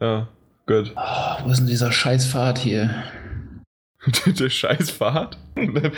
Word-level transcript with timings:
Ja, 0.00 0.28
gut. 0.66 0.92
Oh, 0.96 1.44
wo 1.44 1.50
ist 1.50 1.58
denn 1.58 1.66
dieser 1.66 1.92
Scheißfahrt 1.92 2.58
hier? 2.58 3.04
Der 4.26 4.50
Scheißfahrt? 4.50 5.38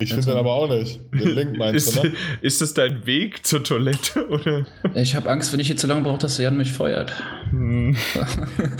Ich 0.00 0.10
finde 0.10 0.26
den 0.26 0.36
aber 0.36 0.52
auch 0.52 0.68
nicht. 0.68 1.00
Den 1.12 1.34
Link 1.34 1.58
meinst 1.58 1.88
ist, 1.88 1.96
du, 1.96 2.06
ne? 2.06 2.14
ist 2.40 2.60
das 2.60 2.72
dein 2.72 3.04
Weg 3.04 3.44
zur 3.44 3.64
Toilette? 3.64 4.28
Oder? 4.30 4.64
Ich 4.94 5.16
habe 5.16 5.28
Angst, 5.28 5.52
wenn 5.52 5.58
ich 5.58 5.66
hier 5.66 5.76
zu 5.76 5.88
lange 5.88 6.02
brauche, 6.02 6.18
dass 6.18 6.38
Jan 6.38 6.56
mich 6.56 6.72
feuert. 6.72 7.12
Hm. 7.50 7.96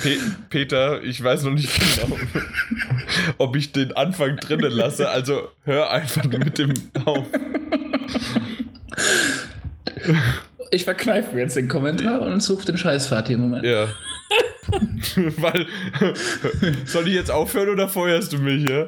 Pe 0.01 0.17
Peter, 0.49 1.03
ich 1.03 1.23
weiß 1.23 1.43
noch 1.43 1.51
nicht 1.51 1.71
genau, 1.75 2.17
ob 3.39 3.57
ich 3.57 3.73
den 3.73 3.97
Anfang 3.97 4.37
drinnen 4.37 4.71
lasse. 4.71 5.11
Also 5.11 5.49
hör 5.65 5.91
einfach 5.91 6.25
mit 6.25 6.59
dem 6.59 6.75
auf. 7.05 7.27
Ich 10.71 10.85
verkneife 10.85 11.35
mir 11.35 11.41
jetzt 11.41 11.57
den 11.57 11.67
Kommentar 11.67 12.23
und 12.23 12.41
suche 12.41 12.65
den 12.67 12.79
Scheißfahrt 12.79 13.27
hier 13.27 13.37
im 13.37 13.43
Moment. 13.43 13.65
Ja. 13.65 13.89
Weil, 15.37 15.67
soll 16.85 17.09
ich 17.09 17.15
jetzt 17.15 17.31
aufhören 17.31 17.71
oder 17.71 17.89
feuerst 17.89 18.33
du 18.33 18.39
mich, 18.39 18.69
ja? 18.69 18.87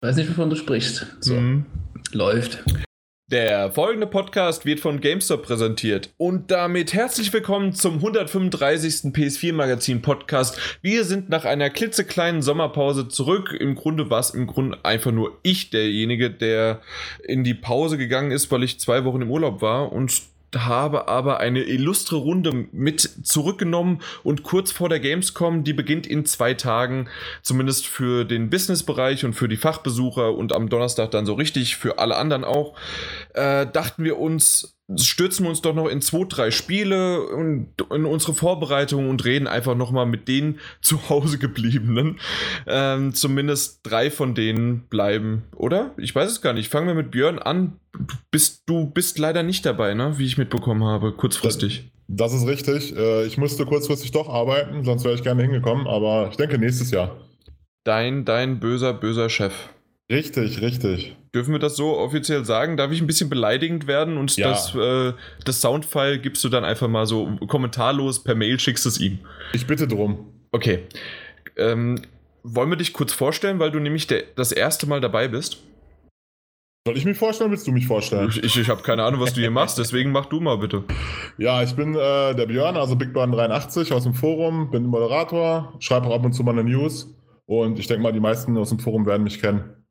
Weiß 0.00 0.16
nicht, 0.16 0.30
wovon 0.30 0.50
du 0.50 0.56
sprichst. 0.56 1.06
So, 1.20 1.34
Mhm. 1.34 1.66
läuft. 2.12 2.62
Der 3.30 3.72
folgende 3.72 4.06
Podcast 4.06 4.66
wird 4.66 4.78
von 4.80 5.00
GameStop 5.00 5.44
präsentiert. 5.44 6.10
Und 6.18 6.50
damit 6.50 6.92
herzlich 6.92 7.32
willkommen 7.32 7.72
zum 7.72 7.94
135. 8.02 9.10
PS4 9.14 9.54
Magazin 9.54 10.02
Podcast. 10.02 10.58
Wir 10.82 11.04
sind 11.04 11.30
nach 11.30 11.46
einer 11.46 11.70
klitzekleinen 11.70 12.42
Sommerpause 12.42 13.08
zurück. 13.08 13.56
Im 13.58 13.74
Grunde 13.74 14.10
war 14.10 14.20
es 14.20 14.30
im 14.30 14.46
Grunde 14.46 14.84
einfach 14.84 15.12
nur 15.12 15.38
ich 15.42 15.70
derjenige, 15.70 16.30
der 16.30 16.82
in 17.26 17.42
die 17.42 17.54
Pause 17.54 17.96
gegangen 17.96 18.32
ist, 18.32 18.50
weil 18.50 18.64
ich 18.64 18.78
zwei 18.78 19.04
Wochen 19.06 19.22
im 19.22 19.30
Urlaub 19.30 19.62
war 19.62 19.90
und 19.92 20.12
habe 20.56 21.08
aber 21.08 21.40
eine 21.40 21.62
illustre 21.62 22.16
Runde 22.16 22.66
mit 22.72 23.00
zurückgenommen 23.22 24.00
und 24.22 24.42
kurz 24.42 24.72
vor 24.72 24.88
der 24.88 25.00
Gamescom, 25.00 25.64
die 25.64 25.72
beginnt 25.72 26.06
in 26.06 26.24
zwei 26.26 26.54
Tagen, 26.54 27.08
zumindest 27.42 27.86
für 27.86 28.24
den 28.24 28.50
Businessbereich 28.50 29.24
und 29.24 29.34
für 29.34 29.48
die 29.48 29.56
Fachbesucher 29.56 30.34
und 30.34 30.52
am 30.52 30.68
Donnerstag 30.68 31.10
dann 31.10 31.26
so 31.26 31.34
richtig 31.34 31.76
für 31.76 31.98
alle 31.98 32.16
anderen 32.16 32.44
auch, 32.44 32.74
äh, 33.34 33.66
dachten 33.66 34.04
wir 34.04 34.18
uns, 34.18 34.76
stürzen 34.98 35.44
wir 35.44 35.50
uns 35.50 35.62
doch 35.62 35.74
noch 35.74 35.88
in 35.88 36.00
zwei, 36.00 36.24
drei 36.28 36.50
Spiele 36.50 37.26
und 37.26 37.68
in 37.94 38.04
unsere 38.04 38.34
Vorbereitung 38.34 39.08
und 39.08 39.24
reden 39.24 39.46
einfach 39.46 39.74
nochmal 39.74 40.06
mit 40.06 40.28
den 40.28 40.58
zu 40.80 41.08
Hause 41.08 41.38
gebliebenen. 41.38 42.18
Ähm, 42.66 43.14
zumindest 43.14 43.80
drei 43.82 44.10
von 44.10 44.34
denen 44.34 44.82
bleiben, 44.88 45.44
oder? 45.56 45.92
Ich 45.96 46.14
weiß 46.14 46.30
es 46.30 46.42
gar 46.42 46.52
nicht. 46.52 46.70
Fangen 46.70 46.86
wir 46.86 46.94
mit 46.94 47.10
Björn 47.10 47.38
an. 47.38 47.78
Bist, 48.30 48.62
du 48.66 48.86
bist 48.86 49.18
leider 49.18 49.42
nicht 49.42 49.66
dabei, 49.66 49.94
ne? 49.94 50.18
Wie 50.18 50.26
ich 50.26 50.38
mitbekommen 50.38 50.84
habe, 50.84 51.12
kurzfristig. 51.12 51.90
Das 52.08 52.32
ist 52.32 52.46
richtig. 52.46 52.96
Äh, 52.96 53.26
Ich 53.26 53.38
musste 53.38 53.64
kurzfristig 53.64 54.12
doch 54.12 54.28
arbeiten, 54.28 54.84
sonst 54.84 55.04
wäre 55.04 55.14
ich 55.14 55.22
gerne 55.22 55.42
hingekommen, 55.42 55.86
aber 55.86 56.28
ich 56.30 56.36
denke 56.36 56.58
nächstes 56.58 56.90
Jahr. 56.90 57.16
Dein, 57.84 58.24
dein 58.24 58.60
böser, 58.60 58.92
böser 58.92 59.28
Chef. 59.28 59.52
Richtig, 60.10 60.60
richtig. 60.60 61.16
Dürfen 61.34 61.52
wir 61.52 61.58
das 61.58 61.76
so 61.76 61.96
offiziell 61.96 62.44
sagen? 62.44 62.76
Darf 62.76 62.92
ich 62.92 63.00
ein 63.00 63.06
bisschen 63.06 63.30
beleidigend 63.30 63.86
werden 63.86 64.18
und 64.18 64.36
Ja. 64.36 64.50
das, 64.50 64.74
äh, 64.74 65.12
das 65.44 65.60
Soundfile 65.60 66.18
gibst 66.18 66.44
du 66.44 66.48
dann 66.48 66.64
einfach 66.64 66.88
mal 66.88 67.06
so 67.06 67.36
kommentarlos 67.46 68.22
per 68.22 68.34
Mail, 68.34 68.58
schickst 68.60 68.84
es 68.84 69.00
ihm? 69.00 69.20
Ich 69.54 69.66
bitte 69.66 69.88
drum. 69.88 70.26
Okay. 70.50 70.80
Ähm, 71.56 72.02
wollen 72.42 72.70
wir 72.70 72.76
dich 72.76 72.92
kurz 72.92 73.12
vorstellen, 73.12 73.58
weil 73.58 73.70
du 73.70 73.78
nämlich 73.78 74.06
der, 74.06 74.24
das 74.36 74.52
erste 74.52 74.86
Mal 74.86 75.00
dabei 75.00 75.28
bist? 75.28 75.58
Soll 76.86 76.96
ich 76.96 77.04
mich 77.04 77.16
vorstellen, 77.16 77.52
willst 77.52 77.66
du 77.68 77.72
mich 77.72 77.86
vorstellen? 77.86 78.28
Ich, 78.28 78.42
ich, 78.42 78.58
ich 78.58 78.68
habe 78.68 78.82
keine 78.82 79.04
Ahnung, 79.04 79.20
was 79.20 79.32
du 79.34 79.40
hier 79.40 79.52
machst, 79.52 79.78
deswegen 79.78 80.10
mach 80.10 80.26
du 80.26 80.40
mal 80.40 80.58
bitte. 80.58 80.82
Ja, 81.38 81.62
ich 81.62 81.74
bin 81.76 81.94
äh, 81.94 82.34
der 82.34 82.46
Björn, 82.46 82.76
also 82.76 82.94
BigBjörn83 82.96 83.94
aus 83.94 84.02
dem 84.02 84.14
Forum, 84.14 84.70
bin 84.72 84.86
Moderator, 84.86 85.74
schreibe 85.78 86.08
auch 86.08 86.14
ab 86.16 86.24
und 86.24 86.32
zu 86.32 86.42
mal 86.42 86.50
eine 86.50 86.64
News 86.64 87.14
und 87.46 87.78
ich 87.78 87.86
denke 87.86 88.02
mal, 88.02 88.12
die 88.12 88.18
meisten 88.20 88.58
aus 88.58 88.70
dem 88.70 88.80
Forum 88.80 89.06
werden 89.06 89.22
mich 89.22 89.40
kennen. 89.40 89.81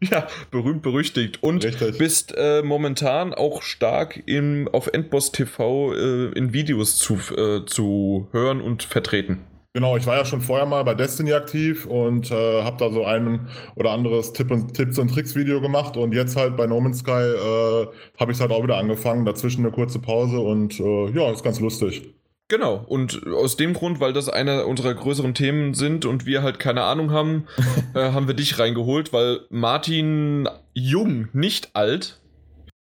Ja, 0.10 0.26
berühmt, 0.50 0.82
berüchtigt. 0.82 1.42
Und 1.42 1.64
Richtig. 1.64 1.98
bist 1.98 2.34
äh, 2.36 2.62
momentan 2.62 3.32
auch 3.32 3.62
stark 3.62 4.22
im, 4.26 4.68
auf 4.72 4.88
Endboss 4.88 5.32
TV 5.32 5.94
äh, 5.94 6.28
in 6.32 6.52
Videos 6.52 6.98
zu, 6.98 7.14
äh, 7.36 7.64
zu 7.64 8.28
hören 8.32 8.60
und 8.60 8.82
vertreten. 8.82 9.44
Genau, 9.76 9.96
ich 9.96 10.06
war 10.06 10.16
ja 10.16 10.24
schon 10.24 10.40
vorher 10.40 10.66
mal 10.66 10.84
bei 10.84 10.94
Destiny 10.94 11.32
aktiv 11.32 11.84
und 11.84 12.30
äh, 12.30 12.62
habe 12.62 12.76
da 12.78 12.92
so 12.92 13.04
ein 13.04 13.48
oder 13.74 13.90
anderes 13.90 14.32
Tipp 14.32 14.52
und, 14.52 14.72
Tipps 14.72 15.00
und 15.00 15.08
Tricks 15.08 15.34
Video 15.34 15.60
gemacht 15.60 15.96
und 15.96 16.14
jetzt 16.14 16.36
halt 16.36 16.56
bei 16.56 16.68
No 16.68 16.80
Man's 16.80 17.00
Sky 17.00 17.10
äh, 17.10 17.86
habe 18.20 18.30
ich 18.30 18.40
halt 18.40 18.52
auch 18.52 18.62
wieder 18.62 18.76
angefangen, 18.76 19.24
dazwischen 19.24 19.64
eine 19.64 19.72
kurze 19.72 19.98
Pause 19.98 20.38
und 20.38 20.78
äh, 20.78 21.10
ja, 21.10 21.28
ist 21.32 21.42
ganz 21.42 21.58
lustig. 21.58 22.14
Genau, 22.48 22.84
und 22.86 23.26
aus 23.26 23.56
dem 23.56 23.72
Grund, 23.72 24.00
weil 24.00 24.12
das 24.12 24.28
einer 24.28 24.66
unserer 24.66 24.92
größeren 24.94 25.32
Themen 25.34 25.72
sind 25.72 26.04
und 26.04 26.26
wir 26.26 26.42
halt 26.42 26.58
keine 26.58 26.82
Ahnung 26.82 27.10
haben, 27.10 27.46
äh, 27.94 28.12
haben 28.12 28.26
wir 28.26 28.34
dich 28.34 28.58
reingeholt, 28.58 29.12
weil 29.12 29.40
Martin 29.48 30.48
Jung, 30.74 31.28
nicht 31.32 31.70
alt, 31.74 32.20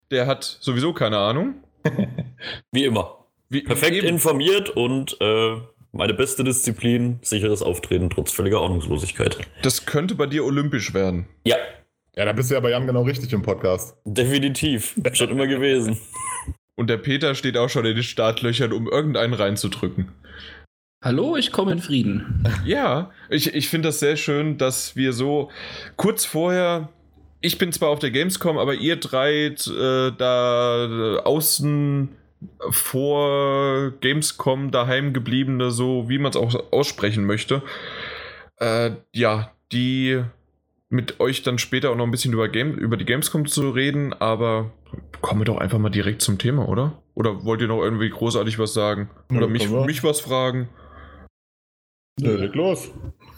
der 0.09 0.25
hat 0.27 0.57
sowieso 0.61 0.93
keine 0.93 1.17
Ahnung. 1.17 1.55
Wie 2.71 2.85
immer. 2.85 3.25
Wie, 3.49 3.61
Perfekt 3.61 3.97
eben. 3.97 4.07
informiert 4.07 4.69
und 4.69 5.17
äh, 5.19 5.57
meine 5.91 6.13
beste 6.13 6.45
Disziplin, 6.45 7.19
sicheres 7.21 7.61
Auftreten 7.61 8.09
trotz 8.09 8.31
völliger 8.31 8.61
Ahnungslosigkeit. 8.61 9.37
Das 9.61 9.85
könnte 9.85 10.15
bei 10.15 10.27
dir 10.27 10.45
olympisch 10.45 10.93
werden. 10.93 11.27
Ja, 11.43 11.57
Ja, 12.15 12.23
da 12.23 12.31
bist 12.31 12.49
du 12.49 12.55
ja 12.55 12.61
bei 12.61 12.69
Jan 12.69 12.87
genau 12.87 13.01
richtig 13.03 13.33
im 13.33 13.41
Podcast. 13.41 13.97
definitiv. 14.05 14.95
Schon 15.11 15.29
immer 15.31 15.47
gewesen. 15.47 15.99
Und 16.75 16.89
der 16.89 16.97
Peter 16.97 17.35
steht 17.35 17.57
auch 17.57 17.69
schon 17.69 17.85
in 17.85 17.95
den 17.95 18.03
Startlöchern, 18.03 18.73
um 18.73 18.87
irgendeinen 18.87 19.33
reinzudrücken. 19.33 20.09
Hallo, 21.03 21.35
ich 21.35 21.51
komme 21.51 21.71
in 21.71 21.79
Frieden. 21.79 22.43
Ja, 22.63 23.11
ich, 23.29 23.53
ich 23.55 23.69
finde 23.69 23.89
das 23.89 23.99
sehr 23.99 24.17
schön, 24.17 24.57
dass 24.57 24.95
wir 24.95 25.13
so 25.13 25.49
kurz 25.95 26.25
vorher. 26.25 26.89
Ich 27.41 27.57
bin 27.57 27.71
zwar 27.71 27.89
auf 27.89 27.97
der 27.97 28.11
Gamescom, 28.11 28.59
aber 28.59 28.75
ihr 28.75 28.97
drei 28.97 29.47
äh, 29.47 30.11
da 30.15 31.21
außen 31.23 32.09
vor 32.69 33.91
Gamescom 33.99 34.69
daheim 34.69 35.13
gebliebene, 35.13 35.71
so 35.71 36.07
wie 36.07 36.19
man 36.19 36.29
es 36.31 36.35
auch 36.37 36.71
aussprechen 36.71 37.25
möchte, 37.25 37.63
äh, 38.57 38.91
ja, 39.11 39.51
die 39.71 40.23
mit 40.89 41.19
euch 41.19 41.41
dann 41.41 41.57
später 41.57 41.89
auch 41.89 41.95
noch 41.95 42.05
ein 42.05 42.11
bisschen 42.11 42.33
über, 42.33 42.49
Game, 42.49 42.75
über 42.75 42.97
die 42.97 43.05
Gamescom 43.05 43.47
zu 43.47 43.69
reden, 43.71 44.13
aber 44.13 44.71
kommen 45.21 45.41
wir 45.41 45.45
doch 45.45 45.57
einfach 45.57 45.79
mal 45.79 45.89
direkt 45.89 46.21
zum 46.21 46.37
Thema, 46.37 46.67
oder? 46.67 47.01
Oder 47.13 47.43
wollt 47.45 47.61
ihr 47.61 47.67
noch 47.67 47.81
irgendwie 47.81 48.09
großartig 48.09 48.59
was 48.59 48.73
sagen? 48.73 49.09
Oder 49.29 49.47
mich, 49.47 49.63
können 49.63 49.75
wir. 49.75 49.85
mich 49.85 50.03
was 50.03 50.21
fragen? 50.21 50.69
Nö, 52.19 52.35
leg 52.35 52.53
los. 52.55 52.91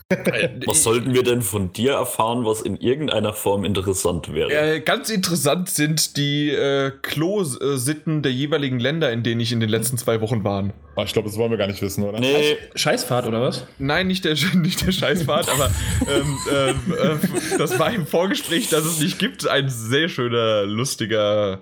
Was 0.68 0.84
sollten 0.84 1.14
wir 1.14 1.24
denn 1.24 1.42
von 1.42 1.74
dir 1.74 1.94
erfahren, 1.94 2.46
was 2.46 2.62
in 2.62 2.76
irgendeiner 2.78 3.34
Form 3.34 3.64
interessant 3.64 4.32
wäre? 4.34 4.52
Äh, 4.52 4.80
ganz 4.82 5.10
interessant 5.10 5.70
sind 5.70 6.18
die 6.18 6.50
äh, 6.52 6.92
Klo-Sitten 7.02 8.22
der 8.22 8.32
jeweiligen 8.32 8.80
Länder, 8.80 9.12
in 9.12 9.24
denen 9.24 9.42
ich 9.42 9.52
in 9.52 9.60
den 9.60 9.70
letzten 9.70 9.98
zwei 9.98 10.22
Wochen 10.22 10.44
war. 10.44 10.70
Ah, 10.96 11.04
ich 11.04 11.14
glaube, 11.14 11.28
das 11.30 11.38
wollen 11.38 11.50
wir 11.52 11.58
gar 11.58 11.68
nicht 11.68 11.82
wissen, 11.82 12.04
oder? 12.04 12.20
Nee, 12.20 12.58
Scheißfahrt 12.76 13.26
oder 13.28 13.42
was? 13.42 13.66
Nein, 13.80 14.08
nicht 14.08 14.24
der, 14.26 14.36
nicht 14.56 14.86
der 14.86 14.92
Scheißfahrt, 14.92 15.50
aber 15.50 15.72
ähm, 16.02 16.38
ähm, 16.52 16.94
äh, 16.94 17.58
das 17.58 17.80
war 17.80 17.92
im 17.92 18.06
Vorgespräch, 18.06 18.70
dass 18.70 18.86
es 18.86 19.00
nicht 19.00 19.18
gibt. 19.18 19.48
Ein 19.48 19.70
sehr 19.70 20.10
schöner, 20.10 20.64
lustiger. 20.66 21.62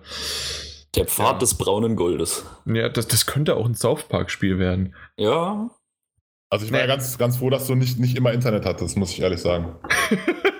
der 0.95 1.05
Pfad 1.05 1.33
Ja. 1.33 1.39
des 1.39 1.53
braunen 1.57 1.95
Goldes. 1.95 2.43
Ja, 2.65 2.89
das, 2.89 3.07
das 3.07 3.25
könnte 3.25 3.55
auch 3.55 3.65
ein 3.65 3.75
South 3.75 4.03
Park-Spiel 4.09 4.59
werden. 4.59 4.93
Ja, 5.15 5.69
Also 6.51 6.65
ich 6.65 6.71
war 6.71 6.77
Nee. 6.79 6.87
ja 6.87 6.87
ganz, 6.95 7.17
ganz 7.17 7.37
froh, 7.37 7.49
dass 7.49 7.65
du 7.65 7.73
nicht, 7.75 7.97
nicht 7.97 8.15
immer 8.15 8.31
Internet 8.33 8.65
hattest, 8.65 8.97
muss 8.97 9.11
ich 9.11 9.21
ehrlich 9.21 9.39
sagen. 9.41 9.75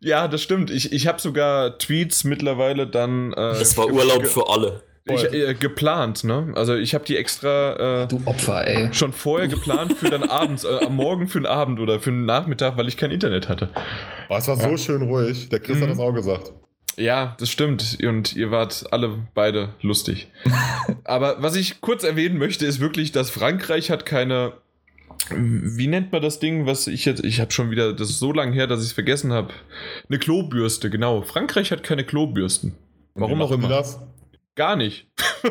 Ja, 0.00 0.28
das 0.28 0.42
stimmt. 0.42 0.70
Ich, 0.70 0.92
ich 0.92 1.06
habe 1.06 1.18
sogar 1.20 1.78
Tweets 1.78 2.24
mittlerweile 2.24 2.86
dann. 2.86 3.32
Äh, 3.32 3.52
es 3.52 3.76
war 3.78 3.86
Urlaub 3.90 4.26
für 4.26 4.48
alle. 4.50 4.82
Ich, 5.06 5.32
äh, 5.32 5.54
geplant, 5.54 6.24
ne? 6.24 6.52
Also 6.56 6.74
ich 6.74 6.94
habe 6.94 7.04
die 7.06 7.16
extra. 7.16 8.02
Äh, 8.02 8.08
Du 8.08 8.20
Opfer, 8.26 8.66
ey. 8.66 8.92
schon 8.92 9.12
vorher 9.14 9.48
geplant 9.48 9.94
für 9.94 10.10
dann 10.10 10.24
abends, 10.24 10.64
äh, 10.64 10.84
am 10.84 10.96
Morgen 10.96 11.26
für 11.28 11.38
den 11.40 11.46
Abend 11.46 11.80
oder 11.80 12.00
für 12.00 12.10
den 12.10 12.26
Nachmittag, 12.26 12.76
weil 12.76 12.86
ich 12.88 12.96
kein 12.98 13.10
Internet 13.10 13.48
hatte. 13.48 13.70
Aber 14.28 14.38
es 14.38 14.46
war 14.48 14.56
so 14.56 14.76
schön 14.76 15.02
ruhig. 15.02 15.48
Der 15.48 15.60
Chris 15.60 15.78
Mhm. 15.78 15.82
hat 15.84 15.90
das 15.90 15.98
auch 15.98 16.12
gesagt. 16.12 16.52
Ja, 16.96 17.34
das 17.40 17.48
stimmt. 17.50 17.98
Und 18.02 18.36
ihr 18.36 18.50
wart 18.50 18.84
alle 18.90 19.10
beide 19.34 19.70
lustig. 19.80 20.28
Aber 21.04 21.36
was 21.42 21.56
ich 21.56 21.80
kurz 21.80 22.04
erwähnen 22.04 22.36
möchte, 22.38 22.66
ist 22.66 22.78
wirklich, 22.80 23.10
dass 23.12 23.30
Frankreich 23.30 23.90
hat 23.90 24.04
keine. 24.04 24.52
Wie 25.30 25.86
nennt 25.86 26.12
man 26.12 26.20
das 26.22 26.38
Ding, 26.38 26.66
was 26.66 26.86
ich 26.86 27.04
jetzt. 27.04 27.24
Ich 27.24 27.40
habe 27.40 27.50
schon 27.50 27.70
wieder. 27.70 27.92
Das 27.92 28.10
ist 28.10 28.18
so 28.18 28.32
lange 28.32 28.52
her, 28.52 28.66
dass 28.66 28.80
ich 28.80 28.86
es 28.88 28.92
vergessen 28.92 29.32
habe. 29.32 29.52
Eine 30.08 30.18
Klobürste, 30.18 30.90
genau. 30.90 31.22
Frankreich 31.22 31.70
hat 31.72 31.82
keine 31.82 32.04
Klobürsten. 32.04 32.74
Warum 33.14 33.40
auch 33.42 33.50
immer. 33.52 33.68
Das? 33.68 34.00
Gar 34.54 34.76
nicht. 34.76 35.06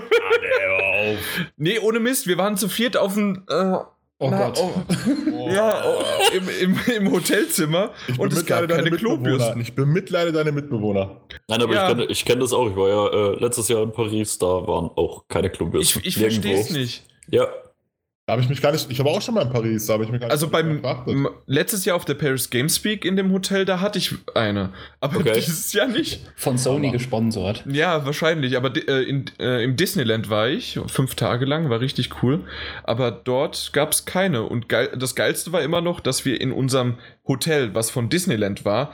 Nee, 1.58 1.80
ohne 1.80 2.00
Mist. 2.00 2.28
Wir 2.28 2.38
waren 2.38 2.56
zu 2.56 2.70
viert 2.70 2.96
auf 2.98 3.16
dem. 3.16 3.44
Äh, 3.50 3.78
Oh 4.20 4.30
Na, 4.30 4.50
Gott. 4.52 4.60
oh, 4.62 5.50
ja, 5.52 5.84
oh, 5.86 6.02
im, 6.38 6.48
im, 6.62 6.80
im 6.96 7.12
Hotelzimmer 7.12 7.92
Ich 8.08 8.18
und 8.18 8.32
es 8.32 8.46
gab 8.46 8.70
keine. 8.70 8.90
Klobürsten. 8.92 9.60
Ich 9.60 9.76
bemitleide 9.76 10.32
deine 10.32 10.54
Mitbewohner. 10.54 11.20
Nein, 11.50 11.62
aber 11.62 11.74
Ja. 11.74 11.82
ich 11.90 11.90
kenne 11.98 12.06
ich 12.06 12.26
kenn 12.26 12.40
das 12.40 12.54
auch. 12.54 12.70
Ich 12.70 12.76
war 12.78 12.88
ja 12.88 13.08
äh, 13.34 13.40
letztes 13.42 13.68
Jahr 13.68 13.84
in 13.84 13.92
Paris, 13.92 14.38
da 14.38 14.46
waren 14.46 14.92
auch 14.96 15.28
keine 15.28 15.50
Klobürsten. 15.50 16.02
Ich, 16.06 16.10
ich 16.16 16.18
verstehe 16.18 16.56
es 16.58 16.70
nicht. 16.70 17.06
Ja, 17.32 17.48
Da 18.26 18.34
habe 18.34 18.42
ich 18.42 18.48
mich 18.48 18.62
gar 18.62 18.72
nicht. 18.72 18.90
Ich 18.90 19.00
war 19.00 19.08
auch 19.08 19.22
schon 19.22 19.36
mal 19.36 19.42
in 19.42 19.50
Paris, 19.52 19.86
da 19.86 19.94
habe 19.96 20.06
ich 20.06 20.10
mich 20.10 20.22
gar 20.22 20.28
nicht 20.28 20.32
Also 20.32 20.48
beim 20.48 20.82
beachtet. 20.82 21.14
m- 21.14 21.28
letztes 21.46 21.84
Jahr 21.84 21.98
auf 21.98 22.06
der 22.06 22.14
Paris 22.14 22.50
Games 22.50 22.82
Week 22.86 23.04
in 23.04 23.18
dem 23.18 23.34
Hotel, 23.34 23.66
da 23.66 23.82
hatte 23.82 24.00
ich 24.00 24.16
eine. 24.34 24.72
Aber 25.02 25.18
Okay. 25.18 25.34
dieses 25.36 25.74
Jahr 25.74 25.88
nicht. 25.90 26.22
Von 26.38 26.58
Sony 26.58 26.88
Aber- 26.88 26.98
gesponsert. 26.98 27.66
Ja, 27.70 28.06
wahrscheinlich. 28.06 28.56
Aber 28.56 28.74
äh, 28.78 29.04
in, 29.04 29.26
äh, 29.42 29.62
im 29.62 29.76
Disneyland 29.76 30.30
war 30.30 30.48
ich 30.48 30.80
fünf 30.88 31.16
Tage 31.16 31.44
lang, 31.44 31.70
war 31.70 31.82
richtig 31.82 32.24
cool. 32.24 32.46
Aber 32.86 33.12
dort 33.12 33.72
gab 33.74 33.92
es 33.92 34.06
keine. 34.06 34.44
Und 34.44 34.70
geil, 34.70 34.90
das 34.98 35.16
Geilste 35.16 35.52
war 35.52 35.62
immer 35.62 35.82
noch, 35.82 36.00
dass 36.00 36.24
wir 36.24 36.40
in 36.40 36.54
unserem 36.54 37.00
Hotel, 37.28 37.76
was 37.76 37.92
von 37.92 38.08
Disneyland 38.08 38.64
war, 38.64 38.94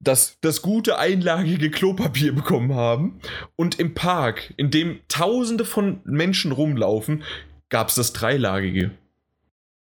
das, 0.00 0.38
das 0.40 0.62
gute 0.62 0.98
einlagige 0.98 1.70
Klopapier 1.70 2.34
bekommen 2.34 2.74
haben. 2.74 3.20
Und 3.54 3.78
im 3.78 3.92
Park, 3.92 4.54
in 4.56 4.70
dem 4.70 5.00
Tausende 5.08 5.66
von 5.66 6.00
Menschen 6.04 6.52
rumlaufen, 6.52 7.22
gab 7.74 7.88
es 7.88 7.96
das 7.96 8.12
dreilagige. 8.12 8.92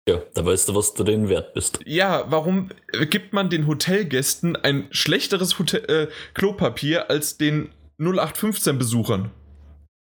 ja, 0.09 0.21
da 0.35 0.45
weißt 0.45 0.69
du, 0.69 0.75
was 0.75 0.95
du 0.95 1.05
denen 1.05 1.29
wert 1.29 1.55
bist. 1.55 1.79
Ja, 1.87 2.25
warum 2.29 2.71
gibt 3.09 3.33
man 3.33 3.51
den 3.51 3.69
Hotelgästen 3.69 4.57
ein 4.57 4.89
schlechteres 4.91 5.59
Hotel, 5.61 5.85
äh, 5.89 6.09
Klopapier 6.35 7.09
als 7.09 7.37
den 7.37 7.69
0815-Besuchern? 8.01 9.31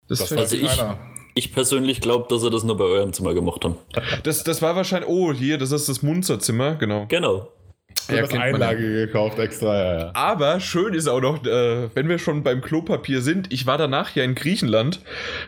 Das, 0.07 0.19
das 0.19 0.31
Also 0.33 0.56
ich- 0.56 0.66
keiner. 0.68 0.98
Ich 1.36 1.54
persönlich 1.54 2.01
glaube, 2.01 2.25
dass 2.27 2.42
sie 2.42 2.50
das 2.50 2.63
nur 2.63 2.75
bei 2.75 2.86
eurem 2.86 3.13
Zimmer 3.13 3.33
gemacht 3.36 3.63
haben. 3.63 3.75
das, 4.24 4.44
das 4.44 4.62
war 4.63 4.75
wahrscheinlich. 4.75 5.07
Oh, 5.10 5.31
hier, 5.31 5.57
das 5.60 5.71
ist 5.71 5.88
das 5.88 6.01
Munzerzimmer, 6.01 6.75
genau. 6.75 7.06
Genau. 7.07 7.51
Ich 8.09 8.17
habe 8.17 8.27
das 8.27 8.33
ja. 8.33 8.41
Einlage 8.41 9.06
gekauft 9.06 9.39
extra, 9.39 9.77
ja, 9.77 10.00
ja. 10.00 10.11
Aber 10.13 10.59
schön 10.59 10.94
ist 10.94 11.07
auch 11.07 11.21
noch, 11.21 11.45
äh, 11.45 11.89
wenn 11.94 12.09
wir 12.09 12.19
schon 12.19 12.44
beim 12.44 12.61
Klopapier 12.61 13.21
sind, 13.21 13.51
ich 13.51 13.65
war 13.65 13.77
danach 13.77 14.15
ja 14.15 14.23
in 14.23 14.35
Griechenland 14.35 15.01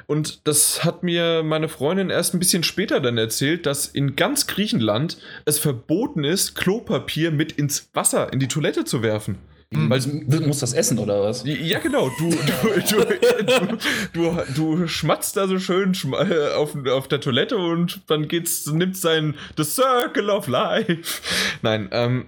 und 0.08 0.48
das 0.48 0.84
hat 0.84 1.04
mir 1.04 1.44
meine 1.44 1.70
Freundin 1.70 2.10
erst 2.10 2.34
ein 2.34 2.40
bisschen 2.40 2.64
später 2.64 3.00
dann 3.00 3.18
erzählt, 3.18 3.66
dass 3.66 3.88
in 3.88 4.16
ganz 4.16 4.48
Griechenland 4.48 5.18
es 5.46 5.60
verboten 5.60 6.24
ist, 6.24 6.56
Klopapier 6.56 7.32
mit 7.32 7.54
ins 7.54 7.90
Wasser, 7.94 8.32
in 8.32 8.40
die 8.40 8.48
Toilette 8.48 8.86
zu 8.86 9.02
werfen. 9.04 9.38
Weil 9.74 10.02
du 10.02 10.42
musst 10.42 10.62
das 10.62 10.74
essen 10.74 11.00
oder 11.00 11.24
was? 11.24 11.44
Ja, 11.46 11.80
genau. 11.80 12.10
Du, 12.20 12.30
du, 12.30 13.06
du, 13.44 13.78
du, 14.14 14.38
du 14.54 14.88
schmatzt 14.88 15.38
da 15.38 15.48
so 15.48 15.60
schön 15.60 15.94
auf, 16.56 16.76
auf 16.88 17.08
der 17.08 17.22
Toilette 17.22 17.58
und 17.58 18.02
dann 18.08 18.28
geht's, 18.28 18.68
nimmt 18.68 18.98
sein 18.98 19.36
The 19.56 19.64
Circle 19.64 20.30
of 20.30 20.48
Life. 20.48 21.22
Nein, 21.62 21.88
ähm, 21.94 22.26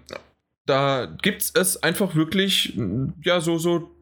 da 0.66 1.06
gibt's 1.22 1.52
es 1.54 1.84
einfach 1.84 2.16
wirklich, 2.16 2.80
ja, 3.22 3.42
so, 3.42 3.58
so, 3.58 3.93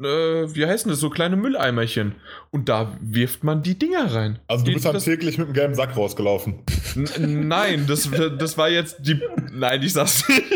äh, 0.00 0.54
wie 0.54 0.66
heißen 0.66 0.90
das, 0.90 1.00
so 1.00 1.10
kleine 1.10 1.36
Mülleimerchen. 1.36 2.14
Und 2.50 2.68
da 2.68 2.96
wirft 3.00 3.44
man 3.44 3.62
die 3.62 3.78
Dinger 3.78 4.12
rein. 4.14 4.38
Also 4.46 4.64
du 4.64 4.70
Die- 4.70 4.74
bist 4.74 4.86
dann 4.86 4.94
das, 4.94 5.04
täglich 5.04 5.38
mit 5.38 5.48
dem 5.48 5.52
gelben 5.54 5.74
Sack 5.74 5.96
rausgelaufen. 5.96 6.60
Nein, 7.18 7.86
das, 7.86 8.08
das 8.38 8.56
war 8.58 8.68
jetzt 8.70 8.96
die. 9.00 9.20
Nein, 9.52 9.82
ich 9.82 9.92
sag's 9.92 10.28
nicht. 10.28 10.42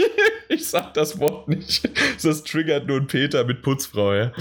Ich 0.48 0.68
sag 0.68 0.92
das 0.92 1.18
Wort 1.18 1.48
nicht. 1.48 1.88
Das 2.22 2.44
triggert 2.44 2.86
nur 2.86 2.98
ein 2.98 3.06
Peter 3.06 3.42
mit 3.44 3.62
Putzfrau, 3.62 4.12
ja. 4.12 4.32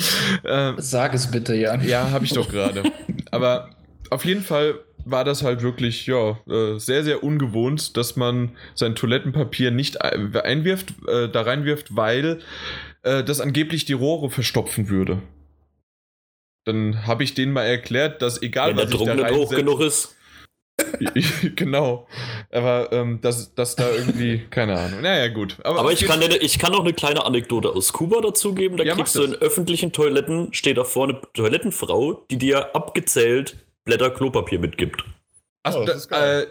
Ähm, 0.43 0.75
Sag 0.77 1.13
es 1.13 1.31
bitte, 1.31 1.55
Jan. 1.55 1.87
ja, 1.87 2.11
habe 2.11 2.25
ich 2.25 2.33
doch 2.33 2.49
gerade. 2.49 2.83
Aber 3.31 3.69
auf 4.09 4.25
jeden 4.25 4.41
Fall 4.43 4.75
war 5.05 5.23
das 5.23 5.41
halt 5.41 5.61
wirklich, 5.61 6.07
ja, 6.07 6.37
äh, 6.49 6.77
sehr, 6.79 7.05
sehr 7.05 7.23
ungewohnt, 7.23 7.95
dass 7.95 8.17
man 8.17 8.51
sein 8.75 8.93
Toilettenpapier 8.93 9.71
nicht 9.71 10.01
ein- 10.01 10.35
einwirft, 10.35 10.93
äh, 11.07 11.29
da 11.29 11.43
reinwirft, 11.43 11.95
weil 11.95 12.39
äh, 13.03 13.23
das 13.23 13.41
angeblich 13.41 13.85
die 13.85 13.93
Rohre 13.93 14.29
verstopfen 14.29 14.89
würde. 14.89 15.21
Dann 16.65 17.07
habe 17.07 17.23
ich 17.23 17.33
denen 17.33 17.53
mal 17.53 17.63
erklärt, 17.63 18.21
dass 18.21 18.41
egal 18.41 18.69
Wenn 18.69 18.77
der 18.77 18.85
was 18.85 18.93
ich 18.93 18.99
da 18.99 19.15
Druck 19.15 19.23
nicht 19.25 19.39
hoch 19.39 19.49
genug 19.49 19.81
ist. 19.81 20.15
genau. 21.55 22.07
Aber 22.51 22.91
ähm, 22.91 23.19
dass, 23.21 23.53
dass 23.55 23.75
da 23.75 23.89
irgendwie, 23.91 24.45
keine 24.49 24.79
Ahnung. 24.79 25.01
Naja, 25.01 25.27
gut. 25.27 25.57
Aber 25.63 25.81
auf 25.81 25.91
ich 25.91 26.05
kann, 26.05 26.19
dir, 26.19 26.41
ich 26.41 26.59
kann 26.59 26.71
noch 26.71 26.81
eine 26.81 26.93
kleine 26.93 27.25
Anekdote 27.25 27.69
aus 27.69 27.93
Kuba 27.93 28.21
dazugeben. 28.21 28.77
Da 28.77 28.83
Ja, 28.83 28.95
kriegst 28.95 29.15
du 29.15 29.23
in 29.23 29.35
öffentlichen 29.35 29.91
Toiletten, 29.91 30.53
steht 30.53 30.77
da 30.77 30.83
vorne 30.83 31.13
eine 31.13 31.33
Toilettenfrau, 31.33 32.25
die 32.29 32.37
dir 32.37 32.75
abgezählt 32.75 33.57
Blätter 33.85 34.11
Klopapier 34.11 34.59
mitgibt. 34.59 35.03
Ach, 35.63 35.75
Oh, 35.75 35.85
da, 35.85 36.39
äh, 36.41 36.47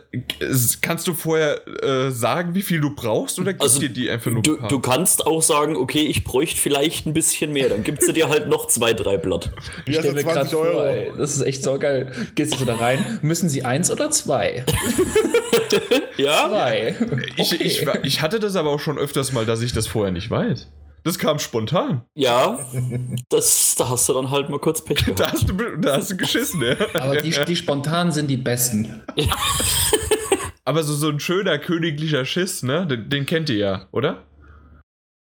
kannst 0.82 1.08
du 1.08 1.14
vorher 1.14 1.66
äh, 1.82 2.12
sagen, 2.12 2.54
wie 2.54 2.62
viel 2.62 2.80
du 2.80 2.94
brauchst 2.94 3.40
oder 3.40 3.52
gibt 3.52 3.62
Also, 3.62 3.80
dir 3.80 3.88
die 3.88 4.08
einfach 4.08 4.30
nur 4.30 4.40
Du, 4.42 4.56
du 4.56 4.78
kannst 4.78 5.26
auch 5.26 5.42
sagen, 5.42 5.74
okay, 5.76 6.02
ich 6.02 6.22
bräuchte 6.22 6.60
vielleicht 6.60 7.06
ein 7.06 7.12
bisschen 7.12 7.52
mehr. 7.52 7.68
Dann 7.70 7.82
gibt 7.82 8.02
sie 8.04 8.12
dir 8.12 8.28
halt 8.28 8.46
noch 8.48 8.68
zwei, 8.68 8.92
drei 8.92 9.16
Blatt. 9.16 9.50
Hier 9.84 9.94
stell 9.98 10.14
hast 10.14 10.24
du 10.24 10.32
20 10.32 10.54
Euro. 10.56 10.84
ey, 10.84 11.12
das 11.18 11.34
ist 11.34 11.42
echt 11.42 11.64
so 11.64 11.76
geil. 11.80 12.12
Gehst 12.36 12.60
du 12.60 12.64
da 12.64 12.76
rein? 12.76 13.18
Müssen 13.22 13.48
sie 13.48 13.64
eins 13.64 13.90
oder 13.90 14.10
zwei? 14.12 14.64
Ja? 16.16 16.48
Zwei. 16.48 16.94
Ich, 17.36 17.52
Okay. 17.54 17.64
ich, 17.64 17.86
wa- 17.86 17.98
ich 18.02 18.20
hatte 18.22 18.38
das 18.40 18.54
aber 18.56 18.70
auch 18.70 18.80
schon 18.80 18.98
öfters 18.98 19.32
mal, 19.32 19.46
dass 19.46 19.62
ich 19.62 19.72
das 19.72 19.86
vorher 19.86 20.12
nicht 20.12 20.30
weiß. 20.30 20.68
Das 21.02 21.18
kam 21.18 21.38
spontan. 21.38 22.02
Ja. 22.14 22.58
Das, 23.28 23.74
da 23.76 23.88
hast 23.88 24.08
du 24.08 24.14
dann 24.14 24.30
halt 24.30 24.48
mal 24.48 24.58
kurz 24.58 24.84
Pech 24.84 24.98
gehabt. 25.04 25.20
Da 25.20 25.32
hast 25.32 25.48
du, 25.48 25.54
da 25.78 25.96
hast 25.96 26.10
du 26.10 26.16
geschissen, 26.16 26.62
ja. 26.62 26.76
Aber 26.94 27.16
die, 27.16 27.34
die 27.46 27.56
spontanen 27.56 28.12
sind 28.12 28.28
die 28.28 28.36
besten. 28.36 29.02
Aber 30.64 30.82
so, 30.82 30.94
so 30.94 31.08
ein 31.08 31.20
schöner 31.20 31.58
königlicher 31.58 32.24
Schiss, 32.24 32.62
ne? 32.62 32.86
Den, 32.86 33.08
den 33.08 33.26
kennt 33.26 33.48
ihr 33.50 33.56
ja, 33.56 33.88
oder? 33.92 34.24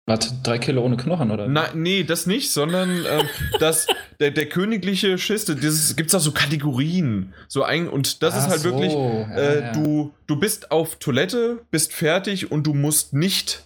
Was? 0.07 0.43
Drei 0.43 0.59
Kilo 0.59 0.83
ohne 0.83 0.97
Knochen, 0.97 1.31
oder? 1.31 1.47
Na, 1.47 1.69
nee, 1.73 2.03
das 2.03 2.27
nicht, 2.27 2.51
sondern 2.51 2.91
ähm, 2.91 3.29
das, 3.61 3.87
der, 4.19 4.33
der 4.33 4.47
königliche 4.49 5.19
Schiss, 5.19 5.45
das 5.45 5.95
gibt's 5.95 6.15
auch 6.15 6.21
so 6.21 6.33
Kategorien. 6.33 7.33
So 7.47 7.63
ein, 7.63 7.89
und 7.89 8.23
das 8.23 8.35
Ach 8.35 8.39
ist 8.39 8.49
halt 8.49 8.61
so, 8.61 8.71
wirklich, 8.71 8.93
ja, 8.93 9.37
äh, 9.37 9.61
ja. 9.61 9.73
Du, 9.73 10.13
du 10.27 10.37
bist 10.37 10.73
auf 10.73 10.97
Toilette, 10.97 11.65
bist 11.71 11.93
fertig 11.93 12.51
und 12.51 12.67
du 12.67 12.75
musst 12.75 13.13
nicht 13.13 13.65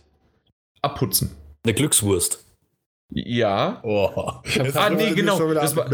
abputzen. 0.83 1.31
Eine 1.65 1.75
Glückswurst. 1.75 2.45
Ja. 3.11 3.81
Oh. 3.85 4.11
Ah, 4.75 4.91
nee, 4.91 5.13
genau. 5.13 5.39
Das 5.55 5.77
war-. 5.77 5.89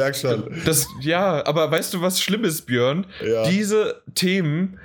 Das, 0.64 0.86
ja, 1.00 1.44
aber 1.44 1.70
weißt 1.70 1.94
du, 1.94 2.00
was 2.00 2.20
schlimm 2.20 2.44
ist, 2.44 2.62
Björn? 2.62 3.06
Ja. 3.24 3.48
Diese 3.48 4.02
Themen, 4.14 4.78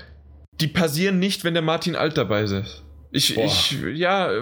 die 0.60 0.68
passieren 0.68 1.20
nicht, 1.20 1.44
wenn 1.44 1.54
der 1.54 1.64
Martin 1.64 1.96
Alt 1.96 2.18
dabei 2.18 2.44
ist. 2.44 2.84
Ich, 3.12 3.34
Boah. 3.34 3.46
ich, 3.46 3.78
ja, 3.94 4.32
äh, 4.32 4.42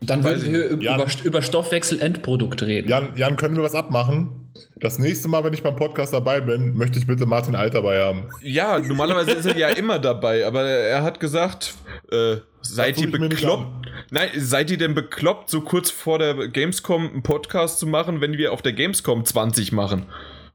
Dann 0.00 0.24
würden 0.24 0.52
wir 0.52 0.66
über, 0.68 1.06
über 1.22 1.42
Stoffwechsel-Endprodukt 1.42 2.62
reden. 2.62 2.88
Jan, 2.88 3.16
Jan, 3.16 3.36
können 3.36 3.56
wir 3.56 3.62
was 3.62 3.76
abmachen? 3.76 4.41
Das 4.76 4.98
nächste 4.98 5.28
Mal, 5.28 5.44
wenn 5.44 5.52
ich 5.52 5.62
beim 5.62 5.76
Podcast 5.76 6.12
dabei 6.12 6.40
bin, 6.40 6.76
möchte 6.76 6.98
ich 6.98 7.06
bitte 7.06 7.26
Martin 7.26 7.54
Alt 7.54 7.74
dabei 7.74 8.00
haben. 8.00 8.28
Ja, 8.42 8.78
normalerweise 8.78 9.32
ist 9.32 9.46
er 9.46 9.56
ja 9.56 9.68
immer 9.68 9.98
dabei, 9.98 10.46
aber 10.46 10.62
er 10.62 11.02
hat 11.02 11.20
gesagt, 11.20 11.74
äh, 12.10 12.36
seid 12.62 12.98
ihr 13.00 13.10
bekloppt? 13.10 13.86
Nein, 14.10 14.28
seid 14.36 14.70
ihr 14.70 14.78
denn 14.78 14.94
bekloppt, 14.94 15.50
so 15.50 15.60
kurz 15.60 15.90
vor 15.90 16.18
der 16.18 16.48
Gamescom 16.48 17.08
einen 17.08 17.22
Podcast 17.22 17.78
zu 17.78 17.86
machen, 17.86 18.20
wenn 18.20 18.36
wir 18.38 18.52
auf 18.52 18.62
der 18.62 18.72
Gamescom 18.72 19.24
20 19.24 19.72
machen? 19.72 20.06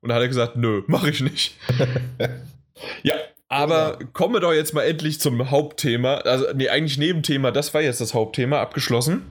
Und 0.02 0.10
da 0.10 0.16
hat 0.16 0.22
er 0.22 0.28
gesagt, 0.28 0.56
nö, 0.56 0.84
mache 0.88 1.10
ich 1.10 1.22
nicht. 1.22 1.56
ja, 3.04 3.16
aber 3.50 4.00
kommen 4.14 4.36
wir 4.36 4.40
doch 4.42 4.54
jetzt 4.54 4.74
mal 4.74 4.84
endlich 4.84 5.20
zum 5.20 5.50
Hauptthema. 5.50 6.16
Also, 6.16 6.46
nee, 6.54 6.70
eigentlich 6.70 6.98
Nebenthema, 6.98 7.52
das 7.52 7.74
war 7.74 7.82
jetzt 7.82 8.02
das 8.02 8.14
Hauptthema, 8.14 8.62
abgeschlossen. 8.62 9.24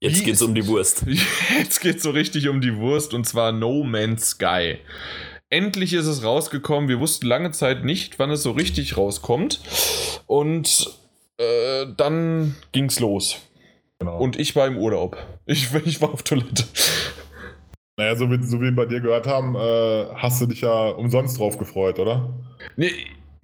Jetzt 0.00 0.24
geht's 0.24 0.42
um 0.42 0.54
die 0.54 0.66
Wurst. 0.66 1.06
Jetzt 1.58 1.80
geht's 1.80 2.02
so 2.02 2.10
richtig 2.10 2.48
um 2.48 2.60
die 2.60 2.76
Wurst 2.76 3.14
und 3.14 3.26
zwar 3.26 3.52
No 3.52 3.82
Man's 3.82 4.30
Sky. 4.30 4.78
Endlich 5.48 5.92
ist 5.94 6.06
es 6.06 6.22
rausgekommen. 6.22 6.88
Wir 6.88 7.00
wussten 7.00 7.26
lange 7.26 7.52
Zeit 7.52 7.84
nicht, 7.84 8.18
wann 8.18 8.30
es 8.30 8.42
so 8.42 8.50
richtig 8.50 8.96
rauskommt. 8.96 9.60
Und 10.26 10.90
äh, 11.38 11.86
dann 11.96 12.56
ging's 12.72 13.00
los. 13.00 13.38
Genau. 13.98 14.18
Und 14.18 14.38
ich 14.38 14.54
war 14.54 14.66
im 14.66 14.76
Urlaub. 14.76 15.16
Ich, 15.46 15.72
ich 15.86 16.02
war 16.02 16.12
auf 16.12 16.22
Toilette. 16.22 16.64
naja, 17.96 18.16
so 18.16 18.30
wie, 18.30 18.42
so 18.42 18.60
wie 18.60 18.64
wir 18.64 18.76
bei 18.76 18.86
dir 18.86 19.00
gehört 19.00 19.26
haben, 19.26 19.54
äh, 19.54 20.06
hast 20.14 20.40
du 20.42 20.46
dich 20.46 20.60
ja 20.60 20.88
umsonst 20.88 21.38
drauf 21.38 21.56
gefreut, 21.56 21.98
oder? 21.98 22.34
Nee, 22.76 22.92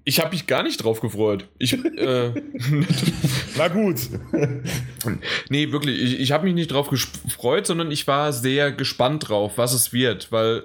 ich 0.04 0.18
habe 0.18 0.30
mich 0.30 0.46
gar 0.46 0.62
nicht 0.62 0.82
drauf 0.82 1.00
gefreut. 1.00 1.46
Ich, 1.58 1.72
äh, 1.72 2.32
Na 3.56 3.68
gut. 3.68 3.96
Nee, 5.48 5.72
wirklich, 5.72 6.00
ich, 6.00 6.20
ich 6.20 6.32
habe 6.32 6.44
mich 6.44 6.54
nicht 6.54 6.70
drauf 6.70 6.88
gefreut, 6.88 7.66
sondern 7.66 7.90
ich 7.90 8.06
war 8.06 8.32
sehr 8.32 8.70
gespannt 8.70 9.28
drauf, 9.28 9.58
was 9.58 9.72
es 9.72 9.92
wird, 9.92 10.30
weil 10.30 10.62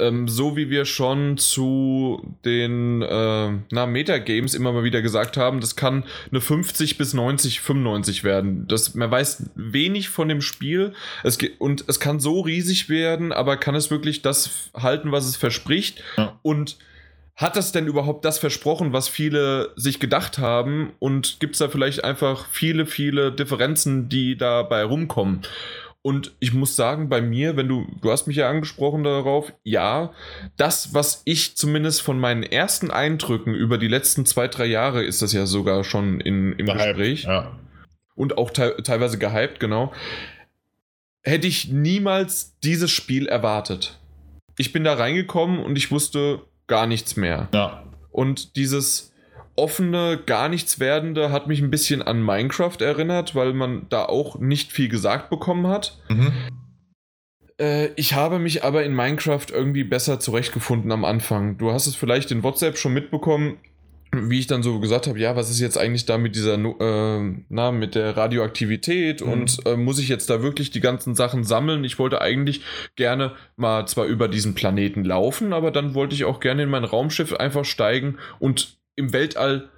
ähm, 0.00 0.26
so 0.26 0.56
wie 0.56 0.70
wir 0.70 0.84
schon 0.84 1.38
zu 1.38 2.34
den 2.44 3.00
äh, 3.02 3.52
na, 3.70 3.86
Metagames 3.86 4.54
immer 4.54 4.72
mal 4.72 4.82
wieder 4.82 5.02
gesagt 5.02 5.36
haben, 5.36 5.60
das 5.60 5.76
kann 5.76 6.04
eine 6.30 6.40
50 6.40 6.98
bis 6.98 7.14
90, 7.14 7.60
95 7.60 8.24
werden. 8.24 8.66
Das, 8.66 8.94
man 8.94 9.10
weiß 9.10 9.50
wenig 9.54 10.08
von 10.08 10.28
dem 10.28 10.42
Spiel 10.42 10.92
es, 11.22 11.38
und 11.58 11.84
es 11.86 12.00
kann 12.00 12.18
so 12.18 12.40
riesig 12.40 12.88
werden, 12.88 13.32
aber 13.32 13.56
kann 13.56 13.76
es 13.76 13.90
wirklich 13.90 14.20
das 14.20 14.70
halten, 14.74 15.12
was 15.12 15.26
es 15.26 15.36
verspricht? 15.36 16.02
Ja. 16.16 16.38
Und 16.42 16.76
hat 17.36 17.54
das 17.56 17.70
denn 17.70 17.86
überhaupt 17.86 18.24
das 18.24 18.38
versprochen, 18.38 18.92
was 18.94 19.08
viele 19.08 19.72
sich 19.76 20.00
gedacht 20.00 20.38
haben? 20.38 20.92
Und 20.98 21.38
gibt 21.38 21.54
es 21.54 21.58
da 21.58 21.68
vielleicht 21.68 22.02
einfach 22.02 22.46
viele, 22.50 22.86
viele 22.86 23.30
Differenzen, 23.30 24.08
die 24.08 24.36
dabei 24.36 24.84
rumkommen? 24.84 25.42
Und 26.00 26.32
ich 26.38 26.54
muss 26.54 26.76
sagen, 26.76 27.08
bei 27.08 27.20
mir, 27.20 27.56
wenn 27.56 27.68
du, 27.68 27.84
du 28.00 28.10
hast 28.12 28.26
mich 28.26 28.36
ja 28.36 28.48
angesprochen 28.48 29.02
darauf, 29.02 29.52
ja, 29.64 30.12
das, 30.56 30.94
was 30.94 31.22
ich 31.24 31.56
zumindest 31.56 32.00
von 32.00 32.18
meinen 32.18 32.44
ersten 32.44 32.90
Eindrücken 32.92 33.54
über 33.54 33.76
die 33.76 33.88
letzten 33.88 34.24
zwei, 34.24 34.46
drei 34.48 34.66
Jahre 34.66 35.02
ist 35.04 35.20
das 35.20 35.32
ja 35.32 35.46
sogar 35.46 35.82
schon 35.84 36.20
in, 36.20 36.52
im 36.52 36.66
Gehypt, 36.66 36.84
Gespräch 36.84 37.24
Ja. 37.24 37.58
und 38.14 38.38
auch 38.38 38.50
te 38.50 38.76
teilweise 38.84 39.18
gehypt, 39.18 39.58
genau, 39.58 39.92
hätte 41.22 41.48
ich 41.48 41.72
niemals 41.72 42.56
dieses 42.60 42.92
Spiel 42.92 43.26
erwartet. 43.26 43.98
Ich 44.58 44.72
bin 44.72 44.84
da 44.84 44.94
reingekommen 44.94 45.58
und 45.58 45.76
ich 45.76 45.90
wusste 45.90 46.40
gar 46.66 46.86
nichts 46.86 47.16
mehr. 47.16 47.48
ja. 47.52 47.82
Und 48.10 48.56
dieses 48.56 49.12
offene, 49.56 50.18
gar 50.24 50.48
nichts 50.48 50.80
werdende 50.80 51.30
hat 51.30 51.48
mich 51.48 51.60
ein 51.60 51.70
bisschen 51.70 52.02
an 52.02 52.22
Minecraft 52.22 52.76
erinnert, 52.80 53.34
weil 53.34 53.52
man 53.52 53.86
da 53.88 54.04
auch 54.04 54.38
nicht 54.38 54.72
viel 54.72 54.88
gesagt 54.88 55.30
bekommen 55.30 55.66
hat. 55.66 55.98
Mhm. 56.08 56.32
Äh, 57.58 57.88
ich 57.96 58.14
habe 58.14 58.38
mich 58.38 58.64
aber 58.64 58.84
in 58.84 58.94
Minecraft 58.94 59.46
irgendwie 59.50 59.84
besser 59.84 60.20
zurechtgefunden 60.20 60.92
am 60.92 61.04
Anfang. 61.04 61.58
Du 61.58 61.72
hast 61.72 61.86
es 61.86 61.96
vielleicht 61.96 62.30
in 62.30 62.42
WhatsApp 62.42 62.76
schon 62.76 62.94
mitbekommen, 62.94 63.58
wie 64.30 64.38
ich 64.38 64.46
dann 64.46 64.62
so 64.62 64.80
gesagt 64.80 65.06
habe, 65.06 65.18
ja, 65.18 65.36
was 65.36 65.50
ist 65.50 65.60
jetzt 65.60 65.78
eigentlich 65.78 66.06
da 66.06 66.18
mit 66.18 66.34
dieser, 66.34 66.54
äh, 66.54 67.34
na, 67.48 67.72
mit 67.72 67.94
der 67.94 68.16
Radioaktivität 68.16 69.20
Mhm. 69.24 69.32
und 69.32 69.66
äh, 69.66 69.76
muss 69.76 69.98
ich 69.98 70.08
jetzt 70.08 70.30
da 70.30 70.42
wirklich 70.42 70.70
die 70.70 70.80
ganzen 70.80 71.14
Sachen 71.14 71.44
sammeln? 71.44 71.84
Ich 71.84 71.98
wollte 71.98 72.20
eigentlich 72.20 72.62
gerne 72.96 73.32
mal 73.56 73.86
zwar 73.86 74.06
über 74.06 74.28
diesen 74.28 74.54
Planeten 74.54 75.04
laufen, 75.04 75.52
aber 75.52 75.70
dann 75.70 75.94
wollte 75.94 76.14
ich 76.14 76.24
auch 76.24 76.40
gerne 76.40 76.62
in 76.64 76.70
mein 76.70 76.84
Raumschiff 76.84 77.32
einfach 77.34 77.64
steigen 77.64 78.18
und 78.38 78.78
im 78.96 79.12
Weltall 79.12 79.68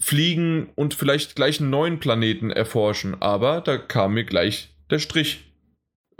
fliegen 0.00 0.68
und 0.76 0.94
vielleicht 0.94 1.34
gleich 1.34 1.60
einen 1.60 1.70
neuen 1.70 1.98
Planeten 1.98 2.50
erforschen. 2.50 3.20
Aber 3.20 3.60
da 3.60 3.76
kam 3.78 4.14
mir 4.14 4.24
gleich 4.24 4.70
der 4.90 5.00
Strich, 5.00 5.47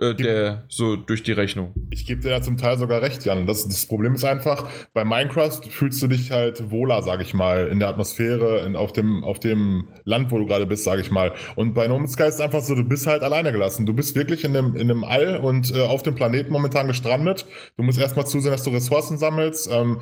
äh, 0.00 0.14
der 0.14 0.64
so 0.68 0.96
durch 0.96 1.22
die 1.22 1.32
Rechnung. 1.32 1.74
Ich 1.90 2.06
gebe 2.06 2.20
dir 2.20 2.30
da 2.30 2.40
zum 2.40 2.56
Teil 2.56 2.78
sogar 2.78 3.02
recht, 3.02 3.24
Jan. 3.24 3.46
Das, 3.46 3.66
das 3.66 3.86
Problem 3.86 4.14
ist 4.14 4.24
einfach, 4.24 4.68
bei 4.94 5.04
Minecraft 5.04 5.60
fühlst 5.68 6.00
du 6.02 6.06
dich 6.06 6.30
halt 6.30 6.70
wohler, 6.70 7.02
sag 7.02 7.20
ich 7.20 7.34
mal, 7.34 7.68
in 7.68 7.80
der 7.80 7.88
Atmosphäre, 7.88 8.60
in, 8.60 8.76
auf, 8.76 8.92
dem, 8.92 9.24
auf 9.24 9.40
dem 9.40 9.88
Land, 10.04 10.30
wo 10.30 10.38
du 10.38 10.46
gerade 10.46 10.66
bist, 10.66 10.84
sag 10.84 11.00
ich 11.00 11.10
mal. 11.10 11.32
Und 11.56 11.74
bei 11.74 11.88
No 11.88 11.98
Man's 11.98 12.12
Sky 12.12 12.24
ist 12.24 12.34
es 12.34 12.40
einfach 12.40 12.60
so, 12.60 12.74
du 12.74 12.84
bist 12.84 13.06
halt 13.06 13.22
alleine 13.22 13.50
gelassen. 13.52 13.86
Du 13.86 13.92
bist 13.92 14.14
wirklich 14.14 14.44
in 14.44 14.52
dem, 14.52 14.76
in 14.76 14.88
dem 14.88 15.04
All 15.04 15.38
und 15.38 15.74
äh, 15.74 15.82
auf 15.82 16.02
dem 16.02 16.14
Planeten 16.14 16.52
momentan 16.52 16.86
gestrandet. 16.86 17.46
Du 17.76 17.82
musst 17.82 17.98
erstmal 17.98 18.26
zusehen, 18.26 18.52
dass 18.52 18.62
du 18.62 18.70
Ressourcen 18.70 19.18
sammelst. 19.18 19.68
Ähm, 19.72 20.00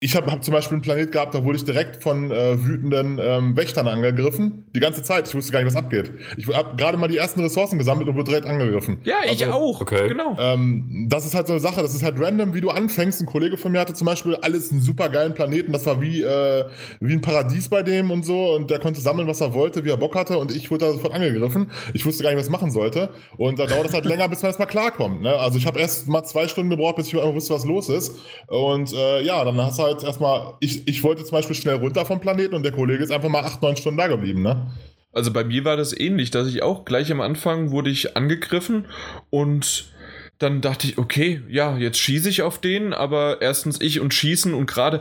ich 0.00 0.14
habe 0.14 0.30
hab 0.30 0.44
zum 0.44 0.54
Beispiel 0.54 0.76
einen 0.76 0.82
Planet 0.82 1.10
gehabt, 1.10 1.34
da 1.34 1.42
wurde 1.42 1.56
ich 1.56 1.64
direkt 1.64 2.04
von 2.04 2.30
äh, 2.30 2.64
wütenden 2.64 3.18
ähm, 3.20 3.56
Wächtern 3.56 3.88
angegriffen. 3.88 4.64
Die 4.72 4.78
ganze 4.78 5.02
Zeit. 5.02 5.26
Ich 5.26 5.34
wusste 5.34 5.50
gar 5.50 5.58
nicht, 5.58 5.66
was 5.66 5.74
abgeht. 5.76 6.12
Ich 6.36 6.46
habe 6.46 6.76
gerade 6.76 6.96
mal 6.96 7.08
die 7.08 7.16
ersten 7.16 7.40
Ressourcen 7.40 7.78
gesammelt 7.78 8.08
und 8.08 8.14
wurde 8.14 8.30
direkt 8.30 8.46
angegriffen. 8.46 9.00
Ja, 9.02 9.16
ich 9.24 9.44
Also, 9.44 9.58
auch. 9.58 9.80
okay. 9.80 10.06
Genau. 10.08 10.36
Ähm, 10.38 11.06
das 11.10 11.26
ist 11.26 11.34
halt 11.34 11.48
so 11.48 11.52
eine 11.54 11.60
Sache, 11.60 11.82
das 11.82 11.96
ist 11.96 12.04
halt 12.04 12.14
random, 12.20 12.54
wie 12.54 12.60
du 12.60 12.70
anfängst. 12.70 13.20
Ein 13.20 13.26
Kollege 13.26 13.56
von 13.56 13.72
mir 13.72 13.80
hatte 13.80 13.92
zum 13.92 14.04
Beispiel 14.06 14.36
alles 14.36 14.70
einen 14.70 14.82
super 14.82 15.08
geilen 15.08 15.34
Planeten, 15.34 15.72
das 15.72 15.84
war 15.84 16.00
wie, 16.00 16.22
äh, 16.22 16.64
wie 17.00 17.14
ein 17.14 17.20
Paradies 17.20 17.68
bei 17.68 17.82
dem 17.82 18.12
und 18.12 18.24
so 18.24 18.54
und 18.54 18.70
der 18.70 18.78
konnte 18.78 19.00
sammeln, 19.00 19.26
was 19.26 19.40
er 19.40 19.52
wollte, 19.52 19.84
wie 19.84 19.90
er 19.90 19.96
Bock 19.96 20.14
hatte 20.14 20.38
und 20.38 20.54
ich 20.54 20.70
wurde 20.70 20.84
da 20.86 20.92
sofort 20.92 21.12
angegriffen. 21.12 21.72
Ich 21.92 22.06
wusste 22.06 22.22
gar 22.22 22.30
nicht, 22.30 22.38
was 22.38 22.46
ich 22.46 22.52
machen 22.52 22.70
sollte 22.70 23.08
und 23.36 23.58
da 23.58 23.66
dauert 23.66 23.86
es 23.88 23.94
halt 23.94 24.04
länger, 24.04 24.28
bis 24.28 24.42
man 24.42 24.50
erstmal 24.50 24.68
klarkommt. 24.68 25.22
Ne? 25.22 25.34
Also 25.36 25.58
ich 25.58 25.66
habe 25.66 25.80
erst 25.80 26.06
mal 26.06 26.22
zwei 26.22 26.46
Stunden 26.46 26.70
gebraucht, 26.70 26.94
bis 26.94 27.08
ich 27.08 27.14
überhaupt 27.14 27.34
wusste, 27.34 27.52
was 27.54 27.64
los 27.64 27.88
ist 27.88 28.14
und 28.46 28.92
äh, 28.92 29.22
ja, 29.22 29.44
dann 29.44 29.60
hast 29.60 29.78
du 29.80 29.82
halt 29.82 29.87
erstmal, 29.90 30.54
ich, 30.60 30.86
ich 30.86 31.02
wollte 31.02 31.24
zum 31.24 31.32
Beispiel 31.32 31.56
schnell 31.56 31.76
runter 31.76 32.04
vom 32.06 32.20
Planeten 32.20 32.54
und 32.54 32.62
der 32.62 32.72
Kollege 32.72 33.02
ist 33.02 33.10
einfach 33.10 33.28
mal 33.28 33.44
acht, 33.44 33.62
neun 33.62 33.76
Stunden 33.76 33.98
da 33.98 34.06
geblieben. 34.06 34.42
Ne? 34.42 34.66
Also 35.12 35.32
bei 35.32 35.42
mir 35.44 35.64
war 35.64 35.76
das 35.76 35.98
ähnlich, 35.98 36.30
dass 36.30 36.48
ich 36.48 36.62
auch 36.62 36.84
gleich 36.84 37.10
am 37.10 37.20
Anfang 37.20 37.70
wurde 37.70 37.90
ich 37.90 38.16
angegriffen 38.16 38.86
und 39.30 39.92
dann 40.38 40.60
dachte 40.60 40.86
ich, 40.86 40.98
okay, 40.98 41.42
ja, 41.48 41.76
jetzt 41.76 41.98
schieße 41.98 42.28
ich 42.28 42.42
auf 42.42 42.60
den, 42.60 42.92
aber 42.92 43.42
erstens 43.42 43.80
ich 43.80 43.98
und 43.98 44.14
schießen 44.14 44.54
und 44.54 44.66
gerade 44.66 45.00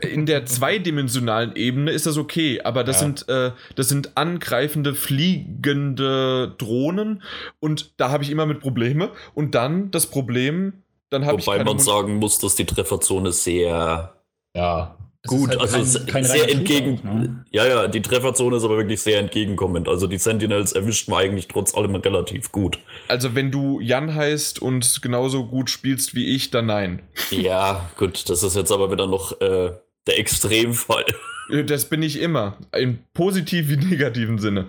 in 0.00 0.26
der 0.26 0.46
zweidimensionalen 0.46 1.56
Ebene 1.56 1.90
ist 1.90 2.06
das 2.06 2.16
okay, 2.16 2.60
aber 2.62 2.84
das 2.84 3.00
Ja. 3.00 3.06
sind 3.06 3.28
äh, 3.28 3.50
das 3.74 3.88
sind 3.88 4.16
angreifende 4.16 4.94
fliegende 4.94 6.54
Drohnen 6.58 7.22
und 7.58 7.94
da 7.96 8.10
habe 8.10 8.22
ich 8.22 8.30
immer 8.30 8.46
mit 8.46 8.60
Probleme 8.60 9.10
und 9.34 9.56
dann 9.56 9.90
das 9.90 10.06
Problem, 10.06 10.83
dann 11.14 11.24
habe 11.26 11.40
ich 11.40 11.46
Wobei 11.46 11.58
man 11.58 11.66
Mun- 11.66 11.78
sagen 11.78 12.16
muss, 12.16 12.38
dass 12.38 12.54
die 12.56 12.66
Trefferzone 12.66 13.32
sehr 13.32 14.14
Ja, 14.56 14.96
gut, 15.26 15.50
ist 15.54 15.60
halt 15.60 15.74
also 15.74 15.98
kein- 16.00 16.06
kein 16.08 16.24
sehr 16.24 16.50
entgegen. 16.50 17.00
Ne? 17.02 17.44
Ja, 17.50 17.66
ja, 17.66 17.88
die 17.88 18.02
Trefferzone 18.02 18.56
ist 18.56 18.64
aber 18.64 18.76
wirklich 18.76 19.00
sehr 19.00 19.18
entgegenkommend. 19.20 19.88
Also 19.88 20.06
die 20.06 20.18
Sentinels 20.18 20.72
erwischt 20.72 21.08
man 21.08 21.20
eigentlich 21.20 21.48
trotz 21.48 21.74
allem 21.74 21.94
relativ 21.94 22.52
gut. 22.52 22.78
also 23.08 23.34
wenn 23.34 23.50
du 23.50 23.80
Jan 23.80 24.14
heißt 24.14 24.60
und 24.60 25.00
genauso 25.02 25.46
gut 25.46 25.70
spielst 25.70 26.14
wie 26.14 26.34
ich, 26.34 26.50
dann 26.50 26.66
nein. 26.66 27.02
Ja, 27.30 27.88
gut, 27.96 28.28
das 28.28 28.42
ist 28.42 28.54
jetzt 28.56 28.70
aber 28.72 28.90
wieder 28.92 29.06
noch 29.06 29.40
äh, 29.40 29.72
der 30.06 30.18
Extremfall. 30.18 31.04
Äh, 31.50 31.64
Das 31.64 31.86
bin 31.88 32.02
ich 32.02 32.20
immer. 32.20 32.58
Im 32.76 32.98
positiv 33.14 33.68
wie 33.68 33.76
negativen 33.76 34.38
Sinne. 34.38 34.66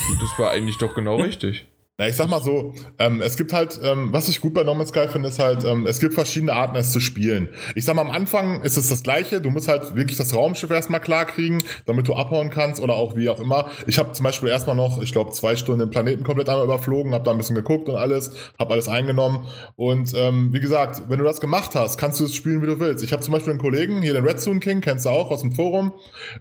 Und 0.00 0.20
das 0.20 0.38
war 0.38 0.50
eigentlich 0.50 0.78
doch 0.78 0.94
genau 0.94 1.16
richtig. 1.16 1.66
Na, 1.98 2.06
ich 2.06 2.14
sag 2.14 2.28
mal 2.28 2.42
so, 2.42 2.74
ähm, 2.98 3.22
es 3.22 3.38
gibt 3.38 3.54
halt, 3.54 3.80
ähm, 3.82 4.12
was 4.12 4.28
ich 4.28 4.42
gut 4.42 4.52
bei 4.52 4.62
No 4.64 4.74
Man's 4.74 4.90
Sky 4.90 5.08
finde, 5.08 5.30
ist 5.30 5.38
halt, 5.38 5.64
ähm, 5.64 5.86
es 5.86 5.98
gibt 5.98 6.12
verschiedene 6.12 6.52
Arten, 6.52 6.76
es 6.76 6.92
zu 6.92 7.00
spielen. 7.00 7.48
Ich 7.74 7.86
sag 7.86 7.96
mal, 7.96 8.02
am 8.02 8.10
Anfang 8.10 8.60
ist 8.60 8.76
es 8.76 8.90
das 8.90 9.02
Gleiche. 9.02 9.40
Du 9.40 9.48
musst 9.48 9.66
halt 9.66 9.96
wirklich 9.96 10.18
das 10.18 10.34
Raumschiff 10.34 10.70
erstmal 10.70 11.00
klar 11.00 11.24
kriegen, 11.24 11.56
damit 11.86 12.06
du 12.06 12.14
abhauen 12.14 12.50
kannst 12.50 12.82
oder 12.82 12.92
auch 12.92 13.16
wie 13.16 13.30
auch 13.30 13.40
immer. 13.40 13.70
Ich 13.86 13.98
habe 13.98 14.12
zum 14.12 14.24
Beispiel 14.24 14.50
erstmal 14.50 14.76
noch, 14.76 15.00
ich 15.00 15.10
glaube, 15.12 15.30
zwei 15.32 15.56
Stunden 15.56 15.80
den 15.80 15.90
Planeten 15.90 16.22
komplett 16.22 16.50
einmal 16.50 16.66
überflogen, 16.66 17.14
habe 17.14 17.24
da 17.24 17.30
ein 17.30 17.38
bisschen 17.38 17.56
geguckt 17.56 17.88
und 17.88 17.96
alles, 17.96 18.30
habe 18.58 18.74
alles 18.74 18.88
eingenommen. 18.88 19.46
Und 19.76 20.12
ähm, 20.14 20.52
wie 20.52 20.60
gesagt, 20.60 21.04
wenn 21.08 21.18
du 21.18 21.24
das 21.24 21.40
gemacht 21.40 21.74
hast, 21.74 21.96
kannst 21.96 22.20
du 22.20 22.24
es 22.26 22.34
spielen, 22.34 22.60
wie 22.60 22.66
du 22.66 22.78
willst. 22.78 23.02
Ich 23.04 23.12
habe 23.14 23.22
zum 23.22 23.32
Beispiel 23.32 23.52
einen 23.52 23.60
Kollegen, 23.60 24.02
hier 24.02 24.12
den 24.12 24.26
Red 24.26 24.38
Zone 24.38 24.60
King, 24.60 24.82
kennst 24.82 25.06
du 25.06 25.08
auch 25.08 25.30
aus 25.30 25.40
dem 25.40 25.52
Forum. 25.52 25.94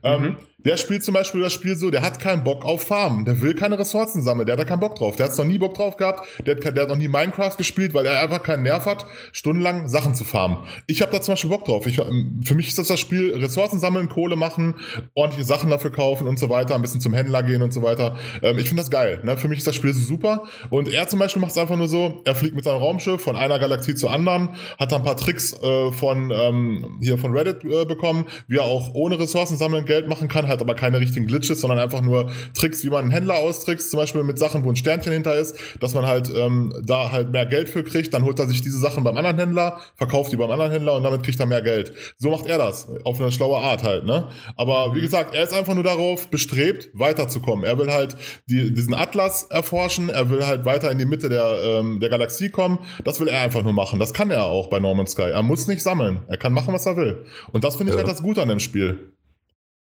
Ähm, 0.04 0.22
Mhm. 0.22 0.38
Der 0.66 0.78
spielt 0.78 1.04
zum 1.04 1.14
Beispiel 1.14 1.42
das 1.42 1.54
Spiel 1.54 1.76
so, 1.76 1.92
der 1.92 2.02
hat 2.02 2.20
keinen 2.20 2.44
Bock 2.44 2.66
auf 2.66 2.84
Farmen. 2.84 3.24
Der 3.24 3.40
will 3.42 3.54
keine 3.54 3.78
Ressourcen 3.78 4.22
sammeln, 4.22 4.48
der 4.48 4.54
hat 4.54 4.60
da 4.60 4.66
keinen 4.66 4.80
Bock 4.80 4.96
drauf. 4.96 5.16
Der 5.16 5.28
hat 5.28 5.38
noch 5.38 5.46
nie 5.46 5.60
Bock 5.60 5.76
drauf 5.76 5.96
gehabt, 5.96 6.28
der 6.46 6.56
der 6.56 6.84
hat 6.84 6.90
noch 6.90 6.98
nie 6.98 7.08
Minecraft 7.08 7.56
gespielt, 7.58 7.94
weil 7.94 8.06
er 8.06 8.20
einfach 8.22 8.42
keinen 8.42 8.64
Nerv 8.64 8.86
hat, 8.86 9.06
stundenlang 9.32 9.88
Sachen 9.88 10.16
zu 10.16 10.24
farmen. 10.24 10.58
Ich 10.88 11.02
habe 11.02 11.12
da 11.12 11.22
zum 11.22 11.34
Beispiel 11.34 11.50
Bock 11.52 11.66
drauf. 11.66 11.86
Ich, 11.86 12.00
ähm, 12.00 12.42
für 12.44 12.56
mich 12.56 12.68
ist 12.68 12.80
das 12.80 12.88
das 12.88 13.00
Spiel, 13.00 13.34
Ressourcen 13.36 13.80
sammeln, 13.80 14.10
Kohle 14.10 14.36
machen, 14.36 14.76
ordentliche 15.14 15.46
Sachen 15.46 15.70
dafür 15.70 15.92
kaufen 15.92 16.28
und 16.28 16.40
so 16.40 16.50
weiter, 16.50 16.76
ein 16.76 16.82
bisschen 16.82 17.02
zum 17.02 17.14
Händler 17.14 17.44
gehen 17.44 17.62
und 17.62 17.72
so 17.72 17.84
weiter. 17.84 18.18
Ähm, 18.42 18.58
ich 18.58 18.68
finde 18.68 18.82
das 18.82 18.90
geil. 18.90 19.20
Ne? 19.24 19.38
Für 19.38 19.48
mich 19.48 19.60
ist 19.60 19.68
das 19.68 19.76
Spiel 19.76 19.94
super. 19.94 20.44
Und 20.70 20.92
er 20.92 21.08
zum 21.08 21.20
Beispiel 21.20 21.42
macht 21.42 21.52
es 21.52 21.58
einfach 21.58 21.78
nur 21.78 21.88
so, 21.88 22.22
er 22.26 22.36
fliegt 22.36 22.56
mit 22.56 22.64
seinem 22.64 22.80
Raumschiff 22.80 23.22
von 23.22 23.36
einer 23.36 23.60
Galaxie 23.60 23.96
zur 23.96 24.12
anderen, 24.12 24.50
hat 24.80 24.92
da 24.92 24.98
ein 24.98 25.04
paar 25.04 25.18
Tricks 25.18 25.54
äh, 25.62 25.92
von 25.92 26.32
ähm, 26.32 26.98
hier 27.02 27.18
von 27.18 27.36
Reddit 27.38 27.64
äh, 27.64 27.86
bekommen, 27.86 28.26
wie 28.48 28.58
er 28.58 28.64
auch 28.64 28.94
ohne 28.94 29.20
Ressourcen 29.20 29.58
sammeln 29.58 29.86
Geld 29.86 30.08
machen 30.08 30.28
kann, 30.28 30.48
hat 30.56 30.62
aber 30.62 30.76
keine 30.76 31.00
richtigen 31.00 31.28
Glitches, 31.28 31.62
sondern 31.62 31.80
einfach 31.80 32.02
nur 32.02 32.32
Tricks, 32.54 32.84
wie 32.84 32.90
man 32.90 33.04
einen 33.04 33.12
Händler 33.12 33.36
austrickst, 33.36 33.92
zum 33.92 34.00
Beispiel 34.00 34.24
mit 34.24 34.40
Sachen, 34.40 34.64
wo 34.66 34.70
ein 34.70 34.76
Sternchen 34.76 35.14
hinter 35.14 35.36
ist, 35.36 35.56
dass 35.80 35.94
man 35.94 36.06
halt 36.06 36.32
ähm, 36.36 36.74
da 36.84 37.12
halt 37.12 37.32
mehr 37.32 37.46
Geld 37.46 37.70
für 37.70 37.84
kriegt, 37.84 38.14
dann 38.14 38.24
holt 38.24 38.40
er 38.40 38.48
sich 38.48 38.62
diese 38.62 38.80
Sachen 38.80 39.04
beim 39.04 39.16
anderen 39.18 39.38
Händler, 39.38 39.80
verkauft 39.96 40.32
die 40.32 40.38
beim 40.38 40.50
anderen 40.52 40.72
Händler 40.72 40.96
und 40.96 41.04
damit 41.04 41.24
kriegt 41.24 41.40
er 41.40 41.46
mehr 41.46 41.62
Geld. 41.62 41.94
So 42.18 42.32
macht 42.32 42.48
er 42.48 42.58
das, 42.58 42.88
auf 43.04 43.20
eine 43.20 43.32
schlaue 43.32 43.58
Art 43.58 43.84
halt, 43.84 44.06
ne? 44.06 44.30
Aber 44.58 44.96
wie 44.96 45.02
gesagt, 45.02 45.36
er 45.36 45.44
ist 45.44 45.54
einfach 45.54 45.74
nur 45.76 45.84
darauf 45.84 46.28
bestrebt, 46.30 46.90
weiterzukommen. 46.94 47.66
Er 47.66 47.78
will 47.78 47.92
halt 47.92 48.16
die, 48.48 48.74
diesen 48.74 48.94
Atlas 48.94 49.44
erforschen, 49.44 50.10
er 50.10 50.30
will 50.30 50.46
halt 50.46 50.66
weiter 50.66 50.92
in 50.92 50.98
die 50.98 51.06
Mitte 51.06 51.30
der, 51.30 51.60
ähm, 51.64 52.00
der 52.00 52.10
Galaxie 52.10 52.50
kommen. 52.50 52.80
Das 53.04 53.20
will 53.20 53.28
er 53.28 53.42
einfach 53.42 53.64
nur 53.64 53.74
machen. 53.74 54.00
Das 54.00 54.14
kann 54.14 54.32
er 54.32 54.46
auch 54.46 54.68
bei 54.68 54.80
Norman 54.80 55.08
Sky. 55.08 55.24
Er 55.32 55.44
muss 55.44 55.68
nicht 55.68 55.82
sammeln. 55.82 56.20
Er 56.28 56.38
kann 56.38 56.54
machen, 56.54 56.74
was 56.74 56.86
er 56.86 56.98
will. 56.98 57.26
Und 57.52 57.64
das 57.64 57.76
finde 57.76 57.92
ich 57.92 57.98
Ja. 58.00 58.04
halt 58.04 58.12
das 58.12 58.24
Gute 58.24 58.42
an 58.42 58.50
dem 58.50 58.60
Spiel. 58.60 59.12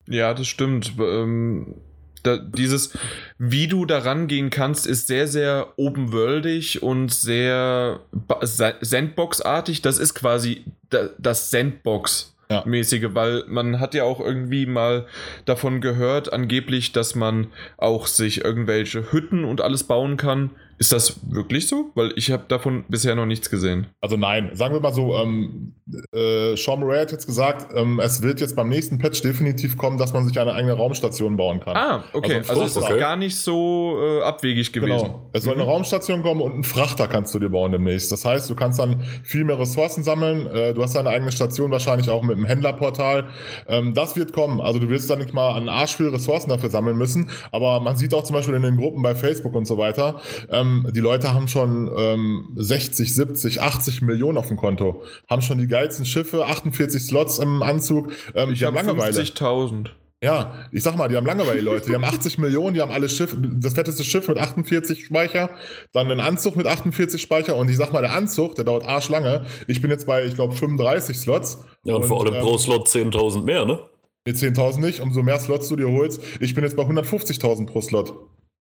Ja, 0.07 0.35
das 0.35 0.47
stimmt. 0.47 0.93
Ähm, 0.99 1.77
da, 2.25 2.39
dieses, 2.39 2.97
wie 3.39 3.69
du 3.69 3.85
da 3.85 3.99
rangehen 3.99 4.51
kannst, 4.51 4.87
ist 4.87 5.07
sehr, 5.07 5.29
sehr 5.29 5.75
open-worldig 5.77 6.83
und 6.83 7.13
sehr 7.13 8.01
Sandbox-artig. 8.41 9.83
Das 9.83 9.99
ist 9.99 10.15
quasi 10.15 10.65
da, 10.91 11.11
das 11.19 11.51
Sandbox-mäßige, 11.51 13.09
weil 13.15 13.45
man 13.47 13.79
hat 13.79 13.95
ja 13.95 14.05
auch 14.05 14.21
irgendwie 14.21 14.67
mal 14.67 15.07
davon 15.45 15.81
gehört, 15.81 16.33
angeblich, 16.33 16.93
dass 16.93 17.15
man 17.15 17.49
auch 17.77 18.07
sich 18.07 18.43
irgendwelche 18.43 19.13
Hütten 19.13 19.45
und 19.45 19.61
alles 19.61 19.85
bauen 19.85 20.17
kann. 20.17 20.51
Ist 20.79 20.93
das 20.93 21.21
wirklich 21.31 21.69
so? 21.69 21.91
Weil 21.95 22.13
ich 22.17 22.31
habe 22.31 22.45
davon 22.49 22.85
bisher 22.89 23.15
noch 23.15 23.27
nichts 23.27 23.51
gesehen. 23.51 23.87
Also 24.01 24.17
nein, 24.17 24.51
sagen 24.55 24.75
wir 24.75 24.81
mal 24.81 24.93
so, 24.93 25.15
ähm, 25.17 25.75
äh, 26.13 26.57
Sean 26.57 26.81
Murray 26.81 26.99
hat 26.99 27.13
jetzt 27.13 27.27
gesagt, 27.27 27.73
ähm, 27.77 28.01
es 28.01 28.23
wird 28.23 28.41
jetzt 28.41 28.57
beim 28.57 28.69
nächsten 28.69 28.99
Patch 28.99 29.23
definitiv 29.23 29.77
kommen, 29.77 29.99
dass 29.99 30.13
man 30.13 30.27
sich 30.27 30.39
eine 30.39 30.53
eigene 30.53 30.73
Raumstation 30.75 31.37
bauen 31.37 31.61
kann. 31.61 31.77
Ah, 31.77 32.05
okay. 32.13 32.39
Also 32.39 32.53
Also, 32.63 32.65
ist 32.65 32.79
Frachter. 32.79 32.97
gar 32.99 33.17
nicht 33.17 33.37
so 33.37 33.99
äh, 34.01 34.23
abwegig 34.23 34.73
gewesen. 34.73 35.05
Genau. 35.07 35.31
Es 35.33 35.45
soll 35.45 35.55
eine 35.55 35.63
Raumstation 35.65 36.23
kommen 36.23 36.41
und 36.41 36.53
einen 36.53 36.65
Frachter 36.65 37.07
kannst 37.09 37.35
du 37.35 37.39
dir 37.39 37.51
bauen 37.51 37.73
demnächst. 37.73 38.11
Das 38.11 38.25
heißt, 38.25 38.49
du 38.51 38.55
kannst 38.55 38.79
dann 38.79 39.03
viel 39.23 39.45
mehr 39.45 39.59
Ressourcen 39.59 40.03
sammeln. 40.03 40.47
Äh, 40.47 40.75
du 40.75 40.83
hast 40.83 40.95
deine 40.97 41.11
eigene 41.11 41.33
Station 41.33 41.71
wahrscheinlich 41.71 42.09
auch 42.11 42.23
mit 42.23 42.37
einem 42.37 42.47
Händlerportal. 42.47 43.29
Ähm, 43.69 43.95
das 43.95 44.17
wird 44.17 44.33
kommen. 44.33 44.61
Also 44.61 44.79
du 44.79 44.89
wirst 44.89 45.09
dann 45.11 45.19
nicht 45.19 45.35
mal 45.35 45.55
einen 45.55 45.69
Arsch 45.69 45.97
viel 45.97 46.09
Ressourcen 46.09 46.49
dafür 46.51 46.71
sammeln 46.71 46.97
müssen. 46.97 47.31
Aber 47.53 47.81
man 47.81 47.97
sieht 47.97 48.15
auch 48.15 48.25
zum 48.25 48.35
Beispiel 48.35 48.55
in 48.55 48.63
den 48.63 48.77
Gruppen 48.77 49.03
bei 49.03 49.15
Facebook 49.15 49.55
und 49.55 49.67
so 49.67 49.79
weiter, 49.79 50.21
ähm, 50.65 50.93
die 50.95 51.01
Leute 51.01 51.33
haben 51.33 51.49
schon 51.49 51.91
ähm, 51.97 52.49
60, 52.57 53.15
70, 53.15 53.61
80 53.61 54.03
Millionen 54.03 54.39
auf 54.39 54.49
dem 54.49 54.57
Konto. 54.57 55.03
Haben 55.29 55.43
schon 55.43 55.59
die 55.59 55.67
geilsten 55.67 56.05
Schiffe, 56.05 56.47
48 56.47 57.03
Slots 57.03 57.39
im 57.39 57.63
Anzug. 57.63 58.13
Ähm, 58.35 58.53
Ich 58.53 58.65
haben 58.65 58.77
habe 58.77 58.87
Langeweile. 58.89 59.21
50.000. 59.21 59.91
Ja, 60.23 60.55
ich 60.73 60.83
sag 60.83 60.97
mal, 60.97 61.09
die 61.09 61.17
haben 61.17 61.27
Langeweile, 61.27 61.59
die 61.59 61.65
Leute. 61.65 61.87
Die 61.91 61.95
haben 61.95 62.05
80 62.05 62.39
Millionen, 62.39 62.73
die 62.73 62.81
haben 62.81 62.91
alle 62.91 63.11
Schiff, 63.11 63.37
das 63.39 63.75
fetteste 63.75 64.05
Schiff 64.05 64.27
mit 64.27 64.39
48 64.39 65.05
Speicher, 65.05 65.51
dann 65.93 66.11
einen 66.11 66.21
Anzug 66.21 66.57
mit 66.57 66.67
48 66.67 67.21
Speicher 67.21 67.57
und 67.57 67.69
ich 67.69 67.77
sag 67.77 67.93
mal, 67.93 68.01
der 68.01 68.15
Anzug, 68.15 68.55
der 68.55 68.65
dauert 68.65 68.87
arschlange. 68.87 69.45
Ich 69.67 69.83
bin 69.83 69.91
jetzt 69.91 70.07
bei, 70.07 70.25
ich 70.25 70.35
glaube, 70.35 70.55
35 70.55 71.19
Slots. 71.19 71.59
Ja, 71.83 71.97
und, 71.97 72.05
vor 72.07 72.25
allem 72.25 72.35
ähm, 72.35 72.41
pro 72.41 72.57
Slot 72.57 72.89
10.000 72.89 73.43
mehr, 73.43 73.67
ne? 73.67 73.81
nee, 74.27 74.33
10.000 74.33 74.81
nicht, 74.81 75.01
umso 75.01 75.23
mehr 75.23 75.39
Slots 75.39 75.69
du 75.69 75.77
dir 75.77 75.91
holst. 75.91 76.23
Ich 76.41 76.55
bin 76.55 76.65
jetzt 76.65 76.77
bei 76.77 76.85
150.000 76.85 77.67
pro 77.67 77.83
Slot. 77.83 78.15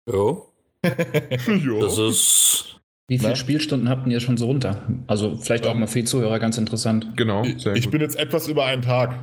Ja, 0.05 0.15
jo. 0.15 0.52
das 1.81 1.97
ist. 1.97 2.79
Wie 3.07 3.17
viele 3.17 3.31
Na? 3.31 3.35
Spielstunden 3.35 3.89
habt 3.89 4.07
ihr 4.07 4.19
schon 4.19 4.37
so 4.37 4.45
runter? 4.45 4.81
Also 5.07 5.35
vielleicht 5.37 5.67
auch 5.67 5.75
mal 5.75 5.87
für 5.87 5.99
die 5.99 6.05
Zuhörer 6.05 6.39
ganz 6.39 6.57
interessant. 6.57 7.07
Genau. 7.17 7.43
ich, 7.43 7.61
sehr 7.61 7.75
ich 7.75 7.85
gut. 7.85 7.91
bin 7.91 8.01
jetzt 8.01 8.17
etwas 8.17 8.47
über 8.47 8.65
einen 8.65 8.81
Tag. 8.81 9.17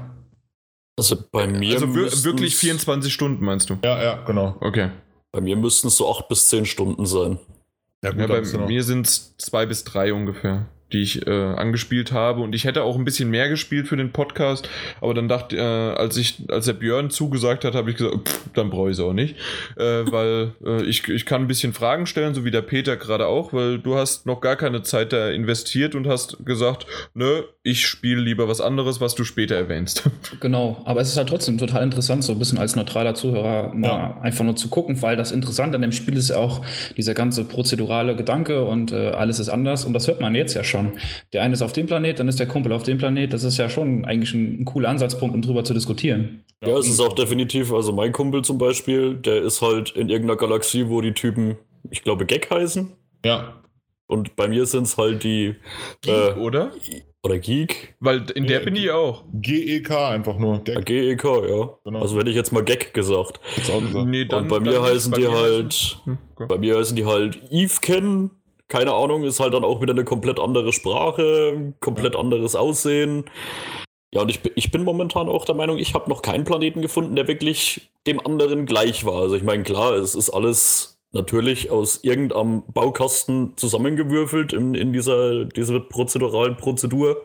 Also 0.98 1.16
bei 1.32 1.46
mir. 1.46 1.74
also 1.74 1.94
wirklich 2.24 2.56
24 2.56 3.12
Stunden, 3.12 3.44
meinst 3.44 3.70
du? 3.70 3.78
Ja, 3.82 4.02
ja, 4.02 4.24
genau. 4.24 4.56
Okay. 4.60 4.90
Bei 5.32 5.40
mir 5.40 5.56
müssten 5.56 5.88
es 5.88 5.96
so 5.96 6.10
8 6.10 6.28
bis 6.28 6.48
10 6.48 6.66
Stunden 6.66 7.06
sein. 7.06 7.38
Ja, 8.04 8.12
Ja, 8.12 8.26
da 8.26 8.40
bei 8.40 8.66
mir 8.66 8.82
sind 8.82 9.06
es 9.06 9.36
zwei 9.38 9.66
bis 9.66 9.84
drei 9.84 10.12
ungefähr, 10.12 10.66
die 10.92 11.02
ich 11.02 11.26
äh, 11.26 11.30
angespielt 11.30 12.12
habe. 12.12 12.40
Und 12.40 12.54
ich 12.54 12.64
hätte 12.64 12.82
auch 12.82 12.96
ein 12.96 13.04
bisschen 13.04 13.30
mehr 13.30 13.48
gespielt 13.48 13.88
für 13.88 13.96
den 13.96 14.12
Podcast. 14.12 14.68
Aber 15.00 15.14
dann 15.14 15.28
dachte 15.28 15.56
äh, 15.56 15.60
als 15.60 16.16
ich, 16.16 16.42
als 16.48 16.66
der 16.66 16.72
Björn 16.74 17.10
zugesagt 17.10 17.64
hat, 17.64 17.74
habe 17.74 17.90
ich 17.90 17.96
gesagt, 17.96 18.28
pff, 18.28 18.40
dann 18.54 18.70
brauche 18.70 18.88
ich 18.90 18.94
es 18.98 19.00
auch 19.00 19.12
nicht. 19.12 19.36
Äh, 19.76 20.10
weil 20.10 20.52
äh, 20.64 20.82
ich, 20.84 21.08
ich 21.08 21.26
kann 21.26 21.42
ein 21.42 21.48
bisschen 21.48 21.72
Fragen 21.72 22.06
stellen, 22.06 22.34
so 22.34 22.44
wie 22.44 22.50
der 22.50 22.62
Peter 22.62 22.96
gerade 22.96 23.26
auch, 23.26 23.52
weil 23.52 23.78
du 23.78 23.96
hast 23.96 24.26
noch 24.26 24.40
gar 24.40 24.56
keine 24.56 24.82
Zeit 24.82 25.12
da 25.12 25.30
investiert 25.30 25.94
und 25.94 26.06
hast 26.06 26.44
gesagt, 26.44 26.86
nö, 27.14 27.42
ich 27.62 27.86
spiele 27.86 28.20
lieber 28.20 28.48
was 28.48 28.60
anderes, 28.60 29.00
was 29.00 29.14
du 29.14 29.24
später 29.24 29.56
erwähnst. 29.56 30.08
Genau, 30.40 30.80
aber 30.84 31.00
es 31.00 31.08
ist 31.08 31.16
halt 31.16 31.28
trotzdem 31.28 31.58
total 31.58 31.82
interessant, 31.82 32.24
so 32.24 32.32
ein 32.32 32.38
bisschen 32.38 32.58
als 32.58 32.74
neutraler 32.76 33.14
Zuhörer 33.14 33.74
mal 33.74 33.88
Ja. 33.88 34.20
einfach 34.22 34.44
nur 34.44 34.56
zu 34.56 34.68
gucken, 34.68 35.00
weil 35.02 35.16
das 35.16 35.32
Interessante 35.32 35.76
an 35.76 35.82
dem 35.82 35.92
Spiel 35.92 36.16
ist 36.16 36.30
ja 36.30 36.36
auch 36.36 36.64
dieser 36.96 37.14
ganze 37.14 37.44
prozedurale 37.44 38.16
Gedanke 38.16 38.64
und 38.64 38.92
äh, 38.92 39.08
alles 39.10 39.38
ist 39.38 39.48
anders 39.48 39.84
und 39.84 39.92
das 39.92 40.06
hört 40.08 40.20
man 40.20 40.34
jetzt 40.34 40.54
ja 40.54 40.64
schon. 40.64 40.79
Der 41.32 41.42
eine 41.42 41.54
ist 41.54 41.62
auf 41.62 41.72
dem 41.72 41.86
Planet, 41.86 42.18
dann 42.18 42.28
ist 42.28 42.38
der 42.38 42.46
Kumpel 42.46 42.72
auf 42.72 42.82
dem 42.82 42.98
Planet, 42.98 43.32
das 43.32 43.44
ist 43.44 43.58
ja 43.58 43.68
schon 43.68 44.04
eigentlich 44.04 44.34
ein, 44.34 44.60
ein 44.60 44.64
cooler 44.64 44.88
Ansatzpunkt, 44.88 45.34
um 45.34 45.42
drüber 45.42 45.64
zu 45.64 45.74
diskutieren. 45.74 46.44
Ja, 46.64 46.76
es 46.76 46.88
ist 46.88 47.00
auch 47.00 47.14
definitiv, 47.14 47.72
also 47.72 47.92
mein 47.92 48.12
Kumpel 48.12 48.42
zum 48.42 48.58
Beispiel, 48.58 49.14
der 49.14 49.42
ist 49.42 49.62
halt 49.62 49.90
in 49.92 50.08
irgendeiner 50.08 50.38
Galaxie, 50.38 50.88
wo 50.88 51.00
die 51.00 51.12
Typen, 51.12 51.56
ich 51.90 52.02
glaube, 52.02 52.26
Gag 52.26 52.50
heißen. 52.50 52.92
Ja. 53.24 53.54
Und 54.06 54.34
bei 54.36 54.48
mir 54.48 54.66
sind 54.66 54.84
es 54.84 54.98
halt 54.98 55.22
die. 55.22 55.54
Äh, 56.04 56.32
Oder? 56.32 56.72
oder 57.22 57.38
Geek. 57.38 57.94
Weil 58.00 58.30
in 58.34 58.46
der 58.46 58.60
Ja, 58.60 58.64
bin 58.64 58.76
ich 58.76 58.90
auch. 58.90 59.24
GEK 59.34 59.90
E 59.90 59.94
einfach 59.94 60.38
nur. 60.38 60.56
Äh, 60.66 60.82
Gag. 60.82 60.86
GEK, 60.86 61.24
ja. 61.24 61.68
Genau. 61.84 62.00
Also 62.00 62.18
hätte 62.18 62.30
ich 62.30 62.36
jetzt 62.36 62.52
mal 62.52 62.64
Gag 62.64 62.94
gesagt. 62.94 63.40
Auch 63.70 63.80
gesagt. 63.80 64.06
Nee, 64.06 64.22
Und 64.22 64.48
bei 64.48 64.60
mir 64.60 64.72
dann 64.72 64.82
heißen 64.82 65.12
bei 65.12 65.18
die 65.18 65.28
halt. 65.28 65.98
Hm, 66.04 66.18
okay. 66.34 66.46
Bei 66.48 66.58
mir 66.58 66.78
heißen 66.78 66.96
die 66.96 67.04
halt 67.04 67.40
Eve 67.50 67.74
kennen. 67.80 68.30
Keine 68.70 68.94
Ahnung, 68.94 69.24
ist 69.24 69.40
halt 69.40 69.52
dann 69.52 69.64
auch 69.64 69.82
wieder 69.82 69.92
eine 69.92 70.04
komplett 70.04 70.38
andere 70.38 70.72
Sprache, 70.72 71.74
komplett 71.80 72.14
anderes 72.14 72.54
Aussehen. 72.54 73.24
Ja, 74.14 74.22
und 74.22 74.28
ich, 74.30 74.40
bin- 74.42 74.52
ich 74.54 74.70
bin 74.70 74.84
momentan 74.84 75.28
auch 75.28 75.44
der 75.44 75.56
Meinung, 75.56 75.76
ich 75.78 75.92
habe 75.94 76.08
noch 76.08 76.22
keinen 76.22 76.44
Planeten 76.44 76.80
gefunden, 76.80 77.16
der 77.16 77.28
wirklich 77.28 77.90
dem 78.06 78.24
anderen 78.24 78.66
gleich 78.66 79.04
war. 79.04 79.22
Also 79.22 79.34
ich 79.34 79.42
meine, 79.42 79.64
klar, 79.64 79.94
es 79.94 80.14
ist 80.14 80.30
alles 80.30 80.98
natürlich 81.12 81.70
aus 81.70 82.04
irgendeinem 82.04 82.62
Baukasten 82.72 83.56
zusammengewürfelt 83.56 84.52
in, 84.52 84.74
in 84.76 84.92
dieser, 84.92 85.46
dieser 85.46 85.80
prozeduralen 85.80 86.56
Prozedur. 86.56 87.22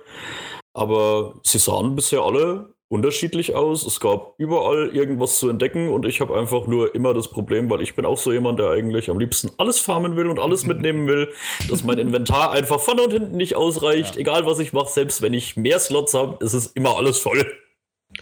Aber 0.73 1.35
sie 1.43 1.59
sahen 1.59 1.95
bisher 1.95 2.21
alle 2.21 2.74
unterschiedlich 2.87 3.55
aus. 3.55 3.85
Es 3.85 3.99
gab 3.99 4.35
überall 4.37 4.89
irgendwas 4.95 5.39
zu 5.39 5.49
entdecken 5.49 5.89
und 5.89 6.05
ich 6.05 6.21
habe 6.21 6.37
einfach 6.37 6.67
nur 6.67 6.93
immer 6.93 7.13
das 7.13 7.29
Problem, 7.29 7.69
weil 7.69 7.81
ich 7.81 7.95
bin 7.95 8.05
auch 8.05 8.17
so 8.17 8.31
jemand, 8.31 8.59
der 8.59 8.69
eigentlich 8.69 9.09
am 9.09 9.19
liebsten 9.19 9.51
alles 9.57 9.79
farmen 9.79 10.15
will 10.15 10.27
und 10.27 10.39
alles 10.39 10.65
mitnehmen 10.65 11.07
will, 11.07 11.29
dass 11.69 11.83
mein 11.83 11.97
Inventar 12.05 12.51
einfach 12.51 12.79
vorne 12.79 13.03
und 13.03 13.11
hinten 13.11 13.37
nicht 13.37 13.55
ausreicht. 13.55 14.17
Egal 14.17 14.45
was 14.45 14.59
ich 14.59 14.73
mache, 14.73 14.89
selbst 14.89 15.21
wenn 15.21 15.33
ich 15.33 15.57
mehr 15.57 15.79
Slots 15.79 16.13
habe, 16.13 16.43
ist 16.43 16.53
es 16.53 16.67
immer 16.67 16.97
alles 16.97 17.17
voll. 17.17 17.45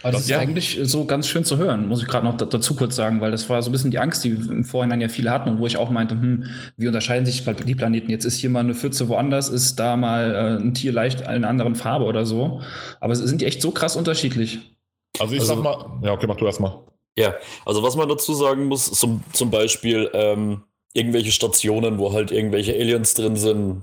Aber 0.04 0.12
das, 0.12 0.20
Das- 0.20 0.24
ist 0.26 0.30
ja. 0.30 0.38
eigentlich 0.38 0.78
so 0.82 1.04
ganz 1.06 1.26
schön 1.26 1.44
zu 1.44 1.56
hören, 1.56 1.88
muss 1.88 2.02
ich 2.02 2.06
gerade 2.08 2.26
noch 2.26 2.36
da- 2.36 2.44
dazu 2.44 2.76
kurz 2.76 2.94
sagen, 2.94 3.20
weil 3.20 3.30
das 3.30 3.48
war 3.48 3.62
so 3.62 3.70
ein 3.70 3.72
bisschen 3.72 3.90
die 3.90 3.98
Angst, 3.98 4.22
die 4.22 4.30
im 4.30 4.62
Vorhinein 4.64 5.00
ja 5.00 5.08
viele 5.08 5.30
hatten 5.30 5.48
und 5.48 5.58
wo 5.58 5.66
ich 5.66 5.76
auch 5.78 5.90
meinte, 5.90 6.14
hm, 6.14 6.44
wie 6.76 6.86
unterscheiden 6.86 7.24
sich 7.26 7.42
die 7.44 7.74
Planeten? 7.74 8.10
Jetzt 8.10 8.24
ist 8.24 8.36
hier 8.36 8.50
mal 8.50 8.60
eine 8.60 8.74
Pfütze 8.74 9.08
woanders, 9.08 9.48
ist 9.48 9.76
da 9.80 9.96
mal 9.96 10.34
äh, 10.60 10.62
ein 10.62 10.74
Tier 10.74 10.92
leicht 10.92 11.22
in 11.22 11.26
einer 11.26 11.48
anderen 11.48 11.74
Farbe 11.74 12.04
oder 12.04 12.26
so. 12.26 12.60
Aber 13.00 13.16
sind 13.16 13.40
die 13.40 13.46
echt 13.46 13.62
so 13.62 13.70
krass 13.70 13.96
unterschiedlich? 13.96 14.76
Also 15.18 15.34
ich 15.34 15.40
Also- 15.40 15.54
sag 15.54 15.62
mal, 15.64 15.86
ja, 16.02 16.12
okay, 16.12 16.26
mach 16.28 16.36
du 16.36 16.46
erst 16.46 16.60
mal. 16.60 16.80
Ja, 17.18 17.34
also 17.64 17.82
was 17.82 17.96
man 17.96 18.08
dazu 18.08 18.34
sagen 18.34 18.66
muss, 18.66 18.90
zum, 18.92 19.22
zum 19.32 19.50
Beispiel 19.50 20.10
ähm, 20.12 20.64
irgendwelche 20.92 21.32
Stationen, 21.32 21.98
wo 21.98 22.12
halt 22.12 22.30
irgendwelche 22.30 22.74
Aliens 22.74 23.14
drin 23.14 23.36
sind, 23.36 23.82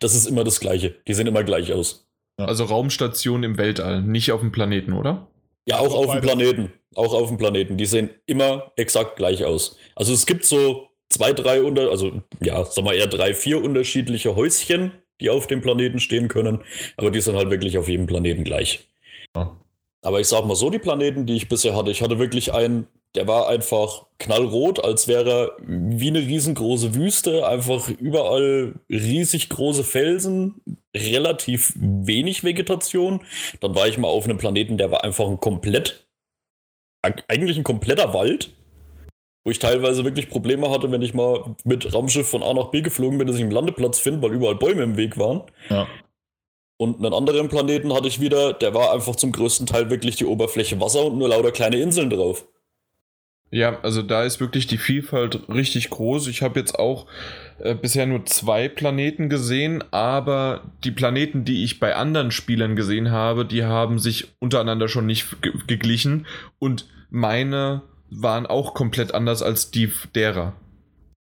das 0.00 0.14
ist 0.14 0.26
immer 0.26 0.44
das 0.44 0.60
Gleiche. 0.60 0.94
Die 1.06 1.14
sehen 1.14 1.26
immer 1.26 1.44
gleich 1.44 1.72
aus. 1.72 2.06
Also 2.36 2.64
Raumstation 2.64 3.42
im 3.42 3.58
Weltall, 3.58 4.00
nicht 4.02 4.30
auf 4.32 4.40
dem 4.40 4.52
Planeten, 4.52 4.92
oder? 4.92 5.26
Ja, 5.68 5.78
auch 5.80 5.92
Auch 5.94 6.06
auf 6.06 6.12
dem. 6.12 6.20
Planeten. 6.22 6.72
Auch 6.94 7.12
auf 7.12 7.28
dem 7.28 7.36
Planeten. 7.36 7.76
Die 7.76 7.84
sehen 7.84 8.10
immer 8.26 8.72
exakt 8.76 9.16
gleich 9.16 9.44
aus. 9.44 9.76
Also 9.94 10.14
es 10.14 10.24
gibt 10.24 10.44
so 10.44 10.88
zwei, 11.10 11.32
drei 11.32 11.62
unter, 11.62 11.90
also 11.90 12.22
ja, 12.40 12.64
sag 12.64 12.84
mal 12.84 12.94
eher 12.94 13.06
drei, 13.06 13.34
vier 13.34 13.62
unterschiedliche 13.62 14.34
Häuschen, 14.34 14.92
die 15.20 15.30
auf 15.30 15.46
dem 15.46 15.60
Planeten 15.60 16.00
stehen 16.00 16.28
können, 16.28 16.60
aber 16.96 17.10
die 17.10 17.20
sind 17.20 17.36
halt 17.36 17.50
wirklich 17.50 17.76
auf 17.76 17.88
jedem 17.88 18.06
Planeten 18.06 18.44
gleich. 18.44 18.88
Ja. 19.36 19.56
Aber 20.02 20.20
ich 20.20 20.28
sag 20.28 20.46
mal 20.46 20.54
so, 20.54 20.70
die 20.70 20.78
Planeten, 20.78 21.26
die 21.26 21.36
ich 21.36 21.48
bisher 21.48 21.76
hatte, 21.76 21.90
ich 21.90 22.02
hatte 22.02 22.18
wirklich 22.18 22.52
einen, 22.54 22.86
der 23.14 23.26
war 23.26 23.48
einfach 23.48 24.06
knallrot, 24.18 24.84
als 24.84 25.08
wäre 25.08 25.30
er 25.30 25.56
wie 25.60 26.08
eine 26.08 26.20
riesengroße 26.20 26.94
Wüste, 26.94 27.46
einfach 27.46 27.88
überall 27.88 28.74
riesig 28.90 29.48
große 29.48 29.84
Felsen, 29.84 30.60
relativ 30.94 31.72
wenig 31.76 32.44
Vegetation. 32.44 33.20
Dann 33.60 33.74
war 33.74 33.88
ich 33.88 33.98
mal 33.98 34.08
auf 34.08 34.24
einem 34.24 34.38
Planeten, 34.38 34.76
der 34.78 34.90
war 34.90 35.04
einfach 35.04 35.26
ein 35.26 35.40
komplett, 35.40 36.06
eigentlich 37.02 37.56
ein 37.56 37.64
kompletter 37.64 38.12
Wald, 38.12 38.50
wo 39.44 39.50
ich 39.50 39.58
teilweise 39.58 40.04
wirklich 40.04 40.28
Probleme 40.28 40.70
hatte, 40.70 40.92
wenn 40.92 41.02
ich 41.02 41.14
mal 41.14 41.56
mit 41.64 41.94
Raumschiff 41.94 42.28
von 42.28 42.42
A 42.42 42.52
nach 42.52 42.70
B 42.70 42.82
geflogen 42.82 43.18
bin, 43.18 43.26
dass 43.26 43.36
ich 43.36 43.42
einen 43.42 43.50
Landeplatz 43.50 43.98
finde, 43.98 44.20
weil 44.22 44.34
überall 44.34 44.56
Bäume 44.56 44.82
im 44.82 44.96
Weg 44.96 45.16
waren. 45.16 45.42
Ja. 45.70 45.88
Und 46.80 46.98
einen 46.98 47.14
anderen 47.14 47.48
Planeten 47.48 47.94
hatte 47.94 48.06
ich 48.06 48.20
wieder, 48.20 48.52
der 48.52 48.74
war 48.74 48.92
einfach 48.92 49.16
zum 49.16 49.32
größten 49.32 49.66
Teil 49.66 49.90
wirklich 49.90 50.16
die 50.16 50.26
Oberfläche 50.26 50.80
Wasser 50.80 51.06
und 51.06 51.18
nur 51.18 51.28
lauter 51.28 51.50
kleine 51.50 51.78
Inseln 51.78 52.10
drauf. 52.10 52.46
Ja, 53.50 53.80
also 53.80 54.02
da 54.02 54.24
ist 54.24 54.40
wirklich 54.40 54.66
die 54.66 54.76
Vielfalt 54.76 55.48
richtig 55.48 55.88
groß. 55.88 56.26
Ich 56.28 56.42
habe 56.42 56.60
jetzt 56.60 56.78
auch 56.78 57.06
äh, 57.60 57.74
bisher 57.74 58.06
nur 58.06 58.26
zwei 58.26 58.68
Planeten 58.68 59.30
gesehen, 59.30 59.82
aber 59.90 60.70
die 60.84 60.90
Planeten, 60.90 61.44
die 61.44 61.64
ich 61.64 61.80
bei 61.80 61.96
anderen 61.96 62.30
Spielern 62.30 62.76
gesehen 62.76 63.10
habe, 63.10 63.46
die 63.46 63.64
haben 63.64 63.98
sich 63.98 64.28
untereinander 64.38 64.88
schon 64.88 65.06
nicht 65.06 65.40
ge 65.40 65.52
geglichen 65.66 66.26
und 66.58 66.88
meine 67.10 67.82
waren 68.10 68.46
auch 68.46 68.74
komplett 68.74 69.14
anders 69.14 69.42
als 69.42 69.70
die 69.70 69.90
derer. 70.14 70.54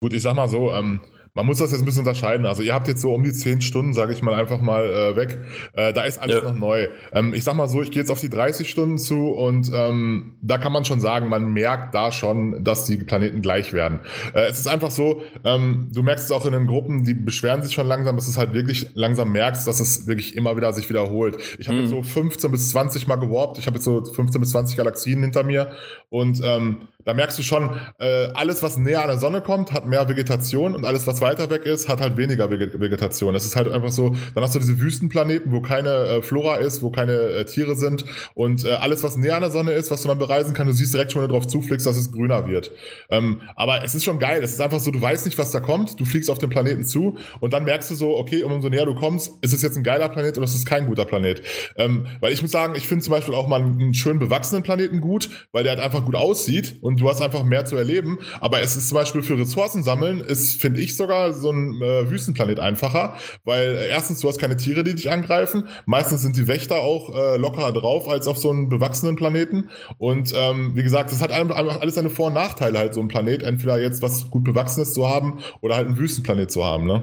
Gut, 0.01 0.13
ich 0.13 0.23
sag 0.23 0.35
mal 0.35 0.49
so, 0.49 0.73
ähm, 0.73 1.01
man 1.37 1.47
muss 1.47 1.59
das 1.59 1.71
jetzt 1.71 1.81
ein 1.83 1.85
bisschen 1.85 2.01
unterscheiden. 2.01 2.47
Also 2.47 2.63
ihr 2.63 2.75
habt 2.75 2.89
jetzt 2.89 3.01
so 3.03 3.15
um 3.15 3.23
die 3.23 3.33
10 3.33 3.61
Stunden, 3.61 3.93
sage 3.93 4.13
ich 4.13 4.23
mal, 4.23 4.35
einfach 4.35 4.61
mal 4.61 4.85
äh, 4.87 5.15
weg. 5.17 5.39
Äh, 5.75 5.93
da 5.93 6.03
ist 6.03 6.19
alles 6.19 6.37
Ja. 6.43 6.43
noch 6.51 6.59
neu. 6.59 6.89
Ähm, 7.13 7.35
ich 7.35 7.45
sag 7.45 7.55
mal 7.55 7.69
so, 7.69 7.83
ich 7.83 7.91
gehe 7.91 8.01
jetzt 8.03 8.11
auf 8.11 8.21
die 8.21 8.31
30 8.31 8.69
Stunden 8.69 8.99
zu 8.99 9.29
und 9.29 9.71
ähm, 9.73 10.35
da 10.43 10.59
kann 10.59 10.73
man 10.73 10.85
schon 10.85 10.99
sagen, 11.01 11.29
man 11.29 11.53
merkt 11.53 11.95
da 11.95 12.11
schon, 12.11 12.65
dass 12.65 12.87
die 12.87 12.97
Planeten 12.97 13.43
gleich 13.43 13.73
werden. 13.73 14.01
Äh, 14.35 14.47
es 14.49 14.59
ist 14.59 14.67
einfach 14.67 14.91
so, 14.91 15.23
ähm, 15.45 15.91
du 15.93 16.03
merkst 16.03 16.25
es 16.25 16.33
auch 16.33 16.47
in 16.47 16.53
den 16.53 16.67
Gruppen, 16.67 17.05
die 17.05 17.15
beschweren 17.15 17.63
sich 17.63 17.75
schon 17.75 17.87
langsam, 17.87 18.17
dass 18.17 18.27
es 18.29 18.39
halt 18.39 18.55
wirklich 18.55 18.89
langsam 18.95 19.31
merkst, 19.31 19.67
dass 19.69 19.79
es 19.79 20.07
wirklich 20.07 20.35
immer 20.37 20.57
wieder 20.57 20.73
sich 20.73 20.89
wiederholt. 20.89 21.37
Ich 21.59 21.69
habe 21.69 21.77
Mhm. 21.77 21.83
jetzt 21.85 21.91
so 21.91 22.03
15 22.03 22.51
bis 22.51 22.71
20 22.71 23.07
Mal 23.07 23.17
gewarpt. 23.17 23.59
Ich 23.59 23.67
habe 23.67 23.77
jetzt 23.77 23.85
so 23.85 24.03
15 24.05 24.41
bis 24.41 24.51
20 24.53 24.77
Galaxien 24.77 25.21
hinter 25.23 25.45
mir 25.45 25.71
und 26.09 26.41
ähm, 26.43 26.89
da 27.07 27.15
merkst 27.15 27.39
du 27.39 27.43
schon, 27.43 27.71
äh, 27.99 28.27
alles, 28.35 28.63
was 28.63 28.77
näher 28.77 29.01
an 29.01 29.09
der 29.09 29.19
Sonne 29.19 29.41
kommt, 29.41 29.73
hat 29.73 29.87
mehr 29.87 30.09
Vegetation 30.09 30.75
und 30.75 30.85
alles, 30.85 31.07
was 31.07 31.21
weiter 31.21 31.49
weg 31.49 31.65
ist, 31.65 31.89
hat 31.89 32.01
halt 32.01 32.17
weniger 32.17 32.51
Vegetation. 32.51 33.33
Das 33.33 33.47
ist 33.47 33.57
halt 33.57 33.71
einfach 33.71 33.93
so, 33.93 34.15
dann 34.35 34.43
hast 34.43 34.55
du 34.55 34.59
diese 34.59 34.79
Wüstenplaneten, 34.81 35.53
wo 35.53 35.61
keine 35.61 35.91
äh, 35.91 36.23
Flora 36.23 36.57
ist, 36.57 36.83
wo 36.83 36.91
keine 36.91 37.13
äh, 37.13 37.45
Tiere 37.45 37.77
sind 37.77 38.05
und 38.35 38.65
äh, 38.65 38.73
alles, 38.73 39.05
was 39.05 39.17
näher 39.17 39.37
an 39.37 39.43
der 39.43 39.53
Sonne 39.53 39.73
ist, 39.73 39.91
was 39.91 40.03
du 40.03 40.09
dann 40.09 40.19
bereisen 40.19 40.53
kannst, 40.53 40.73
du 40.73 40.77
siehst 40.77 40.95
direkt 40.95 41.13
schon, 41.13 41.23
wenn 41.23 41.29
du 41.29 41.35
drauf 41.35 41.47
zufliegst, 41.47 41.87
dass 41.87 41.97
es 41.97 42.11
grüner 42.11 42.49
wird. 42.49 42.73
Ähm, 43.09 43.41
aber 43.55 43.85
es 43.85 43.95
ist 43.95 44.05
schon 44.05 44.19
geil. 44.19 44.43
Es 44.43 44.53
ist 44.53 44.61
einfach 44.61 44.81
so, 44.81 44.91
du 44.91 45.01
weißt 45.01 45.27
nicht, 45.27 45.39
was 45.39 45.53
da 45.53 45.61
kommt, 45.61 46.01
du 46.01 46.05
fliegst 46.05 46.29
auf 46.29 46.39
den 46.39 46.51
Planeten 46.51 46.85
zu 46.85 47.19
und 47.39 47.53
dann 47.53 47.65
merkst 47.65 47.91
du 47.91 47.95
so, 47.95 48.17
okay, 48.17 48.43
umso 48.43 48.69
näher 48.69 48.85
du 48.85 48.97
kommst, 48.97 49.33
ist 49.43 49.55
es 49.55 49.63
jetzt 49.63 49.77
ein 49.77 49.85
geiler 49.85 50.09
Planet 50.09 50.37
oder 50.39 50.45
ist 50.45 50.57
es 50.57 50.65
kein 50.65 50.87
guter 50.87 51.05
Planet. 51.05 51.43
Ähm, 51.77 52.07
weil 52.21 52.33
ich 52.33 52.43
muss 52.43 52.51
sagen, 52.51 52.75
ich 52.77 52.89
finde 52.89 53.05
zum 53.05 53.13
Beispiel 53.13 53.35
auch 53.35 53.47
mal 53.47 53.61
einen 53.61 53.95
schön 53.95 54.19
bewachsenen 54.19 54.65
Planeten 54.65 55.01
gut, 55.01 55.31
weil 55.53 55.63
der 55.63 55.75
halt 55.75 55.85
einfach 55.85 56.05
gut 56.05 56.17
aussieht 56.17 56.79
und 56.81 56.96
du 56.97 57.09
hast 57.09 57.21
einfach 57.23 57.45
mehr 57.45 57.65
zu 57.65 57.77
erleben. 57.77 58.19
Aber 58.41 58.61
es 58.61 58.77
ist 58.77 58.89
zum 58.89 58.97
Beispiel 58.97 59.23
für 59.23 59.39
Ressourcen 59.39 59.83
sammeln, 59.83 60.21
ist, 60.21 60.61
finde 60.61 60.81
ich 60.81 60.97
sogar 60.97 61.33
so 61.33 61.51
ein 61.51 61.81
äh, 61.83 62.11
Wüstenplanet 62.11 62.61
einfacher, 62.61 63.17
weil 63.45 63.77
äh, 63.77 63.89
erstens, 63.89 64.21
du 64.21 64.29
hast 64.29 64.39
keine 64.39 64.57
Tiere, 64.57 64.85
die 64.85 64.95
dich 64.95 65.11
angreifen. 65.11 65.69
Meistens 65.87 66.23
sind 66.23 66.37
die 66.37 66.49
Wächter 66.49 66.77
auch 66.77 67.15
äh, 67.15 67.37
lockerer 67.37 67.73
drauf 67.73 68.09
als 68.09 68.27
auf 68.27 68.39
so 68.39 68.51
einem 68.51 68.69
bewachsenen 68.69 69.17
Planeten. 69.17 69.71
Und 69.99 70.33
ähm, 70.37 70.73
wie 70.75 70.83
gesagt, 70.83 71.13
das 71.13 71.23
hat 71.23 71.33
einfach 71.33 71.57
alles 71.81 71.95
seine 71.95 72.11
Vor- 72.11 72.29
und 72.29 72.35
Nachteile, 72.35 72.79
halt 72.79 72.95
so 72.95 73.01
ein 73.01 73.09
Planet. 73.09 73.43
Entweder 73.43 73.81
jetzt 73.81 74.03
was 74.03 74.31
gut 74.31 74.45
Bewachsenes 74.45 74.95
zu 74.95 75.09
haben 75.09 75.39
oder 75.61 75.77
halt 75.77 75.87
einen 75.87 75.99
Wüstenplanet 75.99 76.51
zu 76.51 76.65
haben, 76.65 76.87
ne? 76.87 77.03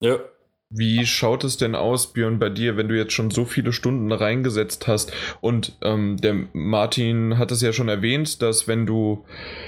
Ja, 0.00 0.18
wie 0.74 1.04
schaut 1.06 1.44
es 1.44 1.56
denn 1.58 1.74
aus, 1.74 2.12
Björn, 2.12 2.38
bei 2.38 2.48
dir, 2.48 2.76
wenn 2.76 2.88
du 2.88 2.96
jetzt 2.96 3.12
schon 3.12 3.30
so 3.30 3.44
viele 3.44 3.72
Stunden 3.72 4.10
reingesetzt 4.10 4.86
hast? 4.86 5.12
Und 5.40 5.76
ähm, 5.82 6.16
der 6.16 6.34
Martin 6.52 7.36
hat 7.38 7.52
es 7.52 7.60
ja 7.60 7.72
schon 7.72 7.88
erwähnt, 7.88 8.40
dass 8.40 8.66
wenn 8.68 8.86
du 8.86 9.24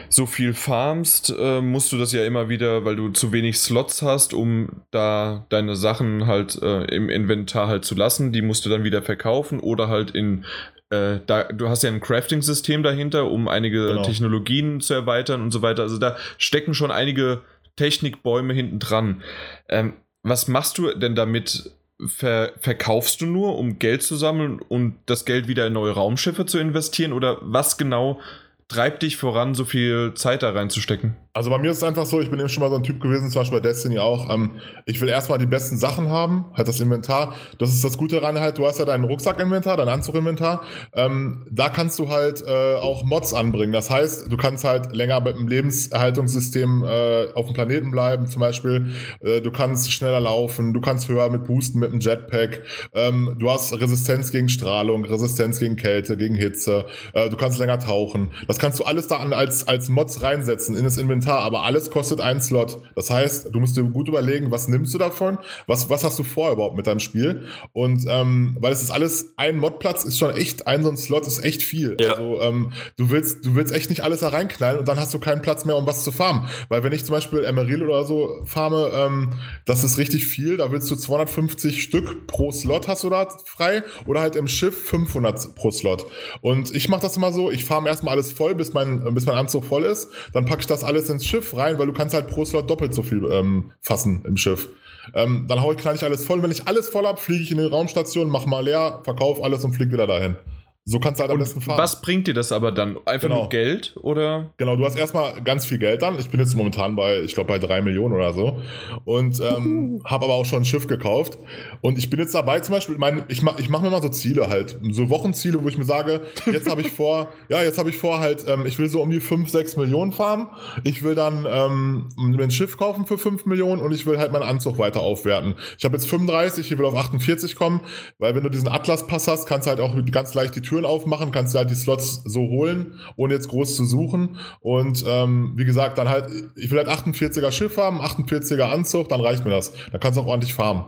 so 0.08 0.26
viel 0.26 0.54
farmst, 0.54 1.34
äh, 1.38 1.60
musst 1.60 1.92
du 1.92 1.98
das 1.98 2.12
ja 2.12 2.24
immer 2.24 2.48
wieder, 2.48 2.84
weil 2.84 2.96
du 2.96 3.10
zu 3.10 3.32
wenig 3.32 3.58
Slots 3.58 4.02
hast, 4.02 4.32
um 4.32 4.82
da 4.90 5.46
deine 5.50 5.76
Sachen 5.76 6.26
halt 6.26 6.60
äh, 6.62 6.84
im 6.84 7.10
Inventar 7.10 7.68
halt 7.68 7.84
zu 7.84 7.94
lassen. 7.94 8.32
Die 8.32 8.42
musst 8.42 8.64
du 8.64 8.70
dann 8.70 8.84
wieder 8.84 9.02
verkaufen 9.02 9.60
oder 9.60 9.88
halt 9.88 10.12
in 10.12 10.44
äh, 10.90 11.20
da, 11.26 11.44
du 11.44 11.68
hast 11.68 11.82
ja 11.82 11.90
ein 11.90 12.00
Crafting-System 12.00 12.82
dahinter, 12.82 13.30
um 13.30 13.48
einige 13.48 13.88
genau. 13.88 14.02
Technologien 14.02 14.80
zu 14.80 14.94
erweitern 14.94 15.42
und 15.42 15.50
so 15.50 15.60
weiter. 15.62 15.82
Also 15.82 15.98
da 15.98 16.16
stecken 16.38 16.74
schon 16.74 16.90
einige 16.90 17.42
Technikbäume 17.76 18.54
hinten 18.54 18.78
dran. 18.78 19.22
Ähm, 19.68 19.94
was 20.24 20.48
machst 20.48 20.78
du 20.78 20.92
denn 20.94 21.14
damit? 21.14 21.70
Ver 22.06 22.52
verkaufst 22.58 23.20
du 23.20 23.26
nur, 23.26 23.56
um 23.56 23.78
Geld 23.78 24.02
zu 24.02 24.16
sammeln 24.16 24.58
und 24.58 24.96
das 25.06 25.24
Geld 25.24 25.46
wieder 25.46 25.68
in 25.68 25.74
neue 25.74 25.92
Raumschiffe 25.92 26.44
zu 26.44 26.58
investieren? 26.58 27.12
Oder 27.12 27.38
was 27.40 27.78
genau 27.78 28.20
treibt 28.66 29.04
dich 29.04 29.16
voran, 29.16 29.54
so 29.54 29.64
viel 29.64 30.12
Zeit 30.14 30.42
da 30.42 30.50
reinzustecken? 30.50 31.16
Also 31.36 31.50
bei 31.50 31.58
mir 31.58 31.72
ist 31.72 31.78
es 31.78 31.82
einfach 31.82 32.06
so, 32.06 32.20
ich 32.20 32.30
bin 32.30 32.38
eben 32.38 32.48
schon 32.48 32.62
mal 32.62 32.70
so 32.70 32.76
ein 32.76 32.84
Typ 32.84 33.00
gewesen, 33.00 33.28
zum 33.28 33.40
Beispiel 33.40 33.58
bei 33.58 33.68
Destiny 33.68 33.98
auch. 33.98 34.32
Ähm, 34.32 34.52
ich 34.86 35.00
will 35.00 35.08
erstmal 35.08 35.36
die 35.36 35.46
besten 35.46 35.76
Sachen 35.76 36.08
haben, 36.08 36.44
halt 36.54 36.68
das 36.68 36.78
Inventar. 36.78 37.34
Das 37.58 37.70
ist 37.70 37.82
das 37.82 37.98
Gute 37.98 38.20
daran 38.20 38.38
halt, 38.38 38.56
du 38.56 38.64
hast 38.64 38.78
ja 38.78 38.84
dein 38.84 39.02
Rucksackinventar, 39.02 39.76
dein 39.76 39.88
Anzuginventar. 39.88 40.62
Ähm, 40.92 41.44
da 41.50 41.70
kannst 41.70 41.98
du 41.98 42.08
halt 42.08 42.44
äh, 42.46 42.76
auch 42.76 43.02
Mods 43.02 43.34
anbringen. 43.34 43.72
Das 43.72 43.90
heißt, 43.90 44.30
du 44.30 44.36
kannst 44.36 44.62
halt 44.62 44.94
länger 44.94 45.20
mit 45.22 45.36
dem 45.36 45.48
Lebenserhaltungssystem 45.48 46.84
äh, 46.84 47.32
auf 47.34 47.46
dem 47.46 47.54
Planeten 47.54 47.90
bleiben, 47.90 48.28
zum 48.28 48.38
Beispiel. 48.38 48.92
Äh, 49.18 49.40
du 49.40 49.50
kannst 49.50 49.90
schneller 49.90 50.20
laufen, 50.20 50.72
du 50.72 50.80
kannst 50.80 51.08
höher 51.08 51.28
mit 51.30 51.46
boosten 51.46 51.80
mit 51.80 51.90
dem 51.90 51.98
Jetpack. 51.98 52.62
Ähm, 52.92 53.34
du 53.40 53.50
hast 53.50 53.72
Resistenz 53.72 54.30
gegen 54.30 54.48
Strahlung, 54.48 55.04
Resistenz 55.04 55.58
gegen 55.58 55.74
Kälte, 55.74 56.16
gegen 56.16 56.36
Hitze. 56.36 56.84
Äh, 57.12 57.28
du 57.28 57.36
kannst 57.36 57.58
länger 57.58 57.80
tauchen. 57.80 58.30
Das 58.46 58.60
kannst 58.60 58.78
du 58.78 58.84
alles 58.84 59.08
da 59.08 59.16
als, 59.16 59.66
als 59.66 59.88
Mods 59.88 60.22
reinsetzen 60.22 60.76
in 60.76 60.84
das 60.84 60.96
Inventar 60.96 61.23
Inventar, 61.24 61.40
aber 61.40 61.62
alles 61.62 61.90
kostet 61.90 62.20
einen 62.20 62.40
Slot. 62.40 62.80
Das 62.94 63.10
heißt, 63.10 63.48
du 63.52 63.60
musst 63.60 63.76
dir 63.76 63.84
gut 63.84 64.08
überlegen, 64.08 64.50
was 64.50 64.68
nimmst 64.68 64.92
du 64.94 64.98
davon? 64.98 65.38
Was, 65.66 65.88
was 65.88 66.04
hast 66.04 66.18
du 66.18 66.22
vor 66.22 66.52
überhaupt 66.52 66.76
mit 66.76 66.87
deinem 66.87 67.00
Spiel? 67.00 67.46
Und 67.72 68.04
ähm, 68.08 68.56
weil 68.60 68.72
es 68.72 68.82
ist 68.82 68.90
alles, 68.90 69.32
ein 69.37 69.56
Modplatz 69.56 70.04
ist 70.04 70.18
schon 70.18 70.34
echt, 70.37 70.66
ein 70.66 70.82
so 70.82 70.90
ein 70.90 70.96
Slot 70.96 71.26
ist 71.26 71.44
echt 71.44 71.62
viel. 71.62 71.96
Ja. 71.98 72.12
Also 72.12 72.40
ähm, 72.40 72.72
du 72.96 73.10
willst, 73.10 73.44
du 73.44 73.54
willst 73.54 73.72
echt 73.74 73.90
nicht 73.90 74.02
alles 74.02 74.20
da 74.20 74.28
reinknallen 74.28 74.78
und 74.78 74.88
dann 74.88 74.98
hast 74.98 75.14
du 75.14 75.18
keinen 75.18 75.42
Platz 75.42 75.64
mehr, 75.64 75.76
um 75.76 75.87
was 75.87 76.04
zu 76.04 76.12
farmen. 76.12 76.48
Weil 76.68 76.82
wenn 76.82 76.92
ich 76.92 77.04
zum 77.04 77.14
Beispiel 77.14 77.44
Emeril 77.44 77.82
oder 77.82 78.04
so 78.04 78.42
farme, 78.44 78.90
ähm, 78.92 79.32
das 79.64 79.84
ist 79.84 79.98
richtig 79.98 80.26
viel. 80.26 80.56
Da 80.56 80.70
willst 80.70 80.90
du 80.90 80.96
250 80.96 81.82
Stück 81.82 82.26
pro 82.26 82.52
Slot 82.52 82.88
hast 82.88 83.04
du 83.04 83.10
da 83.10 83.26
frei 83.46 83.82
oder 84.06 84.20
halt 84.20 84.37
im 84.37 84.48
Schiff 84.48 84.88
500 84.88 85.54
pro 85.54 85.70
Slot. 85.70 86.06
Und 86.42 86.74
ich 86.74 86.88
mache 86.88 87.02
das 87.02 87.16
immer 87.16 87.32
so, 87.32 87.50
ich 87.50 87.64
farme 87.64 87.88
erstmal 87.88 88.14
alles 88.14 88.32
voll, 88.32 88.54
bis 88.54 88.72
mein, 88.72 89.14
bis 89.14 89.26
mein 89.26 89.37
Anzug 89.37 89.64
voll 89.64 89.84
ist. 89.84 90.08
Dann 90.32 90.44
packe 90.44 90.60
ich 90.60 90.66
das 90.66 90.84
alles 90.84 91.08
in 91.08 91.13
ins 91.14 91.27
Schiff 91.27 91.57
rein, 91.57 91.79
weil 91.79 91.87
du 91.87 91.92
kannst 91.92 92.14
halt 92.14 92.29
pro 92.29 92.44
Slot 92.44 92.68
doppelt 92.68 92.94
so 92.94 93.03
viel 93.03 93.24
ähm, 93.31 93.72
fassen 93.81 94.22
im 94.27 94.37
Schiff. 94.37 94.68
Ähm, 95.14 95.46
dann 95.48 95.62
hau 95.62 95.72
ich, 95.72 95.79
knall 95.79 95.94
ich 95.94 96.05
alles 96.05 96.24
voll. 96.24 96.42
Wenn 96.42 96.50
ich 96.50 96.66
alles 96.66 96.88
voll 96.88 97.07
habe, 97.07 97.20
fliege 97.20 97.42
ich 97.42 97.50
in 97.50 97.59
die 97.59 97.64
Raumstation, 97.64 98.29
mach 98.29 98.46
mal 98.46 98.64
leer, 98.64 99.00
verkauf 99.05 99.42
alles 99.42 99.64
und 99.64 99.72
flieg 99.74 99.92
wieder 99.92 100.07
dahin. 100.07 100.37
So 100.86 101.00
kannst 101.00 101.18
du 101.18 101.22
halt 101.22 101.32
am 101.32 101.38
besten 101.38 101.62
fahren. 101.62 101.78
Was 101.78 102.02
bringt 102.02 102.26
dir 102.26 102.34
das 102.34 102.52
aber 102.52 102.70
dann? 102.70 102.98
Einfach 103.06 103.28
genau. 103.28 103.40
nur 103.40 103.48
Geld 103.48 103.94
oder? 104.02 104.50
Genau, 104.58 104.76
du 104.76 104.84
hast 104.84 104.98
erstmal 104.98 105.40
ganz 105.40 105.64
viel 105.64 105.78
Geld 105.78 106.02
dann. 106.02 106.18
Ich 106.18 106.28
bin 106.28 106.38
jetzt 106.38 106.54
momentan 106.54 106.94
bei, 106.94 107.20
ich 107.20 107.32
glaube, 107.32 107.48
bei 107.48 107.58
drei 107.58 107.80
Millionen 107.80 108.14
oder 108.14 108.34
so. 108.34 108.60
Und 109.06 109.40
ähm, 109.40 110.02
habe 110.04 110.26
aber 110.26 110.34
auch 110.34 110.44
schon 110.44 110.60
ein 110.60 110.64
Schiff 110.66 110.86
gekauft. 110.86 111.38
Und 111.80 111.96
ich 111.96 112.10
bin 112.10 112.20
jetzt 112.20 112.34
dabei 112.34 112.60
zum 112.60 112.74
Beispiel, 112.74 112.98
mein, 112.98 113.24
ich 113.28 113.40
mache 113.40 113.62
ich 113.62 113.70
mach 113.70 113.80
mir 113.80 113.88
mal 113.88 114.02
so 114.02 114.10
Ziele 114.10 114.50
halt. 114.50 114.78
So 114.90 115.08
Wochenziele, 115.08 115.64
wo 115.64 115.68
ich 115.68 115.78
mir 115.78 115.84
sage, 115.84 116.20
jetzt 116.44 116.68
habe 116.68 116.82
ich 116.82 116.90
vor, 116.92 117.28
ja, 117.48 117.62
jetzt 117.62 117.78
habe 117.78 117.88
ich 117.88 117.96
vor 117.96 118.20
halt, 118.20 118.44
ähm, 118.46 118.66
ich 118.66 118.78
will 118.78 118.90
so 118.90 119.00
um 119.00 119.08
die 119.08 119.20
fünf, 119.20 119.48
sechs 119.48 119.78
Millionen 119.78 120.12
fahren. 120.12 120.48
Ich 120.82 121.02
will 121.02 121.14
dann 121.14 121.46
ähm, 121.48 122.10
ein 122.18 122.50
Schiff 122.50 122.76
kaufen 122.76 123.06
für 123.06 123.16
fünf 123.16 123.46
Millionen 123.46 123.80
und 123.80 123.92
ich 123.92 124.04
will 124.04 124.18
halt 124.18 124.32
meinen 124.32 124.42
Anzug 124.42 124.76
weiter 124.76 125.00
aufwerten. 125.00 125.54
Ich 125.78 125.84
habe 125.86 125.96
jetzt 125.96 126.10
35, 126.10 126.70
ich 126.70 126.78
will 126.78 126.84
auf 126.84 126.94
48 126.94 127.56
kommen, 127.56 127.80
weil 128.18 128.34
wenn 128.34 128.42
du 128.42 128.50
diesen 128.50 128.68
Atlas-Pass 128.68 129.28
hast, 129.28 129.46
kannst 129.46 129.66
du 129.66 129.70
halt 129.70 129.80
auch 129.80 129.94
ganz 130.10 130.34
leicht 130.34 130.54
die 130.54 130.60
Tür 130.60 130.73
Türen 130.74 130.84
aufmachen, 130.84 131.30
kannst 131.30 131.54
du 131.54 131.58
halt 131.58 131.70
die 131.70 131.74
Slots 131.74 132.22
so 132.24 132.40
holen, 132.40 132.98
ohne 133.16 133.34
jetzt 133.34 133.48
groß 133.48 133.76
zu 133.76 133.84
suchen. 133.84 134.38
Und 134.60 135.04
ähm, 135.06 135.52
wie 135.56 135.64
gesagt, 135.64 135.98
dann 135.98 136.08
halt, 136.08 136.26
ich 136.56 136.70
will 136.70 136.78
halt 136.78 136.88
48er 136.88 137.52
Schiff 137.52 137.76
haben, 137.76 138.00
48er 138.00 138.64
Anzug, 138.64 139.08
dann 139.08 139.20
reicht 139.20 139.44
mir 139.44 139.52
das. 139.52 139.72
Dann 139.92 140.00
kannst 140.00 140.18
du 140.18 140.22
auch 140.22 140.26
ordentlich 140.26 140.54
farmen. 140.54 140.84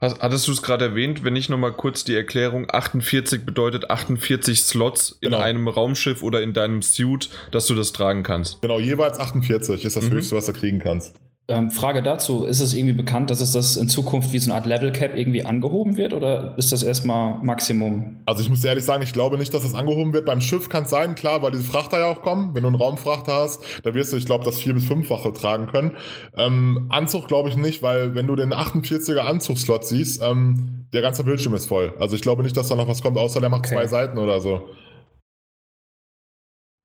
Hattest 0.00 0.46
du 0.48 0.52
es 0.52 0.62
gerade 0.62 0.84
erwähnt, 0.84 1.24
wenn 1.24 1.34
ich 1.34 1.48
nochmal 1.48 1.72
kurz 1.72 2.04
die 2.04 2.14
Erklärung, 2.14 2.66
48 2.70 3.46
bedeutet 3.46 3.90
48 3.90 4.60
Slots 4.60 5.16
in 5.20 5.30
genau. 5.30 5.38
einem 5.38 5.66
Raumschiff 5.66 6.22
oder 6.22 6.42
in 6.42 6.52
deinem 6.52 6.82
Suit, 6.82 7.30
dass 7.52 7.66
du 7.66 7.74
das 7.74 7.92
tragen 7.92 8.22
kannst. 8.22 8.60
Genau, 8.60 8.78
jeweils 8.78 9.18
48 9.18 9.84
ist 9.84 9.96
das 9.96 10.04
mhm. 10.04 10.10
höchste, 10.10 10.36
was 10.36 10.46
du 10.46 10.52
kriegen 10.52 10.78
kannst. 10.78 11.14
Ähm, 11.46 11.70
Frage 11.70 12.02
dazu, 12.02 12.46
ist 12.46 12.60
es 12.60 12.72
irgendwie 12.72 12.94
bekannt, 12.94 13.28
dass 13.28 13.42
es 13.42 13.52
das 13.52 13.76
in 13.76 13.86
Zukunft 13.86 14.32
wie 14.32 14.38
so 14.38 14.50
eine 14.50 14.58
Art 14.58 14.64
Level 14.66 14.92
Cap 14.92 15.14
irgendwie 15.14 15.44
angehoben 15.44 15.98
wird 15.98 16.14
oder 16.14 16.54
ist 16.56 16.72
das 16.72 16.82
erstmal 16.82 17.34
Maximum? 17.42 18.22
Also 18.24 18.40
ich 18.40 18.48
muss 18.48 18.64
ehrlich 18.64 18.84
sagen, 18.84 19.02
ich 19.02 19.12
glaube 19.12 19.36
nicht, 19.36 19.52
dass 19.52 19.62
das 19.62 19.74
angehoben 19.74 20.14
wird. 20.14 20.24
Beim 20.24 20.40
Schiff 20.40 20.70
kann 20.70 20.84
es 20.84 20.90
sein, 20.90 21.14
klar, 21.14 21.42
weil 21.42 21.50
diese 21.50 21.64
Frachter 21.64 21.98
ja 21.98 22.06
auch 22.06 22.22
kommen. 22.22 22.54
Wenn 22.54 22.62
du 22.62 22.68
einen 22.68 22.76
Raumfrachter 22.76 23.34
hast, 23.34 23.62
da 23.82 23.92
wirst 23.92 24.14
du, 24.14 24.16
ich 24.16 24.24
glaube, 24.24 24.44
das 24.44 24.58
vier- 24.58 24.72
bis 24.72 24.86
fünffache 24.86 25.34
tragen 25.34 25.66
können. 25.66 25.92
Ähm, 26.34 26.86
Anzug 26.88 27.28
glaube 27.28 27.50
ich 27.50 27.58
nicht, 27.58 27.82
weil 27.82 28.14
wenn 28.14 28.26
du 28.26 28.36
den 28.36 28.54
48er 28.54 29.18
Anzugslot 29.18 29.84
siehst, 29.84 30.22
ähm, 30.22 30.86
der 30.94 31.02
ganze 31.02 31.24
Bildschirm 31.24 31.52
ist 31.52 31.66
voll. 31.66 31.92
Also 32.00 32.16
ich 32.16 32.22
glaube 32.22 32.42
nicht, 32.42 32.56
dass 32.56 32.68
da 32.68 32.74
noch 32.74 32.88
was 32.88 33.02
kommt, 33.02 33.18
außer 33.18 33.40
der 33.40 33.50
macht 33.50 33.66
okay. 33.66 33.74
zwei 33.74 33.86
Seiten 33.86 34.16
oder 34.16 34.40
so. 34.40 34.62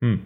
Hm. 0.01 0.25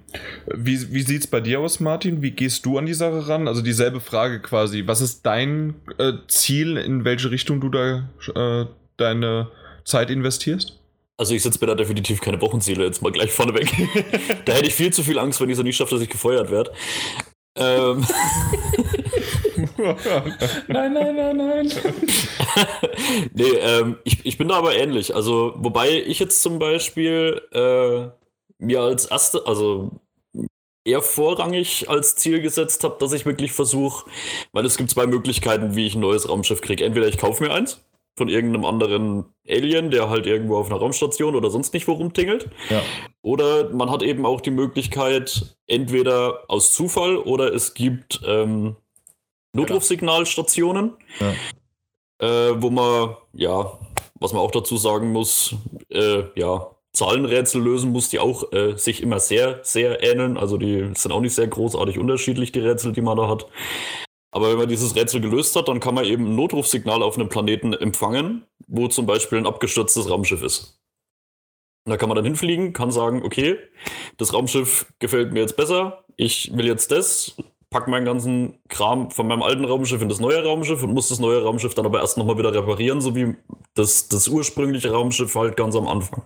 Wie, 0.53 0.93
wie 0.93 1.01
sieht 1.01 1.21
es 1.21 1.27
bei 1.27 1.41
dir 1.41 1.59
aus, 1.59 1.79
Martin? 1.79 2.21
Wie 2.21 2.31
gehst 2.31 2.65
du 2.65 2.77
an 2.77 2.85
die 2.85 2.93
Sache 2.93 3.27
ran? 3.27 3.47
Also 3.47 3.61
dieselbe 3.61 3.99
Frage 3.99 4.39
quasi. 4.39 4.83
Was 4.85 5.01
ist 5.01 5.25
dein 5.25 5.75
äh, 5.97 6.13
Ziel, 6.27 6.77
in 6.77 7.05
welche 7.05 7.31
Richtung 7.31 7.59
du 7.59 7.69
da 7.69 8.07
äh, 8.35 8.67
deine 8.97 9.49
Zeit 9.83 10.11
investierst? 10.11 10.79
Also 11.17 11.33
ich 11.33 11.41
setze 11.41 11.59
mir 11.59 11.67
da 11.67 11.75
definitiv 11.75 12.21
keine 12.21 12.41
Wochenziele, 12.41 12.85
jetzt 12.85 13.01
mal 13.01 13.11
gleich 13.11 13.31
vorneweg. 13.31 13.71
da 14.45 14.53
hätte 14.53 14.67
ich 14.67 14.75
viel 14.75 14.93
zu 14.93 15.03
viel 15.03 15.17
Angst, 15.17 15.41
wenn 15.41 15.49
ich 15.49 15.57
so 15.57 15.63
nicht 15.63 15.77
schaffe, 15.77 15.95
dass 15.95 16.03
ich 16.03 16.09
gefeuert 16.09 16.51
werde. 16.51 16.71
Ähm. 17.55 18.05
nein, 20.67 20.93
nein, 20.93 21.15
nein, 21.15 21.37
nein. 21.37 21.71
nee, 23.33 23.43
ähm, 23.43 23.97
ich, 24.03 24.25
ich 24.25 24.37
bin 24.37 24.47
da 24.47 24.55
aber 24.55 24.75
ähnlich. 24.75 25.15
Also, 25.15 25.53
wobei 25.57 25.89
ich 25.89 26.19
jetzt 26.19 26.41
zum 26.41 26.59
Beispiel 26.59 27.41
äh, 27.51 28.07
mir 28.63 28.81
als 28.81 29.05
erste, 29.05 29.45
also 29.45 29.91
eher 30.85 31.01
vorrangig 31.01 31.89
als 31.89 32.15
Ziel 32.15 32.41
gesetzt 32.41 32.83
habe, 32.83 32.97
dass 32.99 33.13
ich 33.13 33.25
wirklich 33.25 33.53
versuche, 33.53 34.09
weil 34.51 34.65
es 34.65 34.77
gibt 34.77 34.89
zwei 34.89 35.07
Möglichkeiten, 35.07 35.75
wie 35.75 35.87
ich 35.87 35.95
ein 35.95 36.01
neues 36.01 36.27
Raumschiff 36.27 36.61
kriege. 36.61 36.83
Entweder 36.83 37.07
ich 37.07 37.17
kaufe 37.17 37.43
mir 37.43 37.53
eins 37.53 37.81
von 38.15 38.29
irgendeinem 38.29 38.65
anderen 38.65 39.25
Alien, 39.47 39.89
der 39.89 40.09
halt 40.09 40.27
irgendwo 40.27 40.57
auf 40.57 40.67
einer 40.67 40.79
Raumstation 40.79 41.35
oder 41.35 41.49
sonst 41.49 41.73
nicht 41.73 41.87
wo 41.87 41.93
rumtingelt. 41.93 42.49
Ja. 42.69 42.81
Oder 43.21 43.69
man 43.69 43.89
hat 43.89 44.03
eben 44.03 44.25
auch 44.25 44.41
die 44.41 44.51
Möglichkeit, 44.51 45.55
entweder 45.67 46.43
aus 46.47 46.73
Zufall 46.73 47.17
oder 47.17 47.53
es 47.53 47.73
gibt 47.73 48.21
ähm, 48.25 48.75
Notrufsignalstationen, 49.53 50.93
ja. 51.19 52.49
äh, 52.49 52.61
wo 52.61 52.69
man, 52.69 53.15
ja, 53.33 53.79
was 54.19 54.33
man 54.33 54.41
auch 54.41 54.51
dazu 54.51 54.77
sagen 54.77 55.11
muss, 55.11 55.55
äh, 55.89 56.23
ja, 56.35 56.72
Zahlenrätsel 56.95 57.61
lösen 57.61 57.91
muss, 57.91 58.09
die 58.09 58.19
auch 58.19 58.51
äh, 58.51 58.77
sich 58.77 59.01
immer 59.01 59.19
sehr, 59.19 59.59
sehr 59.63 60.03
ähneln. 60.03 60.37
Also 60.37 60.57
die 60.57 60.91
sind 60.95 61.11
auch 61.11 61.21
nicht 61.21 61.33
sehr 61.33 61.47
großartig 61.47 61.97
unterschiedlich, 61.97 62.51
die 62.51 62.59
Rätsel, 62.59 62.93
die 62.93 63.01
man 63.01 63.17
da 63.17 63.27
hat. 63.27 63.47
Aber 64.31 64.49
wenn 64.49 64.57
man 64.57 64.67
dieses 64.67 64.95
Rätsel 64.95 65.21
gelöst 65.21 65.55
hat, 65.55 65.67
dann 65.67 65.79
kann 65.79 65.95
man 65.95 66.05
eben 66.05 66.25
ein 66.25 66.35
Notrufsignal 66.35 67.03
auf 67.03 67.17
einem 67.17 67.29
Planeten 67.29 67.73
empfangen, 67.73 68.45
wo 68.67 68.87
zum 68.87 69.05
Beispiel 69.05 69.37
ein 69.37 69.47
abgestürztes 69.47 70.09
Raumschiff 70.09 70.41
ist. 70.41 70.79
Und 71.85 71.91
da 71.91 71.97
kann 71.97 72.09
man 72.09 72.15
dann 72.15 72.25
hinfliegen, 72.25 72.73
kann 72.73 72.91
sagen, 72.91 73.23
okay, 73.23 73.57
das 74.17 74.33
Raumschiff 74.33 74.85
gefällt 74.99 75.33
mir 75.33 75.41
jetzt 75.41 75.57
besser, 75.57 76.05
ich 76.15 76.55
will 76.55 76.65
jetzt 76.65 76.91
das, 76.91 77.35
pack 77.73 77.87
meinen 77.87 78.05
ganzen 78.05 78.59
Kram 78.69 79.09
von 79.09 79.27
meinem 79.27 79.41
alten 79.41 79.65
Raumschiff 79.65 80.01
in 80.01 80.07
das 80.07 80.19
neue 80.19 80.43
Raumschiff 80.43 80.83
und 80.83 80.93
muss 80.93 81.09
das 81.09 81.19
neue 81.19 81.43
Raumschiff 81.43 81.73
dann 81.73 81.87
aber 81.87 82.01
erst 82.01 82.17
nochmal 82.17 82.37
wieder 82.37 82.53
reparieren, 82.53 83.01
so 83.01 83.15
wie 83.15 83.35
das, 83.73 84.07
das 84.07 84.27
ursprüngliche 84.27 84.91
Raumschiff 84.91 85.33
halt 85.33 85.57
ganz 85.57 85.75
am 85.75 85.87
Anfang. 85.87 86.21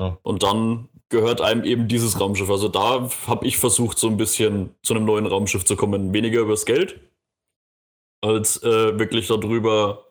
Ja. 0.00 0.18
Und 0.22 0.42
dann 0.42 0.88
gehört 1.08 1.40
einem 1.40 1.62
eben 1.62 1.86
dieses 1.86 2.20
Raumschiff. 2.20 2.50
Also 2.50 2.68
da 2.68 3.08
habe 3.28 3.46
ich 3.46 3.58
versucht, 3.58 3.98
so 3.98 4.08
ein 4.08 4.16
bisschen 4.16 4.74
zu 4.82 4.94
einem 4.94 5.04
neuen 5.04 5.26
Raumschiff 5.26 5.64
zu 5.64 5.76
kommen. 5.76 6.12
Weniger 6.12 6.40
übers 6.40 6.66
Geld, 6.66 7.00
als 8.20 8.60
äh, 8.64 8.98
wirklich 8.98 9.28
darüber 9.28 10.06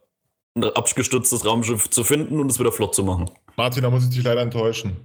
ein 0.56 0.64
abgestürztes 0.64 1.46
Raumschiff 1.46 1.90
zu 1.90 2.06
finden 2.06 2.40
und 2.40 2.50
es 2.50 2.60
wieder 2.60 2.72
flott 2.72 2.96
zu 2.96 3.04
machen. 3.04 3.30
Martin, 3.58 3.84
da 3.84 3.90
muss 3.90 4.06
ich 4.06 4.10
dich 4.16 4.24
leider 4.24 4.42
enttäuschen. 4.42 4.96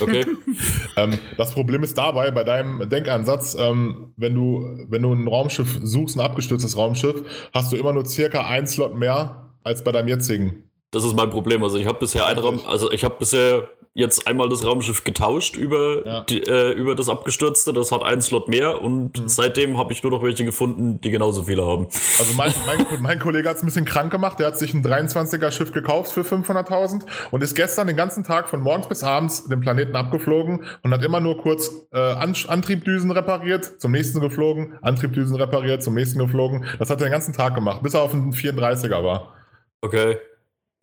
Okay. 0.00 0.24
ähm, 0.96 1.18
das 1.36 1.52
Problem 1.52 1.82
ist 1.82 1.96
dabei, 1.98 2.30
bei 2.30 2.44
deinem 2.44 2.88
Denkansatz, 2.88 3.56
ähm, 3.58 4.12
wenn, 4.16 4.34
du, 4.34 4.86
wenn 4.88 5.02
du 5.02 5.12
ein 5.12 5.28
Raumschiff 5.28 5.80
suchst, 5.82 6.16
ein 6.16 6.20
abgestürztes 6.20 6.76
Raumschiff, 6.76 7.50
hast 7.52 7.72
du 7.72 7.76
immer 7.76 7.92
nur 7.92 8.06
circa 8.06 8.46
ein 8.46 8.66
Slot 8.66 8.96
mehr 8.96 9.52
als 9.62 9.84
bei 9.84 9.92
deinem 9.92 10.08
jetzigen. 10.08 10.64
Das 10.94 11.02
ist 11.02 11.16
mein 11.16 11.28
Problem. 11.28 11.64
Also 11.64 11.76
ich 11.76 11.86
habe 11.86 11.98
bisher 11.98 12.24
ein 12.26 12.38
Raum, 12.38 12.60
also 12.68 12.92
ich 12.92 13.02
habe 13.02 13.16
bisher 13.18 13.68
jetzt 13.94 14.26
einmal 14.28 14.48
das 14.48 14.64
Raumschiff 14.64 15.02
getauscht 15.02 15.56
über, 15.56 16.06
ja. 16.06 16.20
die, 16.22 16.40
äh, 16.42 16.72
über 16.72 16.94
das 16.94 17.08
abgestürzte. 17.08 17.72
Das 17.72 17.90
hat 17.90 18.02
einen 18.02 18.22
Slot 18.22 18.48
mehr 18.48 18.80
und 18.80 19.18
mhm. 19.18 19.28
seitdem 19.28 19.76
habe 19.76 19.92
ich 19.92 20.04
nur 20.04 20.12
noch 20.12 20.22
welche 20.22 20.44
gefunden, 20.44 21.00
die 21.00 21.10
genauso 21.10 21.44
viele 21.44 21.66
haben. 21.66 21.88
Also 22.18 22.34
mein, 22.36 22.52
mein, 22.66 22.86
mein 23.00 23.18
Kollege 23.18 23.48
hat 23.48 23.56
es 23.56 23.62
ein 23.62 23.66
bisschen 23.66 23.84
krank 23.84 24.12
gemacht. 24.12 24.38
Der 24.38 24.48
hat 24.48 24.58
sich 24.58 24.72
ein 24.72 24.84
23er 24.84 25.50
Schiff 25.50 25.72
gekauft 25.72 26.12
für 26.12 26.22
500.000 26.22 27.02
und 27.32 27.42
ist 27.42 27.56
gestern 27.56 27.88
den 27.88 27.96
ganzen 27.96 28.22
Tag 28.22 28.48
von 28.48 28.60
morgens 28.60 28.88
bis 28.88 29.02
abends 29.02 29.48
den 29.48 29.60
Planeten 29.60 29.96
abgeflogen 29.96 30.64
und 30.82 30.92
hat 30.92 31.04
immer 31.04 31.20
nur 31.20 31.38
kurz 31.38 31.72
äh, 31.92 31.98
An 31.98 32.34
Antriebdüsen 32.46 33.10
repariert, 33.10 33.80
zum 33.80 33.90
nächsten 33.90 34.20
geflogen, 34.20 34.74
Antriebdüsen 34.82 35.34
repariert, 35.36 35.82
zum 35.82 35.94
nächsten 35.94 36.20
geflogen. 36.20 36.64
Das 36.78 36.88
hat 36.90 37.00
er 37.00 37.06
den 37.06 37.12
ganzen 37.12 37.32
Tag 37.32 37.56
gemacht, 37.56 37.82
bis 37.82 37.94
er 37.94 38.02
auf 38.02 38.12
einen 38.12 38.32
34er 38.32 39.02
war. 39.02 39.34
Okay. 39.80 40.18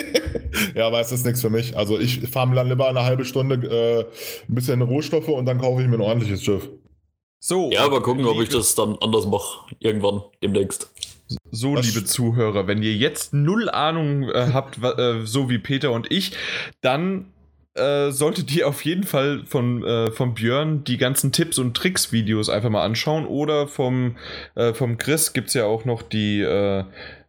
ja, 0.75 0.87
aber 0.87 0.99
es 0.99 1.11
ist 1.11 1.25
nichts 1.25 1.41
für 1.41 1.49
mich. 1.49 1.77
Also 1.77 1.99
ich 1.99 2.27
fahre 2.29 2.53
dann 2.55 2.67
lieber 2.67 2.87
eine 2.87 3.03
halbe 3.03 3.25
Stunde 3.25 3.55
äh, 3.55 4.01
ein 4.49 4.55
bisschen 4.55 4.81
Rohstoffe 4.81 5.29
und 5.29 5.45
dann 5.45 5.59
kaufe 5.59 5.81
ich 5.81 5.87
mir 5.87 5.95
ein 5.95 6.01
ordentliches 6.01 6.43
Schiff. 6.43 6.69
So. 7.39 7.71
Ja, 7.71 7.85
aber 7.85 8.01
gucken, 8.01 8.25
ob 8.25 8.39
ich 8.41 8.49
das 8.49 8.75
dann 8.75 8.97
anders 9.01 9.25
mache. 9.25 9.65
Irgendwann, 9.79 10.21
demnächst. 10.43 10.91
So, 11.49 11.75
Was 11.75 11.85
liebe 11.85 12.05
Zuhörer, 12.05 12.67
wenn 12.67 12.83
ihr 12.83 12.93
jetzt 12.93 13.33
null 13.33 13.69
Ahnung 13.69 14.29
äh, 14.29 14.51
habt, 14.53 14.77
äh, 14.83 15.25
so 15.25 15.49
wie 15.49 15.57
Peter 15.57 15.91
und 15.91 16.11
ich, 16.11 16.33
dann 16.81 17.31
äh, 17.73 18.11
solltet 18.11 18.53
ihr 18.55 18.67
auf 18.67 18.83
jeden 18.83 19.03
Fall 19.03 19.45
von, 19.45 19.83
äh, 19.83 20.11
von 20.11 20.33
Björn 20.33 20.83
die 20.83 20.97
ganzen 20.97 21.31
Tipps 21.31 21.57
und 21.57 21.75
Tricks-Videos 21.75 22.49
einfach 22.49 22.69
mal 22.69 22.83
anschauen. 22.83 23.25
Oder 23.25 23.67
vom, 23.67 24.17
äh, 24.55 24.73
vom 24.73 24.97
Chris 24.97 25.33
gibt 25.33 25.47
es 25.47 25.53
ja 25.53 25.65
auch 25.65 25.85
noch 25.85 26.01
die 26.01 26.41
äh, 26.41 26.83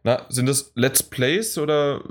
na, 0.05 0.25
sind 0.27 0.49
das 0.49 0.73
Let's 0.75 1.01
Plays 1.01 1.57
oder 1.57 2.01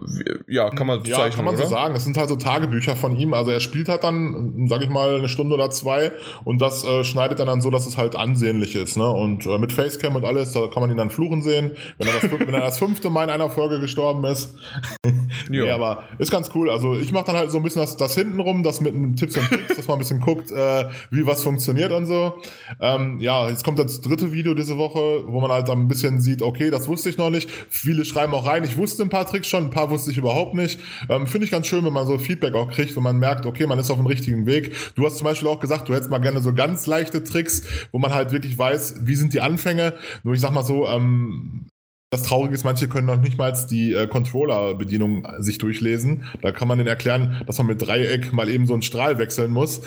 ja, 0.48 0.70
kann 0.70 0.86
man 0.86 1.04
ja, 1.04 1.16
zeichnen, 1.16 1.36
kann 1.36 1.44
man 1.44 1.54
oder? 1.56 1.64
so 1.64 1.70
sagen. 1.70 1.94
Es 1.94 2.04
sind 2.04 2.16
halt 2.16 2.30
so 2.30 2.36
Tagebücher 2.36 2.96
von 2.96 3.14
ihm. 3.16 3.34
Also 3.34 3.50
er 3.50 3.60
spielt 3.60 3.90
halt 3.90 4.02
dann, 4.02 4.66
sag 4.66 4.80
ich 4.80 4.88
mal, 4.88 5.16
eine 5.16 5.28
Stunde 5.28 5.54
oder 5.54 5.68
zwei 5.68 6.12
und 6.44 6.60
das 6.62 6.84
äh, 6.84 7.04
schneidet 7.04 7.38
er 7.38 7.44
dann 7.44 7.60
so, 7.60 7.70
dass 7.70 7.86
es 7.86 7.98
halt 7.98 8.16
ansehnlich 8.16 8.76
ist. 8.76 8.96
Ne? 8.96 9.06
Und 9.06 9.44
äh, 9.44 9.58
mit 9.58 9.72
Facecam 9.72 10.16
und 10.16 10.24
alles, 10.24 10.52
da 10.52 10.68
kann 10.68 10.80
man 10.80 10.90
ihn 10.90 10.96
dann 10.96 11.10
fluchen 11.10 11.42
sehen, 11.42 11.72
wenn 11.98 12.08
er 12.08 12.14
das, 12.14 12.30
wenn 12.30 12.54
er 12.54 12.60
das 12.60 12.78
fünfte 12.78 13.10
Mal 13.10 13.24
in 13.24 13.30
einer 13.30 13.50
Folge 13.50 13.78
gestorben 13.78 14.24
ist. 14.24 14.54
ja. 15.04 15.12
nee, 15.50 15.70
aber 15.70 16.04
ist 16.18 16.32
ganz 16.32 16.50
cool. 16.54 16.70
Also 16.70 16.94
ich 16.94 17.12
mache 17.12 17.26
dann 17.26 17.36
halt 17.36 17.50
so 17.50 17.58
ein 17.58 17.62
bisschen 17.62 17.82
das, 17.82 17.98
das 17.98 18.14
hintenrum, 18.14 18.62
das 18.62 18.80
mit 18.80 18.94
Tipps 19.18 19.36
und 19.36 19.48
Tricks, 19.48 19.76
dass 19.76 19.86
man 19.86 19.96
ein 19.96 19.98
bisschen 19.98 20.20
guckt, 20.20 20.50
äh, 20.50 20.86
wie 21.10 21.26
was 21.26 21.42
funktioniert 21.42 21.92
und 21.92 22.06
so. 22.06 22.38
Ähm, 22.80 23.20
ja, 23.20 23.50
jetzt 23.50 23.64
kommt 23.64 23.78
das 23.78 24.00
dritte 24.00 24.32
Video 24.32 24.54
diese 24.54 24.78
Woche, 24.78 25.24
wo 25.26 25.42
man 25.42 25.52
halt 25.52 25.68
dann 25.68 25.80
ein 25.80 25.88
bisschen 25.88 26.22
sieht, 26.22 26.40
okay, 26.40 26.70
das 26.70 26.88
wusste 26.88 27.10
ich 27.10 27.18
noch 27.18 27.28
nicht 27.28 27.50
Viele 27.82 28.04
schreiben 28.04 28.32
auch 28.32 28.46
rein, 28.46 28.62
ich 28.62 28.76
wusste 28.76 29.02
ein 29.02 29.08
paar 29.08 29.26
Tricks 29.26 29.48
schon, 29.48 29.64
ein 29.64 29.70
paar 29.70 29.90
wusste 29.90 30.12
ich 30.12 30.16
überhaupt 30.16 30.54
nicht. 30.54 30.78
Ähm, 31.08 31.26
Finde 31.26 31.46
ich 31.46 31.50
ganz 31.50 31.66
schön, 31.66 31.84
wenn 31.84 31.92
man 31.92 32.06
so 32.06 32.16
Feedback 32.16 32.54
auch 32.54 32.70
kriegt, 32.70 32.94
wenn 32.94 33.02
man 33.02 33.18
merkt, 33.18 33.44
okay, 33.44 33.66
man 33.66 33.76
ist 33.80 33.90
auf 33.90 33.96
dem 33.96 34.06
richtigen 34.06 34.46
Weg. 34.46 34.94
Du 34.94 35.04
hast 35.04 35.18
zum 35.18 35.24
Beispiel 35.24 35.48
auch 35.48 35.58
gesagt, 35.58 35.88
du 35.88 35.94
hättest 35.94 36.08
mal 36.08 36.18
gerne 36.18 36.40
so 36.40 36.54
ganz 36.54 36.86
leichte 36.86 37.24
Tricks, 37.24 37.64
wo 37.90 37.98
man 37.98 38.14
halt 38.14 38.30
wirklich 38.30 38.56
weiß, 38.56 39.00
wie 39.00 39.16
sind 39.16 39.34
die 39.34 39.40
Anfänge. 39.40 39.94
Nur 40.22 40.34
ich 40.34 40.40
sag 40.40 40.52
mal 40.52 40.62
so, 40.62 40.86
ähm, 40.86 41.66
das 42.12 42.24
Traurige 42.24 42.54
ist, 42.54 42.62
manche 42.62 42.88
können 42.88 43.06
noch 43.06 43.16
nicht 43.16 43.38
mal 43.38 43.54
die 43.70 43.94
äh, 43.94 44.06
Controller-Bedienung 44.06 45.26
sich 45.38 45.56
durchlesen. 45.56 46.24
Da 46.42 46.52
kann 46.52 46.68
man 46.68 46.76
denen 46.76 46.88
erklären, 46.88 47.40
dass 47.46 47.56
man 47.56 47.68
mit 47.68 47.80
Dreieck 47.80 48.34
mal 48.34 48.50
eben 48.50 48.66
so 48.66 48.74
einen 48.74 48.82
Strahl 48.82 49.16
wechseln 49.16 49.50
muss. 49.50 49.80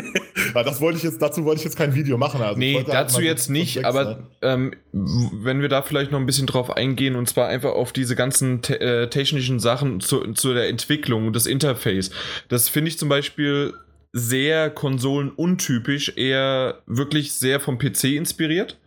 das 0.54 0.80
wollte 0.80 0.96
ich 0.96 1.04
jetzt, 1.04 1.20
dazu 1.20 1.44
wollte 1.44 1.58
ich 1.58 1.64
jetzt 1.66 1.76
kein 1.76 1.94
Video 1.94 2.16
machen. 2.16 2.40
Also 2.40 2.58
nee, 2.58 2.76
halt 2.76 2.88
dazu 2.88 3.16
halt 3.16 3.26
jetzt 3.26 3.50
nicht, 3.50 3.84
aber 3.84 4.20
ähm, 4.40 4.72
wenn 4.92 5.60
wir 5.60 5.68
da 5.68 5.82
vielleicht 5.82 6.10
noch 6.10 6.18
ein 6.18 6.24
bisschen 6.24 6.46
drauf 6.46 6.74
eingehen, 6.74 7.16
und 7.16 7.28
zwar 7.28 7.48
einfach 7.48 7.72
auf 7.72 7.92
diese 7.92 8.16
ganzen 8.16 8.62
te 8.62 8.80
äh, 8.80 9.10
technischen 9.10 9.60
Sachen 9.60 10.00
zu, 10.00 10.32
zu 10.32 10.54
der 10.54 10.70
Entwicklung 10.70 11.26
und 11.26 11.36
das 11.36 11.44
Interface. 11.44 12.10
Das 12.48 12.70
finde 12.70 12.88
ich 12.88 12.98
zum 12.98 13.10
Beispiel 13.10 13.74
sehr 14.14 14.70
konsolenuntypisch, 14.70 16.16
eher 16.16 16.78
wirklich 16.86 17.34
sehr 17.34 17.60
vom 17.60 17.78
PC 17.78 18.04
inspiriert. 18.04 18.78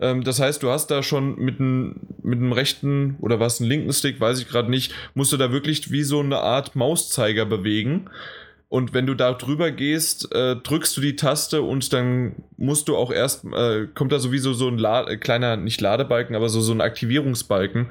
Ähm, 0.00 0.24
das 0.24 0.40
heißt, 0.40 0.62
du 0.62 0.70
hast 0.70 0.88
da 0.90 1.02
schon 1.02 1.36
mit 1.36 1.60
einem 1.60 1.96
mit 2.22 2.40
rechten 2.56 3.16
oder 3.20 3.40
was, 3.40 3.60
einen 3.60 3.68
linken 3.68 3.92
Stick, 3.92 4.20
weiß 4.20 4.40
ich 4.40 4.48
gerade 4.48 4.70
nicht, 4.70 4.92
musst 5.14 5.32
du 5.32 5.36
da 5.36 5.52
wirklich 5.52 5.90
wie 5.90 6.02
so 6.02 6.20
eine 6.20 6.38
Art 6.38 6.76
Mauszeiger 6.76 7.46
bewegen. 7.46 8.10
Und 8.68 8.94
wenn 8.94 9.04
du 9.04 9.14
da 9.14 9.32
drüber 9.32 9.72
gehst, 9.72 10.32
äh, 10.32 10.54
drückst 10.54 10.96
du 10.96 11.00
die 11.00 11.16
Taste 11.16 11.62
und 11.62 11.92
dann 11.92 12.36
musst 12.56 12.86
du 12.86 12.96
auch 12.96 13.10
erst, 13.10 13.44
äh, 13.44 13.88
kommt 13.92 14.12
da 14.12 14.20
sowieso 14.20 14.52
so 14.52 14.68
ein 14.68 14.78
La 14.78 15.08
äh, 15.08 15.16
kleiner, 15.16 15.56
nicht 15.56 15.80
Ladebalken, 15.80 16.36
aber 16.36 16.48
so, 16.48 16.60
so 16.60 16.72
ein 16.72 16.80
Aktivierungsbalken. 16.80 17.90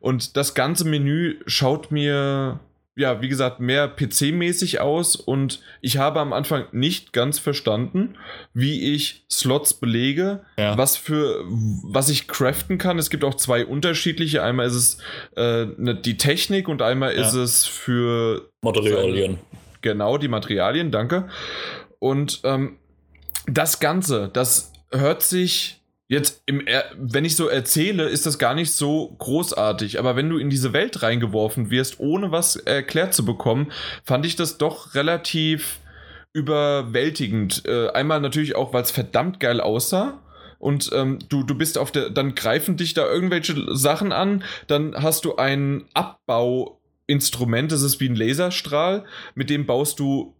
Und 0.00 0.36
das 0.36 0.54
ganze 0.54 0.86
Menü 0.86 1.36
schaut 1.46 1.90
mir, 1.90 2.60
ja, 2.98 3.22
wie 3.22 3.28
gesagt, 3.28 3.60
mehr 3.60 3.88
PC-mäßig 3.96 4.80
aus 4.80 5.14
und 5.14 5.60
ich 5.80 5.98
habe 5.98 6.18
am 6.18 6.32
Anfang 6.32 6.64
nicht 6.72 7.12
ganz 7.12 7.38
verstanden, 7.38 8.16
wie 8.52 8.92
ich 8.92 9.24
Slots 9.30 9.74
belege, 9.74 10.40
ja. 10.58 10.76
was 10.76 10.96
für, 10.96 11.44
was 11.46 12.08
ich 12.08 12.26
craften 12.26 12.76
kann. 12.76 12.98
Es 12.98 13.08
gibt 13.08 13.22
auch 13.22 13.34
zwei 13.34 13.64
unterschiedliche. 13.64 14.42
Einmal 14.42 14.66
ist 14.66 14.74
es 14.74 14.98
äh, 15.36 15.66
ne, 15.76 15.94
die 15.94 16.16
Technik 16.16 16.66
und 16.66 16.82
einmal 16.82 17.14
ja. 17.14 17.22
ist 17.22 17.34
es 17.34 17.66
für 17.66 18.50
Materialien. 18.62 19.38
Genau, 19.80 20.18
die 20.18 20.28
Materialien, 20.28 20.90
danke. 20.90 21.28
Und 22.00 22.40
ähm, 22.42 22.78
das 23.46 23.78
Ganze, 23.78 24.28
das 24.32 24.72
hört 24.90 25.22
sich 25.22 25.77
jetzt, 26.08 26.42
im, 26.46 26.64
wenn 26.96 27.24
ich 27.24 27.36
so 27.36 27.48
erzähle, 27.48 28.08
ist 28.08 28.26
das 28.26 28.38
gar 28.38 28.54
nicht 28.54 28.72
so 28.72 29.14
großartig. 29.18 29.98
Aber 29.98 30.16
wenn 30.16 30.28
du 30.28 30.38
in 30.38 30.50
diese 30.50 30.72
Welt 30.72 31.02
reingeworfen 31.02 31.70
wirst, 31.70 32.00
ohne 32.00 32.32
was 32.32 32.56
erklärt 32.56 33.14
zu 33.14 33.24
bekommen, 33.24 33.70
fand 34.04 34.26
ich 34.26 34.36
das 34.36 34.58
doch 34.58 34.94
relativ 34.94 35.78
überwältigend. 36.32 37.62
Äh, 37.66 37.90
einmal 37.90 38.20
natürlich 38.20 38.56
auch, 38.56 38.72
weil 38.72 38.82
es 38.82 38.90
verdammt 38.90 39.40
geil 39.40 39.60
aussah 39.60 40.20
und 40.58 40.90
ähm, 40.92 41.18
du, 41.28 41.42
du 41.42 41.54
bist 41.54 41.78
auf 41.78 41.92
der, 41.92 42.10
dann 42.10 42.34
greifen 42.34 42.76
dich 42.76 42.94
da 42.94 43.06
irgendwelche 43.06 43.54
Sachen 43.76 44.12
an, 44.12 44.42
dann 44.66 44.94
hast 44.96 45.24
du 45.24 45.36
einen 45.36 45.84
Abbau 45.94 46.77
Instrument, 47.08 47.72
das 47.72 47.82
ist 47.82 48.00
wie 48.00 48.08
ein 48.08 48.14
Laserstrahl, 48.14 49.04
mit 49.34 49.50
dem 49.50 49.66
baust 49.66 49.98
du 49.98 50.34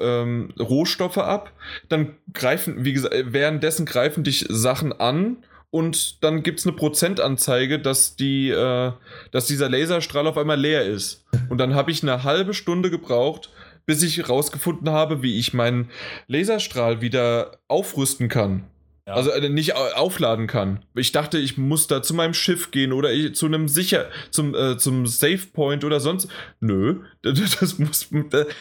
ähm, 0.00 0.54
Rohstoffe 0.58 1.18
ab. 1.18 1.52
Dann 1.88 2.14
greifen, 2.32 2.84
wie 2.84 2.92
gesagt, 2.92 3.14
währenddessen 3.26 3.84
greifen 3.84 4.24
dich 4.24 4.46
Sachen 4.48 4.92
an 4.92 5.38
und 5.70 6.22
dann 6.22 6.44
gibt 6.44 6.60
es 6.60 6.66
eine 6.66 6.76
Prozentanzeige, 6.76 7.80
dass, 7.80 8.14
die, 8.14 8.50
äh, 8.50 8.92
dass 9.32 9.46
dieser 9.46 9.68
Laserstrahl 9.68 10.26
auf 10.28 10.38
einmal 10.38 10.60
leer 10.60 10.84
ist. 10.84 11.24
Und 11.48 11.58
dann 11.58 11.74
habe 11.74 11.90
ich 11.90 12.02
eine 12.02 12.22
halbe 12.22 12.54
Stunde 12.54 12.90
gebraucht, 12.90 13.50
bis 13.84 14.02
ich 14.04 14.18
herausgefunden 14.18 14.90
habe, 14.90 15.22
wie 15.22 15.38
ich 15.38 15.54
meinen 15.54 15.90
Laserstrahl 16.28 17.00
wieder 17.00 17.58
aufrüsten 17.66 18.28
kann. 18.28 18.64
Ja. 19.06 19.14
Also 19.14 19.30
äh, 19.30 19.48
nicht 19.48 19.74
aufladen 19.74 20.46
kann. 20.46 20.84
Ich 20.94 21.10
dachte, 21.10 21.38
ich 21.38 21.58
muss 21.58 21.88
da 21.88 22.02
zu 22.02 22.14
meinem 22.14 22.34
Schiff 22.34 22.70
gehen 22.70 22.92
oder 22.92 23.12
ich, 23.12 23.34
zu 23.34 23.46
einem 23.46 23.66
sicher 23.66 24.08
zum 24.30 24.54
äh, 24.54 24.78
zum 24.78 25.06
Save 25.06 25.40
Point 25.52 25.82
oder 25.84 25.98
sonst. 25.98 26.28
Nö, 26.60 27.00
das 27.22 27.78
muss 27.78 28.08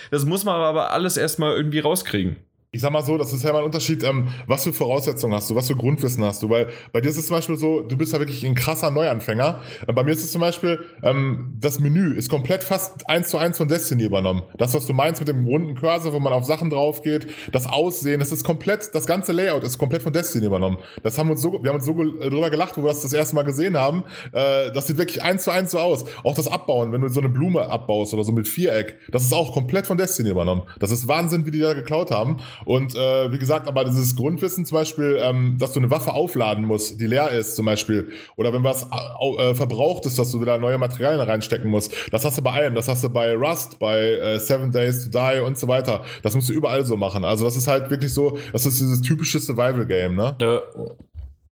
das 0.10 0.26
muss 0.26 0.44
man 0.44 0.56
aber 0.56 0.92
alles 0.92 1.18
erstmal 1.18 1.56
irgendwie 1.56 1.80
rauskriegen. 1.80 2.38
Ich 2.74 2.80
sag 2.80 2.94
mal 2.94 3.04
so, 3.04 3.18
das 3.18 3.34
ist 3.34 3.44
ja 3.44 3.52
mal 3.52 3.60
ein 3.60 3.66
Unterschied, 3.66 4.02
ähm, 4.06 4.30
was 4.48 4.64
für 4.64 4.72
Voraussetzungen 4.72 5.34
hast 5.34 5.50
du, 5.50 5.56
was 5.56 5.68
für 5.68 5.76
Grundwissen 5.76 6.24
hast 6.24 6.42
du, 6.42 6.50
weil 6.50 6.70
bei 6.94 7.02
dir 7.02 7.10
ist 7.10 7.18
es 7.18 7.28
zum 7.28 7.36
Beispiel 7.36 7.58
so, 7.58 7.82
du 7.82 7.98
bist 7.98 8.14
ja 8.14 8.20
wirklich 8.20 8.46
ein 8.46 8.56
krasser 8.56 8.92
Neuanfänger. 8.92 9.60
Bei 9.88 10.04
mir 10.04 10.12
ist 10.12 10.24
es 10.24 10.32
zum 10.32 10.40
Beispiel, 10.40 10.80
ähm, 11.04 11.58
das 11.60 11.82
Menü 11.82 12.14
ist 12.14 12.30
komplett 12.30 12.64
fast 12.64 13.10
eins 13.10 13.28
zu 13.28 13.38
eins 13.38 13.58
von 13.58 13.68
Destiny 13.68 14.04
übernommen. 14.04 14.44
Das, 14.58 14.74
was 14.74 14.86
du 14.86 14.94
meinst 14.94 15.20
mit 15.20 15.28
dem 15.28 15.46
runden 15.46 15.76
Cursor, 15.76 16.14
wo 16.14 16.20
man 16.22 16.32
auf 16.32 16.46
Sachen 16.46 16.70
drauf 16.70 17.02
geht, 17.02 17.28
das 17.52 17.68
Aussehen, 17.68 18.22
das 18.22 18.32
ist 18.32 18.46
komplett, 18.46 18.96
das 18.96 19.06
ganze 19.06 19.34
Layout 19.34 19.64
ist 19.64 19.78
komplett 19.78 20.02
von 20.02 20.14
Destiny 20.14 20.46
übernommen. 20.46 20.78
Das 21.04 21.18
haben 21.18 21.28
wir 21.28 21.34
uns 21.34 21.42
so, 21.42 21.62
wir 21.62 21.72
haben 21.72 21.76
uns 21.76 21.86
so 21.86 21.92
äh, 21.92 22.30
drüber 22.30 22.50
gelacht, 22.50 22.78
wo 22.78 22.84
wir 22.84 22.88
das 22.88 23.02
das 23.02 23.12
erste 23.12 23.36
Mal 23.36 23.44
gesehen 23.44 23.78
haben. 23.78 24.06
Äh, 24.32 24.72
das 24.72 24.88
sieht 24.88 24.98
wirklich 24.98 25.22
eins 25.22 25.44
zu 25.44 25.52
eins 25.52 25.72
so 25.72 25.80
aus. 25.80 26.06
Auch 26.24 26.36
das 26.36 26.48
Abbauen, 26.48 26.94
wenn 26.94 27.02
du 27.02 27.10
so 27.10 27.20
eine 27.20 27.28
Blume 27.28 27.68
abbaust 27.68 28.14
oder 28.14 28.24
so 28.24 28.32
mit 28.32 28.48
Viereck, 28.48 28.96
das 29.12 29.24
ist 29.24 29.34
auch 29.34 29.52
komplett 29.52 29.88
von 29.88 29.98
Destiny 29.98 30.30
übernommen. 30.30 30.62
Das 30.80 30.92
ist 30.92 31.10
Wahnsinn, 31.10 31.46
wie 31.46 31.52
die 31.52 31.60
da 31.60 31.74
geklaut 31.74 32.12
haben. 32.12 32.38
Und 32.66 32.96
äh, 32.96 33.32
wie 33.32 33.38
gesagt, 33.38 33.68
aber 33.68 33.86
dieses 33.86 34.16
Grundwissen 34.16 34.66
zum 34.66 34.78
Beispiel, 34.78 35.18
ähm, 35.22 35.58
dass 35.60 35.74
du 35.74 35.80
eine 35.80 35.90
Waffe 35.90 36.14
aufladen 36.14 36.66
musst, 36.66 37.00
die 37.00 37.08
leer 37.08 37.30
ist 37.32 37.56
zum 37.56 37.66
Beispiel, 37.66 38.12
oder 38.36 38.54
wenn 38.54 38.64
was 38.64 38.84
äh, 38.84 39.56
verbraucht 39.56 40.06
ist, 40.06 40.20
dass 40.20 40.32
du 40.32 40.42
wieder 40.42 40.58
neue 40.58 40.78
Materialien 40.78 41.22
reinstecken 41.22 41.70
musst, 41.70 41.94
das 42.12 42.26
hast 42.26 42.38
du 42.38 42.42
bei 42.42 42.52
allem. 42.52 42.76
Das 42.76 42.88
hast 42.88 43.04
du 43.04 43.10
bei 43.10 43.36
Rust, 43.36 43.80
bei 43.80 44.00
äh, 44.00 44.40
Seven 44.40 44.72
Days 44.72 45.10
to 45.10 45.10
Die 45.10 45.42
und 45.42 45.58
so 45.58 45.68
weiter. 45.68 46.04
Das 46.24 46.36
musst 46.36 46.50
du 46.50 46.54
überall 46.54 46.86
so 46.86 46.98
machen. 46.98 47.24
Also 47.24 47.46
das 47.46 47.56
ist 47.56 47.68
halt 47.68 47.90
wirklich 47.90 48.14
so, 48.14 48.38
das 48.52 48.66
ist 48.66 48.80
dieses 48.80 49.02
typische 49.02 49.40
Survival-Game, 49.40 50.16
ne? 50.16 50.36
Ja, 50.40 50.62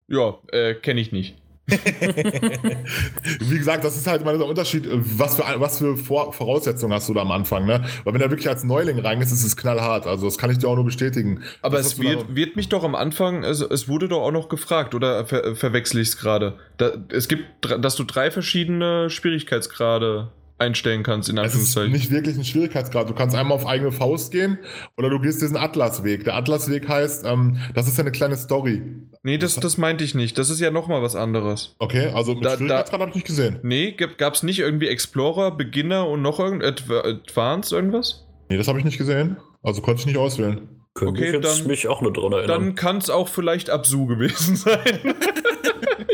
ja 0.09 0.39
äh, 0.53 0.75
kenne 0.75 1.01
ich 1.01 1.13
nicht. 1.13 1.37
Wie 3.41 3.57
gesagt, 3.59 3.85
das 3.85 3.97
ist 3.97 4.07
halt 4.07 4.21
immer 4.21 4.33
dieser 4.33 4.47
Unterschied, 4.47 4.87
was 4.91 5.37
für, 5.37 5.45
was 5.57 5.79
für 5.79 5.97
Vor 5.97 6.35
Voraussetzungen 6.35 6.93
hast 6.93 7.09
du 7.09 7.15
da 7.15 7.23
am 7.23 7.31
Anfang, 7.31 7.65
ne? 7.65 7.83
Weil 8.05 8.13
wenn 8.13 8.21
er 8.21 8.29
wirklich 8.31 8.49
als 8.49 8.65
Neuling 8.65 8.99
reingehst, 8.99 9.33
ist 9.33 9.45
es 9.45 9.57
knallhart. 9.57 10.07
Also 10.07 10.27
das 10.27 10.37
kann 10.37 10.51
ich 10.51 10.59
dir 10.59 10.69
auch 10.69 10.75
nur 10.75 10.85
bestätigen. 10.85 11.43
Aber 11.63 11.79
das, 11.79 11.87
es 11.87 11.99
wird, 11.99 12.35
wird, 12.35 12.57
mich 12.57 12.69
doch 12.69 12.85
am 12.85 12.95
Anfang, 12.95 13.45
also 13.45 13.69
es 13.71 13.89
wurde 13.89 14.09
doch 14.09 14.21
auch 14.21 14.33
noch 14.33 14.51
gefragt, 14.51 14.95
oder 14.95 15.25
ver 15.25 15.57
verwechsel 15.57 16.03
ich 16.03 16.09
es 16.09 16.19
gerade? 16.19 16.59
Da, 16.77 16.93
es 17.09 17.29
gibt, 17.29 17.45
dass 17.63 17.97
du 17.97 18.05
drei 18.05 18.31
verschiedene 18.31 19.09
Schwierigkeitsgrade 19.09 20.29
einstellen 20.59 21.03
kannst, 21.03 21.29
in 21.29 21.39
Anführungszeichen. 21.39 21.93
Es 21.93 22.01
ist 22.01 22.11
nicht 22.11 22.17
wirklich 22.17 22.37
ein 22.37 22.45
Schwierigkeitsgrad. 22.45 23.09
Du 23.09 23.15
kannst 23.15 23.35
einmal 23.35 23.57
auf 23.57 23.67
eigene 23.67 23.93
Faust 23.93 24.33
gehen 24.33 24.59
oder 24.97 25.11
du 25.11 25.19
gehst 25.21 25.43
diesen 25.43 25.57
Atlasweg. 25.57 26.25
Der 26.25 26.37
Atlasweg 26.37 26.89
heißt, 26.89 27.25
ähm, 27.27 27.59
das 27.75 27.89
ist 27.89 27.99
ja 27.99 28.05
eine 28.05 28.13
kleine 28.13 28.37
Story. 28.37 28.83
Nee, 29.23 29.39
das, 29.39 29.57
das 29.57 29.79
meinte 29.79 30.05
ich 30.05 30.15
nicht. 30.15 30.39
Das 30.39 30.51
ist 30.51 30.61
ja 30.61 30.71
nochmal 30.71 31.03
was 31.03 31.17
anderes. 31.17 31.75
Okay, 31.79 32.11
also 32.15 32.35
mit 32.35 32.45
da, 32.45 32.57
Schwierigkeitsgrad 32.57 33.01
habe 33.01 33.11
ich 33.11 33.17
nicht 33.17 33.27
gesehen. 33.27 33.59
Nee, 33.63 33.93
gab 33.93 34.35
es 34.35 34.43
nicht 34.43 34.61
irgendwie 34.61 34.89
Explorer, 34.89 35.51
Beginner 35.51 36.07
und 36.09 36.23
noch 36.23 36.39
irgend 36.39 36.63
Advanced 36.65 37.73
irgendwas? 37.73 38.27
Nee, 38.49 38.57
das 38.57 38.69
habe 38.69 38.79
ich 38.79 38.85
nicht 38.85 38.99
gesehen. 38.99 39.37
Also 39.63 39.83
konnte 39.83 40.01
ich 40.01 40.07
nicht 40.07 40.19
auswählen. 40.19 40.69
Könnte 40.95 41.21
okay, 41.21 41.37
ich 41.37 41.43
dann, 41.43 41.67
mich 41.67 41.89
auch 41.89 42.03
nur 42.03 42.13
dran 42.13 42.33
erinnern. 42.33 42.49
Dann 42.49 42.75
kann 42.77 42.99
es 42.99 43.11
auch 43.11 43.29
vielleicht 43.29 43.69
Absu 43.69 44.07
gewesen 44.07 44.55
sein. 44.57 45.15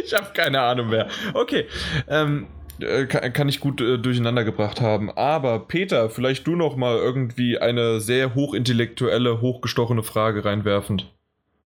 ich 0.02 0.14
habe 0.14 0.32
keine 0.32 0.60
Ahnung 0.62 0.88
mehr. 0.88 1.08
Okay. 1.34 1.66
Ähm, 2.08 2.46
äh, 2.82 3.06
kann, 3.06 3.32
kann, 3.32 3.48
ich 3.48 3.60
gut 3.60 3.80
äh, 3.80 3.98
durcheinander 3.98 4.44
gebracht 4.44 4.80
haben. 4.80 5.10
Aber 5.10 5.60
Peter, 5.60 6.10
vielleicht 6.10 6.46
du 6.46 6.56
noch 6.56 6.76
mal 6.76 6.96
irgendwie 6.96 7.58
eine 7.58 8.00
sehr 8.00 8.34
hochintellektuelle, 8.34 9.40
hochgestochene 9.40 10.02
Frage 10.02 10.44
reinwerfend. 10.44 11.06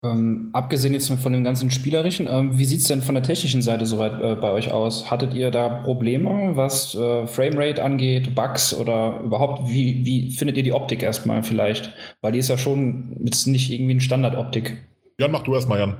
Ähm, 0.02 0.48
abgesehen 0.54 0.94
jetzt 0.94 1.12
von 1.12 1.32
dem 1.32 1.44
ganzen 1.44 1.70
Spielerischen, 1.70 2.26
ähm, 2.26 2.58
wie 2.58 2.64
sieht 2.64 2.80
es 2.80 2.88
denn 2.88 3.02
von 3.02 3.14
der 3.14 3.22
technischen 3.22 3.60
Seite 3.60 3.84
soweit 3.84 4.22
äh, 4.22 4.34
bei 4.34 4.50
euch 4.50 4.72
aus? 4.72 5.10
Hattet 5.10 5.34
ihr 5.34 5.50
da 5.50 5.68
Probleme, 5.68 6.56
was 6.56 6.94
äh, 6.94 7.26
Framerate 7.26 7.84
angeht, 7.84 8.34
Bugs 8.34 8.72
oder 8.72 9.20
überhaupt, 9.22 9.68
wie, 9.68 10.06
wie 10.06 10.30
findet 10.30 10.56
ihr 10.56 10.62
die 10.62 10.72
Optik 10.72 11.02
erstmal 11.02 11.42
vielleicht? 11.42 11.92
Weil 12.22 12.32
die 12.32 12.38
ist 12.38 12.48
ja 12.48 12.56
schon 12.56 13.14
jetzt 13.22 13.46
nicht 13.46 13.70
irgendwie 13.70 13.92
eine 13.92 14.00
Standardoptik. 14.00 14.78
Jan, 15.18 15.32
mach 15.32 15.42
du 15.42 15.54
erstmal, 15.54 15.80
Jan. 15.80 15.98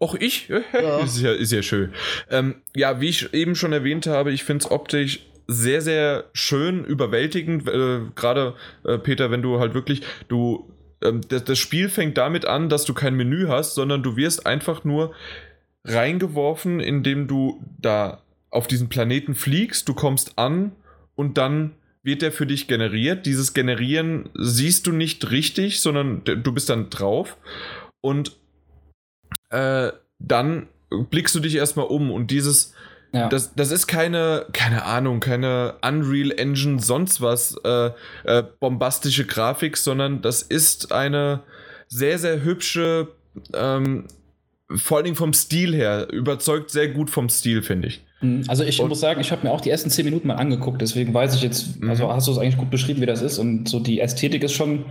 Auch 0.00 0.14
ich? 0.14 0.48
Ja. 0.72 0.98
ist, 0.98 1.20
ja, 1.20 1.32
ist 1.32 1.52
ja 1.52 1.62
schön. 1.62 1.92
Ähm, 2.30 2.56
ja, 2.74 3.00
wie 3.00 3.08
ich 3.08 3.32
eben 3.34 3.54
schon 3.54 3.72
erwähnt 3.72 4.06
habe, 4.06 4.32
ich 4.32 4.44
finde 4.44 4.64
es 4.64 4.70
optisch 4.70 5.20
sehr, 5.46 5.82
sehr 5.82 6.24
schön, 6.32 6.84
überwältigend. 6.84 7.68
Äh, 7.68 8.00
Gerade, 8.14 8.54
äh, 8.84 8.98
Peter, 8.98 9.30
wenn 9.30 9.42
du 9.42 9.60
halt 9.60 9.74
wirklich, 9.74 10.02
du, 10.28 10.72
ähm, 11.02 11.20
das, 11.28 11.44
das 11.44 11.58
Spiel 11.58 11.88
fängt 11.88 12.16
damit 12.18 12.46
an, 12.46 12.68
dass 12.68 12.84
du 12.84 12.94
kein 12.94 13.14
Menü 13.14 13.48
hast, 13.48 13.74
sondern 13.74 14.02
du 14.02 14.16
wirst 14.16 14.46
einfach 14.46 14.84
nur 14.84 15.12
reingeworfen, 15.84 16.80
indem 16.80 17.26
du 17.26 17.62
da 17.78 18.22
auf 18.50 18.66
diesen 18.66 18.88
Planeten 18.88 19.34
fliegst, 19.34 19.88
du 19.88 19.94
kommst 19.94 20.38
an 20.38 20.72
und 21.14 21.36
dann 21.36 21.72
wird 22.02 22.22
der 22.22 22.32
für 22.32 22.46
dich 22.46 22.66
generiert. 22.66 23.26
Dieses 23.26 23.52
Generieren 23.52 24.30
siehst 24.34 24.86
du 24.86 24.92
nicht 24.92 25.30
richtig, 25.30 25.80
sondern 25.80 26.22
du 26.24 26.52
bist 26.52 26.70
dann 26.70 26.90
drauf. 26.90 27.36
Und 28.00 28.39
äh, 29.50 29.92
dann 30.18 30.68
blickst 31.10 31.34
du 31.34 31.40
dich 31.40 31.54
erstmal 31.54 31.86
um 31.86 32.10
und 32.10 32.30
dieses, 32.30 32.74
ja. 33.12 33.28
das, 33.28 33.54
das 33.54 33.70
ist 33.70 33.86
keine, 33.86 34.46
keine 34.52 34.84
Ahnung, 34.84 35.20
keine 35.20 35.76
Unreal 35.82 36.32
Engine, 36.32 36.80
sonst 36.80 37.20
was, 37.20 37.56
äh, 37.64 37.90
äh, 38.24 38.42
bombastische 38.58 39.26
Grafik, 39.26 39.76
sondern 39.76 40.22
das 40.22 40.42
ist 40.42 40.92
eine 40.92 41.40
sehr, 41.88 42.18
sehr 42.18 42.42
hübsche, 42.42 43.08
ähm, 43.54 44.06
vor 44.74 44.98
allen 44.98 45.04
Dingen 45.04 45.16
vom 45.16 45.32
Stil 45.32 45.74
her, 45.74 46.08
überzeugt 46.10 46.70
sehr 46.70 46.88
gut 46.88 47.10
vom 47.10 47.28
Stil, 47.28 47.62
finde 47.62 47.88
ich. 47.88 48.04
Mhm. 48.20 48.44
Also 48.48 48.64
ich 48.64 48.80
und 48.80 48.88
muss 48.88 49.00
sagen, 49.00 49.20
ich 49.20 49.32
habe 49.32 49.46
mir 49.46 49.52
auch 49.52 49.60
die 49.60 49.70
ersten 49.70 49.90
zehn 49.90 50.04
Minuten 50.04 50.28
mal 50.28 50.34
angeguckt, 50.34 50.80
deswegen 50.80 51.14
weiß 51.14 51.34
ich 51.34 51.42
jetzt, 51.42 51.82
also 51.86 52.06
mhm. 52.06 52.12
hast 52.12 52.28
du 52.28 52.32
es 52.32 52.38
eigentlich 52.38 52.56
gut 52.56 52.70
beschrieben, 52.70 53.00
wie 53.00 53.06
das 53.06 53.22
ist. 53.22 53.38
Und 53.38 53.68
so 53.68 53.80
die 53.80 54.00
Ästhetik 54.00 54.42
ist 54.42 54.52
schon 54.52 54.84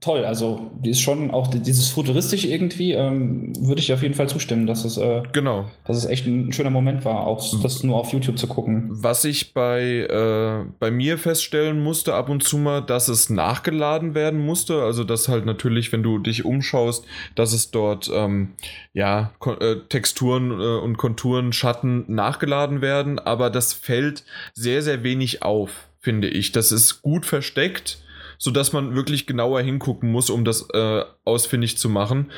toll. 0.00 0.24
Also 0.24 0.70
die 0.78 0.90
ist 0.90 1.00
schon 1.00 1.30
auch 1.30 1.48
dieses 1.48 1.88
futuristische 1.88 2.48
irgendwie, 2.48 2.92
ähm, 2.92 3.52
würde 3.60 3.80
ich 3.80 3.92
auf 3.92 4.02
jeden 4.02 4.14
Fall 4.14 4.28
zustimmen, 4.28 4.66
dass 4.66 4.84
es, 4.84 4.96
äh, 4.96 5.22
genau. 5.32 5.66
dass 5.84 5.96
es 5.96 6.06
echt 6.06 6.26
ein 6.26 6.52
schöner 6.52 6.70
Moment 6.70 7.04
war, 7.04 7.26
auch 7.26 7.52
mhm. 7.52 7.62
das 7.62 7.82
nur 7.82 7.96
auf 7.96 8.12
YouTube 8.12 8.38
zu 8.38 8.46
gucken. 8.46 8.88
Was 8.90 9.24
ich 9.24 9.52
bei, 9.52 9.82
äh, 9.82 10.70
bei 10.78 10.90
mir 10.90 11.18
feststellen 11.18 11.82
musste 11.82 12.14
ab 12.14 12.28
und 12.28 12.42
zu 12.42 12.58
mal, 12.58 12.80
dass 12.80 13.08
es 13.08 13.30
nachgeladen 13.30 14.14
werden 14.14 14.40
musste. 14.40 14.82
Also 14.82 15.04
dass 15.04 15.28
halt 15.28 15.44
natürlich, 15.44 15.92
wenn 15.92 16.02
du 16.02 16.18
dich 16.18 16.44
umschaust, 16.44 17.04
dass 17.34 17.52
es 17.52 17.70
dort 17.70 18.10
ähm, 18.14 18.50
ja 18.92 19.32
äh, 19.60 19.76
Texturen 19.88 20.50
äh, 20.50 20.78
und 20.78 20.96
Konturen, 20.96 21.52
Schatten 21.52 22.04
nachgeladen 22.08 22.69
hochgeladen 22.70 22.80
werden, 22.80 23.18
aber 23.18 23.50
das 23.50 23.72
fällt 23.72 24.24
sehr, 24.54 24.82
sehr 24.82 25.02
wenig 25.02 25.42
auf, 25.42 25.88
finde 25.98 26.28
ich. 26.28 26.52
Das 26.52 26.72
ist 26.72 27.02
gut 27.02 27.26
versteckt, 27.26 27.98
sodass 28.38 28.72
man 28.72 28.94
wirklich 28.94 29.26
genauer 29.26 29.60
hingucken 29.60 30.10
muss, 30.10 30.30
um 30.30 30.44
das 30.44 30.68
äh, 30.72 31.04
ausfindig 31.24 31.76
zu 31.76 31.88
machen. 31.88 32.30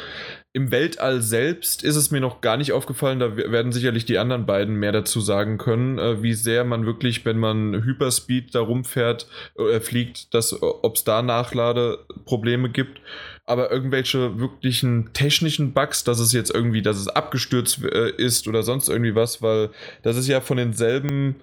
Im 0.54 0.70
Weltall 0.70 1.22
selbst 1.22 1.82
ist 1.82 1.96
es 1.96 2.10
mir 2.10 2.20
noch 2.20 2.42
gar 2.42 2.58
nicht 2.58 2.72
aufgefallen, 2.72 3.20
da 3.20 3.36
werden 3.36 3.72
sicherlich 3.72 4.04
die 4.04 4.18
anderen 4.18 4.44
beiden 4.44 4.74
mehr 4.74 4.92
dazu 4.92 5.20
sagen 5.20 5.58
können, 5.58 5.98
äh, 5.98 6.22
wie 6.22 6.34
sehr 6.34 6.64
man 6.64 6.84
wirklich, 6.84 7.24
wenn 7.24 7.38
man 7.38 7.84
Hyperspeed 7.84 8.54
da 8.54 8.60
rumfährt, 8.60 9.28
äh, 9.56 9.80
fliegt, 9.80 10.28
ob 10.60 10.96
es 10.96 11.04
da 11.04 11.22
Nachladeprobleme 11.22 12.68
gibt 12.68 13.00
aber 13.44 13.70
irgendwelche 13.70 14.38
wirklichen 14.38 15.12
technischen 15.12 15.72
Bugs, 15.72 16.04
dass 16.04 16.18
es 16.20 16.32
jetzt 16.32 16.54
irgendwie, 16.54 16.82
dass 16.82 16.96
es 16.96 17.08
abgestürzt 17.08 17.82
äh, 17.84 18.10
ist 18.10 18.46
oder 18.46 18.62
sonst 18.62 18.88
irgendwie 18.88 19.14
was, 19.14 19.42
weil 19.42 19.70
das 20.02 20.16
ist 20.16 20.28
ja 20.28 20.40
von 20.40 20.56
denselben. 20.56 21.36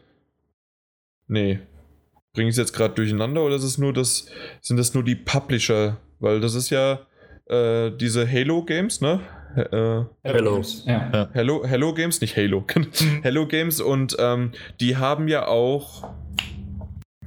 Nee. 1.27 1.59
Bringe 2.33 2.49
ich 2.49 2.53
es 2.53 2.57
jetzt 2.57 2.73
gerade 2.73 2.93
durcheinander 2.93 3.43
oder 3.43 3.55
ist 3.55 3.63
es 3.63 3.77
nur 3.77 3.91
das, 3.91 4.27
sind 4.61 4.77
das 4.77 4.93
nur 4.93 5.03
die 5.03 5.15
Publisher? 5.15 5.97
Weil 6.19 6.39
das 6.39 6.55
ist 6.55 6.69
ja 6.69 6.99
äh, 7.47 7.91
diese 7.91 8.29
Halo 8.29 8.63
Games, 8.63 9.01
ne? 9.01 9.19
Äh, 9.55 10.03
Hello. 10.23 10.61
Ja. 10.85 11.29
Hello, 11.33 11.65
Hello 11.65 11.93
Games, 11.93 12.21
nicht 12.21 12.37
Halo. 12.37 12.65
Hello 13.23 13.47
Games 13.47 13.81
und 13.81 14.15
ähm, 14.19 14.51
die 14.79 14.97
haben 14.97 15.27
ja 15.27 15.47
auch 15.47 16.13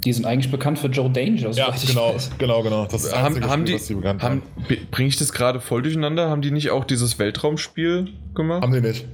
die 0.04 0.12
sind 0.12 0.24
eigentlich 0.26 0.50
bekannt 0.50 0.78
für 0.78 0.88
Joe 0.88 1.10
Danger. 1.10 1.50
Ja, 1.50 1.74
genau, 1.86 2.16
genau, 2.38 2.62
genau. 2.62 2.86
Das 2.86 3.04
ist 3.04 3.16
haben, 3.16 3.42
haben 3.48 3.66
Spiel, 3.66 3.78
die, 3.78 3.86
die 3.86 3.94
bekannt 3.94 4.22
haben. 4.22 4.42
Bringe 4.90 5.08
ich 5.08 5.16
das 5.16 5.32
gerade 5.32 5.60
voll 5.60 5.82
durcheinander? 5.82 6.28
Haben 6.28 6.42
die 6.42 6.50
nicht 6.50 6.70
auch 6.70 6.84
dieses 6.84 7.18
Weltraumspiel 7.18 8.08
gemacht? 8.34 8.62
Haben 8.62 8.72
die 8.72 8.80
nicht. 8.80 9.06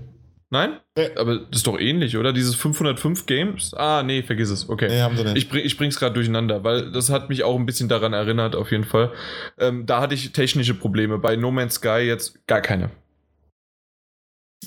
Nein? 0.51 0.79
Nee. 0.97 1.11
Aber 1.17 1.41
das 1.41 1.59
ist 1.59 1.67
doch 1.67 1.79
ähnlich, 1.79 2.17
oder? 2.17 2.33
Dieses 2.33 2.55
505 2.55 3.27
Games? 3.27 3.75
Ah, 3.75 4.03
nee, 4.03 4.23
vergiss 4.23 4.49
es. 4.49 4.69
Okay. 4.69 4.89
Nee, 4.89 5.03
haben 5.03 5.17
sie 5.17 5.25
nicht. 5.25 5.37
Ich, 5.37 5.49
bring, 5.51 5.65
ich 5.65 5.77
bring's 5.77 5.99
gerade 5.99 6.15
durcheinander, 6.15 6.65
weil 6.65 6.91
das 6.91 7.11
hat 7.11 7.29
mich 7.29 7.45
auch 7.45 7.57
ein 7.57 7.67
bisschen 7.67 7.89
daran 7.89 8.15
erinnert, 8.15 8.57
auf 8.57 8.71
jeden 8.71 8.85
Fall. 8.85 9.13
Ähm, 9.59 9.85
da 9.85 10.01
hatte 10.01 10.15
ich 10.15 10.33
technische 10.33 10.73
Probleme. 10.73 11.19
Bei 11.19 11.37
No 11.37 11.51
Man's 11.51 11.75
Sky 11.75 11.99
jetzt 11.99 12.47
gar 12.47 12.63
keine. 12.63 12.91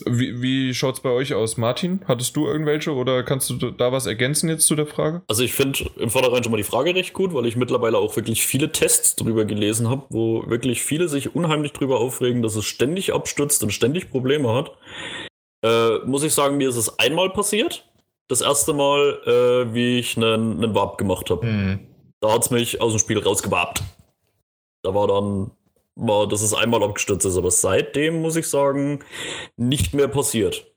Wie, 0.08 0.42
wie 0.42 0.74
schaut 0.74 0.96
es 0.96 1.02
bei 1.02 1.10
euch 1.10 1.34
aus, 1.34 1.58
Martin? 1.58 2.02
Hattest 2.08 2.36
du 2.36 2.48
irgendwelche 2.48 2.94
oder 2.94 3.24
kannst 3.24 3.50
du 3.50 3.72
da 3.72 3.92
was 3.92 4.06
ergänzen 4.06 4.50
jetzt 4.50 4.68
zu 4.68 4.76
der 4.76 4.88
Frage? 4.88 5.22
Also 5.28 5.44
ich 5.44 5.54
finde 5.54 5.90
im 5.98 6.10
Vordergrund 6.10 6.46
schon 6.46 6.52
mal 6.52 6.58
die 6.58 6.64
Frage 6.64 6.96
recht 6.96 7.14
gut, 7.14 7.34
weil 7.34 7.46
ich 7.46 7.56
mittlerweile 7.56 7.98
auch 7.98 8.16
wirklich 8.16 8.46
viele 8.46 8.72
Tests 8.72 9.16
drüber 9.16 9.46
gelesen 9.46 9.90
habe, 9.90 10.06
wo 10.10 10.48
wirklich 10.48 10.82
viele 10.82 11.08
sich 11.08 11.36
unheimlich 11.36 11.74
drüber 11.74 12.00
aufregen, 12.00 12.42
dass 12.42 12.56
es 12.56 12.66
ständig 12.66 13.14
abstürzt 13.14 13.64
und 13.64 13.72
ständig 13.72 14.10
Probleme 14.10 14.54
hat. 14.54 14.72
Äh, 15.64 16.00
muss 16.06 16.24
ich 16.24 16.34
sagen, 16.34 16.58
mir 16.58 16.70
ist 16.70 16.78
es 16.78 17.00
einmal 17.00 17.30
passiert. 17.30 17.88
Das 18.28 18.42
erste 18.42 18.74
Mal, 18.74 19.20
äh, 19.26 19.74
wie 19.74 20.00
ich 20.00 20.18
einen, 20.18 20.64
einen 20.64 20.74
Warp 20.74 20.98
gemacht 20.98 21.30
habe. 21.30 21.46
Mhm. 21.46 21.80
Da 22.22 22.34
hat 22.34 22.44
es 22.44 22.52
mich 22.52 22.82
aus 22.82 22.94
dem 22.94 23.00
Spiel 23.00 23.20
rausgewarbt. 23.20 23.82
Da 24.84 24.94
war 24.94 25.08
dann 25.08 25.52
war, 25.96 26.28
dass 26.28 26.42
es 26.42 26.54
einmal 26.54 26.84
abgestürzt 26.84 27.26
ist, 27.26 27.38
aber 27.38 27.52
seitdem 27.52 28.22
muss 28.22 28.36
ich 28.36 28.48
sagen, 28.48 29.04
nicht 29.58 29.94
mehr 29.94 30.08
passiert. 30.08 30.72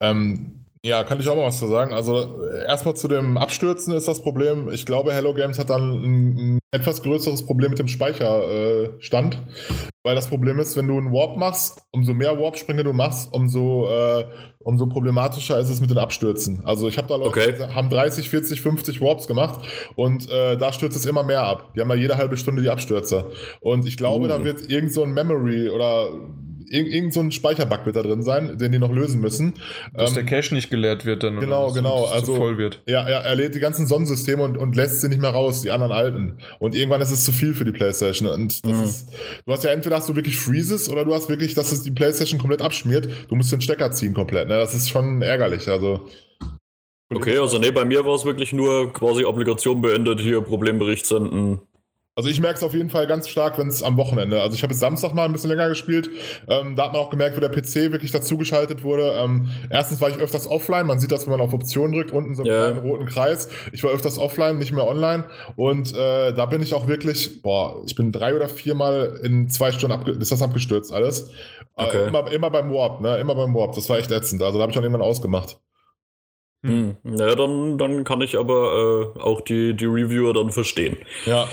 Ähm, 0.00 0.65
ja, 0.86 1.02
kann 1.04 1.18
ich 1.20 1.28
auch 1.28 1.36
mal 1.36 1.46
was 1.46 1.58
zu 1.58 1.66
sagen. 1.66 1.92
Also 1.92 2.40
erstmal 2.66 2.94
zu 2.94 3.08
dem 3.08 3.36
Abstürzen 3.36 3.92
ist 3.94 4.06
das 4.06 4.22
Problem. 4.22 4.68
Ich 4.70 4.86
glaube, 4.86 5.12
Hello 5.12 5.34
Games 5.34 5.58
hat 5.58 5.70
dann 5.70 5.90
ein, 5.92 6.36
ein 6.38 6.58
etwas 6.70 7.02
größeres 7.02 7.44
Problem 7.44 7.70
mit 7.70 7.78
dem 7.78 7.88
Speicherstand. 7.88 9.34
Äh, 9.34 9.90
weil 10.04 10.14
das 10.14 10.28
Problem 10.28 10.58
ist, 10.60 10.76
wenn 10.76 10.86
du 10.86 10.96
einen 10.96 11.12
Warp 11.12 11.36
machst, 11.36 11.82
umso 11.90 12.14
mehr 12.14 12.38
Warp-Sprünge 12.38 12.84
du 12.84 12.92
machst, 12.92 13.32
umso, 13.32 13.88
äh, 13.88 14.24
umso 14.60 14.86
problematischer 14.86 15.58
ist 15.58 15.68
es 15.68 15.80
mit 15.80 15.90
den 15.90 15.98
Abstürzen. 15.98 16.62
Also 16.64 16.86
ich 16.86 16.96
habe 16.98 17.08
da 17.08 17.16
Leute, 17.16 17.28
Okay. 17.30 17.54
die 17.58 17.74
haben 17.74 17.90
30, 17.90 18.30
40, 18.30 18.60
50 18.60 19.00
Warps 19.00 19.26
gemacht 19.26 19.60
und 19.96 20.30
äh, 20.30 20.56
da 20.56 20.72
stürzt 20.72 20.96
es 20.96 21.06
immer 21.06 21.24
mehr 21.24 21.42
ab. 21.42 21.72
Die 21.74 21.80
haben 21.80 21.88
ja 21.90 21.96
jede 21.96 22.16
halbe 22.16 22.36
Stunde 22.36 22.62
die 22.62 22.70
Abstürze. 22.70 23.32
Und 23.60 23.86
ich 23.86 23.96
glaube, 23.96 24.26
Uh. 24.26 24.28
da 24.28 24.44
wird 24.44 24.70
irgend 24.70 24.92
so 24.92 25.02
ein 25.02 25.10
Memory 25.12 25.68
oder 25.70 26.08
irg 26.70 26.86
irgend 26.88 27.12
so 27.14 27.20
ein 27.20 27.32
Speicherbug 27.32 27.86
wird 27.86 27.96
da 27.96 28.02
drin 28.02 28.22
sein, 28.22 28.58
den 28.58 28.72
die 28.72 28.78
noch 28.78 28.92
lösen 28.92 29.20
müssen. 29.20 29.54
Dass 29.94 30.14
der 30.14 30.22
Ähm, 30.22 30.28
Cache 30.28 30.54
nicht 30.54 30.70
geleert 30.70 31.04
wird 31.04 31.22
dann. 31.22 31.38
genau, 31.40 31.68
so, 31.68 31.74
genau, 31.74 32.04
also- 32.06 32.32
zu 32.34 32.36
voll 32.36 32.58
wird. 32.58 32.82
ja, 32.86 33.06
er, 33.06 33.20
er 33.20 33.34
lädt 33.36 33.54
die 33.54 33.60
ganzen 33.60 33.86
Sonnensysteme 33.86 34.42
und, 34.42 34.56
und 34.56 34.76
lässt 34.76 35.00
sie 35.00 35.08
nicht 35.08 35.20
mehr 35.20 35.30
raus, 35.30 35.62
die 35.62 35.70
anderen 35.70 35.92
alten. 35.92 36.38
Und 36.58 36.74
irgendwann 36.74 37.00
ist 37.00 37.10
es 37.10 37.24
zu 37.24 37.32
viel 37.32 37.54
für 37.54 37.64
die 37.64 37.72
PlayStation. 37.72 38.28
Und 38.28 38.64
das 38.64 38.72
Mhm. 38.72 38.84
ist, 38.84 39.08
du 39.46 39.52
hast 39.52 39.64
ja 39.64 39.70
entweder 39.70 39.96
hast 39.96 40.08
du 40.08 40.16
wirklich 40.16 40.36
Freezes 40.38 40.88
oder 40.88 41.04
du 41.04 41.14
hast 41.14 41.28
wirklich, 41.28 41.54
dass 41.54 41.72
es 41.72 41.82
die 41.82 41.90
PlayStation 41.90 42.38
komplett 42.40 42.62
abschmiert. 42.62 43.08
Du 43.28 43.34
musst 43.36 43.52
den 43.52 43.60
Stecker 43.60 43.90
ziehen 43.92 44.14
komplett. 44.14 44.48
Ne? 44.48 44.54
Das 44.58 44.74
ist 44.74 44.88
schon 44.88 45.22
ärgerlich. 45.22 45.68
Also. 45.68 46.08
Okay, 47.14 47.38
also 47.38 47.58
nee, 47.58 47.70
bei 47.70 47.84
mir 47.84 48.04
war 48.04 48.16
es 48.16 48.24
wirklich 48.24 48.52
nur 48.52 48.92
quasi 48.92 49.24
Applikation 49.24 49.80
beendet, 49.80 50.20
hier 50.20 50.40
Problembericht 50.40 51.06
senden. 51.06 51.60
Also 52.18 52.30
ich 52.30 52.40
merke 52.40 52.56
es 52.56 52.62
auf 52.62 52.72
jeden 52.72 52.88
Fall 52.88 53.06
ganz 53.06 53.28
stark, 53.28 53.58
wenn 53.58 53.68
es 53.68 53.82
am 53.82 53.98
Wochenende. 53.98 54.40
Also 54.40 54.54
ich 54.54 54.62
habe 54.62 54.72
jetzt 54.72 54.80
Samstag 54.80 55.12
mal 55.12 55.26
ein 55.26 55.32
bisschen 55.32 55.50
länger 55.50 55.68
gespielt. 55.68 56.08
Ähm, 56.48 56.74
da 56.74 56.84
hat 56.86 56.94
man 56.94 57.02
auch 57.02 57.10
gemerkt, 57.10 57.36
wie 57.36 57.40
der 57.40 57.50
PC 57.50 57.92
wirklich 57.92 58.10
dazugeschaltet 58.10 58.82
wurde. 58.82 59.12
Ähm, 59.18 59.50
erstens 59.68 60.00
war 60.00 60.08
ich 60.08 60.16
öfters 60.16 60.48
offline. 60.48 60.86
Man 60.86 60.98
sieht 60.98 61.12
das, 61.12 61.26
wenn 61.26 61.32
man 61.32 61.42
auf 61.42 61.52
Optionen 61.52 61.92
drückt, 61.92 62.12
unten 62.12 62.34
so 62.34 62.42
einen 62.42 62.50
Ja. 62.50 62.70
kleinen 62.72 62.78
roten 62.88 63.04
Kreis. 63.04 63.50
Ich 63.72 63.84
war 63.84 63.90
öfters 63.90 64.18
offline, 64.18 64.56
nicht 64.56 64.72
mehr 64.72 64.86
online. 64.88 65.24
Und 65.56 65.94
äh, 65.94 66.32
da 66.32 66.46
bin 66.46 66.62
ich 66.62 66.72
auch 66.72 66.88
wirklich, 66.88 67.42
boah, 67.42 67.82
ich 67.84 67.94
bin 67.94 68.12
drei 68.12 68.34
oder 68.34 68.48
viermal 68.48 69.20
in 69.22 69.50
zwei 69.50 69.70
Stunden 69.70 70.08
ist 70.18 70.32
das 70.32 70.40
abgestürzt 70.40 70.94
alles. 70.94 71.28
Äh, 71.76 71.84
Okay. 71.84 72.08
immer, 72.08 72.32
immer 72.32 72.48
beim 72.48 72.72
Warp, 72.72 73.02
ne? 73.02 73.18
Immer 73.18 73.34
beim 73.34 73.54
Warp. 73.54 73.74
Das 73.74 73.90
war 73.90 73.98
echt 73.98 74.10
ätzend. 74.10 74.42
Also 74.42 74.56
da 74.56 74.62
habe 74.62 74.72
ich 74.72 74.78
auch 74.78 74.82
irgendwann 74.82 75.02
ausgemacht. 75.06 75.58
Hm. 76.64 76.96
Ja, 77.04 77.34
dann, 77.34 77.76
dann 77.76 78.04
kann 78.04 78.22
ich 78.22 78.38
aber 78.38 79.12
äh, 79.14 79.20
auch 79.20 79.42
die, 79.42 79.74
die 79.76 79.84
Reviewer 79.84 80.32
dann 80.32 80.50
verstehen. 80.50 80.96
Ja. 81.26 81.46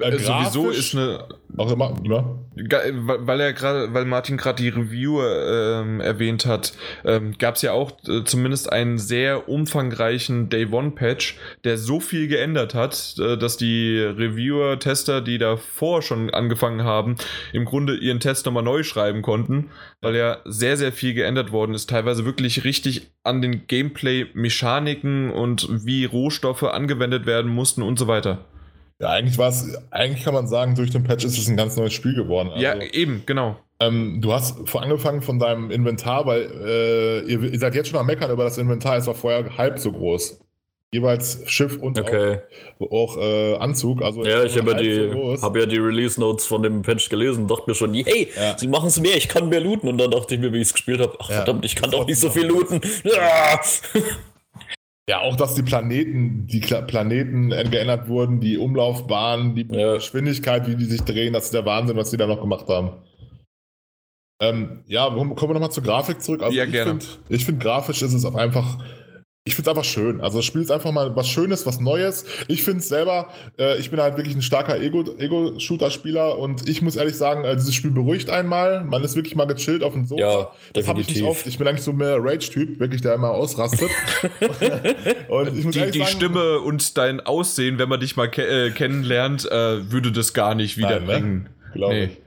Äh, 0.00 0.10
Äh, 0.10 0.18
sowieso 0.18 0.70
ist 0.70 0.94
eine 0.94 1.24
immer, 1.58 1.94
ja. 2.04 2.38
Weil 2.54 3.26
weil 3.26 3.40
er 3.40 3.52
gerade, 3.52 3.92
weil 3.92 4.04
Martin 4.04 4.36
gerade 4.36 4.62
die 4.62 4.68
Review 4.68 5.20
ähm, 5.22 6.00
erwähnt 6.00 6.46
hat, 6.46 6.72
ähm, 7.04 7.36
gab 7.36 7.56
es 7.56 7.62
ja 7.62 7.72
auch 7.72 7.92
äh, 8.06 8.22
zumindest 8.24 8.72
einen 8.72 8.98
sehr 8.98 9.48
umfangreichen 9.48 10.50
Day 10.50 10.66
One 10.70 10.92
Patch, 10.92 11.36
der 11.64 11.78
so 11.78 11.98
viel 11.98 12.28
geändert 12.28 12.74
hat, 12.74 13.16
äh, 13.18 13.36
dass 13.36 13.56
die 13.56 13.98
Reviewer, 13.98 14.78
Tester, 14.78 15.20
die 15.20 15.38
davor 15.38 16.02
schon 16.02 16.30
angefangen 16.30 16.84
haben, 16.84 17.16
im 17.52 17.64
Grunde 17.64 17.96
ihren 17.96 18.20
Test 18.20 18.46
nochmal 18.46 18.62
neu 18.62 18.84
schreiben 18.84 19.22
konnten, 19.22 19.70
weil 20.00 20.14
ja 20.14 20.38
sehr, 20.44 20.76
sehr 20.76 20.92
viel 20.92 21.14
geändert 21.14 21.50
worden 21.50 21.74
ist, 21.74 21.90
teilweise 21.90 22.24
wirklich 22.24 22.62
richtig 22.62 23.10
an 23.24 23.42
den 23.42 23.66
Gameplay-Mechaniken 23.66 25.30
und 25.30 25.68
wie 25.84 26.04
Rohstoffe 26.04 26.62
angewendet 26.62 27.26
werden 27.26 27.50
mussten 27.50 27.82
und 27.82 27.98
so 27.98 28.06
weiter. 28.06 28.44
Ja, 29.00 29.10
eigentlich 29.10 29.38
war 29.38 29.48
es, 29.48 29.64
eigentlich 29.90 30.24
kann 30.24 30.34
man 30.34 30.48
sagen, 30.48 30.74
durch 30.74 30.90
den 30.90 31.04
Patch 31.04 31.24
ist 31.24 31.38
es 31.38 31.48
ein 31.48 31.56
ganz 31.56 31.76
neues 31.76 31.92
Spiel 31.92 32.14
geworden. 32.14 32.48
Also, 32.50 32.60
ja, 32.62 32.74
eben, 32.80 33.22
genau. 33.26 33.56
ähm, 33.78 34.20
du 34.20 34.32
hast 34.32 34.68
vor 34.68 34.82
angefangen 34.82 35.22
von 35.22 35.38
deinem 35.38 35.70
Inventar, 35.70 36.26
weil 36.26 36.50
äh, 36.66 37.20
ihr, 37.30 37.42
ihr 37.42 37.58
seid 37.60 37.74
jetzt 37.76 37.88
schon 37.90 37.98
am 38.00 38.06
Meckern 38.06 38.30
über 38.30 38.42
das 38.44 38.58
Inventar, 38.58 38.96
es 38.96 39.06
war 39.06 39.14
vorher 39.14 39.56
halb 39.56 39.78
so 39.78 39.92
groß. 39.92 40.40
Jeweils 40.90 41.42
Schiff 41.44 41.76
und 41.76 41.98
Okay. 41.98 42.38
auch, 42.80 42.90
auch 42.90 43.16
äh, 43.18 43.56
Anzug. 43.56 44.00
Also 44.00 44.24
Ja, 44.24 44.42
ich 44.44 44.56
habe 44.58 44.70
ja, 44.72 44.78
so 44.78 44.82
die, 45.36 45.42
hab 45.42 45.54
ja 45.56 45.66
die 45.66 45.76
Release 45.76 46.18
Notes 46.18 46.46
von 46.46 46.62
dem 46.62 46.80
Patch 46.80 47.10
gelesen 47.10 47.42
und 47.42 47.50
dachte 47.50 47.64
mir 47.66 47.74
schon, 47.74 47.92
hey, 47.92 48.28
Ja. 48.34 48.56
sie 48.56 48.68
machen 48.68 48.86
es 48.88 48.98
mehr, 48.98 49.14
ich 49.14 49.28
kann 49.28 49.50
mehr 49.50 49.60
looten. 49.60 49.86
Und 49.86 49.98
dann 49.98 50.10
dachte 50.10 50.34
ich 50.34 50.40
mir, 50.40 50.50
wie 50.50 50.56
ich 50.56 50.68
es 50.68 50.72
gespielt 50.72 51.00
habe, 51.00 51.14
ach 51.20 51.28
Ja. 51.28 51.34
verdammt, 51.36 51.66
ich 51.66 51.76
kann 51.76 51.90
doch 51.90 52.06
nicht 52.06 52.18
so 52.18 52.30
viel 52.30 52.46
looten. 52.46 52.80
Ja. 53.04 53.60
Ja, 55.08 55.20
auch 55.20 55.36
dass 55.36 55.54
die 55.54 55.62
Planeten, 55.62 56.46
die 56.46 56.60
Kla 56.60 56.82
Planeten 56.82 57.48
geändert 57.48 58.08
wurden, 58.08 58.40
die 58.40 58.58
Umlaufbahnen, 58.58 59.54
die 59.54 59.66
Ja. 59.70 59.94
Geschwindigkeit, 59.94 60.68
wie 60.68 60.76
die 60.76 60.84
sich 60.84 61.00
drehen, 61.02 61.32
das 61.32 61.46
ist 61.46 61.54
der 61.54 61.64
Wahnsinn, 61.64 61.96
was 61.96 62.10
die 62.10 62.18
da 62.18 62.26
noch 62.26 62.40
gemacht 62.42 62.68
haben. 62.68 62.90
Ähm, 64.40 64.84
ja, 64.86 65.08
kommen 65.08 65.34
wir 65.36 65.54
nochmal 65.54 65.72
zur 65.72 65.82
Grafik 65.82 66.22
zurück. 66.22 66.42
Also 66.42 66.56
Ja, 66.56 66.64
ich 66.64 66.72
gerne. 66.72 67.00
finde, 67.00 67.06
ich 67.28 67.44
find, 67.44 67.58
grafisch 67.60 68.02
ist 68.02 68.12
es 68.12 68.24
auch 68.24 68.34
einfach. 68.34 68.78
Ich 69.48 69.54
finde 69.54 69.70
es 69.70 69.76
einfach 69.76 69.88
schön. 69.88 70.20
Also 70.20 70.38
das 70.40 70.44
Spiel 70.44 70.60
ist 70.60 70.70
einfach 70.70 70.92
mal 70.92 71.16
was 71.16 71.26
Schönes, 71.26 71.64
was 71.64 71.80
Neues. 71.80 72.26
Ich 72.48 72.62
finde 72.62 72.80
es 72.80 72.88
selber, 72.88 73.28
äh, 73.58 73.78
ich 73.78 73.90
bin 73.90 73.98
halt 73.98 74.18
wirklich 74.18 74.36
ein 74.36 74.42
starker 74.42 74.78
Ego- 74.78 75.16
Ego-Shooter-Spieler 75.18 76.36
und 76.38 76.68
ich 76.68 76.82
muss 76.82 76.96
ehrlich 76.96 77.16
sagen, 77.16 77.44
äh, 77.44 77.56
dieses 77.56 77.74
Spiel 77.74 77.90
beruhigt 77.90 78.28
einmal. 78.28 78.84
Man 78.84 79.02
ist 79.02 79.16
wirklich 79.16 79.34
mal 79.36 79.46
gechillt 79.46 79.82
auf 79.82 79.94
dem 79.94 80.04
Sofa. 80.04 80.20
Ja, 80.20 80.50
das 80.74 80.86
habe 80.86 81.00
ich 81.00 81.08
nicht 81.08 81.22
oft. 81.22 81.46
Ich 81.46 81.56
bin 81.56 81.66
eigentlich 81.66 81.82
so 81.82 81.94
mehr 81.94 82.18
Rage-Typ, 82.20 82.78
wirklich, 82.78 83.00
der 83.00 83.14
immer 83.14 83.30
ausrastet. 83.30 83.88
und 85.28 85.56
ich 85.56 85.64
muss 85.64 85.72
Die, 85.72 85.78
ehrlich 85.78 85.92
die 85.94 85.98
sagen, 86.00 86.10
Stimme 86.10 86.58
und 86.60 86.98
dein 86.98 87.20
Aussehen, 87.20 87.78
wenn 87.78 87.88
man 87.88 88.00
dich 88.00 88.16
mal 88.16 88.30
ke 88.30 88.46
äh, 88.66 88.70
kennenlernt, 88.70 89.50
äh, 89.50 89.90
würde 89.90 90.12
das 90.12 90.34
gar 90.34 90.54
nicht 90.54 90.76
Nein, 90.76 90.90
ne? 90.90 90.96
wiederbringen. 91.00 91.48
Glaube 91.72 91.94
Nee. 91.94 92.04
ich. 92.04 92.18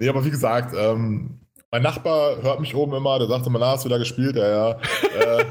Nee, 0.00 0.08
aber 0.08 0.24
wie 0.24 0.30
gesagt, 0.30 0.74
ähm, 0.76 1.38
mein 1.74 1.82
Nachbar 1.82 2.40
hört 2.40 2.60
mich 2.60 2.72
oben 2.76 2.94
immer, 2.94 3.18
der 3.18 3.26
sagte 3.26 3.48
immer, 3.48 3.58
na, 3.58 3.72
hast 3.72 3.84
du 3.84 3.88
wieder 3.88 3.98
gespielt? 3.98 4.36
Ja, 4.36 4.48
ja. 4.48 4.70
äh, 4.70 5.44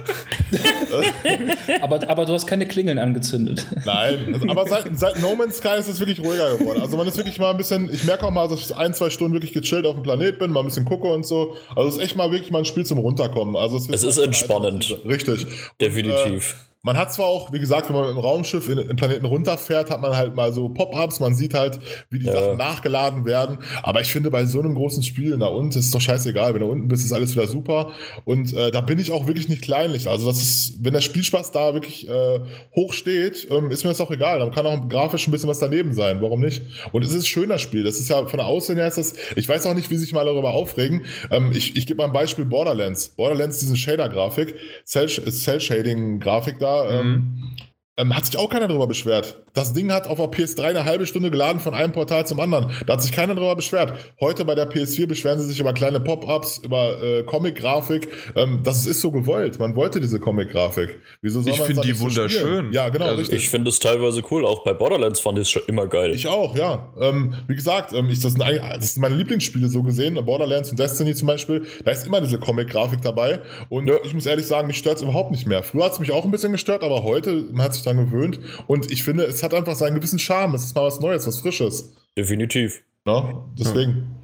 Aber, 1.81 2.07
aber 2.09 2.25
du 2.25 2.31
hast 2.31 2.47
keine 2.47 2.65
Klingeln 2.65 2.97
angezündet. 2.97 3.65
nein, 3.83 4.33
also, 4.33 4.47
aber 4.47 4.65
seit, 4.67 4.97
seit 4.97 5.21
No 5.21 5.35
Man's 5.35 5.57
Sky 5.57 5.75
ist 5.79 5.89
es 5.89 5.99
wirklich 5.99 6.21
ruhiger 6.21 6.55
geworden. 6.57 6.81
Also 6.81 6.95
man 6.95 7.07
ist 7.07 7.17
wirklich 7.17 7.39
mal 7.39 7.51
ein 7.51 7.57
bisschen, 7.57 7.91
ich 7.91 8.05
merke 8.05 8.25
auch 8.25 8.31
mal, 8.31 8.47
dass 8.47 8.59
ich 8.61 8.73
ein, 8.73 8.93
zwei 8.93 9.09
Stunden 9.09 9.33
wirklich 9.33 9.51
gechillt 9.51 9.85
auf 9.85 9.95
dem 9.95 10.03
Planet 10.03 10.39
bin, 10.39 10.51
mal 10.51 10.61
ein 10.61 10.67
bisschen 10.67 10.85
gucke 10.85 11.07
und 11.07 11.25
so. 11.25 11.57
Also 11.75 11.89
es 11.89 11.95
ist 11.95 12.01
echt 12.01 12.15
mal 12.15 12.31
wirklich 12.31 12.51
mal 12.51 12.59
ein 12.59 12.65
Spiel 12.65 12.85
zum 12.85 12.99
Runterkommen. 12.99 13.57
Also 13.57 13.75
es, 13.75 13.89
Es 13.89 14.03
ist 14.03 14.17
entspannend. 14.17 14.97
Richtig. 15.05 15.45
Und, 15.45 15.81
Definitiv. 15.81 16.53
Äh, 16.53 16.72
man 16.85 16.97
hat 16.97 17.13
zwar 17.13 17.27
auch, 17.27 17.53
wie 17.53 17.59
gesagt, 17.59 17.87
wenn 17.87 17.95
man 17.95 18.07
mit 18.07 18.15
dem 18.15 18.19
Raumschiff 18.19 18.67
in 18.67 18.75
den 18.75 18.95
Planeten 18.97 19.25
runterfährt, 19.25 19.89
hat 19.89 20.01
man 20.01 20.15
halt 20.17 20.35
mal 20.35 20.51
so 20.51 20.67
Pop-ups, 20.67 21.21
man 21.21 21.33
sieht 21.33 21.53
halt, 21.53 21.79
wie 22.09 22.19
die 22.19 22.25
Ja. 22.25 22.33
Sachen 22.33 22.57
nachgeladen 22.57 23.23
werden. 23.25 23.59
Aber 23.83 24.01
ich 24.01 24.11
finde, 24.11 24.29
bei 24.29 24.45
so 24.45 24.59
einem 24.59 24.75
großen 24.75 25.01
Spiel 25.01 25.37
da 25.37 25.45
unten 25.47 25.79
ist 25.79 25.85
es 25.85 25.91
doch 25.91 26.01
scheißegal. 26.01 26.53
Wenn 26.53 26.59
du 26.61 26.67
unten 26.67 26.89
bist, 26.89 27.05
ist 27.05 27.13
alles 27.13 27.33
wieder 27.35 27.47
super. 27.47 27.91
Und 28.25 28.53
äh, 28.53 28.69
da 28.69 28.81
bin 28.81 28.99
ich 28.99 29.13
auch 29.13 29.27
wirklich 29.27 29.47
nicht 29.47 29.61
kleinlich. 29.61 30.09
Also 30.09 30.27
das 30.27 30.41
ist, 30.41 30.83
wenn 30.83 30.91
der 30.93 30.99
Spielspaß 30.99 31.51
da 31.51 31.73
wirklich 31.73 32.09
äh, 32.09 32.39
hoch 32.75 32.91
steht, 32.91 33.47
ähm, 33.49 33.71
ist 33.71 33.85
mir 33.85 33.89
das 33.91 34.01
auch 34.01 34.11
egal. 34.11 34.39
Dann 34.39 34.51
kann 34.51 34.65
auch 34.67 34.89
grafisch 34.89 35.25
ein 35.25 35.31
bisschen 35.31 35.47
was 35.49 35.59
daneben 35.59 35.93
sein. 35.93 36.21
Warum 36.21 36.41
nicht? 36.41 36.63
Und 36.91 37.03
es 37.03 37.11
ist 37.11 37.23
ein 37.23 37.25
schöner 37.25 37.59
Spiel. 37.59 37.85
Das 37.85 37.97
ist 37.97 38.09
ja 38.09 38.25
von 38.25 38.37
der 38.37 38.45
Aussehen 38.47 38.75
her 38.75 38.87
ist 38.89 38.97
das, 38.97 39.13
ich 39.37 39.47
weiß 39.47 39.65
auch 39.67 39.73
nicht, 39.73 39.89
wie 39.89 39.95
sich 39.95 40.11
mal 40.11 40.25
darüber 40.25 40.51
aufregen. 40.53 41.05
Ähm, 41.31 41.51
ich 41.53 41.77
ich 41.77 41.87
gebe 41.87 41.99
mal 41.99 42.07
ein 42.07 42.13
Beispiel 42.13 42.43
Borderlands. 42.43 43.07
Borderlands, 43.07 43.59
diesen 43.59 43.77
Shader-Grafik, 43.77 44.55
Cell- 44.85 45.07
Cell-Shading-Grafik 45.07 46.59
da. 46.59 46.72
Ähm, 46.81 47.57
ähm, 47.97 48.15
hat 48.15 48.25
sich 48.25 48.37
auch 48.37 48.49
keiner 48.49 48.67
darüber 48.67 48.87
beschwert. 48.87 49.43
Das 49.53 49.71
Ding 49.73 49.91
hat 49.91 50.07
auf 50.07 50.17
der 50.17 50.31
PS3 50.31 50.63
eine 50.63 50.85
halbe 50.85 51.05
Stunde 51.05 51.29
geladen 51.29 51.59
von 51.59 51.75
einem 51.75 51.91
Portal 51.93 52.25
zum 52.25 52.39
anderen. 52.39 52.71
Da 52.87 52.93
hat 52.93 53.03
sich 53.03 53.11
keiner 53.11 53.35
darüber 53.35 53.55
beschwert. 53.55 53.93
Heute 54.19 54.45
bei 54.45 54.55
der 54.55 54.67
PS4 54.71 55.05
beschweren 55.05 55.39
sie 55.39 55.45
sich 55.45 55.59
über 55.59 55.73
kleine 55.73 55.99
Pop-ups, 55.99 56.57
über 56.63 57.01
äh, 57.03 57.21
Comic-Grafik. 57.23 58.07
Ähm, 58.35 58.61
das 58.63 58.87
ist 58.87 58.99
so 59.01 59.11
gewollt. 59.11 59.59
Man 59.59 59.75
wollte 59.75 59.99
diese 59.99 60.19
Comic-Grafik. 60.19 60.99
Wieso 61.21 61.41
soll 61.41 61.51
Ich 61.53 61.59
man 61.59 61.67
find 61.67 61.79
das 61.79 61.85
die 61.85 61.99
wunderschön. 61.99 62.41
spielen? 62.41 62.73
Ja, 62.73 62.89
genau, 62.89 63.05
Also 63.05 63.17
richtig. 63.19 63.43
Ich 63.43 63.49
finde 63.49 63.69
es 63.69 63.77
teilweise 63.77 64.23
cool. 64.31 64.43
Auch 64.45 64.63
bei 64.63 64.73
Borderlands 64.73 65.19
fand 65.19 65.37
ich 65.37 65.43
es 65.43 65.51
schon 65.51 65.61
immer 65.67 65.85
geil. 65.85 66.13
Ich 66.15 66.27
auch, 66.27 66.55
ja. 66.57 66.91
Ähm, 66.99 67.35
wie 67.47 67.53
gesagt, 67.55 67.93
ähm, 67.93 68.09
ich, 68.09 68.19
das, 68.21 68.31
sind, 68.33 68.41
das 68.43 68.93
sind 68.95 69.01
meine 69.03 69.15
Lieblingsspiele 69.15 69.67
so 69.67 69.83
gesehen, 69.83 70.15
Borderlands 70.25 70.71
und 70.71 70.79
Destiny 70.79 71.13
zum 71.13 71.27
Beispiel. 71.27 71.67
Da 71.85 71.91
ist 71.91 72.07
immer 72.07 72.21
diese 72.21 72.39
Comic-Grafik 72.39 73.03
dabei. 73.03 73.41
Und 73.69 73.87
Ja. 73.87 73.97
ich 74.03 74.15
muss 74.15 74.25
ehrlich 74.25 74.47
sagen, 74.47 74.65
mich 74.65 74.77
stört 74.79 74.95
es 74.97 75.03
überhaupt 75.03 75.29
nicht 75.29 75.45
mehr. 75.45 75.61
Früher 75.61 75.85
hat 75.85 75.91
es 75.93 75.99
mich 75.99 76.11
auch 76.11 76.25
ein 76.25 76.31
bisschen 76.31 76.53
gestört, 76.53 76.83
aber 76.83 77.03
heute, 77.03 77.45
man 77.51 77.65
hat 77.65 77.73
sich 77.75 77.82
daran 77.83 78.05
gewöhnt. 78.05 78.39
Und 78.67 78.91
ich 78.91 79.03
finde, 79.03 79.23
es 79.23 79.43
hat 79.43 79.53
einfach 79.53 79.75
seinen 79.75 79.95
gewissen 79.95 80.19
Charme. 80.19 80.55
Es 80.55 80.63
ist 80.63 80.75
mal 80.75 80.85
was 80.85 80.99
Neues, 80.99 81.27
was 81.27 81.39
Frisches. 81.39 81.93
Definitiv. 82.17 82.83
Ne? 83.05 83.43
Deswegen. 83.57 84.15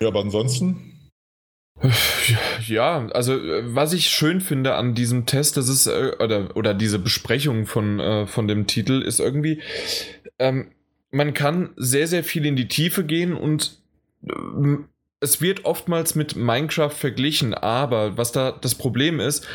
Ja, 0.00 0.08
aber 0.08 0.20
ansonsten. 0.20 0.88
Ja, 2.66 3.06
also 3.08 3.34
was 3.34 3.92
ich 3.92 4.08
schön 4.08 4.40
finde 4.40 4.74
an 4.74 4.94
diesem 4.94 5.26
Test, 5.26 5.56
das 5.56 5.68
ist, 5.68 5.86
äh, 5.86 6.12
oder, 6.18 6.56
oder 6.56 6.74
diese 6.74 6.98
Besprechung 6.98 7.66
von, 7.66 8.00
äh, 8.00 8.26
von 8.26 8.48
dem 8.48 8.66
Titel, 8.66 9.00
ist 9.00 9.20
irgendwie, 9.20 9.62
ähm, 10.40 10.72
man 11.10 11.34
kann 11.34 11.70
sehr, 11.76 12.08
sehr 12.08 12.24
viel 12.24 12.46
in 12.46 12.56
die 12.56 12.68
Tiefe 12.68 13.04
gehen 13.04 13.32
und 13.32 13.78
ähm, 14.28 14.88
es 15.20 15.40
wird 15.40 15.64
oftmals 15.64 16.14
mit 16.14 16.36
Minecraft 16.36 16.90
verglichen, 16.90 17.54
aber 17.54 18.16
was 18.16 18.32
da 18.32 18.52
das 18.52 18.74
Problem 18.74 19.20
ist, 19.20 19.46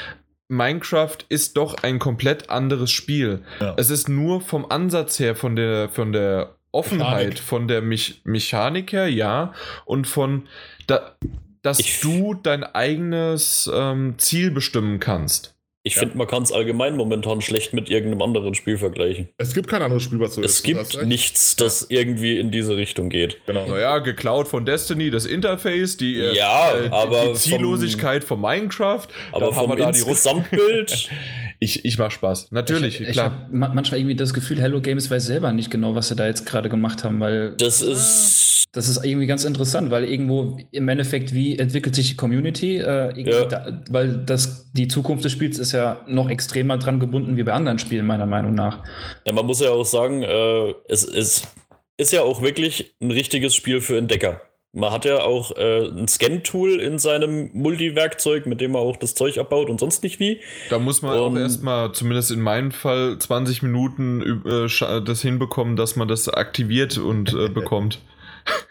Minecraft 0.55 1.17
ist 1.29 1.57
doch 1.57 1.75
ein 1.83 1.99
komplett 1.99 2.49
anderes 2.49 2.91
Spiel. 2.91 3.43
Ja. 3.59 3.73
Es 3.77 3.89
ist 3.89 4.07
nur 4.09 4.41
vom 4.41 4.65
Ansatz 4.69 5.19
her, 5.19 5.35
von 5.35 5.55
der, 5.55 5.89
von 5.89 6.11
der 6.13 6.55
Offenheit, 6.71 7.17
Mechanik. 7.27 7.39
von 7.39 7.67
der 7.67 7.81
Mich 7.81 8.21
Mechanik 8.23 8.91
her, 8.93 9.07
ja, 9.07 9.53
und 9.85 10.07
von, 10.07 10.47
da, 10.87 11.15
dass 11.61 11.79
Ich- 11.79 11.99
du 12.01 12.33
dein 12.33 12.63
eigenes 12.63 13.69
ähm, 13.73 14.15
Ziel 14.17 14.51
bestimmen 14.51 14.99
kannst. 14.99 15.55
Ich 15.86 15.95
Ja. 15.95 15.99
finde, 15.99 16.17
man 16.17 16.27
kann 16.27 16.43
es 16.43 16.51
allgemein 16.53 16.95
momentan 16.95 17.41
schlecht 17.41 17.73
mit 17.73 17.89
irgendeinem 17.89 18.21
anderen 18.21 18.55
Spiel 18.55 18.77
vergleichen. 18.77 19.27
Es 19.38 19.53
gibt 19.53 19.67
kein 19.67 19.81
anderes 19.81 20.03
Spiel, 20.03 20.17
was 20.21 20.36
so 20.36 20.41
es 20.41 20.59
ist. 20.63 20.77
hast 20.77 20.91
gibt 20.93 21.05
nichts, 21.05 21.57
das 21.57 21.88
irgendwie 21.89 22.39
in 22.39 22.51
diese 22.51 22.77
Richtung 22.77 23.09
geht. 23.09 23.45
Genau. 23.47 23.67
Naja, 23.67 23.99
geklaut 23.99 24.47
von 24.47 24.65
Destiny, 24.65 25.11
das 25.11 25.25
Interface, 25.25 25.97
die, 25.97 26.19
äh, 26.21 26.36
Ja, 26.38 26.71
äh, 26.73 26.84
die- 26.84 26.89
aber 26.93 27.25
die 27.27 27.34
Ziellosigkeit 27.34 28.23
von 28.23 28.39
Minecraft. 28.39 29.07
Aber 29.34 29.51
vom 29.51 29.75
da 29.75 29.91
Gesamtbild, 29.91 31.09
Ich, 31.64 31.86
ich 31.86 31.97
mach 31.97 32.11
Spaß, 32.11 32.51
natürlich, 32.51 32.99
ich, 32.99 33.07
ich 33.07 33.14
klar. 33.14 33.32
habe 33.32 33.72
manchmal 33.74 33.99
irgendwie 34.01 34.16
das 34.16 34.34
Gefühl, 34.34 34.59
Hello 34.61 34.82
Games 34.82 35.09
weiß 35.09 35.26
selber 35.26 35.53
nicht 35.53 35.72
genau, 35.72 35.95
was 35.95 36.09
sie 36.09 36.16
da 36.16 36.28
jetzt 36.28 36.45
gerade 36.45 36.68
gemacht 36.68 37.05
haben, 37.05 37.22
weil 37.22 37.55
das 37.55 37.82
ist. 37.82 38.66
das 38.74 38.89
ist 38.89 39.05
irgendwie 39.05 39.28
ganz 39.28 39.45
interessant, 39.45 39.89
weil 39.89 40.03
irgendwo 40.03 40.57
im 40.72 40.89
Endeffekt, 40.89 41.34
wie 41.34 41.57
entwickelt 41.57 41.95
sich 41.95 42.09
die 42.09 42.16
Community? 42.18 42.80
Äh, 42.80 43.18
Ja. 43.22 43.45
da, 43.45 43.82
weil 43.89 44.18
das, 44.26 44.74
die 44.74 44.89
Zukunft 44.89 45.24
des 45.24 45.32
Spiels 45.32 45.57
ist 45.57 45.72
ja 45.72 46.01
noch 46.05 46.30
extremer 46.30 46.78
dran 46.78 46.99
gebunden 46.99 47.38
wie 47.38 47.43
bei 47.43 47.53
anderen 47.53 47.80
Spielen, 47.80 48.05
meiner 48.05 48.26
Meinung 48.26 48.55
nach. 48.55 48.84
Ja, 49.26 49.32
man 49.32 49.45
muss 49.45 49.61
ja 49.61 49.70
auch 49.70 49.86
sagen, 49.86 50.22
äh, 50.24 50.74
es 50.89 51.05
ist, 51.05 51.47
ist 51.95 52.11
ja 52.11 52.24
auch 52.24 52.41
wirklich 52.41 52.93
ein 53.01 53.11
richtiges 53.11 53.55
Spiel 53.55 53.80
für 53.80 53.97
Entdecker. 53.97 54.41
Man 54.76 54.91
hat 54.91 55.05
ja 55.05 55.21
auch 55.21 55.55
äh, 55.55 55.88
ein 55.88 56.07
Scan-Tool 56.07 56.80
in 56.80 56.97
seinem 56.97 57.51
Multiwerkzeug, 57.53 58.47
mit 58.47 58.59
dem 58.59 58.71
man 58.71 58.82
auch 58.82 58.97
das 58.97 59.13
Zeug 59.13 59.38
abbaut 59.38 59.69
und 59.69 59.80
sonst 59.80 60.01
nicht 60.01 60.19
wie. 60.19 60.39
Da 60.71 60.80
muss 60.80 61.03
man 61.03 61.17
auch 61.19 61.28
Und- 61.28 61.38
erstmal, 61.38 61.91
zumindest 61.91 62.32
in 62.32 62.41
meinem 62.41 62.71
Fall, 62.71 63.17
20 63.19 63.61
Minuten 63.61 64.41
äh, 64.45 65.01
das 65.01 65.21
hinbekommen, 65.21 65.76
dass 65.76 65.95
man 65.95 66.07
das 66.07 66.28
aktiviert 66.28 66.97
und 66.97 67.34
äh, 67.34 67.49
bekommt. 67.49 67.99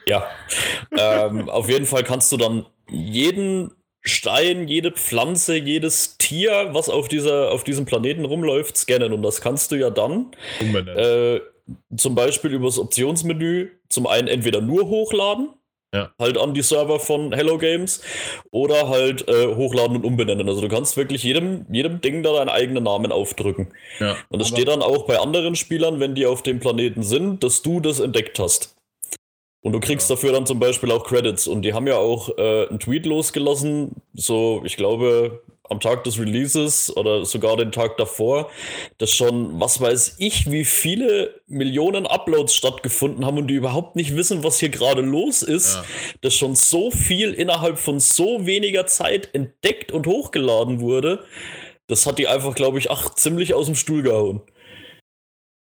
Ja. 0.05 0.27
ähm, 0.99 1.49
auf 1.49 1.71
jeden 1.71 1.87
Fall 1.87 2.03
kannst 2.03 2.31
du 2.31 2.37
dann 2.37 2.67
jeden 2.91 3.71
Stein, 4.03 4.69
jede 4.69 4.91
Pflanze, 4.91 5.57
jedes 5.57 6.19
Tier, 6.19 6.71
was 6.73 6.91
auf, 6.91 7.09
dieser, 7.09 7.53
auf 7.53 7.65
diesem 7.65 7.87
Planeten 7.87 8.27
rumläuft, 8.27 8.77
scannen. 8.77 9.15
Und 9.15 9.23
das 9.23 9.41
kannst 9.41 9.71
du 9.73 9.77
ja 9.77 9.89
dann 9.89 10.33
äh, 10.61 11.41
zum 11.97 12.15
Beispiel 12.15 12.53
über 12.53 12.67
das 12.67 12.79
Optionsmenü 12.79 13.71
zum 13.89 14.07
einen 14.07 14.29
entweder 14.29 14.61
nur 14.61 14.89
hochladen, 14.89 15.51
Ja. 15.95 16.11
halt 16.19 16.39
an 16.39 16.55
die 16.55 16.63
Server 16.63 16.99
von 16.99 17.33
Hello 17.35 17.59
Games, 17.59 18.01
oder 18.51 18.89
halt 18.89 19.29
äh, 19.29 19.55
hochladen 19.55 19.97
und 19.97 20.05
umbenennen. 20.05 20.49
Also 20.49 20.63
du 20.63 20.69
kannst 20.69 20.97
wirklich 20.97 21.23
jedem, 21.23 21.67
jedem 21.71 22.01
Ding 22.01 22.23
da 22.23 22.33
deinen 22.33 22.49
eigenen 22.49 22.85
Namen 22.85 23.13
aufdrücken. 23.13 23.69
ja. 24.01 24.17
Und 24.31 24.41
es 24.41 24.49
Aber- 24.49 24.57
steht 24.57 24.69
dann 24.69 24.81
auch 24.83 25.05
bei 25.07 25.19
anderen 25.19 25.55
Spielern, 25.55 26.01
wenn 26.01 26.15
die 26.15 26.25
auf 26.27 26.43
dem 26.43 26.61
Planeten 26.61 27.03
sind, 27.03 27.45
dass 27.45 27.61
du 27.63 27.81
das 27.81 28.01
entdeckt 28.01 28.39
hast. 28.39 28.75
Und 29.65 29.73
du 29.73 29.81
kriegst 29.81 30.09
Ja. 30.09 30.17
dafür 30.17 30.33
dann 30.33 30.47
zum 30.47 30.59
Beispiel 30.59 30.91
auch 30.91 31.05
Credits. 31.05 31.47
Und 31.47 31.63
die 31.63 31.73
haben 31.75 31.87
ja 31.87 31.97
auch 31.97 32.31
äh, 32.39 32.69
einen 32.69 32.81
Tweet 32.81 33.05
losgelassen, 33.07 33.97
so, 34.15 34.63
ich 34.65 34.77
glaube, 34.77 35.43
am 35.73 35.81
Tag 35.81 36.05
des 36.05 36.19
Releases 36.21 36.97
oder 36.97 37.25
sogar 37.25 37.57
den 37.57 37.73
Tag 37.73 37.97
davor, 37.97 38.51
dass 38.99 39.11
schon, 39.11 39.59
was 39.61 39.81
weiß 39.81 40.17
ich, 40.19 40.51
wie 40.51 40.65
viele 40.65 41.41
Millionen 41.49 42.07
Uploads 42.07 42.55
stattgefunden 42.55 43.27
haben 43.27 43.39
und 43.39 43.49
die 43.49 43.55
überhaupt 43.55 43.97
nicht 43.97 44.15
wissen, 44.17 44.45
was 44.45 44.61
hier 44.61 44.69
gerade 44.69 45.03
los 45.03 45.43
ist, 45.43 45.75
Ja. 45.75 45.85
dass 46.21 46.35
schon 46.35 46.55
so 46.55 46.91
viel 46.93 47.33
innerhalb 47.33 47.79
von 47.79 47.99
so 47.99 48.47
weniger 48.47 48.87
Zeit 48.87 49.35
entdeckt 49.35 49.91
und 49.91 50.07
hochgeladen 50.07 50.81
wurde. 50.81 51.25
Das 51.89 52.07
hat 52.07 52.19
die 52.19 52.29
einfach, 52.29 52.55
glaube 52.55 52.79
ich, 52.79 52.91
ach, 52.91 53.11
ziemlich 53.17 53.55
aus 53.55 53.67
dem 53.67 53.75
Stuhl 53.75 54.03
gehauen. 54.03 54.41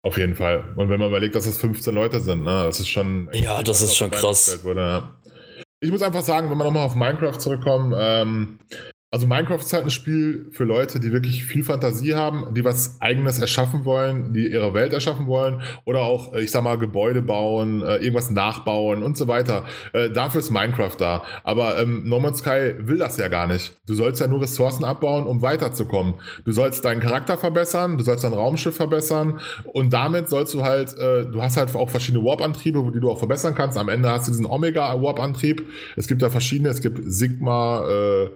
Auf 0.03 0.18
jeden 0.18 0.36
Fall. 0.36 0.72
Und 0.76 0.88
wenn 0.88 1.01
man 1.01 1.09
überlegt, 1.09 1.34
dass 1.34 1.47
es 1.47 1.59
15 1.59 1.92
Leute 1.92 2.20
sind, 2.20 2.44
ne, 2.44 2.62
das 2.64 2.78
ist 2.78 2.88
schon. 2.88 3.28
Ja, 3.32 3.62
das 3.62 3.82
ist 3.82 3.97
schon 3.97 4.11
krass. 4.11 4.44
gestellt 4.44 4.64
Wurde, 4.64 4.80
ja. 4.80 5.16
Ich 5.80 5.90
muss 5.90 6.01
einfach 6.03 6.22
sagen, 6.22 6.49
wenn 6.49 6.57
wir 6.57 6.64
nochmal 6.64 6.86
auf 6.86 6.94
Minecraft 6.94 7.38
zurückkommen, 7.38 7.92
ähm, 7.99 8.59
also 9.12 9.26
Minecraft 9.28 9.61
ist 9.61 9.72
halt 9.72 9.84
ein 9.84 9.90
Spiel 9.90 10.48
für 10.50 10.64
Leute, 10.64 10.98
die 10.98 11.12
wirklich 11.12 11.44
viel 11.44 11.62
Fantasie 11.62 12.14
haben, 12.14 12.52
die 12.54 12.64
was 12.64 13.00
Eigenes 13.00 13.38
erschaffen 13.38 13.84
wollen, 13.84 14.32
die 14.32 14.48
ihre 14.48 14.74
Welt 14.74 14.92
erschaffen 14.92 15.28
wollen 15.28 15.62
oder 15.84 16.00
auch, 16.00 16.34
äh, 16.34 16.42
ich 16.42 16.50
sag 16.50 16.64
mal, 16.64 16.76
Gebäude 16.76 17.22
bauen, 17.22 17.82
äh, 17.82 17.96
irgendwas 17.96 18.30
nachbauen 18.30 19.04
und 19.04 19.16
so 19.16 19.28
weiter. 19.28 19.64
Äh, 19.92 20.11
dafür 20.11 20.40
ist 20.40 20.50
Minecraft 20.50 20.96
da. 20.98 21.22
Aber 21.44 21.80
ähm, 21.80 22.02
No 22.09 22.18
Man's 22.18 22.38
Sky 22.38 22.74
will 22.78 22.98
das 22.98 23.16
ja 23.16 23.28
gar 23.28 23.46
nicht. 23.46 23.76
Du 23.86 23.94
sollst 23.94 24.20
ja 24.20 24.26
nur 24.26 24.42
Ressourcen 24.42 24.84
abbauen, 24.84 25.26
um 25.26 25.40
weiterzukommen. 25.40 26.14
Du 26.44 26.50
sollst 26.50 26.84
deinen 26.84 27.00
Charakter 27.00 27.38
verbessern, 27.38 27.98
du 27.98 28.04
sollst 28.04 28.24
dein 28.24 28.34
Raumschiff 28.34 28.74
verbessern 28.74 29.40
und 29.72 29.92
damit 29.92 30.28
sollst 30.28 30.52
du 30.52 30.64
halt, 30.64 30.92
äh, 30.98 31.26
du 31.26 31.40
hast 31.40 31.57
halt 31.57 31.72
auch 31.76 31.90
verschiedene 31.90 32.24
Warp-Antriebe, 32.24 32.90
die 32.92 33.00
du 33.00 33.09
auch 33.09 33.18
verbessern 33.18 33.54
kannst. 33.54 33.78
Am 33.78 33.88
Ende 33.88 34.11
hast 34.11 34.26
du 34.26 34.32
diesen 34.32 34.46
Omega-Warp-Antrieb. 34.46 35.64
Es 35.94 36.09
gibt 36.09 36.22
da 36.22 36.28
verschiedene, 36.28 36.70
es 36.70 36.80
gibt 36.80 37.00
Sigma, 37.04 37.88
äh, 37.88 38.30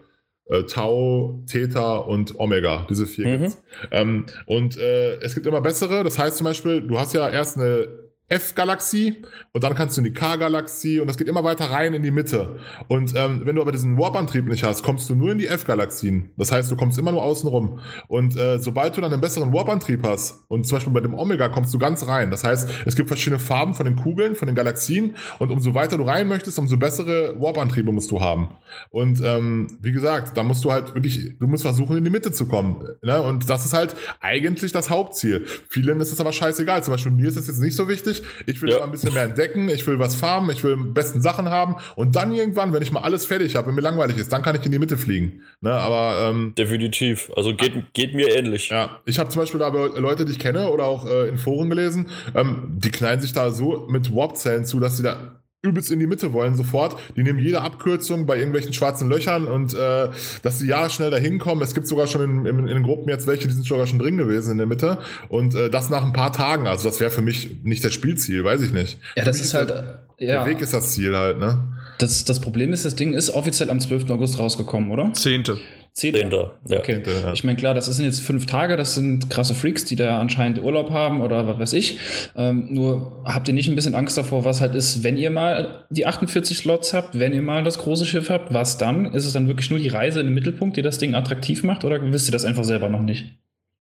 äh, 0.51 0.65
Tau, 0.65 1.41
Theta 1.47 1.97
und 1.97 2.39
Omega, 2.39 2.87
diese 2.91 3.07
vier 3.07 3.27
Mhm. 3.27 3.39
gibt's. 3.39 3.63
Ähm, 3.91 4.27
und 4.47 4.77
äh, 4.79 5.17
es 5.21 5.35
gibt 5.35 5.47
immer 5.47 5.61
bessere, 5.61 6.05
das 6.05 6.19
heißt 6.19 6.37
zum 6.37 6.45
Beispiel, 6.45 6.83
du 6.83 6.99
hast 6.99 7.15
ja 7.15 7.29
erst 7.29 7.57
eine 7.57 7.89
F-Galaxie 8.31 9.23
und 9.53 9.65
dann 9.65 9.75
kannst 9.75 9.97
du 9.97 10.01
in 10.01 10.05
die 10.07 10.13
K-Galaxie 10.13 11.01
und 11.01 11.09
das 11.09 11.19
geht 11.19 11.27
immer 11.27 11.43
weiter 11.43 11.67
rein 11.67 11.95
in 11.95 12.03
die 12.03 12.13
Mitte. 12.13 12.61
Und 12.87 13.13
ähm, 13.17 13.43
wenn 13.45 13.57
du 13.57 13.63
aber 13.63 13.73
diesen 13.73 13.99
Warp-Antrieb 13.99 14.47
nicht 14.47 14.63
hast, 14.63 14.85
kommst 14.85 15.11
du 15.11 15.17
nur 15.17 15.33
in 15.33 15.39
die 15.39 15.49
F-Galaxien. 15.49 16.31
Das 16.37 16.53
heißt, 16.53 16.71
du 16.71 16.77
kommst 16.77 16.97
immer 16.97 17.11
nur 17.11 17.23
außen 17.25 17.49
rum. 17.49 17.81
Und 18.07 18.37
äh, 18.37 18.59
sobald 18.61 18.97
du 18.97 19.01
dann 19.01 19.13
einen 19.13 19.21
besseren 19.21 19.53
Warp-Antrieb 19.53 20.07
hast 20.07 20.45
und 20.47 20.65
zum 20.65 20.77
Beispiel 20.77 20.93
bei 20.93 21.01
dem 21.01 21.15
Omega 21.15 21.49
kommst 21.49 21.75
du 21.75 21.79
ganz 21.79 22.07
rein. 22.07 22.31
Das 22.31 22.45
heißt, 22.45 22.71
es 22.87 22.95
gibt 22.95 23.09
verschiedene 23.09 23.41
Farben 23.41 23.75
von 23.75 23.85
den 23.85 23.97
Kugeln, 23.97 24.37
von 24.37 24.47
den 24.47 24.55
Galaxien 24.55 25.17
und 25.41 25.51
umso 25.51 25.75
weiter 25.75 25.99
du 25.99 26.05
rein 26.05 26.29
möchtest, 26.29 26.57
umso 26.59 26.77
bessere 26.77 27.35
Warp-Antriebe 27.41 27.91
musst 27.91 28.13
du 28.13 28.21
haben. 28.21 28.51
Und 28.91 29.21
ähm, 29.25 29.79
wie 29.83 29.91
gesagt, 29.91 30.37
da 30.37 30.45
musst 30.45 30.65
du 30.65 30.71
halt 30.71 30.95
wirklich, 30.95 31.37
du 31.37 31.47
musst 31.49 31.65
versuchen, 31.65 31.97
in 31.97 32.05
die 32.05 32.11
Mitte 32.11 32.31
zu 32.31 32.47
kommen. 32.47 32.87
Ne? 33.03 33.21
Und 33.21 33.51
das 33.51 33.65
ist 33.65 33.73
halt 33.73 33.97
eigentlich 34.21 34.71
das 34.71 34.89
Hauptziel. 34.89 35.47
Vielen 35.69 36.01
ist 36.01 36.13
es 36.13 36.21
aber 36.21 36.33
scheißegal. 36.33 36.85
Zum 36.85 36.95
Beispiel 36.95 37.13
mir 37.13 37.29
ist 37.29 37.37
es 37.37 37.49
jetzt 37.49 37.59
nicht 37.59 37.75
so 37.75 37.89
wichtig. 37.89 38.20
Ich 38.47 38.61
will 38.63 38.71
Ja. 38.71 38.83
ein 38.83 38.91
bisschen 38.91 39.13
mehr 39.15 39.25
entdecken, 39.25 39.69
ich 39.69 39.87
will 39.87 39.99
was 39.99 40.15
farmen, 40.15 40.51
ich 40.51 40.63
will 40.65 40.77
besten 40.77 41.21
Sachen 41.21 41.49
haben. 41.51 41.77
Und 41.97 42.17
dann 42.17 42.33
irgendwann, 42.33 42.73
wenn 42.73 42.83
ich 42.83 42.93
mal 42.93 43.01
alles 43.01 43.27
fertig 43.27 43.57
habe, 43.57 43.69
wenn 43.69 43.75
mir 43.75 43.81
langweilig 43.81 44.17
ist, 44.19 44.33
dann 44.33 44.43
kann 44.43 44.57
ich 44.57 44.65
in 44.65 44.73
die 44.73 44.79
Mitte 44.79 44.97
fliegen. 44.99 45.43
Ne? 45.61 45.73
Aber 45.73 46.29
ähm, 46.31 46.55
Definitiv. 46.57 47.31
Also 47.37 47.55
geht, 47.55 47.93
geht 47.95 48.15
mir 48.15 48.35
ähnlich. 48.37 48.69
ja, 48.71 48.99
ich 49.05 49.19
habe 49.19 49.31
zum 49.31 49.43
Beispiel 49.43 49.61
da 49.61 49.69
Leute, 49.69 50.25
die 50.25 50.33
ich 50.33 50.39
kenne 50.39 50.71
oder 50.71 50.85
auch 50.85 51.07
äh, 51.07 51.29
in 51.29 51.39
Foren 51.39 51.69
gelesen, 51.71 52.07
ähm, 52.35 52.69
die 52.77 52.91
knallen 52.91 53.21
sich 53.21 53.33
da 53.33 53.51
so 53.51 53.87
mit 53.89 54.15
Warp-Zellen 54.15 54.65
zu, 54.65 54.81
dass 54.81 54.97
sie 54.97 55.03
da 55.03 55.40
übelst 55.63 55.91
in 55.91 55.99
die 55.99 56.07
Mitte 56.07 56.33
wollen 56.33 56.57
sofort. 56.57 56.97
Die 57.17 57.23
nehmen 57.23 57.39
jede 57.39 57.61
Abkürzung 57.61 58.25
bei 58.25 58.37
irgendwelchen 58.37 58.73
schwarzen 58.73 59.09
Löchern 59.11 59.47
und 59.47 59.75
äh, 59.75 60.09
dass 60.43 60.59
sie 60.59 60.67
ja 60.67 60.89
schnell 60.89 61.11
da 61.11 61.19
hinkommen. 61.19 61.63
Es 61.63 61.75
gibt 61.75 61.87
sogar 61.87 62.07
schon 62.07 62.23
in, 62.23 62.47
in, 62.47 62.59
in 62.61 62.67
den 62.67 62.83
Gruppen 62.83 63.09
jetzt 63.11 63.27
welche, 63.27 63.47
die 63.47 63.53
sind 63.53 63.67
sogar 63.67 63.87
schon 63.87 63.99
drin 63.99 64.17
gewesen 64.17 64.53
in 64.53 64.59
der 64.59 64.67
Mitte. 64.67 64.99
Und 65.29 65.55
äh, 65.55 65.69
das 65.69 65.91
nach 65.91 66.05
ein 66.05 66.15
paar 66.15 66.33
Tagen. 66.33 66.67
Also 66.67 66.89
das 66.89 66.99
wäre 67.01 67.11
für 67.11 67.23
mich 67.23 67.63
nicht 67.63 67.85
das 67.85 67.93
Spielziel, 67.93 68.43
weiß 68.43 68.63
ich 68.63 68.73
nicht. 68.73 68.99
Ja, 69.17 69.23
Für 69.23 69.29
das 69.29 69.41
ist 69.41 69.53
halt. 69.55 69.71
Der, 69.71 70.07
Ja, 70.19 70.45
der 70.45 70.47
Weg 70.47 70.61
ist 70.61 70.73
das 70.73 70.93
Ziel 70.93 71.17
halt, 71.17 71.39
ne? 71.39 71.59
das, 71.99 72.25
das 72.25 72.41
Problem 72.41 72.73
ist, 72.73 72.85
das 72.85 72.95
Ding 72.95 73.13
ist 73.13 73.31
offiziell 73.31 73.71
am 73.71 73.81
12. 73.81 74.11
August 74.11 74.39
rausgekommen, 74.39 74.91
oder? 74.91 75.13
Zehnte. 75.13 75.59
Zehn. 75.93 76.13
Dahinter. 76.13 76.55
Ja. 76.69 76.79
Okay. 76.79 77.03
Ja. 77.05 77.33
Ich 77.33 77.43
meine, 77.45 77.57
klar, 77.57 77.75
das 77.75 77.87
sind 77.87 78.05
jetzt 78.05 78.21
fünf 78.21 78.47
Tage, 78.47 78.77
das 78.77 78.95
sind 78.95 79.29
krasse 79.29 79.55
Freaks, 79.55 79.85
die 79.85 79.97
da 79.97 80.21
anscheinend 80.21 80.63
Urlaub 80.63 80.91
haben 80.91 81.21
oder 81.21 81.47
was 81.47 81.59
weiß 81.59 81.73
ich. 81.73 81.99
Ähm, 82.37 82.69
nur 82.71 83.23
habt 83.25 83.49
ihr 83.49 83.55
nicht 83.55 83.69
ein 83.69 83.75
bisschen 83.75 83.95
Angst 83.95 84.17
davor, 84.17 84.45
was 84.45 84.61
halt 84.61 84.75
ist, 84.75 85.03
wenn 85.03 85.17
ihr 85.17 85.31
mal 85.31 85.85
die 85.91 86.07
48 86.07 86.57
Slots 86.57 86.95
habt, 86.95 87.19
wenn 87.19 87.33
ihr 87.33 87.43
mal 87.43 87.65
das 87.65 87.79
große 87.79 88.07
Schiff 88.07 88.31
habt, 88.31 88.55
was 88.55 88.79
dann? 88.79 89.07
Ist 89.13 89.27
es 89.27 89.33
dann 89.33 89.49
wirklich 89.49 89.71
nur 89.71 89.81
die 89.81 89.89
Reise 89.89 90.21
in 90.21 90.27
den 90.27 90.35
Mittelpunkt, 90.35 90.77
die 90.77 90.83
das 90.83 90.99
Ding 90.99 91.15
attraktiv 91.15 91.65
macht 91.65 91.85
oder 91.85 92.01
wisst 92.13 92.29
ihr 92.29 92.33
das 92.33 92.45
einfach 92.45 92.65
selber 92.65 92.89
noch 92.89 93.03
nicht? 93.03 93.27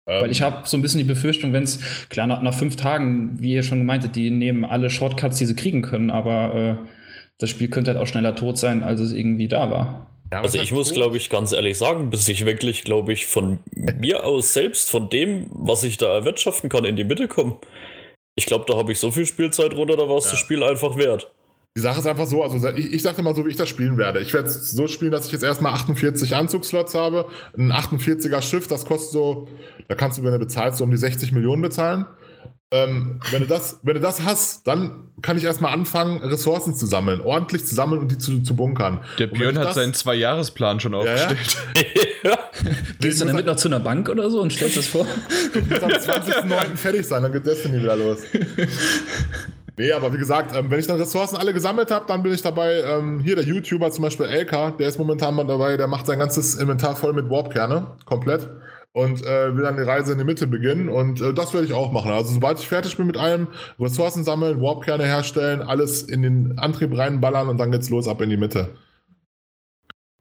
Weil 0.06 0.32
ich 0.32 0.41
habe 0.41 0.68
so 0.68 0.76
ein 0.76 0.82
bisschen 0.82 0.98
die 0.98 1.06
Befürchtung, 1.06 1.54
wenn 1.54 1.64
es, 1.64 1.80
klar, 2.10 2.28
nach, 2.28 2.41
nach 2.41 2.54
fünf 2.54 2.76
Tagen, 2.76 3.38
wie 3.39 3.54
ihr 3.54 3.64
schon 3.64 3.80
gemeintet, 3.80 4.18
die 4.18 4.32
nehmen 4.32 4.66
alle 4.66 4.89
Shortcuts, 4.89 5.38
die 5.38 5.46
sie 5.46 5.56
kriegen 5.56 5.82
können, 5.82 6.12
aber 6.12 6.56
äh, 6.56 6.88
das 7.38 7.50
Spiel 7.50 7.70
könnte 7.70 7.91
halt 7.91 8.02
auch 8.02 8.08
schneller 8.08 8.36
tot 8.36 8.58
sein, 8.58 8.84
als 8.84 9.00
es 9.00 9.14
irgendwie 9.14 9.48
da 9.48 9.72
war. 9.72 10.12
Ja, 10.34 10.42
Also 10.42 10.58
ich 10.60 10.72
muss, 10.72 10.92
glaube 10.92 11.16
ich, 11.18 11.30
ganz 11.30 11.52
ehrlich 11.52 11.78
sagen, 11.78 12.10
bis 12.10 12.28
ich 12.28 12.44
wirklich, 12.44 12.84
glaube 12.84 13.14
ich, 13.14 13.28
von 13.28 13.60
mir 14.00 14.26
aus 14.26 14.52
selbst, 14.52 14.90
von 14.90 15.08
dem, 15.08 15.46
was 15.52 15.84
ich 15.84 15.98
da 15.98 16.08
erwirtschaften 16.12 16.72
kann, 16.72 16.86
in 16.86 16.96
die 16.96 17.04
Mitte 17.04 17.28
komme. 17.28 17.58
Ich 18.34 18.48
glaube, 18.48 18.66
da 18.68 18.76
habe 18.76 18.92
ich 18.92 19.00
so 19.00 19.12
viel 19.12 19.28
Spielzeit 19.28 19.76
runter, 19.76 19.96
da 19.96 20.10
war 20.10 20.18
es 20.18 20.26
Ja. 20.26 20.32
das 20.32 20.40
Spiel 20.40 20.64
einfach 20.64 20.98
wert. 20.98 21.32
Die 21.78 21.82
Sache 21.82 22.00
ist 22.00 22.08
einfach 22.08 22.26
so, 22.26 22.42
also 22.42 22.68
ich, 22.70 22.94
ich 22.94 23.04
sage 23.04 23.22
mal 23.22 23.36
so, 23.36 23.46
wie 23.46 23.52
ich 23.52 23.58
das 23.58 23.70
spielen 23.70 23.96
werde. 24.00 24.22
Ich 24.22 24.34
werde 24.34 24.48
es 24.48 24.72
so 24.72 24.88
spielen, 24.88 25.12
dass 25.12 25.28
ich 25.28 25.32
jetzt 25.34 25.44
erstmal 25.44 25.74
48 25.74 26.36
Anzugsslots 26.36 26.96
habe, 26.96 27.28
ein 27.56 27.72
48er 27.72 28.42
Schiff, 28.42 28.68
das 28.68 28.86
kostet 28.86 29.12
so, 29.12 29.48
da 29.88 29.94
kannst 29.94 30.18
du, 30.18 30.24
wenn 30.24 30.32
du 30.32 30.40
bezahlst, 30.40 30.80
so 30.80 30.84
um 30.84 30.90
die 30.90 30.98
60 30.98 31.32
Millionen 31.32 31.62
bezahlen. 31.62 32.08
Ähm, 32.74 33.19
wenn, 33.30 33.43
du 33.43 33.47
das, 33.47 33.80
wenn 33.84 33.93
du 33.93 33.99
das 34.01 34.24
hast, 34.24 34.65
dann 34.65 35.11
kann 35.21 35.38
ich 35.38 35.43
erstmal 35.43 35.74
anfangen, 35.74 36.24
Ressourcen 36.24 36.74
zu 36.74 36.88
sammeln, 36.88 37.21
ordentlich 37.21 37.65
zu 37.67 37.76
sammeln 37.76 38.01
und 38.01 38.11
die 38.11 38.17
zu, 38.17 38.41
zu 38.41 38.55
bunkern. 38.55 39.01
Der 39.19 39.28
Björn 39.28 39.59
hat 39.59 39.67
das- 39.67 39.76
seinen 39.76 39.93
Zwei-Jahres-Plan 39.93 40.80
schon 40.80 40.93
ja. 40.93 40.99
aufgestellt. 40.99 41.57
Gehst 42.99 43.21
du 43.21 43.26
damit 43.26 43.45
noch 43.45 43.57
zu 43.57 43.67
einer 43.67 43.80
Bank 43.80 44.09
oder 44.09 44.28
so 44.32 44.41
und 44.41 44.51
stellst 44.51 44.78
das 44.78 44.88
vor? 44.88 45.05
muss 45.69 45.84
am 45.84 45.91
20.09. 45.91 46.76
fertig 46.76 47.05
sein, 47.05 47.21
dann 47.21 47.32
geht 47.32 47.45
Destiny 47.45 47.80
wieder 47.80 47.95
los. 47.95 48.19
Nee, 49.78 49.91
aber 49.91 50.13
wie 50.13 50.17
gesagt, 50.17 50.55
ähm, 50.55 50.69
wenn 50.69 50.80
ich 50.80 50.88
dann 50.88 50.99
Ressourcen 50.99 51.36
alle 51.36 51.53
gesammelt 51.53 51.89
habe, 51.89 52.05
dann 52.07 52.21
bin 52.21 52.34
ich 52.34 52.41
dabei. 52.41 52.82
Ähm, 52.82 53.19
hier 53.19 53.36
der 53.36 53.45
YouTuber 53.45 53.89
zum 53.91 54.03
Beispiel 54.03 54.28
Elka, 54.28 54.71
der 54.71 54.88
ist 54.88 54.99
momentan 54.99 55.34
mal 55.34 55.45
dabei, 55.45 55.78
der 55.78 55.88
macht 55.88 56.05
sein 56.05 56.19
ganzes 56.19 56.55
Inventar 56.55 56.95
voll 56.95 57.13
mit 57.13 57.30
Warp-Kerne, 57.30 57.88
komplett. 58.05 58.49
Und 58.94 59.26
äh, 59.26 59.56
will 59.56 59.64
dann 59.64 59.76
die 59.76 59.84
Reise 59.84 60.12
in 60.12 60.20
die 60.20 60.24
Mitte 60.24 60.46
beginnen. 60.46 60.88
Und 60.88 61.20
äh, 61.20 61.34
das 61.34 61.54
werde 61.54 61.66
ich 61.66 61.74
auch 61.74 61.91
machen. 61.91 62.12
Also 62.12 62.32
sobald 62.32 62.60
ich 62.60 62.68
fertig 62.68 62.96
bin 62.96 63.08
mit 63.08 63.18
allem, 63.18 63.48
Ressourcen 63.80 64.24
sammeln, 64.24 64.62
Warp-Kerne 64.62 65.04
herstellen, 65.04 65.62
alles 65.62 66.04
in 66.04 66.22
den 66.22 66.60
Antrieb 66.60 66.96
reinballern 66.96 67.50
und 67.50 67.58
dann 67.58 67.72
geht's 67.72 67.89
los 67.89 68.08
ab 68.08 68.22
in 68.22 68.30
die 68.30 68.38
Mitte. 68.38 68.70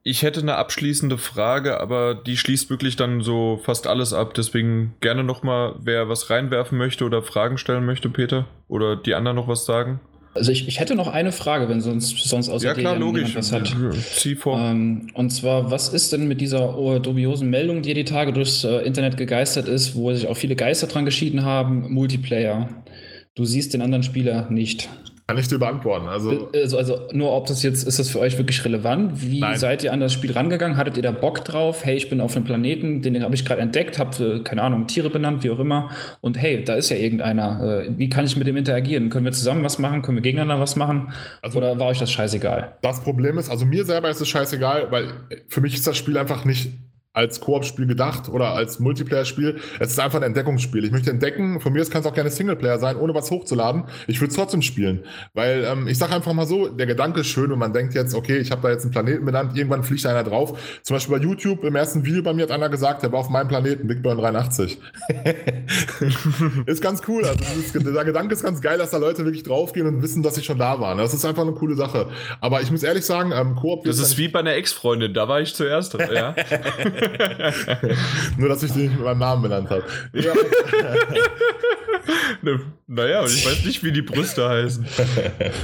Ich 0.05 0.23
hätte 0.23 0.41
eine 0.41 0.57
abschließende 0.57 1.17
Frage, 1.17 1.79
aber 1.79 2.15
die 2.17 2.37
schließt 2.37 2.71
wirklich 2.71 2.97
dann 2.97 3.21
so 3.21 3.61
fast 3.63 3.87
alles 3.87 4.13
ab. 4.13 4.35
Deswegen 4.35 4.95
gerne 5.01 5.23
nochmal, 5.23 5.77
wer 5.81 6.09
was 6.09 6.29
reinwerfen 6.29 6.77
möchte 6.77 7.05
oder 7.05 7.23
Fragen 7.23 7.57
stellen 7.57 7.87
möchte, 7.87 8.09
Peter. 8.09 8.47
Oder 8.67 8.97
die 8.97 9.15
anderen 9.15 9.37
noch 9.37 9.47
was 9.47 9.65
sagen. 9.65 10.01
Also 10.35 10.51
ich, 10.51 10.67
ich 10.67 10.81
hätte 10.81 10.95
noch 10.95 11.09
eine 11.09 11.31
Frage, 11.31 11.69
wenn 11.69 11.83
sonst, 11.83 12.17
sonst 12.17 12.49
außer 12.49 12.65
Ja 12.65 12.75
klar, 12.75 12.97
logisch. 12.97 13.37
was 13.37 13.53
hat. 13.53 13.75
Zieh 14.17 14.35
vor. 14.35 14.59
Ähm, 14.59 15.09
und 15.13 15.31
zwar, 15.31 15.71
was 15.71 15.91
ist 15.91 16.13
denn 16.13 16.27
mit 16.27 16.41
dieser 16.41 16.79
oh, 16.79 16.99
dubiosen 16.99 17.51
Meldung, 17.51 17.83
die 17.83 17.93
die 17.93 18.05
Tage 18.05 18.33
durchs 18.33 18.65
äh, 18.65 18.79
Internet 18.79 19.19
gegeistert 19.19 19.69
ist, 19.69 19.95
wo 19.95 20.13
sich 20.13 20.27
auch 20.29 20.37
viele 20.37 20.57
Geister 20.57 20.87
dran 20.87 21.05
geschieden 21.05 21.45
haben, 21.45 21.93
Multiplayer? 21.93 22.69
Du 23.35 23.45
siehst 23.45 23.75
den 23.75 23.83
anderen 23.83 24.03
Spieler 24.03 24.51
nicht. 24.51 24.89
Kann 25.33 25.39
ich 25.41 25.49
dir 25.49 25.59
beantworten. 25.59 26.09
Also, 26.09 26.51
Also, 26.55 26.77
also 26.77 27.09
nur 27.13 27.33
ob 27.33 27.47
das 27.47 27.63
jetzt, 27.63 27.85
ist 27.85 27.99
das 27.99 28.11
für 28.11 28.19
euch 28.21 28.37
wirklich 28.37 28.63
relevant? 28.67 29.23
Wie 29.23 29.41
Nein. 29.41 29.57
seid 29.59 29.83
ihr 29.83 29.91
an 29.91 30.01
das 30.01 30.13
Spiel 30.13 30.31
rangegangen? 30.33 30.77
Hattet 30.77 30.99
ihr 30.99 31.03
da 31.03 31.11
Bock 31.11 31.43
drauf? 31.43 31.87
Hey, 31.87 31.97
ich 31.97 32.11
bin 32.11 32.21
auf 32.21 32.37
einem 32.37 32.45
Planeten, 32.45 33.01
den 33.01 33.23
habe 33.23 33.35
ich 33.35 33.47
gerade 33.47 33.63
entdeckt, 33.63 33.99
habe, 33.99 34.43
keine 34.45 34.63
Ahnung, 34.63 34.87
Tiere 34.89 35.09
benannt, 35.09 35.43
wie 35.43 35.49
auch 35.49 35.59
immer. 35.59 35.89
Und 36.21 36.37
hey, 36.37 36.63
da 36.63 36.75
ist 36.75 36.91
ja 36.91 36.99
irgendeiner. 36.99 37.85
Äh, 37.87 37.91
wie 37.97 38.11
kann 38.11 38.27
ich 38.27 38.37
mit 38.37 38.47
dem 38.47 38.59
interagieren? 38.59 39.09
Können 39.09 39.25
wir 39.25 39.33
zusammen 39.33 39.65
was 39.65 39.79
machen? 39.79 40.03
Können 40.03 40.19
wir 40.19 40.23
gegeneinander 40.23 40.61
was 40.63 40.77
machen? 40.77 41.15
Also- 41.41 41.57
Oder 41.57 41.79
war 41.79 41.87
euch 41.87 41.99
das 41.99 42.13
scheißegal? 42.13 42.77
das 42.83 43.03
Problem 43.03 43.39
ist, 43.39 43.49
also 43.49 43.65
mir 43.65 43.87
selber 43.87 44.11
ist 44.11 44.21
es 44.21 44.29
scheißegal, 44.29 44.89
weil 44.91 45.07
für 45.49 45.63
mich 45.63 45.73
ist 45.73 45.87
das 45.87 45.97
Spiel 45.97 46.19
einfach 46.19 46.45
nicht 46.45 46.73
als 47.15 47.41
Koop-Spiel 47.41 47.87
gedacht 47.87 48.29
oder 48.29 48.55
als 48.55 48.81
Multiplayer-Spiel. 48.81 49.61
Es 49.79 49.91
ist 49.91 50.01
einfach 50.01 50.19
ein 50.19 50.25
Entdeckungsspiel. 50.25 50.85
Ich 50.85 50.91
möchte 50.91 51.11
entdecken, 51.11 51.61
von 51.61 51.73
mir 51.73 51.85
kann 51.87 52.01
es 52.01 52.07
auch 52.07 52.15
gerne 52.15 52.31
Singleplayer 52.31 52.79
sein, 52.79 52.97
ohne 52.97 53.15
was 53.15 53.31
hochzuladen. 53.31 53.85
Ich 54.07 54.21
würde 54.21 54.31
es 54.31 54.37
trotzdem 54.37 54.63
spielen. 54.63 55.05
Weil 55.35 55.65
ähm, 55.65 55.89
ich 55.89 55.99
sage 55.99 56.15
einfach 56.15 56.33
mal 56.33 56.47
so, 56.47 56.69
der 56.69 56.87
Gedanke 56.87 57.21
ist 57.21 57.27
schön 57.27 57.53
und 57.53 57.59
man 57.59 57.73
denkt 57.73 57.95
jetzt, 57.95 58.15
okay, 58.15 58.39
ich 58.39 58.51
habe 58.51 58.63
da 58.63 58.71
jetzt 58.71 58.83
einen 58.83 58.93
Planeten 58.93 59.25
benannt, 59.25 59.57
irgendwann 59.57 59.83
fliegt 59.83 60.07
einer 60.07 60.25
drauf. 60.25 60.81
Zum 60.83 60.97
Beispiel 60.97 61.19
bei 61.19 61.23
YouTube, 61.23 61.65
im 61.65 61.77
ersten 61.77 62.05
Video 62.05 62.23
bei 62.23 62.33
mir 62.33 62.45
hat 62.45 62.51
einer 62.51 62.69
gesagt, 62.69 63.03
der 63.03 63.13
war 63.13 63.21
auf 63.21 63.29
meinem 63.29 63.49
Planeten, 63.49 63.87
Big 63.87 64.03
Burn 64.03 64.17
83. 64.19 64.79
ist 66.67 66.83
ganz 66.83 67.03
cool. 67.09 67.25
Also 67.25 67.45
dieses, 67.55 67.73
der 67.73 68.05
Gedanke 68.05 68.33
ist 68.33 68.43
ganz 68.43 68.61
geil, 68.63 68.79
dass 68.79 68.91
da 68.91 68.97
Leute 68.97 69.25
wirklich 69.25 69.43
draufgehen 69.43 69.87
und 69.87 70.03
wissen, 70.03 70.23
dass 70.23 70.37
sie 70.37 70.43
schon 70.43 70.59
da 70.59 70.81
waren. 70.81 70.99
Das 70.99 71.13
ist 71.13 71.25
einfach 71.25 71.43
eine 71.43 71.53
coole 71.53 71.75
Sache. 71.75 72.09
Aber 72.41 72.63
ich 72.63 72.71
muss 72.71 72.83
ehrlich 72.83 73.05
sagen, 73.05 73.33
ähm, 73.35 73.55
Koop 73.57 73.85
Das 73.85 73.99
ist 73.99 74.17
wie 74.17 74.29
bei 74.29 74.41
einer 74.41 74.55
Ex-Freundin, 74.55 75.13
da 75.13 75.29
war 75.29 75.41
ich 75.41 75.55
zuerst. 75.55 75.95
Ja. 75.95 76.35
Nur, 78.39 78.49
dass 78.49 78.63
ich 78.63 78.73
die 78.73 78.81
nicht 78.81 78.95
mit 78.95 79.05
meinem 79.05 79.19
Namen 79.19 79.43
benannt 79.43 79.71
habe. 79.71 79.85
Ja, 80.13 80.33
Ne, 82.43 82.61
naja, 82.87 83.21
und 83.21 83.31
ich 83.31 83.47
weiß 83.47 83.65
nicht, 83.65 83.85
wie 83.85 83.93
die 83.93 84.03
Brüste 84.03 84.49
heißen. 84.49 84.85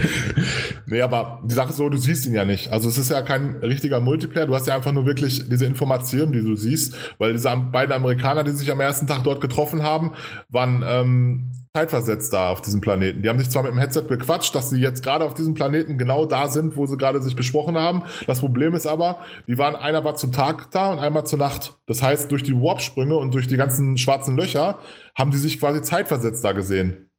nee, 0.87 1.01
aber 1.01 1.43
die 1.45 1.55
Sache 1.55 1.71
ist 1.71 1.77
so, 1.77 1.89
du 1.89 1.97
siehst 1.97 2.27
ihn 2.27 2.35
ja 2.35 2.45
nicht. 2.45 2.71
Also 2.71 2.89
es 2.89 2.99
ist 2.99 3.11
ja 3.11 3.23
kein 3.23 3.57
richtiger 3.57 4.01
Multiplayer. 4.01 4.47
Du 4.47 4.55
hast 4.55 4.67
ja 4.67 4.77
einfach 4.77 4.93
nur 4.93 5.07
wirklich 5.07 5.49
diese 5.49 5.67
Informationen, 5.67 6.33
die 6.33 6.43
du 6.43 6.55
siehst. 6.55 6.95
Weil 7.19 7.33
diese 7.33 7.55
beiden 7.57 7.93
Amerikaner, 7.93 8.45
die 8.45 8.53
sich 8.53 8.71
am 8.71 8.81
ersten 8.81 9.07
Tag 9.07 9.25
dort 9.25 9.41
getroffen 9.41 9.83
haben, 9.83 10.13
waren 10.49 10.85
ähm, 10.87 11.51
zeitversetzt 11.79 12.33
da 12.33 12.51
auf 12.51 12.61
diesem 12.61 12.81
Planeten. 12.81 13.23
Die 13.23 13.29
haben 13.29 13.39
sich 13.39 13.51
zwar 13.51 13.63
mit 13.63 13.73
dem 13.73 13.79
Headset 13.79 14.03
bequatscht, 14.03 14.55
dass 14.55 14.71
sie 14.71 14.81
jetzt 14.81 15.03
gerade 15.05 15.25
auf 15.25 15.35
diesem 15.35 15.55
Planeten 15.55 15.97
genau 15.97 16.27
da 16.27 16.49
sind, 16.49 16.77
wo 16.77 16.87
sie 16.87 16.97
gerade 16.97 17.23
sich 17.23 17.37
besprochen 17.37 17.77
haben. 17.77 18.03
Das 18.27 18.41
Problem 18.41 18.75
ist 18.75 18.87
aber, 18.87 19.21
die 19.47 19.59
waren, 19.59 19.77
einer 19.77 20.03
war 20.05 20.17
zum 20.17 20.33
Tag 20.33 20.71
da 20.73 20.91
und 20.91 20.99
einmal 20.99 21.25
zur 21.25 21.39
Nacht. 21.39 21.79
Das 21.87 22.03
heißt, 22.03 22.33
durch 22.33 22.43
die 22.43 22.55
Warp-Sprünge 22.55 23.17
und 23.17 23.33
durch 23.33 23.47
die 23.47 23.57
ganzen 23.57 23.97
schwarzen 23.97 24.37
Löcher 24.37 24.79
haben 25.15 25.31
die 25.31 25.37
sich 25.37 25.61
quasi 25.61 25.81
zeitversetzt 25.83 26.45
da 26.45 26.53
gesehen. 26.53 27.11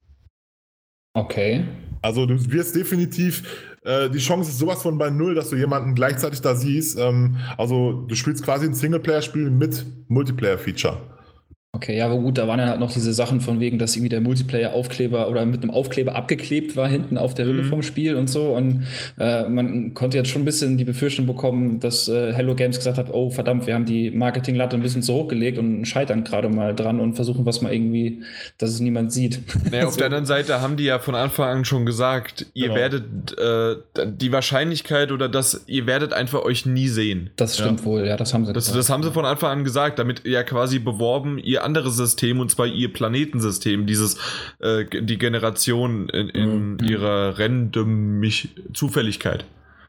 Okay. 1.13 1.65
Also 2.01 2.25
du 2.25 2.51
wirst 2.51 2.75
definitiv, 2.75 3.77
äh, 3.83 4.09
die 4.09 4.19
Chance 4.19 4.49
ist 4.51 4.59
sowas 4.59 4.81
von 4.81 4.97
bei 4.97 5.09
null, 5.09 5.35
dass 5.35 5.49
du 5.49 5.55
jemanden 5.55 5.95
gleichzeitig 5.95 6.41
da 6.41 6.55
siehst. 6.55 6.99
Ähm, 6.99 7.37
also 7.57 8.05
du 8.07 8.15
spielst 8.15 8.43
quasi 8.43 8.65
ein 8.65 8.73
Singleplayer-Spiel 8.73 9.49
mit 9.49 9.85
Multiplayer-Feature. 10.09 11.18
Okay, 11.81 11.95
ja, 11.97 12.05
aber 12.07 12.17
gut, 12.17 12.37
da 12.37 12.45
waren 12.45 12.59
ja 12.59 12.67
halt 12.67 12.79
noch 12.81 12.91
diese 12.91 13.13
Sachen 13.13 13.39
von 13.39 13.61
wegen, 13.61 13.79
dass 13.79 13.95
irgendwie 13.95 14.09
der 14.09 14.19
Multiplayer-Aufkleber 14.19 15.29
oder 15.29 15.45
mit 15.45 15.61
einem 15.63 15.71
Aufkleber 15.71 16.13
abgeklebt 16.15 16.75
war 16.75 16.89
hinten 16.89 17.17
auf 17.17 17.33
der 17.35 17.45
Hülle 17.45 17.63
Mhm. 17.63 17.67
vom 17.69 17.83
Spiel 17.83 18.15
und 18.15 18.29
so. 18.29 18.47
Und 18.55 18.83
äh, 19.17 19.47
man 19.47 19.93
konnte 19.93 20.17
jetzt 20.17 20.29
schon 20.29 20.41
ein 20.41 20.45
bisschen 20.45 20.77
die 20.77 20.83
Befürchtung 20.83 21.25
bekommen, 21.25 21.79
dass 21.79 22.09
äh, 22.09 22.33
Hello 22.33 22.53
Games 22.55 22.77
gesagt 22.77 22.97
hat, 22.97 23.07
oh 23.13 23.29
verdammt, 23.29 23.65
wir 23.65 23.75
haben 23.75 23.85
die 23.85 24.11
Marketinglatte 24.11 24.75
ein 24.75 24.81
bisschen 24.81 25.01
zu 25.03 25.13
hoch 25.13 25.27
gelegt 25.29 25.57
und 25.57 25.85
scheitern 25.85 26.25
gerade 26.25 26.49
mal 26.49 26.75
dran 26.75 26.99
und 26.99 27.13
versuchen 27.15 27.45
was 27.45 27.61
mal 27.61 27.73
irgendwie, 27.73 28.23
dass 28.57 28.71
es 28.71 28.81
niemand 28.81 29.13
sieht. 29.13 29.39
Naja, 29.71 29.87
auf 29.87 29.95
der 29.95 30.07
anderen 30.07 30.25
Seite 30.25 30.59
haben 30.61 30.75
die 30.75 30.83
ja 30.83 30.99
von 30.99 31.15
Anfang 31.15 31.47
an 31.47 31.65
schon 31.65 31.85
gesagt, 31.85 32.45
ihr 32.53 32.63
Genau. 32.69 32.75
werdet 32.75 33.37
äh, 33.37 34.05
die 34.05 34.31
Wahrscheinlichkeit 34.33 35.11
oder 35.13 35.29
dass 35.29 35.63
ihr 35.67 35.87
werdet 35.87 36.11
einfach 36.13 36.43
euch 36.43 36.65
nie 36.65 36.87
sehen. 36.89 37.29
Das 37.37 37.57
stimmt 37.57 37.85
wohl, 37.85 38.05
ja, 38.05 38.17
das 38.17 38.33
haben 38.33 38.45
sie 38.45 38.51
Das, 38.53 38.71
das 38.71 38.89
haben 38.89 39.01
sie 39.03 39.11
von 39.11 39.23
Anfang 39.25 39.59
an 39.59 39.63
gesagt, 39.63 39.97
damit 39.97 40.25
ja 40.27 40.43
quasi 40.43 40.79
beworben, 40.79 41.37
ihr 41.39 41.63
anderes 41.69 41.95
System, 41.95 42.39
und 42.39 42.51
zwar 42.51 42.67
ihr 42.67 42.91
Planetensystem, 42.91 43.85
dieses, 43.85 44.17
äh, 44.59 44.85
die 44.85 45.17
Generation 45.17 46.09
in, 46.09 46.29
in 46.29 46.49
Mhm. 46.73 46.77
ihrer 46.83 47.37
random 47.39 48.21
Zufälligkeit. 48.73 49.45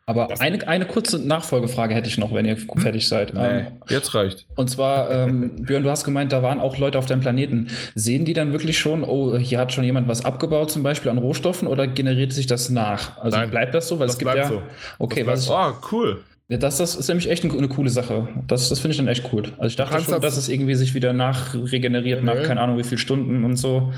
Aber 0.07 0.41
eine, 0.41 0.67
eine 0.67 0.87
kurze 0.87 1.25
Nachfolgefrage 1.25 1.95
hätte 1.95 2.09
ich 2.09 2.19
noch, 2.19 2.35
wenn 2.35 2.45
ihr 2.45 2.57
fertig 2.57 3.07
seid. 3.07 3.33
Ähm, 3.37 3.67
jetzt 3.89 4.13
reicht. 4.13 4.45
Und 4.57 4.69
zwar, 4.69 5.09
ähm, 5.09 5.53
Björn, 5.65 5.85
du 5.85 5.91
hast 5.91 6.03
gemeint, 6.05 6.33
da 6.33 6.43
waren 6.43 6.59
auch 6.59 6.79
Leute 6.79 6.99
auf 6.99 7.07
deinem 7.07 7.21
Planeten. 7.21 7.69
Sehen 7.95 8.25
die 8.25 8.33
dann 8.33 8.51
wirklich 8.51 8.77
schon, 8.77 9.05
oh, 9.05 9.37
hier 9.39 9.59
hat 9.61 9.73
schon 9.73 9.85
jemand 9.85 10.09
was 10.09 10.25
abgebaut, 10.25 10.73
zum 10.73 10.83
Beispiel 10.83 11.13
an 11.13 11.19
Rohstoffen, 11.19 11.69
oder 11.69 11.87
generiert 11.87 12.33
sich 12.33 12.49
das 12.49 12.71
nach? 12.71 13.19
Also 13.19 13.37
Nein, 13.37 13.51
bleibt 13.51 13.73
das 13.73 13.87
so? 13.87 14.01
Weil 14.01 14.09
das 14.09 14.15
es 14.15 14.19
gibt 14.19 14.33
bleibt 14.33 14.51
ja. 14.51 14.57
so. 14.57 14.63
Okay, 14.99 15.23
Das 15.23 15.49
was 15.49 15.73
ich, 15.73 15.81
Oh, 15.81 15.87
cool. 15.93 16.21
Ja, 16.51 16.57
das, 16.59 16.79
das 16.79 16.97
ist 16.97 17.07
nämlich 17.09 17.31
echt 17.31 17.45
eine, 17.45 17.69
coole 17.69 17.89
Sache. 17.91 18.29
Das, 18.49 18.69
das 18.69 18.81
finde 18.81 18.91
ich 18.93 18.97
dann 18.99 19.09
echt 19.09 19.33
cool. 19.33 19.45
Also 19.57 19.67
ich 19.69 19.77
dachte 19.77 19.95
schon, 20.03 20.15
das- 20.21 20.35
dass 20.35 20.37
es 20.37 20.49
irgendwie 20.49 20.75
sich 20.75 20.95
wieder 20.95 21.13
nachregeneriert 21.13 22.23
nach 22.25 22.43
keine 22.43 22.61
Ahnung 22.61 22.77
wie 22.77 22.83
viel 22.85 22.99
Stunden 22.99 23.45
und 23.45 23.57
so. 23.57 23.93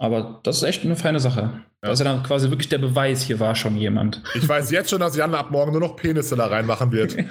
Aber 0.00 0.40
das 0.44 0.58
ist 0.58 0.62
echt 0.62 0.84
eine 0.84 0.94
feine 0.94 1.18
Sache. 1.18 1.50
Das 1.80 1.94
ist 1.94 2.04
ja 2.04 2.12
dann 2.12 2.22
quasi 2.24 2.50
wirklich 2.50 2.68
der 2.68 2.78
Beweis, 2.78 3.22
hier 3.22 3.38
war 3.38 3.54
schon 3.54 3.76
jemand. 3.76 4.22
Ich 4.34 4.48
weiß 4.48 4.70
jetzt 4.70 4.90
schon, 4.90 5.00
dass 5.00 5.16
Jan 5.16 5.34
ab 5.34 5.50
morgen 5.50 5.72
nur 5.72 5.80
noch 5.80 5.96
Penisse 5.96 6.34
da 6.36 6.46
reinmachen 6.46 6.90
wird. 6.92 7.16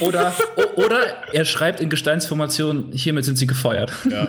Oder, 0.00 0.32
oder 0.76 1.00
er 1.32 1.44
schreibt 1.44 1.80
in 1.80 1.88
Gesteinsformationen, 1.90 2.92
hiermit 2.92 3.24
sind 3.24 3.36
sie 3.36 3.46
gefeuert. 3.46 3.92
ja. 4.08 4.28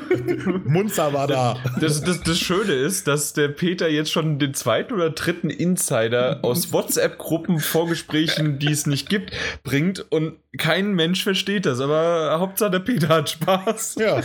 Munzer 0.65 1.13
war 1.13 1.28
da. 1.28 1.57
Das, 1.80 2.01
das, 2.01 2.22
das 2.22 2.39
Schöne 2.39 2.74
ist, 2.74 3.07
dass 3.07 3.34
der 3.34 3.49
Peter 3.49 3.88
jetzt 3.89 4.11
schon 4.11 4.39
den 4.39 4.53
zweiten 4.53 4.93
oder 4.93 5.11
dritten 5.11 5.49
Insider 5.49 6.39
aus 6.41 6.74
WhatsApp-Gruppen, 6.74 7.59
Vorgesprächen, 7.59 8.57
die 8.57 8.72
es 8.72 8.88
nicht 8.88 9.09
gibt, 9.09 9.32
bringt 9.63 10.11
und 10.11 10.38
kein 10.57 10.93
Mensch 10.93 11.24
versteht 11.24 11.65
das. 11.65 11.80
Aber 11.80 12.38
Hauptsache 12.39 12.72
der 12.72 12.80
Peter 12.80 13.09
hat 13.09 13.30
Spaß. 13.30 13.95
Ja. 13.99 14.22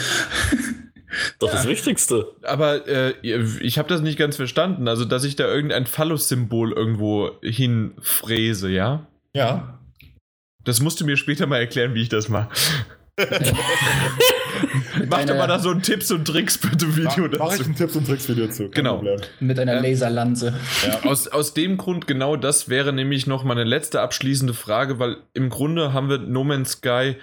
Das 1.38 1.50
ist 1.50 1.54
das 1.60 1.66
Wichtigste. 1.68 2.26
Aber 2.42 2.86
äh, 2.88 3.12
ich 3.60 3.78
habe 3.78 3.88
das 3.88 4.00
nicht 4.00 4.18
ganz 4.18 4.36
verstanden. 4.36 4.88
Also, 4.88 5.04
dass 5.04 5.24
ich 5.24 5.36
da 5.36 5.46
irgendein 5.46 5.86
Phallus-Symbol 5.86 6.72
irgendwo 6.72 7.30
hinfräse, 7.42 8.70
ja? 8.70 9.06
Ja. 9.34 9.78
Das 10.64 10.80
musst 10.80 11.00
du 11.00 11.04
mir 11.04 11.16
später 11.16 11.46
mal 11.46 11.58
erklären, 11.58 11.94
wie 11.94 12.02
ich 12.02 12.08
das 12.08 12.28
mache. 12.28 12.48
Mach 15.08 15.24
doch 15.24 15.36
mal 15.36 15.46
da 15.46 15.58
so 15.58 15.70
ein 15.70 15.82
Tipps 15.82 16.10
und 16.10 16.24
Tricks 16.26 16.58
bitte 16.58 16.96
Video 16.96 17.28
Mach 17.38 17.52
ich 17.52 17.58
dazu. 17.58 17.64
ein 17.70 17.76
Tipps 17.76 17.96
und 17.96 18.06
Tricks 18.06 18.28
Video 18.28 18.48
zu. 18.48 18.70
Genau. 18.70 18.96
Problem. 18.96 19.20
Mit 19.40 19.58
einer 19.58 19.76
Ähm, 19.76 19.82
Laserlanze. 19.82 20.54
Aus, 21.04 21.28
aus 21.28 21.54
dem 21.54 21.76
Grund, 21.76 22.06
genau 22.06 22.36
das 22.36 22.68
wäre 22.68 22.92
nämlich 22.92 23.26
noch 23.26 23.44
meine 23.44 23.64
letzte 23.64 24.00
abschließende 24.00 24.54
Frage, 24.54 24.98
weil 24.98 25.18
im 25.32 25.48
Grunde 25.50 25.92
haben 25.92 26.08
wir 26.08 26.18
No 26.18 26.44
Man's 26.44 26.72
Sky. 26.72 27.16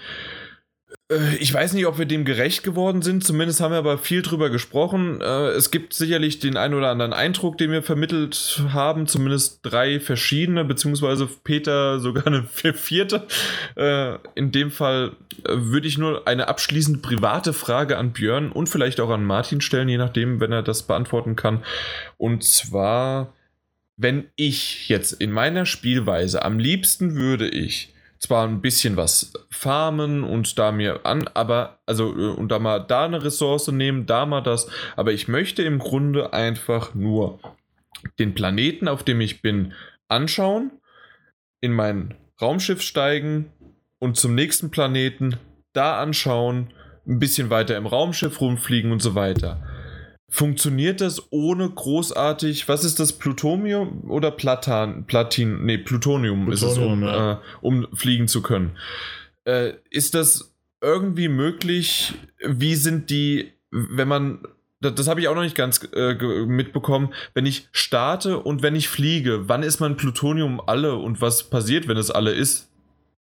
Äh, 1.12 1.36
Ich 1.36 1.54
weiß 1.54 1.74
nicht, 1.74 1.86
ob 1.86 2.00
wir 2.00 2.06
dem 2.06 2.26
gerecht 2.26 2.64
geworden 2.64 3.02
sind. 3.02 3.24
Zumindest 3.24 3.60
haben 3.62 3.72
wir 3.72 3.78
aber 3.78 3.98
viel 3.98 4.22
drüber 4.22 4.50
gesprochen. 4.50 5.22
Äh, 5.22 5.50
Es 5.50 5.70
gibt 5.70 5.94
sicherlich 5.94 6.40
den 6.40 6.58
ein 6.58 6.74
oder 6.74 6.90
anderen 6.90 7.14
Eindruck, 7.14 7.58
den 7.58 7.72
wir 7.72 7.84
vermittelt 7.84 8.64
haben. 8.70 9.08
Zumindest 9.08 9.60
drei 9.64 10.00
verschiedene, 10.00 10.66
beziehungsweise 10.66 11.28
Peter 11.44 12.00
sogar 12.00 12.26
eine 12.28 12.44
vierte. 12.74 13.28
Äh, 13.76 14.16
In 14.36 14.52
dem 14.52 14.72
Fall 14.72 15.12
würde 15.48 15.88
ich 15.88 15.98
nur 15.98 16.28
eine 16.28 16.48
abschließend 16.48 17.02
private 17.02 17.54
Frage 17.54 17.98
an 17.98 18.14
Björn 18.14 18.52
und 18.52 18.70
vielleicht 18.70 19.00
auch 19.00 19.10
an 19.10 19.26
Martin 19.26 19.62
stellen, 19.62 19.90
je 19.90 19.98
nachdem, 19.98 20.40
wenn 20.40 20.52
er 20.52 20.64
das 20.64 20.84
beantworten 20.84 21.36
kann. 21.36 21.64
Und 22.18 22.44
zwar 22.44 23.34
wenn 23.98 24.30
ich 24.36 24.90
jetzt 24.90 25.14
in 25.14 25.32
meiner 25.32 25.68
Spielweise 25.68 26.44
am 26.44 26.58
liebsten 26.58 27.16
würde 27.16 27.48
ich 27.48 27.94
zwar 28.22 28.48
ein 28.48 28.62
bisschen 28.62 28.98
was 28.98 29.34
farmen 29.50 30.24
und 30.24 30.58
da 30.60 30.72
mir 30.72 31.06
an, 31.06 31.28
aber, 31.34 31.80
also, 31.88 32.16
äh, 32.16 32.34
und 32.34 32.50
da 32.50 32.60
mal 32.60 32.80
da 32.80 33.06
eine 33.06 33.24
Ressource 33.24 33.68
nehmen, 33.70 34.06
da 34.06 34.26
mal 34.26 34.42
das, 34.42 34.68
aber 34.96 35.12
ich 35.12 35.28
möchte 35.28 35.64
im 35.64 35.80
Grunde 35.80 36.32
einfach 36.32 36.94
nur 36.94 37.40
den 38.20 38.36
Planeten, 38.36 38.88
auf 38.88 39.04
dem 39.04 39.22
ich 39.22 39.42
bin, 39.42 39.74
anschauen, 40.08 40.72
in 41.62 41.74
mein 41.74 42.14
Raumschiff 42.40 42.82
steigen 42.82 43.52
und 44.00 44.18
zum 44.18 44.36
nächsten 44.36 44.70
Planeten 44.70 45.38
da 45.74 46.00
anschauen, 46.00 46.74
ein 47.08 47.20
bisschen 47.20 47.50
weiter 47.50 47.76
im 47.76 47.88
Raumschiff 47.88 48.40
rumfliegen 48.40 48.92
und 48.92 49.02
so 49.02 49.16
weiter. 49.16 49.64
Funktioniert 50.34 51.02
das 51.02 51.22
ohne 51.32 51.70
großartig, 51.70 52.70
was 52.70 52.86
ist 52.86 53.02
das, 53.02 53.12
Plutonium 53.12 54.10
oder 54.10 54.32
Platan, 54.32 55.06
Platin, 55.06 55.66
nee, 55.66 55.78
Plutonium, 55.78 56.50
ist 56.50 56.62
es, 56.62 56.78
um, 56.78 57.00
Plutonium, 57.00 57.04
ja. 57.04 57.34
äh, 57.34 57.38
um 57.60 57.86
fliegen 57.94 58.30
zu 58.30 58.42
können. 58.42 58.78
Äh, 59.44 59.74
ist 59.90 60.16
das 60.16 60.56
irgendwie 60.80 61.28
möglich? 61.28 62.14
Wie 62.40 62.76
sind 62.76 63.10
die, 63.10 63.52
wenn 63.72 64.08
man, 64.08 64.40
das, 64.80 64.96
das 64.96 65.08
habe 65.10 65.20
ich 65.20 65.28
auch 65.28 65.36
noch 65.36 65.44
nicht 65.44 65.58
ganz 65.58 65.86
äh, 65.94 66.16
mitbekommen, 66.46 67.14
wenn 67.34 67.46
ich 67.46 67.68
starte 67.74 68.40
und 68.40 68.64
wenn 68.64 68.76
ich 68.76 68.88
fliege, 68.88 69.50
wann 69.50 69.64
ist 69.64 69.82
mein 69.82 69.98
Plutonium 69.98 70.62
alle 70.66 70.96
und 70.96 71.20
was 71.20 71.50
passiert, 71.50 71.90
wenn 71.90 71.98
es 71.98 72.10
alle 72.10 72.32
ist? 72.32 72.71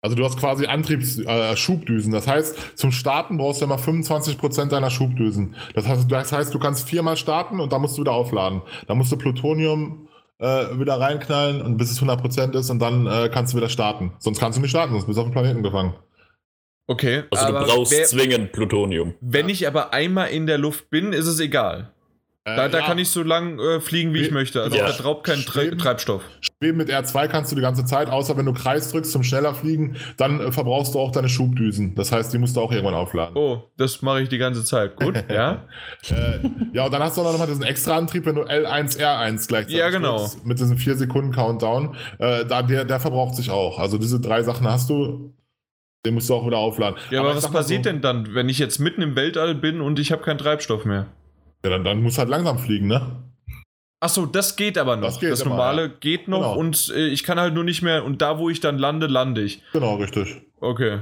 Also 0.02 0.16
du 0.16 0.24
hast 0.24 0.38
quasi 0.38 0.66
Antriebs 0.66 1.18
äh, 1.18 1.56
Schubdüsen. 1.56 2.12
Das 2.12 2.26
heißt, 2.26 2.78
zum 2.78 2.90
Starten 2.90 3.36
brauchst 3.36 3.60
du 3.60 3.66
immer 3.66 3.76
25% 3.76 4.66
deiner 4.68 4.90
Schubdüsen. 4.90 5.54
Das 5.74 5.86
heißt, 5.86 6.10
das 6.10 6.32
heißt, 6.32 6.54
du 6.54 6.58
kannst 6.58 6.88
viermal 6.88 7.16
starten 7.16 7.60
und 7.60 7.72
dann 7.72 7.82
musst 7.82 7.96
du 7.98 8.02
wieder 8.02 8.12
aufladen. 8.12 8.62
Dann 8.86 8.96
musst 8.96 9.12
du 9.12 9.18
Plutonium 9.18 10.08
äh, 10.38 10.78
wieder 10.78 10.98
reinknallen 10.98 11.60
und 11.60 11.76
bis 11.76 11.90
es 11.90 12.00
100% 12.00 12.58
ist 12.58 12.70
und 12.70 12.78
dann 12.78 13.06
äh, 13.06 13.28
kannst 13.32 13.52
du 13.52 13.58
wieder 13.58 13.68
starten. 13.68 14.12
Sonst 14.18 14.40
kannst 14.40 14.56
du 14.56 14.62
nicht 14.62 14.70
starten, 14.70 14.92
sonst 14.92 15.06
bist 15.06 15.18
du 15.18 15.22
auf 15.22 15.28
dem 15.28 15.32
Planeten 15.32 15.62
gefangen. 15.62 15.94
Okay, 16.86 17.24
Also 17.30 17.46
aber 17.46 17.60
du 17.60 17.66
brauchst 17.66 17.92
wer, 17.92 18.04
zwingend 18.04 18.52
Plutonium. 18.52 19.14
wenn 19.20 19.48
ich 19.48 19.66
aber 19.68 19.92
einmal 19.92 20.30
in 20.30 20.46
der 20.46 20.58
Luft 20.58 20.90
bin, 20.90 21.12
ist 21.12 21.26
es 21.26 21.38
egal. 21.38 21.92
Äh, 22.46 22.56
Da, 22.56 22.68
da 22.68 22.78
ja, 22.78 22.86
kann 22.86 22.96
ich 22.98 23.10
so 23.10 23.22
lang 23.22 23.58
äh, 23.58 23.80
fliegen, 23.80 24.14
wie 24.14 24.20
ich 24.22 24.30
möchte. 24.30 24.62
Also 24.62 24.76
Ja. 24.78 24.86
da 24.90 25.02
raubt 25.02 25.24
kein 25.26 25.40
Tre 25.40 25.60
Schweben. 25.62 25.78
Treibstoff. 25.78 26.22
Schweben 26.40 26.78
mit 26.78 26.88
R2 26.88 27.28
kannst 27.28 27.52
du 27.52 27.56
die 27.56 27.60
ganze 27.62 27.84
Zeit, 27.84 28.08
außer 28.08 28.34
wenn 28.38 28.46
du 28.46 28.54
Kreis 28.54 28.90
drückst 28.90 29.12
zum 29.12 29.22
schneller 29.22 29.54
fliegen, 29.54 29.96
dann 30.16 30.40
äh, 30.40 30.50
verbrauchst 30.50 30.94
du 30.94 31.00
auch 31.00 31.12
deine 31.12 31.28
Schubdüsen. 31.28 31.94
Das 31.94 32.12
heißt, 32.12 32.32
die 32.32 32.38
musst 32.38 32.56
du 32.56 32.60
auch 32.62 32.72
irgendwann 32.72 32.94
aufladen. 32.94 33.36
Oh, 33.36 33.62
das 33.76 34.00
mache 34.00 34.22
ich 34.22 34.30
die 34.30 34.38
ganze 34.38 34.64
Zeit. 34.64 34.96
Gut, 34.96 35.22
ja. 35.30 35.66
Äh, 36.08 36.38
ja, 36.72 36.86
und 36.86 36.92
dann 36.94 37.02
hast 37.02 37.18
du 37.18 37.20
auch 37.22 37.30
noch 37.32 37.38
mal 37.38 37.46
diesen 37.46 37.62
Extraantrieb, 37.62 38.24
wenn 38.24 38.36
du 38.36 38.42
L1, 38.42 38.98
R1 38.98 39.46
gleichzeitig 39.46 39.76
Ja, 39.76 39.90
genau. 39.90 40.18
drückst, 40.18 40.46
mit 40.46 40.58
diesem 40.58 40.78
4 40.78 40.96
Sekunden 40.96 41.32
Countdown. 41.32 41.94
Äh, 42.18 42.46
da, 42.46 42.62
der, 42.62 42.86
der 42.86 43.00
verbraucht 43.00 43.34
sich 43.36 43.50
auch. 43.50 43.78
Also 43.78 43.98
diese 43.98 44.18
drei 44.18 44.42
Sachen 44.42 44.66
hast 44.66 44.88
du, 44.88 45.34
den 46.06 46.14
musst 46.14 46.30
du 46.30 46.34
auch 46.34 46.46
wieder 46.46 46.56
aufladen. 46.58 46.98
Ja, 47.10 47.20
aber, 47.20 47.30
ich 47.30 47.36
was 47.36 47.50
passiert 47.50 47.84
so, 47.84 47.90
denn 47.90 48.00
dann, 48.00 48.34
wenn 48.34 48.48
ich 48.48 48.58
jetzt 48.58 48.78
mitten 48.78 49.02
im 49.02 49.14
Weltall 49.14 49.54
bin 49.54 49.82
und 49.82 49.98
ich 49.98 50.10
habe 50.10 50.22
keinen 50.22 50.38
Treibstoff 50.38 50.86
mehr? 50.86 51.06
Ja, 51.64 51.70
dann, 51.70 51.84
dann 51.84 52.02
musst 52.02 52.16
du 52.16 52.20
halt 52.20 52.30
langsam 52.30 52.58
fliegen, 52.58 52.86
ne? 52.86 53.22
Achso, 54.02 54.24
das 54.24 54.56
geht 54.56 54.78
aber 54.78 54.96
noch. 54.96 55.04
Das, 55.08 55.18
Das 55.18 55.20
geht 55.38 55.46
immer, 55.46 55.56
normale 55.56 55.82
ja. 55.82 55.88
geht 56.00 56.26
noch 56.26 56.38
Genau. 56.38 56.56
und 56.56 56.90
äh, 56.96 57.08
ich 57.08 57.22
kann 57.22 57.38
halt 57.38 57.52
nur 57.52 57.64
nicht 57.64 57.82
mehr. 57.82 58.04
Und 58.04 58.22
da, 58.22 58.38
wo 58.38 58.48
ich 58.48 58.60
dann 58.60 58.78
lande, 58.78 59.06
lande 59.06 59.42
ich. 59.42 59.62
Genau, 59.74 59.96
richtig. 59.96 60.40
Okay. 60.60 61.00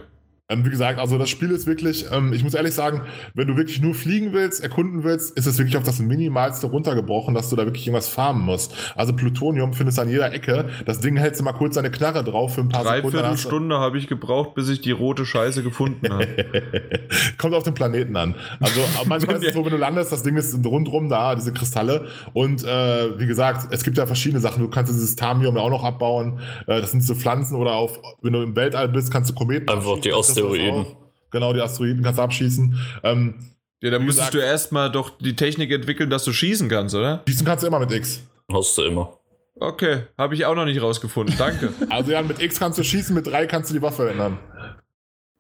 Ähm, 0.51 0.64
wie 0.64 0.70
gesagt, 0.70 0.99
also 0.99 1.18
das 1.18 1.28
Spiel 1.28 1.51
ist 1.51 1.66
wirklich, 1.66 2.07
ähm, 2.11 2.32
ich 2.32 2.42
muss 2.42 2.55
ehrlich 2.55 2.72
sagen, 2.72 3.03
wenn 3.34 3.49
du 3.49 3.59
wirklich 3.59 3.82
nur 3.82 3.94
fliegen 3.94 4.32
willst, 4.32 4.62
erkunden 4.62 5.05
willst, 5.05 5.36
ist 5.36 5.44
es 5.44 5.59
wirklich 5.59 5.76
auf 5.76 5.82
das 5.82 5.99
Minimalste 5.99 6.68
runtergebrochen, 6.68 7.34
dass 7.34 7.51
du 7.51 7.57
da 7.57 7.66
wirklich 7.66 7.86
irgendwas 7.86 8.09
farmen 8.09 8.46
musst. 8.46 8.74
Also 8.96 9.12
Plutonium 9.12 9.74
findest 9.74 9.99
du 9.99 10.03
an 10.03 10.09
jeder 10.09 10.32
Ecke. 10.32 10.70
Das 10.86 11.01
Ding 11.01 11.18
hältst 11.18 11.40
du 11.40 11.44
mal 11.44 11.53
kurz 11.53 11.74
deine 11.74 11.90
Knarre 11.90 12.24
drauf 12.24 12.55
für 12.55 12.62
ein 12.62 12.70
paar 12.70 12.82
Sekunden. 12.82 13.18
Dreiviertel 13.18 13.36
Stunde 13.36 13.78
habe 13.78 13.99
ich 13.99 14.07
gebraucht, 14.07 14.55
bis 14.55 14.70
ich 14.70 14.80
die 14.80 14.90
rote 14.90 15.26
Scheiße 15.26 15.62
gefunden 15.62 16.11
habe. 16.11 16.26
Kommt 17.36 17.55
auf 17.55 17.64
den 17.64 17.74
Planeten 17.74 18.16
an. 18.16 18.34
Also 18.59 18.80
manchmal 19.05 19.36
ist 19.36 19.49
es 19.49 19.53
so, 19.53 19.62
wenn 19.66 19.72
du 19.72 19.76
landest, 19.76 20.12
das 20.12 20.22
Ding 20.22 20.38
ist 20.38 20.64
rundrum 20.64 21.11
da, 21.11 21.34
diese 21.34 21.53
Kristalle. 21.53 22.07
Und 22.32 22.64
äh, 22.64 23.18
wie 23.18 23.26
gesagt, 23.26 23.68
es 23.70 23.84
gibt 23.84 23.99
ja 23.99 24.07
verschiedene 24.07 24.40
Sachen. 24.40 24.62
Du 24.62 24.70
kannst 24.70 24.90
dieses 24.90 25.14
Tamium 25.14 25.57
ja 25.57 25.62
auch 25.62 25.68
noch 25.68 25.84
abbauen. 25.84 26.40
Äh, 26.66 26.80
das 26.80 26.92
sind 26.92 27.03
so 27.03 27.14
Pflanzen 27.14 27.55
oder 27.55 27.74
auf, 27.74 28.01
wenn 28.22 28.32
du 28.32 28.40
im 28.40 28.57
Weltall 28.57 28.88
bist, 28.88 29.12
kannst 29.12 29.28
du 29.28 29.34
Kometen 29.34 29.68
Einfach 29.68 30.01
die 30.01 30.11
du 30.38 30.38
Asteroiden. 30.45 30.86
Genau, 31.30 31.53
die 31.53 31.61
Asteroiden 31.61 32.03
kannst 32.03 32.18
du 32.18 32.22
abschießen. 32.22 32.78
Ähm, 33.05 33.34
Ja, 33.80 33.91
dann 33.91 34.05
müsstest 34.05 34.32
gesagt- 34.32 34.34
du 34.34 34.39
erstmal 34.47 34.91
doch 34.91 35.11
die 35.18 35.36
Technik 35.36 35.70
entwickeln, 35.70 36.11
dass 36.11 36.24
du 36.24 36.32
schießen 36.32 36.68
kannst, 36.68 36.95
oder? 36.95 37.22
schießen 37.28 37.47
kannst 37.47 37.62
du 37.62 37.68
immer 37.68 37.78
mit 37.78 37.93
X. 37.93 38.22
Hast 38.53 38.76
du 38.78 38.82
immer. 38.82 39.14
Okay, 39.61 40.03
habe 40.16 40.34
ich 40.34 40.47
auch 40.47 40.55
noch 40.55 40.64
nicht 40.64 40.80
rausgefunden. 40.80 41.34
Danke. 41.39 41.72
Also 41.91 42.12
ja, 42.12 42.22
mit 42.22 42.41
X 42.41 42.59
kannst 42.59 42.78
du 42.78 42.82
schießen, 42.82 43.14
mit 43.14 43.26
3 43.26 43.47
kannst 43.47 43.70
du 43.70 43.74
die 43.74 43.82
Waffe 43.82 44.09
ändern. 44.11 44.39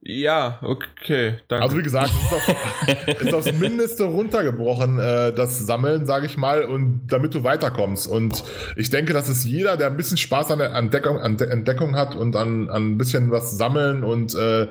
Ja, 0.00 0.60
okay, 0.62 1.38
danke. 1.48 1.64
Also 1.64 1.76
wie 1.76 1.82
gesagt, 1.82 2.10
es 2.10 2.26
ist 2.26 2.32
auf, 2.32 3.08
ist 3.20 3.34
aufs 3.34 3.52
Mindeste 3.52 4.04
runtergebrochen, 4.04 4.98
äh, 5.00 5.32
das 5.32 5.58
Sammeln, 5.58 6.06
sage 6.06 6.26
ich 6.26 6.36
mal, 6.36 6.64
und 6.64 7.08
damit 7.08 7.34
du 7.34 7.42
weiterkommst. 7.42 8.06
Und 8.06 8.44
ich 8.76 8.90
denke, 8.90 9.12
dass 9.12 9.28
es 9.28 9.44
jeder, 9.44 9.76
der 9.76 9.88
ein 9.88 9.96
bisschen 9.96 10.16
Spaß 10.16 10.52
an 10.52 10.60
der 10.60 10.72
Entdeckung, 10.72 11.18
an 11.18 11.36
der 11.36 11.50
Entdeckung 11.50 11.96
hat 11.96 12.14
und 12.14 12.36
an, 12.36 12.70
an 12.70 12.92
ein 12.92 12.98
bisschen 12.98 13.32
was 13.32 13.58
sammeln 13.58 14.04
und 14.04 14.36
äh, 14.36 14.62
ein 14.62 14.68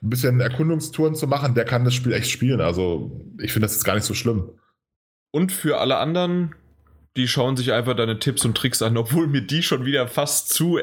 bisschen 0.00 0.40
Erkundungstouren 0.40 1.14
zu 1.14 1.26
machen, 1.26 1.54
der 1.54 1.66
kann 1.66 1.84
das 1.84 1.94
Spiel 1.94 2.14
echt 2.14 2.30
spielen. 2.30 2.62
Also 2.62 3.20
ich 3.38 3.52
finde, 3.52 3.66
das 3.66 3.76
ist 3.76 3.84
gar 3.84 3.94
nicht 3.94 4.04
so 4.04 4.14
schlimm. 4.14 4.50
Und 5.30 5.52
für 5.52 5.78
alle 5.78 5.98
anderen, 5.98 6.54
die 7.16 7.28
schauen 7.28 7.56
sich 7.56 7.72
einfach 7.72 7.94
deine 7.94 8.18
Tipps 8.18 8.46
und 8.46 8.56
Tricks 8.56 8.80
an, 8.80 8.96
obwohl 8.96 9.26
mir 9.26 9.42
die 9.42 9.62
schon 9.62 9.84
wieder 9.84 10.08
fast 10.08 10.48
zu 10.54 10.78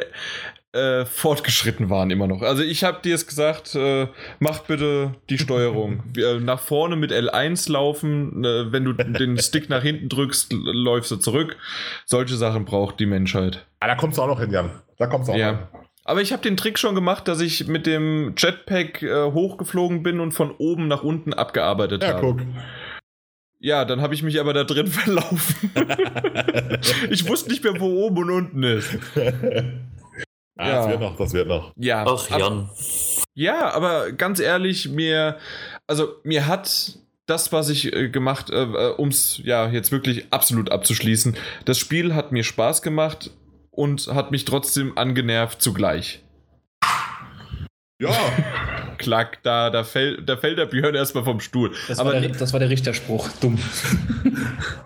äh, 0.77 1.05
fortgeschritten 1.05 1.89
waren 1.89 2.11
immer 2.11 2.27
noch. 2.27 2.41
Also 2.41 2.63
ich 2.63 2.83
habe 2.83 3.01
dir 3.01 3.15
es 3.15 3.25
gesagt, 3.27 3.75
äh, 3.75 4.07
mach 4.39 4.59
bitte 4.59 5.15
die 5.29 5.37
Steuerung. 5.37 6.03
Wir, 6.13 6.39
nach 6.39 6.59
vorne 6.59 6.95
mit 6.95 7.11
L1 7.11 7.71
laufen, 7.71 8.43
äh, 8.45 8.71
wenn 8.71 8.85
du 8.85 8.93
den 8.93 9.37
Stick 9.39 9.69
nach 9.69 9.81
hinten 9.81 10.09
drückst, 10.09 10.53
läufst 10.53 11.11
du 11.11 11.15
zurück. 11.17 11.57
Solche 12.05 12.35
Sachen 12.35 12.65
braucht 12.65 12.99
die 12.99 13.05
Menschheit. 13.05 13.65
Ah, 13.79 13.87
da 13.87 13.95
kommst 13.95 14.17
du 14.17 14.21
auch 14.21 14.27
noch 14.27 14.39
hin, 14.39 14.51
Jan. 14.51 14.69
Da 14.97 15.07
kommst 15.07 15.27
du 15.29 15.33
auch 15.33 15.37
Ja. 15.37 15.49
hin. 15.49 15.59
Aber 16.05 16.21
ich 16.21 16.31
habe 16.31 16.41
den 16.41 16.55
Trick 16.55 16.79
schon 16.79 16.95
gemacht, 16.95 17.27
dass 17.27 17.41
ich 17.41 17.67
mit 17.67 17.85
dem 17.85 18.33
Jetpack 18.37 19.01
äh, 19.03 19.25
hochgeflogen 19.31 20.03
bin 20.03 20.21
und 20.21 20.31
von 20.31 20.51
oben 20.51 20.87
nach 20.87 21.03
unten 21.03 21.33
abgearbeitet 21.33 22.01
Ja, 22.03 22.09
habe. 22.13 22.21
guck. 22.21 22.41
Ja, 23.59 23.83
dann 23.85 24.01
habe 24.01 24.13
ich 24.13 24.23
mich 24.23 24.39
aber 24.39 24.53
da 24.53 24.63
drin 24.63 24.87
verlaufen. 24.87 25.71
ich 27.09 27.27
wusste 27.27 27.49
nicht 27.49 27.63
mehr, 27.63 27.77
wo 27.79 27.87
oben 28.05 28.23
und 28.23 28.29
unten 28.31 28.63
ist. 28.63 28.97
Ah, 30.57 30.67
Ja. 30.67 30.75
Das 30.81 30.89
wird 30.89 30.99
noch, 31.01 31.15
das 31.17 31.33
wird 31.33 31.47
noch. 31.47 31.71
Ja, 31.75 32.05
Ach, 32.07 32.29
Jan. 32.29 32.69
ja, 33.33 33.71
aber 33.73 34.11
ganz 34.11 34.39
ehrlich, 34.39 34.89
mir, 34.89 35.37
also 35.87 36.15
mir 36.23 36.47
hat 36.47 36.97
das, 37.27 37.51
was 37.51 37.69
ich 37.69 37.93
äh, 37.93 38.09
gemacht, 38.09 38.49
äh, 38.49 38.63
um 38.97 39.09
es 39.09 39.39
ja 39.43 39.67
jetzt 39.69 39.91
wirklich 39.91 40.27
absolut 40.31 40.71
abzuschließen, 40.71 41.35
das 41.65 41.77
Spiel 41.77 42.15
hat 42.15 42.31
mir 42.31 42.43
Spaß 42.43 42.81
gemacht 42.81 43.31
und 43.71 44.07
hat 44.07 44.31
mich 44.31 44.45
trotzdem 44.45 44.97
angenervt 44.97 45.61
zugleich. 45.61 46.23
Ja, 47.99 48.09
Klack, 48.97 49.41
da, 49.43 49.69
da, 49.69 49.83
fällt, 49.83 50.27
da 50.27 50.37
fällt 50.37 50.57
der 50.57 50.65
Björn 50.65 50.95
erstmal 50.95 51.23
vom 51.23 51.39
Stuhl. 51.39 51.71
Das, 51.87 51.99
aber 51.99 52.13
war 52.13 52.19
der, 52.19 52.29
das 52.29 52.53
war 52.53 52.59
der 52.59 52.69
Richterspruch. 52.69 53.29
Dumm. 53.41 53.57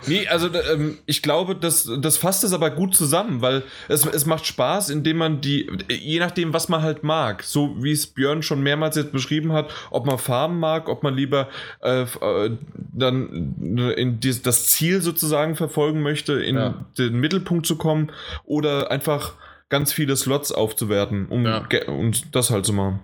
Nee, 0.07 0.27
also 0.27 0.47
ähm, 0.73 0.97
ich 1.05 1.21
glaube, 1.21 1.55
das, 1.55 1.89
das 1.99 2.17
fasst 2.17 2.43
es 2.43 2.53
aber 2.53 2.71
gut 2.71 2.95
zusammen, 2.95 3.41
weil 3.41 3.63
es, 3.87 4.05
es 4.05 4.25
macht 4.25 4.45
Spaß, 4.45 4.89
indem 4.89 5.17
man 5.17 5.41
die, 5.41 5.69
je 5.89 6.19
nachdem, 6.19 6.53
was 6.53 6.69
man 6.69 6.81
halt 6.81 7.03
mag, 7.03 7.43
so 7.43 7.75
wie 7.83 7.91
es 7.91 8.07
Björn 8.07 8.41
schon 8.41 8.61
mehrmals 8.63 8.95
jetzt 8.95 9.11
beschrieben 9.11 9.53
hat, 9.53 9.69
ob 9.91 10.05
man 10.07 10.17
Farmen 10.17 10.59
mag, 10.59 10.89
ob 10.89 11.03
man 11.03 11.13
lieber 11.15 11.49
äh, 11.83 12.01
äh, 12.01 12.51
dann 12.93 13.93
in 13.95 14.19
dies, 14.19 14.41
das 14.41 14.67
Ziel 14.67 15.01
sozusagen 15.01 15.55
verfolgen 15.55 16.01
möchte, 16.01 16.33
in 16.33 16.55
Ja. 16.55 16.85
den 16.97 17.19
Mittelpunkt 17.19 17.65
zu 17.67 17.75
kommen 17.77 18.11
oder 18.43 18.89
einfach 18.91 19.33
ganz 19.69 19.93
viele 19.93 20.15
Slots 20.17 20.51
aufzuwerten, 20.51 21.27
um 21.27 21.45
Ja. 21.45 21.65
und 21.87 22.35
das 22.35 22.49
halt 22.49 22.65
zu 22.65 22.73
machen. 22.73 22.99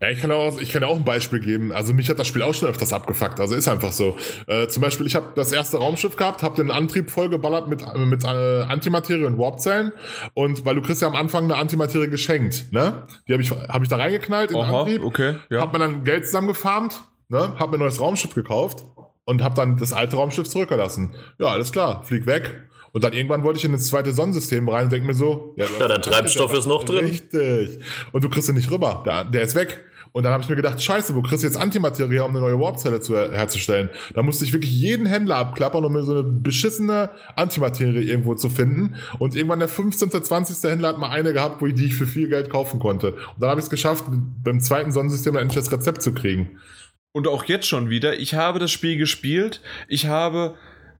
Ja, 0.00 0.10
ich 0.10 0.20
kann, 0.20 0.30
auch, 0.30 0.60
ich 0.60 0.72
kann 0.72 0.84
auch 0.84 0.96
ein 0.96 1.04
Beispiel 1.04 1.40
geben. 1.40 1.72
Also 1.72 1.94
mich 1.94 2.10
hat 2.10 2.18
das 2.18 2.26
Spiel 2.26 2.42
auch 2.42 2.52
schon 2.52 2.68
öfters 2.68 2.92
abgefuckt. 2.92 3.40
Also 3.40 3.54
ist 3.54 3.66
einfach 3.66 3.92
so. 3.92 4.16
Äh, 4.46 4.68
zum 4.68 4.82
Beispiel, 4.82 5.06
ich 5.06 5.14
habe 5.14 5.28
das 5.34 5.52
erste 5.52 5.78
Raumschiff 5.78 6.16
gehabt, 6.16 6.42
habe 6.42 6.56
den 6.56 6.70
Antrieb 6.70 7.10
vollgeballert 7.10 7.68
mit, 7.68 7.82
mit 7.96 8.22
äh, 8.22 8.26
Antimaterie 8.26 9.24
und 9.24 9.38
Warpzellen. 9.38 9.92
Und 10.34 10.66
weil 10.66 10.74
du 10.74 10.82
kriegst 10.82 11.00
ja 11.00 11.08
am 11.08 11.16
Anfang 11.16 11.44
eine 11.44 11.56
Antimaterie 11.56 12.08
geschenkt, 12.08 12.66
ne? 12.72 13.06
Die 13.26 13.32
habe 13.32 13.42
ich, 13.42 13.50
hab 13.50 13.82
ich 13.82 13.88
da 13.88 13.96
reingeknallt 13.96 14.50
in 14.50 14.58
den 14.58 14.66
Aha, 14.66 14.80
Antrieb. 14.80 15.02
okay, 15.02 15.36
ja. 15.48 15.62
Hab 15.62 15.72
mir 15.72 15.78
dann 15.78 16.04
Geld 16.04 16.26
zusammengefarmt, 16.26 17.00
ne? 17.30 17.54
Hab 17.58 17.70
mir 17.70 17.78
ein 17.78 17.80
neues 17.80 17.98
Raumschiff 17.98 18.34
gekauft 18.34 18.84
und 19.24 19.42
hab 19.42 19.54
dann 19.54 19.78
das 19.78 19.94
alte 19.94 20.16
Raumschiff 20.16 20.46
zurückgelassen. 20.46 21.14
Ja, 21.38 21.46
alles 21.46 21.72
klar, 21.72 22.02
flieg 22.04 22.26
weg. 22.26 22.66
Und 22.92 23.04
dann 23.04 23.12
irgendwann 23.12 23.44
wollte 23.44 23.58
ich 23.58 23.64
in 23.66 23.72
das 23.72 23.88
zweite 23.88 24.12
Sonnensystem 24.12 24.66
rein 24.70 24.84
und 24.84 24.92
denk 24.92 25.04
mir 25.04 25.12
so, 25.12 25.54
Ja, 25.56 25.66
der 25.86 26.00
Treibstoff 26.00 26.54
ist 26.54 26.66
noch 26.66 26.82
drin. 26.82 27.04
Richtig. 27.04 27.80
Und 28.12 28.24
du 28.24 28.30
kriegst 28.30 28.48
ihn 28.48 28.54
nicht 28.54 28.70
rüber. 28.70 29.02
Der, 29.04 29.24
der 29.24 29.42
ist 29.42 29.54
weg. 29.54 29.84
Und 30.16 30.22
dann 30.22 30.32
habe 30.32 30.42
ich 30.42 30.48
mir 30.48 30.56
gedacht, 30.56 30.82
scheiße, 30.82 31.14
wo 31.14 31.20
kriegst 31.20 31.42
du 31.42 31.46
jetzt 31.46 31.58
Antimaterie, 31.58 32.20
um 32.20 32.30
eine 32.30 32.40
neue 32.40 32.58
Warpzelle 32.58 33.00
zu, 33.00 33.14
herzustellen? 33.14 33.90
Da 34.14 34.22
musste 34.22 34.46
ich 34.46 34.54
wirklich 34.54 34.72
jeden 34.72 35.04
Händler 35.04 35.36
abklappern, 35.36 35.84
um 35.84 35.92
mir 35.92 36.04
so 36.04 36.12
eine 36.12 36.22
beschissene 36.22 37.10
Antimaterie 37.34 38.00
irgendwo 38.00 38.34
zu 38.34 38.48
finden. 38.48 38.94
Und 39.18 39.36
irgendwann 39.36 39.58
der 39.58 39.68
15., 39.68 40.10
20. 40.10 40.70
Händler 40.70 40.88
hat 40.88 40.98
mal 40.98 41.10
eine 41.10 41.34
gehabt, 41.34 41.60
wo 41.60 41.66
ich 41.66 41.74
die 41.74 41.90
für 41.90 42.06
viel 42.06 42.30
Geld 42.30 42.48
kaufen 42.48 42.80
konnte. 42.80 43.12
Und 43.12 43.40
dann 43.40 43.50
habe 43.50 43.60
ich 43.60 43.66
es 43.66 43.70
geschafft, 43.70 44.06
beim 44.42 44.60
zweiten 44.60 44.90
Sonnensystem 44.90 45.36
endlich 45.36 45.62
das 45.62 45.70
Rezept 45.70 46.00
zu 46.00 46.14
kriegen. 46.14 46.60
Und 47.12 47.28
auch 47.28 47.44
jetzt 47.44 47.68
schon 47.68 47.90
wieder, 47.90 48.18
ich 48.18 48.32
habe 48.32 48.58
das 48.58 48.70
Spiel 48.70 48.96
gespielt, 48.96 49.60
ich 49.86 50.06
habe 50.06 50.54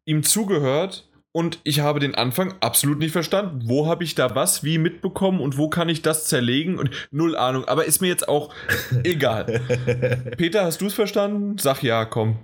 ihm 0.04 0.24
zugehört 0.24 1.08
und 1.36 1.58
ich 1.64 1.80
habe 1.80 2.00
den 2.00 2.14
Anfang 2.14 2.54
absolut 2.60 2.98
nicht 2.98 3.12
verstanden. 3.12 3.60
Wo 3.66 3.86
habe 3.86 4.04
ich 4.04 4.14
da 4.14 4.34
was 4.34 4.64
wie 4.64 4.78
mitbekommen 4.78 5.40
und 5.40 5.58
wo 5.58 5.68
kann 5.68 5.90
ich 5.90 6.00
das 6.00 6.24
zerlegen? 6.24 6.78
Und 6.78 6.88
null 7.10 7.36
Ahnung, 7.36 7.66
aber 7.66 7.84
ist 7.84 8.00
mir 8.00 8.06
jetzt 8.08 8.26
auch 8.26 8.54
egal. 9.04 9.60
Peter, 10.38 10.64
hast 10.64 10.80
du 10.80 10.86
es 10.86 10.94
verstanden? 10.94 11.58
Sag 11.58 11.82
ja, 11.82 12.06
komm. 12.06 12.38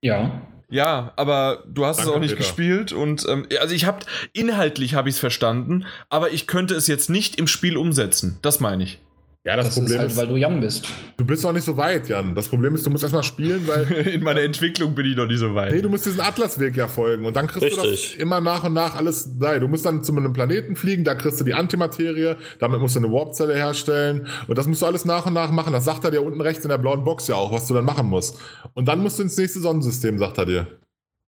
Ja. 0.00 0.40
Ja, 0.70 1.12
aber 1.16 1.62
du 1.68 1.84
hast 1.84 1.98
Danke, 1.98 2.10
es 2.10 2.16
auch 2.16 2.20
nicht 2.20 2.30
Peter. 2.30 2.38
gespielt 2.38 2.92
und 2.92 3.26
ähm, 3.28 3.46
also 3.60 3.74
ich 3.74 3.84
habe 3.84 3.98
inhaltlich 4.32 4.94
habe 4.94 5.10
ich 5.10 5.16
es 5.16 5.20
verstanden, 5.20 5.84
aber 6.08 6.30
ich 6.30 6.46
könnte 6.46 6.74
es 6.74 6.86
jetzt 6.86 7.10
nicht 7.10 7.36
im 7.38 7.48
Spiel 7.48 7.76
umsetzen. 7.76 8.38
Das 8.40 8.60
meine 8.60 8.82
ich. 8.82 8.98
Ja, 9.44 9.56
das, 9.56 9.66
Das 9.66 9.74
Problem 9.76 9.92
ist 9.94 9.98
halt, 10.00 10.10
ist, 10.10 10.16
weil 10.18 10.26
du 10.26 10.34
young 10.36 10.60
bist. 10.60 10.86
du 11.16 11.24
bist 11.24 11.42
noch 11.44 11.52
nicht 11.52 11.64
so 11.64 11.76
weit, 11.76 12.08
Jan. 12.08 12.34
Das 12.34 12.48
Problem 12.48 12.74
ist, 12.74 12.84
du 12.84 12.90
musst 12.90 13.04
erstmal 13.04 13.22
spielen, 13.22 13.66
weil 13.66 13.90
In 14.08 14.22
meiner 14.22 14.42
Entwicklung 14.42 14.94
bin 14.94 15.06
ich 15.06 15.16
noch 15.16 15.26
nicht 15.26 15.38
so 15.38 15.54
weit. 15.54 15.72
Nee, 15.72 15.80
du 15.80 15.88
musst 15.88 16.04
diesen 16.04 16.20
Atlasweg 16.20 16.76
ja 16.76 16.86
folgen 16.88 17.24
und 17.24 17.34
dann 17.34 17.46
kriegst 17.46 17.62
du 17.78 17.80
Richtig. 17.82 18.12
das 18.12 18.20
immer 18.20 18.40
nach 18.40 18.64
und 18.64 18.74
nach 18.74 18.96
alles 18.96 19.38
da. 19.38 19.58
Du 19.58 19.68
musst 19.68 19.86
dann 19.86 20.02
zu 20.04 20.14
einem 20.14 20.32
Planeten 20.34 20.76
fliegen, 20.76 21.04
da 21.04 21.14
kriegst 21.14 21.40
du 21.40 21.44
die 21.44 21.54
Antimaterie, 21.54 22.34
damit 22.58 22.80
musst 22.80 22.96
du 22.96 23.00
eine 23.00 23.10
Warpzelle 23.12 23.54
herstellen 23.54 24.26
und 24.48 24.58
das 24.58 24.66
musst 24.66 24.82
du 24.82 24.86
alles 24.86 25.04
nach 25.06 25.24
und 25.24 25.32
nach 25.34 25.50
machen. 25.50 25.72
Das 25.72 25.84
sagt 25.84 26.04
er 26.04 26.10
dir 26.10 26.20
unten 26.22 26.40
rechts 26.42 26.64
in 26.64 26.68
der 26.70 26.78
blauen 26.78 27.04
Box 27.04 27.28
ja 27.28 27.36
auch, 27.36 27.50
was 27.52 27.66
du 27.68 27.74
dann 27.74 27.84
machen 27.86 28.06
musst. 28.08 28.38
Und 28.74 28.86
dann 28.86 29.00
musst 29.00 29.18
du 29.18 29.22
ins 29.22 29.36
nächste 29.38 29.60
Sonnensystem, 29.60 30.18
sagt 30.18 30.36
er 30.38 30.46
dir. 30.46 30.66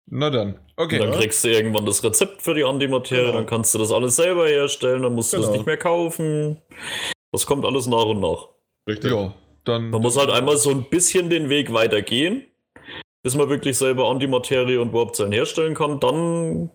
Na 0.08 0.30
dann. 0.30 0.60
Okay. 0.76 1.00
Und 1.00 1.08
dann 1.10 1.20
kriegst 1.20 1.44
du 1.46 1.48
irgendwann 1.50 1.86
das 1.86 2.04
Rezept 2.04 2.42
für 2.44 2.54
die 2.54 2.66
Antimaterie, 2.66 3.22
Genau. 3.22 3.34
dann 3.38 3.46
kannst 3.48 3.74
du 3.74 3.80
das 3.80 3.92
alles 3.92 4.18
selber 4.18 4.46
herstellen, 4.48 5.02
dann 5.02 5.14
musst 5.16 5.32
du 5.34 5.38
Genau. 5.38 5.48
das 5.48 5.58
nicht 5.58 5.66
mehr 5.66 5.78
kaufen. 5.78 6.58
Das 7.34 7.46
kommt 7.46 7.66
alles 7.66 7.88
nach 7.88 8.06
und 8.06 8.22
nach. 8.22 8.48
Richtig. 8.88 9.12
Ja, 9.12 9.34
dann. 9.66 9.90
Man 9.90 10.02
muss 10.02 10.18
halt 10.18 10.30
einmal 10.30 10.56
so 10.56 10.70
ein 10.70 10.84
bisschen 10.90 11.30
den 11.30 11.50
Weg 11.50 11.74
weitergehen, 11.74 12.44
bis 13.24 13.36
man 13.36 13.50
wirklich 13.50 13.78
selber 13.78 14.10
Antimaterie 14.10 14.78
und 14.78 14.94
Warpzellen 14.94 15.32
herstellen 15.34 15.74
kann. 15.74 16.00
Dann 16.00 16.70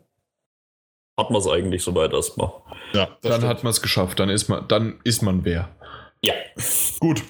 hat 1.16 1.30
man 1.30 1.40
es 1.40 1.46
eigentlich 1.48 1.82
soweit 1.82 2.12
erstmal. 2.12 2.50
Ja, 2.92 3.16
dann 3.22 3.32
stimmt. 3.34 3.44
hat 3.48 3.64
man 3.64 3.70
es 3.70 3.80
geschafft. 3.82 4.18
Dann 4.20 4.28
ist 4.28 4.48
man, 4.48 4.66
dann 4.68 5.00
ist 5.04 5.22
man 5.22 5.44
wer. 5.44 5.74
Ja. 6.22 6.34
Gut. 7.00 7.22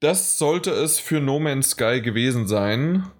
Das 0.00 0.38
sollte 0.38 0.70
es 0.70 0.98
für 0.98 1.20
No 1.20 1.38
Man's 1.40 1.70
Sky 1.70 2.00
gewesen 2.02 2.46
sein. 2.46 3.10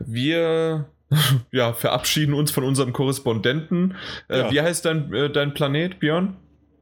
Wir 0.00 0.88
ja, 1.52 1.72
verabschieden 1.72 2.34
uns 2.34 2.50
von 2.50 2.64
unserem 2.64 2.92
Korrespondenten. 2.92 3.96
Äh, 4.28 4.38
Ja. 4.38 4.50
Wie 4.52 4.60
heißt 4.60 4.84
dein, 4.84 5.12
äh, 5.12 5.30
dein 5.30 5.54
Planet, 5.54 6.00
Björn? 6.00 6.36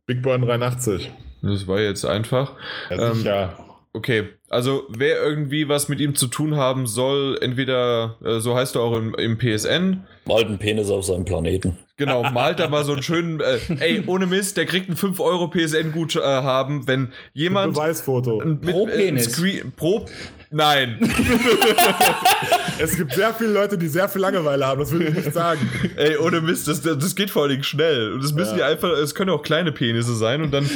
Big 0.07 0.23
Burn 0.23 0.43
83. 0.43 1.11
Das 1.43 1.67
war 1.67 1.81
jetzt 1.81 2.05
einfach. 2.05 2.53
Ja, 2.91 3.11
Ähm, 3.11 3.15
sicher. 3.15 3.59
Okay, 3.93 4.25
also 4.51 4.83
wer 4.91 5.23
irgendwie 5.23 5.71
was 5.71 5.89
mit 5.89 6.01
ihm 6.01 6.15
zu 6.15 6.27
tun 6.27 6.57
haben 6.57 6.87
soll, 6.87 7.39
entweder, 7.41 8.17
äh, 8.23 8.41
so 8.41 8.55
heißt 8.55 8.75
er 8.77 8.83
auch 8.83 8.95
im, 8.95 9.15
im 9.15 9.39
PSN, 9.39 10.05
Malt 10.27 10.47
einen 10.49 10.59
Penis 10.59 10.91
auf 10.91 11.07
seinem 11.07 11.25
Planeten. 11.25 11.79
genau, 11.97 12.23
malt 12.31 12.59
da 12.61 12.69
mal 12.69 12.85
so 12.85 12.93
einen 12.93 13.03
schönen, 13.03 13.41
äh, 13.41 13.59
ey, 13.81 14.03
ohne 14.07 14.27
Mist, 14.27 14.59
der 14.59 14.67
kriegt 14.67 14.89
einen 14.89 14.99
5 14.99 15.19
Euro 15.19 15.49
PSN-Guthaben, 15.49 16.87
wenn 16.87 17.13
jemand 17.33 17.73
Beweisfoto. 17.75 18.41
ein- 18.41 18.59
mit, 18.63 18.71
Pro 18.71 18.87
äh, 18.87 18.91
ein 18.93 18.97
Penis. 18.99 19.33
Screen, 19.33 19.73
pro, 19.75 20.05
nein, 20.51 20.99
Es 22.79 22.95
gibt 22.97 23.15
sehr 23.15 23.33
viele 23.33 23.51
Leute, 23.53 23.79
die 23.79 23.89
sehr 23.89 24.07
viel 24.09 24.21
Langeweile 24.21 24.67
haben, 24.67 24.81
das 24.81 24.93
will 24.93 25.01
ich 25.09 25.15
nicht 25.15 25.33
sagen. 25.33 25.59
ey, 25.97 26.17
ohne 26.19 26.41
Mist, 26.43 26.69
das, 26.69 26.83
das 26.83 27.15
geht 27.15 27.31
vor 27.31 27.43
allen 27.43 27.53
Dingen 27.53 27.65
schnell 27.65 28.13
und 28.13 28.23
es 28.23 28.33
müssen 28.35 28.59
Ja. 28.59 28.67
ja 28.67 28.73
einfach, 28.73 28.91
es 28.91 29.15
können 29.15 29.31
auch 29.31 29.43
kleine 29.43 29.73
Penisse 29.73 30.15
sein 30.15 30.43
und 30.43 30.51
dann, 30.53 30.69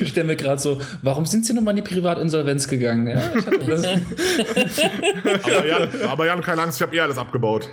Ich 0.00 0.08
stelle 0.10 0.26
mir 0.28 0.36
gerade 0.36 0.60
so, 0.60 0.80
warum 1.02 1.26
sind 1.26 1.44
sie 1.46 1.52
nochmal 1.54 1.76
in 1.76 1.84
die 1.84 1.90
Privatinsolvenz 1.94 2.68
gegangen? 2.68 3.08
Ja, 3.08 3.30
das. 3.66 3.84
Aber 5.42 5.66
Jan, 5.66 5.88
aber 6.08 6.26
Jan 6.26 6.40
keine 6.42 6.62
Angst, 6.62 6.78
ich 6.78 6.82
habe 6.86 6.94
eh 6.96 7.00
alles 7.00 7.18
abgebaut. 7.18 7.68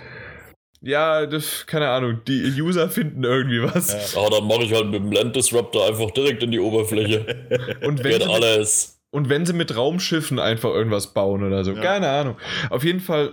ja, 0.80 1.26
das, 1.26 1.64
keine 1.66 1.88
Ahnung, 1.88 2.20
die 2.26 2.60
User 2.60 2.88
finden 2.88 3.22
irgendwie 3.24 3.62
was 3.62 4.16
Aber 4.16 4.30
dann 4.30 4.46
mache 4.46 4.64
ich 4.64 4.72
halt 4.72 4.86
mit 4.86 5.00
dem 5.02 5.12
Land 5.12 5.36
Disruptor 5.36 5.86
einfach 5.86 6.10
direkt 6.10 6.42
in 6.42 6.50
die 6.50 6.60
Oberfläche. 6.60 7.24
und 7.84 8.02
wenn 8.02 8.12
Geht 8.12 8.22
sie, 8.24 8.28
alles. 8.28 8.95
Und 9.16 9.30
wenn 9.30 9.46
sie 9.46 9.54
mit 9.54 9.74
Raumschiffen 9.74 10.38
einfach 10.38 10.68
irgendwas 10.68 11.14
bauen 11.14 11.42
oder 11.42 11.64
so. 11.64 11.72
Ja. 11.72 11.80
Keine 11.80 12.10
Ahnung. 12.10 12.36
Auf 12.68 12.84
jeden 12.84 13.00
Fall, 13.00 13.32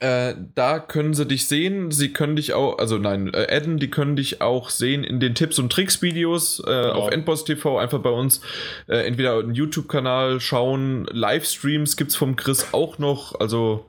äh, 0.00 0.34
da 0.56 0.80
können 0.80 1.14
sie 1.14 1.26
dich 1.26 1.46
sehen. 1.46 1.92
Sie 1.92 2.12
können 2.12 2.34
dich 2.34 2.54
auch, 2.54 2.78
also 2.78 2.98
nein, 2.98 3.32
äh, 3.32 3.46
adden, 3.54 3.78
die 3.78 3.88
können 3.88 4.16
dich 4.16 4.40
auch 4.40 4.68
sehen 4.68 5.04
in 5.04 5.20
den 5.20 5.36
Tipps 5.36 5.60
und 5.60 5.70
Tricks 5.70 6.02
Videos 6.02 6.60
äh, 6.66 6.70
auf 6.88 7.12
Endboss 7.12 7.44
TV. 7.44 7.78
Einfach 7.78 8.00
bei 8.00 8.10
uns 8.10 8.40
äh, 8.88 9.06
entweder 9.06 9.38
einen 9.38 9.54
YouTube-Kanal 9.54 10.40
schauen. 10.40 11.06
Livestreams 11.12 11.96
gibt's 11.96 12.16
vom 12.16 12.34
Chris 12.34 12.74
auch 12.74 12.98
noch. 12.98 13.38
Also 13.38 13.86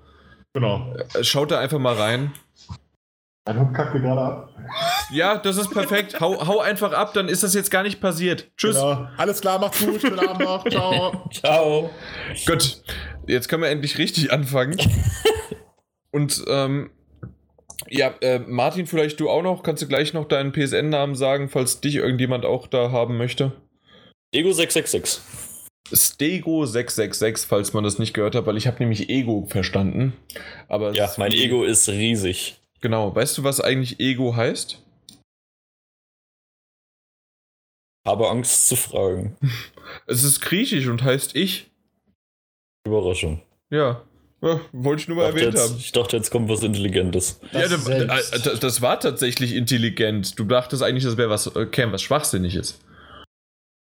Genau. 0.54 0.94
äh, 1.16 1.24
schaut 1.24 1.50
da 1.50 1.60
einfach 1.60 1.80
mal 1.80 1.96
rein. 1.96 2.32
Ein 3.46 3.60
Hund 3.60 3.74
kackt 3.74 3.94
mir 3.96 4.02
gerade 4.02 4.22
ab. 4.22 4.50
Ja, 5.12 5.38
das 5.38 5.58
ist 5.58 5.72
perfekt. 5.72 6.20
hau, 6.20 6.46
hau 6.46 6.60
einfach 6.60 6.94
ab, 6.94 7.14
dann 7.14 7.28
ist 7.28 7.42
das 7.42 7.56
jetzt 7.56 7.72
gar 7.72 7.82
nicht 7.82 8.00
passiert. 8.00 8.52
Tschüss. 8.56 8.76
Genau. 8.76 9.08
Alles 9.18 9.42
klar, 9.42 9.58
macht's 9.60 9.84
gut. 9.84 10.00
Schönen 10.00 10.20
Abend 10.20 10.42
noch. 10.42 10.64
Ciao. 10.70 11.30
Ciao. 11.32 11.90
Gut, 12.46 12.84
jetzt 13.28 13.50
können 13.50 13.64
wir 13.64 13.70
endlich 13.70 13.98
richtig 13.98 14.32
anfangen. 14.32 14.78
Und 16.12 16.44
ähm, 16.48 16.92
ja, 17.90 18.14
äh, 18.22 18.40
Martin, 18.40 18.86
vielleicht 18.86 19.20
du 19.20 19.30
auch 19.30 19.42
noch. 19.42 19.64
Kannst 19.64 19.82
du 19.82 19.88
gleich 19.88 20.14
noch 20.14 20.26
deinen 20.28 20.52
PSN-Namen 20.52 21.16
sagen, 21.16 21.50
falls 21.50 21.82
dich 21.82 21.96
irgendjemand 21.96 22.46
auch 22.46 22.68
da 22.68 22.92
haben 22.92 23.18
möchte? 23.18 23.54
Ego 24.32 24.52
666. 24.52 25.20
Stego666, 25.92 27.48
falls 27.48 27.74
man 27.74 27.84
das 27.84 28.00
nicht 28.00 28.14
gehört 28.14 28.36
hat, 28.36 28.46
weil 28.46 28.56
ich 28.56 28.68
habe 28.68 28.78
nämlich 28.80 29.10
Ego 29.10 29.46
verstanden. 29.50 30.14
Aber 30.70 30.94
Ja, 30.94 31.12
mein 31.18 31.34
Ego 31.34 31.64
ist 31.64 31.90
riesig. 31.90 32.61
Genau. 32.82 33.16
Weißt 33.16 33.38
du, 33.38 33.44
was 33.44 33.62
eigentlich 33.62 34.00
Ego 34.00 34.36
heißt? 34.36 34.82
Habe 38.06 38.30
Angst 38.30 38.68
zu 38.68 38.76
fragen. 38.76 39.38
Es 40.08 40.24
ist 40.24 40.40
griechisch 40.40 40.88
und 40.88 41.04
heißt 41.04 41.36
ich. 41.36 41.70
Überraschung. 42.86 43.42
Ja. 43.70 44.04
ja 44.42 44.62
wollte 44.72 45.02
ich 45.02 45.08
nur 45.10 45.18
mal 45.18 45.24
Dachte 45.24 45.40
erwähnt 45.40 45.54
jetzt, 45.54 45.70
haben. 45.70 45.80
ich 45.80 45.92
dachte, 45.92 46.16
jetzt 46.16 46.30
kommt 46.32 46.48
was 46.48 46.64
Intelligentes. 46.64 47.42
Ja, 47.52 47.68
Das 47.68 47.84
das, 47.84 47.88
äh, 47.88 48.40
das, 48.42 48.60
das 48.60 48.82
war 48.82 49.00
tatsächlich 49.02 49.54
intelligent. 49.54 50.40
Du 50.40 50.46
dachtest 50.46 50.82
eigentlich, 50.82 51.04
das 51.04 51.18
wäre 51.18 51.30
was, 51.30 51.48
äh, 51.48 51.92
was 51.92 52.02
Schwachsinniges. 52.02 52.80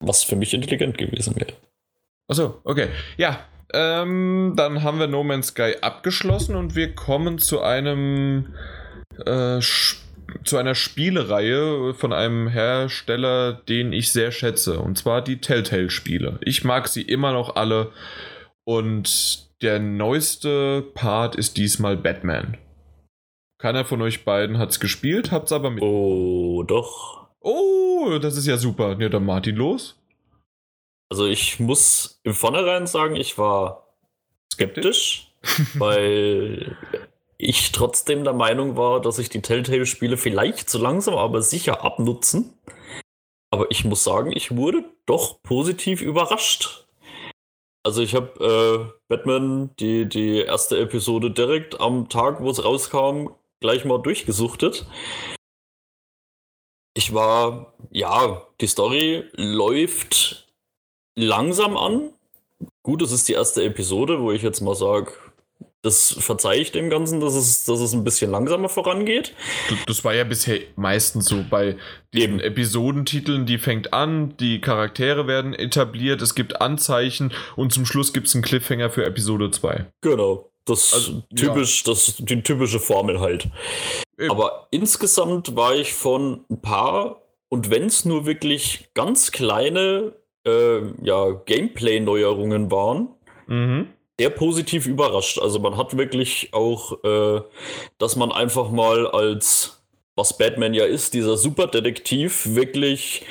Was 0.00 0.24
für 0.24 0.36
mich 0.36 0.54
intelligent 0.54 0.96
gewesen 0.96 1.36
wäre. 1.36 1.52
Achso, 2.26 2.60
okay. 2.64 2.88
Ja, 3.18 3.46
ähm, 3.72 4.54
dann 4.56 4.82
haben 4.82 4.98
wir 4.98 5.06
No 5.06 5.24
Man's 5.24 5.48
Sky 5.48 5.76
abgeschlossen 5.80 6.56
und 6.56 6.74
wir 6.74 6.94
kommen 6.94 7.38
zu 7.38 7.60
einem 7.62 8.54
äh, 9.26 9.60
zu 10.44 10.56
einer 10.56 10.74
Spielereihe 10.74 11.94
von 11.94 12.12
einem 12.12 12.48
Hersteller, 12.48 13.52
den 13.52 13.92
ich 13.92 14.12
sehr 14.12 14.32
schätze, 14.32 14.78
und 14.80 14.96
zwar 14.96 15.22
die 15.22 15.40
Telltale-Spiele. 15.40 16.38
Ich 16.42 16.64
mag 16.64 16.88
sie 16.88 17.02
immer 17.02 17.32
noch 17.32 17.56
alle 17.56 17.92
und 18.64 19.50
der 19.62 19.78
neueste 19.78 20.82
Part 20.94 21.36
ist 21.36 21.56
diesmal 21.56 21.96
Batman. 21.96 22.56
Keiner 23.58 23.84
von 23.84 24.02
euch 24.02 24.24
beiden 24.24 24.58
hat's 24.58 24.80
gespielt, 24.80 25.30
habt's 25.30 25.52
aber 25.52 25.70
mit. 25.70 25.82
Oh, 25.82 26.64
doch. 26.64 27.28
Oh, 27.40 28.18
das 28.20 28.36
ist 28.36 28.46
ja 28.46 28.56
super. 28.56 28.96
Ja, 28.98 29.08
dann 29.08 29.24
Martin 29.24 29.56
los. 29.56 30.01
Also 31.12 31.26
ich 31.26 31.60
muss 31.60 32.22
im 32.22 32.32
Vornherein 32.32 32.86
sagen, 32.86 33.16
ich 33.16 33.36
war 33.36 33.94
skeptisch, 34.50 35.30
weil 35.74 36.74
ich 37.36 37.70
trotzdem 37.72 38.24
der 38.24 38.32
Meinung 38.32 38.78
war, 38.78 38.98
dass 38.98 39.16
sich 39.16 39.28
die 39.28 39.42
Telltale-Spiele 39.42 40.16
vielleicht 40.16 40.70
so 40.70 40.78
langsam, 40.78 41.16
aber 41.16 41.42
sicher 41.42 41.84
abnutzen. 41.84 42.54
Aber 43.50 43.70
ich 43.70 43.84
muss 43.84 44.02
sagen, 44.02 44.32
ich 44.34 44.56
wurde 44.56 44.86
doch 45.04 45.42
positiv 45.42 46.00
überrascht. 46.00 46.86
Also 47.84 48.00
ich 48.00 48.14
habe 48.14 48.88
äh, 48.88 48.98
Batman, 49.08 49.76
die, 49.80 50.08
die 50.08 50.38
erste 50.38 50.78
Episode 50.78 51.30
direkt 51.30 51.78
am 51.78 52.08
Tag, 52.08 52.40
wo 52.40 52.48
es 52.48 52.64
rauskam, 52.64 53.26
gleich 53.60 53.84
mal 53.84 54.00
durchgesuchtet. 54.00 54.86
Ich 56.94 57.12
war, 57.12 57.74
ja, 57.90 58.46
die 58.62 58.66
Story 58.66 59.24
läuft 59.34 60.48
langsam 61.16 61.76
an. 61.76 62.10
Gut, 62.82 63.02
es 63.02 63.12
ist 63.12 63.28
die 63.28 63.32
erste 63.32 63.64
Episode, 63.64 64.20
wo 64.20 64.32
ich 64.32 64.42
jetzt 64.42 64.60
mal 64.60 64.74
sage, 64.74 65.12
Das 65.84 66.12
verzeihe 66.20 66.60
ich 66.60 66.70
dem 66.70 66.90
Ganzen, 66.90 67.20
dass 67.20 67.34
es, 67.34 67.64
dass 67.64 67.80
es 67.80 67.92
ein 67.92 68.04
bisschen 68.04 68.30
langsamer 68.30 68.68
vorangeht. 68.68 69.34
Das 69.88 70.04
war 70.04 70.14
ja 70.14 70.22
bisher 70.22 70.60
meistens 70.76 71.26
so 71.26 71.44
bei 71.50 71.76
den 72.14 72.38
Episodentiteln, 72.38 73.46
die 73.46 73.58
fängt 73.58 73.92
an, 73.92 74.36
die 74.36 74.60
Charaktere 74.60 75.26
werden 75.26 75.54
etabliert, 75.54 76.22
es 76.22 76.36
gibt 76.36 76.60
Anzeichen 76.60 77.32
und 77.56 77.72
zum 77.72 77.84
Schluss 77.84 78.12
gibt 78.12 78.28
es 78.28 78.34
einen 78.34 78.44
Cliffhanger 78.44 78.90
für 78.90 79.04
Episode 79.04 79.50
2. 79.50 79.86
Genau. 80.02 80.48
Das 80.64 80.94
also, 80.94 81.22
typisch, 81.34 81.82
ja. 81.84 81.92
das 81.92 82.14
die 82.16 82.42
typische 82.42 82.78
Formel 82.78 83.18
halt. 83.18 83.48
Eben. 84.16 84.30
Aber 84.30 84.68
insgesamt 84.70 85.56
war 85.56 85.74
ich 85.74 85.94
von 85.94 86.44
ein 86.48 86.62
paar 86.62 87.22
und 87.48 87.70
wenn 87.70 87.86
es 87.86 88.04
nur 88.04 88.24
wirklich 88.24 88.88
ganz 88.94 89.32
kleine 89.32 90.12
äh, 90.47 90.80
ja, 91.03 91.30
Gameplay-Neuerungen 91.47 92.70
waren, 92.70 93.09
mhm. 93.47 93.88
sehr 94.18 94.30
positiv 94.30 94.86
überrascht. 94.86 95.38
Also 95.38 95.59
man 95.59 95.76
hat 95.76 95.97
wirklich 95.97 96.51
auch, 96.53 97.03
äh, 97.05 97.43
dass 97.99 98.16
man 98.16 98.32
einfach 98.32 98.70
mal 98.70 99.07
als, 99.07 99.82
was 100.16 100.36
Batman 100.36 100.74
ja 100.74 100.84
ist, 100.84 101.14
dieser 101.14 101.36
Superdetektiv 101.36 102.55
wirklich 102.55 103.24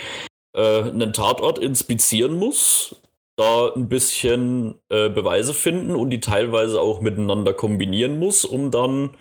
äh, 0.53 0.83
einen 0.83 1.13
Tatort 1.13 1.59
inspizieren 1.59 2.37
muss 2.37 3.01
da 3.35 3.71
ein 3.75 3.87
bisschen 3.87 4.75
äh, 4.89 5.09
Beweise 5.09 5.53
finden 5.53 5.95
und 5.95 6.09
die 6.09 6.19
teilweise 6.19 6.79
auch 6.79 7.01
miteinander 7.01 7.53
kombinieren 7.53 8.19
muss, 8.19 8.45
um 8.45 8.71
dann 8.71 9.11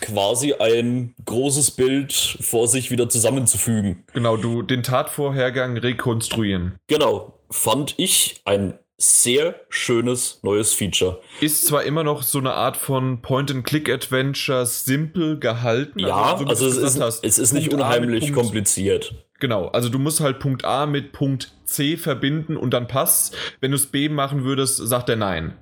quasi 0.00 0.54
ein 0.54 1.14
großes 1.24 1.72
Bild 1.72 2.12
vor 2.12 2.66
sich 2.68 2.90
wieder 2.90 3.08
zusammenzufügen. 3.08 4.04
Genau, 4.14 4.36
du 4.36 4.62
den 4.62 4.82
Tatvorhergang 4.82 5.76
rekonstruieren. 5.76 6.76
Genau, 6.88 7.38
fand 7.50 7.94
ich 7.98 8.40
ein 8.44 8.78
sehr 9.00 9.54
schönes 9.68 10.40
neues 10.42 10.72
Feature. 10.72 11.20
Ist 11.40 11.66
zwar 11.66 11.84
immer 11.84 12.02
noch 12.02 12.22
so 12.22 12.38
eine 12.38 12.54
Art 12.54 12.76
von 12.76 13.22
Point-and-Click-Adventure 13.22 14.66
simpel 14.66 15.38
gehalten. 15.38 16.00
Ja, 16.00 16.34
also, 16.34 16.44
so 16.44 16.48
also 16.48 16.66
es, 16.66 16.96
ist, 16.96 17.24
es 17.24 17.38
ist 17.38 17.52
nicht 17.52 17.72
unheimlich 17.72 18.32
kompliziert. 18.32 19.14
Genau, 19.38 19.68
also 19.68 19.88
du 19.88 19.98
musst 19.98 20.20
halt 20.20 20.40
Punkt 20.40 20.64
A 20.64 20.86
mit 20.86 21.12
Punkt 21.12 21.52
C 21.64 21.96
verbinden 21.96 22.56
und 22.56 22.72
dann 22.72 22.88
passt. 22.88 23.36
Wenn 23.60 23.70
du 23.70 23.76
es 23.76 23.86
B 23.86 24.08
machen 24.08 24.44
würdest, 24.44 24.76
sagt 24.76 25.08
er 25.08 25.16
nein. 25.16 25.56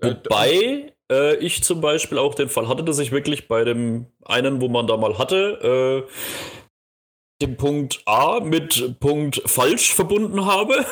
Äh, 0.00 0.14
Wobei 0.14 0.92
äh, 1.10 1.36
ich 1.36 1.64
zum 1.64 1.80
Beispiel 1.80 2.18
auch 2.18 2.34
den 2.34 2.48
Fall 2.48 2.68
hatte, 2.68 2.84
dass 2.84 2.98
ich 2.98 3.12
wirklich 3.12 3.48
bei 3.48 3.64
dem 3.64 4.06
einen, 4.24 4.60
wo 4.60 4.68
man 4.68 4.86
da 4.86 4.96
mal 4.96 5.18
hatte, 5.18 6.06
äh, 6.06 7.42
den 7.42 7.56
Punkt 7.56 8.02
A 8.06 8.40
mit 8.40 9.00
Punkt 9.00 9.42
falsch 9.46 9.94
verbunden 9.94 10.46
habe. 10.46 10.84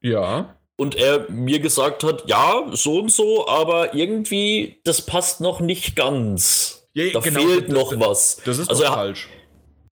Ja 0.00 0.56
und 0.76 0.94
er 0.94 1.30
mir 1.30 1.60
gesagt 1.60 2.04
hat, 2.04 2.24
ja, 2.26 2.66
so 2.72 2.98
und 2.98 3.10
so, 3.10 3.48
aber 3.48 3.94
irgendwie, 3.94 4.80
das 4.84 5.02
passt 5.02 5.40
noch 5.40 5.60
nicht 5.60 5.96
ganz. 5.96 6.86
Ja, 6.92 7.12
da 7.12 7.20
genau, 7.20 7.40
fehlt 7.40 7.68
noch 7.68 7.90
das, 7.90 8.00
was. 8.00 8.36
Das 8.44 8.58
ist 8.58 8.68
also 8.68 8.84
er, 8.84 8.92
falsch. 8.92 9.28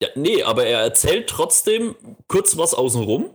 Ja, 0.04 0.10
nee, 0.14 0.42
aber 0.42 0.66
er 0.66 0.80
erzählt 0.80 1.28
trotzdem 1.28 1.94
kurz 2.28 2.56
was 2.58 2.74
außenrum 2.74 3.30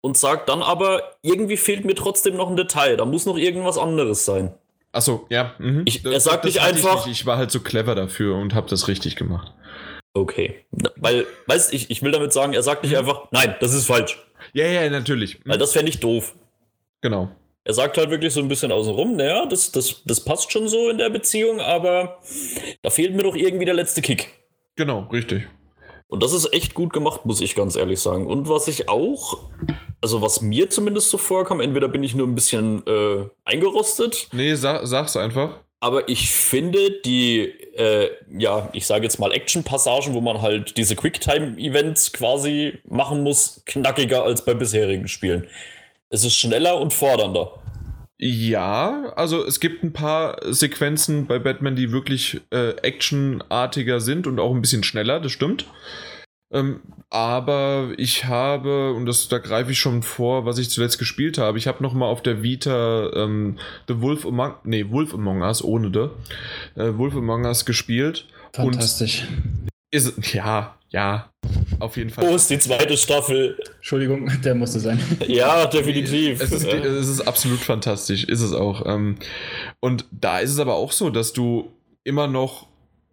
und 0.00 0.16
sagt 0.16 0.48
dann 0.48 0.62
aber, 0.62 1.16
irgendwie 1.22 1.56
fehlt 1.56 1.84
mir 1.84 1.94
trotzdem 1.94 2.36
noch 2.36 2.48
ein 2.48 2.56
Detail. 2.56 2.96
Da 2.96 3.04
muss 3.04 3.26
noch 3.26 3.36
irgendwas 3.36 3.78
anderes 3.78 4.24
sein. 4.24 4.52
Achso, 4.92 5.26
ja. 5.30 5.54
Mhm. 5.58 5.82
Ich, 5.84 6.04
er 6.04 6.20
sagt 6.20 6.44
das, 6.44 6.54
nicht 6.54 6.62
einfach. 6.62 7.06
Ich, 7.06 7.12
ich, 7.12 7.26
war 7.26 7.36
halt 7.36 7.50
so 7.50 7.60
clever 7.60 7.94
dafür 7.94 8.36
und 8.36 8.54
habe 8.54 8.68
das 8.68 8.88
richtig 8.88 9.16
gemacht. 9.16 9.52
Okay. 10.14 10.64
Weil, 10.96 11.26
weißt 11.46 11.72
ich, 11.72 11.90
ich 11.90 12.02
will 12.02 12.12
damit 12.12 12.32
sagen, 12.32 12.52
er 12.52 12.62
sagt 12.62 12.82
nicht 12.82 12.92
mhm. 12.92 12.98
einfach, 12.98 13.28
nein, 13.30 13.54
das 13.60 13.74
ist 13.74 13.86
falsch. 13.86 14.18
Ja, 14.54 14.66
ja, 14.66 14.88
natürlich. 14.88 15.38
Weil 15.44 15.58
das 15.58 15.72
fände 15.72 15.90
ich 15.90 16.00
doof. 16.00 16.34
Genau. 17.02 17.30
Er 17.64 17.74
sagt 17.74 17.98
halt 17.98 18.10
wirklich 18.10 18.32
so 18.32 18.40
ein 18.40 18.48
bisschen 18.48 18.72
außenrum, 18.72 19.16
naja, 19.16 19.44
das, 19.46 19.72
das, 19.72 20.02
das 20.04 20.24
passt 20.24 20.52
schon 20.52 20.68
so 20.68 20.88
in 20.88 20.98
der 20.98 21.10
Beziehung, 21.10 21.60
aber 21.60 22.20
da 22.82 22.90
fehlt 22.90 23.14
mir 23.14 23.24
doch 23.24 23.34
irgendwie 23.34 23.64
der 23.64 23.74
letzte 23.74 24.02
Kick. 24.02 24.32
Genau, 24.76 25.08
richtig. 25.12 25.48
Und 26.08 26.22
das 26.22 26.32
ist 26.32 26.52
echt 26.52 26.74
gut 26.74 26.92
gemacht, 26.92 27.24
muss 27.24 27.40
ich 27.40 27.54
ganz 27.54 27.74
ehrlich 27.74 28.00
sagen. 28.00 28.26
Und 28.26 28.48
was 28.48 28.68
ich 28.68 28.88
auch, 28.88 29.38
also 30.00 30.22
was 30.22 30.40
mir 30.40 30.70
zumindest 30.70 31.10
so 31.10 31.18
vorkam, 31.18 31.60
entweder 31.60 31.88
bin 31.88 32.02
ich 32.04 32.14
nur 32.14 32.26
ein 32.26 32.34
bisschen 32.34 32.86
äh, 32.86 33.24
eingerostet. 33.44 34.28
Nee, 34.32 34.54
sa 34.54 34.86
sag's 34.86 35.16
einfach. 35.16 35.60
Aber 35.80 36.08
ich 36.08 36.30
finde 36.30 36.90
die, 37.04 37.40
äh, 37.76 38.10
ja, 38.38 38.70
ich 38.72 38.86
sage 38.86 39.04
jetzt 39.04 39.18
mal 39.18 39.32
Action-Passagen, 39.32 40.14
wo 40.14 40.20
man 40.20 40.40
halt 40.40 40.76
diese 40.76 40.96
Quicktime-Events 40.96 42.12
quasi 42.12 42.78
machen 42.88 43.22
muss, 43.22 43.62
knackiger 43.66 44.22
als 44.22 44.44
bei 44.44 44.54
bisherigen 44.54 45.08
Spielen. 45.08 45.46
Es 46.08 46.24
ist 46.24 46.36
schneller 46.36 46.80
und 46.80 46.94
fordernder. 46.94 47.60
Ja, 48.18 49.12
also 49.14 49.44
es 49.44 49.60
gibt 49.60 49.82
ein 49.84 49.92
paar 49.92 50.38
Sequenzen 50.52 51.26
bei 51.26 51.38
Batman, 51.38 51.76
die 51.76 51.92
wirklich 51.92 52.40
äh, 52.50 52.70
actionartiger 52.82 54.00
sind 54.00 54.26
und 54.26 54.40
auch 54.40 54.54
ein 54.54 54.62
bisschen 54.62 54.84
schneller, 54.84 55.20
das 55.20 55.32
stimmt. 55.32 55.66
Ähm, 56.50 56.80
aber 57.10 57.92
ich 57.98 58.24
habe, 58.24 58.92
und 58.94 59.04
das, 59.04 59.28
da 59.28 59.38
greife 59.38 59.72
ich 59.72 59.78
schon 59.78 60.02
vor, 60.02 60.46
was 60.46 60.58
ich 60.58 60.70
zuletzt 60.70 60.98
gespielt 60.98 61.38
habe, 61.38 61.58
ich 61.58 61.66
habe 61.66 61.82
nochmal 61.82 62.08
auf 62.08 62.22
der 62.22 62.42
Vita 62.42 63.10
ähm, 63.14 63.58
The 63.88 64.00
Wolf 64.00 64.24
Among, 64.24 64.54
nee, 64.64 64.88
Wolf 64.88 65.12
Among 65.12 65.42
Us 65.42 65.62
ohne 65.62 65.90
The, 65.92 66.80
äh, 66.80 66.96
Wolf 66.96 67.14
Among 67.16 67.44
Us 67.44 67.66
gespielt. 67.66 68.26
Fantastisch. 68.52 69.26
Ist, 69.90 70.34
ja, 70.34 70.76
ja, 70.90 71.30
auf 71.78 71.96
jeden 71.96 72.10
Fall. 72.10 72.28
Wo 72.28 72.34
ist 72.34 72.50
die 72.50 72.58
zweite 72.58 72.96
Staffel? 72.96 73.58
Entschuldigung, 73.76 74.30
der 74.44 74.54
musste 74.54 74.80
sein. 74.80 75.00
ja, 75.26 75.66
definitiv. 75.66 76.40
Es 76.40 76.52
ist, 76.52 76.64
es 76.64 77.08
ist 77.08 77.20
absolut 77.20 77.60
fantastisch, 77.60 78.24
ist 78.24 78.40
es 78.40 78.52
auch. 78.52 78.84
Ähm, 78.86 79.16
und 79.80 80.06
da 80.10 80.38
ist 80.38 80.50
es 80.50 80.58
aber 80.58 80.74
auch 80.74 80.92
so, 80.92 81.10
dass 81.10 81.32
du 81.32 81.72
immer 82.04 82.26
noch 82.26 82.68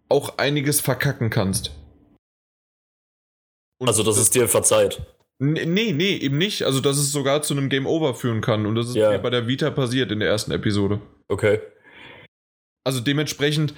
auch 0.08 0.38
einiges 0.38 0.80
verkacken 0.80 1.30
kannst. 1.30 1.72
Und 3.80 3.88
also, 3.88 4.02
das 4.02 4.18
ist 4.18 4.34
dir 4.34 4.48
verzeiht. 4.48 5.02
Nee, 5.40 5.92
nee, 5.92 6.16
eben 6.16 6.38
nicht. 6.38 6.62
Also, 6.62 6.80
dass 6.80 6.96
es 6.96 7.10
sogar 7.10 7.42
zu 7.42 7.54
einem 7.54 7.68
Game 7.68 7.86
Over 7.86 8.14
führen 8.14 8.40
kann. 8.40 8.66
Und 8.66 8.76
das 8.76 8.88
ist 8.88 8.96
ja. 8.96 9.18
bei 9.18 9.30
der 9.30 9.46
Vita 9.46 9.70
passiert 9.70 10.12
in 10.12 10.20
der 10.20 10.28
ersten 10.28 10.52
Episode. 10.52 11.00
Okay. 11.28 11.60
Also 12.84 13.00
dementsprechend, 13.00 13.74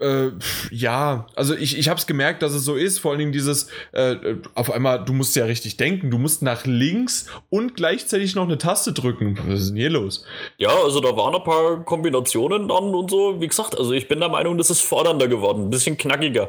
äh, 0.00 0.30
ja, 0.70 1.26
also 1.34 1.54
ich, 1.56 1.76
ich 1.76 1.88
habe 1.88 1.98
es 1.98 2.06
gemerkt, 2.06 2.42
dass 2.42 2.52
es 2.52 2.64
so 2.64 2.76
ist. 2.76 2.98
Vor 2.98 3.10
allen 3.10 3.18
Dingen 3.18 3.32
dieses, 3.32 3.68
äh, 3.92 4.36
auf 4.54 4.70
einmal, 4.70 5.04
du 5.04 5.12
musst 5.12 5.34
ja 5.34 5.44
richtig 5.44 5.76
denken. 5.76 6.10
Du 6.10 6.18
musst 6.18 6.42
nach 6.42 6.66
links 6.66 7.26
und 7.50 7.74
gleichzeitig 7.74 8.34
noch 8.34 8.44
eine 8.44 8.58
Taste 8.58 8.92
drücken. 8.92 9.38
Was 9.46 9.60
ist 9.60 9.68
denn 9.70 9.76
hier 9.76 9.90
los? 9.90 10.24
Ja, 10.56 10.70
also 10.70 11.00
da 11.00 11.16
waren 11.16 11.34
ein 11.34 11.42
paar 11.42 11.84
Kombinationen 11.84 12.68
dann 12.68 12.94
und 12.94 13.10
so. 13.10 13.40
Wie 13.40 13.48
gesagt, 13.48 13.76
also 13.76 13.92
ich 13.92 14.06
bin 14.06 14.20
der 14.20 14.28
Meinung, 14.28 14.56
das 14.56 14.70
ist 14.70 14.82
fordernder 14.82 15.26
geworden. 15.26 15.64
Ein 15.64 15.70
bisschen 15.70 15.96
knackiger. 15.96 16.48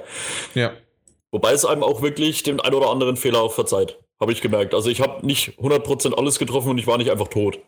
Ja. 0.53 0.73
Wobei 1.31 1.53
es 1.53 1.65
einem 1.65 1.83
auch 1.83 2.01
wirklich 2.01 2.43
den 2.43 2.59
ein 2.59 2.73
oder 2.73 2.89
anderen 2.89 3.15
Fehler 3.15 3.41
auch 3.41 3.53
verzeiht. 3.53 3.97
Habe 4.19 4.31
ich 4.31 4.41
gemerkt. 4.41 4.73
Also 4.73 4.89
ich 4.89 5.01
habe 5.01 5.25
nicht 5.25 5.57
100% 5.59 6.13
alles 6.13 6.39
getroffen 6.39 6.69
und 6.69 6.77
ich 6.77 6.87
war 6.87 6.97
nicht 6.97 7.11
einfach 7.11 7.29
tot. 7.29 7.59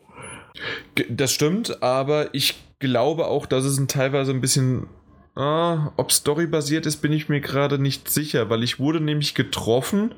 Das 1.08 1.32
stimmt, 1.32 1.82
aber 1.82 2.34
ich 2.34 2.54
glaube 2.78 3.26
auch, 3.26 3.46
dass 3.46 3.64
es 3.64 3.78
ein 3.78 3.88
teilweise 3.88 4.32
ein 4.32 4.40
bisschen 4.40 4.88
Ah, 5.34 5.92
ob 5.96 6.12
storybasiert 6.12 6.84
ist, 6.84 6.98
bin 6.98 7.12
ich 7.12 7.28
mir 7.28 7.40
gerade 7.40 7.78
nicht 7.78 8.10
sicher, 8.10 8.50
weil 8.50 8.62
ich 8.62 8.78
wurde 8.78 9.00
nämlich 9.00 9.34
getroffen, 9.34 10.14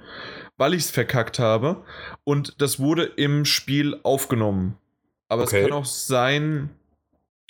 weil 0.56 0.74
ich 0.74 0.84
es 0.84 0.90
verkackt 0.90 1.38
habe 1.38 1.84
und 2.24 2.60
das 2.60 2.80
wurde 2.80 3.04
im 3.04 3.44
Spiel 3.44 3.98
aufgenommen. 4.02 4.76
Aber 5.28 5.44
okay. 5.44 5.62
es 5.62 5.68
kann 5.68 5.78
auch 5.78 5.84
sein, 5.84 6.70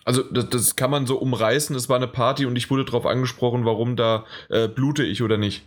also 0.04 0.22
das, 0.22 0.50
das, 0.50 0.76
kann 0.76 0.90
man 0.90 1.06
so 1.06 1.16
umreißen, 1.16 1.74
es 1.74 1.88
war 1.88 1.96
eine 1.96 2.08
Party 2.08 2.44
und 2.44 2.56
ich 2.56 2.70
wurde 2.70 2.84
darauf 2.84 3.06
angesprochen, 3.06 3.64
warum 3.64 3.96
da 3.96 4.26
äh, 4.50 4.68
blute 4.68 5.02
ich 5.04 5.22
oder 5.22 5.38
nicht. 5.38 5.64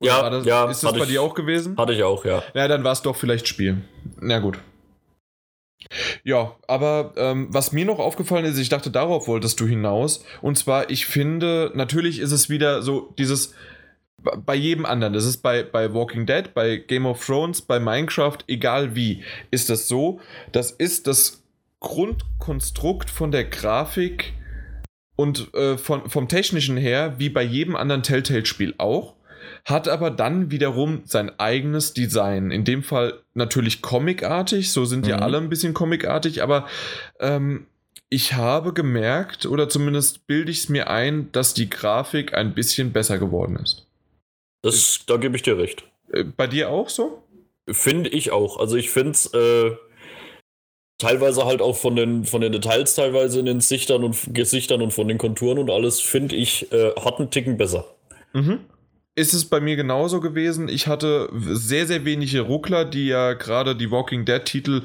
Oder 0.00 0.10
ja, 0.10 0.30
das, 0.30 0.44
ja. 0.44 0.70
Ist 0.70 0.84
das 0.84 0.92
bei 0.92 0.98
ich, 0.98 1.08
dir 1.08 1.22
auch 1.22 1.34
gewesen? 1.34 1.76
Hatte 1.78 1.92
ich 1.94 2.02
auch, 2.02 2.24
ja. 2.24 2.42
Ja, 2.54 2.68
dann 2.68 2.84
war 2.84 2.92
es 2.92 3.02
doch 3.02 3.16
vielleicht 3.16 3.48
Spiel. 3.48 3.82
Na 4.20 4.38
gut. 4.40 4.58
Ja, 6.24 6.56
aber 6.66 7.12
ähm, 7.16 7.48
was 7.50 7.72
mir 7.72 7.84
noch 7.84 7.98
aufgefallen 7.98 8.44
ist, 8.44 8.58
ich 8.58 8.68
dachte, 8.68 8.90
darauf 8.90 9.28
wolltest 9.28 9.60
du 9.60 9.66
hinaus. 9.66 10.24
Und 10.40 10.58
zwar, 10.58 10.90
ich 10.90 11.06
finde, 11.06 11.70
natürlich 11.74 12.18
ist 12.18 12.32
es 12.32 12.48
wieder 12.48 12.82
so 12.82 13.12
dieses 13.18 13.54
bei 14.22 14.54
jedem 14.54 14.86
anderen, 14.86 15.12
das 15.12 15.24
ist 15.24 15.38
bei, 15.38 15.62
bei 15.62 15.92
Walking 15.92 16.26
Dead, 16.26 16.54
bei 16.54 16.76
Game 16.76 17.06
of 17.06 17.24
Thrones, 17.24 17.60
bei 17.60 17.80
Minecraft, 17.80 18.38
egal 18.46 18.94
wie, 18.94 19.24
ist 19.50 19.68
das 19.68 19.88
so. 19.88 20.20
Das 20.52 20.70
ist 20.70 21.06
das 21.06 21.42
Grundkonstrukt 21.80 23.10
von 23.10 23.32
der 23.32 23.44
Grafik 23.44 24.32
und 25.16 25.52
äh, 25.54 25.76
von, 25.76 26.08
vom 26.08 26.28
technischen 26.28 26.76
her, 26.76 27.14
wie 27.18 27.28
bei 27.28 27.42
jedem 27.42 27.74
anderen 27.74 28.02
Telltale-Spiel 28.02 28.74
auch 28.78 29.16
hat 29.64 29.88
aber 29.88 30.10
dann 30.10 30.50
wiederum 30.50 31.02
sein 31.04 31.38
eigenes 31.38 31.94
Design. 31.94 32.50
In 32.50 32.64
dem 32.64 32.82
Fall 32.82 33.20
natürlich 33.34 33.82
comicartig, 33.82 34.72
so 34.72 34.84
sind 34.84 35.04
mhm. 35.04 35.10
ja 35.10 35.18
alle 35.18 35.38
ein 35.38 35.48
bisschen 35.48 35.74
comicartig, 35.74 36.42
aber 36.42 36.66
ähm, 37.20 37.66
ich 38.08 38.34
habe 38.34 38.72
gemerkt, 38.72 39.46
oder 39.46 39.68
zumindest 39.68 40.26
bilde 40.26 40.50
ich 40.50 40.58
es 40.58 40.68
mir 40.68 40.90
ein, 40.90 41.30
dass 41.32 41.54
die 41.54 41.70
Grafik 41.70 42.34
ein 42.34 42.54
bisschen 42.54 42.92
besser 42.92 43.18
geworden 43.18 43.56
ist. 43.56 43.86
Das, 44.62 45.00
da 45.06 45.16
gebe 45.16 45.36
ich 45.36 45.42
dir 45.42 45.56
recht. 45.56 45.84
Äh, 46.12 46.24
bei 46.24 46.46
dir 46.46 46.68
auch 46.68 46.88
so? 46.88 47.22
Finde 47.70 48.10
ich 48.10 48.32
auch. 48.32 48.58
Also 48.58 48.76
ich 48.76 48.90
finde 48.90 49.12
es 49.12 49.32
äh, 49.32 49.76
teilweise 50.98 51.46
halt 51.46 51.62
auch 51.62 51.76
von 51.76 51.96
den, 51.96 52.24
von 52.24 52.40
den 52.40 52.52
Details, 52.52 52.94
teilweise 52.94 53.40
in 53.40 53.46
den 53.46 53.60
Sichtern 53.60 54.04
und 54.04 54.34
Gesichtern 54.34 54.82
und 54.82 54.92
von 54.92 55.08
den 55.08 55.18
Konturen 55.18 55.58
und 55.58 55.70
alles, 55.70 56.00
finde 56.00 56.36
ich, 56.36 56.70
äh, 56.72 56.92
hat 56.96 57.18
einen 57.18 57.30
Ticken 57.30 57.56
besser. 57.56 57.86
Mhm. 58.32 58.60
Ist 59.14 59.34
es 59.34 59.44
bei 59.44 59.60
mir 59.60 59.76
genauso 59.76 60.20
gewesen. 60.20 60.68
Ich 60.68 60.86
hatte 60.86 61.28
sehr, 61.34 61.86
sehr 61.86 62.06
wenige 62.06 62.40
Ruckler, 62.40 62.86
die 62.86 63.08
ja 63.08 63.34
gerade 63.34 63.76
die 63.76 63.90
Walking 63.90 64.24
Dead-Titel 64.24 64.82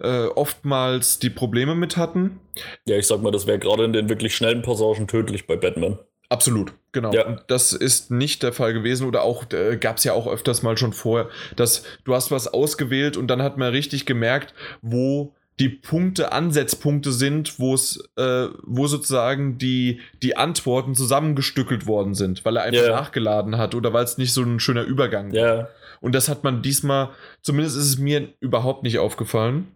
äh, 0.00 0.26
oftmals 0.26 1.18
die 1.18 1.30
Probleme 1.30 1.74
mit 1.74 1.96
hatten. 1.96 2.40
Ja, 2.84 2.96
ich 2.96 3.06
sag 3.06 3.22
mal, 3.22 3.30
das 3.30 3.46
wäre 3.46 3.58
gerade 3.58 3.84
in 3.84 3.94
den 3.94 4.10
wirklich 4.10 4.36
schnellen 4.36 4.60
Passagen 4.60 5.08
tödlich 5.08 5.46
bei 5.46 5.56
Batman. 5.56 5.98
Absolut, 6.28 6.74
genau. 6.92 7.12
Ja. 7.12 7.40
Das 7.48 7.72
ist 7.72 8.10
nicht 8.10 8.42
der 8.42 8.52
Fall 8.52 8.72
gewesen 8.72 9.06
oder 9.06 9.22
auch 9.22 9.50
äh, 9.52 9.76
gab 9.78 9.96
es 9.96 10.04
ja 10.04 10.12
auch 10.12 10.28
öfters 10.28 10.62
mal 10.62 10.76
schon 10.76 10.92
vorher, 10.92 11.28
dass 11.56 11.82
du 12.04 12.14
hast 12.14 12.30
was 12.30 12.46
ausgewählt 12.46 13.16
und 13.16 13.28
dann 13.28 13.42
hat 13.42 13.58
man 13.58 13.70
richtig 13.70 14.06
gemerkt, 14.06 14.54
wo 14.80 15.34
die 15.60 15.68
Punkte, 15.68 16.32
Ansatzpunkte 16.32 17.12
sind, 17.12 17.60
wo 17.60 17.74
es, 17.74 18.02
äh, 18.16 18.48
wo 18.64 18.86
sozusagen 18.88 19.58
die, 19.58 20.00
die 20.22 20.36
Antworten 20.36 20.94
zusammengestückelt 20.94 21.86
worden 21.86 22.14
sind, 22.14 22.44
weil 22.44 22.56
er 22.56 22.64
einfach 22.64 22.82
Ja. 22.86 22.90
nachgeladen 22.90 23.58
hat 23.58 23.74
oder 23.76 23.92
weil 23.92 24.04
es 24.04 24.18
nicht 24.18 24.32
so 24.32 24.42
ein 24.42 24.58
schöner 24.58 24.82
Übergang 24.82 25.32
war. 25.32 25.38
Ja, 25.38 25.68
Und 26.00 26.14
das 26.14 26.28
hat 26.28 26.42
man 26.44 26.62
diesmal, 26.62 27.10
zumindest 27.42 27.76
ist 27.76 27.84
es 27.84 27.98
mir 27.98 28.28
überhaupt 28.40 28.82
nicht 28.82 28.98
aufgefallen. 28.98 29.68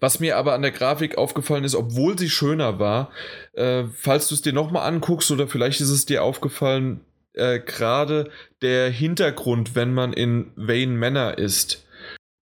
Was 0.00 0.18
mir 0.20 0.36
aber 0.38 0.54
an 0.54 0.62
der 0.62 0.70
Grafik 0.70 1.18
aufgefallen 1.18 1.64
ist, 1.64 1.74
obwohl 1.74 2.18
sie 2.18 2.30
schöner 2.30 2.78
war, 2.78 3.10
äh, 3.52 3.84
falls 3.92 4.28
du 4.28 4.34
es 4.34 4.40
dir 4.42 4.54
nochmal 4.54 4.86
anguckst 4.88 5.30
oder 5.30 5.46
vielleicht 5.46 5.80
ist 5.82 5.90
es 5.90 6.06
dir 6.06 6.22
aufgefallen, 6.22 7.00
äh, 7.34 7.58
gerade 7.60 8.30
der 8.62 8.88
Hintergrund, 8.90 9.74
wenn 9.74 9.92
man 9.92 10.12
in 10.14 10.52
Wayne 10.56 10.94
Manor 10.96 11.36
ist, 11.36 11.84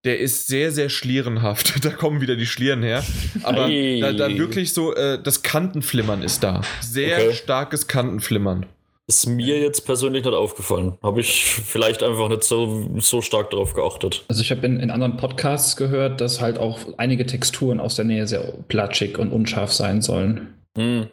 der 0.06 0.20
ist 0.20 0.46
sehr, 0.46 0.70
sehr 0.72 0.88
schlierenhaft. 0.88 1.74
da 1.84 1.90
kommen 1.90 2.20
wieder 2.20 2.36
die 2.36 2.46
Schlieren 2.46 2.82
her. 2.82 3.04
Aber 3.42 3.66
Ei. 3.66 3.98
da, 4.00 4.12
da 4.12 4.28
wirklich 4.28 4.72
so, 4.72 4.94
äh, 4.94 5.20
das 5.22 5.42
Kantenflimmern 5.42 6.22
ist 6.22 6.42
da. 6.42 6.62
Sehr 6.80 7.18
Okay. 7.18 7.34
starkes 7.34 7.88
Kantenflimmern. 7.88 8.66
ist 9.08 9.26
mir 9.26 9.60
jetzt 9.60 9.82
persönlich 9.82 10.24
nicht 10.24 10.34
aufgefallen. 10.34 10.94
Habe 11.02 11.20
ich 11.20 11.44
vielleicht 11.44 12.02
einfach 12.02 12.28
nicht 12.28 12.44
so, 12.44 12.90
so 12.98 13.20
stark 13.20 13.50
darauf 13.50 13.74
geachtet. 13.74 14.24
Also 14.28 14.42
ich 14.42 14.50
habe 14.50 14.64
in, 14.66 14.80
in 14.80 14.90
anderen 14.90 15.16
Podcasts 15.16 15.76
gehört, 15.76 16.20
dass 16.20 16.40
halt 16.40 16.58
auch 16.58 16.78
einige 16.96 17.26
Texturen 17.26 17.78
aus 17.80 17.96
der 17.96 18.04
Nähe 18.04 18.26
sehr 18.26 18.40
platschig 18.68 19.18
und 19.18 19.30
unscharf 19.32 19.72
sein 19.72 20.02
sollen. 20.02 20.54
Hm. 20.76 21.06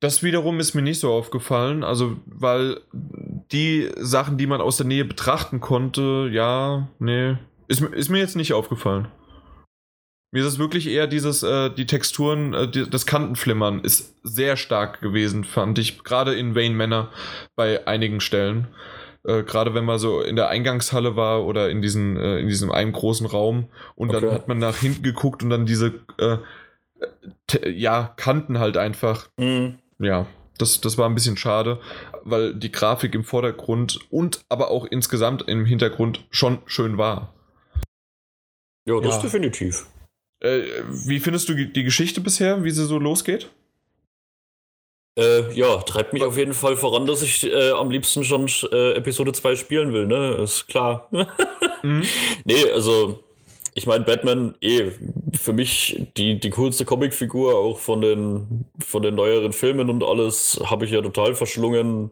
Das 0.00 0.22
wiederum 0.22 0.60
ist 0.60 0.74
mir 0.74 0.82
nicht 0.82 1.00
so 1.00 1.10
aufgefallen, 1.12 1.82
also 1.82 2.16
weil 2.26 2.78
die 2.92 3.88
Sachen, 3.96 4.36
die 4.38 4.46
man 4.46 4.60
aus 4.60 4.76
der 4.76 4.86
Nähe 4.86 5.04
betrachten 5.04 5.60
konnte, 5.60 6.28
ja, 6.32 6.88
nee, 6.98 7.36
ist, 7.68 7.80
mir- 7.80 7.94
ist 7.94 8.08
mir 8.08 8.18
jetzt 8.18 8.36
nicht 8.36 8.52
aufgefallen. 8.52 9.08
Mir 10.32 10.40
ist 10.40 10.48
es 10.52 10.58
wirklich 10.58 10.86
eher 10.88 11.06
dieses, 11.06 11.42
äh, 11.42 11.70
die 11.70 11.86
Texturen, 11.86 12.52
äh, 12.52 12.68
die, 12.68 12.88
das 12.90 13.06
Kantenflimmern 13.06 13.80
ist 13.80 14.16
sehr 14.22 14.56
stark 14.56 15.00
gewesen, 15.00 15.44
fand 15.44 15.78
ich, 15.78 16.02
gerade 16.04 16.34
in 16.34 16.54
Wayne 16.54 16.74
Manor 16.74 17.10
bei 17.54 17.86
einigen 17.86 18.20
Stellen. 18.20 18.68
Äh, 19.24 19.44
gerade 19.44 19.74
wenn 19.74 19.84
man 19.84 19.98
so 19.98 20.20
in 20.20 20.36
der 20.36 20.48
Eingangshalle 20.48 21.16
war 21.16 21.44
oder 21.44 21.70
in, 21.70 21.80
diesen, 21.80 22.16
äh, 22.16 22.38
in 22.38 22.48
diesem 22.48 22.70
einen 22.70 22.92
großen 22.92 23.26
Raum 23.26 23.68
und 23.94 24.12
dann 24.12 24.24
Okay. 24.24 24.34
hat 24.34 24.48
man 24.48 24.58
nach 24.58 24.76
hinten 24.76 25.02
geguckt 25.02 25.42
und 25.42 25.50
dann 25.50 25.64
diese, 25.66 25.94
äh, 26.18 26.38
ja, 27.70 28.12
Kanten 28.16 28.58
halt 28.58 28.76
einfach 28.76 29.28
Hm. 29.38 29.78
ja, 29.98 30.26
das, 30.58 30.80
das 30.80 30.96
war 30.98 31.08
ein 31.08 31.14
bisschen 31.14 31.36
schade, 31.36 31.80
weil 32.24 32.54
die 32.54 32.72
Grafik 32.72 33.14
im 33.14 33.24
Vordergrund 33.24 34.00
und 34.10 34.44
aber 34.48 34.70
auch 34.70 34.84
insgesamt 34.86 35.42
im 35.48 35.64
Hintergrund 35.66 36.24
schon 36.30 36.58
schön 36.66 36.96
war. 36.98 37.34
Ja, 38.86 39.00
das 39.00 39.16
Ja. 39.16 39.22
definitiv. 39.22 39.86
Äh, 40.40 40.62
wie 40.88 41.18
findest 41.20 41.48
du 41.48 41.54
die 41.54 41.82
Geschichte 41.82 42.20
bisher, 42.20 42.62
wie 42.64 42.70
sie 42.70 42.84
so 42.86 42.98
losgeht? 42.98 43.50
Äh, 45.18 45.50
ja, 45.54 45.78
treibt 45.78 46.12
mich 46.12 46.22
auf 46.24 46.36
jeden 46.36 46.52
Fall 46.52 46.76
voran, 46.76 47.06
dass 47.06 47.22
ich 47.22 47.44
äh, 47.50 47.70
am 47.70 47.90
liebsten 47.90 48.22
schon 48.22 48.48
äh, 48.70 48.92
Episode 48.92 49.32
2 49.32 49.56
spielen 49.56 49.92
will, 49.94 50.06
ne? 50.06 50.34
Ist 50.42 50.66
klar. 50.68 51.08
Mhm. 51.82 52.02
nee, 52.44 52.64
also, 52.74 53.22
ich 53.74 53.86
meine, 53.86 54.04
Batman, 54.04 54.56
eh, 54.60 54.90
für 55.34 55.52
mich 55.52 56.02
die, 56.16 56.40
die 56.40 56.50
coolste 56.50 56.84
Comicfigur, 56.84 57.54
auch 57.54 57.78
von 57.78 58.00
den, 58.00 58.64
von 58.84 59.02
den 59.02 59.14
neueren 59.14 59.52
Filmen 59.52 59.88
und 59.90 60.02
alles, 60.02 60.58
habe 60.64 60.84
ich 60.86 60.90
ja 60.90 61.00
total 61.02 61.34
verschlungen. 61.36 62.10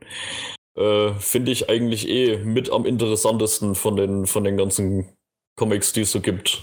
Äh, 0.76 1.14
Finde 1.18 1.50
ich 1.50 1.68
eigentlich 1.70 2.08
eh 2.08 2.36
mit 2.38 2.70
am 2.70 2.84
interessantesten 2.86 3.74
von 3.74 3.96
den, 3.96 4.26
von 4.26 4.44
den 4.44 4.56
ganzen 4.56 5.13
Comics, 5.56 5.92
die 5.92 6.02
es 6.02 6.12
so 6.12 6.20
gibt. 6.20 6.62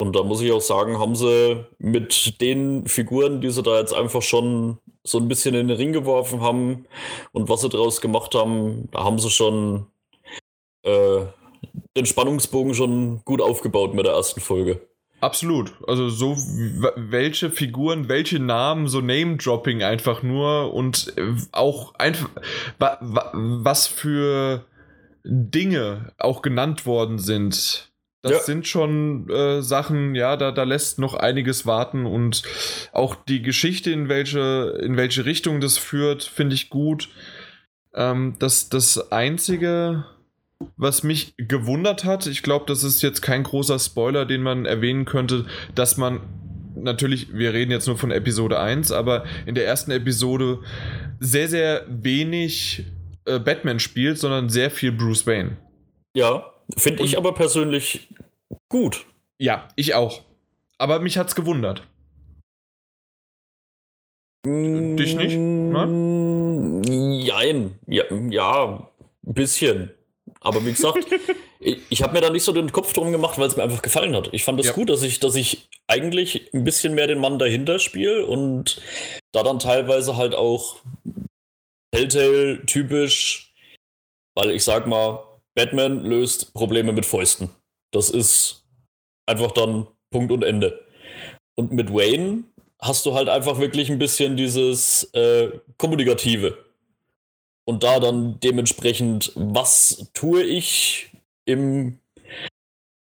Und 0.00 0.16
da 0.16 0.22
muss 0.22 0.40
ich 0.40 0.50
auch 0.52 0.60
sagen, 0.60 0.98
haben 0.98 1.14
sie 1.14 1.64
mit 1.78 2.40
den 2.40 2.86
Figuren, 2.86 3.40
die 3.40 3.50
sie 3.50 3.62
da 3.62 3.78
jetzt 3.78 3.94
einfach 3.94 4.22
schon 4.22 4.78
so 5.04 5.18
ein 5.18 5.28
bisschen 5.28 5.54
in 5.54 5.68
den 5.68 5.76
Ring 5.76 5.92
geworfen 5.92 6.40
haben 6.40 6.86
und 7.32 7.48
was 7.48 7.60
sie 7.60 7.68
daraus 7.68 8.00
gemacht 8.00 8.34
haben, 8.34 8.88
da 8.90 9.04
haben 9.04 9.18
sie 9.18 9.30
schon 9.30 9.86
äh, 10.82 11.26
den 11.96 12.06
Spannungsbogen 12.06 12.74
schon 12.74 13.24
gut 13.24 13.40
aufgebaut 13.40 13.94
mit 13.94 14.06
der 14.06 14.14
ersten 14.14 14.40
Folge. 14.40 14.80
Absolut. 15.20 15.72
Also 15.86 16.10
so 16.10 16.36
welche 16.96 17.50
Figuren, 17.50 18.08
welche 18.08 18.40
Namen, 18.40 18.88
so 18.88 19.00
Name-Dropping 19.00 19.82
einfach 19.82 20.22
nur 20.22 20.74
und 20.74 21.16
äh, 21.16 21.34
auch 21.52 21.94
einfach 21.94 22.28
wa, 22.78 22.98
wa, 23.00 23.30
was 23.32 23.86
für 23.86 24.66
Dinge 25.24 26.12
auch 26.18 26.42
genannt 26.42 26.84
worden 26.84 27.18
sind. 27.18 27.93
Das 28.24 28.32
Ja. 28.32 28.38
sind 28.40 28.66
schon 28.66 29.28
äh, 29.28 29.60
Sachen, 29.60 30.14
ja, 30.14 30.38
da, 30.38 30.50
da 30.50 30.62
lässt 30.62 30.98
noch 30.98 31.12
einiges 31.12 31.66
warten 31.66 32.06
und 32.06 32.42
auch 32.92 33.14
die 33.14 33.42
Geschichte, 33.42 33.90
in 33.90 34.08
welche, 34.08 34.78
in 34.82 34.96
welche 34.96 35.26
Richtung 35.26 35.60
das 35.60 35.76
führt, 35.76 36.22
finde 36.22 36.54
ich 36.54 36.70
gut. 36.70 37.10
Ähm, 37.94 38.36
das, 38.38 38.70
das 38.70 39.12
Einzige, 39.12 40.06
was 40.78 41.02
mich 41.02 41.34
gewundert 41.36 42.04
hat, 42.06 42.26
ich 42.26 42.42
glaube, 42.42 42.64
das 42.66 42.82
ist 42.82 43.02
jetzt 43.02 43.20
kein 43.20 43.42
großer 43.42 43.78
Spoiler, 43.78 44.24
den 44.24 44.42
man 44.42 44.64
erwähnen 44.64 45.04
könnte, 45.04 45.44
dass 45.74 45.98
man 45.98 46.20
natürlich, 46.76 47.34
wir 47.34 47.52
reden 47.52 47.72
jetzt 47.72 47.86
nur 47.86 47.98
von 47.98 48.10
Episode 48.10 48.58
1, 48.58 48.90
aber 48.90 49.24
in 49.44 49.54
der 49.54 49.66
ersten 49.66 49.90
Episode 49.90 50.60
sehr, 51.20 51.48
sehr 51.48 51.84
wenig 51.90 52.86
äh, 53.26 53.38
Batman 53.38 53.80
spielt, 53.80 54.18
sondern 54.18 54.48
sehr 54.48 54.70
viel 54.70 54.92
Bruce 54.92 55.26
Wayne. 55.26 55.58
Ja, 56.16 56.46
finde 56.76 57.02
ich 57.04 57.16
aber 57.16 57.34
persönlich 57.34 58.08
gut. 58.68 59.06
Ja, 59.38 59.68
ich 59.76 59.94
auch. 59.94 60.22
Aber 60.78 60.98
mich 61.00 61.18
hat's 61.18 61.34
gewundert. 61.34 61.82
Dich 64.46 65.16
nicht, 65.16 65.38
Mm, 65.38 66.82
Jein. 67.20 67.78
Ja, 67.86 68.04
ja, 68.30 68.88
ein 69.26 69.34
bisschen. 69.34 69.90
Aber 70.40 70.64
wie 70.66 70.72
gesagt, 70.72 70.98
ich, 71.60 71.78
ich 71.88 72.02
habe 72.02 72.12
mir 72.12 72.20
da 72.20 72.28
nicht 72.30 72.42
so 72.44 72.52
den 72.52 72.70
Kopf 72.70 72.92
drum 72.92 73.10
gemacht, 73.12 73.38
weil 73.38 73.48
es 73.48 73.56
mir 73.56 73.62
einfach 73.62 73.80
gefallen 73.82 74.14
hat. 74.14 74.28
Ich 74.32 74.44
fand 74.44 74.60
es 74.60 74.66
Ja. 74.66 74.72
gut, 74.72 74.90
dass 74.90 75.02
ich, 75.02 75.18
dass 75.20 75.34
ich 75.34 75.68
eigentlich 75.86 76.52
ein 76.52 76.64
bisschen 76.64 76.94
mehr 76.94 77.06
den 77.06 77.18
Mann 77.18 77.38
dahinter 77.38 77.78
spiele 77.78 78.26
und 78.26 78.80
da 79.32 79.42
dann 79.42 79.58
teilweise 79.58 80.16
halt 80.16 80.34
auch 80.34 80.76
Telltale 81.92 82.64
typisch, 82.66 83.54
weil 84.36 84.50
ich 84.50 84.64
sag 84.64 84.86
mal, 84.86 85.24
Batman 85.54 86.04
löst 86.04 86.52
Probleme 86.54 86.92
mit 86.92 87.06
Fäusten. 87.06 87.50
Das 87.92 88.10
ist 88.10 88.64
einfach 89.26 89.52
dann 89.52 89.86
Punkt 90.10 90.32
und 90.32 90.42
Ende. 90.42 90.84
Und 91.54 91.72
mit 91.72 91.92
Wayne 91.92 92.44
hast 92.80 93.06
du 93.06 93.14
halt 93.14 93.28
einfach 93.28 93.58
wirklich 93.58 93.90
ein 93.90 93.98
bisschen 93.98 94.36
dieses 94.36 95.04
äh, 95.14 95.50
Kommunikative. 95.78 96.58
Und 97.64 97.82
da 97.82 97.98
dann 98.00 98.38
dementsprechend, 98.40 99.32
was 99.34 100.10
tue 100.12 100.42
ich 100.42 101.10
im 101.46 101.98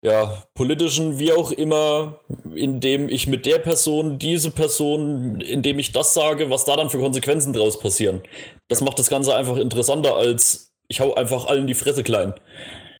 ja, 0.03 0.43
politischen, 0.53 1.17
wie 1.17 1.31
auch 1.31 1.51
immer, 1.51 2.19
indem 2.53 3.07
ich 3.07 3.27
mit 3.27 3.45
der 3.45 3.59
Person, 3.59 4.19
diese 4.19 4.51
Person, 4.51 5.39
indem 5.39 5.79
ich 5.79 5.93
das 5.93 6.13
sage, 6.13 6.49
was 6.49 6.65
da 6.65 6.75
dann 6.75 6.89
für 6.89 6.99
Konsequenzen 6.99 7.53
draus 7.53 7.79
passieren. 7.79 8.21
Das 8.67 8.81
macht 8.81 8.99
das 8.99 9.09
Ganze 9.09 9.35
einfach 9.35 9.55
interessanter 9.55 10.15
als 10.15 10.72
ich 10.93 10.99
hau 10.99 11.15
einfach 11.15 11.47
allen 11.47 11.65
die 11.65 11.73
Fresse 11.73 12.03
klein. 12.03 12.35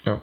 Ja. 0.04 0.20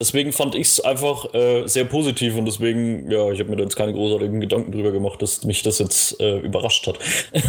Deswegen 0.00 0.32
fand 0.32 0.54
ich 0.54 0.68
es 0.68 0.80
einfach 0.80 1.34
äh, 1.34 1.66
sehr 1.66 1.84
positiv 1.84 2.36
und 2.36 2.44
deswegen, 2.44 3.10
ja, 3.10 3.32
ich 3.32 3.40
habe 3.40 3.50
mir 3.50 3.56
da 3.56 3.64
jetzt 3.64 3.74
keine 3.74 3.92
großartigen 3.92 4.40
Gedanken 4.40 4.70
drüber 4.70 4.92
gemacht, 4.92 5.20
dass 5.20 5.44
mich 5.44 5.64
das 5.64 5.80
jetzt 5.80 6.20
äh, 6.20 6.38
überrascht 6.38 6.86
hat. 6.86 6.98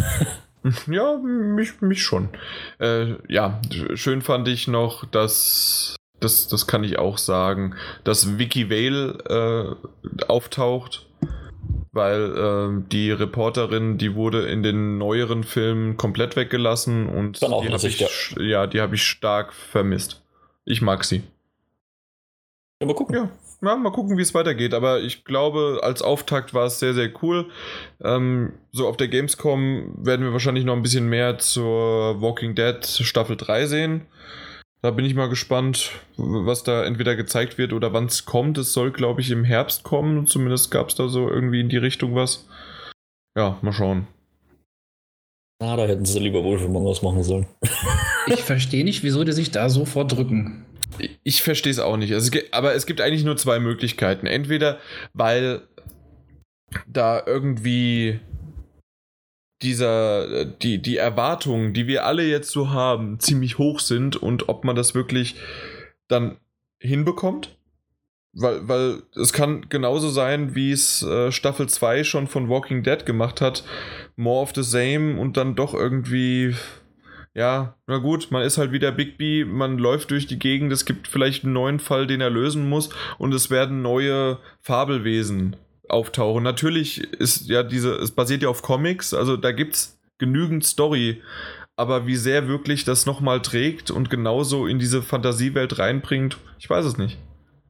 Ja, 0.90 1.16
mich, 1.16 1.80
mich 1.80 2.02
schon. 2.02 2.30
Äh, 2.80 3.14
ja, 3.28 3.60
schön 3.94 4.22
fand 4.22 4.48
ich 4.48 4.66
noch, 4.66 5.04
dass, 5.06 5.94
das, 6.18 6.48
das 6.48 6.66
kann 6.66 6.82
ich 6.82 6.98
auch 6.98 7.16
sagen, 7.16 7.76
dass 8.02 8.38
Vicky 8.38 8.68
Vale 8.68 9.78
äh, 9.80 10.24
auftaucht, 10.26 11.06
weil 11.92 12.36
äh, 12.36 12.82
die 12.90 13.10
Reporterin, 13.10 13.98
die 13.98 14.14
wurde 14.14 14.46
in 14.46 14.62
den 14.62 14.98
neueren 14.98 15.44
Filmen 15.44 15.96
komplett 15.96 16.36
weggelassen 16.36 17.08
und 17.08 17.42
Dann 17.42 17.52
auch 17.52 17.62
die 17.62 17.72
habe 17.72 17.86
ich, 17.86 18.00
Nachsicht, 18.00 18.36
ja. 18.40 18.66
die 18.66 18.80
habe 18.80 18.94
ich 18.94 19.02
stark 19.02 19.52
vermisst. 19.52 20.22
Ich 20.64 20.82
mag 20.82 21.04
sie. 21.04 21.22
Ja, 22.80 22.86
mal 22.86 22.94
gucken. 22.94 23.16
Ja. 23.16 23.30
ja, 23.62 23.76
mal 23.76 23.90
gucken, 23.90 24.16
wie 24.18 24.22
es 24.22 24.34
weitergeht. 24.34 24.74
Aber 24.74 25.00
ich 25.00 25.24
glaube, 25.24 25.80
als 25.82 26.02
Auftakt 26.02 26.54
war 26.54 26.66
es 26.66 26.78
sehr, 26.78 26.94
sehr 26.94 27.10
cool. 27.22 27.46
Ähm, 28.02 28.52
so 28.70 28.86
auf 28.86 28.96
der 28.96 29.08
Gamescom 29.08 29.94
werden 29.96 30.24
wir 30.24 30.32
wahrscheinlich 30.32 30.64
noch 30.64 30.76
ein 30.76 30.82
bisschen 30.82 31.08
mehr 31.08 31.38
zur 31.38 32.20
Walking 32.20 32.54
Dead 32.54 32.84
Staffel 32.84 33.36
3 33.36 33.66
sehen. 33.66 34.06
Da 34.88 34.92
bin 34.92 35.04
ich 35.04 35.14
mal 35.14 35.28
gespannt, 35.28 35.90
was 36.16 36.62
da 36.62 36.82
entweder 36.82 37.14
gezeigt 37.14 37.58
wird 37.58 37.74
oder 37.74 37.92
wann 37.92 38.06
es 38.06 38.24
kommt. 38.24 38.56
Es 38.56 38.72
soll, 38.72 38.90
glaube 38.90 39.20
ich, 39.20 39.30
im 39.30 39.44
Herbst 39.44 39.82
kommen. 39.82 40.26
Zumindest 40.26 40.70
gab 40.70 40.88
es 40.88 40.94
da 40.94 41.08
so 41.08 41.28
irgendwie 41.28 41.60
in 41.60 41.68
die 41.68 41.76
Richtung 41.76 42.14
was. 42.14 42.46
Ja, 43.36 43.58
mal 43.60 43.74
schauen. 43.74 44.06
Na, 45.60 45.76
da 45.76 45.84
hätten 45.84 46.06
sie 46.06 46.20
lieber 46.20 46.42
wohl 46.42 46.58
für 46.58 46.68
Mongos 46.68 47.02
machen 47.02 47.22
sollen. 47.22 47.46
ich 48.28 48.42
verstehe 48.42 48.82
nicht, 48.82 49.02
wieso 49.02 49.24
die 49.24 49.32
sich 49.32 49.50
da 49.50 49.68
so 49.68 49.84
vordrücken. 49.84 50.64
Ich 51.22 51.42
verstehe 51.42 51.72
es 51.72 51.80
auch 51.80 51.98
nicht. 51.98 52.14
Also, 52.14 52.30
aber 52.52 52.74
es 52.74 52.86
gibt 52.86 53.02
eigentlich 53.02 53.24
nur 53.24 53.36
zwei 53.36 53.58
Möglichkeiten. 53.58 54.26
Entweder, 54.26 54.78
weil 55.12 55.68
da 56.86 57.22
irgendwie 57.26 58.20
dieser, 59.62 60.44
die, 60.44 60.80
die 60.80 60.96
Erwartungen, 60.96 61.74
die 61.74 61.86
wir 61.86 62.06
alle 62.06 62.24
jetzt 62.24 62.50
so 62.50 62.70
haben, 62.70 63.18
ziemlich 63.18 63.58
hoch 63.58 63.80
sind 63.80 64.16
und 64.16 64.48
ob 64.48 64.64
man 64.64 64.76
das 64.76 64.94
wirklich 64.94 65.36
dann 66.06 66.36
hinbekommt. 66.78 67.56
Weil, 68.34 68.68
weil 68.68 69.02
es 69.16 69.32
kann 69.32 69.68
genauso 69.68 70.10
sein, 70.10 70.54
wie 70.54 70.70
es 70.70 71.02
äh, 71.02 71.32
Staffel 71.32 71.68
2 71.68 72.04
schon 72.04 72.28
von 72.28 72.48
Walking 72.48 72.82
Dead 72.82 73.04
gemacht 73.04 73.40
hat. 73.40 73.64
More 74.16 74.42
of 74.42 74.52
the 74.54 74.62
same 74.62 75.18
und 75.18 75.36
dann 75.36 75.56
doch 75.56 75.74
irgendwie 75.74 76.54
ja, 77.34 77.76
na 77.86 77.98
gut, 77.98 78.32
man 78.32 78.42
ist 78.42 78.58
halt 78.58 78.72
wieder 78.72 78.90
Big 78.90 79.16
B, 79.16 79.44
man 79.44 79.78
läuft 79.78 80.10
durch 80.10 80.26
die 80.26 80.40
Gegend, 80.40 80.72
es 80.72 80.84
gibt 80.84 81.06
vielleicht 81.06 81.44
einen 81.44 81.52
neuen 81.52 81.78
Fall, 81.78 82.08
den 82.08 82.20
er 82.20 82.30
lösen 82.30 82.68
muss 82.68 82.90
und 83.16 83.32
es 83.32 83.48
werden 83.48 83.80
neue 83.80 84.38
Fabelwesen 84.60 85.54
auftauchen. 85.90 86.42
Natürlich 86.42 87.02
ist 87.14 87.48
ja 87.48 87.62
diese, 87.62 87.94
es 87.96 88.10
basiert 88.12 88.42
ja 88.42 88.48
auf 88.48 88.62
Comics, 88.62 89.14
also 89.14 89.36
da 89.36 89.52
gibt 89.52 89.74
es 89.74 89.98
genügend 90.18 90.64
Story, 90.64 91.22
aber 91.76 92.06
wie 92.06 92.16
sehr 92.16 92.48
wirklich 92.48 92.84
das 92.84 93.06
nochmal 93.06 93.40
trägt 93.40 93.90
und 93.90 94.10
genauso 94.10 94.66
in 94.66 94.78
diese 94.78 95.02
Fantasiewelt 95.02 95.78
reinbringt, 95.78 96.38
ich 96.58 96.68
weiß 96.68 96.84
es 96.84 96.98
nicht. 96.98 97.18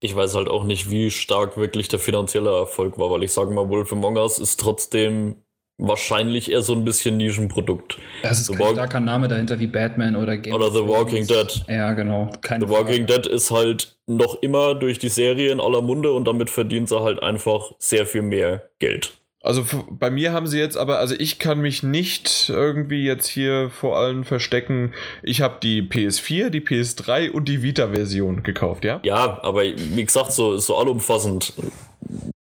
Ich 0.01 0.15
weiß 0.15 0.35
halt 0.35 0.49
auch 0.49 0.65
nicht, 0.65 0.91
wie 0.91 1.11
stark 1.11 1.57
wirklich 1.57 1.89
der 1.89 1.99
finanzielle 1.99 2.51
Erfolg 2.51 2.99
war, 2.99 3.11
weil 3.11 3.25
ich 3.25 3.33
sage 3.33 3.51
mal, 3.51 3.69
Wolf 3.69 3.93
Among 3.93 4.17
Us 4.17 4.39
ist 4.39 4.61
trotzdem 4.61 5.37
wahrscheinlich 5.79 6.51
eher 6.51 6.63
so 6.63 6.75
ein 6.75 6.85
bisschen 6.85 7.17
Nischenprodukt. 7.17 7.99
Das 8.23 8.41
ist 8.41 8.49
The 8.49 8.55
kein 8.55 8.61
Walk 8.61 8.73
starker 8.75 9.01
Name 9.01 9.29
dahinter 9.29 9.61
wie 9.61 9.69
Batman 9.69 10.17
oder 10.17 10.37
Game 10.37 10.53
Oder 10.53 10.71
The 10.71 10.87
Walking 10.87 11.27
Dead. 11.27 11.65
Ja, 11.69 11.93
genau. 11.95 12.31
Keine 12.41 12.67
The 12.67 12.71
Walking 12.71 13.07
Frage. 13.07 13.23
Dead 13.23 13.27
ist 13.27 13.51
halt 13.51 13.97
noch 14.07 14.43
immer 14.43 14.75
durch 14.75 14.99
die 14.99 15.09
Serie 15.09 15.53
in 15.53 15.61
aller 15.61 15.81
Munde 15.81 16.13
und 16.13 16.27
damit 16.27 16.51
verdient 16.51 16.89
sie 16.89 17.01
halt 17.01 17.23
einfach 17.23 17.73
sehr 17.79 18.07
viel 18.07 18.23
mehr 18.23 18.69
Geld. 18.81 19.13
Also 19.41 19.65
bei 19.89 20.11
mir 20.11 20.33
haben 20.33 20.49
sie 20.49 20.59
jetzt 20.59 20.77
aber, 20.77 20.99
also 20.99 21.15
ich 21.17 21.39
kann 21.39 21.61
mich 21.61 21.85
nicht 21.85 22.49
irgendwie 22.49 23.05
jetzt 23.05 23.29
hier 23.29 23.71
vor 23.71 23.97
allen 23.97 24.25
verstecken. 24.25 24.93
Ich 25.23 25.41
habe 25.41 25.59
die 25.63 25.83
PS4, 25.83 26.51
die 26.51 26.61
PS3 26.61 27.31
und 27.31 27.49
die 27.49 27.63
Vita-Version 27.63 28.43
gekauft, 28.43 28.85
ja? 28.85 29.01
Ja, 29.05 29.39
aber 29.43 29.63
wie 29.63 30.05
gesagt, 30.05 30.33
so, 30.33 30.59
so 30.59 30.77
allumfassend. 30.77 31.53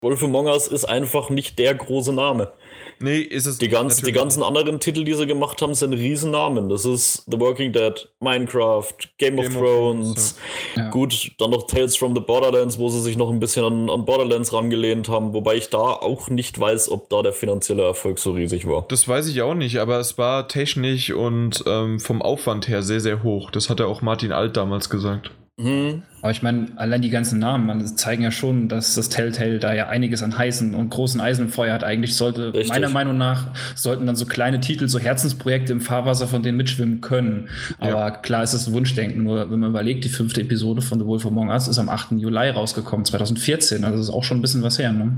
Wolf 0.00 0.22
Among 0.24 0.46
Us 0.46 0.66
ist 0.66 0.86
einfach 0.86 1.30
nicht 1.30 1.58
der 1.60 1.74
große 1.74 2.12
Name. 2.12 2.52
Nee, 3.00 3.20
ist 3.20 3.46
es 3.46 3.58
die, 3.58 3.68
ganz, 3.68 4.02
die 4.02 4.12
ganzen 4.12 4.42
anderen 4.42 4.80
Titel, 4.80 5.04
die 5.04 5.14
sie 5.14 5.26
gemacht 5.26 5.62
haben, 5.62 5.74
sind 5.74 5.92
Riesennamen. 5.92 6.68
Das 6.68 6.84
ist 6.84 7.24
The 7.30 7.38
Walking 7.38 7.72
Dead, 7.72 8.08
Minecraft, 8.20 8.94
Game, 9.18 9.36
Game 9.36 9.46
of, 9.46 9.52
Thrones. 9.52 10.14
Thrones 10.14 10.38
ja. 10.76 10.90
Gut, 10.90 11.32
dann 11.38 11.50
noch 11.50 11.66
Tales 11.66 11.96
from 11.96 12.14
the 12.14 12.20
Borderlands, 12.20 12.78
wo 12.78 12.88
sie 12.88 13.00
sich 13.00 13.16
noch 13.16 13.30
ein 13.30 13.40
bisschen 13.40 13.64
an, 13.64 13.90
an, 13.90 14.04
Borderlands 14.04 14.52
rangelehnt 14.52 15.08
haben. 15.08 15.32
Wobei 15.32 15.56
ich 15.56 15.70
da 15.70 15.78
auch 15.78 16.28
nicht 16.28 16.58
weiß, 16.58 16.90
ob 16.90 17.08
da 17.08 17.22
der 17.22 17.32
finanzielle 17.32 17.84
Erfolg 17.84 18.18
so 18.18 18.32
riesig 18.32 18.66
war. 18.66 18.84
Das 18.88 19.06
weiß 19.06 19.28
ich 19.28 19.42
auch 19.42 19.54
nicht, 19.54 19.78
aber 19.78 19.98
es 19.98 20.18
war 20.18 20.48
technisch 20.48 21.12
und 21.12 21.64
ähm, 21.66 22.00
vom 22.00 22.22
Aufwand 22.22 22.68
her 22.68 22.82
sehr, 22.82 23.00
sehr 23.00 23.22
hoch. 23.22 23.50
Das 23.50 23.70
hat 23.70 23.80
ja 23.80 23.86
auch 23.86 24.02
Martin 24.02 24.32
Alt 24.32 24.56
damals 24.56 24.90
gesagt. 24.90 25.30
Mhm. 25.58 26.02
Aber 26.20 26.30
ich 26.30 26.42
meine, 26.42 26.68
allein 26.76 27.02
die 27.02 27.10
ganzen 27.10 27.38
Namen 27.38 27.66
man, 27.66 27.86
zeigen 27.96 28.22
ja 28.22 28.30
schon, 28.30 28.68
dass 28.68 28.94
das 28.94 29.08
Telltale 29.08 29.58
da 29.58 29.72
ja 29.72 29.88
einiges 29.88 30.22
an 30.22 30.36
heißen 30.36 30.74
und 30.74 30.90
großen 30.90 31.20
Eisen 31.20 31.46
im 31.46 31.50
Feuer 31.50 31.74
hat. 31.74 31.84
Eigentlich 31.84 32.16
sollte, 32.16 32.54
Richtig. 32.54 32.68
meiner 32.68 32.88
Meinung 32.88 33.18
nach, 33.18 33.48
sollten 33.76 34.06
dann 34.06 34.16
so 34.16 34.26
kleine 34.26 34.60
Titel, 34.60 34.88
so 34.88 34.98
Herzensprojekte 34.98 35.72
im 35.72 35.80
Fahrwasser 35.80 36.26
von 36.26 36.42
denen 36.42 36.56
mitschwimmen 36.56 37.00
können. 37.00 37.48
Aber 37.78 37.90
ja. 37.90 38.10
klar 38.10 38.42
ist 38.42 38.52
es 38.52 38.72
Wunschdenken. 38.72 39.22
Nur 39.22 39.50
wenn 39.50 39.60
man 39.60 39.70
überlegt, 39.70 40.04
die 40.04 40.08
fünfte 40.08 40.40
Episode 40.40 40.80
von 40.80 40.98
The 40.98 41.06
Wolf 41.06 41.26
Among 41.26 41.50
Us 41.50 41.68
ist 41.68 41.78
am 41.78 41.88
8. 41.88 42.12
Juli 42.12 42.50
rausgekommen, 42.50 43.04
2014. 43.04 43.84
Also 43.84 43.98
das 43.98 44.08
ist 44.08 44.14
auch 44.14 44.24
schon 44.24 44.38
ein 44.38 44.42
bisschen 44.42 44.62
was 44.62 44.78
her, 44.78 44.92
ne? 44.92 45.12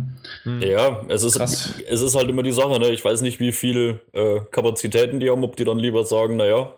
Mhm. 0.45 0.63
Ja, 0.63 1.01
es 1.09 1.23
ist, 1.23 1.39
es 1.39 2.03
ist 2.03 2.15
halt 2.15 2.29
immer 2.29 2.43
die 2.43 2.53
Sache, 2.53 2.79
ne? 2.79 2.91
Ich 2.91 3.05
weiß 3.05 3.23
nicht, 3.23 3.41
wie 3.41 3.53
viele 3.53 4.01
äh, 4.13 4.41
Kapazitäten 4.51 5.21
die 5.21 5.31
haben, 5.31 5.45
ob 5.45 5.57
die 5.57 5.65
dann 5.65 5.79
lieber 5.79 6.05
sagen, 6.05 6.37
naja, 6.37 6.73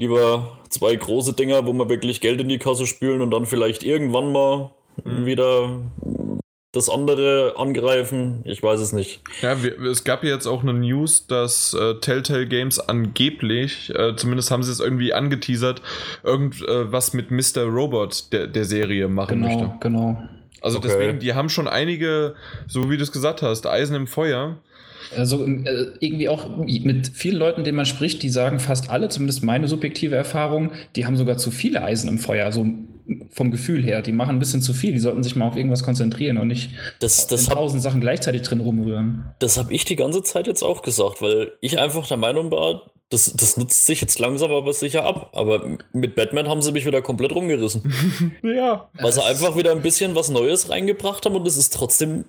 Lieber 0.00 0.56
zwei 0.70 0.96
große 0.96 1.34
Dinger, 1.34 1.66
wo 1.66 1.74
wir 1.74 1.90
wirklich 1.90 2.22
Geld 2.22 2.40
in 2.40 2.48
die 2.48 2.56
Kasse 2.56 2.86
spülen 2.86 3.20
und 3.20 3.30
dann 3.30 3.44
vielleicht 3.44 3.82
irgendwann 3.82 4.32
mal 4.32 4.70
mhm. 5.04 5.26
wieder 5.26 5.82
das 6.72 6.88
andere 6.88 7.52
angreifen. 7.58 8.40
Ich 8.46 8.62
weiß 8.62 8.80
es 8.80 8.94
nicht. 8.94 9.20
Ja, 9.42 9.62
wir, 9.62 9.78
es 9.82 10.04
gab 10.04 10.24
jetzt 10.24 10.46
auch 10.46 10.62
eine 10.62 10.72
News, 10.72 11.26
dass 11.26 11.74
äh, 11.74 11.96
Telltale 11.96 12.46
Games 12.46 12.80
angeblich, 12.80 13.92
äh, 13.94 14.16
zumindest 14.16 14.50
haben 14.50 14.62
sie 14.62 14.72
es 14.72 14.80
irgendwie 14.80 15.12
angeteasert, 15.12 15.82
irgendwas 16.22 17.12
äh, 17.12 17.16
mit 17.18 17.30
Mr. 17.30 17.64
Robot 17.64 18.32
der, 18.32 18.46
der 18.46 18.64
Serie 18.64 19.06
machen 19.06 19.42
genau, 19.42 19.48
möchte. 19.48 19.78
Genau, 19.80 20.14
genau. 20.14 20.28
Also 20.62 20.78
okay. 20.78 20.88
deswegen, 20.88 21.18
die 21.18 21.34
haben 21.34 21.50
schon 21.50 21.68
einige, 21.68 22.36
so 22.66 22.90
wie 22.90 22.96
du 22.96 23.02
es 23.02 23.12
gesagt 23.12 23.42
hast, 23.42 23.66
Eisen 23.66 23.94
im 23.94 24.06
Feuer. 24.06 24.56
Also 25.16 25.46
äh, 25.46 25.92
irgendwie 26.00 26.28
auch 26.28 26.56
mit 26.56 27.08
vielen 27.08 27.36
Leuten, 27.36 27.64
denen 27.64 27.76
man 27.76 27.86
spricht, 27.86 28.22
die 28.22 28.28
sagen 28.28 28.60
fast 28.60 28.90
alle, 28.90 29.08
zumindest 29.08 29.42
meine 29.42 29.68
subjektive 29.68 30.14
Erfahrung, 30.14 30.72
die 30.96 31.06
haben 31.06 31.16
sogar 31.16 31.36
zu 31.36 31.50
viele 31.50 31.82
Eisen 31.82 32.08
im 32.08 32.18
Feuer, 32.18 32.44
also 32.44 32.66
vom 33.30 33.50
Gefühl 33.50 33.82
her. 33.82 34.02
Die 34.02 34.12
machen 34.12 34.36
ein 34.36 34.38
bisschen 34.38 34.62
zu 34.62 34.72
viel. 34.72 34.92
Die 34.92 34.98
sollten 34.98 35.22
sich 35.22 35.36
mal 35.36 35.48
auf 35.48 35.56
irgendwas 35.56 35.82
konzentrieren 35.82 36.38
und 36.38 36.48
nicht 36.48 36.70
das, 37.00 37.26
das 37.26 37.48
in 37.48 37.54
tausend 37.54 37.82
Sachen 37.82 38.00
gleichzeitig 38.00 38.42
drin 38.42 38.60
rumrühren. 38.60 39.24
Das 39.38 39.58
habe 39.58 39.72
ich 39.72 39.84
die 39.84 39.96
ganze 39.96 40.22
Zeit 40.22 40.46
jetzt 40.46 40.62
auch 40.62 40.82
gesagt, 40.82 41.22
weil 41.22 41.52
ich 41.60 41.78
einfach 41.78 42.06
der 42.06 42.16
Meinung 42.16 42.50
war, 42.50 42.82
das, 43.08 43.32
das 43.34 43.56
nutzt 43.56 43.86
sich 43.86 44.00
jetzt 44.00 44.20
langsam 44.20 44.52
aber 44.52 44.72
sicher 44.72 45.04
ab. 45.04 45.30
Aber 45.32 45.78
mit 45.92 46.14
Batman 46.14 46.48
haben 46.48 46.62
sie 46.62 46.72
mich 46.72 46.86
wieder 46.86 47.02
komplett 47.02 47.32
rumgerissen. 47.32 47.92
ja. 48.42 48.88
Weil 48.94 49.12
sie 49.12 49.24
einfach 49.24 49.56
wieder 49.56 49.72
ein 49.72 49.82
bisschen 49.82 50.14
was 50.14 50.30
Neues 50.30 50.70
reingebracht 50.70 51.26
haben 51.26 51.34
und 51.34 51.46
es 51.46 51.56
ist 51.56 51.74
trotzdem 51.74 52.24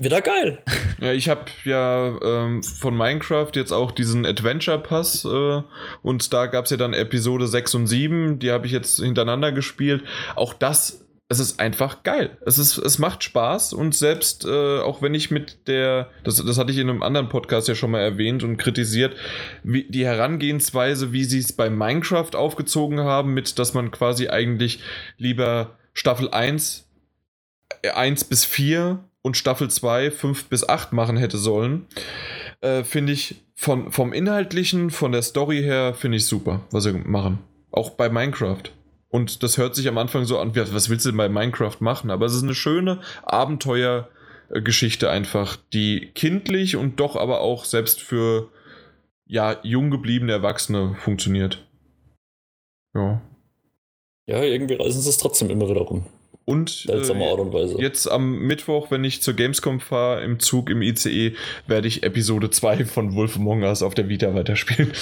wieder 0.00 0.22
geil. 0.22 0.58
Ja, 1.00 1.12
ich 1.12 1.28
habe 1.28 1.44
ja 1.62 2.18
ähm, 2.20 2.60
von 2.64 2.96
Minecraft 2.96 3.52
jetzt 3.54 3.70
auch 3.70 3.92
diesen 3.92 4.26
Adventure 4.26 4.80
Pass 4.80 5.24
äh, 5.24 5.62
und 6.02 6.32
da 6.32 6.46
gab 6.46 6.64
es 6.64 6.72
ja 6.72 6.76
dann 6.76 6.92
Episode 6.92 7.46
6 7.46 7.76
und 7.76 7.86
7, 7.86 8.40
die 8.40 8.50
habe 8.50 8.66
ich 8.66 8.72
jetzt 8.72 8.98
hintereinander 8.98 9.52
gespielt. 9.52 10.02
Auch 10.34 10.54
das, 10.54 11.06
es 11.28 11.38
ist 11.38 11.60
einfach 11.60 12.02
geil. 12.02 12.36
Es, 12.44 12.58
ist, 12.58 12.78
es 12.78 12.98
macht 12.98 13.22
Spaß 13.22 13.74
und 13.74 13.94
selbst 13.94 14.44
äh, 14.44 14.80
auch 14.80 15.02
wenn 15.02 15.14
ich 15.14 15.30
mit 15.30 15.68
der, 15.68 16.10
das, 16.24 16.44
das 16.44 16.58
hatte 16.58 16.72
ich 16.72 16.78
in 16.78 16.90
einem 16.90 17.04
anderen 17.04 17.28
Podcast 17.28 17.68
ja 17.68 17.76
schon 17.76 17.92
mal 17.92 18.00
erwähnt 18.00 18.42
und 18.42 18.56
kritisiert, 18.56 19.14
wie 19.62 19.84
die 19.84 20.04
Herangehensweise, 20.04 21.12
wie 21.12 21.22
sie 21.22 21.38
es 21.38 21.52
bei 21.52 21.70
Minecraft 21.70 22.34
aufgezogen 22.34 22.98
haben, 22.98 23.34
mit 23.34 23.56
dass 23.60 23.72
man 23.72 23.92
quasi 23.92 24.26
eigentlich 24.26 24.80
lieber 25.16 25.78
Staffel 25.94 26.28
1, 26.28 26.88
1 27.94 28.24
bis 28.24 28.44
4 28.44 29.07
und 29.22 29.36
Staffel 29.36 29.70
2 29.70 30.10
5 30.10 30.46
bis 30.46 30.68
8 30.68 30.92
machen 30.92 31.16
hätte 31.16 31.38
sollen, 31.38 31.86
äh, 32.60 32.84
finde 32.84 33.12
ich 33.12 33.42
von, 33.54 33.90
vom 33.92 34.12
Inhaltlichen, 34.12 34.90
von 34.90 35.12
der 35.12 35.22
Story 35.22 35.62
her, 35.62 35.94
finde 35.94 36.16
ich 36.16 36.26
super, 36.26 36.60
was 36.70 36.84
sie 36.84 36.92
machen. 36.92 37.40
Auch 37.70 37.90
bei 37.90 38.08
Minecraft. 38.08 38.62
Und 39.08 39.42
das 39.42 39.58
hört 39.58 39.74
sich 39.74 39.88
am 39.88 39.98
Anfang 39.98 40.24
so 40.24 40.38
an, 40.38 40.54
was 40.54 40.90
willst 40.90 41.06
du 41.06 41.10
denn 41.10 41.16
bei 41.16 41.28
Minecraft 41.28 41.76
machen? 41.80 42.10
Aber 42.10 42.26
es 42.26 42.34
ist 42.34 42.42
eine 42.42 42.54
schöne 42.54 43.00
Abenteuergeschichte 43.24 45.10
einfach, 45.10 45.56
die 45.72 46.10
kindlich 46.14 46.76
und 46.76 47.00
doch 47.00 47.16
aber 47.16 47.40
auch 47.40 47.64
selbst 47.64 48.00
für 48.00 48.50
ja, 49.26 49.56
jung 49.62 49.90
gebliebene 49.90 50.32
Erwachsene 50.32 50.96
funktioniert. 51.00 51.66
Ja. 52.94 53.20
Ja, 54.26 54.42
irgendwie 54.42 54.74
reißen 54.74 55.00
sie 55.00 55.08
es 55.08 55.18
trotzdem 55.18 55.48
immer 55.50 55.68
wieder 55.68 55.80
rum. 55.80 56.06
Und 56.48 56.86
äh, 56.88 57.02
jetzt 57.78 58.10
am 58.10 58.38
Mittwoch, 58.38 58.90
wenn 58.90 59.04
ich 59.04 59.20
zur 59.20 59.34
Gamescom 59.34 59.80
fahre, 59.80 60.24
im 60.24 60.40
Zug, 60.40 60.70
im 60.70 60.80
ICE, 60.80 61.34
werde 61.66 61.88
ich 61.88 62.04
Episode 62.04 62.48
2 62.48 62.86
von 62.86 63.14
Wolf 63.14 63.36
Among 63.36 63.64
Us 63.64 63.82
auf 63.82 63.92
der 63.92 64.08
Vita 64.08 64.34
weiterspielen. 64.34 64.94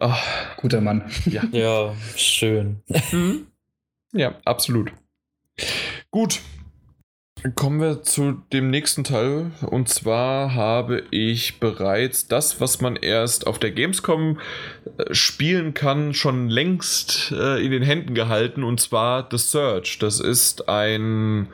Ach, 0.00 0.24
Guter 0.56 0.80
Mann. 0.80 1.04
Ja, 1.26 1.44
ja 1.52 1.94
schön. 2.16 2.82
Mhm. 3.12 3.46
Ja, 4.14 4.36
absolut. 4.46 4.90
Gut. 6.10 6.40
Kommen 7.54 7.80
wir 7.80 8.02
zu 8.02 8.42
dem 8.52 8.70
nächsten 8.70 9.04
Teil. 9.04 9.52
Und 9.64 9.88
zwar 9.88 10.54
habe 10.54 11.04
ich 11.10 11.60
bereits 11.60 12.26
das, 12.26 12.60
was 12.60 12.80
man 12.80 12.96
erst 12.96 13.46
auf 13.46 13.60
der 13.60 13.70
Gamescom 13.70 14.40
äh, 14.98 15.14
spielen 15.14 15.72
kann, 15.72 16.14
schon 16.14 16.48
längst 16.48 17.32
äh, 17.32 17.64
in 17.64 17.70
den 17.70 17.82
Händen 17.82 18.14
gehalten. 18.14 18.64
Und 18.64 18.80
zwar 18.80 19.28
The 19.30 19.38
Search. 19.38 19.98
Das 20.00 20.18
ist 20.18 20.68
ein 20.68 21.48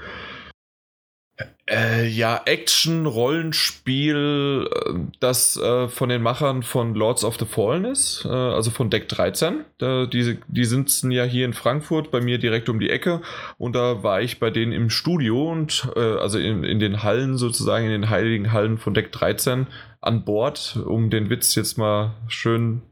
äh, 1.67 2.07
ja, 2.07 2.43
Action-Rollenspiel, 2.45 4.69
äh, 4.71 4.93
das 5.21 5.57
äh, 5.57 5.89
von 5.89 6.11
den 6.11 6.23
Machern 6.23 6.63
von 6.63 6.95
Lords 6.95 7.25
of 7.25 7.39
the 7.39 7.47
Fallen 7.47 7.87
ist, 7.87 8.27
äh, 8.27 8.29
also 8.29 8.71
von 8.71 8.91
Deck 8.91 9.09
13. 9.09 9.65
Äh, 9.81 10.07
die, 10.09 10.39
die 10.47 10.65
sitzen 10.65 11.11
ja 11.11 11.25
hier 11.25 11.47
in 11.47 11.55
Frankfurt, 11.55 12.11
bei 12.11 12.21
mir 12.21 12.37
direkt 12.39 12.69
um 12.69 12.81
die 12.81 12.91
Ecke. 12.91 13.23
Und 13.57 13.75
da 13.75 14.03
war 14.03 14.21
ich 14.21 14.41
bei 14.41 14.51
denen 14.51 14.73
im 14.73 14.91
Studio 14.91 15.51
und 15.51 15.91
äh, 15.97 16.01
also 16.01 16.39
in, 16.39 16.65
in 16.65 16.81
den 16.81 17.03
Hallen 17.03 17.39
sozusagen, 17.39 17.87
in 17.87 17.93
den 17.93 18.11
heiligen 18.11 18.53
Hallen 18.53 18.77
von 18.77 18.93
Deck 18.93 19.11
13 19.13 19.67
an 20.03 20.25
Bord, 20.25 20.79
um 20.85 21.09
den 21.09 21.31
Witz 21.31 21.55
jetzt 21.55 21.79
mal 21.79 22.13
schön 22.29 22.83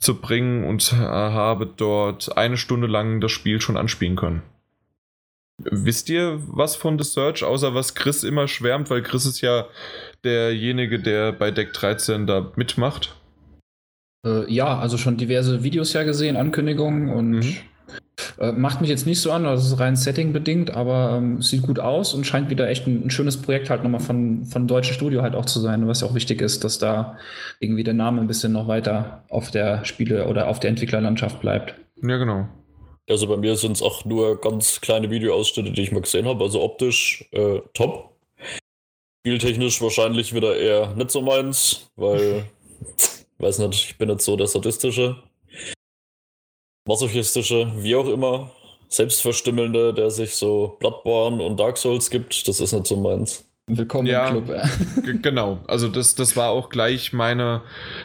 zu 0.00 0.20
bringen 0.20 0.64
und 0.64 0.92
habe 0.92 1.66
dort 1.66 2.36
eine 2.36 2.56
Stunde 2.56 2.86
lang 2.86 3.20
das 3.20 3.30
Spiel 3.30 3.60
schon 3.60 3.76
anspielen 3.76 4.16
können. 4.16 4.42
Wisst 5.64 6.08
ihr 6.08 6.40
was 6.46 6.76
von 6.76 6.98
The 6.98 7.04
Search, 7.04 7.44
außer 7.44 7.74
was 7.74 7.94
Chris 7.94 8.22
immer 8.22 8.48
schwärmt, 8.48 8.90
weil 8.90 9.02
Chris 9.02 9.26
ist 9.26 9.40
ja 9.40 9.66
derjenige, 10.24 11.00
der 11.00 11.32
bei 11.32 11.50
Deck 11.50 11.72
13 11.72 12.26
da 12.26 12.52
mitmacht? 12.56 13.16
Äh, 14.24 14.50
ja, 14.52 14.78
also 14.78 14.96
schon 14.96 15.16
diverse 15.16 15.62
Videos 15.62 15.92
ja 15.92 16.02
gesehen, 16.02 16.36
Ankündigungen 16.36 17.08
und 17.08 17.30
mhm. 17.30 17.56
äh, 18.38 18.52
macht 18.52 18.80
mich 18.80 18.90
jetzt 18.90 19.06
nicht 19.06 19.20
so 19.20 19.32
an, 19.32 19.44
das 19.44 19.66
ist 19.66 19.80
rein 19.80 19.96
Setting-bedingt, 19.96 20.70
aber 20.70 21.16
ähm, 21.16 21.40
sieht 21.40 21.62
gut 21.62 21.78
aus 21.78 22.12
und 22.14 22.26
scheint 22.26 22.50
wieder 22.50 22.68
echt 22.68 22.86
ein, 22.86 23.06
ein 23.06 23.10
schönes 23.10 23.36
Projekt 23.38 23.70
halt 23.70 23.82
nochmal 23.82 24.00
von, 24.00 24.44
von 24.44 24.66
deutschen 24.66 24.94
Studio 24.94 25.22
halt 25.22 25.34
auch 25.34 25.46
zu 25.46 25.60
sein, 25.60 25.88
was 25.88 26.02
ja 26.02 26.06
auch 26.06 26.14
wichtig 26.14 26.42
ist, 26.42 26.64
dass 26.64 26.78
da 26.78 27.16
irgendwie 27.60 27.84
der 27.84 27.94
Name 27.94 28.20
ein 28.20 28.26
bisschen 28.26 28.52
noch 28.52 28.68
weiter 28.68 29.24
auf 29.30 29.50
der 29.50 29.84
Spiele- 29.84 30.26
oder 30.26 30.48
auf 30.48 30.60
der 30.60 30.70
Entwicklerlandschaft 30.70 31.40
bleibt. 31.40 31.74
Ja, 32.02 32.18
genau. 32.18 32.48
Also 33.10 33.26
bei 33.26 33.36
mir 33.36 33.56
sind 33.56 33.72
es 33.72 33.82
auch 33.82 34.04
nur 34.04 34.40
ganz 34.40 34.80
kleine 34.80 35.10
Videoausschnitte, 35.10 35.72
die 35.72 35.82
ich 35.82 35.90
mal 35.90 36.00
gesehen 36.00 36.26
habe. 36.26 36.44
Also 36.44 36.62
optisch 36.62 37.28
äh, 37.32 37.60
top. 37.74 38.16
Spieltechnisch 39.26 39.82
wahrscheinlich 39.82 40.32
wieder 40.32 40.56
eher 40.56 40.94
nicht 40.94 41.10
so 41.10 41.20
meins, 41.20 41.90
weil, 41.96 42.48
weiß 43.38 43.58
nicht, 43.58 43.90
ich 43.90 43.98
bin 43.98 44.08
nicht 44.08 44.20
so 44.20 44.36
der 44.36 44.46
sadistische, 44.46 45.16
masochistische, 46.86 47.72
wie 47.76 47.96
auch 47.96 48.06
immer, 48.06 48.52
selbstverstümmelnde, 48.88 49.92
der 49.92 50.10
sich 50.10 50.36
so 50.36 50.76
Bloodborne 50.78 51.42
und 51.42 51.58
Dark 51.58 51.78
Souls 51.78 52.10
gibt. 52.10 52.46
Das 52.46 52.60
ist 52.60 52.72
nicht 52.72 52.86
so 52.86 52.96
meins. 52.96 53.49
Willkommen 53.76 54.06
ja, 54.06 54.28
im 54.28 54.44
Club. 54.44 55.22
genau, 55.22 55.60
also 55.66 55.88
das, 55.88 56.14
das 56.14 56.36
war 56.36 56.50
auch 56.50 56.70
gleich 56.70 57.12
meine, 57.12 57.62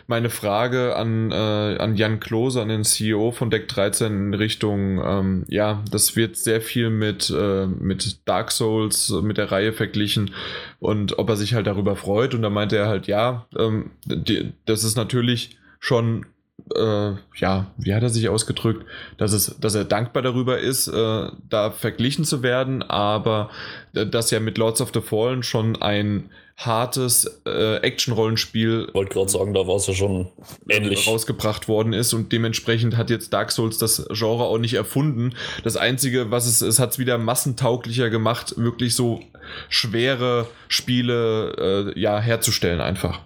meine 0.07 0.29
Frage 0.29 0.95
an, 0.95 1.31
äh, 1.31 1.35
an 1.35 1.95
Jan 1.95 2.19
Klose, 2.19 2.61
an 2.61 2.69
den 2.69 2.83
CEO 2.83 3.31
von 3.31 3.49
Deck 3.49 3.67
13 3.67 4.27
in 4.27 4.33
Richtung, 4.33 5.01
ähm, 5.03 5.45
ja, 5.47 5.83
das 5.91 6.15
wird 6.15 6.37
sehr 6.37 6.61
viel 6.61 6.89
mit, 6.89 7.29
äh, 7.29 7.65
mit 7.65 8.27
Dark 8.27 8.51
Souls, 8.51 9.09
mit 9.23 9.37
der 9.37 9.51
Reihe 9.51 9.73
verglichen 9.73 10.31
und 10.79 11.17
ob 11.17 11.29
er 11.29 11.35
sich 11.35 11.53
halt 11.53 11.67
darüber 11.67 11.95
freut 11.95 12.33
und 12.33 12.41
da 12.41 12.49
meinte 12.49 12.77
er 12.77 12.87
halt, 12.87 13.07
ja, 13.07 13.47
ähm, 13.57 13.91
die, 14.05 14.53
das 14.65 14.83
ist 14.83 14.95
natürlich 14.95 15.57
schon 15.79 16.25
äh, 16.73 17.11
ja, 17.35 17.67
wie 17.77 17.93
hat 17.93 18.03
er 18.03 18.09
sich 18.09 18.29
ausgedrückt, 18.29 18.85
dass, 19.17 19.33
es, 19.33 19.55
dass 19.59 19.75
er 19.75 19.85
dankbar 19.85 20.23
darüber 20.23 20.59
ist, 20.59 20.87
äh, 20.87 21.27
da 21.49 21.71
verglichen 21.71 22.25
zu 22.25 22.43
werden, 22.43 22.81
aber 22.81 23.49
äh, 23.93 24.05
dass 24.05 24.31
ja 24.31 24.39
mit 24.39 24.57
Lords 24.57 24.81
of 24.81 24.91
the 24.93 25.01
Fallen 25.01 25.43
schon 25.43 25.81
ein 25.81 26.29
hartes 26.57 27.41
äh, 27.45 27.77
Action-Rollenspiel. 27.77 28.87
Wollte 28.93 29.13
gerade 29.13 29.29
sagen, 29.29 29.53
da 29.53 29.67
war 29.67 29.75
es 29.75 29.87
ja 29.87 29.93
schon 29.93 30.27
ähnlich. 30.69 31.05
Rausgebracht 31.05 31.67
worden 31.67 31.91
ist 31.91 32.13
und 32.13 32.31
dementsprechend 32.31 32.95
hat 32.95 33.09
jetzt 33.09 33.33
Dark 33.33 33.51
Souls 33.51 33.77
das 33.77 34.07
Genre 34.11 34.45
auch 34.45 34.57
nicht 34.57 34.73
erfunden. 34.73 35.35
Das 35.63 35.75
Einzige, 35.75 36.31
was 36.31 36.47
es, 36.47 36.61
es 36.61 36.79
hat 36.79 36.91
es 36.91 36.99
wieder 36.99 37.17
massentauglicher 37.17 38.09
gemacht, 38.09 38.55
wirklich 38.57 38.95
so 38.95 39.21
schwere 39.69 40.47
Spiele 40.69 41.93
äh, 41.95 41.99
ja, 41.99 42.19
herzustellen 42.19 42.79
einfach 42.79 43.19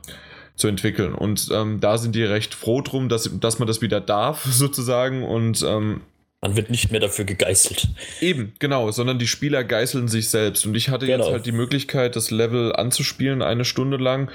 zu 0.59 0.67
entwickeln. 0.67 1.15
Und 1.15 1.49
ähm, 1.51 1.79
da 1.79 1.97
sind 1.97 2.13
die 2.13 2.23
recht 2.23 2.53
froh 2.53 2.81
drum, 2.81 3.09
dass, 3.09 3.29
dass 3.39 3.59
man 3.59 3.67
das 3.67 3.81
wieder 3.81 4.01
darf, 4.01 4.43
sozusagen. 4.49 5.23
Und 5.23 5.63
ähm, 5.67 6.01
man 6.41 6.55
wird 6.55 6.69
nicht 6.69 6.91
mehr 6.91 6.99
dafür 6.99 7.25
gegeißelt. 7.25 7.89
Eben, 8.21 8.53
genau, 8.59 8.91
sondern 8.91 9.19
die 9.19 9.27
Spieler 9.27 9.63
geißeln 9.63 10.07
sich 10.07 10.29
selbst. 10.29 10.65
Und 10.65 10.75
ich 10.75 10.89
hatte 10.89 11.05
genau. 11.05 11.23
jetzt 11.23 11.33
halt 11.33 11.45
die 11.45 11.51
Möglichkeit, 11.51 12.15
das 12.15 12.29
Level 12.29 12.75
anzuspielen, 12.75 13.41
eine 13.41 13.65
Stunde 13.65 13.97
lang. 13.97 14.29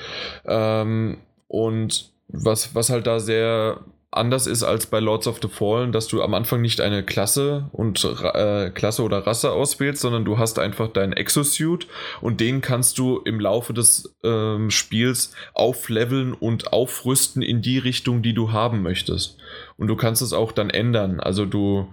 Ähm, 0.46 1.18
und 1.48 2.10
was, 2.28 2.74
was 2.74 2.90
halt 2.90 3.06
da 3.06 3.20
sehr 3.20 3.80
anders 4.16 4.46
ist 4.46 4.62
als 4.62 4.86
bei 4.86 5.00
Lords 5.00 5.26
of 5.26 5.40
the 5.42 5.48
Fallen, 5.48 5.92
dass 5.92 6.06
du 6.06 6.22
am 6.22 6.34
Anfang 6.34 6.60
nicht 6.60 6.80
eine 6.80 7.02
Klasse 7.02 7.68
und 7.72 8.04
äh, 8.04 8.70
Klasse 8.70 9.02
oder 9.02 9.26
Rasse 9.26 9.52
auswählst, 9.52 10.02
sondern 10.02 10.24
du 10.24 10.38
hast 10.38 10.58
einfach 10.58 10.88
deinen 10.88 11.12
Exosuit 11.12 11.86
und 12.20 12.40
den 12.40 12.60
kannst 12.60 12.98
du 12.98 13.18
im 13.18 13.40
Laufe 13.40 13.74
des 13.74 14.16
ähm, 14.22 14.70
Spiels 14.70 15.34
aufleveln 15.52 16.32
und 16.32 16.72
aufrüsten 16.72 17.42
in 17.42 17.62
die 17.62 17.78
Richtung, 17.78 18.22
die 18.22 18.34
du 18.34 18.52
haben 18.52 18.82
möchtest. 18.82 19.38
Und 19.76 19.88
du 19.88 19.96
kannst 19.96 20.22
es 20.22 20.32
auch 20.32 20.52
dann 20.52 20.70
ändern. 20.70 21.20
Also 21.20 21.46
du 21.46 21.92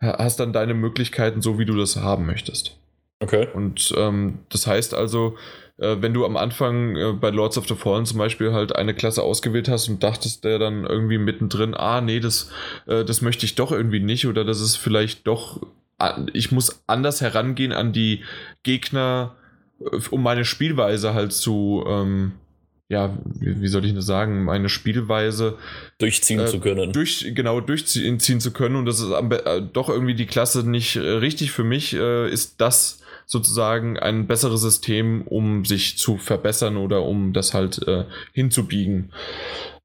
hast 0.00 0.40
dann 0.40 0.52
deine 0.52 0.74
Möglichkeiten 0.74 1.42
so, 1.42 1.58
wie 1.58 1.66
du 1.66 1.76
das 1.76 1.96
haben 1.96 2.26
möchtest. 2.26 2.76
Okay. 3.20 3.48
Und 3.52 3.92
ähm, 3.96 4.40
das 4.48 4.66
heißt 4.66 4.94
also, 4.94 5.36
äh, 5.78 5.96
wenn 6.00 6.12
du 6.12 6.24
am 6.24 6.36
Anfang 6.36 6.96
äh, 6.96 7.12
bei 7.12 7.30
Lords 7.30 7.56
of 7.56 7.68
the 7.68 7.74
Fallen 7.74 8.04
zum 8.04 8.18
Beispiel 8.18 8.52
halt 8.52 8.74
eine 8.74 8.94
Klasse 8.94 9.22
ausgewählt 9.22 9.68
hast 9.68 9.88
und 9.88 10.02
dachtest 10.02 10.44
der 10.44 10.58
dann 10.58 10.84
irgendwie 10.84 11.18
mittendrin, 11.18 11.74
ah 11.74 12.00
nee, 12.00 12.20
das, 12.20 12.50
äh, 12.86 13.04
das 13.04 13.22
möchte 13.22 13.46
ich 13.46 13.54
doch 13.54 13.72
irgendwie 13.72 14.00
nicht 14.00 14.26
oder 14.26 14.44
das 14.44 14.60
ist 14.60 14.76
vielleicht 14.76 15.26
doch, 15.26 15.60
ich 16.32 16.52
muss 16.52 16.82
anders 16.86 17.20
herangehen 17.20 17.72
an 17.72 17.92
die 17.92 18.22
Gegner, 18.62 19.34
um 20.10 20.22
meine 20.22 20.44
Spielweise 20.44 21.14
halt 21.14 21.32
zu, 21.32 21.84
ähm, 21.88 22.32
ja, 22.88 23.16
wie, 23.24 23.60
wie, 23.60 23.68
soll 23.68 23.84
ich 23.84 23.94
das 23.94 24.06
sagen, 24.06 24.44
meine 24.44 24.68
Spielweise 24.68 25.58
durchziehen 25.98 26.40
äh, 26.40 26.46
zu 26.46 26.60
können. 26.60 26.92
Durch, 26.92 27.26
genau, 27.34 27.60
durchziehen 27.60 28.18
zu 28.18 28.50
können 28.52 28.76
und 28.76 28.86
das 28.86 29.00
ist 29.00 29.10
äh, 29.10 29.62
doch 29.72 29.88
irgendwie 29.88 30.14
die 30.14 30.26
Klasse 30.26 30.68
nicht 30.68 30.96
äh, 30.96 31.00
richtig 31.00 31.52
für 31.52 31.64
mich, 31.64 31.94
äh, 31.94 32.30
ist 32.30 32.60
das 32.60 33.00
sozusagen 33.28 33.98
ein 33.98 34.26
besseres 34.26 34.62
System, 34.62 35.22
um 35.26 35.66
sich 35.66 35.98
zu 35.98 36.16
verbessern 36.16 36.78
oder 36.78 37.02
um 37.02 37.34
das 37.34 37.52
halt 37.52 37.86
äh, 37.86 38.06
hinzubiegen. 38.32 39.12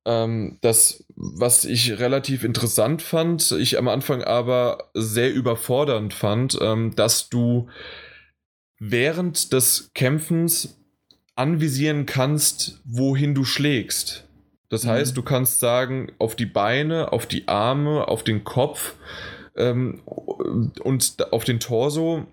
Ähm, 0.06 0.60
das, 0.62 1.06
was 1.16 1.66
ich 1.66 2.00
relativ 2.00 2.46
interessant 2.46 3.02
fand, 3.02 3.52
ich 3.52 3.78
am 3.78 3.90
Anfang 3.90 4.24
aber 4.24 4.90
sehr 4.94 5.34
überfordernd 5.34 6.14
fand, 6.14 6.58
ähm, 6.62 6.96
dass 6.96 7.30
du 7.30 7.68
während 8.80 9.52
des 9.52 9.92
Kämpfens 9.94 10.78
anvisieren 11.36 12.06
kannst, 12.06 12.82
wohin 12.86 13.36
du 13.36 13.44
schlägst. 13.44 14.26
Das 14.70 14.86
mhm. 14.86 14.90
heißt, 14.90 15.18
du 15.18 15.22
kannst 15.22 15.60
sagen, 15.60 16.14
auf 16.18 16.38
die 16.38 16.46
Beine, 16.46 17.12
auf 17.12 17.26
die 17.26 17.50
Arme, 17.50 18.08
auf 18.08 18.24
den 18.24 18.46
Kopf 18.46 18.96
ähm, 19.58 20.02
und 20.06 21.34
auf 21.34 21.44
den 21.44 21.60
Torso 21.60 22.26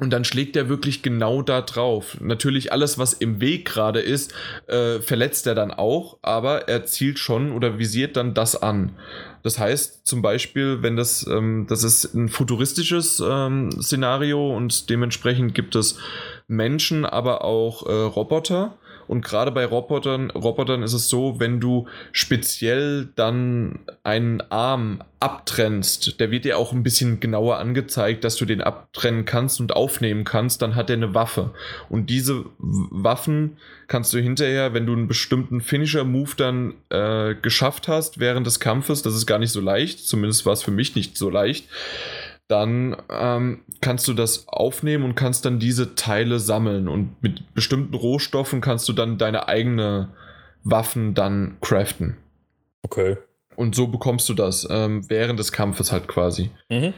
und 0.00 0.10
dann 0.10 0.24
schlägt 0.24 0.56
er 0.56 0.68
wirklich 0.68 1.02
genau 1.02 1.42
da 1.42 1.60
drauf. 1.60 2.16
Natürlich 2.20 2.72
alles, 2.72 2.98
was 2.98 3.12
im 3.12 3.40
Weg 3.40 3.66
gerade 3.66 4.00
ist, 4.00 4.34
äh, 4.66 5.00
verletzt 5.00 5.46
er 5.46 5.54
dann 5.54 5.70
auch, 5.70 6.18
aber 6.22 6.68
er 6.68 6.84
zielt 6.86 7.18
schon 7.18 7.52
oder 7.52 7.78
visiert 7.78 8.16
dann 8.16 8.34
das 8.34 8.60
an. 8.60 8.92
Das 9.42 9.58
heißt 9.58 10.06
zum 10.06 10.22
Beispiel, 10.22 10.82
wenn 10.82 10.96
das, 10.96 11.26
ähm, 11.26 11.66
das 11.68 11.84
ist 11.84 12.14
ein 12.14 12.28
futuristisches 12.28 13.22
ähm, 13.24 13.70
Szenario 13.80 14.54
und 14.56 14.90
dementsprechend 14.90 15.54
gibt 15.54 15.74
es 15.76 15.98
Menschen, 16.48 17.04
aber 17.04 17.44
auch 17.44 17.86
äh, 17.86 17.92
Roboter. 17.92 18.76
Und 19.10 19.24
gerade 19.24 19.50
bei 19.50 19.64
Robotern, 19.64 20.30
Robotern 20.30 20.84
ist 20.84 20.92
es 20.92 21.08
so, 21.08 21.40
wenn 21.40 21.58
du 21.58 21.88
speziell 22.12 23.08
dann 23.16 23.80
einen 24.04 24.40
Arm 24.52 25.02
abtrennst, 25.18 26.20
der 26.20 26.30
wird 26.30 26.44
dir 26.44 26.56
auch 26.56 26.72
ein 26.72 26.84
bisschen 26.84 27.18
genauer 27.18 27.58
angezeigt, 27.58 28.22
dass 28.22 28.36
du 28.36 28.44
den 28.44 28.60
abtrennen 28.60 29.24
kannst 29.24 29.58
und 29.58 29.74
aufnehmen 29.74 30.22
kannst, 30.22 30.62
dann 30.62 30.76
hat 30.76 30.90
er 30.90 30.96
eine 30.96 31.12
Waffe. 31.12 31.50
Und 31.88 32.08
diese 32.08 32.44
Waffen 32.58 33.56
kannst 33.88 34.12
du 34.14 34.18
hinterher, 34.18 34.74
wenn 34.74 34.86
du 34.86 34.92
einen 34.92 35.08
bestimmten 35.08 35.60
Finisher-Move 35.60 36.36
dann 36.36 36.74
äh, 36.90 37.34
geschafft 37.34 37.88
hast 37.88 38.20
während 38.20 38.46
des 38.46 38.60
Kampfes, 38.60 39.02
das 39.02 39.16
ist 39.16 39.26
gar 39.26 39.40
nicht 39.40 39.50
so 39.50 39.60
leicht, 39.60 40.06
zumindest 40.06 40.46
war 40.46 40.52
es 40.52 40.62
für 40.62 40.70
mich 40.70 40.94
nicht 40.94 41.18
so 41.18 41.30
leicht, 41.30 41.66
dann 42.50 42.96
ähm, 43.10 43.62
kannst 43.80 44.08
du 44.08 44.14
das 44.14 44.48
aufnehmen 44.48 45.04
und 45.04 45.14
kannst 45.14 45.44
dann 45.44 45.58
diese 45.58 45.94
Teile 45.94 46.38
sammeln. 46.40 46.88
Und 46.88 47.22
mit 47.22 47.54
bestimmten 47.54 47.94
Rohstoffen 47.94 48.60
kannst 48.60 48.88
du 48.88 48.92
dann 48.92 49.18
deine 49.18 49.48
eigene 49.48 50.08
Waffen 50.64 51.14
dann 51.14 51.56
craften. 51.60 52.16
Okay. 52.82 53.16
Und 53.56 53.74
so 53.74 53.86
bekommst 53.86 54.28
du 54.28 54.34
das 54.34 54.66
ähm, 54.70 55.08
während 55.08 55.38
des 55.38 55.52
Kampfes 55.52 55.92
halt 55.92 56.08
quasi. 56.08 56.50
Mhm. 56.68 56.94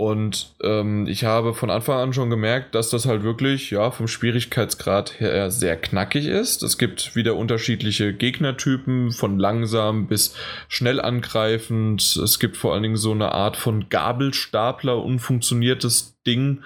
Und 0.00 0.54
ähm, 0.62 1.08
ich 1.08 1.24
habe 1.24 1.54
von 1.54 1.70
Anfang 1.70 1.98
an 1.98 2.12
schon 2.12 2.30
gemerkt, 2.30 2.76
dass 2.76 2.88
das 2.88 3.04
halt 3.04 3.24
wirklich, 3.24 3.72
ja, 3.72 3.90
vom 3.90 4.06
Schwierigkeitsgrad 4.06 5.18
her 5.18 5.50
sehr 5.50 5.76
knackig 5.76 6.26
ist. 6.26 6.62
Es 6.62 6.78
gibt 6.78 7.16
wieder 7.16 7.34
unterschiedliche 7.34 8.14
Gegnertypen, 8.14 9.10
von 9.10 9.40
langsam 9.40 10.06
bis 10.06 10.36
schnell 10.68 11.00
angreifend. 11.00 12.14
Es 12.14 12.38
gibt 12.38 12.56
vor 12.56 12.74
allen 12.74 12.84
Dingen 12.84 12.96
so 12.96 13.10
eine 13.10 13.32
Art 13.32 13.56
von 13.56 13.88
Gabelstapler, 13.88 15.02
unfunktioniertes 15.02 16.16
Ding, 16.24 16.62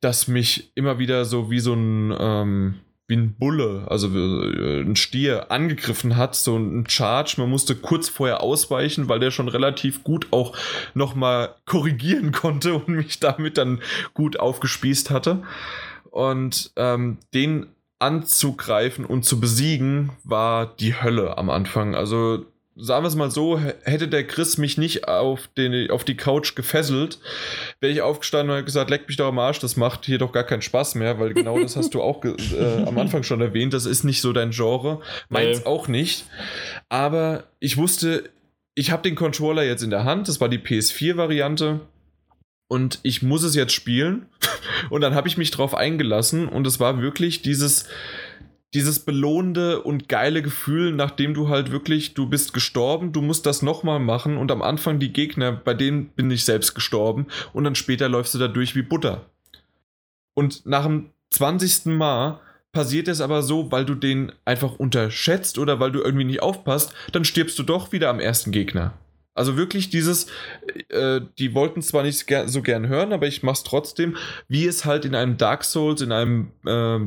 das 0.00 0.28
mich 0.28 0.70
immer 0.76 1.00
wieder 1.00 1.24
so 1.24 1.50
wie 1.50 1.58
so 1.58 1.74
ein, 1.74 2.14
ähm, 2.16 2.74
wie 3.08 3.16
ein 3.16 3.36
Bulle, 3.38 3.86
also 3.88 4.08
äh, 4.08 4.80
ein 4.80 4.96
Stier, 4.96 5.50
angegriffen 5.50 6.16
hat, 6.16 6.34
so 6.34 6.56
ein 6.56 6.88
Charge. 6.88 7.34
Man 7.38 7.50
musste 7.50 7.76
kurz 7.76 8.08
vorher 8.08 8.42
ausweichen, 8.42 9.08
weil 9.08 9.20
der 9.20 9.30
schon 9.30 9.48
relativ 9.48 10.02
gut 10.02 10.28
auch 10.32 10.56
nochmal 10.94 11.54
korrigieren 11.66 12.32
konnte 12.32 12.74
und 12.74 12.88
mich 12.88 13.20
damit 13.20 13.58
dann 13.58 13.80
gut 14.14 14.40
aufgespießt 14.40 15.10
hatte. 15.10 15.42
Und 16.10 16.72
ähm, 16.76 17.18
den 17.34 17.66
anzugreifen 17.98 19.04
und 19.04 19.24
zu 19.24 19.40
besiegen 19.40 20.10
war 20.24 20.66
die 20.66 21.00
Hölle 21.00 21.38
am 21.38 21.48
Anfang. 21.50 21.94
Also 21.94 22.44
sagen 22.76 23.04
wir 23.04 23.08
es 23.08 23.14
mal 23.16 23.30
so, 23.30 23.58
hätte 23.58 24.06
der 24.06 24.26
Chris 24.26 24.58
mich 24.58 24.76
nicht 24.76 25.08
auf, 25.08 25.48
den, 25.56 25.90
auf 25.90 26.04
die 26.04 26.16
Couch 26.16 26.54
gefesselt, 26.54 27.18
wäre 27.80 27.92
ich 27.92 28.02
aufgestanden 28.02 28.50
und 28.50 28.56
hätte 28.56 28.66
gesagt, 28.66 28.90
leck 28.90 29.08
mich 29.08 29.16
doch 29.16 29.28
am 29.28 29.38
Arsch, 29.38 29.58
das 29.60 29.76
macht 29.76 30.04
hier 30.04 30.18
doch 30.18 30.32
gar 30.32 30.44
keinen 30.44 30.62
Spaß 30.62 30.94
mehr, 30.94 31.18
weil 31.18 31.32
genau 31.32 31.58
das 31.58 31.76
hast 31.76 31.94
du 31.94 32.02
auch 32.02 32.22
äh, 32.24 32.84
am 32.86 32.98
Anfang 32.98 33.22
schon 33.22 33.40
erwähnt, 33.40 33.72
das 33.72 33.86
ist 33.86 34.04
nicht 34.04 34.20
so 34.20 34.32
dein 34.32 34.50
Genre, 34.50 35.00
meins 35.28 35.60
nee. 35.60 35.66
auch 35.66 35.88
nicht. 35.88 36.26
Aber 36.88 37.44
ich 37.60 37.78
wusste, 37.78 38.28
ich 38.74 38.90
habe 38.90 39.02
den 39.02 39.14
Controller 39.14 39.64
jetzt 39.64 39.82
in 39.82 39.90
der 39.90 40.04
Hand, 40.04 40.28
das 40.28 40.40
war 40.40 40.50
die 40.50 40.58
PS4-Variante 40.58 41.80
und 42.68 43.00
ich 43.02 43.22
muss 43.22 43.42
es 43.42 43.54
jetzt 43.54 43.72
spielen. 43.72 44.26
und 44.90 45.00
dann 45.00 45.14
habe 45.14 45.28
ich 45.28 45.38
mich 45.38 45.50
drauf 45.50 45.74
eingelassen 45.74 46.46
und 46.46 46.66
es 46.66 46.78
war 46.78 47.00
wirklich 47.00 47.40
dieses 47.40 47.86
dieses 48.74 48.98
belohnende 48.98 49.82
und 49.82 50.08
geile 50.08 50.42
Gefühl, 50.42 50.92
nachdem 50.92 51.34
du 51.34 51.48
halt 51.48 51.70
wirklich, 51.70 52.14
du 52.14 52.26
bist 52.26 52.52
gestorben, 52.52 53.12
du 53.12 53.22
musst 53.22 53.46
das 53.46 53.62
nochmal 53.62 54.00
machen 54.00 54.36
und 54.36 54.50
am 54.50 54.62
Anfang 54.62 54.98
die 54.98 55.12
Gegner, 55.12 55.52
bei 55.52 55.74
denen 55.74 56.08
bin 56.10 56.30
ich 56.30 56.44
selbst 56.44 56.74
gestorben 56.74 57.26
und 57.52 57.64
dann 57.64 57.74
später 57.74 58.08
läufst 58.08 58.34
du 58.34 58.38
da 58.38 58.48
durch 58.48 58.74
wie 58.74 58.82
Butter. 58.82 59.30
Und 60.34 60.66
nach 60.66 60.84
dem 60.84 61.10
20. 61.30 61.86
Mal 61.86 62.40
passiert 62.72 63.08
es 63.08 63.22
aber 63.22 63.42
so, 63.42 63.72
weil 63.72 63.86
du 63.86 63.94
den 63.94 64.32
einfach 64.44 64.74
unterschätzt 64.74 65.58
oder 65.58 65.80
weil 65.80 65.92
du 65.92 66.02
irgendwie 66.02 66.24
nicht 66.24 66.42
aufpasst, 66.42 66.92
dann 67.12 67.24
stirbst 67.24 67.58
du 67.58 67.62
doch 67.62 67.92
wieder 67.92 68.10
am 68.10 68.20
ersten 68.20 68.52
Gegner. 68.52 68.92
Also 69.34 69.56
wirklich 69.56 69.90
dieses, 69.90 70.26
äh, 70.88 71.20
die 71.38 71.54
wollten 71.54 71.82
zwar 71.82 72.02
nicht 72.02 72.26
so 72.46 72.62
gern 72.62 72.88
hören, 72.88 73.12
aber 73.12 73.26
ich 73.26 73.42
mach's 73.42 73.62
trotzdem, 73.62 74.16
wie 74.48 74.66
es 74.66 74.84
halt 74.84 75.04
in 75.04 75.14
einem 75.14 75.36
Dark 75.36 75.64
Souls, 75.64 76.00
in 76.00 76.12
einem 76.12 76.52
äh, 76.66 77.00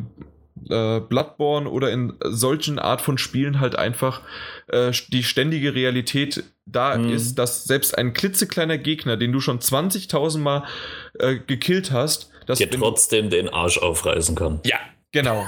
äh, 0.70 1.00
Bloodborne 1.00 1.70
oder 1.70 1.92
in 1.92 2.14
solchen 2.24 2.80
Art 2.80 3.02
von 3.02 3.18
Spielen 3.18 3.60
halt 3.60 3.78
einfach 3.78 4.22
äh, 4.68 4.92
die 5.10 5.24
ständige 5.24 5.74
Realität 5.74 6.44
da 6.66 6.98
mhm. 6.98 7.12
ist, 7.12 7.36
dass 7.36 7.64
selbst 7.66 7.98
ein 7.98 8.14
klitzekleiner 8.14 8.78
Gegner, 8.78 9.18
den 9.18 9.32
du 9.32 9.40
schon 9.40 9.60
20.000 9.60 10.40
Mal 10.40 10.64
äh, 11.20 11.38
gekillt 11.38 11.92
hast, 11.92 12.32
dass 12.46 12.60
dir 12.60 12.70
trotzdem 12.70 13.30
den 13.30 13.50
Arsch 13.50 13.78
aufreißen 13.78 14.36
kann. 14.36 14.60
Ja, 14.66 14.80
genau. 15.12 15.48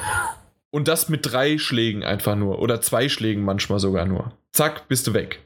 Und 0.70 0.88
das 0.88 1.10
mit 1.10 1.32
drei 1.32 1.58
Schlägen 1.58 2.04
einfach 2.04 2.36
nur 2.36 2.60
oder 2.60 2.80
zwei 2.82 3.10
Schlägen 3.10 3.44
manchmal 3.44 3.80
sogar 3.80 4.06
nur. 4.06 4.32
Zack, 4.52 4.88
bist 4.88 5.08
du 5.08 5.14
weg. 5.14 5.40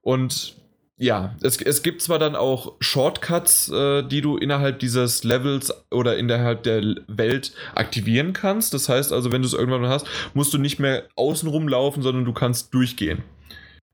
Und 0.00 0.56
ja, 0.98 1.34
es, 1.42 1.60
es 1.60 1.82
gibt 1.82 2.00
zwar 2.00 2.18
dann 2.18 2.34
auch 2.34 2.72
Shortcuts, 2.80 3.68
äh, 3.68 4.02
die 4.02 4.22
du 4.22 4.38
innerhalb 4.38 4.78
dieses 4.78 5.24
Levels 5.24 5.72
oder 5.90 6.16
innerhalb 6.16 6.62
der 6.62 6.82
Welt 7.06 7.52
aktivieren 7.74 8.32
kannst. 8.32 8.72
Das 8.72 8.88
heißt 8.88 9.12
also, 9.12 9.30
wenn 9.30 9.42
du 9.42 9.48
es 9.48 9.52
irgendwann 9.52 9.86
hast, 9.86 10.06
musst 10.32 10.54
du 10.54 10.58
nicht 10.58 10.78
mehr 10.78 11.04
außen 11.16 11.48
rumlaufen, 11.48 12.02
sondern 12.02 12.24
du 12.24 12.32
kannst 12.32 12.72
durchgehen. 12.72 13.22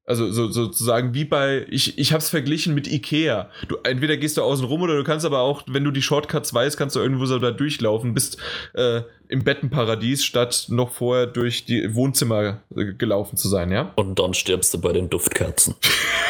Also 0.05 0.33
so, 0.33 0.51
sozusagen 0.51 1.15
wie 1.15 1.24
bei, 1.24 1.65
ich, 1.70 1.97
ich 1.97 2.12
habe 2.12 2.19
es 2.19 2.29
verglichen 2.29 2.74
mit 2.74 2.89
Ikea. 2.89 3.49
Du, 3.69 3.77
entweder 3.85 4.16
gehst 4.16 4.37
du 4.37 4.43
außen 4.43 4.66
rum 4.66 4.83
oder 4.83 4.97
du 4.97 5.05
kannst 5.05 5.24
aber 5.24 5.39
auch, 5.41 5.62
wenn 5.69 5.85
du 5.85 5.93
die 5.93 6.03
Shortcuts 6.03 6.53
weißt, 6.53 6.77
kannst 6.77 6.97
du 6.97 7.01
irgendwo 7.01 7.24
so 7.24 7.39
da 7.39 7.53
durchlaufen, 7.53 8.12
bist 8.12 8.37
äh, 8.74 9.03
im 9.29 9.45
Bettenparadies, 9.45 10.24
statt 10.24 10.66
noch 10.69 10.91
vorher 10.91 11.27
durch 11.27 11.66
die 11.66 11.95
Wohnzimmer 11.95 12.62
äh, 12.74 12.95
gelaufen 12.95 13.37
zu 13.37 13.49
sein, 13.49 13.70
ja? 13.70 13.93
Und 13.95 14.19
dann 14.19 14.35
stirbst 14.35 14.74
du 14.74 14.81
bei 14.81 14.93
den 14.93 15.09
Duftkerzen. 15.09 15.77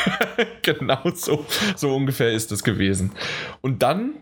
genau 0.63 1.01
so, 1.15 1.47
so 1.75 1.95
ungefähr 1.95 2.33
ist 2.33 2.53
es 2.53 2.63
gewesen. 2.63 3.13
Und 3.63 3.83
dann 3.83 4.17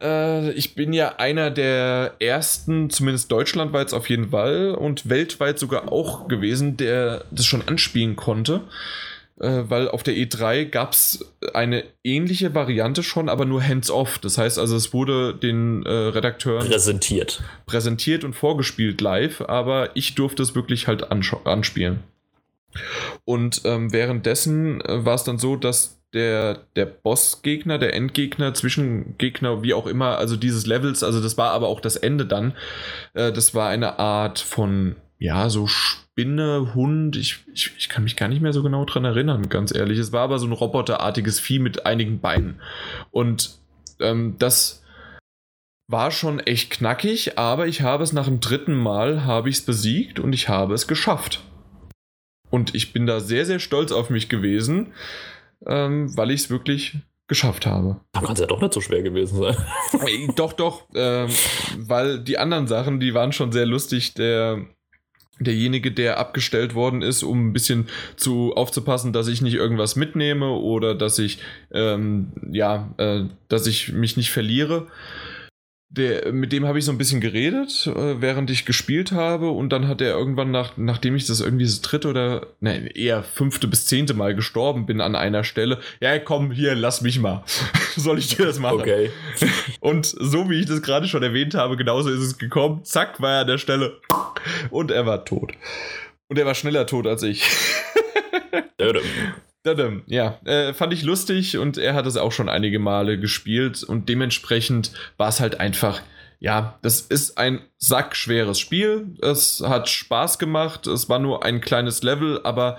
äh, 0.00 0.50
ich 0.52 0.74
bin 0.74 0.92
ja 0.92 1.16
einer 1.16 1.50
der 1.50 2.14
ersten, 2.18 2.90
zumindest 2.90 3.30
deutschlandweit 3.30 3.92
auf 3.92 4.08
jeden 4.08 4.30
Fall 4.30 4.74
und 4.74 5.08
weltweit 5.08 5.58
sogar 5.58 5.92
auch 5.92 6.28
gewesen, 6.28 6.76
der 6.76 7.24
das 7.30 7.46
schon 7.46 7.66
anspielen 7.66 8.16
konnte. 8.16 8.62
Äh, 9.38 9.64
weil 9.68 9.88
auf 9.88 10.02
der 10.02 10.14
E3 10.14 10.64
gab 10.64 10.92
es 10.92 11.26
eine 11.52 11.84
ähnliche 12.02 12.54
Variante 12.54 13.02
schon, 13.02 13.28
aber 13.28 13.44
nur 13.44 13.62
hands-off. 13.62 14.18
Das 14.18 14.38
heißt 14.38 14.58
also, 14.58 14.76
es 14.76 14.94
wurde 14.94 15.34
den 15.34 15.84
äh, 15.84 15.90
Redakteuren 15.90 16.66
präsentiert. 16.66 17.42
präsentiert 17.66 18.24
und 18.24 18.34
vorgespielt 18.34 19.00
live, 19.02 19.42
aber 19.42 19.94
ich 19.94 20.14
durfte 20.14 20.42
es 20.42 20.54
wirklich 20.54 20.86
halt 20.86 21.10
anspielen. 21.10 22.02
Und 23.24 23.62
ähm, 23.64 23.92
währenddessen 23.92 24.80
äh, 24.80 25.04
war 25.04 25.14
es 25.14 25.24
dann 25.24 25.38
so, 25.38 25.56
dass 25.56 25.95
der, 26.14 26.66
der 26.76 26.86
Bossgegner, 26.86 27.78
der 27.78 27.94
Endgegner, 27.94 28.54
Zwischengegner, 28.54 29.62
wie 29.62 29.74
auch 29.74 29.86
immer, 29.86 30.18
also 30.18 30.36
dieses 30.36 30.66
Levels, 30.66 31.02
also 31.02 31.20
das 31.20 31.36
war 31.36 31.50
aber 31.50 31.68
auch 31.68 31.80
das 31.80 31.96
Ende 31.96 32.26
dann. 32.26 32.54
Äh, 33.14 33.32
das 33.32 33.54
war 33.54 33.68
eine 33.68 33.98
Art 33.98 34.38
von, 34.38 34.96
ja, 35.18 35.50
so 35.50 35.66
Spinne, 35.66 36.74
Hund, 36.74 37.16
ich, 37.16 37.44
ich, 37.52 37.72
ich 37.76 37.88
kann 37.88 38.04
mich 38.04 38.16
gar 38.16 38.28
nicht 38.28 38.40
mehr 38.40 38.52
so 38.52 38.62
genau 38.62 38.84
dran 38.84 39.04
erinnern, 39.04 39.48
ganz 39.48 39.74
ehrlich. 39.74 39.98
Es 39.98 40.12
war 40.12 40.22
aber 40.22 40.38
so 40.38 40.46
ein 40.46 40.52
roboterartiges 40.52 41.40
Vieh 41.40 41.58
mit 41.58 41.84
einigen 41.84 42.20
Beinen. 42.20 42.60
Und 43.10 43.58
ähm, 44.00 44.36
das 44.38 44.82
war 45.88 46.10
schon 46.10 46.40
echt 46.40 46.70
knackig, 46.70 47.38
aber 47.38 47.66
ich 47.66 47.82
habe 47.82 48.02
es 48.02 48.12
nach 48.12 48.26
dem 48.26 48.40
dritten 48.40 48.74
Mal, 48.74 49.24
habe 49.24 49.48
ich 49.48 49.56
es 49.56 49.64
besiegt 49.64 50.18
und 50.18 50.32
ich 50.32 50.48
habe 50.48 50.74
es 50.74 50.86
geschafft. 50.86 51.44
Und 52.50 52.74
ich 52.74 52.92
bin 52.92 53.06
da 53.06 53.20
sehr, 53.20 53.44
sehr 53.44 53.58
stolz 53.58 53.92
auf 53.92 54.08
mich 54.08 54.28
gewesen 54.28 54.92
ähm, 55.64 56.16
weil 56.16 56.30
ich 56.30 56.42
es 56.42 56.50
wirklich 56.50 56.98
geschafft 57.28 57.66
habe. 57.66 58.00
Da 58.12 58.20
kann 58.20 58.34
es 58.34 58.40
ja 58.40 58.46
doch 58.46 58.60
nicht 58.60 58.72
so 58.72 58.80
schwer 58.80 59.02
gewesen 59.02 59.38
sein. 59.38 59.56
doch, 60.36 60.52
doch, 60.52 60.86
ähm, 60.94 61.28
weil 61.78 62.20
die 62.20 62.38
anderen 62.38 62.66
Sachen, 62.66 63.00
die 63.00 63.14
waren 63.14 63.32
schon 63.32 63.52
sehr 63.52 63.66
lustig. 63.66 64.14
Der 64.14 64.64
derjenige, 65.38 65.92
der 65.92 66.18
abgestellt 66.18 66.74
worden 66.74 67.02
ist, 67.02 67.22
um 67.22 67.48
ein 67.48 67.52
bisschen 67.52 67.88
zu 68.16 68.54
aufzupassen, 68.54 69.12
dass 69.12 69.28
ich 69.28 69.42
nicht 69.42 69.54
irgendwas 69.54 69.96
mitnehme 69.96 70.50
oder 70.50 70.94
dass 70.94 71.18
ich 71.18 71.38
ähm, 71.72 72.32
ja, 72.50 72.94
äh, 72.96 73.24
dass 73.48 73.66
ich 73.66 73.92
mich 73.92 74.16
nicht 74.16 74.30
verliere 74.30 74.86
der, 75.88 76.32
mit 76.32 76.52
dem 76.52 76.66
habe 76.66 76.78
ich 76.78 76.84
so 76.84 76.92
ein 76.92 76.98
bisschen 76.98 77.20
geredet, 77.20 77.86
äh, 77.86 78.20
während 78.20 78.50
ich 78.50 78.66
gespielt 78.66 79.12
habe. 79.12 79.50
Und 79.50 79.70
dann 79.70 79.86
hat 79.88 80.00
er 80.00 80.16
irgendwann, 80.16 80.50
nach, 80.50 80.76
nachdem 80.76 81.14
ich 81.14 81.26
das 81.26 81.40
irgendwie 81.40 81.64
das 81.64 81.80
dritte 81.80 82.08
oder 82.08 82.48
ne, 82.60 82.88
eher 82.96 83.22
fünfte 83.22 83.68
bis 83.68 83.86
zehnte 83.86 84.14
Mal 84.14 84.34
gestorben 84.34 84.86
bin 84.86 85.00
an 85.00 85.14
einer 85.14 85.44
Stelle, 85.44 85.80
ja, 86.00 86.18
komm, 86.18 86.50
hier, 86.50 86.74
lass 86.74 87.00
mich 87.02 87.18
mal. 87.20 87.44
Soll 87.96 88.18
ich 88.18 88.34
dir 88.34 88.46
das 88.46 88.58
machen? 88.58 88.80
Okay. 88.80 89.10
Und 89.80 90.06
so 90.06 90.50
wie 90.50 90.60
ich 90.60 90.66
das 90.66 90.82
gerade 90.82 91.06
schon 91.06 91.22
erwähnt 91.22 91.54
habe, 91.54 91.76
genauso 91.76 92.10
ist 92.10 92.20
es 92.20 92.38
gekommen. 92.38 92.84
Zack, 92.84 93.20
war 93.20 93.34
er 93.34 93.40
an 93.42 93.46
der 93.46 93.58
Stelle. 93.58 94.00
Und 94.70 94.90
er 94.90 95.06
war 95.06 95.24
tot. 95.24 95.52
Und 96.28 96.38
er 96.38 96.46
war 96.46 96.54
schneller 96.54 96.86
tot 96.86 97.06
als 97.06 97.22
ich. 97.22 97.44
Ja, 100.06 100.38
äh, 100.44 100.72
fand 100.72 100.92
ich 100.92 101.02
lustig 101.02 101.58
und 101.58 101.78
er 101.78 101.94
hat 101.94 102.06
es 102.06 102.16
auch 102.16 102.32
schon 102.32 102.48
einige 102.48 102.78
Male 102.78 103.18
gespielt 103.18 103.82
und 103.82 104.08
dementsprechend 104.08 104.92
war 105.16 105.28
es 105.28 105.40
halt 105.40 105.60
einfach, 105.60 106.02
ja, 106.38 106.78
das 106.82 107.00
ist 107.00 107.38
ein 107.38 107.60
sackschweres 107.78 108.58
Spiel. 108.58 109.16
Es 109.22 109.62
hat 109.66 109.88
Spaß 109.88 110.38
gemacht, 110.38 110.86
es 110.86 111.08
war 111.08 111.18
nur 111.18 111.44
ein 111.44 111.60
kleines 111.60 112.02
Level, 112.02 112.40
aber 112.44 112.78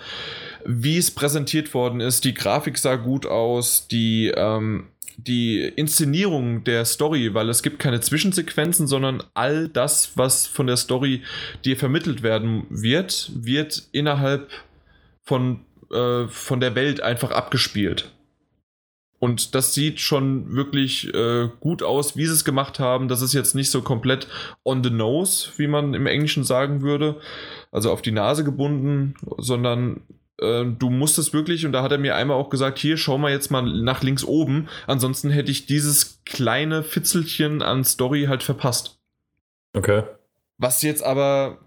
wie 0.66 0.98
es 0.98 1.12
präsentiert 1.12 1.74
worden 1.74 2.00
ist, 2.00 2.24
die 2.24 2.34
Grafik 2.34 2.78
sah 2.78 2.96
gut 2.96 3.26
aus, 3.26 3.88
die, 3.88 4.32
ähm, 4.36 4.88
die 5.18 5.62
Inszenierung 5.62 6.64
der 6.64 6.86
Story, 6.86 7.34
weil 7.34 7.50
es 7.50 7.64
gibt 7.64 7.80
keine 7.80 8.00
Zwischensequenzen, 8.00 8.86
sondern 8.86 9.24
all 9.34 9.68
das, 9.68 10.12
was 10.16 10.46
von 10.46 10.68
der 10.68 10.78
Story 10.78 11.24
dir 11.66 11.76
vermittelt 11.76 12.22
werden 12.22 12.68
wird, 12.70 13.32
wird 13.34 13.84
innerhalb 13.92 14.50
von 15.24 15.62
äh, 15.92 16.28
von 16.28 16.60
der 16.60 16.76
Welt 16.76 17.02
einfach 17.02 17.32
abgespielt. 17.32 18.12
Und 19.20 19.56
das 19.56 19.74
sieht 19.74 20.00
schon 20.00 20.56
wirklich 20.56 21.12
äh, 21.14 21.50
gut 21.60 21.82
aus, 21.82 22.16
wie 22.16 22.26
sie 22.28 22.34
es 22.34 22.46
gemacht 22.46 22.80
haben. 22.80 23.08
Das 23.08 23.22
ist 23.22 23.34
jetzt 23.34 23.56
nicht 23.56 23.72
so 23.72 23.82
komplett 23.82 24.28
on 24.64 24.84
the 24.84 24.92
nose, 24.92 25.50
wie 25.58 25.68
man 25.68 25.96
im 25.96 26.06
Englischen 26.06 26.44
sagen 26.44 26.82
würde, 26.82 27.20
also 27.72 27.92
auf 27.92 28.04
die 28.04 28.12
Nase 28.12 28.44
gebunden, 28.44 29.16
sondern 29.38 30.02
äh, 30.40 30.66
du 30.66 30.92
musstest 30.92 31.34
wirklich, 31.34 31.66
und 31.66 31.72
da 31.72 31.82
hat 31.82 31.92
er 31.92 31.98
mir 31.98 32.16
einmal 32.16 32.38
auch 32.38 32.50
gesagt, 32.50 32.78
hier, 32.78 32.98
schau 32.98 33.18
mal 33.18 33.32
jetzt 33.32 33.50
mal 33.50 33.64
nach 33.64 34.04
links 34.04 34.24
oben, 34.24 34.68
ansonsten 34.86 35.32
hätte 35.32 35.50
ich 35.52 35.66
dieses 35.66 36.22
kleine 36.26 36.84
Fitzelchen 36.84 37.64
an 37.64 37.84
Story 37.84 38.26
halt 38.28 38.44
verpasst. 38.44 39.00
Okay. 39.74 40.04
Was 40.60 40.84
jetzt 40.84 41.04
aber 41.04 41.58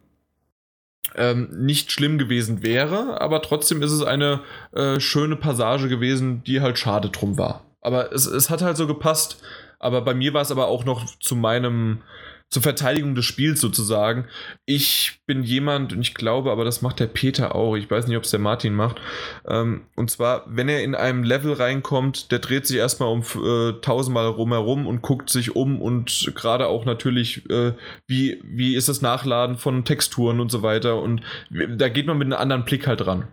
ähm, 1.16 1.48
nicht 1.52 1.92
schlimm 1.92 2.18
gewesen 2.18 2.62
wäre, 2.62 3.20
aber 3.20 3.42
trotzdem 3.42 3.82
ist 3.82 3.92
es 3.92 4.02
eine 4.02 4.40
äh, 4.72 5.00
schöne 5.00 5.36
Passage 5.36 5.88
gewesen, 5.88 6.44
die 6.44 6.60
halt 6.60 6.78
schade 6.78 7.10
drum 7.10 7.38
war. 7.38 7.64
Aber 7.80 8.12
es, 8.12 8.26
es 8.26 8.50
hat 8.50 8.62
halt 8.62 8.76
so 8.76 8.86
gepasst. 8.86 9.42
Aber 9.78 10.02
bei 10.02 10.12
mir 10.14 10.34
war 10.34 10.42
es 10.42 10.50
aber 10.50 10.68
auch 10.68 10.84
noch 10.84 11.06
zu 11.18 11.34
meinem 11.34 12.02
zur 12.50 12.62
Verteidigung 12.62 13.14
des 13.14 13.24
Spiels 13.24 13.60
sozusagen. 13.60 14.26
Ich 14.66 15.20
bin 15.26 15.44
jemand, 15.44 15.92
und 15.92 16.00
ich 16.00 16.14
glaube, 16.14 16.50
aber 16.50 16.64
das 16.64 16.82
macht 16.82 16.98
der 16.98 17.06
Peter 17.06 17.54
auch, 17.54 17.76
ich 17.76 17.90
weiß 17.90 18.08
nicht, 18.08 18.16
ob 18.16 18.24
es 18.24 18.30
der 18.30 18.40
Martin 18.40 18.74
macht, 18.74 19.00
ähm, 19.48 19.82
und 19.94 20.10
zwar, 20.10 20.44
wenn 20.46 20.68
er 20.68 20.82
in 20.82 20.96
einem 20.96 21.22
Level 21.22 21.52
reinkommt, 21.52 22.32
der 22.32 22.40
dreht 22.40 22.66
sich 22.66 22.78
erstmal 22.78 23.08
um 23.08 23.22
äh, 23.22 23.80
tausendmal 23.80 24.26
rumherum 24.26 24.86
und 24.86 25.00
guckt 25.00 25.30
sich 25.30 25.54
um 25.54 25.80
und 25.80 26.32
gerade 26.34 26.66
auch 26.66 26.84
natürlich, 26.84 27.48
äh, 27.50 27.72
wie, 28.08 28.42
wie 28.44 28.74
ist 28.74 28.88
das 28.88 29.00
Nachladen 29.00 29.56
von 29.56 29.84
Texturen 29.84 30.40
und 30.40 30.50
so 30.50 30.62
weiter 30.62 31.00
und 31.00 31.22
da 31.50 31.88
geht 31.88 32.06
man 32.06 32.18
mit 32.18 32.26
einem 32.26 32.40
anderen 32.40 32.64
Blick 32.64 32.88
halt 32.88 33.06
ran. 33.06 33.28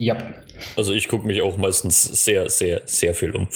Ja. 0.00 0.16
Also 0.76 0.92
ich 0.92 1.08
gucke 1.08 1.26
mich 1.26 1.42
auch 1.42 1.56
meistens 1.56 2.04
sehr, 2.24 2.48
sehr, 2.50 2.82
sehr 2.84 3.14
viel 3.14 3.34
um. 3.34 3.48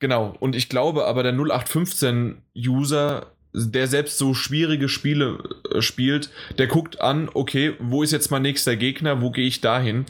Genau, 0.00 0.34
und 0.40 0.56
ich 0.56 0.68
glaube 0.68 1.04
aber, 1.04 1.22
der 1.22 1.34
0815-User 1.34 3.33
der 3.54 3.86
selbst 3.86 4.18
so 4.18 4.34
schwierige 4.34 4.88
Spiele 4.88 5.38
äh, 5.72 5.80
spielt, 5.80 6.30
der 6.58 6.66
guckt 6.66 7.00
an, 7.00 7.30
okay, 7.32 7.74
wo 7.78 8.02
ist 8.02 8.12
jetzt 8.12 8.30
mein 8.30 8.42
nächster 8.42 8.76
Gegner, 8.76 9.22
wo 9.22 9.30
gehe 9.30 9.46
ich 9.46 9.60
dahin? 9.60 10.06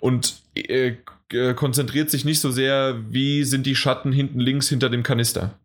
Und 0.00 0.40
äh, 0.54 0.94
äh, 1.32 1.54
konzentriert 1.54 2.10
sich 2.10 2.24
nicht 2.24 2.40
so 2.40 2.50
sehr, 2.50 3.00
wie 3.08 3.44
sind 3.44 3.66
die 3.66 3.76
Schatten 3.76 4.12
hinten 4.12 4.40
links 4.40 4.68
hinter 4.68 4.90
dem 4.90 5.02
Kanister. 5.02 5.58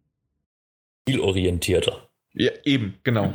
Zielorientierter. 1.07 2.07
Ja, 2.35 2.51
eben, 2.64 2.95
genau. 3.03 3.34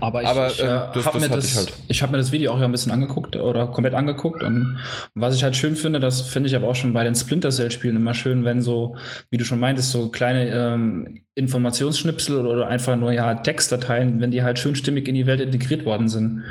Aber 0.00 0.22
ich, 0.22 0.28
Aber, 0.28 0.46
ich, 0.48 0.60
äh, 0.60 0.64
äh, 0.66 0.68
das- 0.94 1.06
habe 1.06 1.18
das 1.18 1.28
mir, 1.28 1.34
das, 1.36 1.56
halt. 1.56 1.72
ich 1.88 2.02
hab 2.02 2.10
mir 2.10 2.18
das 2.18 2.32
Video 2.32 2.52
auch 2.52 2.58
ja 2.58 2.64
ein 2.64 2.72
bisschen 2.72 2.92
angeguckt 2.92 3.36
oder 3.36 3.66
komplett 3.68 3.94
angeguckt. 3.94 4.42
Und 4.42 4.78
was 5.14 5.34
ich 5.36 5.42
halt 5.44 5.56
schön 5.56 5.76
finde, 5.76 6.00
das 6.00 6.20
finde 6.22 6.48
ich 6.48 6.56
aber 6.56 6.68
auch 6.68 6.74
schon 6.74 6.92
bei 6.92 7.04
den 7.04 7.14
Splinter 7.14 7.50
Cell-Spielen 7.50 7.96
immer 7.96 8.14
schön, 8.14 8.44
wenn 8.44 8.62
so, 8.62 8.96
wie 9.30 9.36
du 9.36 9.44
schon 9.44 9.60
meintest, 9.60 9.90
so 9.90 10.08
kleine 10.08 10.48
ähm, 10.50 11.20
Informationsschnipsel 11.34 12.46
oder 12.46 12.68
einfach 12.68 12.96
nur 12.96 13.12
ja 13.12 13.34
Textdateien, 13.34 14.20
wenn 14.20 14.30
die 14.30 14.42
halt 14.42 14.58
schön 14.58 14.76
stimmig 14.76 15.08
in 15.08 15.14
die 15.14 15.26
Welt 15.26 15.40
integriert 15.40 15.84
worden 15.84 16.08
sind. 16.08 16.44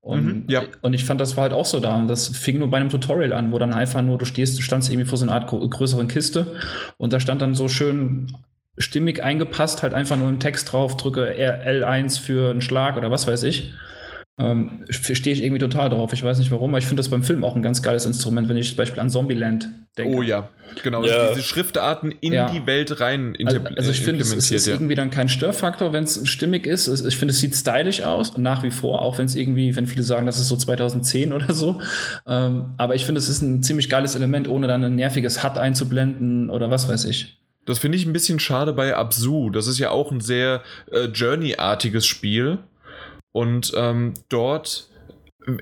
Und, 0.00 0.24
Mhm, 0.24 0.44
ja. 0.48 0.62
und 0.80 0.94
ich 0.94 1.04
fand, 1.04 1.20
das 1.20 1.36
war 1.36 1.42
halt 1.42 1.52
auch 1.52 1.66
so 1.66 1.80
da. 1.80 1.94
Und 1.96 2.08
das 2.08 2.28
fing 2.28 2.58
nur 2.58 2.70
bei 2.70 2.78
einem 2.78 2.88
Tutorial 2.88 3.32
an, 3.34 3.52
wo 3.52 3.58
dann 3.58 3.74
einfach 3.74 4.00
nur, 4.00 4.16
du 4.16 4.24
stehst, 4.24 4.56
du 4.58 4.62
standst 4.62 4.90
irgendwie 4.90 5.06
vor 5.08 5.18
so 5.18 5.24
einer 5.26 5.32
Art 5.34 5.48
größeren 5.48 6.08
Kiste 6.08 6.46
und 6.96 7.12
da 7.12 7.20
stand 7.20 7.42
dann 7.42 7.54
so 7.54 7.68
schön 7.68 8.32
stimmig 8.78 9.22
eingepasst, 9.22 9.82
halt 9.82 9.94
einfach 9.94 10.16
nur 10.16 10.28
ein 10.28 10.40
Text 10.40 10.72
drauf, 10.72 10.96
drücke 10.96 11.34
R- 11.36 11.66
L1 11.66 12.20
für 12.20 12.50
einen 12.50 12.60
Schlag 12.60 12.96
oder 12.96 13.10
was 13.10 13.26
weiß 13.26 13.42
ich. 13.44 13.72
Ähm, 14.40 14.84
stehe 14.88 15.34
ich 15.34 15.42
irgendwie 15.42 15.58
total 15.58 15.90
drauf. 15.90 16.12
Ich 16.12 16.22
weiß 16.22 16.38
nicht 16.38 16.52
warum, 16.52 16.70
aber 16.70 16.78
ich 16.78 16.86
finde 16.86 17.00
das 17.00 17.08
beim 17.08 17.24
Film 17.24 17.42
auch 17.42 17.56
ein 17.56 17.62
ganz 17.62 17.82
geiles 17.82 18.06
Instrument, 18.06 18.48
wenn 18.48 18.56
ich 18.56 18.68
zum 18.68 18.76
Beispiel 18.76 19.00
an 19.00 19.10
Zombieland 19.10 19.68
denke. 19.98 20.16
Oh 20.16 20.22
ja, 20.22 20.48
genau. 20.84 21.04
Ja. 21.04 21.30
Diese 21.30 21.42
Schriftarten 21.42 22.12
in 22.20 22.34
Ja. 22.34 22.48
die 22.48 22.64
Welt 22.64 23.00
rein 23.00 23.36
Also, 23.44 23.58
also 23.76 23.90
ich 23.90 24.00
finde, 24.00 24.22
es, 24.22 24.32
es 24.32 24.52
ist 24.52 24.68
ja. 24.68 24.74
irgendwie 24.74 24.94
dann 24.94 25.10
kein 25.10 25.28
Störfaktor, 25.28 25.92
wenn 25.92 26.04
es 26.04 26.20
stimmig 26.28 26.68
ist. 26.68 26.86
Ich 27.04 27.16
finde, 27.16 27.32
es 27.32 27.40
sieht 27.40 27.56
stylisch 27.56 28.02
aus, 28.02 28.38
nach 28.38 28.62
wie 28.62 28.70
vor, 28.70 29.02
auch 29.02 29.18
wenn 29.18 29.26
es 29.26 29.34
irgendwie, 29.34 29.74
wenn 29.74 29.88
viele 29.88 30.04
sagen, 30.04 30.24
das 30.26 30.38
ist 30.38 30.46
so 30.46 30.54
2010 30.56 31.32
oder 31.32 31.52
so. 31.52 31.80
Ähm, 32.24 32.74
aber 32.76 32.94
ich 32.94 33.04
finde, 33.06 33.18
es 33.18 33.28
ist 33.28 33.42
ein 33.42 33.64
ziemlich 33.64 33.90
geiles 33.90 34.14
Element, 34.14 34.46
ohne 34.46 34.68
dann 34.68 34.84
ein 34.84 34.94
nerviges 34.94 35.42
HUD 35.42 35.58
einzublenden 35.58 36.48
oder 36.48 36.70
was 36.70 36.88
weiß 36.88 37.06
ich. 37.06 37.37
Das 37.68 37.78
finde 37.78 37.98
ich 37.98 38.06
ein 38.06 38.12
bisschen 38.12 38.40
schade 38.40 38.72
bei 38.72 38.96
Absu. 38.96 39.50
Das 39.50 39.66
ist 39.66 39.78
ja 39.78 39.90
auch 39.90 40.10
ein 40.10 40.20
sehr 40.20 40.62
äh, 40.90 41.04
Journey-artiges 41.04 42.06
Spiel. 42.06 42.58
Und 43.32 43.72
ähm, 43.76 44.14
dort 44.30 44.88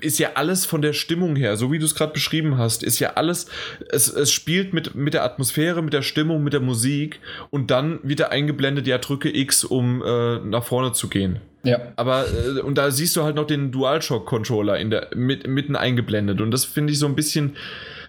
ist 0.01 0.19
ja 0.19 0.31
alles 0.35 0.65
von 0.65 0.81
der 0.81 0.93
Stimmung 0.93 1.35
her, 1.35 1.55
so 1.57 1.71
wie 1.71 1.79
du 1.79 1.85
es 1.85 1.95
gerade 1.95 2.13
beschrieben 2.13 2.57
hast, 2.57 2.83
ist 2.83 2.99
ja 2.99 3.13
alles, 3.13 3.47
es, 3.89 4.09
es 4.09 4.31
spielt 4.31 4.73
mit, 4.73 4.95
mit 4.95 5.13
der 5.13 5.23
Atmosphäre, 5.23 5.81
mit 5.81 5.93
der 5.93 6.01
Stimmung, 6.01 6.43
mit 6.43 6.53
der 6.53 6.59
Musik 6.59 7.19
und 7.51 7.71
dann 7.71 7.99
wird 8.03 8.19
er 8.19 8.31
eingeblendet, 8.31 8.87
ja, 8.87 8.97
drücke 8.97 9.33
X, 9.33 9.63
um 9.63 10.03
äh, 10.03 10.39
nach 10.39 10.65
vorne 10.65 10.91
zu 10.91 11.07
gehen. 11.07 11.39
Ja. 11.63 11.79
Aber, 11.95 12.25
äh, 12.27 12.61
und 12.61 12.77
da 12.77 12.91
siehst 12.91 13.15
du 13.15 13.23
halt 13.23 13.35
noch 13.35 13.47
den 13.47 13.71
DualShock-Controller 13.71 14.77
in 14.77 14.89
der, 14.89 15.09
mit, 15.15 15.47
mitten 15.47 15.75
eingeblendet 15.75 16.41
und 16.41 16.51
das 16.51 16.65
finde 16.65 16.91
ich 16.91 16.99
so 16.99 17.05
ein 17.05 17.15
bisschen, 17.15 17.55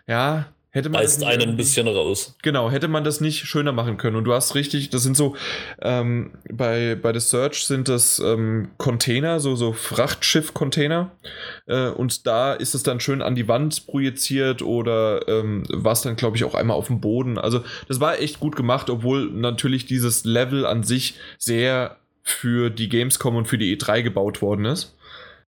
ja, 0.08 0.46
hätte 0.78 0.88
man. 0.88 1.02
das 1.02 1.12
Reißt 1.12 1.20
nicht 1.20 1.28
einen 1.28 1.50
ein 1.50 1.56
bisschen 1.56 1.88
raus. 1.88 2.36
Genau, 2.42 2.70
hätte 2.70 2.88
man 2.88 3.04
das 3.04 3.20
nicht 3.20 3.44
schöner 3.46 3.72
machen 3.72 3.96
können. 3.96 4.16
Und 4.16 4.24
du 4.24 4.32
hast 4.32 4.54
richtig, 4.54 4.90
das 4.90 5.02
sind 5.02 5.16
so, 5.16 5.36
ähm, 5.82 6.32
bei, 6.50 6.94
bei 6.94 7.12
The 7.12 7.20
Search 7.20 7.66
sind 7.66 7.88
das 7.88 8.18
ähm, 8.20 8.70
Container, 8.78 9.40
so, 9.40 9.56
so 9.56 9.72
Frachtschiff-Container. 9.72 11.10
Äh, 11.66 11.88
und 11.88 12.26
da 12.26 12.54
ist 12.54 12.74
es 12.74 12.82
dann 12.82 13.00
schön 13.00 13.22
an 13.22 13.34
die 13.34 13.48
Wand 13.48 13.86
projiziert 13.86 14.62
oder 14.62 15.26
ähm, 15.28 15.64
war 15.68 15.92
es 15.92 16.02
dann, 16.02 16.16
glaube 16.16 16.36
ich, 16.36 16.44
auch 16.44 16.54
einmal 16.54 16.76
auf 16.76 16.86
dem 16.86 17.00
Boden. 17.00 17.38
Also 17.38 17.62
das 17.88 18.00
war 18.00 18.18
echt 18.18 18.40
gut 18.40 18.56
gemacht, 18.56 18.88
obwohl 18.88 19.30
natürlich 19.30 19.86
dieses 19.86 20.24
Level 20.24 20.64
an 20.64 20.82
sich 20.82 21.14
sehr 21.38 21.96
für 22.22 22.70
die 22.70 22.88
Gamescom 22.88 23.36
und 23.36 23.46
für 23.46 23.58
die 23.58 23.76
E3 23.76 24.02
gebaut 24.02 24.42
worden 24.42 24.64
ist. 24.66 24.94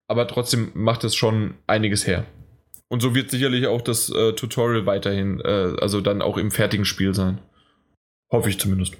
Aber 0.08 0.28
trotzdem 0.28 0.72
macht 0.74 1.04
es 1.04 1.16
schon 1.16 1.56
einiges 1.68 2.08
her. 2.08 2.26
Und 2.90 3.02
so 3.02 3.14
wird 3.14 3.30
sicherlich 3.30 3.68
auch 3.68 3.82
das 3.82 4.10
äh, 4.10 4.34
Tutorial 4.34 4.86
weiterhin, 4.86 5.40
äh, 5.42 5.76
also 5.80 6.02
dann 6.02 6.22
auch 6.22 6.38
im 6.38 6.52
fertigen 6.52 6.86
Spiel 6.86 7.14
sein. 7.14 7.40
Hoffe 8.32 8.50
ich 8.50 8.60
zumindest. 8.60 8.98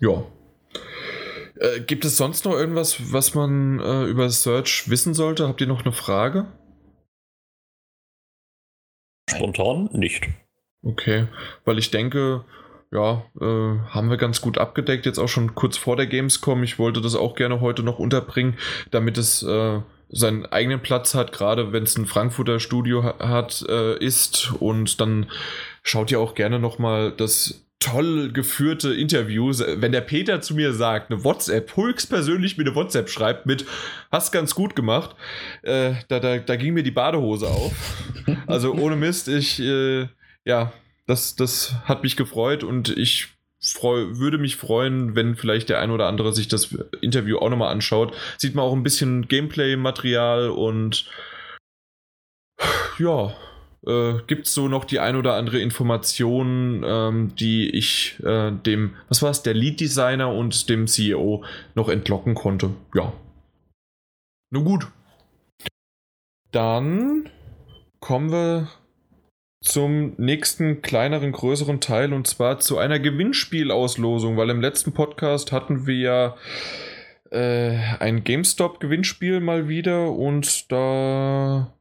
Ja. 0.00 0.24
Äh, 1.56 1.80
gibt 1.80 2.04
es 2.04 2.16
sonst 2.16 2.44
noch 2.44 2.52
irgendwas, 2.52 3.12
was 3.12 3.34
man 3.34 3.80
äh, 3.80 4.04
über 4.04 4.28
Search 4.28 4.90
wissen 4.90 5.14
sollte? 5.14 5.48
Habt 5.48 5.60
ihr 5.60 5.66
noch 5.66 5.84
eine 5.84 5.92
Frage? 5.92 6.46
Spontan 9.30 9.88
nicht. 9.92 10.28
Okay, 10.82 11.28
weil 11.64 11.78
ich 11.78 11.90
denke, 11.90 12.44
ja, 12.90 13.24
äh, 13.40 13.78
haben 13.88 14.10
wir 14.10 14.16
ganz 14.16 14.40
gut 14.40 14.58
abgedeckt, 14.58 15.06
jetzt 15.06 15.18
auch 15.18 15.28
schon 15.28 15.54
kurz 15.54 15.76
vor 15.76 15.96
der 15.96 16.06
Gamescom. 16.06 16.62
Ich 16.62 16.78
wollte 16.78 17.00
das 17.00 17.14
auch 17.14 17.34
gerne 17.34 17.60
heute 17.60 17.82
noch 17.82 17.98
unterbringen, 17.98 18.58
damit 18.90 19.16
es 19.16 19.42
äh, 19.42 19.80
seinen 20.12 20.46
eigenen 20.46 20.80
Platz 20.80 21.14
hat, 21.14 21.32
gerade 21.32 21.72
wenn 21.72 21.84
es 21.84 21.96
ein 21.96 22.06
Frankfurter 22.06 22.60
Studio 22.60 23.02
ha 23.02 23.16
hat, 23.18 23.64
äh, 23.68 23.98
ist. 23.98 24.52
Und 24.60 25.00
dann 25.00 25.30
schaut 25.82 26.10
ihr 26.10 26.20
auch 26.20 26.34
gerne 26.34 26.58
nochmal 26.58 27.12
das 27.12 27.64
toll 27.80 28.30
geführte 28.32 28.94
Interview. 28.94 29.52
Wenn 29.76 29.90
der 29.90 30.02
Peter 30.02 30.40
zu 30.40 30.54
mir 30.54 30.72
sagt, 30.72 31.10
eine 31.10 31.24
WhatsApp, 31.24 31.76
höchstpersönlich 31.76 32.56
mir 32.56 32.64
eine 32.64 32.76
WhatsApp 32.76 33.08
schreibt 33.08 33.46
mit, 33.46 33.66
hast 34.12 34.30
ganz 34.30 34.54
gut 34.54 34.76
gemacht, 34.76 35.16
äh, 35.62 35.94
da, 36.08 36.20
da, 36.20 36.38
da 36.38 36.56
ging 36.56 36.74
mir 36.74 36.84
die 36.84 36.92
Badehose 36.92 37.48
auf. 37.48 37.72
Also 38.46 38.72
ohne 38.74 38.94
Mist, 38.94 39.26
ich, 39.28 39.60
äh, 39.60 40.06
ja, 40.44 40.72
das, 41.06 41.34
das 41.34 41.74
hat 41.84 42.04
mich 42.04 42.16
gefreut 42.16 42.62
und 42.62 42.96
ich 42.96 43.31
freu, 43.62 44.18
würde 44.18 44.38
mich 44.38 44.56
freuen, 44.56 45.14
wenn 45.14 45.36
vielleicht 45.36 45.68
der 45.68 45.80
ein 45.80 45.90
oder 45.90 46.06
andere 46.08 46.32
sich 46.32 46.48
das 46.48 46.76
Interview 47.00 47.38
auch 47.38 47.50
nochmal 47.50 47.72
anschaut. 47.72 48.14
Sieht 48.36 48.54
man 48.54 48.64
auch 48.64 48.72
ein 48.72 48.82
bisschen 48.82 49.28
Gameplay-Material 49.28 50.50
und 50.50 51.08
ja, 52.98 53.34
äh, 53.86 54.14
gibt 54.26 54.46
es 54.46 54.54
so 54.54 54.68
noch 54.68 54.84
die 54.84 55.00
ein 55.00 55.16
oder 55.16 55.34
andere 55.34 55.60
Information, 55.60 56.82
ähm, 56.84 57.34
die 57.36 57.70
ich 57.70 58.18
äh, 58.22 58.52
dem, 58.52 58.96
was 59.08 59.22
war 59.22 59.30
es, 59.30 59.42
der 59.42 59.54
Lead-Designer 59.54 60.32
und 60.32 60.68
dem 60.68 60.86
CEO 60.86 61.44
noch 61.74 61.88
entlocken 61.88 62.34
konnte. 62.34 62.70
Ja. 62.94 63.12
Nun 64.50 64.64
gut. 64.64 64.88
Dann 66.50 67.30
kommen 68.00 68.30
wir 68.30 68.68
zum 69.62 70.14
nächsten 70.18 70.82
kleineren, 70.82 71.32
größeren 71.32 71.80
Teil 71.80 72.12
und 72.12 72.26
zwar 72.26 72.58
zu 72.58 72.78
einer 72.78 72.98
Gewinnspielauslosung, 72.98 74.36
weil 74.36 74.50
im 74.50 74.60
letzten 74.60 74.92
Podcast 74.92 75.52
hatten 75.52 75.86
wir 75.86 75.96
ja 75.96 76.36
äh, 77.30 77.78
ein 78.00 78.24
GameStop-Gewinnspiel 78.24 79.40
mal 79.40 79.68
wieder 79.68 80.10
und 80.10 80.70
da 80.70 81.72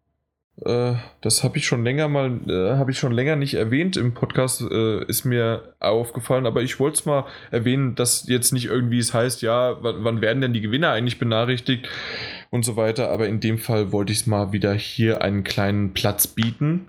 äh, 0.63 0.93
das 1.21 1.43
habe 1.43 1.57
ich 1.57 1.65
schon 1.65 1.83
länger 1.83 2.07
mal, 2.07 2.39
äh, 2.47 2.77
habe 2.77 2.91
ich 2.91 2.99
schon 2.99 3.13
länger 3.13 3.35
nicht 3.35 3.55
erwähnt 3.55 3.97
im 3.97 4.13
Podcast, 4.13 4.61
äh, 4.61 5.03
ist 5.05 5.25
mir 5.25 5.73
aufgefallen, 5.79 6.45
aber 6.45 6.61
ich 6.61 6.79
wollte 6.79 6.99
es 6.99 7.05
mal 7.05 7.25
erwähnen, 7.49 7.95
dass 7.95 8.27
jetzt 8.27 8.51
nicht 8.51 8.65
irgendwie 8.65 8.99
es 8.99 9.13
heißt, 9.13 9.41
ja, 9.41 9.77
wann, 9.81 10.03
wann 10.03 10.21
werden 10.21 10.41
denn 10.41 10.53
die 10.53 10.61
Gewinner 10.61 10.91
eigentlich 10.91 11.17
benachrichtigt 11.17 11.89
und 12.51 12.63
so 12.63 12.75
weiter, 12.75 13.09
aber 13.09 13.27
in 13.27 13.39
dem 13.39 13.57
Fall 13.57 13.91
wollte 13.91 14.11
ich 14.11 14.19
es 14.19 14.27
mal 14.27 14.51
wieder 14.51 14.73
hier 14.73 15.23
einen 15.23 15.43
kleinen 15.43 15.93
Platz 15.93 16.27
bieten. 16.27 16.87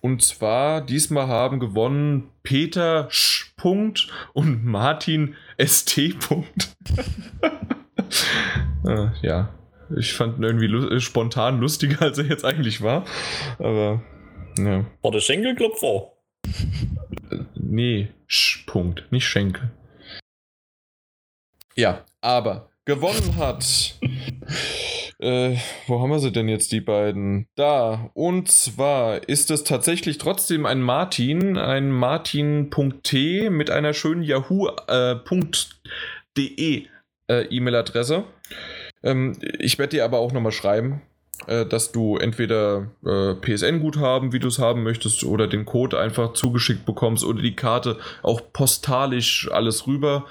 Und 0.00 0.22
zwar, 0.22 0.80
diesmal 0.80 1.28
haben 1.28 1.60
gewonnen 1.60 2.30
Peter 2.42 3.08
Sch. 3.10 3.54
Punkt 3.56 4.08
und 4.32 4.64
Martin 4.64 5.36
ST. 5.58 6.18
Punkt. 6.18 6.76
äh, 8.86 9.08
ja. 9.22 9.54
Ich 9.96 10.14
fand 10.14 10.38
ihn 10.38 10.44
irgendwie 10.44 10.66
lu 10.66 10.88
äh, 10.88 11.00
spontan 11.00 11.60
lustiger, 11.60 12.02
als 12.02 12.18
er 12.18 12.24
jetzt 12.24 12.44
eigentlich 12.44 12.82
war. 12.82 13.04
Aber, 13.58 14.02
ja. 14.58 14.84
War 15.02 15.10
der 15.10 15.20
Schenkelklopfer? 15.20 16.12
Nee, 17.54 18.08
Sch 18.26 18.66
Punkt, 18.66 19.10
nicht 19.10 19.26
Schenkel. 19.26 19.70
Ja, 21.76 22.04
aber 22.20 22.70
gewonnen 22.84 23.36
hat. 23.36 23.98
äh, 25.18 25.56
wo 25.86 26.00
haben 26.00 26.10
wir 26.10 26.18
sie 26.18 26.32
denn 26.32 26.48
jetzt, 26.48 26.72
die 26.72 26.80
beiden? 26.80 27.46
Da. 27.54 28.10
Und 28.14 28.50
zwar 28.50 29.28
ist 29.28 29.50
es 29.50 29.64
tatsächlich 29.64 30.18
trotzdem 30.18 30.66
ein 30.66 30.82
Martin, 30.82 31.56
ein 31.56 31.90
Martin.t 31.90 33.50
mit 33.50 33.70
einer 33.70 33.94
schönen 33.94 34.22
Yahoo.de 34.22 35.26
äh, 37.28 37.42
E-Mail-Adresse. 37.44 38.24
Ähm, 39.02 39.38
ich 39.58 39.78
werde 39.78 39.96
dir 39.96 40.04
aber 40.04 40.18
auch 40.18 40.32
nochmal 40.32 40.52
schreiben, 40.52 41.02
äh, 41.46 41.66
dass 41.66 41.92
du 41.92 42.16
entweder 42.16 42.88
äh, 43.04 43.34
PSN-Guthaben, 43.34 44.32
wie 44.32 44.38
du 44.38 44.48
es 44.48 44.58
haben 44.58 44.82
möchtest, 44.82 45.24
oder 45.24 45.46
den 45.46 45.64
Code 45.64 45.98
einfach 45.98 46.32
zugeschickt 46.32 46.86
bekommst 46.86 47.24
oder 47.24 47.42
die 47.42 47.56
Karte 47.56 47.98
auch 48.22 48.40
postalisch 48.52 49.50
alles 49.52 49.86
rüber. 49.86 50.26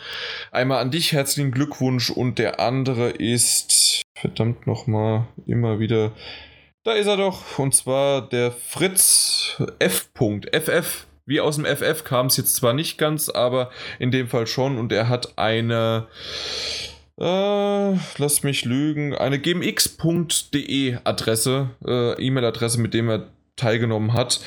Einmal 0.52 0.82
an 0.82 0.92
dich 0.92 1.12
herzlichen 1.12 1.52
Glückwunsch 1.52 2.10
und 2.10 2.40
der 2.40 2.60
andere 2.60 3.10
ist, 3.10 4.02
verdammt 4.16 4.68
nochmal, 4.68 5.28
immer 5.46 5.80
wieder. 5.80 6.12
Da 6.84 6.94
ist 6.94 7.08
er 7.08 7.18
doch, 7.18 7.60
und 7.60 7.74
zwar 7.74 8.28
der 8.28 8.52
Fritz 8.52 9.62
F. 9.80 10.10
FF. 10.16 11.08
Wie 11.26 11.40
aus 11.40 11.56
dem 11.56 11.66
FF 11.66 12.04
kam 12.04 12.26
es 12.26 12.36
jetzt 12.36 12.56
zwar 12.56 12.74
nicht 12.74 12.98
ganz, 12.98 13.30
aber 13.30 13.72
in 14.00 14.12
dem 14.12 14.28
Fall 14.28 14.48
schon. 14.48 14.78
Und 14.78 14.92
er 14.92 15.08
hat 15.08 15.38
eine 15.38 16.08
äh, 17.20 17.94
lass 18.18 18.44
mich 18.44 18.66
lügen, 18.66 19.16
eine 19.16 19.40
gmx.de 19.40 20.98
Adresse, 21.04 21.70
äh, 21.86 22.22
E-Mail-Adresse, 22.22 22.80
mit 22.80 22.94
dem 22.94 23.10
er 23.10 23.28
teilgenommen 23.56 24.14
hat. 24.14 24.42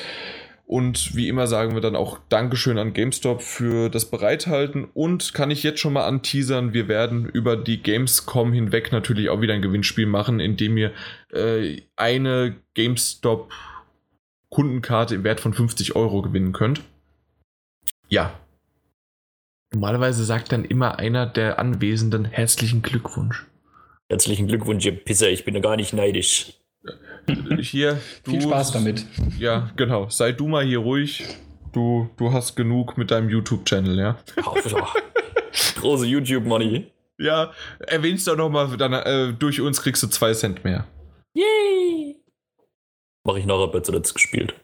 Und 0.65 1.15
wie 1.15 1.29
immer 1.29 1.47
sagen 1.47 1.75
wir 1.75 1.81
dann 1.81 1.95
auch 1.95 2.19
Dankeschön 2.27 2.77
an 2.77 2.91
GameStop 2.91 3.41
für 3.41 3.89
das 3.89 4.03
Bereithalten. 4.03 4.85
Und 4.93 5.33
kann 5.33 5.49
ich 5.49 5.63
jetzt 5.63 5.79
schon 5.79 5.93
mal 5.93 6.05
anteasern, 6.05 6.73
wir 6.73 6.89
werden 6.89 7.25
über 7.25 7.55
die 7.55 7.81
Gamescom 7.81 8.51
hinweg 8.51 8.91
natürlich 8.91 9.29
auch 9.29 9.39
wieder 9.39 9.53
ein 9.53 9.61
Gewinnspiel 9.61 10.07
machen, 10.07 10.41
indem 10.41 10.75
ihr 10.75 10.91
äh, 11.31 11.83
eine 11.95 12.57
GameStop 12.73 13.49
Kundenkarte 14.49 15.15
im 15.15 15.23
Wert 15.23 15.39
von 15.39 15.53
50 15.53 15.95
Euro 15.95 16.21
gewinnen 16.21 16.51
könnt. 16.51 16.81
Ja, 18.09 18.33
Normalerweise 19.73 20.23
sagt 20.23 20.51
dann 20.51 20.65
immer 20.65 20.97
einer 20.97 21.25
der 21.25 21.59
Anwesenden 21.59 22.25
herzlichen 22.25 22.81
Glückwunsch. 22.81 23.45
Herzlichen 24.09 24.47
Glückwunsch, 24.47 24.85
ihr 24.85 24.95
Pisser, 24.95 25.29
ich 25.29 25.43
bin 25.43 25.55
ja 25.55 25.61
gar 25.61 25.75
nicht 25.75 25.93
neidisch. 25.93 26.53
Hier, 27.59 27.99
du, 28.23 28.31
Viel 28.31 28.41
Spaß 28.41 28.71
damit. 28.71 29.05
Ja, 29.37 29.69
genau. 29.75 30.09
Sei 30.09 30.31
du 30.31 30.47
mal 30.47 30.63
hier 30.63 30.79
ruhig. 30.79 31.25
Du, 31.73 32.09
du 32.15 32.31
hast 32.31 32.55
genug 32.55 32.97
mit 32.97 33.11
deinem 33.11 33.29
YouTube-Channel, 33.29 33.99
ja? 33.99 34.17
Große 35.75 36.05
YouTube-Money. 36.05 36.87
Ja, 37.19 37.51
erwähnst 37.79 38.27
doch 38.27 38.37
nochmal, 38.37 38.69
äh, 38.79 39.33
durch 39.33 39.59
uns 39.59 39.81
kriegst 39.81 40.01
du 40.03 40.07
zwei 40.07 40.33
Cent 40.33 40.63
mehr. 40.63 40.87
Yay! 41.33 42.15
Mach 43.25 43.35
ich 43.35 43.45
nachher 43.45 43.67
bei 43.67 43.81
zuletzt 43.81 44.13
gespielt. 44.13 44.55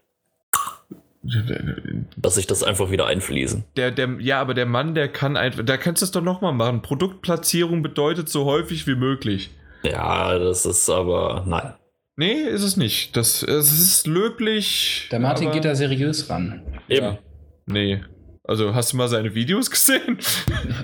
Dass 2.17 2.35
sich 2.35 2.47
das 2.47 2.63
einfach 2.63 2.91
wieder 2.91 3.05
einfließen. 3.05 3.63
Der, 3.77 3.91
der, 3.91 4.17
ja, 4.19 4.41
aber 4.41 4.53
der 4.53 4.65
Mann, 4.65 4.93
der 4.93 5.07
kann 5.07 5.37
einfach, 5.37 5.63
da 5.63 5.77
kannst 5.77 6.01
du 6.01 6.05
es 6.05 6.11
doch 6.11 6.21
nochmal 6.21 6.53
machen. 6.53 6.81
Produktplatzierung 6.81 7.81
bedeutet 7.81 8.27
so 8.29 8.45
häufig 8.45 8.87
wie 8.87 8.95
möglich. 8.95 9.51
Ja, 9.83 10.37
das 10.37 10.65
ist 10.65 10.89
aber, 10.89 11.43
nein. 11.47 11.73
Nee, 12.15 12.33
ist 12.43 12.63
es 12.63 12.77
nicht. 12.77 13.15
Das, 13.17 13.41
es 13.41 13.71
ist 13.71 14.05
löblich. 14.05 15.07
Der 15.11 15.19
Martin 15.19 15.51
geht 15.51 15.65
da 15.65 15.75
seriös 15.75 16.29
ran. 16.29 16.61
Eben. 16.87 17.05
Ja. 17.05 17.17
Nee. 17.65 18.01
Also, 18.45 18.75
hast 18.75 18.91
du 18.91 18.97
mal 18.97 19.07
seine 19.07 19.33
Videos 19.33 19.71
gesehen? 19.71 20.19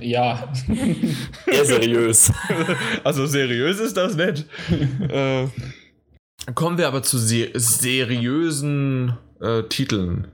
Ja. 0.01 0.51
Eher 1.47 1.65
seriös. 1.65 2.31
Also, 3.03 3.27
seriös 3.27 3.79
ist 3.79 3.97
das 3.97 4.15
nicht. 4.15 4.45
äh, 5.09 5.47
kommen 6.55 6.77
wir 6.77 6.87
aber 6.87 7.03
zu 7.03 7.17
ser 7.17 7.47
seriösen 7.53 9.17
äh, 9.41 9.63
Titeln. 9.63 10.27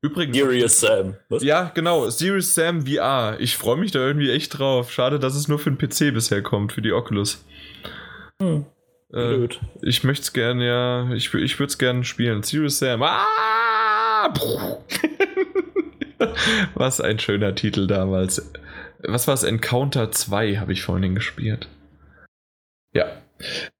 Übrigens. 0.00 0.36
Serious 0.36 0.80
Sam. 0.80 1.16
Was? 1.28 1.42
Ja, 1.42 1.72
genau. 1.74 2.08
Serious 2.08 2.54
Sam 2.54 2.86
VR. 2.86 3.36
Ich 3.40 3.56
freue 3.56 3.76
mich 3.76 3.90
da 3.90 3.98
irgendwie 3.98 4.30
echt 4.30 4.58
drauf. 4.58 4.92
Schade, 4.92 5.18
dass 5.18 5.34
es 5.34 5.48
nur 5.48 5.58
für 5.58 5.72
den 5.72 5.78
PC 5.78 6.14
bisher 6.14 6.42
kommt, 6.42 6.72
für 6.72 6.82
die 6.82 6.92
Oculus. 6.92 7.44
Hm. 8.40 8.64
Äh, 9.10 9.36
Blöd. 9.36 9.60
ich 9.82 10.04
möchte 10.04 10.22
es 10.22 10.32
gerne, 10.32 10.66
ja. 10.66 11.12
Ich, 11.14 11.34
ich 11.34 11.58
würde 11.58 11.70
es 11.70 11.78
gerne 11.78 12.04
spielen. 12.04 12.42
Serious 12.42 12.78
Sam. 12.78 13.02
Ah! 13.02 14.32
Was 16.74 17.00
ein 17.00 17.18
schöner 17.18 17.54
Titel 17.54 17.86
damals. 17.86 18.52
Was 19.00 19.26
war 19.26 19.34
es? 19.34 19.42
Encounter 19.42 20.10
2 20.10 20.56
habe 20.56 20.72
ich 20.72 20.82
vorhin 20.82 21.14
gespielt. 21.14 21.68
Ja. 22.92 23.06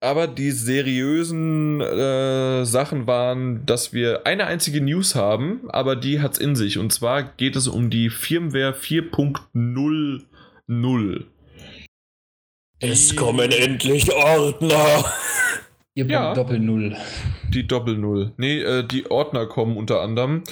Aber 0.00 0.26
die 0.26 0.50
seriösen 0.50 1.80
äh, 1.80 2.64
Sachen 2.64 3.06
waren, 3.06 3.64
dass 3.66 3.92
wir 3.92 4.26
eine 4.26 4.46
einzige 4.46 4.80
News 4.80 5.14
haben, 5.14 5.68
aber 5.68 5.96
die 5.96 6.20
hat 6.20 6.34
es 6.34 6.38
in 6.38 6.56
sich. 6.56 6.78
Und 6.78 6.92
zwar 6.92 7.22
geht 7.22 7.56
es 7.56 7.68
um 7.68 7.90
die 7.90 8.10
Firmware 8.10 8.72
4.00. 8.72 11.24
Es 12.80 13.16
kommen 13.16 13.50
endlich 13.50 14.12
Ordner. 14.12 15.04
Ihr 15.94 16.06
ja, 16.06 16.32
Doppel 16.32 16.60
Null. 16.60 16.96
Die 17.48 17.66
Doppel 17.66 17.98
Null. 17.98 18.32
Nee, 18.36 18.60
äh, 18.60 18.86
die 18.86 19.10
Ordner 19.10 19.46
kommen 19.46 19.76
unter 19.76 20.00
anderem. 20.00 20.44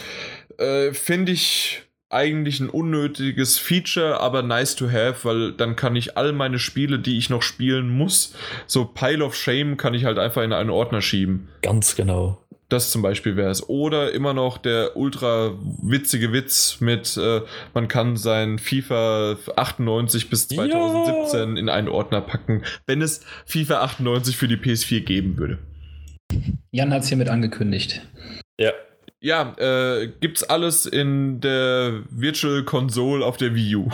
Äh, 0.59 0.93
Finde 0.93 1.31
ich 1.31 1.86
eigentlich 2.09 2.61
ein 2.61 2.69
unnötiges 2.69 3.59
Feature, 3.59 4.21
aber 4.21 4.43
nice 4.43 4.77
to 4.77 4.91
have, 4.91 5.25
weil 5.25 5.53
dann 5.53 5.75
kann 5.75 5.97
ich 5.97 6.17
all 6.17 6.33
meine 6.33 6.59
Spiele, 6.59 6.99
die 6.99 7.19
ich 7.19 7.31
noch 7.31 7.43
spielen 7.43 7.89
muss, 7.89 8.35
so 8.67 8.85
Pile 8.85 9.25
of 9.25 9.35
Shame 9.35 9.77
kann 9.77 9.95
ich 9.95 10.05
halt 10.05 10.19
einfach 10.19 10.43
in 10.43 10.53
einen 10.53 10.71
Ordner 10.71 11.03
schieben. 11.03 11.49
Ganz 11.63 11.97
genau. 11.97 12.39
Das 12.69 12.91
zum 12.91 13.01
Beispiel 13.01 13.37
wäre 13.37 13.51
es. 13.51 13.69
Oder 13.69 14.13
immer 14.13 14.35
noch 14.35 14.59
der 14.59 14.97
ultra 14.97 15.53
witzige 15.83 16.33
Witz 16.33 16.79
mit, 16.81 17.17
äh, 17.17 17.43
man 17.75 17.87
kann 17.87 18.17
sein 18.17 18.59
FIFA 18.59 19.37
98 19.55 20.31
bis 20.31 20.49
2017 20.49 21.55
ja. 21.55 21.61
in 21.61 21.69
einen 21.69 21.89
Ordner 21.89 22.21
packen, 22.21 22.63
wenn 22.87 23.03
es 23.03 23.21
FIFA 23.47 23.83
98 23.83 24.37
für 24.37 24.49
die 24.49 24.57
PS4 24.57 25.01
geben 25.01 25.39
würde. 25.39 25.59
Jan 26.73 26.93
hat 26.93 27.03
es 27.03 27.09
hiermit 27.09 27.29
angekündigt. 27.29 28.03
Ja, 28.59 28.73
ja, 29.21 29.55
äh, 29.59 30.13
gibt's 30.21 30.43
alles 30.45 30.87
in 30.87 31.41
der 31.41 32.03
Virtual 32.11 32.65
Console 32.65 33.25
auf 33.25 33.37
der 33.37 33.55
Wii 33.55 33.77
U. 33.77 33.89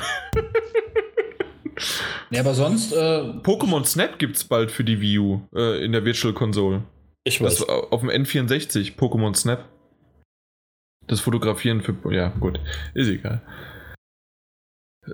ja, 2.31 2.40
aber 2.40 2.55
sonst. 2.55 2.93
Äh, 2.93 2.97
Pokémon 3.43 3.85
Snap 3.85 4.19
gibt's 4.19 4.44
bald 4.44 4.70
für 4.70 4.85
die 4.85 5.01
Wii 5.01 5.19
U 5.19 5.43
äh, 5.55 5.85
in 5.85 5.93
der 5.93 6.05
Virtual 6.05 6.35
Console. 6.35 6.82
Ich 7.24 7.40
weiß. 7.40 7.59
Das, 7.59 7.69
auf 7.69 8.01
dem 8.01 8.11
N64, 8.11 8.97
Pokémon 8.97 9.35
Snap. 9.35 9.69
Das 11.07 11.20
Fotografieren 11.20 11.82
für. 11.82 11.97
Ja, 12.12 12.28
gut. 12.28 12.61
Ist 12.94 13.09
egal. 13.09 13.43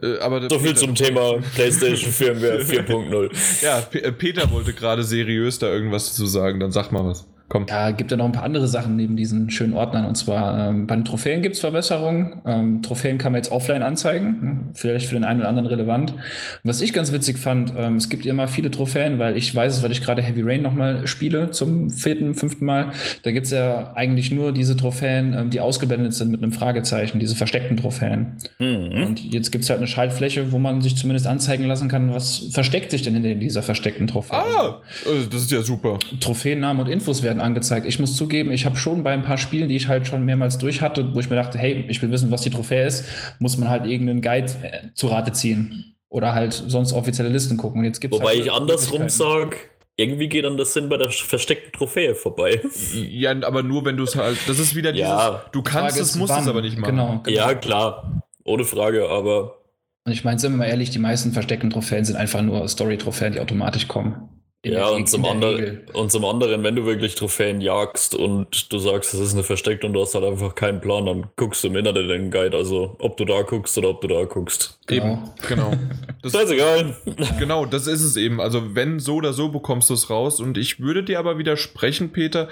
Äh, 0.02 0.18
aber 0.18 0.42
so 0.48 0.58
viel 0.58 0.68
Peter, 0.68 0.80
zum 0.80 0.94
Thema 0.94 1.38
PlayStation 1.54 2.12
Firmware 2.12 2.58
4.0. 2.62 3.64
Ja, 3.64 3.80
P 3.80 4.00
äh, 4.00 4.12
Peter 4.12 4.50
wollte 4.50 4.72
gerade 4.74 5.02
seriös 5.02 5.58
da 5.58 5.68
irgendwas 5.68 6.14
zu 6.14 6.26
sagen, 6.26 6.60
dann 6.60 6.72
sag 6.72 6.92
mal 6.92 7.04
was. 7.04 7.26
Komm. 7.48 7.64
Ja, 7.66 7.92
gibt 7.92 8.10
ja 8.10 8.16
noch 8.18 8.26
ein 8.26 8.32
paar 8.32 8.42
andere 8.42 8.68
Sachen 8.68 8.96
neben 8.96 9.16
diesen 9.16 9.50
schönen 9.50 9.72
Ordnern. 9.72 10.04
Und 10.04 10.16
zwar 10.16 10.68
ähm, 10.68 10.86
bei 10.86 10.94
den 10.94 11.06
Trophäen 11.06 11.40
gibt 11.40 11.54
es 11.54 11.60
Verbesserungen. 11.60 12.42
Ähm, 12.44 12.82
Trophäen 12.82 13.16
kann 13.16 13.32
man 13.32 13.38
jetzt 13.38 13.50
offline 13.50 13.82
anzeigen. 13.82 14.26
Hm, 14.40 14.58
vielleicht 14.74 15.06
für 15.06 15.14
den 15.14 15.24
einen 15.24 15.40
oder 15.40 15.48
anderen 15.48 15.66
relevant. 15.66 16.12
Und 16.12 16.20
was 16.64 16.82
ich 16.82 16.92
ganz 16.92 17.10
witzig 17.10 17.38
fand, 17.38 17.72
ähm, 17.76 17.96
es 17.96 18.10
gibt 18.10 18.26
immer 18.26 18.48
viele 18.48 18.70
Trophäen, 18.70 19.18
weil 19.18 19.36
ich 19.36 19.54
weiß 19.54 19.78
es, 19.78 19.82
weil 19.82 19.92
ich 19.92 20.02
gerade 20.02 20.20
Heavy 20.20 20.42
Rain 20.42 20.60
nochmal 20.60 21.06
spiele 21.06 21.50
zum 21.50 21.88
vierten, 21.88 22.34
fünften 22.34 22.66
Mal. 22.66 22.92
Da 23.22 23.32
gibt 23.32 23.46
es 23.46 23.52
ja 23.52 23.92
eigentlich 23.94 24.30
nur 24.30 24.52
diese 24.52 24.76
Trophäen, 24.76 25.32
ähm, 25.32 25.48
die 25.48 25.60
ausgeblendet 25.60 26.12
sind 26.12 26.30
mit 26.30 26.42
einem 26.42 26.52
Fragezeichen, 26.52 27.18
diese 27.18 27.34
versteckten 27.34 27.78
Trophäen. 27.78 28.36
Mhm. 28.58 29.06
Und 29.06 29.20
jetzt 29.24 29.52
gibt 29.52 29.64
es 29.64 29.70
halt 29.70 29.78
eine 29.78 29.86
Schaltfläche, 29.86 30.52
wo 30.52 30.58
man 30.58 30.82
sich 30.82 30.96
zumindest 30.96 31.26
anzeigen 31.26 31.64
lassen 31.64 31.88
kann, 31.88 32.12
was 32.12 32.48
versteckt 32.52 32.90
sich 32.90 33.00
denn 33.00 33.14
hinter 33.14 33.34
dieser 33.36 33.62
versteckten 33.62 34.06
Trophäe. 34.06 34.36
Ah, 34.36 34.82
also 35.06 35.26
das 35.30 35.42
ist 35.42 35.50
ja 35.50 35.62
super. 35.62 35.98
Trophäennamen 36.20 36.84
und 36.84 36.92
Infos 36.92 37.22
werden 37.22 37.37
werden 37.38 37.46
angezeigt. 37.46 37.86
Ich 37.86 37.98
muss 37.98 38.16
zugeben, 38.16 38.50
ich 38.50 38.66
habe 38.66 38.76
schon 38.76 39.02
bei 39.02 39.12
ein 39.12 39.22
paar 39.22 39.38
Spielen, 39.38 39.68
die 39.68 39.76
ich 39.76 39.88
halt 39.88 40.06
schon 40.06 40.24
mehrmals 40.24 40.58
durch 40.58 40.82
hatte, 40.82 41.14
wo 41.14 41.20
ich 41.20 41.30
mir 41.30 41.36
dachte, 41.36 41.58
hey, 41.58 41.84
ich 41.88 42.02
will 42.02 42.10
wissen, 42.10 42.30
was 42.30 42.42
die 42.42 42.50
Trophäe 42.50 42.86
ist, 42.86 43.04
muss 43.38 43.56
man 43.56 43.68
halt 43.68 43.86
irgendeinen 43.86 44.20
Guide 44.20 44.52
äh, 44.62 44.92
zu 44.94 45.06
Rate 45.08 45.32
ziehen. 45.32 45.96
Oder 46.10 46.34
halt 46.34 46.52
sonst 46.52 46.92
offizielle 46.92 47.28
Listen 47.28 47.56
gucken. 47.56 47.80
Und 47.80 47.84
jetzt 47.84 48.00
gibt's 48.00 48.18
Wobei 48.18 48.30
halt 48.30 48.40
ich 48.40 48.52
andersrum 48.52 49.08
sage, 49.08 49.56
irgendwie 49.96 50.28
geht 50.28 50.44
dann 50.44 50.56
das 50.56 50.72
Sinn 50.72 50.88
bei 50.88 50.96
der 50.96 51.10
versteckten 51.10 51.72
Trophäe 51.72 52.14
vorbei. 52.14 52.60
Ja, 52.94 53.32
aber 53.42 53.62
nur 53.62 53.84
wenn 53.84 53.96
du 53.96 54.04
es 54.04 54.16
halt. 54.16 54.38
Das 54.46 54.58
ist 54.58 54.74
wieder 54.74 54.92
dieses. 54.92 55.08
Ja, 55.08 55.44
du 55.52 55.62
kannst 55.62 56.00
es, 56.00 56.16
musst 56.16 56.32
es 56.38 56.48
aber 56.48 56.62
nicht 56.62 56.78
machen. 56.78 56.96
Genau, 56.96 57.20
genau. 57.22 57.36
Ja, 57.36 57.54
klar. 57.54 58.22
Ohne 58.44 58.64
Frage, 58.64 59.08
aber. 59.08 59.58
Und 60.04 60.12
ich 60.12 60.24
meine, 60.24 60.38
sind 60.38 60.52
wir 60.52 60.58
mal 60.58 60.64
ehrlich, 60.64 60.90
die 60.90 60.98
meisten 60.98 61.32
versteckten 61.32 61.68
Trophäen 61.68 62.04
sind 62.04 62.16
einfach 62.16 62.40
nur 62.40 62.66
Story-Trophäen, 62.66 63.34
die 63.34 63.40
automatisch 63.40 63.88
kommen 63.88 64.37
ja, 64.72 64.88
und 64.88 65.08
zum, 65.08 65.24
anderen, 65.24 65.80
und 65.92 66.10
zum 66.10 66.24
anderen, 66.24 66.62
wenn 66.62 66.76
du 66.76 66.84
wirklich 66.84 67.14
Trophäen 67.14 67.60
jagst 67.60 68.14
und 68.14 68.72
du 68.72 68.78
sagst, 68.78 69.14
es 69.14 69.20
ist 69.20 69.34
eine 69.34 69.42
versteckt 69.42 69.84
und 69.84 69.92
du 69.92 70.00
hast 70.00 70.14
halt 70.14 70.24
einfach 70.24 70.54
keinen 70.54 70.80
Plan, 70.80 71.06
dann 71.06 71.26
guckst 71.36 71.64
du 71.64 71.68
im 71.68 71.76
Internet 71.76 72.02
in 72.04 72.08
den 72.08 72.30
Guide, 72.30 72.56
also 72.56 72.96
ob 72.98 73.16
du 73.16 73.24
da 73.24 73.42
guckst 73.42 73.76
oder 73.78 73.90
ob 73.90 74.00
du 74.00 74.08
da 74.08 74.24
guckst. 74.24 74.78
Eben, 74.90 75.18
genau. 75.46 75.72
Das, 76.20 76.32
Scheißegal. 76.32 76.96
genau, 77.38 77.64
das 77.64 77.86
ist 77.86 78.02
es 78.02 78.16
eben. 78.16 78.40
Also 78.40 78.74
wenn 78.74 78.98
so 78.98 79.16
oder 79.16 79.32
so 79.32 79.50
bekommst 79.50 79.88
du 79.88 79.94
es 79.94 80.10
raus. 80.10 80.40
Und 80.40 80.58
ich 80.58 80.80
würde 80.80 81.04
dir 81.04 81.20
aber 81.20 81.38
widersprechen, 81.38 82.10
Peter. 82.10 82.48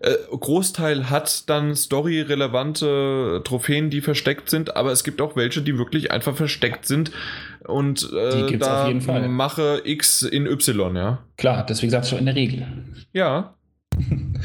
Äh, 0.00 0.14
Großteil 0.30 1.08
hat 1.08 1.48
dann 1.48 1.74
storyrelevante 1.74 3.40
Trophäen, 3.42 3.88
die 3.88 4.02
versteckt 4.02 4.50
sind, 4.50 4.76
aber 4.76 4.92
es 4.92 5.02
gibt 5.02 5.22
auch 5.22 5.34
welche, 5.34 5.62
die 5.62 5.78
wirklich 5.78 6.10
einfach 6.10 6.36
versteckt 6.36 6.86
sind. 6.86 7.10
Und 7.66 8.08
äh, 8.12 8.56
da 8.58 8.82
auf 8.82 8.88
jeden 8.88 9.00
Fall. 9.00 9.28
mache 9.28 9.80
X 9.84 10.22
in 10.22 10.46
Y, 10.46 10.94
ja. 10.96 11.18
Klar, 11.36 11.66
deswegen 11.68 11.90
sagst 11.90 12.12
du 12.12 12.16
in 12.16 12.26
der 12.26 12.34
Regel. 12.36 12.66
Ja. 13.12 13.52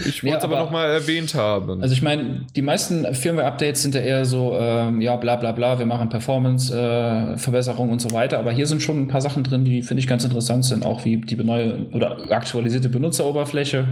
Ich 0.07 0.23
Nee, 0.23 0.30
wollte 0.30 0.38
es 0.39 0.43
aber 0.45 0.56
aber- 0.56 0.65
nochmal 0.65 0.89
erwähnt 0.89 1.35
haben. 1.35 1.81
Also 1.81 1.93
ich 1.93 2.02
meine, 2.02 2.45
die 2.56 2.61
meisten 2.61 3.14
Firmware-Updates 3.14 3.81
sind 3.81 3.93
ja 3.93 3.99
eher 3.99 4.23
so, 4.23 4.56
ähm, 4.57 5.02
ja, 5.02 5.18
bla 5.18 5.35
bla 5.35 5.52
bla, 5.52 5.77
wir 5.77 5.85
machen 5.85 6.07
Performance-Verbesserungen 6.07 7.91
und 7.91 7.99
so 8.02 8.11
weiter. 8.11 8.39
Aber 8.39 8.52
hier 8.53 8.65
sind 8.68 8.81
schon 8.81 9.02
ein 9.02 9.07
paar 9.10 9.19
Sachen 9.22 9.43
drin, 9.43 9.65
die 9.65 9.81
finde 9.81 9.99
ich 9.99 10.07
ganz 10.07 10.23
interessant 10.23 10.64
sind, 10.65 10.85
auch 10.85 11.03
wie 11.03 11.18
die 11.18 11.35
neue 11.35 11.88
oder 11.91 12.31
aktualisierte 12.31 12.88
Benutzeroberfläche. 12.88 13.85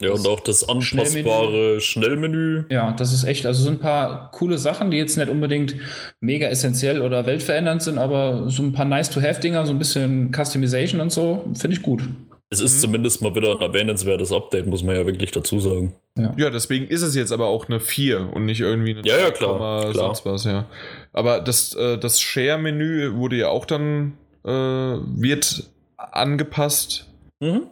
Ja, 0.00 0.10
und 0.10 0.26
auch 0.26 0.40
das 0.40 0.68
anpassbare 0.68 1.80
Schnellmenü. 1.80 2.64
Ja, 2.68 2.92
das 2.92 3.12
ist 3.12 3.24
echt, 3.24 3.46
also 3.46 3.62
so 3.62 3.70
ein 3.70 3.78
paar 3.78 4.30
coole 4.32 4.58
Sachen, 4.58 4.90
die 4.90 4.96
jetzt 4.96 5.16
nicht 5.16 5.28
unbedingt 5.28 5.76
mega 6.20 6.48
essentiell 6.48 7.00
oder 7.00 7.26
weltverändernd 7.26 7.82
sind, 7.82 7.98
aber 7.98 8.50
so 8.50 8.62
ein 8.62 8.72
paar 8.72 8.86
nice-to-have-Dinger, 8.86 9.66
so 9.66 9.72
ein 9.72 9.78
bisschen 9.78 10.32
Customization 10.34 11.00
und 11.00 11.12
so, 11.12 11.44
finde 11.54 11.76
ich 11.76 11.82
gut. 11.82 12.02
Es 12.50 12.60
ist 12.60 12.80
zumindest 12.80 13.22
mal 13.22 13.34
wieder 13.34 13.52
ein 13.52 13.60
erwähnenswertes 13.60 14.30
Update, 14.30 14.66
muss 14.66 14.82
man 14.84 14.94
ja 14.94 15.06
wirklich 15.06 15.30
dazu 15.30 15.58
sagen. 15.60 15.94
Ja, 16.36 16.50
deswegen 16.50 16.86
ist 16.86 17.02
es 17.02 17.14
jetzt 17.16 17.32
aber 17.32 17.46
auch 17.46 17.68
eine 17.68 17.80
4 17.80 18.30
und 18.32 18.44
nicht 18.44 18.60
irgendwie 18.60 18.92
eine 18.92 19.02
Ja, 19.04 19.18
ja, 19.18 19.30
klar, 19.30 19.82
2, 19.82 19.90
klar. 19.92 19.94
sonst 19.94 20.24
was, 20.26 20.44
ja. 20.44 20.66
Aber 21.12 21.40
das, 21.40 21.74
äh, 21.74 21.98
das 21.98 22.20
Share-Menü 22.20 23.14
wurde 23.14 23.36
ja 23.36 23.48
auch 23.48 23.64
dann, 23.64 24.12
äh, 24.44 24.50
wird 24.50 25.68
angepasst. 25.96 27.08
Mhm. 27.40 27.62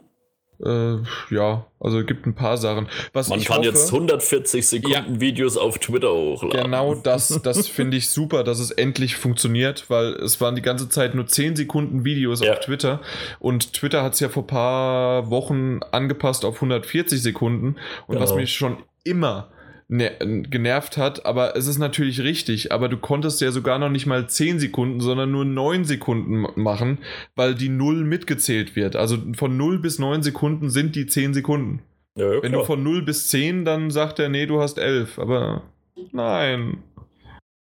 Äh, 0.65 0.97
ja, 1.33 1.65
also 1.79 2.03
gibt 2.05 2.25
ein 2.25 2.35
paar 2.35 2.57
Sachen. 2.57 2.87
Was 3.11 3.27
Man 3.29 3.39
ich 3.39 3.45
kann 3.45 3.57
hoffe, 3.57 3.67
jetzt 3.67 3.91
140 3.91 4.65
Sekunden 4.67 5.19
Videos 5.19 5.57
auf 5.57 5.77
Twitter 5.79 6.11
hochladen. 6.13 6.63
Genau 6.63 6.95
das, 7.03 7.39
das 7.43 7.67
finde 7.67 7.97
ich 7.97 8.09
super, 8.09 8.43
dass 8.43 8.59
es 8.59 8.71
endlich 8.71 9.15
funktioniert, 9.15 9.89
weil 9.89 10.13
es 10.13 10.39
waren 10.39 10.55
die 10.55 10.61
ganze 10.61 10.87
Zeit 10.89 11.15
nur 11.15 11.27
10 11.27 11.55
Sekunden 11.55 12.05
Videos 12.05 12.41
Ja. 12.41 12.53
auf 12.53 12.59
Twitter 12.61 13.01
und 13.39 13.73
Twitter 13.73 14.03
hat 14.03 14.13
es 14.13 14.19
ja 14.21 14.29
vor 14.29 14.47
paar 14.47 15.29
Wochen 15.29 15.79
angepasst 15.91 16.45
auf 16.45 16.55
140 16.55 17.21
Sekunden 17.21 17.75
und 18.07 18.19
was 18.19 18.29
Genau. 18.29 18.41
mich 18.41 18.53
schon 18.53 18.77
immer 19.03 19.49
genervt 19.97 20.97
hat, 20.97 21.25
aber 21.25 21.55
es 21.55 21.67
ist 21.67 21.77
natürlich 21.77 22.21
richtig, 22.21 22.71
aber 22.71 22.89
du 22.89 22.97
konntest 22.97 23.41
ja 23.41 23.51
sogar 23.51 23.77
noch 23.77 23.89
nicht 23.89 24.05
mal 24.05 24.27
10 24.27 24.59
Sekunden, 24.59 25.01
sondern 25.01 25.31
nur 25.31 25.45
9 25.45 25.85
Sekunden 25.85 26.45
machen, 26.55 26.99
weil 27.35 27.53
die 27.53 27.69
0 27.69 28.03
mitgezählt 28.03 28.75
wird. 28.75 28.95
Also 28.95 29.17
von 29.35 29.55
0 29.55 29.79
bis 29.79 29.99
9 29.99 30.23
Sekunden 30.23 30.69
sind 30.69 30.95
die 30.95 31.05
10 31.05 31.33
Sekunden. 31.33 31.83
Ja, 32.15 32.33
ja, 32.33 32.43
Wenn 32.43 32.51
du 32.51 32.63
von 32.63 32.81
0 32.83 33.03
bis 33.03 33.29
10, 33.29 33.65
dann 33.65 33.91
sagt 33.91 34.19
er, 34.19 34.29
nee, 34.29 34.45
du 34.45 34.61
hast 34.61 34.77
11. 34.77 35.19
Aber 35.19 35.63
nein. 36.11 36.83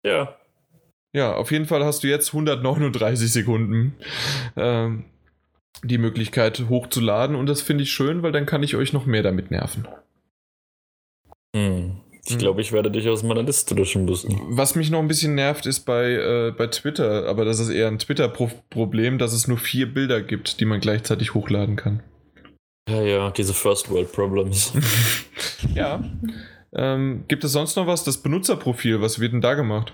ja. 0.05 0.35
Ja, 1.15 1.35
auf 1.35 1.51
jeden 1.51 1.67
Fall 1.67 1.85
hast 1.85 2.03
du 2.03 2.07
jetzt 2.07 2.29
139 2.29 3.31
Sekunden 3.31 3.95
ähm, 4.55 5.05
die 5.83 5.99
Möglichkeit 5.99 6.65
hochzuladen. 6.69 7.35
Und 7.35 7.45
das 7.45 7.61
finde 7.61 7.83
ich 7.83 7.91
schön, 7.91 8.23
weil 8.23 8.31
dann 8.31 8.47
kann 8.47 8.63
ich 8.63 8.75
euch 8.75 8.93
noch 8.93 9.05
mehr 9.05 9.21
damit 9.21 9.51
nerven. 9.51 9.87
Hm. 11.55 12.02
Ich 12.25 12.37
glaube, 12.37 12.61
ich 12.61 12.71
werde 12.71 12.89
dich 12.89 13.09
aus 13.09 13.21
meiner 13.21 13.43
Liste 13.43 13.75
löschen 13.75 14.05
müssen. 14.05 14.39
Was 14.47 14.75
mich 14.75 14.89
noch 14.89 14.99
ein 14.99 15.09
bisschen 15.09 15.35
nervt, 15.35 15.65
ist 15.65 15.81
bei, 15.81 16.11
äh, 16.11 16.53
bei 16.57 16.67
Twitter, 16.67 17.27
aber 17.27 17.43
das 17.43 17.59
ist 17.59 17.69
eher 17.69 17.87
ein 17.87 17.99
Twitter-Problem, 17.99 19.17
dass 19.17 19.33
es 19.33 19.47
nur 19.47 19.57
vier 19.57 19.93
Bilder 19.93 20.21
gibt, 20.21 20.59
die 20.59 20.65
man 20.65 20.79
gleichzeitig 20.79 21.33
hochladen 21.33 21.75
kann. 21.75 22.01
Ja, 22.87 23.01
ja, 23.01 23.31
diese 23.31 23.53
First 23.53 23.89
World 23.89 24.11
Problems. 24.11 24.73
Ja. 25.75 26.03
Ähm, 26.73 27.23
gibt 27.29 27.43
es 27.45 27.53
sonst 27.53 27.77
noch 27.77 27.87
was? 27.87 28.03
Das 28.03 28.17
Benutzerprofil, 28.17 29.01
was 29.01 29.19
wird 29.19 29.31
denn 29.31 29.41
da 29.41 29.53
gemacht? 29.53 29.93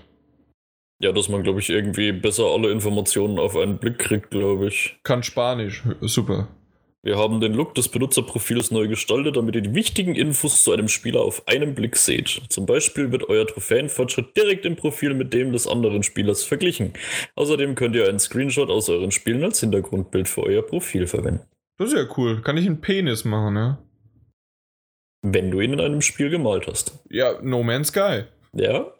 ja, 1.00 1.12
dass 1.12 1.28
man, 1.28 1.42
glaube 1.42 1.60
ich, 1.60 1.70
irgendwie 1.70 2.12
besser 2.12 2.44
alle 2.44 2.70
Informationen 2.70 3.38
auf 3.38 3.56
einen 3.56 3.78
Blick 3.78 3.98
kriegt, 3.98 4.30
glaube 4.30 4.68
ich. 4.68 4.98
Kann 5.02 5.22
Spanisch. 5.22 5.82
Super. 6.02 6.48
Wir 7.02 7.16
haben 7.16 7.40
den 7.40 7.54
Look 7.54 7.74
des 7.74 7.88
Benutzerprofils 7.88 8.70
neu 8.70 8.86
gestaltet, 8.86 9.36
damit 9.36 9.54
ihr 9.54 9.62
die 9.62 9.74
wichtigen 9.74 10.14
Infos 10.14 10.62
zu 10.62 10.72
einem 10.72 10.88
Spieler 10.88 11.22
auf 11.22 11.48
einen 11.48 11.74
Blick 11.74 11.96
seht. 11.96 12.42
Zum 12.50 12.66
Beispiel 12.66 13.10
wird 13.10 13.30
euer 13.30 13.46
Trophäenfortschritt 13.46 14.36
direkt 14.36 14.66
im 14.66 14.76
Profil 14.76 15.14
mit 15.14 15.32
dem 15.32 15.52
des 15.52 15.66
anderen 15.66 16.02
Spielers 16.02 16.44
verglichen. 16.44 16.92
Außerdem 17.36 17.74
könnt 17.74 17.96
ihr 17.96 18.06
einen 18.06 18.18
Screenshot 18.18 18.68
aus 18.68 18.90
euren 18.90 19.12
Spielen 19.12 19.42
als 19.42 19.60
Hintergrundbild 19.60 20.28
für 20.28 20.42
euer 20.42 20.60
Profil 20.60 21.06
verwenden. 21.06 21.46
Das 21.78 21.88
ist 21.88 21.96
ja 21.96 22.06
cool. 22.18 22.42
Kann 22.42 22.58
ich 22.58 22.66
einen 22.66 22.82
Penis 22.82 23.24
machen, 23.24 23.56
ja? 23.56 23.78
Wenn 25.22 25.50
du 25.50 25.60
ihn 25.60 25.72
in 25.72 25.80
einem 25.80 26.02
Spiel 26.02 26.28
gemalt 26.28 26.66
hast. 26.66 26.98
Ja, 27.08 27.40
No 27.40 27.62
Man's 27.62 27.88
Sky. 27.88 28.24
Ja? 28.52 28.92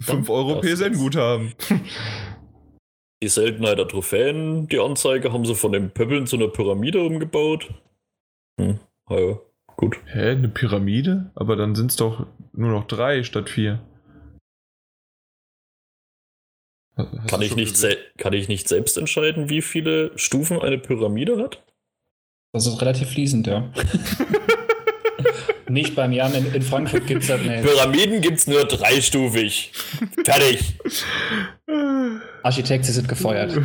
5 0.00 0.28
Euro 0.28 0.60
PSN-Guthaben. 0.60 1.52
Die 3.24 3.30
Seltenheit 3.30 3.78
der 3.78 3.88
Trophäen, 3.88 4.68
die 4.68 4.78
Anzeige 4.78 5.32
haben 5.32 5.46
sie 5.46 5.54
von 5.54 5.72
den 5.72 5.90
Pöppeln 5.90 6.26
zu 6.26 6.36
einer 6.36 6.48
Pyramide 6.48 7.00
umgebaut. 7.00 7.72
Hm, 8.60 8.78
ja, 9.08 9.40
gut. 9.76 9.96
Hä, 10.04 10.32
eine 10.32 10.48
Pyramide? 10.48 11.30
Aber 11.34 11.56
dann 11.56 11.74
sind 11.74 11.90
es 11.90 11.96
doch 11.96 12.26
nur 12.52 12.70
noch 12.70 12.86
drei 12.86 13.22
statt 13.22 13.48
vier. 13.48 13.80
Hast 16.98 17.30
Kann 17.30 17.40
ich, 17.40 17.56
nicht 17.56 17.82
kann 18.18 18.34
ich 18.34 18.48
nicht 18.48 18.68
selbst 18.68 18.98
entscheiden, 18.98 19.48
wie 19.48 19.62
viele 19.62 20.12
Stufen 20.18 20.60
eine 20.60 20.76
Pyramide 20.76 21.42
hat? 21.42 21.64
Das 22.52 22.66
ist 22.66 22.78
relativ 22.82 23.08
fließend, 23.08 23.46
ja. 23.46 23.72
Nicht 25.68 25.94
beim 25.94 26.12
Jan 26.12 26.34
in, 26.34 26.52
in 26.54 26.62
Frankfurt 26.62 27.06
gibt 27.06 27.22
es 27.22 27.28
das 27.28 27.40
nicht. 27.40 27.62
Pyramiden 27.62 28.20
gibt's 28.20 28.46
nur 28.46 28.64
dreistufig. 28.64 29.72
Fertig. 30.24 30.78
Architekt, 32.42 32.84
sie 32.84 32.92
sind 32.92 33.08
gefeuert. 33.08 33.58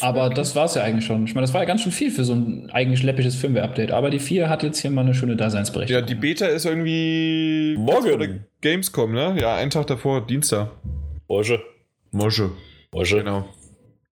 Aber 0.00 0.30
das 0.30 0.54
war 0.56 0.64
es 0.66 0.74
ja 0.74 0.82
eigentlich 0.82 1.04
schon. 1.04 1.24
Ich 1.24 1.34
meine, 1.34 1.46
das 1.46 1.52
war 1.54 1.60
ja 1.62 1.66
ganz 1.66 1.82
schön 1.82 1.92
viel 1.92 2.10
für 2.10 2.24
so 2.24 2.34
ein 2.34 2.70
eigentlich 2.72 3.02
läppisches 3.02 3.34
Firmware-Update. 3.36 3.90
Aber 3.92 4.10
die 4.10 4.18
4 4.20 4.48
hat 4.48 4.62
jetzt 4.62 4.80
hier 4.80 4.90
mal 4.90 5.02
eine 5.02 5.14
schöne 5.14 5.32
Ja, 5.32 5.38
Daseinsberechtigung. 5.38 6.06
die 6.06 6.14
Beta 6.14 6.46
ist 6.46 6.64
irgendwie 6.64 7.76
Morgen. 7.78 8.44
Gamescom, 8.60 9.12
ne? 9.12 9.36
Ja, 9.40 9.56
einen 9.56 9.70
Tag 9.70 9.86
davor, 9.88 10.26
Dienstag. 10.26 10.70
Orsche. 11.26 11.60
Mosche. 12.10 12.50
Orsche. 12.92 13.18
Genau. 13.18 13.48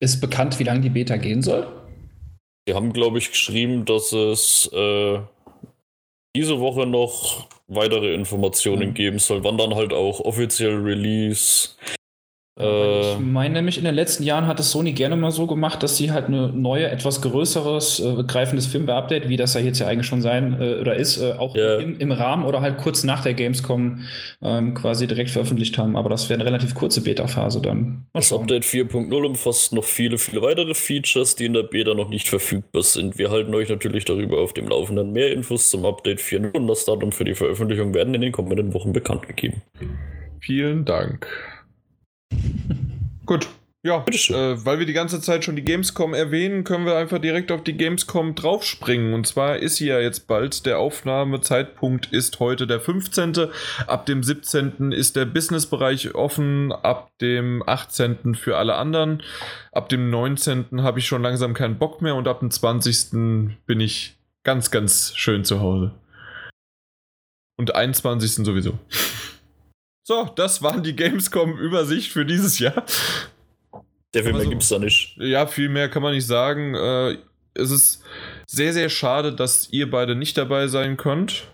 Ist 0.00 0.20
bekannt, 0.20 0.58
wie 0.58 0.64
lange 0.64 0.80
die 0.80 0.90
Beta 0.90 1.16
gehen 1.16 1.42
soll? 1.42 1.66
Die 2.68 2.74
haben, 2.74 2.92
glaube 2.92 3.18
ich, 3.18 3.30
geschrieben, 3.30 3.84
dass 3.84 4.12
es 4.12 4.70
äh, 4.72 5.20
diese 6.36 6.60
Woche 6.60 6.86
noch 6.86 7.48
weitere 7.66 8.14
Informationen 8.14 8.90
Mhm. 8.90 8.94
geben 8.94 9.18
soll. 9.18 9.42
Wann 9.44 9.58
dann 9.58 9.74
halt 9.74 9.92
auch 9.92 10.20
offiziell 10.20 10.76
Release. 10.76 11.70
Ich 12.58 12.62
Äh, 12.64 13.18
meine 13.20 13.54
nämlich, 13.54 13.78
in 13.78 13.84
den 13.84 13.94
letzten 13.94 14.24
Jahren 14.24 14.46
hat 14.46 14.60
es 14.60 14.70
Sony 14.70 14.92
gerne 14.92 15.16
mal 15.16 15.30
so 15.30 15.46
gemacht, 15.46 15.82
dass 15.82 15.96
sie 15.96 16.12
halt 16.12 16.26
eine 16.26 16.48
neue, 16.48 16.86
etwas 16.90 17.22
größeres, 17.22 18.00
äh, 18.00 18.24
greifendes 18.24 18.66
Firmware-Update, 18.66 19.28
wie 19.30 19.38
das 19.38 19.54
ja 19.54 19.60
jetzt 19.60 19.78
ja 19.78 19.86
eigentlich 19.86 20.06
schon 20.06 20.20
sein 20.20 20.60
äh, 20.60 20.74
oder 20.80 20.94
ist, 20.96 21.16
äh, 21.16 21.32
auch 21.32 21.56
Ja. 21.56 21.76
im, 21.78 21.98
im 21.98 22.12
Rahmen 22.12 22.44
oder 22.44 22.60
halt 22.60 22.76
kurz 22.76 23.04
nach 23.04 23.22
der 23.22 23.32
Gamescom 23.32 24.00
ähm, 24.42 24.74
quasi 24.74 25.06
direkt 25.06 25.30
veröffentlicht 25.30 25.78
haben. 25.78 25.96
Aber 25.96 26.10
das 26.10 26.28
wäre 26.28 26.38
eine 26.40 26.46
relativ 26.46 26.74
kurze 26.74 27.02
Beta-Phase 27.02 27.62
dann. 27.62 28.04
Das. 28.12 28.32
Update 28.32 28.64
4.0 28.64 29.14
umfasst 29.24 29.72
noch 29.72 29.84
viele, 29.84 30.18
viele 30.18 30.42
weitere 30.42 30.74
Features, 30.74 31.36
die 31.36 31.46
in 31.46 31.54
der 31.54 31.62
Beta 31.62 31.94
noch 31.94 32.10
nicht 32.10 32.28
verfügbar 32.28 32.82
sind. 32.82 33.16
Wir 33.16 33.30
halten 33.30 33.54
euch 33.54 33.70
natürlich 33.70 34.04
darüber 34.04 34.38
auf 34.40 34.52
dem 34.52 34.68
Laufenden. 34.68 35.12
Mehr 35.12 35.32
Infos 35.32 35.70
zum 35.70 35.86
Update 35.86 36.20
4.0 36.20 36.54
und 36.54 36.66
das 36.66 36.84
Datum 36.84 37.12
für 37.12 37.24
die 37.24 37.34
Veröffentlichung 37.34 37.94
werden 37.94 38.12
in 38.12 38.20
den 38.20 38.32
kommenden 38.32 38.74
Wochen 38.74 38.92
bekannt 38.92 39.26
gegeben. 39.26 39.62
Vielen 40.40 40.84
Dank. 40.84 41.26
Gut. 43.26 43.48
Ja, 43.84 44.04
äh, 44.06 44.64
weil 44.64 44.78
wir 44.78 44.86
die 44.86 44.92
ganze 44.92 45.20
Zeit 45.20 45.44
schon 45.44 45.56
die 45.56 45.64
Gamescom 45.64 46.14
erwähnen, 46.14 46.62
können 46.62 46.86
wir 46.86 46.96
einfach 46.96 47.18
direkt 47.18 47.50
auf 47.50 47.64
die 47.64 47.76
Gamescom 47.76 48.36
draufspringen. 48.36 49.12
Und 49.12 49.26
zwar 49.26 49.56
ist 49.56 49.76
sie 49.76 49.86
ja 49.86 49.98
jetzt 49.98 50.28
bald. 50.28 50.66
Der 50.66 50.78
Aufnahmezeitpunkt 50.78 52.06
ist 52.12 52.38
heute 52.38 52.68
der 52.68 52.78
15. 52.78 53.48
Ab 53.88 54.06
dem 54.06 54.22
17. 54.22 54.92
ist 54.92 55.16
der 55.16 55.24
Businessbereich 55.24 56.14
offen, 56.14 56.70
ab 56.70 57.10
dem 57.20 57.64
18. 57.66 58.36
für 58.36 58.56
alle 58.56 58.76
anderen. 58.76 59.20
Ab 59.72 59.88
dem 59.88 60.10
19. 60.10 60.82
habe 60.82 61.00
ich 61.00 61.06
schon 61.06 61.22
langsam 61.22 61.52
keinen 61.52 61.78
Bock 61.78 62.02
mehr 62.02 62.14
und 62.14 62.28
ab 62.28 62.38
dem 62.38 62.52
20. 62.52 63.56
bin 63.66 63.80
ich 63.80 64.16
ganz, 64.44 64.70
ganz 64.70 65.12
schön 65.16 65.44
zu 65.44 65.60
Hause. 65.60 65.90
Und 67.56 67.74
21. 67.74 68.44
sowieso. 68.44 68.78
So, 70.04 70.28
das 70.34 70.62
waren 70.62 70.82
die 70.82 70.96
Gamescom-Übersicht 70.96 72.10
für 72.12 72.24
dieses 72.26 72.58
Jahr. 72.58 72.84
Sehr 74.12 74.24
viel 74.24 74.32
mehr 74.32 74.42
so- 74.42 74.50
gibt's 74.50 74.68
da 74.68 74.78
nicht. 74.78 75.16
Ja, 75.18 75.46
viel 75.46 75.68
mehr 75.68 75.88
kann 75.88 76.02
man 76.02 76.12
nicht 76.14 76.26
sagen. 76.26 76.74
Äh, 76.74 77.18
es 77.54 77.70
ist 77.70 78.02
sehr, 78.46 78.72
sehr 78.72 78.88
schade, 78.88 79.32
dass 79.32 79.68
ihr 79.70 79.90
beide 79.90 80.14
nicht 80.16 80.36
dabei 80.36 80.66
sein 80.66 80.96
könnt. 80.96 81.44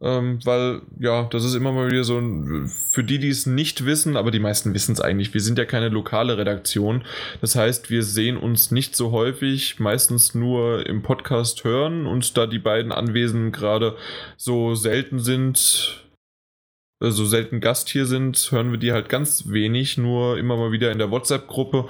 Ähm, 0.00 0.38
weil, 0.44 0.82
ja, 1.00 1.24
das 1.24 1.44
ist 1.44 1.54
immer 1.54 1.72
mal 1.72 1.90
wieder 1.90 2.04
so 2.04 2.18
ein, 2.18 2.68
für 2.68 3.02
die, 3.02 3.18
die 3.18 3.30
es 3.30 3.46
nicht 3.46 3.84
wissen, 3.84 4.16
aber 4.16 4.30
die 4.30 4.38
meisten 4.38 4.72
wissen 4.72 4.92
es 4.92 5.00
eigentlich, 5.00 5.34
wir 5.34 5.40
sind 5.40 5.58
ja 5.58 5.64
keine 5.64 5.88
lokale 5.88 6.38
Redaktion. 6.38 7.04
Das 7.40 7.56
heißt, 7.56 7.90
wir 7.90 8.04
sehen 8.04 8.36
uns 8.36 8.70
nicht 8.70 8.94
so 8.94 9.10
häufig, 9.10 9.80
meistens 9.80 10.36
nur 10.36 10.86
im 10.86 11.02
Podcast 11.02 11.64
hören 11.64 12.06
und 12.06 12.36
da 12.36 12.46
die 12.46 12.60
beiden 12.60 12.92
Anwesenden 12.92 13.50
gerade 13.50 13.96
so 14.36 14.76
selten 14.76 15.18
sind, 15.18 16.04
so 17.00 17.24
selten 17.24 17.60
Gast 17.60 17.88
hier 17.88 18.06
sind, 18.06 18.48
hören 18.50 18.70
wir 18.70 18.78
die 18.78 18.92
halt 18.92 19.08
ganz 19.08 19.48
wenig, 19.48 19.98
nur 19.98 20.38
immer 20.38 20.56
mal 20.56 20.72
wieder 20.72 20.90
in 20.90 20.98
der 20.98 21.10
WhatsApp-Gruppe. 21.10 21.86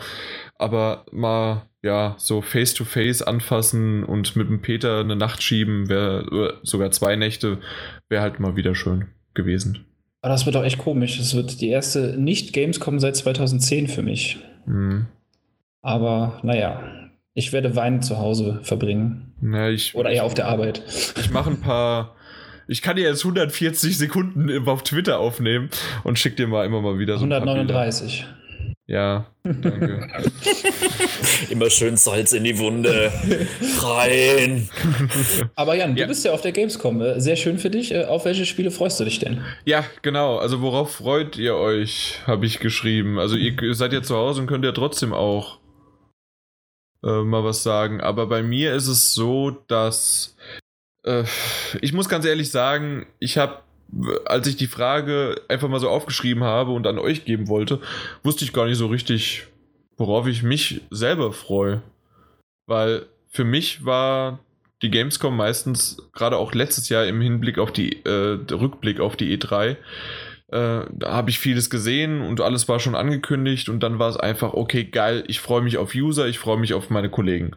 Aber 0.56 1.06
mal, 1.12 1.66
ja, 1.82 2.14
so 2.18 2.42
face-to-face 2.42 3.22
anfassen 3.22 4.04
und 4.04 4.36
mit 4.36 4.48
dem 4.48 4.60
Peter 4.60 5.00
eine 5.00 5.16
Nacht 5.16 5.42
schieben, 5.42 5.88
wäre 5.88 6.58
sogar 6.62 6.90
zwei 6.90 7.16
Nächte, 7.16 7.58
wäre 8.08 8.22
halt 8.22 8.40
mal 8.40 8.56
wieder 8.56 8.74
schön 8.74 9.06
gewesen. 9.34 9.86
Aber 10.20 10.32
das 10.32 10.46
wird 10.46 10.56
doch 10.56 10.64
echt 10.64 10.78
komisch. 10.78 11.18
Es 11.18 11.34
wird 11.34 11.60
die 11.60 11.68
erste 11.68 12.16
Nicht-Gamescom 12.18 12.98
seit 12.98 13.16
2010 13.16 13.88
für 13.88 14.02
mich. 14.02 14.38
Hm. 14.64 15.06
Aber 15.80 16.40
naja, 16.42 16.82
ich 17.34 17.52
werde 17.52 17.76
weinend 17.76 18.04
zu 18.04 18.18
Hause 18.18 18.58
verbringen. 18.62 19.32
Na, 19.40 19.70
ich, 19.70 19.94
Oder 19.94 20.10
eher 20.10 20.24
auf 20.24 20.34
der 20.34 20.48
Arbeit. 20.48 20.82
ich 21.16 21.30
mache 21.30 21.50
ein 21.50 21.60
paar. 21.60 22.16
Ich 22.68 22.82
kann 22.82 22.96
dir 22.96 23.04
jetzt 23.04 23.24
140 23.24 23.96
Sekunden 23.96 24.68
auf 24.68 24.82
Twitter 24.84 25.18
aufnehmen 25.18 25.70
und 26.04 26.18
schick 26.18 26.36
dir 26.36 26.46
mal 26.46 26.66
immer 26.66 26.80
mal 26.82 26.98
wieder 26.98 27.16
so 27.18 27.24
ein 27.24 27.30
paar 27.30 27.40
Bilder. 27.40 27.52
139. 27.60 28.26
Ja, 28.86 29.26
danke. 29.44 30.08
Immer 31.50 31.68
schön 31.68 31.96
Salz 31.98 32.32
in 32.32 32.44
die 32.44 32.58
Wunde. 32.58 33.12
Rein. 33.82 34.68
Aber 35.54 35.74
Jan, 35.74 35.94
du 35.94 36.00
Ja. 36.00 36.06
bist 36.06 36.24
ja 36.24 36.32
auf 36.32 36.40
der 36.40 36.52
Gamescom. 36.52 37.00
Äh, 37.02 37.20
Sehr 37.20 37.36
schön 37.36 37.58
für 37.58 37.68
dich. 37.68 37.92
Äh, 37.94 38.04
Auf 38.06 38.24
welche 38.24 38.46
Spiele 38.46 38.70
freust 38.70 38.98
du 38.98 39.04
dich 39.04 39.18
denn? 39.18 39.42
Ja, 39.66 39.84
genau. 40.00 40.38
Also 40.38 40.62
worauf 40.62 40.92
freut 40.96 41.36
ihr 41.36 41.54
euch, 41.56 42.20
habe 42.26 42.46
ich 42.46 42.60
geschrieben. 42.60 43.18
Also 43.18 43.36
ihr 43.36 43.74
seid 43.74 43.92
ja 43.92 44.02
zu 44.02 44.16
Hause 44.16 44.40
und 44.40 44.46
könnt 44.46 44.64
ja 44.64 44.72
trotzdem 44.72 45.12
auch 45.12 45.58
äh, 47.04 47.22
mal 47.22 47.44
was 47.44 47.62
sagen. 47.62 48.00
Aber 48.00 48.26
bei 48.26 48.42
mir 48.42 48.74
ist 48.74 48.88
es 48.88 49.12
so, 49.12 49.50
dass 49.50 50.34
äh, 51.08 51.24
ich 51.80 51.92
muss 51.92 52.08
ganz 52.08 52.24
ehrlich 52.24 52.50
sagen, 52.50 53.06
ich 53.18 53.38
habe, 53.38 53.62
als 54.26 54.46
ich 54.46 54.56
die 54.56 54.66
Frage 54.66 55.40
einfach 55.48 55.68
mal 55.68 55.80
so 55.80 55.88
aufgeschrieben 55.88 56.44
habe 56.44 56.72
und 56.72 56.86
an 56.86 56.98
euch 56.98 57.24
geben 57.24 57.48
wollte, 57.48 57.80
wusste 58.22 58.44
ich 58.44 58.52
gar 58.52 58.66
nicht 58.66 58.78
so 58.78 58.86
richtig, 58.86 59.46
worauf 59.96 60.26
ich 60.26 60.42
mich 60.42 60.82
selber 60.90 61.32
freue. 61.32 61.82
Weil 62.66 63.06
für 63.30 63.44
mich 63.44 63.84
war 63.84 64.40
die 64.82 64.90
Gamescom 64.90 65.36
meistens, 65.36 65.96
gerade 66.12 66.36
auch 66.36 66.54
letztes 66.54 66.88
Jahr 66.88 67.06
im 67.06 67.20
Hinblick 67.20 67.58
auf 67.58 67.72
die, 67.72 68.04
äh, 68.04 68.38
Rückblick 68.52 69.00
auf 69.00 69.16
die 69.16 69.36
E3, 69.36 69.70
äh, 69.70 69.76
da 70.50 71.12
habe 71.12 71.30
ich 71.30 71.38
vieles 71.38 71.68
gesehen 71.68 72.20
und 72.20 72.40
alles 72.40 72.68
war 72.68 72.78
schon 72.78 72.94
angekündigt 72.94 73.68
und 73.68 73.82
dann 73.82 73.98
war 73.98 74.08
es 74.08 74.16
einfach, 74.16 74.54
okay, 74.54 74.84
geil, 74.84 75.24
ich 75.26 75.40
freue 75.40 75.62
mich 75.62 75.78
auf 75.78 75.94
User, 75.94 76.26
ich 76.26 76.38
freue 76.38 76.58
mich 76.58 76.74
auf 76.74 76.90
meine 76.90 77.10
Kollegen. 77.10 77.56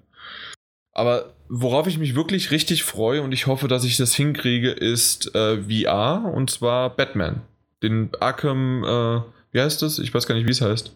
Aber 0.93 1.33
worauf 1.47 1.87
ich 1.87 1.97
mich 1.97 2.15
wirklich 2.15 2.51
richtig 2.51 2.83
freue 2.83 3.21
und 3.21 3.31
ich 3.31 3.47
hoffe, 3.47 3.67
dass 3.67 3.83
ich 3.83 3.97
das 3.97 4.13
hinkriege, 4.13 4.71
ist 4.71 5.33
äh, 5.35 5.61
VR 5.63 6.31
und 6.33 6.49
zwar 6.49 6.89
Batman. 6.95 7.41
Den 7.81 8.09
Arkham, 8.19 8.83
äh, 8.83 9.21
wie 9.51 9.61
heißt 9.61 9.81
das? 9.81 9.99
Ich 9.99 10.13
weiß 10.13 10.27
gar 10.27 10.35
nicht, 10.35 10.47
wie 10.47 10.51
es 10.51 10.61
heißt. 10.61 10.95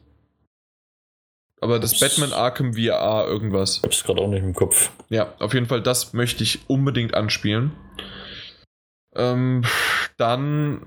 Aber 1.62 1.80
das 1.80 1.94
Ups. 1.94 2.02
Batman 2.02 2.34
Arkham 2.34 2.74
VR 2.74 3.26
irgendwas. 3.28 3.82
Hab's 3.84 4.04
gerade 4.04 4.22
auch 4.22 4.28
nicht 4.28 4.44
im 4.44 4.54
Kopf. 4.54 4.92
Ja, 5.10 5.34
auf 5.40 5.54
jeden 5.54 5.66
Fall, 5.66 5.82
das 5.82 6.14
möchte 6.14 6.44
ich 6.44 6.60
unbedingt 6.68 7.14
anspielen. 7.16 7.72
Ähm, 9.16 9.64
dann 10.18 10.86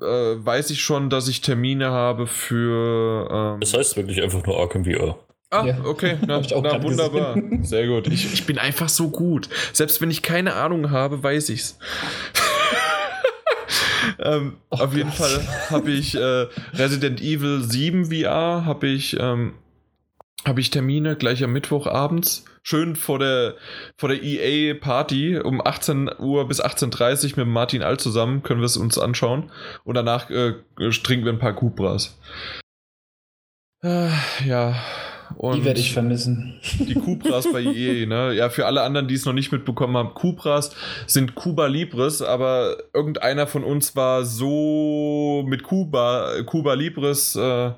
äh, 0.00 0.04
weiß 0.04 0.70
ich 0.70 0.82
schon, 0.82 1.10
dass 1.10 1.28
ich 1.28 1.40
Termine 1.40 1.90
habe 1.90 2.26
für. 2.26 3.28
Ähm, 3.54 3.60
Das 3.60 3.72
heißt 3.72 3.96
wirklich 3.96 4.20
einfach 4.22 4.44
nur 4.44 4.58
Arkham 4.58 4.84
VR. 4.84 5.18
Ah, 5.50 5.64
Ja. 5.66 5.84
okay, 5.84 6.16
na, 6.26 6.36
Hab 6.42 6.62
na 6.62 6.82
wunderbar. 6.82 7.34
gesehen. 7.34 7.64
Sehr 7.64 7.86
gut. 7.86 8.06
Ich, 8.08 8.32
ich 8.32 8.46
bin 8.46 8.58
einfach 8.58 8.88
so 8.88 9.10
gut. 9.10 9.48
Selbst 9.72 10.00
wenn 10.00 10.10
ich 10.10 10.22
keine 10.22 10.54
Ahnung 10.54 10.90
habe, 10.90 11.22
weiß 11.22 11.50
ich's. 11.50 11.78
ähm, 14.18 14.56
Oh 14.70 14.76
auf 14.78 14.94
jeden 14.94 15.10
Gott. 15.10 15.18
Fall 15.18 15.40
habe 15.70 15.90
ich 15.90 16.14
äh, 16.14 16.46
Resident 16.74 17.20
Evil 17.20 17.62
7 17.62 18.06
VR, 18.06 18.64
habe 18.64 18.86
ich, 18.88 19.16
ähm, 19.18 19.54
habe 20.46 20.60
ich 20.60 20.70
Termine 20.70 21.16
gleich 21.16 21.42
am 21.44 21.52
Mittwoch 21.52 21.86
abends. 21.86 22.44
Schön 22.62 22.94
vor 22.94 23.18
der, 23.18 23.54
vor 23.96 24.10
der 24.10 24.22
EA 24.22 24.74
Party 24.74 25.38
um 25.38 25.64
18 25.66 26.10
Uhr 26.18 26.46
bis 26.46 26.62
18.30 26.62 27.32
Uhr 27.32 27.38
mit 27.44 27.48
Martin 27.48 27.82
All 27.82 27.98
zusammen 27.98 28.42
können 28.42 28.60
wir 28.60 28.66
es 28.66 28.76
uns 28.76 28.98
anschauen. 28.98 29.50
Und 29.84 29.94
danach 29.94 30.28
äh, 30.30 30.54
trinken 31.02 31.24
wir 31.24 31.32
ein 31.32 31.38
paar 31.38 31.54
Cupras. 31.54 32.18
Äh, 33.82 34.10
ja. 34.44 34.74
Und 35.36 35.56
Die 35.56 35.64
werde 35.64 35.80
ich 35.80 35.92
vermissen. 35.92 36.54
die 36.78 36.94
Cupras 36.94 37.50
bei 37.52 37.62
EA, 37.62 38.06
ne? 38.06 38.34
Ja, 38.34 38.50
für 38.50 38.66
alle 38.66 38.82
anderen, 38.82 39.08
die 39.08 39.14
es 39.14 39.24
noch 39.24 39.32
nicht 39.32 39.52
mitbekommen 39.52 39.96
haben, 39.96 40.14
Cupras 40.14 40.70
sind 41.06 41.34
Cuba 41.34 41.66
Libres, 41.66 42.20
aber 42.22 42.76
irgendeiner 42.94 43.46
von 43.46 43.64
uns 43.64 43.96
war 43.96 44.24
so 44.24 45.44
mit 45.46 45.62
Cuba, 45.62 46.42
Cuba 46.46 46.74
Libres 46.74 47.36
äh, 47.36 47.70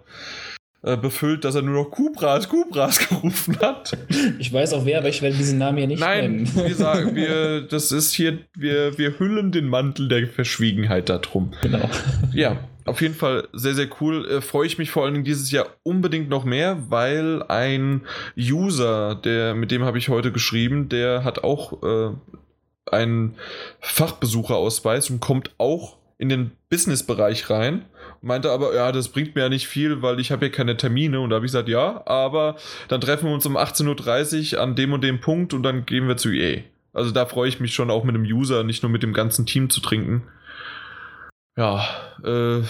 äh, 0.84 0.96
befüllt, 0.96 1.44
dass 1.44 1.54
er 1.54 1.62
nur 1.62 1.84
noch 1.84 1.90
Cupras, 1.90 2.48
Cupras 2.48 3.08
gerufen 3.08 3.56
hat. 3.60 3.96
Ich 4.38 4.52
weiß 4.52 4.72
auch 4.72 4.84
wer, 4.84 4.98
aber 4.98 5.08
ich 5.08 5.22
werde 5.22 5.36
diesen 5.36 5.58
Namen 5.58 5.78
hier 5.78 5.86
nicht 5.86 6.00
Nein, 6.00 6.42
nennen. 6.44 6.50
wir 6.56 6.74
sagen, 6.74 7.14
wir, 7.14 7.60
das 7.62 7.92
ist 7.92 8.12
hier, 8.12 8.38
wir, 8.56 8.98
wir 8.98 9.18
hüllen 9.18 9.52
den 9.52 9.68
Mantel 9.68 10.08
der 10.08 10.26
Verschwiegenheit 10.26 11.08
darum. 11.08 11.52
genau. 11.62 11.88
Ja, 12.32 12.56
auf 12.84 13.00
jeden 13.00 13.14
Fall 13.14 13.48
sehr, 13.52 13.74
sehr 13.74 13.88
cool. 14.00 14.28
Äh, 14.28 14.40
Freue 14.40 14.66
ich 14.66 14.78
mich 14.78 14.90
vor 14.90 15.04
allen 15.04 15.14
Dingen 15.14 15.24
dieses 15.24 15.50
Jahr 15.50 15.66
unbedingt 15.82 16.28
noch 16.28 16.44
mehr, 16.44 16.78
weil 16.88 17.42
ein 17.44 18.02
User, 18.36 19.14
der, 19.14 19.54
mit 19.54 19.70
dem 19.70 19.84
habe 19.84 19.98
ich 19.98 20.08
heute 20.08 20.32
geschrieben, 20.32 20.88
der 20.88 21.24
hat 21.24 21.44
auch 21.44 21.82
äh, 21.82 22.10
einen 22.90 23.36
Fachbesucherausweis 23.80 25.10
und 25.10 25.20
kommt 25.20 25.52
auch 25.58 25.98
in 26.18 26.28
den 26.28 26.52
Business-Bereich 26.70 27.50
rein. 27.50 27.84
Meinte 28.20 28.52
aber, 28.52 28.74
ja, 28.74 28.92
das 28.92 29.08
bringt 29.08 29.34
mir 29.34 29.42
ja 29.42 29.48
nicht 29.48 29.66
viel, 29.66 30.02
weil 30.02 30.20
ich 30.20 30.30
habe 30.30 30.46
ja 30.46 30.52
keine 30.52 30.76
Termine. 30.76 31.20
Und 31.20 31.30
da 31.30 31.36
habe 31.36 31.46
ich 31.46 31.50
gesagt, 31.50 31.68
ja, 31.68 32.06
aber 32.06 32.56
dann 32.86 33.00
treffen 33.00 33.26
wir 33.26 33.34
uns 33.34 33.46
um 33.46 33.56
18.30 33.56 34.54
Uhr 34.54 34.60
an 34.60 34.76
dem 34.76 34.92
und 34.92 35.02
dem 35.02 35.20
Punkt 35.20 35.52
und 35.52 35.64
dann 35.64 35.84
gehen 35.84 36.06
wir 36.06 36.16
zu 36.16 36.30
EA. 36.30 36.62
Also 36.92 37.10
da 37.10 37.26
freue 37.26 37.48
ich 37.48 37.58
mich 37.58 37.74
schon 37.74 37.90
auch 37.90 38.04
mit 38.04 38.14
dem 38.14 38.22
User, 38.22 38.64
nicht 38.64 38.82
nur 38.82 38.90
mit 38.90 39.02
dem 39.02 39.14
ganzen 39.14 39.46
Team 39.46 39.70
zu 39.70 39.80
trinken. 39.80 40.22
Ja, 41.56 41.86
äh, 42.24 42.62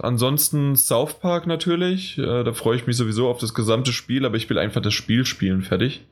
ansonsten 0.00 0.74
South 0.76 1.20
Park 1.20 1.46
natürlich. 1.46 2.16
Äh, 2.18 2.42
da 2.44 2.52
freue 2.52 2.76
ich 2.76 2.86
mich 2.86 2.96
sowieso 2.96 3.28
auf 3.28 3.38
das 3.38 3.52
gesamte 3.52 3.92
Spiel, 3.92 4.24
aber 4.24 4.36
ich 4.36 4.48
will 4.48 4.58
einfach 4.58 4.80
das 4.80 4.94
Spiel 4.94 5.26
spielen, 5.26 5.62
fertig. 5.62 6.06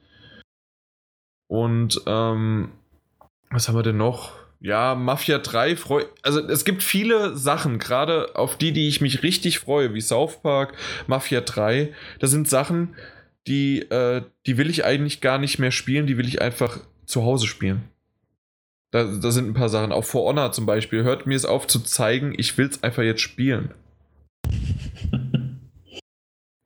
Und 1.48 2.02
ähm, 2.06 2.72
was 3.50 3.68
haben 3.68 3.76
wir 3.76 3.82
denn 3.82 3.96
noch? 3.96 4.32
Ja, 4.60 4.94
Mafia 4.94 5.38
3 5.38 5.76
freu 5.76 6.04
Also 6.22 6.40
es 6.40 6.64
gibt 6.64 6.82
viele 6.82 7.36
Sachen, 7.36 7.78
gerade 7.78 8.34
auf 8.36 8.58
die, 8.58 8.72
die 8.72 8.88
ich 8.88 9.00
mich 9.00 9.22
richtig 9.22 9.60
freue, 9.60 9.94
wie 9.94 10.00
South 10.00 10.42
Park, 10.42 10.74
Mafia 11.06 11.40
3. 11.40 11.94
Das 12.18 12.30
sind 12.30 12.48
Sachen, 12.48 12.94
die, 13.46 13.80
äh, 13.82 14.22
die 14.46 14.58
will 14.58 14.68
ich 14.68 14.84
eigentlich 14.84 15.20
gar 15.20 15.38
nicht 15.38 15.58
mehr 15.58 15.70
spielen, 15.70 16.06
die 16.06 16.18
will 16.18 16.26
ich 16.26 16.42
einfach 16.42 16.80
zu 17.06 17.22
Hause 17.22 17.46
spielen. 17.46 17.88
Da, 18.90 19.04
da 19.04 19.30
sind 19.30 19.48
ein 19.48 19.54
paar 19.54 19.68
Sachen. 19.68 19.92
Auch 19.92 20.04
For 20.04 20.22
Honor 20.28 20.52
zum 20.52 20.66
Beispiel. 20.66 21.02
Hört 21.02 21.26
mir 21.26 21.34
es 21.34 21.44
auf 21.44 21.66
zu 21.66 21.80
zeigen, 21.80 22.34
ich 22.36 22.56
will 22.56 22.68
es 22.68 22.82
einfach 22.82 23.02
jetzt 23.02 23.20
spielen. 23.20 23.74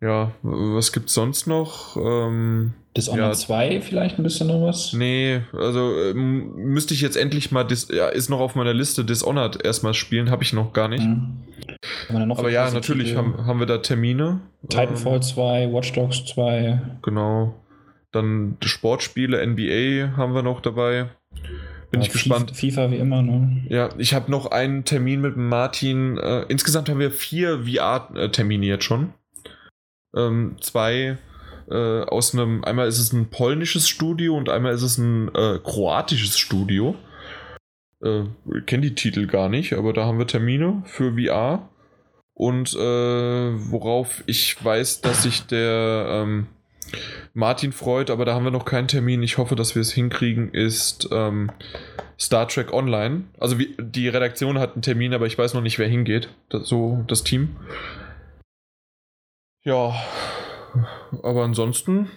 Ja, 0.03 0.32
was 0.43 0.93
gibt's 0.93 1.15
sonst 1.15 1.47
noch? 1.47 1.97
Ähm, 1.97 2.73
Dishonored 2.97 3.24
Ja. 3.24 3.32
2 3.35 3.81
vielleicht 3.82 4.19
ein 4.19 4.24
bisschen 4.24 4.49
noch 4.49 4.61
was? 4.61 4.93
nee, 4.93 5.43
also 5.53 5.94
ähm, 5.97 6.57
müsste 6.57 6.93
ich 6.93 7.01
jetzt 7.01 7.16
endlich 7.16 7.53
mal, 7.53 7.62
Dis 7.62 7.86
ja, 7.89 8.09
ist 8.09 8.28
noch 8.28 8.40
auf 8.40 8.57
meiner 8.57 8.74
Liste 8.74 9.05
Dishonored 9.05 9.65
erstmal 9.65 9.94
spielen, 9.94 10.28
habe 10.28 10.43
ich 10.43 10.53
noch 10.53 10.73
gar 10.73 10.89
nicht. 10.89 11.05
Mhm. 11.05 11.44
Noch 12.27 12.36
Aber 12.40 12.51
ja, 12.51 12.69
natürlich 12.73 13.11
Titel? 13.11 13.19
haben, 13.19 13.47
haben 13.47 13.61
wir 13.61 13.66
da 13.66 13.78
Termine. 13.78 14.40
Titanfall 14.69 15.23
2, 15.23 15.73
Watch 15.73 15.93
Dogs 15.93 16.24
2. 16.24 16.59
Ähm, 16.59 16.81
genau. 17.03 17.55
Dann 18.11 18.57
Sportspiele, 18.61 19.47
NBA 19.47 20.16
haben 20.16 20.35
wir 20.35 20.43
noch 20.43 20.61
dabei. 20.61 21.11
Bin 21.93 22.01
Ja, 22.01 22.06
ich 22.06 22.12
gespannt. 22.12 22.56
FIFA, 22.56 22.90
wie 22.90 22.97
immer, 22.97 23.20
ne? 23.20 23.64
Ja, 23.69 23.90
ich 23.98 24.14
habe 24.14 24.31
noch 24.31 24.47
einen 24.47 24.85
Termin 24.85 25.20
mit 25.20 25.36
Martin. 25.36 26.16
Äh, 26.16 26.47
insgesamt 26.48 26.89
haben 26.89 26.98
wir 26.98 27.10
vier 27.10 27.66
VR-Termine 27.66 28.64
jetzt 28.64 28.85
schon. 28.85 29.12
Ähm, 30.16 30.56
zwei 30.60 31.19
äh, 31.70 32.01
aus 32.05 32.32
einem, 32.32 32.64
einmal 32.64 32.89
ist 32.89 32.98
es 32.98 33.12
ein 33.12 33.28
polnisches 33.28 33.90
Studio 33.90 34.36
und 34.36 34.48
einmal 34.48 34.73
ist 34.73 34.82
es 34.82 34.97
ein 34.97 35.28
äh, 35.35 35.59
kroatisches 35.62 36.39
Studio. 36.39 36.94
Äh, 38.02 38.23
ich 38.56 38.64
kenne 38.64 38.82
die 38.82 38.94
Titel 38.94 39.27
gar 39.27 39.51
nicht, 39.51 39.74
aber 39.74 39.93
da 39.93 40.06
haben 40.06 40.19
wir 40.19 40.27
Termine 40.27 40.82
für 40.86 41.12
VR. 41.12 41.69
Und 42.32 42.73
äh, 42.73 43.70
worauf 43.70 44.24
ich 44.27 44.64
weiß, 44.64 45.02
dass 45.02 45.24
sich 45.24 45.43
der 45.43 46.06
ähm, 46.09 46.47
Martin 47.35 47.73
freut, 47.73 48.10
aber 48.10 48.24
da 48.24 48.35
haben 48.35 48.44
wir 48.44 48.51
noch 48.51 48.64
keinen 48.64 48.89
Termin. 48.89 49.23
Ich 49.23 49.39
hoffe, 49.39 49.56
dass 49.56 49.74
wir 49.74 49.82
es 49.82 49.93
hinkriegen, 49.93 50.52
ist 50.52 51.09
ähm, 51.12 51.51
Star 52.19 52.48
Trek 52.48 52.73
Online. 52.73 53.24
Also 53.39 53.59
wie, 53.59 53.74
die 53.78 54.09
Redaktion 54.09 54.59
hat 54.59 54.74
einen 54.74 54.82
Termin, 54.82 55.14
aber 55.14 55.27
ich 55.27 55.39
weiß 55.39 55.55
noch 55.55 55.62
nicht, 55.62 55.78
wer 55.78 55.89
hingeht. 55.89 56.28
Das, 56.48 56.69
so 56.69 57.05
das 57.06 57.24
Team. 57.24 57.56
Ja, 59.64 59.94
aber 61.23 61.44
ansonsten, 61.44 62.10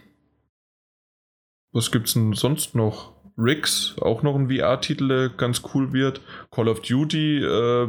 was 1.72 1.91
gibt's 1.91 2.14
denn 2.14 2.34
sonst 2.34 2.76
noch? 2.76 3.14
Rix, 3.38 3.95
auch 3.99 4.23
noch 4.23 4.35
ein 4.35 4.49
VR-Titel, 4.49 5.07
der 5.10 5.30
ganz 5.30 5.61
cool 5.73 5.91
wird. 5.91 6.22
Call 6.52 6.69
of 6.69 6.81
Duty 6.81 7.43
äh, 7.43 7.88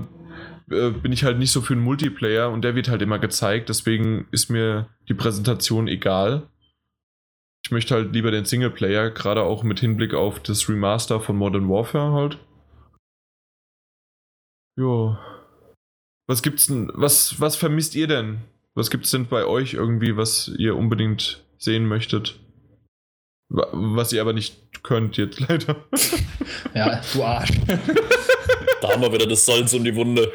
äh, 0.71 0.91
bin 0.91 1.13
ich 1.13 1.25
halt 1.25 1.39
nicht 1.39 1.53
so 1.53 1.61
für 1.61 1.75
einen 1.75 1.85
Multiplayer 1.85 2.51
und 2.51 2.63
der 2.63 2.75
wird 2.75 2.89
halt 2.89 3.03
immer 3.03 3.19
gezeigt, 3.19 3.69
deswegen 3.69 4.27
ist 4.33 4.51
mir 4.51 4.89
die 5.09 5.15
Präsentation 5.15 5.87
egal. 5.87 6.49
Ich 7.67 7.73
möchte 7.73 7.97
halt 7.97 8.13
lieber 8.13 8.31
den 8.31 8.45
Singleplayer, 8.45 9.11
gerade 9.11 9.43
auch 9.43 9.65
mit 9.65 9.81
Hinblick 9.81 10.15
auf 10.15 10.39
das 10.39 10.69
Remaster 10.69 11.19
von 11.19 11.35
Modern 11.35 11.69
Warfare 11.69 12.13
halt. 12.13 12.39
Jo. 14.79 15.19
Was 16.29 16.45
gibt's 16.45 16.69
denn, 16.69 16.93
was, 16.95 17.41
was 17.41 17.57
vermisst 17.57 17.97
ihr 17.97 18.07
denn? 18.07 18.39
Was 18.75 18.89
gibt's 18.89 19.11
denn 19.11 19.27
bei 19.27 19.47
euch 19.47 19.75
irgendwie, 19.75 20.17
was 20.17 20.47
ihr 20.57 20.77
unbedingt 20.77 21.45
sehen 21.59 21.89
möchtet? 21.89 22.39
Was 23.49 24.13
ihr 24.13 24.21
aber 24.21 24.33
nicht 24.33 24.85
könnt 24.85 25.17
jetzt 25.17 25.41
leider. 25.49 25.75
Ja, 26.73 27.01
du 27.13 27.25
Arsch. 27.25 27.51
Da 28.81 28.93
haben 28.93 29.03
wir 29.03 29.13
wieder 29.13 29.27
das 29.27 29.45
Salz 29.45 29.73
um 29.73 29.83
die 29.83 29.97
Wunde. 29.97 30.31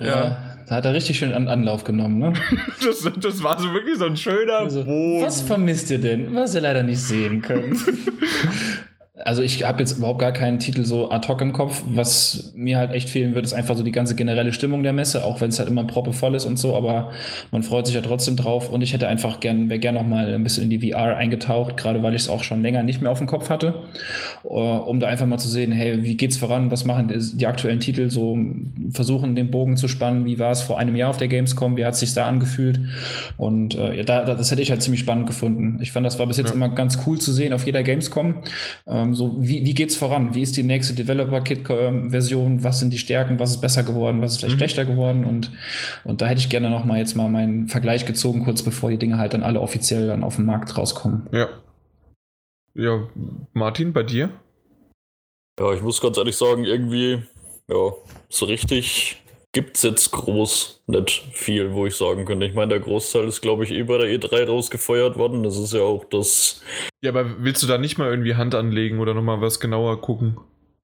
Ja, 0.00 0.53
da 0.68 0.76
hat 0.76 0.84
er 0.84 0.94
richtig 0.94 1.18
schön 1.18 1.32
an 1.32 1.48
Anlauf 1.48 1.84
genommen, 1.84 2.18
ne? 2.18 2.32
Das, 2.84 3.08
das 3.20 3.42
war 3.42 3.58
so 3.60 3.72
wirklich 3.72 3.98
so 3.98 4.04
ein 4.06 4.16
schöner 4.16 4.58
Also, 4.60 4.84
Bogen. 4.84 5.22
was 5.24 5.40
vermisst 5.42 5.90
ihr 5.90 5.98
denn, 5.98 6.34
was 6.34 6.54
ihr 6.54 6.60
leider 6.62 6.82
nicht 6.82 7.00
sehen 7.00 7.42
könnt? 7.42 7.78
Also 9.22 9.42
ich 9.42 9.62
habe 9.62 9.78
jetzt 9.78 9.96
überhaupt 9.96 10.18
gar 10.18 10.32
keinen 10.32 10.58
Titel 10.58 10.84
so 10.84 11.08
ad 11.12 11.28
hoc 11.28 11.40
im 11.40 11.52
Kopf. 11.52 11.84
Was 11.86 12.50
mir 12.56 12.78
halt 12.78 12.90
echt 12.90 13.08
fehlen 13.08 13.36
wird, 13.36 13.44
ist 13.44 13.52
einfach 13.52 13.76
so 13.76 13.84
die 13.84 13.92
ganze 13.92 14.16
generelle 14.16 14.52
Stimmung 14.52 14.82
der 14.82 14.92
Messe, 14.92 15.24
auch 15.24 15.40
wenn 15.40 15.50
es 15.50 15.60
halt 15.60 15.68
immer 15.68 15.84
proppevoll 15.84 16.34
ist 16.34 16.46
und 16.46 16.58
so, 16.58 16.74
aber 16.74 17.12
man 17.52 17.62
freut 17.62 17.86
sich 17.86 17.94
ja 17.94 18.00
trotzdem 18.00 18.34
drauf 18.34 18.70
und 18.70 18.82
ich 18.82 18.92
hätte 18.92 19.06
einfach 19.06 19.38
gern, 19.38 19.68
wäre 19.68 19.78
gern 19.78 19.94
noch 19.94 20.04
mal 20.04 20.34
ein 20.34 20.42
bisschen 20.42 20.64
in 20.64 20.70
die 20.80 20.90
VR 20.90 21.16
eingetaucht, 21.16 21.76
gerade 21.76 22.02
weil 22.02 22.16
ich 22.16 22.22
es 22.22 22.28
auch 22.28 22.42
schon 22.42 22.60
länger 22.62 22.82
nicht 22.82 23.02
mehr 23.02 23.12
auf 23.12 23.18
dem 23.18 23.28
Kopf 23.28 23.50
hatte, 23.50 23.84
äh, 24.42 24.48
um 24.48 24.98
da 24.98 25.06
einfach 25.06 25.26
mal 25.26 25.38
zu 25.38 25.48
sehen, 25.48 25.70
hey, 25.70 26.02
wie 26.02 26.16
geht's 26.16 26.36
voran, 26.36 26.72
was 26.72 26.84
machen 26.84 27.12
die 27.36 27.46
aktuellen 27.46 27.78
Titel 27.78 28.10
so, 28.10 28.36
versuchen 28.90 29.36
den 29.36 29.48
Bogen 29.52 29.76
zu 29.76 29.86
spannen, 29.86 30.24
wie 30.24 30.40
war 30.40 30.50
es 30.50 30.60
vor 30.60 30.76
einem 30.80 30.96
Jahr 30.96 31.10
auf 31.10 31.18
der 31.18 31.28
Gamescom, 31.28 31.76
wie 31.76 31.84
hat 31.84 31.94
es 31.94 32.00
sich 32.00 32.14
da 32.14 32.26
angefühlt 32.26 32.80
und 33.36 33.76
äh, 33.76 33.94
ja, 33.98 34.02
da, 34.02 34.24
da- 34.24 34.34
das 34.34 34.50
hätte 34.50 34.62
ich 34.62 34.72
halt 34.72 34.82
ziemlich 34.82 35.00
spannend 35.00 35.28
gefunden. 35.28 35.78
Ich 35.80 35.92
fand, 35.92 36.04
das 36.04 36.18
war 36.18 36.26
bis 36.26 36.36
jetzt 36.38 36.48
Ja. 36.48 36.54
immer 36.56 36.70
ganz 36.70 36.98
cool 37.06 37.20
zu 37.20 37.32
sehen 37.32 37.52
auf 37.52 37.64
jeder 37.64 37.84
Gamescom. 37.84 38.42
Ähm, 39.04 39.14
so, 39.14 39.36
wie, 39.38 39.64
wie 39.64 39.74
geht's 39.74 39.96
voran? 39.96 40.34
Wie 40.34 40.42
ist 40.42 40.56
die 40.56 40.62
nächste 40.62 40.94
Developer-Kit-Version? 40.94 42.64
Was 42.64 42.80
sind 42.80 42.92
die 42.92 42.98
Stärken? 42.98 43.38
Was 43.38 43.50
ist 43.50 43.60
besser 43.60 43.82
geworden? 43.82 44.20
Was 44.20 44.32
ist 44.32 44.38
vielleicht 44.38 44.54
Mhm. 44.54 44.58
schlechter 44.58 44.84
geworden? 44.84 45.24
Und, 45.24 45.50
und 46.04 46.20
da 46.20 46.26
hätte 46.26 46.40
ich 46.40 46.48
gerne 46.48 46.70
noch 46.70 46.84
mal 46.84 46.98
jetzt 46.98 47.14
mal 47.16 47.28
meinen 47.28 47.68
Vergleich 47.68 48.06
gezogen, 48.06 48.44
kurz 48.44 48.62
bevor 48.62 48.90
die 48.90 48.98
Dinge 48.98 49.18
halt 49.18 49.34
dann 49.34 49.42
alle 49.42 49.60
offiziell 49.60 50.06
dann 50.06 50.24
auf 50.24 50.36
den 50.36 50.46
Markt 50.46 50.76
rauskommen. 50.76 51.26
Ja. 51.32 51.48
Ja, 52.74 53.06
Martin, 53.52 53.92
bei 53.92 54.02
dir? 54.02 54.30
Ja, 55.60 55.72
ich 55.72 55.82
muss 55.82 56.00
ganz 56.00 56.16
ehrlich 56.18 56.36
sagen, 56.36 56.64
irgendwie, 56.64 57.22
ja, 57.68 57.92
so 58.28 58.46
richtig 58.46 59.22
gibt's 59.54 59.82
jetzt 59.82 60.10
groß 60.10 60.82
nicht 60.86 61.24
viel, 61.32 61.72
wo 61.72 61.86
ich 61.86 61.96
sagen 61.96 62.26
könnte. 62.26 62.44
Ich 62.44 62.54
meine, 62.54 62.68
der 62.68 62.80
Großteil 62.80 63.26
ist, 63.26 63.40
glaube 63.40 63.64
ich, 63.64 63.70
eh 63.70 63.84
bei 63.84 63.96
der 63.96 64.08
E3 64.08 64.46
rausgefeuert 64.46 65.16
worden. 65.16 65.42
Das 65.42 65.56
ist 65.56 65.72
ja 65.72 65.80
auch 65.80 66.04
das. 66.04 66.62
Ja, 67.02 67.10
aber 67.12 67.42
willst 67.42 67.62
du 67.62 67.66
da 67.66 67.78
nicht 67.78 67.96
mal 67.96 68.10
irgendwie 68.10 68.34
Hand 68.34 68.54
anlegen 68.54 69.00
oder 69.00 69.14
nochmal 69.14 69.40
was 69.40 69.60
genauer 69.60 70.00
gucken? 70.02 70.36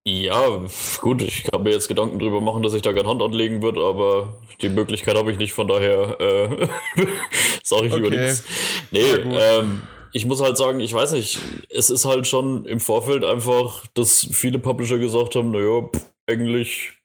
Ja, 0.06 0.64
gut, 1.02 1.20
ich 1.20 1.44
kann 1.44 1.62
mir 1.62 1.72
jetzt 1.72 1.88
Gedanken 1.88 2.18
drüber 2.18 2.40
machen, 2.40 2.62
dass 2.62 2.72
ich 2.72 2.80
da 2.80 2.92
gerne 2.92 3.08
Hand 3.08 3.20
anlegen 3.20 3.60
würde, 3.60 3.82
aber 3.82 4.40
die 4.62 4.70
Möglichkeit 4.70 5.14
habe 5.14 5.30
ich 5.30 5.36
nicht, 5.36 5.52
von 5.52 5.68
daher 5.68 6.18
äh, 6.18 6.68
sage 7.62 7.88
ich 7.88 7.94
über 7.94 8.06
Okay. 8.06 8.18
nichts. 8.18 8.44
Nee, 8.90 9.02
ähm, 9.02 9.82
ich 10.12 10.24
muss 10.24 10.40
halt 10.40 10.56
sagen, 10.56 10.80
ich 10.80 10.94
weiß 10.94 11.12
nicht, 11.12 11.38
es 11.68 11.90
ist 11.90 12.06
halt 12.06 12.26
schon 12.26 12.64
im 12.64 12.80
Vorfeld 12.80 13.24
einfach, 13.24 13.86
dass 13.92 14.26
viele 14.32 14.58
Publisher 14.58 14.98
gesagt 14.98 15.34
haben, 15.34 15.50
naja, 15.50 15.90
eigentlich 16.26 16.99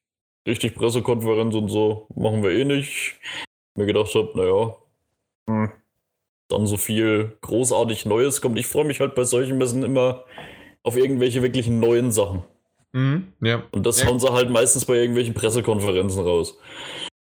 richtig 0.46 0.76
Pressekonferenz 0.76 1.56
und 1.56 1.70
so 1.70 2.08
machen 2.16 2.44
wir 2.44 2.52
eh 2.52 2.66
nicht. 2.66 3.16
Mir 3.76 3.86
gedacht 3.86 4.14
habe, 4.16 4.32
naja, 4.36 4.76
hm, 5.48 5.72
dann 6.50 6.68
so 6.68 6.78
viel 6.78 7.38
großartig 7.42 8.06
Neues 8.06 8.42
kommt. 8.42 8.58
Ich 8.60 8.68
freue 8.68 8.86
mich 8.86 9.00
halt 9.00 9.16
bei 9.16 9.24
solchen 9.24 9.58
Messen 9.58 9.84
immer 9.84 10.24
auf 10.84 10.96
irgendwelche 10.98 11.42
wirklich 11.42 11.68
neuen 11.68 12.12
Sachen. 12.12 12.44
Mhm, 12.94 13.34
ja. 13.42 13.64
Und 13.72 13.86
das 13.86 14.02
Ja. 14.02 14.08
hauen 14.08 14.20
sie 14.20 14.32
halt 14.32 14.50
meistens 14.50 14.86
bei 14.86 14.96
irgendwelchen 14.96 15.34
Pressekonferenzen 15.34 16.24
raus. 16.24 16.58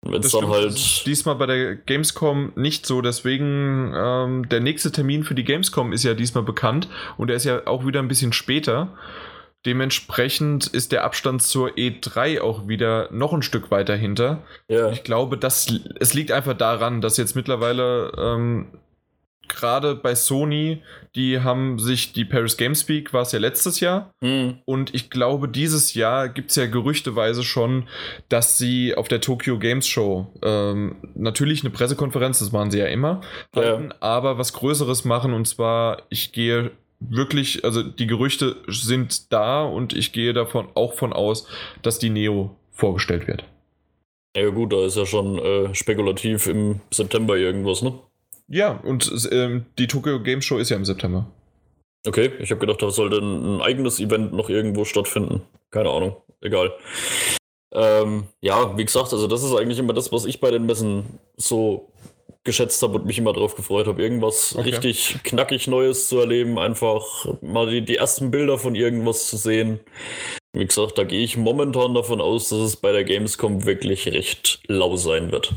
Wenn 0.03 0.15
es 0.15 0.21
Das 0.23 0.31
dann 0.31 0.41
stimmt, 0.41 0.53
halt. 0.55 0.65
ist 0.73 1.05
diesmal 1.05 1.35
bei 1.35 1.45
der 1.45 1.75
Gamescom 1.75 2.53
nicht 2.55 2.87
so, 2.87 3.01
deswegen 3.01 3.93
ähm, 3.95 4.49
der 4.49 4.59
nächste 4.59 4.91
Termin 4.91 5.23
für 5.23 5.35
die 5.35 5.43
Gamescom 5.43 5.93
ist 5.93 6.03
ja 6.03 6.15
diesmal 6.15 6.43
bekannt 6.43 6.89
und 7.17 7.27
der 7.27 7.37
ist 7.37 7.45
ja 7.45 7.67
auch 7.67 7.85
wieder 7.85 7.99
ein 7.99 8.07
bisschen 8.07 8.33
später. 8.33 8.97
Dementsprechend 9.65 10.67
ist 10.67 10.91
der 10.91 11.03
Abstand 11.03 11.43
zur 11.43 11.69
E3 11.71 12.41
auch 12.41 12.67
wieder 12.67 13.09
noch 13.11 13.33
ein 13.33 13.41
Stück 13.43 13.69
weiter 13.71 13.95
hinter. 13.95 14.43
Ja, 14.67 14.89
Ich 14.91 15.03
glaube, 15.03 15.37
das, 15.37 15.67
es 15.99 16.13
liegt 16.13 16.31
einfach 16.31 16.57
daran, 16.57 17.01
dass 17.01 17.17
jetzt 17.17 17.35
mittlerweile 17.35 18.11
ähm, 18.17 18.67
gerade 19.47 19.95
bei 19.95 20.15
Sony, 20.15 20.81
die 21.13 21.41
haben 21.41 21.77
sich 21.77 22.13
die 22.13 22.23
Paris 22.23 22.55
Games 22.55 22.87
Week, 22.87 23.11
war 23.13 23.23
es 23.23 23.33
ja 23.33 23.39
letztes 23.39 23.81
Jahr, 23.81 24.13
hm, 24.23 24.59
und 24.65 24.95
ich 24.95 25.09
glaube, 25.09 25.49
dieses 25.49 25.93
Jahr 25.93 26.29
gibt 26.29 26.51
es 26.51 26.55
ja 26.55 26.67
gerüchteweise 26.67 27.43
schon, 27.43 27.87
dass 28.29 28.57
sie 28.57 28.95
auf 28.95 29.09
der 29.09 29.19
Tokyo 29.19 29.59
Games 29.59 29.87
Show 29.87 30.31
ähm, 30.41 30.95
natürlich 31.15 31.61
eine 31.63 31.69
Pressekonferenz, 31.69 32.39
das 32.39 32.53
machen 32.53 32.71
sie 32.71 32.79
ja 32.79 32.87
immer, 32.87 33.19
Ja. 33.53 33.61
halten, 33.63 33.93
aber 33.99 34.37
was 34.37 34.53
Größeres 34.53 35.03
machen. 35.03 35.33
Und 35.33 35.47
zwar, 35.49 36.03
ich 36.09 36.31
gehe 36.31 36.71
wirklich, 37.01 37.65
also 37.65 37.83
die 37.83 38.07
Gerüchte 38.07 38.57
sind 38.67 39.31
da 39.33 39.63
und 39.63 39.93
ich 39.93 40.13
gehe 40.13 40.33
davon 40.33 40.67
auch 40.75 40.93
von 40.93 41.13
aus, 41.13 41.47
dass 41.81 41.99
die 41.99 42.09
Neo 42.09 42.55
vorgestellt 42.71 43.27
wird. 43.27 43.43
ja, 44.35 44.49
gut, 44.49 44.71
da 44.71 44.85
ist 44.85 44.97
ja 44.97 45.05
schon 45.05 45.37
äh, 45.39 45.75
spekulativ 45.75 46.47
im 46.47 46.79
September 46.91 47.35
irgendwas, 47.37 47.81
ne? 47.81 47.93
Ja, 48.47 48.79
und 48.83 49.11
ähm, 49.31 49.65
die 49.77 49.87
Tokyo 49.87 50.21
Games 50.21 50.45
Show 50.45 50.57
ist 50.57 50.69
ja 50.69 50.77
im 50.77 50.85
September. 50.85 51.25
Okay, 52.07 52.31
ich 52.39 52.51
habe 52.51 52.59
gedacht, 52.59 52.81
da 52.81 52.89
sollte 52.89 53.17
ein, 53.17 53.57
ein 53.57 53.61
eigenes 53.61 53.99
Event 53.99 54.33
noch 54.33 54.49
irgendwo 54.49 54.85
stattfinden. 54.85 55.41
Keine 55.69 55.89
Ahnung, 55.89 56.17
egal. 56.41 56.73
Ähm, 57.73 58.25
ja, 58.41 58.77
wie 58.77 58.83
gesagt, 58.83 59.13
also 59.13 59.27
das 59.27 59.43
ist 59.43 59.55
eigentlich 59.55 59.79
immer 59.79 59.93
das, 59.93 60.11
was 60.11 60.25
ich 60.25 60.41
bei 60.41 60.51
den 60.51 60.65
Messen 60.65 61.19
so 61.37 61.90
geschätzt 62.43 62.81
habe 62.81 62.95
und 62.95 63.05
mich 63.05 63.17
immer 63.17 63.33
drauf 63.33 63.55
gefreut 63.55 63.87
habe, 63.87 64.01
irgendwas 64.01 64.55
Okay. 64.55 64.69
richtig 64.71 65.17
knackig 65.23 65.67
Neues 65.67 66.07
zu 66.07 66.19
erleben, 66.19 66.57
einfach 66.57 67.27
mal 67.41 67.69
die, 67.69 67.81
die 67.81 67.97
ersten 67.97 68.31
Bilder 68.31 68.57
von 68.57 68.73
irgendwas 68.75 69.27
zu 69.27 69.37
sehen. 69.37 69.79
Wie 70.53 70.65
gesagt, 70.65 70.97
da 70.97 71.03
gehe 71.03 71.23
ich 71.23 71.37
momentan 71.37 71.93
davon 71.93 72.19
aus, 72.19 72.49
dass 72.49 72.59
es 72.59 72.75
bei 72.75 72.91
der 72.91 73.03
Gamescom 73.03 73.65
wirklich 73.65 74.07
recht 74.07 74.59
lau 74.67 74.95
sein 74.97 75.31
wird. 75.31 75.53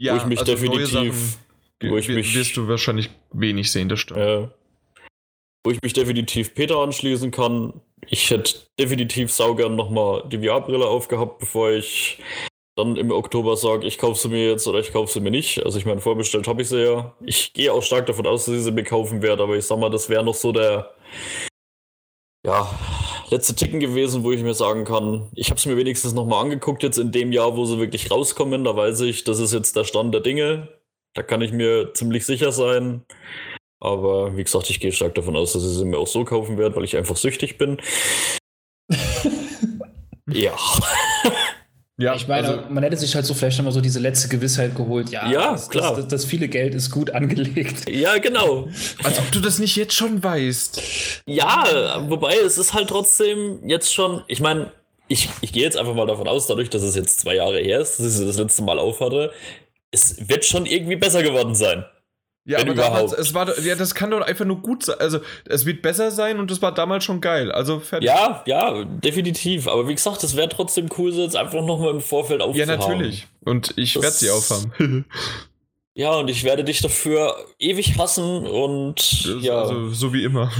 Ja, 0.00 0.16
ich 0.16 0.24
mich 0.24 0.38
also 0.40 0.52
definitiv- 0.52 0.90
Sachen 0.90 1.48
wo 1.90 1.96
ich 1.96 2.08
mich- 2.08 2.34
wirst 2.34 2.56
du 2.56 2.66
wahrscheinlich 2.66 3.10
wenig 3.32 3.70
sehen, 3.70 3.88
das 3.88 4.00
stimmt. 4.00 4.18
Äh, 4.20 4.48
wo 5.64 5.70
ich 5.70 5.80
mich 5.82 5.92
definitiv 5.92 6.54
Peter 6.54 6.78
anschließen 6.78 7.30
kann. 7.30 7.80
Ich 8.08 8.30
hätte 8.30 8.54
definitiv 8.80 9.30
saugern 9.30 9.76
nochmal 9.76 10.24
die 10.28 10.38
VR-Brille 10.38 10.86
aufgehabt, 10.86 11.38
bevor 11.40 11.70
ich 11.72 12.18
dann 12.78 12.96
im 12.96 13.10
Oktober 13.10 13.56
sage, 13.56 13.86
ich 13.86 13.98
kaufe 13.98 14.20
sie 14.20 14.28
mir 14.28 14.50
jetzt 14.50 14.66
oder 14.68 14.78
ich 14.78 14.92
kaufe 14.92 15.12
sie 15.12 15.20
mir 15.20 15.32
nicht. 15.32 15.64
Also 15.64 15.78
ich 15.78 15.84
meine, 15.84 16.00
vorbestellt 16.00 16.46
habe 16.46 16.62
ich 16.62 16.68
sie 16.68 16.84
ja. 16.84 17.12
Ich 17.24 17.52
gehe 17.52 17.72
auch 17.72 17.82
stark 17.82 18.06
davon 18.06 18.26
aus, 18.26 18.44
dass 18.44 18.54
ich 18.54 18.62
sie 18.62 18.70
mir 18.70 18.84
kaufen 18.84 19.20
werde, 19.20 19.42
aber 19.42 19.56
ich 19.56 19.66
sag 19.66 19.80
mal, 19.80 19.90
das 19.90 20.08
wäre 20.08 20.24
noch 20.24 20.34
so 20.34 20.52
der 20.52 20.94
ja, 22.46 22.70
letzte 23.30 23.56
Ticken 23.56 23.80
gewesen, 23.80 24.22
wo 24.22 24.30
ich 24.30 24.42
mir 24.42 24.54
sagen 24.54 24.84
kann, 24.84 25.28
ich 25.34 25.50
habe 25.50 25.58
es 25.58 25.66
mir 25.66 25.76
wenigstens 25.76 26.12
nochmal 26.12 26.44
angeguckt 26.44 26.84
jetzt 26.84 26.98
in 26.98 27.10
dem 27.10 27.32
Jahr, 27.32 27.56
wo 27.56 27.64
sie 27.64 27.78
wirklich 27.78 28.12
rauskommen. 28.12 28.62
Da 28.62 28.76
weiß 28.76 29.00
ich, 29.00 29.24
das 29.24 29.40
ist 29.40 29.52
jetzt 29.52 29.74
der 29.74 29.84
Stand 29.84 30.14
der 30.14 30.20
Dinge. 30.20 30.68
Da 31.14 31.24
kann 31.24 31.42
ich 31.42 31.52
mir 31.52 31.92
ziemlich 31.94 32.24
sicher 32.26 32.52
sein. 32.52 33.04
Aber 33.80 34.36
wie 34.36 34.44
gesagt, 34.44 34.70
ich 34.70 34.78
gehe 34.78 34.92
stark 34.92 35.16
davon 35.16 35.36
aus, 35.36 35.52
dass 35.52 35.64
ich 35.64 35.76
sie 35.76 35.84
mir 35.84 35.98
auch 35.98 36.06
so 36.06 36.24
kaufen 36.24 36.58
werde, 36.58 36.76
weil 36.76 36.84
ich 36.84 36.96
einfach 36.96 37.16
süchtig 37.16 37.58
bin. 37.58 37.78
ja. 40.28 40.56
Ja, 42.00 42.14
Ich 42.14 42.28
meine, 42.28 42.48
also, 42.48 42.62
man 42.70 42.84
hätte 42.84 42.96
sich 42.96 43.12
halt 43.16 43.26
so 43.26 43.34
vielleicht 43.34 43.58
nochmal 43.58 43.72
so 43.72 43.80
diese 43.80 43.98
letzte 43.98 44.28
Gewissheit 44.28 44.76
geholt. 44.76 45.10
Ja, 45.10 45.28
Ja, 45.30 45.52
das, 45.52 45.68
klar. 45.68 45.90
Das, 45.96 46.04
das, 46.04 46.08
das 46.08 46.24
viele 46.24 46.48
Geld 46.48 46.72
ist 46.74 46.90
gut 46.90 47.10
angelegt. 47.10 47.90
Ja, 47.90 48.18
genau. 48.18 48.68
als 49.02 49.18
ob 49.18 49.32
du 49.32 49.40
das 49.40 49.58
nicht 49.58 49.74
jetzt 49.74 49.94
schon 49.94 50.22
weißt. 50.22 50.80
Ja, 51.26 52.04
wobei 52.08 52.36
es 52.36 52.56
ist 52.56 52.72
halt 52.72 52.88
trotzdem 52.88 53.58
jetzt 53.68 53.92
schon, 53.92 54.22
ich 54.28 54.38
meine, 54.40 54.70
ich, 55.08 55.28
ich 55.40 55.52
gehe 55.52 55.64
jetzt 55.64 55.76
einfach 55.76 55.94
mal 55.94 56.06
davon 56.06 56.28
aus, 56.28 56.46
dadurch, 56.46 56.70
dass 56.70 56.82
es 56.82 56.94
jetzt 56.94 57.18
zwei 57.20 57.34
Jahre 57.34 57.58
her 57.58 57.80
ist, 57.80 57.98
dass 57.98 58.06
ich 58.06 58.12
sie 58.12 58.26
das 58.26 58.38
letzte 58.38 58.62
Mal 58.62 58.78
aufhatte, 58.78 59.32
es 59.90 60.28
wird 60.28 60.44
schon 60.44 60.66
irgendwie 60.66 60.96
besser 60.96 61.22
geworden 61.24 61.56
sein. 61.56 61.84
Ja, 62.50 62.58
Wenn 62.60 62.70
aber 62.70 62.80
damals, 62.82 63.12
überhaupt. 63.12 63.18
es 63.20 63.34
war, 63.34 63.58
ja, 63.60 63.74
das 63.74 63.94
kann 63.94 64.10
doch 64.10 64.22
einfach 64.22 64.46
nur 64.46 64.62
gut 64.62 64.82
sein. 64.82 64.96
Also, 65.00 65.20
es 65.44 65.66
wird 65.66 65.82
besser 65.82 66.10
sein 66.10 66.38
und 66.40 66.50
das 66.50 66.62
war 66.62 66.72
damals 66.72 67.04
schon 67.04 67.20
geil. 67.20 67.52
Also, 67.52 67.78
fertig. 67.78 68.06
Ja, 68.08 68.42
ja, 68.46 68.84
definitiv. 68.84 69.68
Aber 69.68 69.86
wie 69.86 69.94
gesagt, 69.94 70.24
es 70.24 70.34
wäre 70.34 70.48
trotzdem 70.48 70.88
cool, 70.96 71.12
sie 71.12 71.22
jetzt 71.22 71.36
einfach 71.36 71.62
nochmal 71.62 71.90
im 71.90 72.00
Vorfeld 72.00 72.40
Ja, 72.40 72.46
aufzuhaben. 72.46 72.78
natürlich. 72.78 73.26
Und 73.44 73.74
ich 73.76 73.92
Das- 73.92 74.02
werde 74.02 74.16
sie 74.16 74.30
aufhaben. 74.30 75.04
Ja, 75.94 76.12
und 76.12 76.30
ich 76.30 76.44
werde 76.44 76.62
dich 76.62 76.80
dafür 76.80 77.34
ewig 77.58 77.98
hassen 77.98 78.46
und 78.46 79.24
ja, 79.42 79.62
Also, 79.62 79.90
so 79.90 80.12
wie 80.14 80.22
immer. 80.22 80.50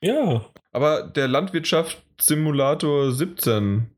ja. 0.00 0.44
Aber 0.70 1.02
der 1.02 1.26
Landwirtschaftssimulator 1.26 3.10
17, 3.12 3.90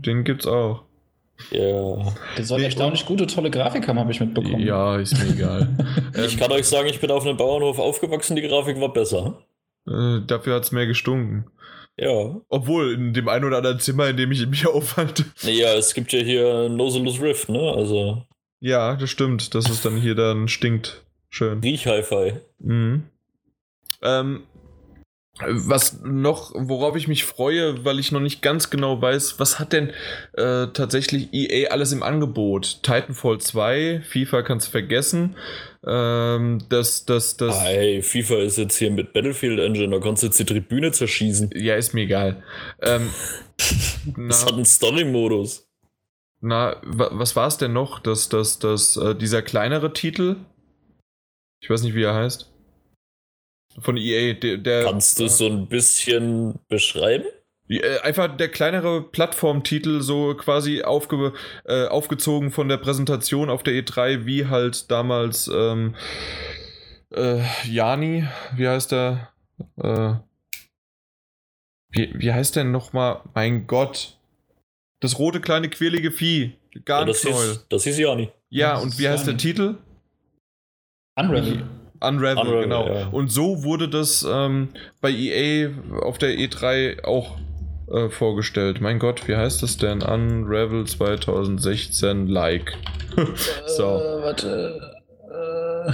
den 0.00 0.24
gibt's 0.24 0.46
auch. 0.48 0.82
Ja. 1.50 2.12
Der 2.36 2.44
soll 2.44 2.58
Nee, 2.58 2.64
erstaunlich 2.66 3.06
gute, 3.06 3.26
tolle 3.26 3.50
Grafik 3.50 3.86
haben, 3.88 3.98
habe 3.98 4.10
ich 4.12 4.20
mitbekommen. 4.20 4.60
Ja, 4.60 4.96
ist 4.98 5.16
mir 5.18 5.32
egal. 5.32 5.68
Ich 6.26 6.38
kann 6.38 6.50
euch 6.52 6.66
sagen, 6.66 6.88
ich 6.88 7.00
bin 7.00 7.10
auf 7.10 7.24
einem 7.26 7.36
Bauernhof 7.36 7.78
aufgewachsen, 7.78 8.36
die 8.36 8.42
Grafik 8.42 8.80
war 8.80 8.92
besser. 8.92 9.38
äh, 9.88 10.20
dafür 10.26 10.54
hat's 10.56 10.72
mehr 10.72 10.86
gestunken. 10.86 11.46
Ja. 11.98 12.40
Obwohl, 12.48 12.92
in 12.94 13.12
dem 13.14 13.28
ein 13.28 13.44
oder 13.44 13.58
anderen 13.58 13.78
Zimmer, 13.80 14.08
in 14.08 14.16
dem 14.16 14.32
ich 14.32 14.46
mich 14.46 14.66
aufhalte. 14.68 15.24
Naja, 15.42 15.74
es 15.74 15.94
gibt 15.94 16.12
ja 16.12 16.20
hier 16.20 16.68
Noseless 16.68 17.20
Rift, 17.20 17.48
ne? 17.48 17.72
Also 17.76 18.22
Ja, 18.60 18.96
das 18.96 19.10
stimmt, 19.10 19.54
dass 19.54 19.68
es 19.68 19.82
dann 19.82 19.96
hier 19.96 20.14
dann 20.14 20.48
stinkt. 20.48 21.02
Schön. 21.30 21.60
Riech-Hi-Fi. 21.60 22.34
Mhm. 22.60 23.04
Ähm, 24.02 24.42
was 25.40 26.00
noch, 26.02 26.52
worauf 26.54 26.94
ich 26.94 27.08
mich 27.08 27.24
freue, 27.24 27.84
weil 27.84 27.98
ich 27.98 28.12
noch 28.12 28.20
nicht 28.20 28.40
ganz 28.40 28.70
genau 28.70 29.02
weiß, 29.02 29.40
was 29.40 29.58
hat 29.58 29.72
denn 29.72 29.90
äh, 30.34 30.68
tatsächlich 30.68 31.32
EA 31.32 31.70
alles 31.72 31.90
im 31.90 32.04
Angebot? 32.04 32.82
Titanfall 32.84 33.38
2, 33.40 34.02
FIFA 34.08 34.42
kannst 34.42 34.68
vergessen. 34.68 35.34
Ähm, 35.84 36.60
das, 36.68 37.04
das, 37.04 37.36
das. 37.36 37.60
Hey, 37.62 38.00
FIFA 38.00 38.36
ist 38.42 38.58
jetzt 38.58 38.76
hier 38.76 38.92
mit 38.92 39.12
Battlefield 39.12 39.58
Engine, 39.58 39.90
da 39.90 39.98
kannst 40.00 40.22
du 40.22 40.28
jetzt 40.28 40.38
die 40.38 40.44
Tribüne 40.44 40.92
zerschießen. 40.92 41.50
Ja, 41.54 41.74
ist 41.74 41.94
mir 41.94 42.02
egal. 42.02 42.42
Ähm, 42.80 43.10
Das 44.16 44.42
hat 44.44 44.50
na, 44.52 44.56
einen 44.56 44.64
Story-Modus. 44.66 45.66
na, 46.40 46.76
wa- 46.84 47.10
was 47.12 47.34
war 47.34 47.48
es 47.48 47.56
denn 47.56 47.72
noch? 47.72 47.98
Das, 47.98 48.28
das, 48.28 48.58
das, 48.60 48.96
äh, 48.96 49.14
dieser 49.16 49.42
kleinere 49.42 49.92
Titel? 49.92 50.36
Ich 51.60 51.70
weiß 51.70 51.82
nicht, 51.82 51.94
wie 51.94 52.02
er 52.02 52.14
heißt. 52.14 52.50
Von 53.78 53.96
EA, 53.96 54.34
der. 54.34 54.58
der 54.58 54.84
Kannst 54.84 55.18
du 55.18 55.24
es 55.24 55.38
so 55.38 55.46
ein 55.46 55.66
bisschen 55.68 56.58
beschreiben? 56.68 57.24
Ja, 57.66 57.80
äh, 57.82 57.98
Einfach 58.00 58.36
der 58.36 58.48
kleinere 58.48 59.02
Plattformtitel, 59.02 60.00
so 60.02 60.34
quasi 60.34 60.82
aufge, 60.82 61.32
äh, 61.64 61.86
aufgezogen 61.86 62.50
von 62.50 62.68
der 62.68 62.76
Präsentation 62.76 63.50
auf 63.50 63.62
der 63.62 63.74
E3, 63.74 64.26
wie 64.26 64.46
halt 64.46 64.90
damals 64.90 65.48
ähm, 65.52 65.94
äh, 67.10 67.40
Jani, 67.66 68.26
wie 68.56 68.68
heißt 68.68 68.92
der? 68.92 69.32
Äh, 69.78 70.14
wie, 71.90 72.12
wie 72.14 72.32
heißt 72.32 72.56
der 72.56 72.64
nochmal? 72.64 73.22
Mein 73.34 73.66
Gott. 73.66 74.18
Das 75.00 75.18
rote 75.18 75.40
kleine 75.40 75.68
quirlige 75.70 76.10
Vieh. 76.10 76.56
Ja, 76.74 76.80
Gar 76.84 77.04
das, 77.06 77.22
nicht 77.24 77.34
neu. 77.34 77.40
hieß, 77.40 77.66
das 77.68 77.84
hieß 77.84 77.98
ja 77.98 78.14
nicht. 78.14 78.32
Ja, 78.50 78.74
Das 78.74 78.82
und 78.84 78.98
wie 78.98 79.08
heißt 79.08 79.26
der 79.26 79.34
Jani. 79.34 79.42
Titel? 79.42 79.74
Unravel. 81.16 81.62
Unravel, 82.08 82.38
Unravel, 82.38 82.62
genau. 82.62 82.86
ja. 82.88 83.08
Und 83.08 83.30
so 83.30 83.64
wurde 83.64 83.88
das 83.88 84.26
ähm, 84.28 84.68
bei 85.00 85.10
EA 85.10 85.70
auf 86.02 86.18
der 86.18 86.30
E3 86.30 87.04
auch 87.04 87.36
äh, 87.90 88.08
vorgestellt. 88.08 88.80
Mein 88.80 88.98
Gott, 88.98 89.28
wie 89.28 89.36
heißt 89.36 89.62
das 89.62 89.76
denn? 89.76 90.02
Unravel 90.02 90.86
2016 90.86 92.28
Like. 92.28 92.76
so. 93.66 93.84
Äh, 93.84 94.22
warte. 94.22 95.02
Äh, 95.30 95.92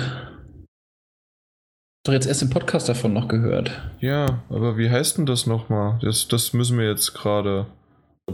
doch 2.05 2.15
jetzt 2.15 2.27
erst 2.27 2.43
im 2.43 2.51
Podcast 2.51 2.89
davon 2.89 3.13
noch 3.13 3.29
gehört. 3.29 3.73
Ja, 4.01 4.43
aber 4.49 4.79
wie 4.79 4.89
heißt 4.89 5.19
denn 5.19 5.27
das 5.27 5.47
nochmal? 5.47 5.99
Das, 6.01 6.29
das 6.29 6.55
müssen 6.55 6.79
wir 6.79 6.89
jetzt 6.89 7.13
gerade. 7.13 7.67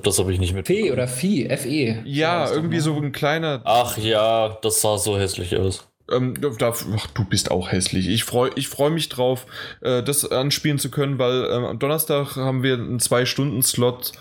Das 0.03 0.19
habe 0.19 0.33
ich 0.33 0.39
nicht 0.39 0.55
mit. 0.55 0.67
Fee 0.67 0.93
oder 0.93 1.09
Vieh, 1.09 1.49
FE. 1.57 2.03
Ja, 2.05 2.51
irgendwie 2.51 2.79
so 2.79 2.95
ein 2.95 3.13
kleiner. 3.13 3.63
Ach 3.65 3.97
ja, 3.99 4.57
das 4.63 4.81
sah 4.83 4.99
so 4.99 5.19
hässlich 5.19 5.57
aus. 5.57 5.89
Ähm, 6.11 6.35
da, 6.41 6.73
ach, 6.95 7.07
du 7.09 7.25
bist 7.25 7.51
auch 7.51 7.73
hässlich. 7.73 8.09
Ich 8.09 8.25
freue 8.25 8.51
ich 8.55 8.69
freu 8.69 8.91
mich 8.91 9.09
drauf, 9.09 9.47
äh, 9.81 10.03
das 10.03 10.31
anspielen 10.31 10.79
zu 10.79 10.91
können, 10.91 11.19
weil 11.19 11.49
ähm, 11.51 11.65
am 11.65 11.79
Donnerstag 11.79 12.37
haben 12.37 12.63
wir 12.63 12.75
einen 12.75 13.01
Zwei-Stunden-Slot. 13.01 14.13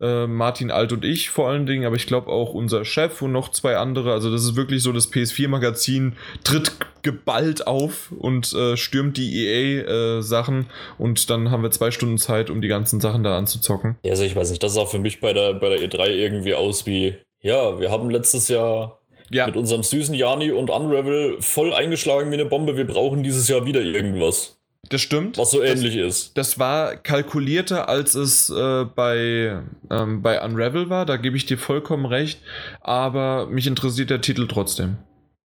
Äh, 0.00 0.28
Martin 0.28 0.70
Alt 0.70 0.92
und 0.92 1.04
ich 1.04 1.28
vor 1.28 1.48
allen 1.48 1.66
Dingen, 1.66 1.84
aber 1.84 1.96
ich 1.96 2.06
glaube 2.06 2.30
auch 2.30 2.54
unser 2.54 2.84
Chef 2.84 3.20
und 3.20 3.32
noch 3.32 3.50
zwei 3.50 3.76
andere. 3.78 4.12
Also, 4.12 4.30
das 4.30 4.44
ist 4.44 4.54
wirklich 4.54 4.80
so: 4.80 4.92
das 4.92 5.12
PS4-Magazin 5.12 6.12
tritt 6.44 6.72
geballt 7.02 7.66
auf 7.66 8.12
und 8.16 8.52
äh, 8.52 8.76
stürmt 8.76 9.16
die 9.16 9.46
EA-Sachen. 9.46 10.66
und 10.98 11.30
dann 11.30 11.50
haben 11.50 11.64
wir 11.64 11.72
zwei 11.72 11.90
Stunden 11.90 12.18
Zeit, 12.18 12.48
um 12.48 12.60
die 12.60 12.68
ganzen 12.68 13.00
Sachen 13.00 13.24
da 13.24 13.36
anzuzocken. 13.36 13.96
Ja, 14.04 14.12
also 14.12 14.22
ich 14.22 14.36
weiß 14.36 14.50
nicht, 14.50 14.62
das 14.62 14.74
sah 14.74 14.86
für 14.86 14.98
mich 15.00 15.20
bei 15.20 15.32
der, 15.32 15.54
bei 15.54 15.68
der 15.68 15.78
E3 15.80 16.10
irgendwie 16.10 16.54
aus 16.54 16.86
wie, 16.86 17.16
ja, 17.40 17.80
wir 17.80 17.90
haben 17.90 18.08
letztes 18.10 18.48
Jahr 18.48 19.00
Ja, 19.30 19.46
mit 19.46 19.56
unserem 19.56 19.82
süßen 19.82 20.14
Jani 20.14 20.50
und 20.52 20.70
Unravel 20.70 21.36
voll 21.40 21.72
eingeschlagen 21.74 22.30
wie 22.30 22.34
eine 22.34 22.46
Bombe. 22.46 22.76
Wir 22.76 22.86
brauchen 22.86 23.22
dieses 23.22 23.46
Jahr 23.48 23.66
wieder 23.66 23.80
irgendwas, 23.82 24.58
das 24.88 25.00
stimmt. 25.02 25.36
was 25.36 25.50
so 25.50 25.60
Das- 25.60 25.70
ähnlich 25.70 25.96
ist. 25.96 26.36
Das 26.38 26.58
war 26.58 26.96
kalkulierter, 26.96 27.88
als 27.88 28.14
es 28.14 28.48
äh, 28.50 28.84
bei, 28.94 29.60
ähm, 29.90 30.22
bei 30.22 30.42
Unravel 30.42 30.88
war, 30.88 31.04
da 31.04 31.16
gebe 31.16 31.36
ich 31.36 31.44
dir 31.46 31.58
vollkommen 31.58 32.06
recht, 32.06 32.40
aber 32.80 33.46
mich 33.46 33.66
interessiert 33.66 34.10
der 34.10 34.20
Titel 34.22 34.46
trotzdem. 34.48 34.96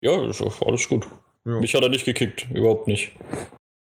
Ja, 0.01 0.25
ist 0.29 0.41
auch 0.41 0.61
alles 0.65 0.87
gut. 0.87 1.05
Ja. 1.45 1.59
Mich 1.59 1.75
hat 1.75 1.83
er 1.83 1.89
nicht 1.89 2.05
gekickt, 2.05 2.47
überhaupt 2.53 2.87
nicht. 2.87 3.11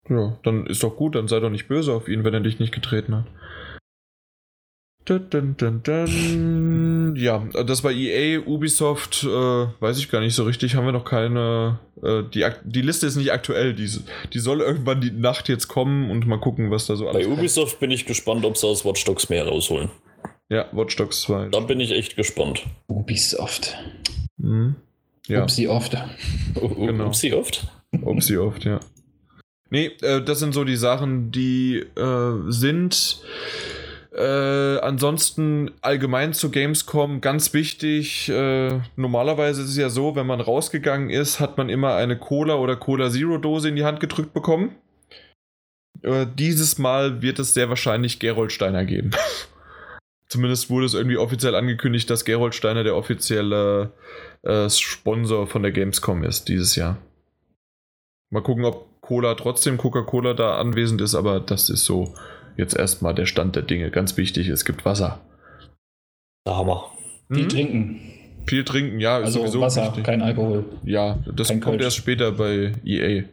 ja, 0.09 0.38
dann 0.43 0.67
ist 0.67 0.84
doch 0.84 0.95
gut, 0.97 1.15
dann 1.15 1.27
sei 1.30 1.39
doch 1.39 1.49
nicht 1.49 1.67
böse 1.69 1.93
auf 1.93 2.07
ihn, 2.09 2.23
wenn 2.26 2.34
er 2.34 2.41
dich 2.41 2.59
nicht 2.59 2.73
getreten 2.73 3.15
hat. 3.15 3.26
Dun, 5.06 5.30
dun, 5.30 5.56
dun, 5.56 5.84
dun. 5.84 7.15
Ja, 7.15 7.48
das 7.64 7.84
war 7.84 7.91
EA, 7.91 8.40
Ubisoft, 8.40 9.23
äh, 9.23 9.27
weiß 9.27 9.99
ich 9.99 10.10
gar 10.10 10.19
nicht 10.19 10.34
so 10.34 10.44
richtig, 10.45 10.76
haben 10.76 10.86
wir 10.86 10.91
noch 10.91 11.06
keine, 11.06 11.80
äh, 12.02 12.23
die, 12.34 12.44
die 12.64 12.82
Liste 12.82 13.06
ist 13.06 13.15
nicht 13.15 13.32
aktuell, 13.32 13.76
die, 13.76 13.88
die 14.34 14.40
soll 14.40 14.61
irgendwann 14.61 15.02
die 15.02 15.11
Nacht 15.11 15.48
jetzt 15.48 15.68
kommen 15.68 16.10
und 16.10 16.26
mal 16.26 16.40
gucken, 16.40 16.72
was 16.72 16.88
da 16.88 16.95
so 16.95 17.06
Bei 17.06 17.23
kommt. 17.23 17.38
Ubisoft 17.38 17.80
bin 17.80 17.91
ich 17.91 18.07
gespannt, 18.07 18.45
ob 18.45 18.57
sie 18.57 18.65
aus 18.65 18.84
Watch 18.84 19.06
Dogs 19.06 19.30
mehr 19.30 19.48
rausholen. 19.48 19.90
Ja, 20.49 20.68
Watch 20.72 20.95
Dogs 20.95 21.22
2. 21.22 21.49
Da 21.49 21.60
bin 21.60 21.80
ich 21.80 21.91
echt 21.91 22.15
gespannt. 22.15 22.64
Ubisoft. 22.88 23.77
Mhm. 24.38 24.76
Ja. 25.27 25.44
Upsi 25.44 25.68
oft. 25.68 25.98
Genau. 26.56 26.69
Genau. 26.69 27.06
Upsi 27.07 27.34
oft. 27.34 27.68
Upsi 28.02 28.38
oft, 28.38 28.64
ja. 28.64 28.80
Nee, 29.69 29.91
äh, 30.02 30.23
das 30.23 30.40
sind 30.40 30.53
so 30.53 30.64
die 30.64 30.76
Sachen, 30.76 31.32
die 31.32 31.77
äh, 31.77 32.34
sind. 32.49 33.22
Äh, 34.15 34.79
ansonsten 34.79 35.71
allgemein 35.81 36.31
zu 36.31 36.49
Gamescom 36.49 37.19
ganz 37.19 37.53
wichtig. 37.53 38.29
Äh, 38.29 38.79
normalerweise 38.95 39.63
ist 39.63 39.69
es 39.69 39.77
ja 39.77 39.89
so, 39.89 40.15
wenn 40.15 40.25
man 40.25 40.39
rausgegangen 40.39 41.09
ist, 41.09 41.41
hat 41.41 41.57
man 41.57 41.67
immer 41.67 41.95
eine 41.95 42.17
Cola 42.17 42.55
oder 42.55 42.77
Cola 42.77 43.09
Zero 43.09 43.37
Dose 43.37 43.67
in 43.67 43.75
die 43.75 43.83
Hand 43.83 43.99
gedrückt 43.99 44.33
bekommen. 44.33 44.75
Äh, 46.01 46.27
dieses 46.33 46.77
Mal 46.77 47.21
wird 47.21 47.39
es 47.39 47.53
sehr 47.53 47.67
wahrscheinlich 47.67 48.19
Gerold 48.19 48.53
Steiner 48.53 48.85
geben. 48.85 49.11
Zumindest 50.29 50.69
wurde 50.69 50.85
es 50.85 50.93
irgendwie 50.93 51.17
offiziell 51.17 51.53
angekündigt, 51.53 52.09
dass 52.09 52.23
Gerold 52.23 52.55
Steiner 52.55 52.85
der 52.85 52.95
offizielle 52.95 53.91
äh, 54.43 54.69
Sponsor 54.69 55.45
von 55.45 55.61
der 55.61 55.73
Gamescom 55.73 56.23
ist 56.23 56.47
dieses 56.47 56.77
Jahr. 56.77 56.97
Mal 58.29 58.41
gucken, 58.41 58.63
ob 58.63 59.01
Cola 59.01 59.35
trotzdem 59.35 59.77
Coca-Cola 59.77 60.33
da 60.33 60.57
anwesend 60.57 61.01
ist, 61.01 61.15
aber 61.15 61.41
das 61.41 61.69
ist 61.69 61.83
so 61.83 62.15
jetzt 62.57 62.76
erstmal 62.76 63.14
der 63.15 63.26
Stand 63.26 63.56
der 63.56 63.64
Dinge. 63.64 63.91
Ganz 63.91 64.18
wichtig, 64.18 64.48
es 64.49 64.65
gibt 64.65 64.86
Wasser. 64.86 65.19
Der 66.48 66.57
Hammer. 66.57 66.91
Die 67.30 67.44
Mhm. 67.44 67.49
trinken. 67.49 68.02
Viel 68.48 68.64
trinken, 68.64 68.99
ja, 68.99 69.18
ist 69.19 69.26
Also 69.26 69.40
sowieso 69.40 69.61
Wasser, 69.61 69.88
wichtig. 69.88 70.03
kein 70.03 70.22
Alkohol. 70.22 70.65
Ja, 70.84 71.18
das 71.36 71.48
Kein 71.48 71.60
kommt 71.61 71.73
Kölsch. 71.77 71.86
erst 71.86 71.98
später 71.98 72.32
bei 72.32 72.73
EA. 72.86 73.23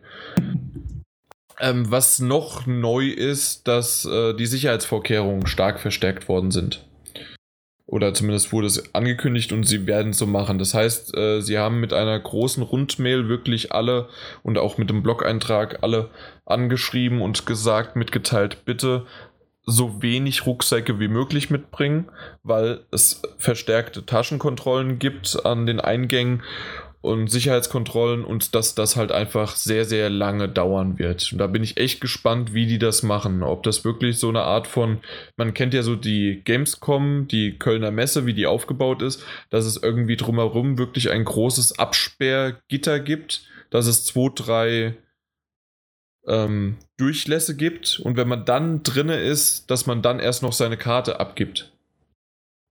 Ähm, 1.61 1.90
was 1.90 2.19
noch 2.19 2.66
neu 2.66 3.09
ist, 3.09 3.69
dass 3.69 4.05
äh, 4.07 4.35
die 4.35 4.47
Sicherheitsvorkehrungen 4.47 5.47
stark 5.47 5.81
verstärkt 5.81 6.28
worden 6.28 6.51
sind. 6.51 6.85
Oder 7.93 8.14
zumindest 8.14 8.55
wurde 8.55 8.69
es 8.69 8.94
angekündigt 8.94 9.52
und 9.52 9.64
sie 9.64 9.86
werden 9.86 10.12
es 10.12 10.19
so 10.19 10.27
machen. 10.27 10.59
Das 10.59 10.73
heißt, 10.73 11.14
äh, 11.14 11.43
sie 11.43 11.59
haben 11.59 11.78
mit 11.78 11.93
einer 11.93 12.19
großen 12.19 12.62
Rundmail 12.62 13.28
wirklich 13.28 13.73
alle 13.73 14.09
und 14.43 14.56
auch 14.56 14.78
mit 14.78 14.89
dem 14.89 15.02
Blog-Eintrag 15.02 15.82
alle 15.82 16.09
angeschrieben 16.47 17.20
und 17.20 17.44
gesagt, 17.44 17.94
mitgeteilt, 17.94 18.64
bitte 18.64 19.05
so 19.66 20.01
wenig 20.01 20.47
Rucksäcke 20.47 21.01
wie 21.01 21.09
möglich 21.09 21.51
mitbringen, 21.51 22.09
weil 22.43 22.81
es 22.93 23.20
verstärkte 23.36 24.06
Taschenkontrollen 24.06 24.98
gibt 24.98 25.44
an 25.44 25.66
den 25.66 25.78
Eingängen 25.78 26.43
und 27.02 27.28
Sicherheitskontrollen 27.28 28.24
und 28.24 28.54
dass 28.54 28.74
das 28.76 28.96
halt 28.96 29.10
einfach 29.10 29.56
sehr, 29.56 29.84
sehr 29.84 30.08
lange 30.08 30.48
dauern 30.48 30.98
wird. 31.00 31.32
Und 31.32 31.38
da 31.38 31.48
bin 31.48 31.64
ich 31.64 31.76
echt 31.76 32.00
gespannt, 32.00 32.54
wie 32.54 32.66
die 32.66 32.78
das 32.78 33.02
machen. 33.02 33.42
Ob 33.42 33.64
das 33.64 33.84
wirklich 33.84 34.18
so 34.18 34.28
eine 34.28 34.42
Art 34.42 34.68
von, 34.68 35.00
man 35.36 35.52
kennt 35.52 35.74
ja 35.74 35.82
so 35.82 35.96
die 35.96 36.42
Gamescom, 36.44 37.26
die 37.26 37.58
Kölner 37.58 37.90
Messe, 37.90 38.24
wie 38.24 38.34
die 38.34 38.46
aufgebaut 38.46 39.02
ist, 39.02 39.24
dass 39.50 39.64
es 39.64 39.82
irgendwie 39.82 40.16
drumherum 40.16 40.78
wirklich 40.78 41.10
ein 41.10 41.24
großes 41.24 41.78
Absperrgitter 41.78 43.00
gibt, 43.00 43.42
dass 43.70 43.86
es 43.88 44.04
zwei, 44.04 44.30
drei 44.34 44.94
ähm, 46.28 46.76
Durchlässe 46.98 47.56
gibt 47.56 47.98
und 47.98 48.16
wenn 48.16 48.28
man 48.28 48.44
dann 48.44 48.84
drinne 48.84 49.16
ist, 49.16 49.72
dass 49.72 49.86
man 49.86 50.02
dann 50.02 50.20
erst 50.20 50.44
noch 50.44 50.52
seine 50.52 50.76
Karte 50.76 51.18
abgibt. 51.18 51.72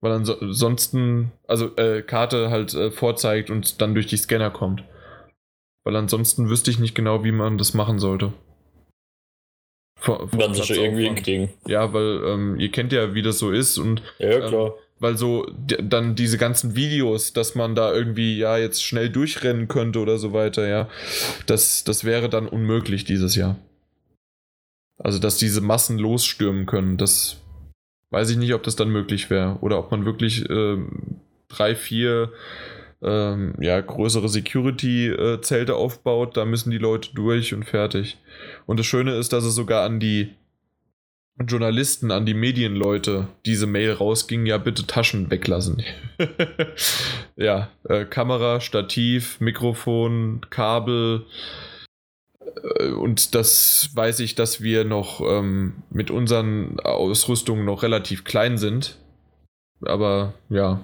Weil 0.02 0.14
ansonsten, 0.14 1.32
also 1.48 1.76
äh, 1.78 2.02
Karte 2.02 2.49
halt 2.49 2.73
äh, 2.73 2.90
vorzeigt 2.90 3.52
und 3.52 3.82
dann 3.82 3.94
durch 3.94 4.07
die 4.07 4.18
Scanner 4.18 4.49
kommt. 4.49 4.84
Weil 5.84 5.95
ansonsten 5.95 6.49
wüsste 6.49 6.72
ich 6.72 6.80
nicht 6.80 6.95
genau, 6.95 7.23
wie 7.23 7.32
man 7.32 7.57
das 7.57 7.73
machen 7.73 7.99
sollte. 7.99 8.34
Vor, 9.99 10.28
vor 10.28 10.40
Werden 10.40 10.56
sie 10.56 10.64
schon 10.64 10.78
irgendwie 10.78 11.06
hinkriegen. 11.06 11.49
Ja, 11.68 11.94
weil 11.94 12.23
ähm, 12.26 12.60
ihr 12.60 12.72
kennt 12.72 12.91
ja, 12.91 13.14
wie 13.14 13.22
das 13.22 13.38
so 13.38 13.52
ist 13.52 13.78
und 13.78 14.02
ja, 14.18 14.40
klar. 14.40 14.68
Ähm, 14.68 14.72
weil 15.02 15.18
so 15.18 15.48
dann 15.82 16.15
diese 16.15 16.38
ganzen 16.38 16.76
Videos, 16.76 17.34
dass 17.34 17.56
man 17.56 17.73
da 17.73 17.91
irgendwie 17.91 18.38
ja 18.38 18.57
jetzt 18.57 18.84
schnell 18.84 19.10
durchrennen 19.10 19.68
könnte 19.68 19.99
oder 19.99 20.19
so 20.19 20.32
weiter, 20.32 20.68
ja, 20.68 20.90
das, 21.48 21.84
das 21.84 22.03
wäre 22.03 22.30
dann 22.30 22.48
unmöglich 22.48 23.03
dieses 23.03 23.36
Jahr. 23.36 23.57
Also, 24.99 25.18
dass 25.18 25.38
diese 25.38 25.61
Massen 25.61 25.98
losstürmen 25.98 26.68
können, 26.68 26.98
das 26.98 27.40
weiß 28.11 28.29
ich 28.29 28.38
nicht, 28.38 28.53
ob 28.53 28.63
das 28.63 28.75
dann 28.75 28.89
möglich 28.89 29.29
wäre. 29.29 29.57
Oder 29.61 29.79
ob 29.79 29.91
man 29.91 30.05
wirklich 30.05 30.47
äh, 30.49 30.77
drei, 31.47 31.75
vier 31.75 32.31
ähm, 33.01 33.55
ja, 33.59 33.81
größere 33.81 34.29
Security-Zelte 34.29 35.75
aufbaut. 35.75 36.38
Da 36.38 36.45
müssen 36.45 36.71
die 36.71 36.77
Leute 36.77 37.09
durch 37.15 37.53
und 37.53 37.63
fertig. 37.63 38.17
Und 38.67 38.79
das 38.79 38.85
Schöne 38.85 39.15
ist, 39.15 39.33
dass 39.33 39.43
es 39.43 39.55
sogar 39.55 39.83
an 39.83 39.99
die 39.99 40.29
Journalisten, 41.47 42.11
an 42.11 42.25
die 42.25 42.33
Medienleute 42.33 43.27
diese 43.45 43.65
Mail 43.65 43.93
rausging, 43.93 44.45
ja 44.45 44.57
bitte 44.57 44.85
Taschen 44.85 45.31
weglassen. 45.31 45.81
ja, 47.35 47.69
äh, 47.85 48.05
Kamera, 48.05 48.61
Stativ, 48.61 49.39
Mikrofon, 49.39 50.41
Kabel, 50.49 51.25
und 52.95 53.36
das 53.36 53.90
weiß 53.94 54.19
ich, 54.19 54.36
dass 54.36 54.61
wir 54.61 54.84
noch 54.84 55.22
ähm, 55.22 55.84
mit 55.90 56.11
unseren 56.11 56.80
Ausrüstungen 56.80 57.65
noch 57.65 57.84
relativ 57.84 58.23
klein 58.23 58.57
sind. 58.57 58.98
Aber 59.82 60.34
ja, 60.49 60.82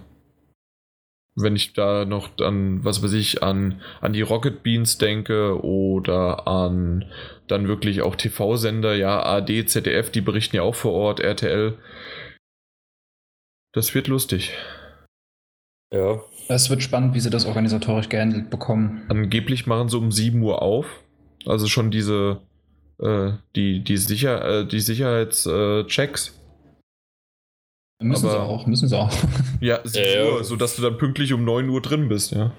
wenn 1.36 1.56
ich 1.56 1.74
da 1.74 2.06
noch 2.06 2.30
an, 2.40 2.84
was 2.84 3.04
weiß 3.04 3.14
ich, 3.14 3.44
an, 3.44 3.82
an 4.02 4.12
die 4.12 4.24
Rocket 4.24 4.64
Beans 4.64 4.98
denke 4.98 5.64
oder 5.64 6.48
an 6.48 7.06
dann 7.48 7.68
wirklich 7.68 8.02
auch 8.02 8.16
TV-Sender, 8.16 8.96
ja, 8.96 9.24
AD, 9.24 9.66
ZDF, 9.68 10.10
die 10.10 10.22
berichten 10.22 10.56
ja 10.56 10.64
auch 10.64 10.76
vor 10.76 10.94
Ort, 10.94 11.20
RTL. 11.20 11.78
Das 13.72 13.94
wird 13.94 14.08
lustig. 14.08 14.52
Ja. 15.94 16.22
Es 16.50 16.70
wird 16.70 16.82
spannend, 16.82 17.14
wie 17.14 17.20
sie 17.20 17.30
das 17.30 17.46
organisatorisch 17.46 18.10
gehandelt 18.10 18.50
bekommen. 18.50 19.04
Angeblich 19.10 19.68
machen 19.68 19.90
sie 19.90 19.98
um 19.98 20.12
7 20.12 20.42
Uhr 20.42 20.62
auf. 20.62 21.04
Also 21.48 21.68
schon 21.68 21.92
diese, 21.92 22.42
äh, 23.00 23.32
die, 23.56 23.84
die, 23.84 23.98
Sicher 23.98 24.62
äh, 24.62 24.68
die 24.68 24.80
Sicherheitschecks. 24.80 26.40
Äh, 28.00 28.04
müssen 28.04 28.28
Aber, 28.28 28.34
sie 28.34 28.42
auch, 28.42 28.68
müssen 28.68 28.88
sie 28.88 28.98
auch. 28.98 29.12
Ja, 29.62 29.80
7 29.84 30.06
äh, 30.06 30.32
Uhr, 30.32 30.44
sodass 30.44 30.76
du 30.76 30.82
dann 30.82 30.98
pünktlich 30.98 31.34
um 31.34 31.44
9 31.44 31.70
Uhr 31.70 31.82
drin 31.82 32.10
bist, 32.10 32.32
ja. 32.32 32.54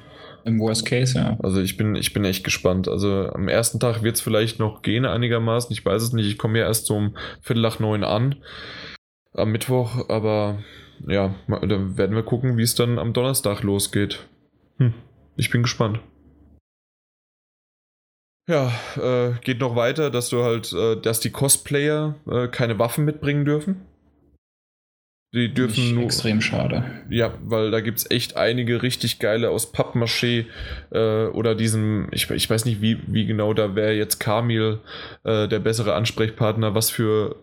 Im 0.44 0.59
Worst 0.60 0.86
Case, 0.86 1.19
ja. 1.19 1.36
Also 1.43 1.60
ich 1.60 1.77
bin, 1.77 1.94
ich 1.94 2.12
bin 2.12 2.24
echt 2.24 2.43
gespannt. 2.43 2.89
Also 2.89 3.28
am 3.32 3.48
ersten 3.48 3.78
Tag 3.81 4.02
wird 4.02 4.16
es 4.16 4.23
vielleicht 4.23 4.59
noch 4.59 4.82
gehen 4.82 5.05
einigermaßen. 5.05 5.73
Ich 5.73 5.85
weiß 5.85 6.02
es 6.02 6.12
nicht. 6.12 6.27
Ich 6.27 6.39
komme 6.39 6.59
ja 6.59 6.65
erst 6.65 6.86
so 6.86 6.97
um 6.97 7.16
Viertel 7.43 7.60
nach 7.62 7.81
neun 7.81 8.02
an. 8.02 8.36
Am 9.35 9.51
Mittwoch, 9.51 10.09
aber 10.09 10.59
ja, 11.06 11.35
da 11.48 11.97
werden 11.97 12.16
wir 12.16 12.23
gucken, 12.23 12.56
wie 12.56 12.62
es 12.62 12.74
dann 12.74 12.98
am 12.98 13.12
Donnerstag 13.12 13.62
losgeht. 13.62 14.27
Hm, 14.78 14.94
ich 15.36 15.51
bin 15.51 15.62
gespannt. 15.62 16.01
Ja, 18.49 18.73
äh, 18.97 19.33
geht 19.45 19.61
noch 19.61 19.77
weiter, 19.77 20.11
dass 20.11 20.31
du 20.31 20.43
halt, 20.43 20.73
äh, 20.73 20.97
dass 20.97 21.20
die 21.20 21.31
Cosplayer 21.31 22.15
äh, 22.29 22.49
keine 22.49 22.79
Waffen 22.79 23.05
mitbringen 23.05 23.45
dürfen. 23.45 23.83
Die 25.35 25.53
dürfen 25.53 25.95
nur. 25.95 26.05
Extrem 26.05 26.41
schade. 26.41 26.83
Ja, 27.11 27.35
weil 27.43 27.70
da 27.70 27.81
gibt 27.81 27.99
es 27.99 28.11
echt 28.11 28.39
einige 28.39 28.83
richtig 28.83 29.19
geile 29.19 29.51
aus 29.51 29.75
Pappmaché 29.75 30.47
äh, 30.91 31.27
oder 31.27 31.55
diesem, 31.55 32.09
ich, 32.12 32.31
ich 32.31 32.49
weiß 32.49 32.65
nicht, 32.65 32.81
wie, 32.81 32.99
wie 33.07 33.27
genau 33.27 33.53
da 33.53 33.75
wäre 33.75 33.93
jetzt 33.93 34.19
Kamil 34.19 34.81
äh, 35.25 35.47
der 35.47 35.59
bessere 35.59 35.95
Ansprechpartner, 35.95 36.75
was 36.75 36.89
für 36.89 37.37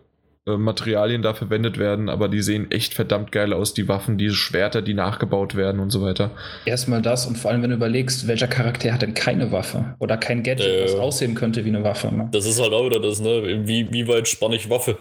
Materialien 0.48 1.22
da 1.22 1.34
verwendet 1.34 1.76
werden, 1.76 2.08
aber 2.08 2.28
die 2.28 2.40
sehen 2.40 2.70
echt 2.70 2.94
verdammt 2.94 3.32
geil 3.32 3.52
aus, 3.52 3.74
die 3.74 3.88
Waffen, 3.88 4.16
diese 4.16 4.36
Schwerter, 4.36 4.80
die 4.80 4.94
nachgebaut 4.94 5.56
werden 5.56 5.80
und 5.80 5.90
so 5.90 6.02
weiter. 6.02 6.30
Erstmal 6.66 7.02
das 7.02 7.26
und 7.26 7.36
vor 7.36 7.50
allem, 7.50 7.62
wenn 7.62 7.70
du 7.70 7.76
überlegst, 7.76 8.28
welcher 8.28 8.46
Charakter 8.46 8.92
hat 8.92 9.02
denn 9.02 9.14
keine 9.14 9.50
Waffe 9.50 9.96
oder 9.98 10.16
kein 10.16 10.44
Gadget, 10.44 10.66
äh, 10.66 10.84
was 10.84 10.94
aussehen 10.94 11.34
könnte 11.34 11.64
wie 11.64 11.70
eine 11.70 11.82
Waffe. 11.82 12.14
Ne? 12.14 12.28
Das 12.30 12.46
ist 12.46 12.62
halt 12.62 12.72
auch 12.72 12.86
wieder 12.86 13.00
das, 13.00 13.20
ne? 13.20 13.66
Wie, 13.66 13.92
wie 13.92 14.06
weit 14.06 14.28
spanne 14.28 14.54
ich 14.54 14.70
Waffe? 14.70 14.96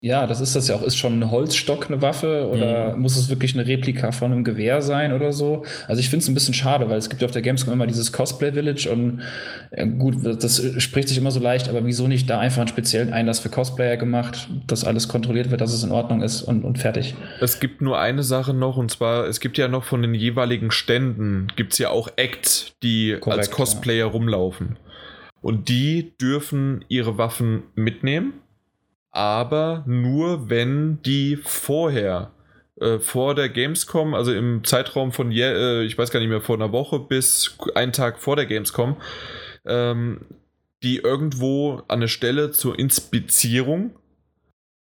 Ja, 0.00 0.26
das 0.26 0.42
ist 0.42 0.54
das 0.54 0.68
ja 0.68 0.74
auch. 0.74 0.82
Ist 0.82 0.96
schon 0.96 1.18
ein 1.18 1.30
Holzstock 1.30 1.88
eine 1.88 2.02
Waffe 2.02 2.48
oder 2.50 2.94
mhm. 2.94 3.02
muss 3.02 3.16
es 3.16 3.30
wirklich 3.30 3.54
eine 3.54 3.66
Replika 3.66 4.12
von 4.12 4.30
einem 4.30 4.44
Gewehr 4.44 4.82
sein 4.82 5.12
oder 5.12 5.32
so? 5.32 5.64
Also 5.88 6.00
ich 6.00 6.10
finde 6.10 6.22
es 6.22 6.28
ein 6.28 6.34
bisschen 6.34 6.52
schade, 6.52 6.90
weil 6.90 6.98
es 6.98 7.08
gibt 7.08 7.22
ja 7.22 7.26
auf 7.26 7.32
der 7.32 7.40
Gamescom 7.40 7.72
immer 7.72 7.86
dieses 7.86 8.12
Cosplay 8.12 8.52
Village 8.52 8.90
und 8.92 9.22
äh, 9.70 9.86
gut, 9.86 10.16
das 10.22 10.62
spricht 10.82 11.08
sich 11.08 11.16
immer 11.16 11.30
so 11.30 11.40
leicht, 11.40 11.70
aber 11.70 11.84
wieso 11.86 12.08
nicht 12.08 12.28
da 12.28 12.38
einfach 12.38 12.60
einen 12.60 12.68
speziellen 12.68 13.14
Einlass 13.14 13.40
für 13.40 13.48
Cosplayer 13.48 13.96
gemacht, 13.96 14.48
dass 14.66 14.84
alles 14.84 15.08
kontrolliert 15.08 15.50
wird, 15.50 15.62
dass 15.62 15.72
es 15.72 15.82
in 15.82 15.92
Ordnung 15.92 16.22
ist 16.22 16.42
und, 16.42 16.64
und 16.64 16.78
fertig. 16.78 17.14
Es 17.40 17.58
gibt 17.58 17.80
nur 17.80 17.98
eine 17.98 18.22
Sache 18.22 18.52
noch 18.52 18.76
und 18.76 18.90
zwar, 18.90 19.26
es 19.26 19.40
gibt 19.40 19.56
ja 19.56 19.66
noch 19.66 19.84
von 19.84 20.02
den 20.02 20.14
jeweiligen 20.14 20.70
Ständen, 20.70 21.48
gibt 21.56 21.72
es 21.72 21.78
ja 21.78 21.88
auch 21.88 22.10
Acts, 22.16 22.76
die 22.82 23.16
Korrekt, 23.18 23.38
als 23.38 23.50
Cosplayer 23.50 24.06
ja. 24.06 24.06
rumlaufen. 24.06 24.78
Und 25.40 25.68
die 25.70 26.16
dürfen 26.20 26.84
ihre 26.88 27.18
Waffen 27.18 27.62
mitnehmen 27.74 28.34
aber 29.16 29.82
nur 29.86 30.50
wenn 30.50 31.00
die 31.00 31.36
vorher 31.36 32.32
äh, 32.78 32.98
vor 32.98 33.34
der 33.34 33.48
Gamescom, 33.48 34.12
also 34.12 34.30
im 34.30 34.62
Zeitraum 34.62 35.10
von, 35.10 35.32
äh, 35.32 35.84
ich 35.84 35.96
weiß 35.96 36.10
gar 36.10 36.20
nicht 36.20 36.28
mehr, 36.28 36.42
vor 36.42 36.56
einer 36.56 36.70
Woche 36.70 36.98
bis 36.98 37.56
einen 37.74 37.92
Tag 37.92 38.18
vor 38.18 38.36
der 38.36 38.44
Gamescom, 38.44 38.96
ähm, 39.64 40.20
die 40.82 40.98
irgendwo 40.98 41.76
an 41.88 42.00
eine 42.00 42.08
Stelle 42.08 42.50
zur 42.50 42.78
Inspizierung 42.78 43.96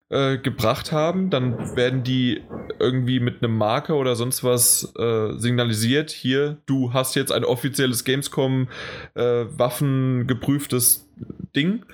äh, 0.09 0.37
gebracht 0.37 0.91
haben, 0.91 1.29
dann 1.29 1.77
werden 1.77 2.03
die 2.03 2.43
irgendwie 2.77 3.21
mit 3.21 3.41
einem 3.41 3.57
Marker 3.57 3.95
oder 3.95 4.17
sonst 4.17 4.43
was 4.43 4.93
signalisiert. 5.37 6.11
Hier, 6.11 6.57
du 6.65 6.91
hast 6.91 7.15
jetzt 7.15 7.31
ein 7.31 7.45
offizielles 7.45 8.03
Gamescom 8.03 8.67
äh, 9.13 9.45
waffengeprüftes 9.47 11.09
Ding 11.55 11.85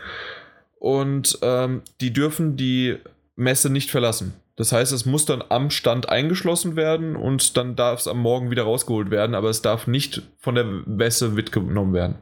und 0.81 1.37
ähm, 1.43 1.83
die 2.01 2.11
dürfen 2.11 2.57
die 2.57 2.97
Messe 3.35 3.69
nicht 3.69 3.91
verlassen. 3.91 4.33
Das 4.55 4.71
heißt, 4.71 4.91
es 4.91 5.05
muss 5.05 5.25
dann 5.25 5.43
am 5.47 5.69
Stand 5.69 6.09
eingeschlossen 6.09 6.75
werden 6.75 7.15
und 7.15 7.55
dann 7.55 7.75
darf 7.75 7.99
es 7.99 8.07
am 8.07 8.17
Morgen 8.17 8.49
wieder 8.49 8.63
rausgeholt 8.63 9.11
werden, 9.11 9.35
aber 9.35 9.49
es 9.49 9.61
darf 9.61 9.85
nicht 9.85 10.23
von 10.39 10.55
der 10.55 10.63
Messe 10.63 11.29
mitgenommen 11.29 11.93
werden. 11.93 12.15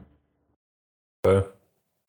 Okay. 1.22 1.44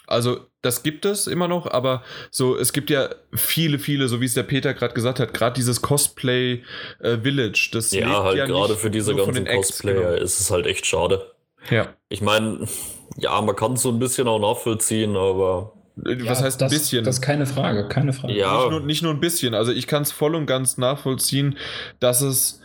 Also, 0.08 0.42
das 0.62 0.84
gibt 0.84 1.06
es 1.06 1.26
immer 1.26 1.48
noch, 1.48 1.72
aber 1.72 2.04
so, 2.32 2.58
es 2.58 2.74
gibt 2.74 2.90
ja 2.90 3.10
viele, 3.34 3.80
viele, 3.80 4.10
so 4.10 4.20
wie 4.20 4.26
es 4.26 4.34
der 4.34 4.44
Peter 4.44 4.74
gerade 4.74 4.94
gesagt 4.94 5.22
hat, 5.22 5.34
gerade 5.34 5.56
dieses 5.56 5.82
Cosplay 5.82 6.64
äh, 7.00 7.18
Village. 7.18 7.70
Das 7.72 7.92
ja, 7.92 8.24
halt 8.24 8.38
ja 8.38 8.46
gerade 8.46 8.76
für 8.76 8.92
diese 8.92 9.16
ganzen 9.16 9.46
Cosplayer 9.46 10.12
genau. 10.16 10.22
ist 10.22 10.42
es 10.42 10.52
halt 10.52 10.68
echt 10.68 10.86
schade. 10.86 11.32
Ja. 11.70 11.94
Ich 12.10 12.22
meine, 12.22 12.68
ja, 13.16 13.40
man 13.40 13.56
kann 13.56 13.74
es 13.74 13.84
so 13.84 13.90
ein 13.90 14.00
bisschen 14.00 14.28
auch 14.28 14.40
nachvollziehen, 14.40 15.16
aber 15.16 15.74
äh, 16.06 16.26
was 16.26 16.40
ja, 16.40 16.46
heißt 16.46 16.62
das, 16.62 16.72
ein 16.72 16.78
bisschen? 16.78 17.04
Das 17.04 17.16
ist 17.16 17.22
keine 17.22 17.46
Frage, 17.46 17.88
keine 17.88 18.14
Frage. 18.14 18.34
Ja. 18.34 18.58
Nicht, 18.58 18.70
nur, 18.72 18.80
nicht 18.82 19.04
nur 19.04 19.14
ein 19.14 19.20
bisschen. 19.20 19.54
Also 19.54 19.72
ich 19.72 19.88
kann 19.88 20.04
es 20.04 20.12
voll 20.12 20.36
und 20.36 20.46
ganz 20.46 20.78
nachvollziehen, 20.78 21.58
dass 22.00 22.22
es 22.22 22.62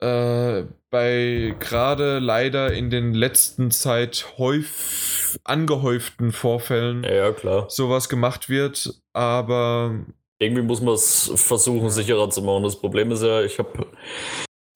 äh, 0.00 0.64
bei 0.90 1.54
gerade 1.58 2.18
leider 2.18 2.72
in 2.72 2.90
den 2.90 3.14
letzten 3.14 3.70
Zeit 3.70 4.26
häuf, 4.38 5.38
angehäuften 5.44 6.32
Vorfällen 6.32 7.04
ja, 7.04 7.32
klar. 7.32 7.66
sowas 7.68 8.08
gemacht 8.08 8.48
wird, 8.48 8.94
aber 9.12 9.94
irgendwie 10.38 10.62
muss 10.62 10.82
man 10.82 10.94
es 10.94 11.32
versuchen, 11.34 11.88
sicherer 11.90 12.28
zu 12.30 12.42
machen. 12.42 12.62
Das 12.62 12.76
Problem 12.76 13.10
ist 13.10 13.22
ja, 13.22 13.42
ich 13.42 13.58
habe 13.58 13.86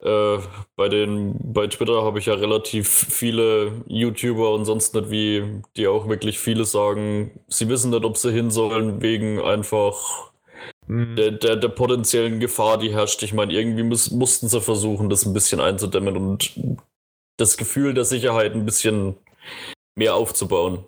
äh, 0.03 0.39
bei 0.77 0.89
den, 0.89 1.35
bei 1.53 1.67
Twitter 1.67 2.03
habe 2.03 2.19
ich 2.19 2.27
ja 2.27 2.35
relativ 2.35 2.89
viele 2.89 3.83
YouTuber 3.87 4.55
und 4.55 4.65
sonst 4.65 4.95
nicht 4.95 5.11
wie, 5.11 5.63
die 5.77 5.89
auch 5.89 6.09
wirklich 6.09 6.39
viele 6.39 6.65
sagen, 6.65 7.39
sie 7.49 7.69
wissen 7.69 7.91
nicht, 7.91 8.05
ob 8.05 8.17
sie 8.17 8.33
hin 8.33 8.51
sollen, 8.51 9.03
wegen 9.03 9.41
einfach 9.41 10.31
mhm. 10.87 11.17
der, 11.17 11.33
der, 11.33 11.57
der, 11.57 11.69
potenziellen 11.69 12.41
Gefahr, 12.41 12.79
die 12.79 12.95
herrscht. 12.95 13.23
Ich 13.23 13.35
meine, 13.35 13.53
irgendwie 13.53 13.83
muss, 13.83 14.11
mussten 14.11 14.49
sie 14.49 14.61
versuchen, 14.61 15.11
das 15.11 15.27
ein 15.27 15.35
bisschen 15.35 15.61
einzudämmen 15.61 16.17
und 16.17 16.53
das 17.37 17.59
Gefühl 17.59 17.93
der 17.93 18.05
Sicherheit 18.05 18.55
ein 18.55 18.65
bisschen 18.65 19.17
mehr 19.97 20.15
aufzubauen. 20.15 20.85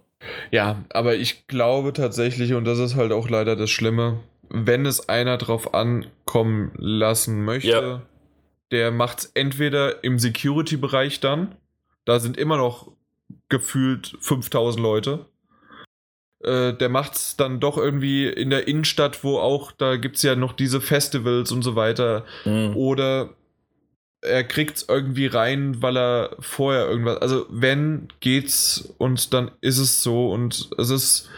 Ja, 0.50 0.84
aber 0.90 1.16
ich 1.16 1.48
glaube 1.48 1.92
tatsächlich, 1.92 2.54
und 2.54 2.64
das 2.64 2.78
ist 2.78 2.94
halt 2.94 3.12
auch 3.12 3.28
leider 3.28 3.56
das 3.56 3.70
Schlimme, 3.70 4.20
wenn 4.48 4.86
es 4.86 5.08
einer 5.08 5.36
drauf 5.36 5.74
ankommen 5.74 6.72
lassen 6.76 7.44
möchte, 7.44 7.68
Ja. 7.68 8.02
Der 8.72 8.90
macht 8.90 9.18
es 9.20 9.24
entweder 9.34 10.02
im 10.02 10.18
Security-Bereich 10.18 11.20
dann, 11.20 11.54
da 12.04 12.18
sind 12.18 12.36
immer 12.36 12.56
noch 12.56 12.90
gefühlt 13.48 14.16
5000 14.20 14.82
Leute. 14.82 15.26
Äh, 16.42 16.72
der 16.72 16.88
macht 16.88 17.14
es 17.14 17.36
dann 17.36 17.60
doch 17.60 17.76
irgendwie 17.78 18.26
in 18.26 18.50
der 18.50 18.66
Innenstadt, 18.66 19.22
wo 19.22 19.38
auch, 19.38 19.70
da 19.72 19.96
gibt 19.96 20.16
es 20.16 20.22
ja 20.22 20.34
noch 20.34 20.54
diese 20.54 20.80
Festivals 20.80 21.52
und 21.52 21.62
so 21.62 21.76
weiter. 21.76 22.24
Hm. 22.44 22.76
Oder 22.76 23.36
er 24.22 24.44
kriegt 24.44 24.78
es 24.78 24.88
irgendwie 24.88 25.26
rein, 25.26 25.82
weil 25.82 25.96
er 25.96 26.36
vorher 26.40 26.88
irgendwas. 26.88 27.18
Also, 27.18 27.46
wenn 27.50 28.08
geht's 28.20 28.94
und 28.98 29.34
dann 29.34 29.50
ist 29.60 29.78
es 29.78 30.02
so 30.02 30.30
und 30.30 30.70
es 30.78 30.90
ist. 30.90 31.28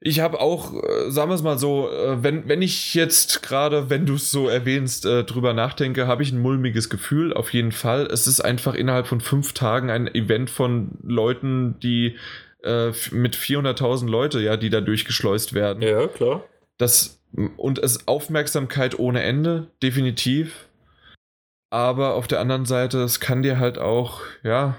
Ich 0.00 0.20
habe 0.20 0.40
auch, 0.40 0.74
äh, 0.74 1.10
sagen 1.10 1.30
wir 1.30 1.34
es 1.34 1.42
mal 1.42 1.58
so, 1.58 1.90
äh, 1.90 2.22
wenn, 2.22 2.48
wenn 2.48 2.62
ich 2.62 2.94
jetzt 2.94 3.42
gerade, 3.42 3.90
wenn 3.90 4.06
du 4.06 4.14
es 4.14 4.30
so 4.30 4.48
erwähnst, 4.48 5.04
äh, 5.04 5.24
drüber 5.24 5.54
nachdenke, 5.54 6.06
habe 6.06 6.22
ich 6.22 6.30
ein 6.30 6.40
mulmiges 6.40 6.88
Gefühl, 6.88 7.32
auf 7.32 7.52
jeden 7.52 7.72
Fall. 7.72 8.06
Es 8.06 8.28
ist 8.28 8.40
einfach 8.40 8.74
innerhalb 8.74 9.08
von 9.08 9.20
fünf 9.20 9.54
Tagen 9.54 9.90
ein 9.90 10.06
Event 10.06 10.50
von 10.50 10.98
Leuten, 11.02 11.78
die 11.80 12.16
mit 13.12 13.36
400.000 13.36 14.08
Leute, 14.08 14.40
ja, 14.40 14.56
die 14.56 14.68
da 14.68 14.80
durchgeschleust 14.80 15.54
werden. 15.54 15.80
Ja, 15.80 16.08
klar. 16.08 16.42
Das 16.76 17.20
und 17.56 17.78
es 17.78 17.96
ist 17.96 18.08
Aufmerksamkeit 18.08 18.98
ohne 18.98 19.22
Ende, 19.22 19.68
definitiv. 19.80 20.68
Aber 21.70 22.14
auf 22.14 22.26
der 22.26 22.40
anderen 22.40 22.64
Seite, 22.64 23.02
es 23.02 23.20
kann 23.20 23.42
dir 23.42 23.58
halt 23.58 23.78
auch, 23.78 24.22
ja, 24.42 24.76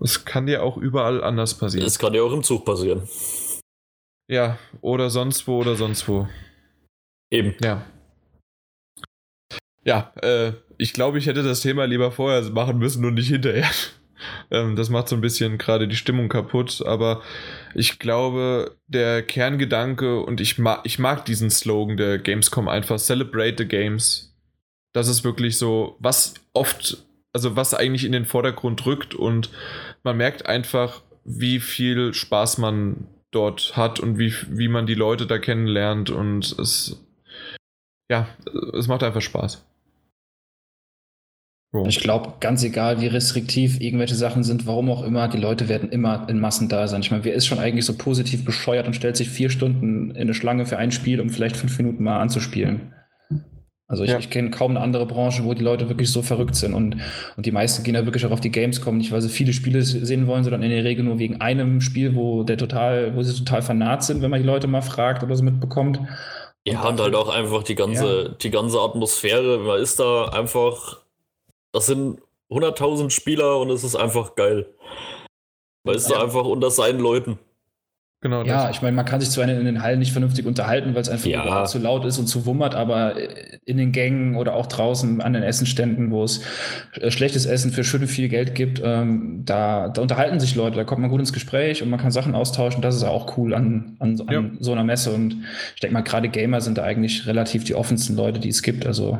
es 0.00 0.24
kann 0.24 0.46
dir 0.46 0.62
auch 0.62 0.76
überall 0.76 1.22
anders 1.22 1.54
passieren. 1.54 1.84
Das 1.84 1.98
kann 1.98 2.14
ja 2.14 2.22
auch 2.22 2.32
im 2.32 2.42
Zug 2.42 2.64
passieren. 2.64 3.08
Ja, 4.28 4.58
oder 4.80 5.10
sonst 5.10 5.46
wo 5.46 5.60
oder 5.60 5.76
sonst 5.76 6.08
wo. 6.08 6.28
Eben. 7.30 7.54
Ja. 7.60 7.84
Ja, 9.84 10.12
äh, 10.20 10.52
ich 10.78 10.92
glaube, 10.92 11.18
ich 11.18 11.26
hätte 11.26 11.44
das 11.44 11.60
Thema 11.60 11.84
lieber 11.84 12.10
vorher 12.10 12.42
machen 12.50 12.78
müssen 12.78 13.04
und 13.04 13.14
nicht 13.14 13.28
hinterher. 13.28 13.70
ähm, 14.50 14.74
das 14.74 14.90
macht 14.90 15.08
so 15.08 15.14
ein 15.14 15.20
bisschen 15.20 15.58
gerade 15.58 15.86
die 15.86 15.96
Stimmung 15.96 16.28
kaputt, 16.28 16.82
aber 16.84 17.22
ich 17.74 18.00
glaube, 18.00 18.76
der 18.88 19.22
Kerngedanke 19.22 20.20
und 20.20 20.40
ich, 20.40 20.58
ma 20.58 20.80
ich 20.82 20.98
mag 20.98 21.24
diesen 21.24 21.50
Slogan 21.50 21.96
der 21.96 22.18
Gamescom 22.18 22.66
einfach, 22.68 22.98
Celebrate 22.98 23.56
the 23.58 23.68
Games. 23.68 24.36
Das 24.92 25.06
ist 25.08 25.22
wirklich 25.22 25.56
so, 25.56 25.96
was 26.00 26.34
oft, 26.52 27.06
also 27.32 27.54
was 27.54 27.74
eigentlich 27.74 28.04
in 28.04 28.12
den 28.12 28.24
Vordergrund 28.24 28.84
rückt 28.86 29.14
und 29.14 29.50
man 30.02 30.16
merkt 30.16 30.46
einfach, 30.46 31.02
wie 31.24 31.60
viel 31.60 32.12
Spaß 32.12 32.58
man 32.58 33.06
dort 33.36 33.76
hat 33.76 34.00
und 34.00 34.18
wie, 34.18 34.32
wie 34.48 34.68
man 34.68 34.86
die 34.86 34.94
Leute 34.94 35.26
da 35.26 35.38
kennenlernt 35.38 36.08
und 36.08 36.58
es, 36.58 36.98
ja, 38.10 38.26
es 38.72 38.88
macht 38.88 39.02
einfach 39.02 39.20
Spaß. 39.20 39.62
So. 41.72 41.84
Ich 41.84 42.00
glaube, 42.00 42.34
ganz 42.40 42.64
egal, 42.64 43.02
wie 43.02 43.08
restriktiv 43.08 43.80
irgendwelche 43.80 44.14
Sachen 44.14 44.42
sind, 44.42 44.66
warum 44.66 44.90
auch 44.90 45.02
immer, 45.04 45.28
die 45.28 45.36
Leute 45.36 45.68
werden 45.68 45.90
immer 45.90 46.26
in 46.30 46.40
Massen 46.40 46.70
da 46.70 46.88
sein. 46.88 47.02
Ich 47.02 47.10
meine, 47.10 47.24
wer 47.24 47.34
ist 47.34 47.46
schon 47.46 47.58
eigentlich 47.58 47.84
so 47.84 47.98
positiv 47.98 48.46
bescheuert 48.46 48.86
und 48.86 48.94
stellt 48.94 49.18
sich 49.18 49.28
vier 49.28 49.50
Stunden 49.50 50.12
in 50.12 50.22
eine 50.22 50.34
Schlange 50.34 50.64
für 50.64 50.78
ein 50.78 50.92
Spiel, 50.92 51.20
um 51.20 51.28
vielleicht 51.28 51.56
fünf 51.56 51.76
Minuten 51.76 52.02
mal 52.02 52.20
anzuspielen? 52.20 52.94
Also 53.88 54.02
ich, 54.02 54.10
Ja. 54.10 54.18
ich 54.18 54.30
kenne 54.30 54.50
kaum 54.50 54.72
eine 54.72 54.80
andere 54.80 55.06
Branche, 55.06 55.44
wo 55.44 55.54
die 55.54 55.62
Leute 55.62 55.88
wirklich 55.88 56.10
so 56.10 56.20
verrückt 56.22 56.56
sind. 56.56 56.74
Und, 56.74 56.96
und 57.36 57.46
die 57.46 57.52
meisten 57.52 57.84
gehen 57.84 57.94
da 57.94 58.04
wirklich 58.04 58.26
auch 58.26 58.32
auf 58.32 58.40
die 58.40 58.50
Gamescom, 58.50 58.96
nicht 58.98 59.12
weil 59.12 59.22
sie 59.22 59.28
viele 59.28 59.52
Spiele 59.52 59.82
sehen 59.82 60.26
wollen, 60.26 60.42
sondern 60.42 60.62
in 60.62 60.70
der 60.70 60.82
Regel 60.84 61.04
nur 61.04 61.18
wegen 61.20 61.40
einem 61.40 61.80
Spiel, 61.80 62.16
wo 62.16 62.42
der 62.42 62.58
total, 62.58 63.14
wo 63.14 63.22
sie 63.22 63.36
total 63.44 63.62
fanat 63.62 64.02
sind, 64.04 64.22
wenn 64.22 64.30
man 64.30 64.40
die 64.40 64.46
Leute 64.46 64.66
mal 64.66 64.82
fragt 64.82 65.22
oder 65.22 65.36
so 65.36 65.44
mitbekommt. 65.44 66.00
Ja, 66.66 66.88
und 66.88 66.98
halt 67.00 67.14
auch 67.14 67.28
einfach 67.28 67.62
die 67.62 67.76
ganze, 67.76 68.36
die 68.42 68.50
ganze 68.50 68.80
Atmosphäre. 68.80 69.58
Man 69.58 69.80
ist 69.80 70.00
da 70.00 70.30
einfach. 70.30 71.02
Das 71.72 71.86
sind 71.86 72.18
100.000 72.50 73.10
Spieler 73.10 73.60
und 73.60 73.70
es 73.70 73.84
ist 73.84 73.94
einfach 73.94 74.34
geil. 74.34 74.66
Man 75.84 75.94
ist 75.94 76.10
Ja. 76.10 76.16
da 76.18 76.24
einfach 76.24 76.44
unter 76.44 76.70
seinen 76.72 76.98
Leuten. 76.98 77.38
Genau 78.26 78.44
Ja, 78.44 78.66
das. 78.66 78.76
ich 78.76 78.82
meine, 78.82 78.96
man 78.96 79.04
kann 79.04 79.20
sich 79.20 79.30
zwar 79.30 79.48
in 79.48 79.64
den 79.64 79.82
Hallen 79.82 79.98
nicht 80.00 80.12
vernünftig 80.12 80.46
unterhalten, 80.46 80.94
weil 80.94 81.02
es 81.02 81.08
einfach 81.08 81.26
Ja. 81.26 81.64
zu 81.64 81.78
laut 81.78 82.04
ist 82.04 82.18
und 82.18 82.26
zu 82.26 82.44
wummert, 82.46 82.74
aber 82.74 83.16
äh, 83.16 83.58
in 83.64 83.76
den 83.76 83.92
Gängen 83.92 84.36
oder 84.36 84.54
auch 84.54 84.66
draußen 84.66 85.20
an 85.20 85.32
den 85.32 85.42
Essenständen, 85.42 86.10
wo 86.10 86.24
es 86.24 86.42
äh, 87.00 87.10
schlechtes 87.10 87.46
Essen 87.46 87.70
für 87.70 87.84
schön 87.84 88.06
viel 88.06 88.28
Geld 88.28 88.54
gibt, 88.54 88.80
ähm, 88.84 89.42
da, 89.44 89.88
da 89.88 90.02
unterhalten 90.02 90.40
sich 90.40 90.54
Leute, 90.56 90.76
da 90.76 90.84
kommt 90.84 91.00
man 91.02 91.10
gut 91.10 91.20
ins 91.20 91.32
Gespräch 91.32 91.82
und 91.82 91.90
man 91.90 92.00
kann 92.00 92.10
Sachen 92.10 92.34
austauschen. 92.34 92.82
Das 92.82 92.96
ist 92.96 93.04
auch 93.04 93.36
cool 93.38 93.54
an, 93.54 93.96
an, 94.00 94.20
an 94.26 94.32
Ja. 94.34 94.44
so 94.60 94.72
einer 94.72 94.84
Messe. 94.84 95.12
Und 95.12 95.36
ich 95.74 95.80
denke 95.80 95.94
mal, 95.94 96.02
gerade 96.02 96.28
Gamer 96.28 96.60
sind 96.60 96.78
da 96.78 96.82
eigentlich 96.82 97.26
relativ 97.26 97.64
die 97.64 97.74
offensten 97.74 98.16
Leute, 98.16 98.40
die 98.40 98.48
es 98.48 98.62
gibt. 98.62 98.86
Also 98.86 99.18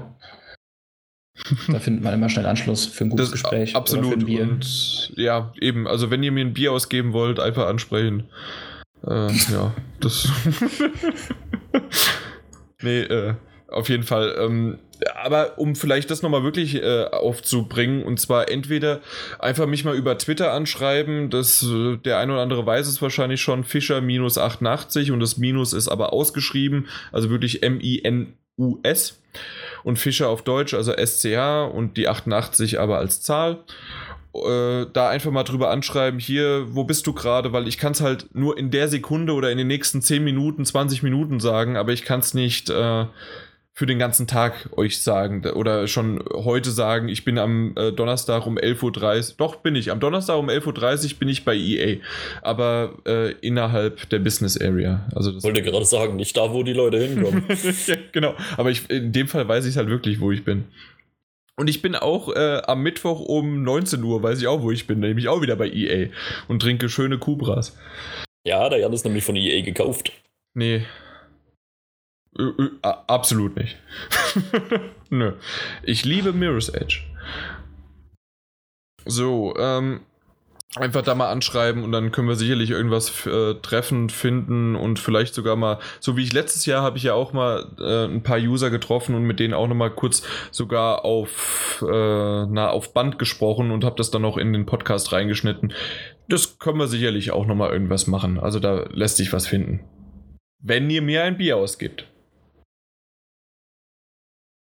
da 1.69 1.79
findet 1.79 2.03
man 2.03 2.15
immer 2.15 2.29
schnell 2.31 2.47
Anschluss 2.47 2.87
für 2.87 3.05
ein 3.05 3.11
gutes 3.11 3.27
Das 3.31 3.33
Gespräch. 3.43 3.75
a- 3.75 3.79
oder 3.79 3.87
für 3.87 3.97
absolut. 3.99 4.19
ein 4.21 4.27
Bier. 4.27 4.43
Und 4.43 5.13
ja, 5.17 5.53
eben. 5.61 5.87
Also 5.87 6.11
wenn 6.11 6.23
ihr 6.23 6.33
mir 6.33 6.45
ein 6.45 6.55
Bier 6.55 6.73
ausgeben 6.73 7.13
wollt, 7.13 7.39
einfach 7.41 7.67
ansprechen. 7.67 8.25
Äh, 9.07 9.33
ja, 9.53 9.75
das. 10.01 10.29
nee, 12.83 13.01
äh, 13.01 13.35
auf 13.69 13.89
jeden 13.89 14.05
Fall. 14.05 14.37
Ähm, 14.39 14.79
aber 15.23 15.59
um 15.59 15.77
vielleicht 15.77 16.11
das 16.11 16.23
nochmal 16.23 16.43
wirklich 16.43 16.77
äh, 16.77 17.05
aufzubringen, 17.05 18.03
und 18.03 18.19
zwar 18.19 18.51
entweder 18.51 19.01
einfach 19.39 19.67
mich 19.67 19.85
mal 19.85 19.95
über 19.95 20.17
Twitter 20.17 20.53
anschreiben, 20.53 21.31
das, 21.31 21.63
äh, 21.63 21.97
der 21.99 22.19
ein 22.19 22.31
oder 22.31 22.41
andere 22.41 22.65
weiß 22.65 22.87
es 22.87 23.03
wahrscheinlich 23.03 23.41
schon, 23.41 23.65
Fischer-88 23.65 25.13
und 25.13 25.21
das 25.21 25.37
Minus 25.37 25.73
ist 25.73 25.89
aber 25.89 26.13
ausgeschrieben, 26.13 26.89
also 27.13 27.31
wirklich 27.31 27.63
M-I-N-U-S 27.63 29.21
und 29.85 29.99
Fischer 29.99 30.29
auf 30.29 30.43
Deutsch, 30.43 30.75
also 30.75 30.93
SCH 30.93 31.71
und 31.73 31.97
die 31.97 32.09
88 32.09 32.81
aber 32.81 32.99
als 32.99 33.21
Zahl. 33.21 33.65
Äh, 34.45 34.87
da 34.93 35.09
einfach 35.09 35.31
mal 35.31 35.45
drüber 35.45 35.71
anschreiben, 35.71 36.21
hier, 36.21 36.67
wo 36.71 36.85
bist 36.85 37.07
du 37.07 37.13
gerade, 37.13 37.53
weil 37.53 37.69
ich 37.69 37.79
kann 37.79 37.93
es 37.93 38.01
halt 38.01 38.27
nur 38.35 38.59
in 38.59 38.71
der 38.71 38.89
Sekunde 38.89 39.33
oder 39.33 39.51
in 39.51 39.59
den 39.59 39.67
nächsten 39.67 40.03
10 40.03 40.23
Minuten, 40.23 40.65
20 40.65 41.03
Minuten 41.03 41.41
sagen, 41.41 41.77
aber 41.77 41.93
ich 41.93 42.05
kann 42.05 42.21
es 42.21 42.35
nicht 42.35 42.71
äh, 42.71 43.07
für 43.77 43.85
den 43.85 43.99
ganzen 43.99 44.27
Tag 44.27 44.71
euch 44.75 45.03
sagen 45.03 45.45
oder 45.51 45.87
schon 45.87 46.25
heute 46.33 46.71
sagen, 46.71 47.09
ich 47.09 47.27
bin 47.27 47.37
am 47.37 47.75
äh, 47.77 47.93
Donnerstag 47.93 48.47
um 48.47 48.57
11.30 48.57 48.83
Uhr, 49.31 49.35
doch 49.37 49.57
bin 49.57 49.77
ich, 49.77 49.91
am 49.91 50.01
Donnerstag 50.01 50.39
um 50.39 50.49
11.30 50.49 51.13
Uhr 51.13 51.19
bin 51.19 51.29
ich 51.29 51.45
bei 51.45 51.55
EA, 51.55 51.99
aber 52.41 52.95
äh, 53.07 53.33
innerhalb 53.43 54.09
der 54.09 54.19
Business 54.21 54.59
Area. 54.59 55.07
Also 55.15 55.31
das 55.31 55.45
Ich 55.45 55.45
wollte 55.45 55.61
gerade 55.61 55.85
sagen, 55.85 56.17
nicht 56.17 56.35
da, 56.35 56.51
wo 56.55 56.63
die 56.63 56.73
Leute 56.73 56.99
hinkommen. 56.99 57.45
ja, 57.87 57.97
genau. 58.13 58.35
Aber 58.57 58.71
ich, 58.71 58.89
in 58.89 59.13
dem 59.13 59.29
Fall 59.29 59.47
weiß 59.47 59.67
ich 59.67 59.77
halt 59.77 59.91
wirklich, 59.91 60.21
wo 60.21 60.33
ich 60.33 60.43
bin. 60.43 60.65
Und 61.59 61.69
ich 61.69 61.81
bin 61.81 61.95
auch 61.97 62.35
äh, 62.35 62.61
am 62.67 62.83
Mittwoch 62.83 63.21
um 63.21 63.63
19 63.63 64.03
Uhr, 64.03 64.23
weiß 64.23 64.41
ich 64.41 64.47
auch, 64.47 64.61
wo 64.63 64.71
ich 64.71 64.87
bin, 64.87 65.01
nämlich 65.01 65.29
auch 65.29 65.41
wieder 65.41 65.57
bei 65.57 65.69
EA 65.71 66.11
und 66.49 66.61
trinke 66.61 66.89
schöne 66.89 67.19
Kubras. 67.19 67.77
ja, 68.47 68.69
der 68.69 68.79
Jan 68.81 68.93
ist 68.93 69.05
nämlich 69.05 69.25
von 69.25 69.37
EA 69.37 69.63
gekauft. 69.63 70.13
Nee. 70.55 70.85
Ö, 72.39 72.53
ö, 72.59 72.71
a- 72.83 73.05
absolut 73.07 73.57
nicht. 73.57 73.79
Nö. 75.11 75.33
Ich 75.83 76.05
liebe 76.05 76.33
Mirror's 76.35 76.69
Edge. 76.69 77.01
So, 79.07 79.55
ähm, 79.57 80.01
einfach 80.77 81.03
da 81.03 81.15
mal 81.15 81.31
anschreiben 81.31 81.83
und 81.83 81.93
dann 81.93 82.13
können 82.13 82.29
wir 82.29 82.37
sicherlich 82.37 82.71
irgendwas 82.71 83.27
äh, 83.27 83.55
treffen, 83.55 84.11
finden 84.11 84.77
und 84.77 84.99
vielleicht 84.99 85.35
sogar 85.35 85.57
mal, 85.57 85.79
so 86.01 86.17
wie 86.17 86.23
ich 86.23 86.33
letztes 86.33 86.67
Jahr 86.67 86.83
habe 86.83 86.99
ich 86.99 87.05
ja 87.05 87.15
auch 87.15 87.33
mal 87.33 87.67
äh, 87.79 88.05
ein 88.05 88.23
paar 88.23 88.39
User 88.39 88.71
getroffen 88.71 89.15
und 89.15 89.25
mit 89.25 89.41
denen 89.41 89.55
auch 89.55 89.67
noch 89.69 89.75
mal 89.75 89.91
kurz 89.91 90.23
sogar 90.51 91.05
auf, 91.05 91.85
äh, 91.87 92.47
na, 92.47 92.69
auf 92.71 92.93
Band 92.93 93.19
gesprochen 93.19 93.71
und 93.71 93.85
habe 93.85 93.97
das 93.97 94.11
dann 94.11 94.25
auch 94.25 94.37
in 94.37 94.53
den 94.53 94.67
Podcast 94.67 95.13
reingeschnitten. 95.13 95.73
Das 96.29 96.59
können 96.59 96.79
wir 96.79 96.89
sicherlich 96.89 97.31
auch 97.31 97.47
noch 97.47 97.55
mal 97.55 97.73
irgendwas 97.73 98.07
machen. 98.07 98.39
Also 98.39 98.61
da 98.61 98.87
lässt 98.93 99.17
sich 99.17 99.33
was 99.33 99.47
finden. 99.47 99.81
Wenn 100.63 100.91
ihr 100.91 101.03
mir 101.03 101.23
ein 101.23 101.37
Bier 101.37 101.57
ausgibt. 101.57 102.07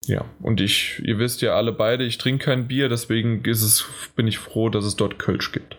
Ja, 0.05 0.25
und 0.41 0.61
ich, 0.61 1.01
ihr 1.03 1.19
wisst 1.19 1.41
ja 1.41 1.55
alle 1.55 1.71
beide, 1.71 2.03
ich 2.03 2.17
trinke 2.17 2.45
kein 2.45 2.67
Bier, 2.67 2.89
deswegen 2.89 3.43
ist 3.43 3.61
es, 3.61 3.85
bin 4.15 4.27
ich 4.27 4.39
froh, 4.39 4.69
dass 4.69 4.85
es 4.85 4.95
dort 4.95 5.19
Kölsch 5.19 5.51
gibt. 5.51 5.77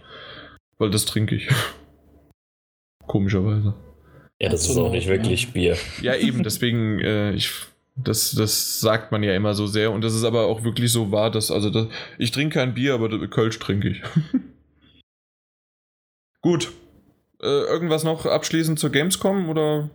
Weil 0.81 0.91
das 0.91 1.05
trinke 1.05 1.35
ich. 1.37 1.47
Komischerweise. 3.07 3.75
Ja, 4.41 4.49
das 4.49 4.69
ist 4.69 4.79
auch 4.79 4.91
nicht 4.91 5.05
ja. 5.05 5.13
wirklich 5.13 5.53
Bier. 5.53 5.77
Ja, 6.01 6.17
eben, 6.17 6.43
deswegen, 6.43 6.99
äh, 7.01 7.33
ich, 7.35 7.51
das, 7.97 8.31
das 8.33 8.81
sagt 8.81 9.13
man 9.13 9.23
ja 9.23 9.35
immer 9.35 9.53
so 9.53 9.67
sehr 9.67 9.93
und 9.93 10.03
das 10.03 10.15
ist 10.15 10.25
aber 10.25 10.47
auch 10.47 10.65
wirklich 10.65 10.91
so 10.91 11.13
wahr, 11.13 11.31
dass, 11.31 11.51
also, 11.51 11.69
das, 11.69 11.89
ich 12.19 12.31
trinke 12.31 12.55
kein 12.55 12.73
Bier, 12.73 12.95
aber 12.95 13.29
Kölsch 13.29 13.59
trinke 13.59 13.91
ich. 13.91 14.03
Gut. 16.41 16.73
Äh, 17.43 17.47
irgendwas 17.47 18.03
noch 18.03 18.25
abschließend 18.25 18.79
zur 18.79 18.91
Gamescom 18.91 19.51
oder 19.51 19.91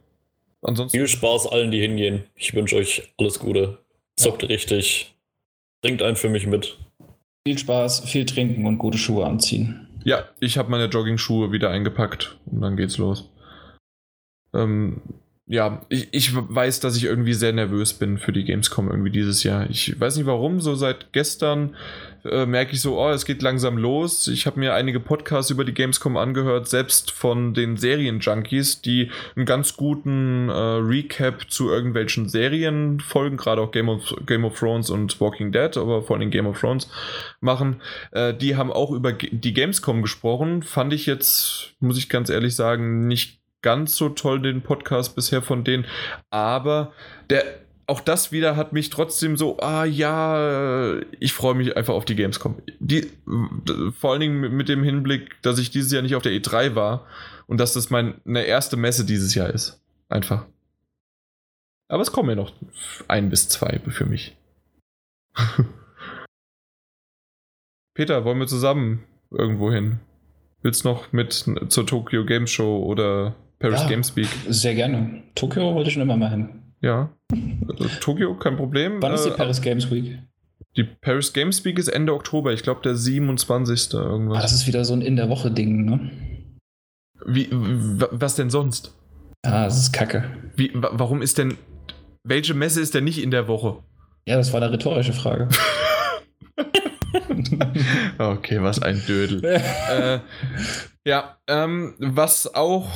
ansonsten? 0.62 1.00
Viel 1.00 1.08
Spaß 1.08 1.48
allen, 1.48 1.72
die 1.72 1.82
hingehen. 1.82 2.26
Ich 2.36 2.54
wünsche 2.54 2.76
euch 2.76 3.12
alles 3.18 3.40
Gute. 3.40 3.80
Zockt 4.18 4.48
richtig. 4.48 5.16
Trinkt 5.82 6.04
einen 6.04 6.16
für 6.16 6.30
mich 6.30 6.46
mit. 6.46 6.78
Viel 7.48 7.58
Spaß, 7.58 8.02
viel 8.02 8.28
trinken 8.28 8.68
und 8.68 8.78
gute 8.78 9.00
Schuhe 9.00 9.26
anziehen. 9.26 9.85
Ja, 10.06 10.30
ich 10.40 10.60
habe 10.60 10.70
meine 10.70 10.86
Jogging-Schuhe 10.86 11.52
wieder 11.52 11.72
eingepackt 11.72 12.38
und 12.46 12.62
dann 12.62 12.78
geht's 12.78 13.00
los. 13.00 13.28
Ähm, 14.54 15.02
ja, 15.48 15.86
ich, 15.90 16.08
ich 16.12 16.32
weiß, 16.34 16.80
dass 16.80 16.98
ich 16.98 17.04
irgendwie 17.04 17.34
sehr 17.34 17.54
nervös 17.54 17.94
bin 17.94 18.18
für 18.18 18.34
die 18.34 18.46
Gamescom 18.46 18.90
irgendwie 18.90 19.12
dieses 19.12 19.44
Jahr. 19.44 19.70
Ich 19.70 20.00
weiß 20.00 20.18
nicht 20.18 20.26
warum, 20.26 20.60
so 20.60 20.74
seit 20.74 21.14
gestern 21.14 21.76
äh, 22.24 22.48
merke 22.48 22.74
ich 22.74 22.82
so, 22.82 23.00
oh, 23.00 23.12
es 23.12 23.26
geht 23.26 23.44
langsam 23.44 23.78
los. 23.78 24.28
Ich 24.28 24.48
habe 24.48 24.60
mir 24.60 24.74
einige 24.74 25.00
Podcasts 25.00 25.52
über 25.52 25.64
die 25.64 25.76
Gamescom 25.76 26.18
angehört, 26.18 26.68
selbst 26.68 27.12
von 27.12 27.54
den 27.54 27.78
Serien-Junkies, 27.78 28.82
die 28.82 29.12
einen 29.36 29.46
ganz 29.46 29.78
guten 29.78 30.50
äh, 30.50 30.54
Recap 30.54 31.52
zu 31.52 31.70
irgendwelchen 31.70 32.28
Serien 32.28 33.00
folgen, 33.00 33.38
gerade 33.38 33.62
auch 33.62 33.70
Game 33.70 33.90
of, 33.90 34.16
Game 34.26 34.46
of 34.46 34.58
Thrones 34.58 34.90
und 34.90 35.22
Walking 35.22 35.52
Dead, 35.52 35.78
aber 35.78 36.02
vor 36.02 36.18
allem 36.18 36.32
Game 36.32 36.48
of 36.48 36.60
Thrones 36.60 36.90
machen. 37.40 37.82
Äh, 38.14 38.34
die 38.34 38.56
haben 38.56 38.72
auch 38.72 38.90
über 38.90 39.14
die 39.14 39.54
Gamescom 39.54 40.02
gesprochen. 40.02 40.64
Fand 40.64 40.92
ich 40.92 41.06
jetzt, 41.06 41.76
muss 41.80 42.00
ich 42.00 42.10
ganz 42.10 42.32
ehrlich 42.32 42.56
sagen, 42.56 43.06
nicht 43.08 43.45
ganz 43.66 43.98
so 43.98 44.10
toll 44.10 44.40
den 44.40 44.62
Podcast 44.62 45.16
bisher 45.16 45.42
von 45.42 45.64
denen, 45.64 45.86
aber 46.30 46.94
der 47.32 47.44
auch 47.88 48.00
das 48.00 48.32
wieder 48.32 48.56
hat 48.56 48.74
mich 48.74 48.90
trotzdem 48.90 49.38
so, 49.38 49.60
ah 49.60 49.86
ja, 49.86 51.00
ich 51.20 51.34
freue 51.34 51.56
mich 51.56 51.76
einfach 51.76 51.94
auf 51.94 52.06
die 52.06 52.16
Gamescom. 52.16 52.62
Die, 52.80 53.12
vor 54.00 54.12
allen 54.12 54.22
Dingen 54.22 54.56
mit 54.56 54.70
dem 54.70 54.84
Hinblick, 54.84 55.42
dass 55.44 55.60
ich 55.60 55.70
dieses 55.70 55.92
Jahr 55.92 56.02
nicht 56.02 56.16
auf 56.16 56.24
der 56.24 56.32
E3 56.32 56.76
war 56.76 57.06
und 57.48 57.60
dass 57.60 57.74
das 57.74 57.90
meine 57.90 58.44
erste 58.46 58.78
Messe 58.78 59.06
dieses 59.06 59.36
Jahr 59.36 59.50
ist. 59.50 59.82
Einfach. 60.10 60.46
Aber 61.88 62.02
es 62.02 62.12
kommen 62.12 62.30
ja 62.30 62.36
noch 62.36 62.54
ein 63.08 63.30
bis 63.30 63.50
zwei 63.50 63.80
für 63.88 64.06
mich. 64.06 64.36
Peter, 67.94 68.26
wollen 68.26 68.40
wir 68.40 68.48
zusammen 68.48 69.04
irgendwo 69.32 69.72
hin? 69.72 70.00
Willst 70.64 70.86
noch 70.86 71.12
mit 71.12 71.34
zur 71.34 71.86
Tokyo 71.86 72.26
Game 72.26 72.48
Show 72.48 72.84
oder 72.84 73.36
Paris 73.60 73.82
ja, 73.82 73.88
Games 73.88 74.16
Week? 74.16 74.28
Sehr 74.50 74.76
gerne. 74.76 75.24
Tokio 75.36 75.74
wollte 75.74 75.90
ich 75.90 75.94
schon 75.94 76.04
immer 76.04 76.18
mal 76.18 76.30
hin. 76.30 76.50
Ja. 76.82 77.10
Also, 77.68 77.88
Tokio, 78.00 78.36
kein 78.36 78.58
Problem. 78.58 79.02
Wann 79.02 79.14
ist 79.14 79.24
die 79.24 79.30
äh, 79.30 79.36
Paris 79.36 79.62
Games 79.62 79.90
Week? 79.90 80.20
Die 80.78 80.84
Paris 80.84 81.34
Games 81.34 81.64
Week 81.64 81.80
ist 81.80 81.88
Ende 81.88 82.14
Oktober. 82.14 82.54
Ich 82.54 82.64
glaube, 82.64 82.82
der 82.84 82.96
27. 82.96 83.94
irgendwas. 83.94 84.38
Ah, 84.38 84.42
das 84.42 84.54
ist 84.54 84.68
wieder 84.68 84.84
so 84.84 84.94
ein 84.94 85.02
In 85.02 85.16
der 85.16 85.30
Woche-Ding, 85.30 85.86
ne? 85.86 86.12
Wie, 87.26 87.48
was 87.52 88.36
denn 88.36 88.50
sonst? 88.50 88.94
Ah, 89.44 89.66
das 89.66 89.78
ist 89.78 89.94
kacke. 89.94 90.26
Wie, 90.56 90.72
warum 90.74 91.22
ist 91.22 91.38
denn. 91.38 91.58
Welche 92.24 92.54
Messe 92.54 92.82
ist 92.82 92.94
denn 92.96 93.04
nicht 93.04 93.22
in 93.22 93.32
der 93.32 93.48
Woche? 93.48 93.84
Ja, 94.28 94.38
das 94.38 94.52
war 94.52 94.62
eine 94.62 94.72
rhetorische 94.72 95.14
Frage. 95.14 95.48
okay, 98.18 98.62
was 98.62 98.82
ein 98.82 99.02
Dödel. 99.08 99.44
äh, 99.44 100.20
ja, 101.08 101.38
ähm, 101.48 101.94
was 102.00 102.54
auch 102.56 102.90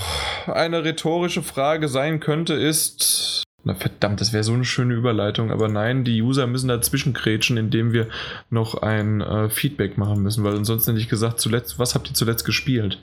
eine 0.48 0.84
rhetorische 0.84 1.44
Frage 1.44 1.88
sein 1.88 2.20
könnte, 2.20 2.54
ist. 2.54 3.44
Na 3.64 3.76
verdammt, 3.76 4.22
das 4.22 4.32
wäre 4.32 4.44
so 4.44 4.54
eine 4.54 4.64
schöne 4.64 4.94
Überleitung, 4.94 5.52
aber 5.52 5.68
nein, 5.68 6.06
die 6.06 6.22
User 6.22 6.48
müssen 6.48 6.70
dazwischen 6.70 7.14
kretschen, 7.14 7.58
indem 7.58 7.92
wir 7.92 8.08
noch 8.50 8.82
ein 8.82 9.22
äh, 9.22 9.50
Feedback 9.50 9.98
machen 9.98 10.24
müssen, 10.24 10.44
weil 10.44 10.56
ansonsten 10.56 10.92
hätte 10.92 11.02
ich 11.02 11.10
gesagt, 11.10 11.42
zuletzt, 11.42 11.78
was 11.78 11.94
habt 11.94 12.10
ihr 12.10 12.14
zuletzt 12.14 12.46
gespielt? 12.46 13.00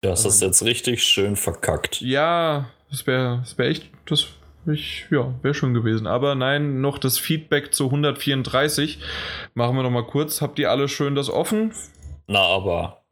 Das 0.00 0.24
ist 0.24 0.40
jetzt 0.42 0.62
richtig 0.62 1.02
schön 1.02 1.34
verkackt. 1.34 2.00
Ja, 2.00 2.70
das 2.90 3.06
wäre 3.06 3.38
das 3.40 3.58
wär 3.58 3.66
echt, 3.66 3.90
das 4.06 4.26
ich, 4.66 5.06
ja, 5.10 5.34
wäre 5.42 5.54
schon 5.54 5.74
gewesen. 5.74 6.06
Aber 6.06 6.34
nein, 6.34 6.80
noch 6.80 6.98
das 6.98 7.18
Feedback 7.18 7.74
zu 7.74 7.86
134. 7.86 8.98
Machen 9.54 9.76
wir 9.76 9.82
noch 9.82 9.90
mal 9.90 10.06
kurz. 10.06 10.40
Habt 10.40 10.58
ihr 10.58 10.70
alle 10.70 10.88
schön 10.88 11.14
das 11.14 11.30
offen? 11.30 11.72
Na, 12.26 12.40
aber. 12.40 13.04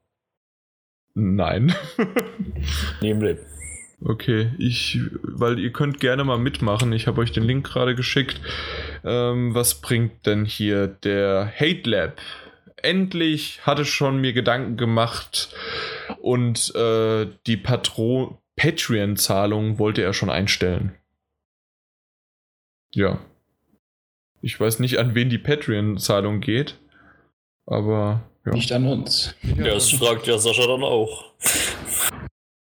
Nein. 1.15 1.75
Nämlich. 3.01 3.39
Okay, 4.05 4.51
ich, 4.59 4.99
weil 5.23 5.59
ihr 5.59 5.73
könnt 5.73 6.01
gerne 6.01 6.25
mal 6.25 6.39
mitmachen. 6.39 6.93
Ich 6.93 7.07
habe 7.07 7.21
euch 7.21 7.31
den 7.31 7.45
Link 7.45 7.67
gerade 7.67 7.95
geschickt. 7.95 8.41
Ähm, 9.05 9.55
was 9.55 9.81
bringt 9.81 10.27
denn 10.27 10.45
hier 10.45 10.89
der 10.89 11.53
Hate 11.55 11.89
Lab? 11.89 12.21
Endlich 12.77 13.61
hatte 13.65 13.85
schon 13.85 14.21
mir 14.21 14.33
Gedanken 14.33 14.77
gemacht 14.77 15.55
und 16.21 16.75
äh, 16.75 17.29
die 17.47 17.63
Patreon-Zahlung 18.57 19.79
wollte 19.79 20.03
er 20.03 20.15
schon 20.15 20.31
einstellen. 20.31 20.97
Ja. 22.95 23.19
Ich 24.41 24.59
weiß 24.59 24.81
nicht, 24.81 24.99
an 24.99 25.15
wen 25.15 25.31
die 25.31 25.39
Patreon-Zahlung 25.39 26.41
geht, 26.41 26.79
aber. 27.67 28.23
Ja. 28.45 28.53
Nicht 28.53 28.73
an 28.73 28.87
uns. 28.87 29.35
Ja, 29.57 29.75
das 29.75 29.91
fragt 29.93 30.27
ja 30.27 30.37
Sascha 30.39 30.67
dann 30.67 30.83
auch. 30.83 31.33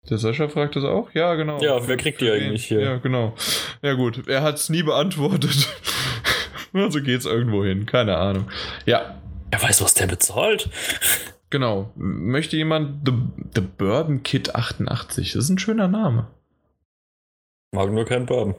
Der 0.09 0.17
Sascha 0.17 0.49
fragt 0.49 0.75
das 0.75 0.83
auch? 0.83 1.13
Ja, 1.13 1.35
genau. 1.35 1.61
Ja, 1.61 1.87
wer 1.87 1.95
kriegt 1.95 2.19
die 2.19 2.29
eigentlich 2.29 2.65
hier? 2.65 2.81
Ja, 2.81 2.97
genau. 2.97 3.33
Ja, 3.81 3.93
gut. 3.93 4.27
Er 4.27 4.43
hat 4.43 4.55
es 4.55 4.67
nie 4.67 4.83
beantwortet. 4.83 5.69
also 6.73 7.01
geht's 7.01 7.25
irgendwo 7.25 7.63
hin. 7.63 7.85
Keine 7.85 8.17
Ahnung. 8.17 8.51
Ja. 8.85 9.21
Er 9.51 9.63
weiß, 9.63 9.81
was 9.81 9.93
der 9.93 10.07
bezahlt. 10.07 10.69
Genau. 11.49 11.91
Möchte 11.95 12.57
jemand 12.57 13.07
The, 13.07 13.13
The 13.55 13.61
Bourbon 13.61 14.23
Kid 14.23 14.53
88? 14.53 15.31
Das 15.31 15.43
ist 15.45 15.49
ein 15.49 15.59
schöner 15.59 15.87
Name. 15.87 16.27
Mag 17.71 17.91
nur 17.91 18.03
kein 18.03 18.25
Bourbon. 18.25 18.55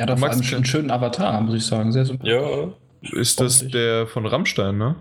Ja, 0.00 0.06
da 0.06 0.16
vor 0.16 0.30
allem 0.30 0.40
einen 0.40 0.64
schönen 0.64 0.90
Avatar, 0.90 1.42
muss 1.42 1.54
ich 1.56 1.66
sagen. 1.66 1.92
Sehr 1.92 2.06
sympathisch. 2.06 2.32
Ja. 2.32 3.20
Ist 3.20 3.38
das 3.38 3.68
der 3.68 4.06
von 4.06 4.24
Rammstein, 4.24 4.78
ne? 4.78 4.96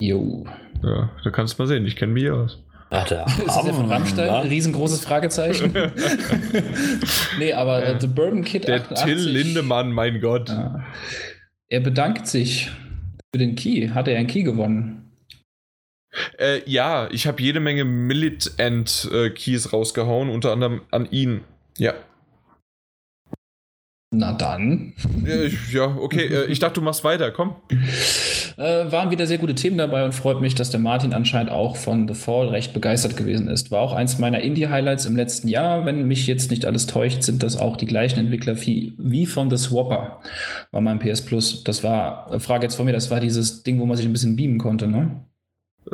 Jo. 0.00 0.46
Ja, 0.84 1.10
da 1.24 1.30
kannst 1.30 1.58
du 1.58 1.62
mal 1.64 1.66
sehen. 1.66 1.84
Ich 1.84 1.96
kenne 1.96 2.12
mich 2.12 2.30
aus. 2.30 2.62
Ach, 2.90 3.08
der 3.08 3.26
ist 3.38 3.44
das 3.44 3.64
der 3.64 3.74
von 3.74 3.90
Rammstein? 3.90 4.30
Ein 4.30 4.46
riesengroßes 4.46 5.04
Fragezeichen. 5.04 5.72
nee, 7.40 7.52
aber 7.54 7.84
äh, 7.84 8.00
The 8.00 8.06
Bourbon 8.06 8.44
Kid 8.44 8.68
Der 8.68 8.82
88, 8.82 9.04
Till 9.04 9.18
Lindemann, 9.18 9.90
mein 9.90 10.20
Gott. 10.20 10.48
Ja. 10.48 10.84
Er 11.68 11.80
bedankt 11.80 12.28
sich 12.28 12.70
für 13.34 13.40
den 13.40 13.56
Key. 13.56 13.88
Hat 13.88 14.06
er 14.06 14.16
einen 14.16 14.28
Key 14.28 14.44
gewonnen? 14.44 15.10
Äh, 16.38 16.60
ja, 16.66 17.08
ich 17.10 17.26
habe 17.26 17.42
jede 17.42 17.58
Menge 17.58 17.84
Millit-End-Keys 17.84 19.72
rausgehauen, 19.72 20.30
unter 20.30 20.52
anderem 20.52 20.82
an 20.92 21.08
ihn. 21.10 21.40
Ja. 21.78 21.94
Na 24.18 24.32
dann. 24.32 24.94
Ja, 25.70 25.94
okay. 25.94 26.26
Äh, 26.26 26.46
ich 26.46 26.58
dachte, 26.58 26.80
du 26.80 26.80
machst 26.80 27.04
weiter. 27.04 27.30
Komm. 27.32 27.56
Äh, 28.56 28.90
waren 28.90 29.10
wieder 29.10 29.26
sehr 29.26 29.36
gute 29.36 29.54
Themen 29.54 29.76
dabei 29.76 30.06
und 30.06 30.14
freut 30.14 30.40
mich, 30.40 30.54
dass 30.54 30.70
der 30.70 30.80
Martin 30.80 31.12
anscheinend 31.12 31.50
auch 31.50 31.76
von 31.76 32.08
The 32.08 32.14
Fall 32.14 32.48
recht 32.48 32.72
begeistert 32.72 33.18
gewesen 33.18 33.48
ist. 33.48 33.70
War 33.70 33.82
auch 33.82 33.92
eins 33.92 34.18
meiner 34.18 34.40
Indie-Highlights 34.40 35.04
im 35.04 35.16
letzten 35.16 35.48
Jahr. 35.48 35.84
Wenn 35.84 36.08
mich 36.08 36.26
jetzt 36.26 36.50
nicht 36.50 36.64
alles 36.64 36.86
täuscht, 36.86 37.24
sind 37.24 37.42
das 37.42 37.58
auch 37.58 37.76
die 37.76 37.84
gleichen 37.84 38.18
Entwickler 38.18 38.58
wie, 38.62 38.94
wie 38.96 39.26
von 39.26 39.50
The 39.50 39.58
Swapper. 39.58 40.22
War 40.70 40.80
mein 40.80 40.98
PS 40.98 41.20
Plus. 41.20 41.62
Das 41.62 41.84
war, 41.84 42.32
äh, 42.32 42.40
Frage 42.40 42.64
jetzt 42.64 42.76
von 42.76 42.86
mir, 42.86 42.92
das 42.92 43.10
war 43.10 43.20
dieses 43.20 43.64
Ding, 43.64 43.78
wo 43.80 43.84
man 43.84 43.98
sich 43.98 44.06
ein 44.06 44.12
bisschen 44.12 44.36
beamen 44.36 44.56
konnte, 44.56 44.86
ne? 44.86 45.26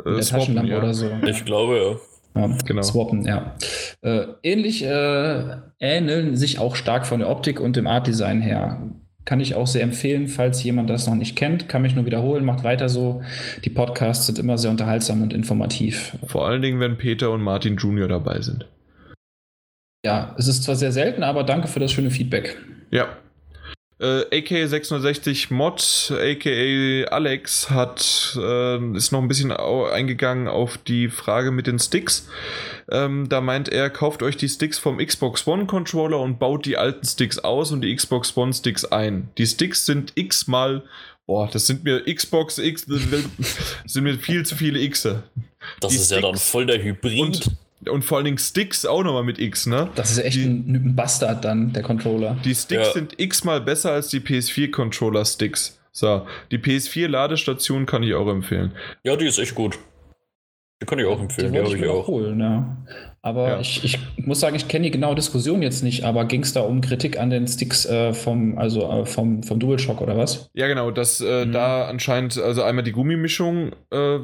Äh, 0.05 0.15
der 0.15 0.21
Taschenlampe 0.21 0.71
ja. 0.71 0.77
oder 0.77 0.93
so. 0.93 1.11
Ich 1.25 1.43
glaube, 1.43 1.77
ja. 1.77 2.12
Ja, 2.35 2.49
genau. 2.65 2.81
Swappen, 2.81 3.25
ja. 3.25 3.55
Äh, 4.01 4.25
ähnlich 4.41 4.83
äh, 4.83 5.57
ähneln 5.79 6.35
sich 6.35 6.59
auch 6.59 6.75
stark 6.75 7.05
von 7.05 7.19
der 7.19 7.29
Optik 7.29 7.59
und 7.59 7.75
dem 7.75 7.87
Artdesign 7.87 8.41
her. 8.41 8.81
Kann 9.25 9.39
ich 9.39 9.55
auch 9.55 9.67
sehr 9.67 9.83
empfehlen, 9.83 10.27
falls 10.27 10.63
jemand 10.63 10.89
das 10.89 11.07
noch 11.07 11.15
nicht 11.15 11.37
kennt. 11.37 11.69
Kann 11.69 11.81
mich 11.81 11.95
nur 11.95 12.05
wiederholen, 12.05 12.43
macht 12.43 12.63
weiter 12.63 12.89
so. 12.89 13.21
Die 13.63 13.69
Podcasts 13.69 14.25
sind 14.25 14.37
immer 14.37 14.57
sehr 14.57 14.71
unterhaltsam 14.71 15.21
und 15.21 15.31
informativ. 15.31 16.17
Vor 16.25 16.45
allen 16.45 16.61
Dingen, 16.61 16.79
wenn 16.81 16.97
Peter 16.97 17.31
und 17.31 17.41
Martin 17.41 17.77
Junior 17.77 18.09
dabei 18.09 18.41
sind. 18.41 18.67
Ja, 20.05 20.35
es 20.37 20.49
ist 20.49 20.63
zwar 20.63 20.75
sehr 20.75 20.91
selten, 20.91 21.23
aber 21.23 21.43
danke 21.43 21.69
für 21.69 21.79
das 21.79 21.93
schöne 21.93 22.11
Feedback. 22.11 22.57
Ja, 22.91 23.07
äh, 24.03 24.41
AK660 24.41 25.53
Mod, 25.53 26.11
aka 26.11 27.15
Alex, 27.15 27.69
hat, 27.69 28.37
äh, 28.37 28.97
ist 28.97 29.11
noch 29.11 29.21
ein 29.21 29.29
bisschen 29.29 29.51
eingegangen 29.51 30.47
auf 30.47 30.77
die 30.77 31.07
Frage 31.07 31.51
mit 31.51 31.67
den 31.67 31.79
Sticks. 31.79 32.27
Ähm, 32.91 33.29
da 33.29 33.39
meint 33.39 33.69
er, 33.69 33.89
kauft 33.89 34.21
euch 34.21 34.35
die 34.35 34.49
Sticks 34.49 34.77
vom 34.77 34.97
Xbox 34.97 35.47
One 35.47 35.65
Controller 35.65 36.19
und 36.19 36.37
baut 36.37 36.65
die 36.65 36.77
alten 36.77 37.05
Sticks 37.05 37.39
aus 37.39 37.71
und 37.71 37.81
die 37.81 37.95
Xbox 37.95 38.35
One 38.35 38.53
Sticks 38.53 38.83
ein. 38.83 39.29
Die 39.37 39.47
Sticks 39.47 39.85
sind 39.85 40.11
x-mal, 40.15 40.83
boah, 41.25 41.49
das 41.51 41.65
sind 41.65 41.85
mir 41.85 42.03
Xbox 42.03 42.57
X, 42.57 42.85
sind 43.85 44.03
mir 44.03 44.19
viel 44.19 44.45
zu 44.45 44.55
viele 44.57 44.87
Xe. 44.89 45.23
Das 45.79 45.91
die 45.91 45.97
ist 45.97 46.07
Sticks 46.07 46.21
ja 46.21 46.29
dann 46.29 46.37
voll 46.37 46.65
der 46.65 46.83
Hybrid. 46.83 47.19
Und 47.19 47.57
und 47.89 48.03
vor 48.03 48.17
allen 48.17 48.25
Dingen 48.25 48.37
Sticks 48.37 48.85
auch 48.85 49.03
nochmal 49.03 49.23
mit 49.23 49.39
X, 49.39 49.65
ne? 49.67 49.89
Das 49.95 50.11
ist 50.11 50.19
echt 50.19 50.37
die, 50.37 50.45
ein, 50.45 50.95
Bastard 50.95 51.43
dann, 51.45 51.73
der 51.73 51.83
Controller. 51.83 52.37
Die 52.43 52.55
Sticks 52.55 52.87
ja. 52.87 52.93
sind 52.93 53.19
x-mal 53.19 53.61
besser 53.61 53.91
als 53.91 54.09
die 54.09 54.19
PS4-Controller-Sticks. 54.19 55.79
So, 55.91 56.25
die 56.51 56.57
PS4-Ladestation 56.57 57.85
kann 57.85 58.03
ich 58.03 58.13
auch 58.15 58.27
empfehlen. 58.27 58.71
Ja, 59.03 59.15
die 59.15 59.27
ist 59.27 59.37
echt 59.37 59.53
gut. 59.55 59.77
Die 60.81 60.85
kann 60.85 60.99
ich 60.99 61.05
auch 61.05 61.19
empfehlen, 61.19 61.53
die 61.53 61.59
die 61.59 61.65
habe 61.65 61.77
ich 61.77 61.87
auch 61.87 62.03
auch. 62.03 62.07
holen, 62.07 62.39
ja. 62.39 62.77
Aber 63.21 63.47
Ja. 63.47 63.59
Ich, 63.61 63.83
ich 63.85 63.99
muss 64.17 64.39
sagen, 64.41 64.55
ich 64.55 64.67
kenne 64.67 64.83
die 64.85 64.91
genaue 64.91 65.15
Diskussion 65.15 65.61
jetzt 65.61 65.81
nicht, 65.81 66.03
aber 66.03 66.25
ging 66.25 66.41
es 66.41 66.51
da 66.51 66.61
um 66.61 66.81
Kritik 66.81 67.17
an 67.19 67.29
den 67.29 67.47
Sticks 67.47 67.85
äh, 67.85 68.13
vom, 68.13 68.57
also 68.57 68.89
äh, 68.91 69.05
vom, 69.05 69.43
vom 69.43 69.59
DualShock 69.59 70.01
oder 70.01 70.17
was? 70.17 70.49
Ja, 70.53 70.67
genau, 70.67 70.91
dass 70.91 71.21
äh, 71.21 71.45
Mhm. 71.45 71.51
da 71.53 71.85
anscheinend, 71.85 72.37
also 72.37 72.63
einmal 72.63 72.83
die 72.83 72.91
Gummimischung 72.91 73.71
äh, 73.91 74.19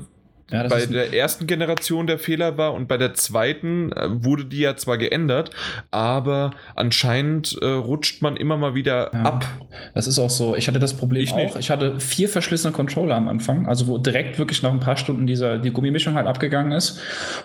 Ja, 0.52 0.68
bei 0.68 0.86
der 0.86 1.14
ersten 1.14 1.46
Generation 1.48 2.08
der 2.08 2.18
Fehler 2.20 2.58
war 2.58 2.74
und 2.74 2.88
bei 2.88 2.98
der 2.98 3.14
zweiten 3.14 3.92
äh, 3.92 4.08
wurde 4.24 4.46
die 4.46 4.60
ja 4.60 4.76
zwar 4.76 4.98
geändert, 4.98 5.52
aber 5.92 6.52
anscheinend 6.76 7.58
äh, 7.62 7.66
rutscht 7.66 8.22
man 8.22 8.36
immer 8.36 8.58
mal 8.58 8.74
wieder 8.76 9.12
Ja. 9.14 9.22
ab. 9.24 9.46
das 9.94 10.08
ist 10.08 10.18
auch 10.20 10.30
so. 10.30 10.56
Ich 10.56 10.68
hatte 10.68 10.80
das 10.80 10.94
Problem 10.96 11.24
Ich 11.24 11.34
auch. 11.34 11.38
nicht. 11.38 11.56
Ich 11.58 11.70
hatte 11.70 12.00
vier 12.00 12.30
verschlissene 12.30 12.74
Controller 12.74 13.16
am 13.16 13.28
Anfang, 13.28 13.68
also 13.68 13.88
wo 13.88 13.98
direkt 13.98 14.40
wirklich 14.40 14.64
nach 14.64 14.72
ein 14.72 14.80
paar 14.80 14.98
Stunden 14.98 15.28
dieser, 15.28 15.58
die 15.60 15.72
Gummimischung 15.72 16.16
halt 16.16 16.28
abgegangen 16.28 16.72
ist. 16.72 17.00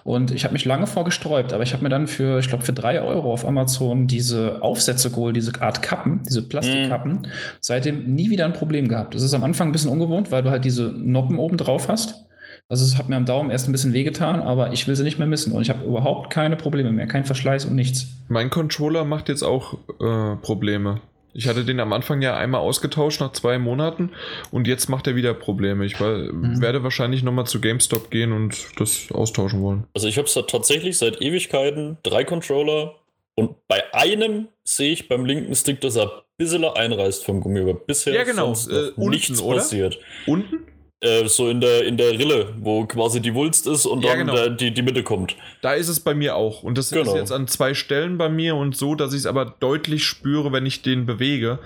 Und 0.04 0.30
ich 0.30 0.44
habe 0.44 0.52
mich 0.54 0.64
lange 0.64 0.86
vorgesträubt, 0.86 1.52
aber 1.52 1.62
ich 1.62 1.72
habe 1.72 1.82
mir 1.82 1.90
dann 1.90 2.06
für, 2.06 2.38
ich 2.38 2.48
glaube, 2.48 2.64
für 2.64 2.72
drei 2.72 3.00
Euro 3.02 3.32
auf 3.32 3.46
Amazon 3.46 4.06
diese 4.06 4.62
Aufsätze 4.62 5.10
geholt, 5.10 5.36
diese 5.36 5.52
Art 5.60 5.82
Kappen, 5.82 6.22
diese 6.26 6.42
Plastikkappen. 6.42 7.26
Seitdem 7.60 8.14
nie 8.14 8.30
wieder 8.30 8.44
ein 8.46 8.52
Problem 8.52 8.88
gehabt. 8.88 9.14
Das 9.14 9.22
ist 9.22 9.34
am 9.34 9.44
Anfang 9.44 9.68
ein 9.68 9.72
bisschen 9.72 9.90
ungewohnt, 9.90 10.30
weil 10.32 10.42
du 10.42 10.50
halt 10.50 10.64
diese 10.64 10.84
Noppen 10.84 11.38
oben 11.38 11.56
drauf 11.56 11.88
hast. 11.88 12.24
Also 12.68 12.84
es 12.84 12.96
hat 12.96 13.08
mir 13.08 13.16
am 13.16 13.26
Daumen 13.26 13.50
erst 13.50 13.68
ein 13.68 13.72
bisschen 13.72 13.92
wehgetan, 13.92 14.40
aber 14.40 14.72
ich 14.72 14.88
will 14.88 14.96
sie 14.96 15.04
nicht 15.04 15.18
mehr 15.18 15.28
missen. 15.28 15.52
Und 15.52 15.62
ich 15.62 15.70
habe 15.70 15.84
überhaupt 15.84 16.30
keine 16.30 16.56
Probleme 16.56 16.90
mehr, 16.92 17.06
kein 17.06 17.24
Verschleiß 17.24 17.66
und 17.66 17.74
nichts. 17.74 18.06
Mein 18.28 18.48
Controller 18.50 19.04
macht 19.04 19.28
jetzt 19.28 19.42
auch 19.42 19.74
äh, 20.00 20.36
Probleme. 20.36 21.00
Ich 21.36 21.48
hatte 21.48 21.64
den 21.64 21.80
am 21.80 21.92
Anfang 21.92 22.22
ja 22.22 22.36
einmal 22.36 22.60
ausgetauscht 22.60 23.20
nach 23.20 23.32
zwei 23.32 23.58
Monaten 23.58 24.10
und 24.52 24.66
jetzt 24.68 24.88
macht 24.88 25.06
er 25.08 25.16
wieder 25.16 25.34
Probleme. 25.34 25.84
Ich 25.84 26.00
war, 26.00 26.16
Mhm. 26.16 26.60
werde 26.60 26.82
wahrscheinlich 26.84 27.22
nochmal 27.24 27.44
zu 27.46 27.60
GameStop 27.60 28.10
gehen 28.10 28.32
und 28.32 28.56
das 28.78 29.08
austauschen 29.12 29.60
wollen. 29.60 29.84
Also 29.94 30.06
ich 30.06 30.16
habe 30.16 30.28
es 30.28 30.34
tatsächlich 30.46 30.96
seit 30.96 31.20
Ewigkeiten, 31.20 31.98
drei 32.04 32.22
Controller 32.24 32.94
und 33.34 33.56
bei 33.66 33.82
einem 33.92 34.46
sehe 34.62 34.92
ich 34.92 35.08
beim 35.08 35.24
linken 35.26 35.54
Stick, 35.56 35.80
dass 35.80 35.96
er 35.96 36.04
ein 36.04 36.20
bisschen 36.38 36.64
einreißt 36.64 37.24
vom 37.24 37.40
Gummi, 37.40 37.60
aber 37.60 37.74
bisher 37.74 38.14
Ja, 38.14 38.22
genau, 38.22 38.54
sonst 38.54 38.68
äh, 38.70 38.92
unten, 38.96 39.10
nichts 39.10 39.40
oder? 39.42 39.56
passiert. 39.58 39.98
Unten? 40.26 40.58
Äh, 41.04 41.28
so 41.28 41.48
in 41.50 41.60
der, 41.60 41.84
in 41.84 41.96
der 41.98 42.12
Rille, 42.12 42.54
wo 42.58 42.86
quasi 42.86 43.20
die 43.20 43.34
Wulst 43.34 43.66
ist 43.66 43.84
und 43.84 44.02
Ja, 44.02 44.10
dann 44.16 44.20
genau. 44.20 44.34
der, 44.34 44.50
die, 44.50 44.72
die 44.72 44.82
Mitte 44.82 45.02
kommt. 45.02 45.36
Da 45.60 45.74
ist 45.74 45.88
es 45.88 46.00
bei 46.00 46.14
mir 46.14 46.34
auch. 46.34 46.62
Und 46.62 46.78
das 46.78 46.86
ist 46.86 46.92
Genau. 46.92 47.14
jetzt 47.16 47.30
an 47.30 47.46
zwei 47.46 47.74
Stellen 47.74 48.16
bei 48.16 48.28
mir 48.28 48.56
und 48.56 48.76
so, 48.76 48.94
dass 48.94 49.12
ich 49.12 49.20
es 49.20 49.26
aber 49.26 49.44
deutlich 49.60 50.04
spüre, 50.04 50.50
wenn 50.52 50.64
ich 50.64 50.80
den 50.82 51.04
bewege. 51.04 51.58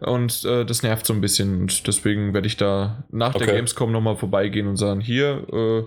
Und 0.00 0.44
äh, 0.44 0.64
das 0.64 0.82
nervt 0.82 1.04
so 1.06 1.12
ein 1.12 1.20
bisschen. 1.20 1.60
Und 1.62 1.86
deswegen 1.86 2.32
werde 2.32 2.46
ich 2.46 2.56
da 2.56 3.04
nach 3.10 3.34
der 3.34 3.42
Okay. 3.42 3.56
Gamescom 3.56 3.92
nochmal 3.92 4.16
vorbeigehen 4.16 4.66
und 4.66 4.76
sagen, 4.76 5.00
hier, 5.00 5.46
äh, 5.52 5.82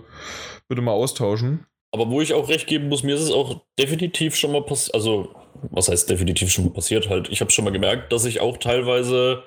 bitte 0.68 0.82
mal 0.82 0.92
austauschen. 0.92 1.66
Aber 1.92 2.08
wo 2.08 2.20
ich 2.20 2.32
auch 2.34 2.48
recht 2.48 2.68
geben 2.68 2.88
muss, 2.88 3.02
mir 3.02 3.16
ist 3.16 3.22
es 3.22 3.32
auch 3.32 3.62
definitiv 3.76 4.36
schon 4.36 4.52
mal 4.52 4.62
passiert, 4.62 4.94
also 4.94 5.34
was 5.70 5.88
heißt 5.88 6.08
definitiv 6.08 6.50
schon 6.50 6.72
passiert 6.72 7.08
halt, 7.08 7.28
ich 7.28 7.40
habe 7.40 7.50
schon 7.50 7.64
mal 7.64 7.70
gemerkt, 7.70 8.12
dass 8.12 8.24
ich 8.24 8.40
auch 8.40 8.56
teilweise 8.56 9.42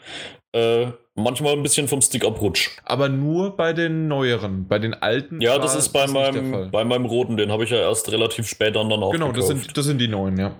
äh, 0.53 0.87
manchmal 1.15 1.53
ein 1.53 1.63
bisschen 1.63 1.87
vom 1.87 2.01
Stick 2.01 2.23
abrutsch. 2.25 2.71
Aber 2.85 3.09
nur 3.09 3.55
bei 3.55 3.73
den 3.73 4.07
neueren. 4.07 4.67
Bei 4.67 4.79
den 4.79 4.93
alten. 4.93 5.41
Ja, 5.41 5.57
das 5.57 5.75
ist 5.75 5.89
bei 5.89 6.05
der 6.05 6.13
meinem, 6.13 6.71
bei 6.71 6.83
meinem 6.83 7.05
roten, 7.05 7.37
den 7.37 7.51
habe 7.51 7.63
ich 7.63 7.71
ja 7.71 7.77
erst 7.77 8.11
relativ 8.11 8.47
spät 8.47 8.75
dann 8.75 8.91
auch 8.91 9.11
Genau, 9.11 9.31
das 9.31 9.47
sind, 9.47 9.75
das 9.75 9.85
sind 9.85 9.99
die 9.99 10.07
neuen, 10.07 10.37
ja. 10.37 10.55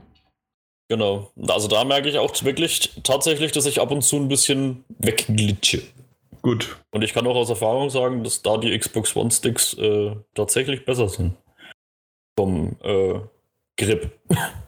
Genau. 0.90 1.32
Also 1.48 1.68
da 1.68 1.84
merke 1.84 2.10
ich 2.10 2.18
auch 2.18 2.34
wirklich 2.44 2.92
tatsächlich, 3.04 3.52
dass 3.52 3.66
ich 3.66 3.80
ab 3.80 3.92
und 3.92 4.02
zu 4.02 4.18
ein 4.18 4.28
bisschen 4.28 4.84
wegglitsche. 5.00 5.82
Gut. 6.42 6.78
Und 6.92 7.04
ich 7.04 7.14
kann 7.14 7.26
auch 7.26 7.36
aus 7.36 7.50
Erfahrung 7.50 7.90
sagen, 7.90 8.24
dass 8.24 8.42
da 8.42 8.58
die 8.58 8.78
Xbox 8.78 9.16
One 9.16 9.32
Sticks 9.32 9.74
äh, 9.76 10.16
tatsächlich 10.36 10.86
besser 10.86 11.08
sind. 11.08 11.36
Vom 12.38 12.76
äh, 12.84 13.20
Grip. 13.78 14.12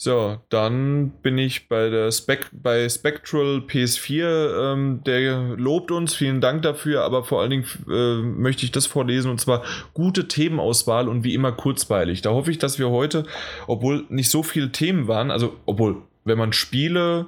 So, 0.00 0.38
dann 0.48 1.10
bin 1.22 1.38
ich 1.38 1.66
bei 1.66 1.90
der 1.90 2.12
Spec 2.12 2.50
bei 2.52 2.88
Spectral 2.88 3.64
PS4. 3.66 4.72
Ähm, 4.72 5.02
der 5.04 5.56
lobt 5.56 5.90
uns, 5.90 6.14
vielen 6.14 6.40
Dank 6.40 6.62
dafür, 6.62 7.02
aber 7.02 7.24
vor 7.24 7.40
allen 7.40 7.50
Dingen 7.50 7.66
äh, 7.90 8.22
möchte 8.22 8.64
ich 8.64 8.70
das 8.70 8.86
vorlesen 8.86 9.28
und 9.28 9.40
zwar 9.40 9.64
gute 9.94 10.28
Themenauswahl 10.28 11.08
und 11.08 11.24
wie 11.24 11.34
immer 11.34 11.50
kurzweilig. 11.50 12.22
Da 12.22 12.30
hoffe 12.30 12.52
ich, 12.52 12.58
dass 12.58 12.78
wir 12.78 12.90
heute, 12.90 13.26
obwohl 13.66 14.04
nicht 14.08 14.30
so 14.30 14.44
viele 14.44 14.70
Themen 14.70 15.08
waren, 15.08 15.32
also 15.32 15.56
obwohl, 15.66 16.02
wenn 16.24 16.38
man 16.38 16.52
Spiele, 16.52 17.26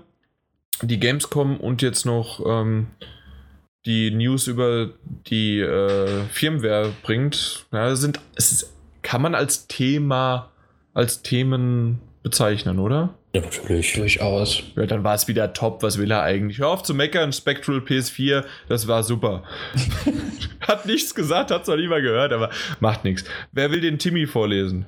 die 0.81 1.01
Gamescom 1.01 1.57
und 1.57 1.83
jetzt 1.83 2.07
noch 2.07 2.41
ähm, 2.47 2.87
die 3.85 4.13
News 4.13 4.47
über 4.47 4.91
die 5.27 5.59
äh, 5.59 6.23
Firmware 6.31 6.93
bringt, 7.03 7.67
ja, 7.73 7.97
sind, 7.97 8.21
es 8.37 8.53
ist, 8.53 8.73
kann 9.03 9.23
man 9.23 9.35
als 9.35 9.67
Thema, 9.67 10.53
als 10.95 11.23
Themen 11.23 12.01
bezeichnen, 12.23 12.79
oder? 12.79 13.15
Ja, 13.35 13.41
natürlich. 13.41 13.95
Durchaus. 13.95 14.63
Ja, 14.77 14.87
dann 14.87 15.05
war 15.05 15.15
es 15.15 15.29
wieder 15.29 15.53
top. 15.53 15.83
Was 15.83 15.99
will 15.99 16.11
er 16.11 16.23
eigentlich? 16.23 16.59
Hör 16.59 16.69
auf 16.69 16.83
zu 16.83 16.95
meckern, 16.95 17.33
Spectral 17.33 17.79
PS4, 17.79 18.45
das 18.69 18.89
war 18.89 19.03
super. 19.03 19.45
hat 20.61 20.87
nichts 20.87 21.15
gesagt, 21.15 21.51
hat 21.51 21.65
zwar 21.65 21.77
nie 21.77 21.89
mal 21.89 22.03
gehört, 22.03 22.33
aber 22.33 22.51
macht 22.81 23.05
nichts. 23.05 23.25
Wer 23.53 23.71
will 23.71 23.81
den 23.81 23.99
Timmy 23.99 24.27
vorlesen? 24.27 24.87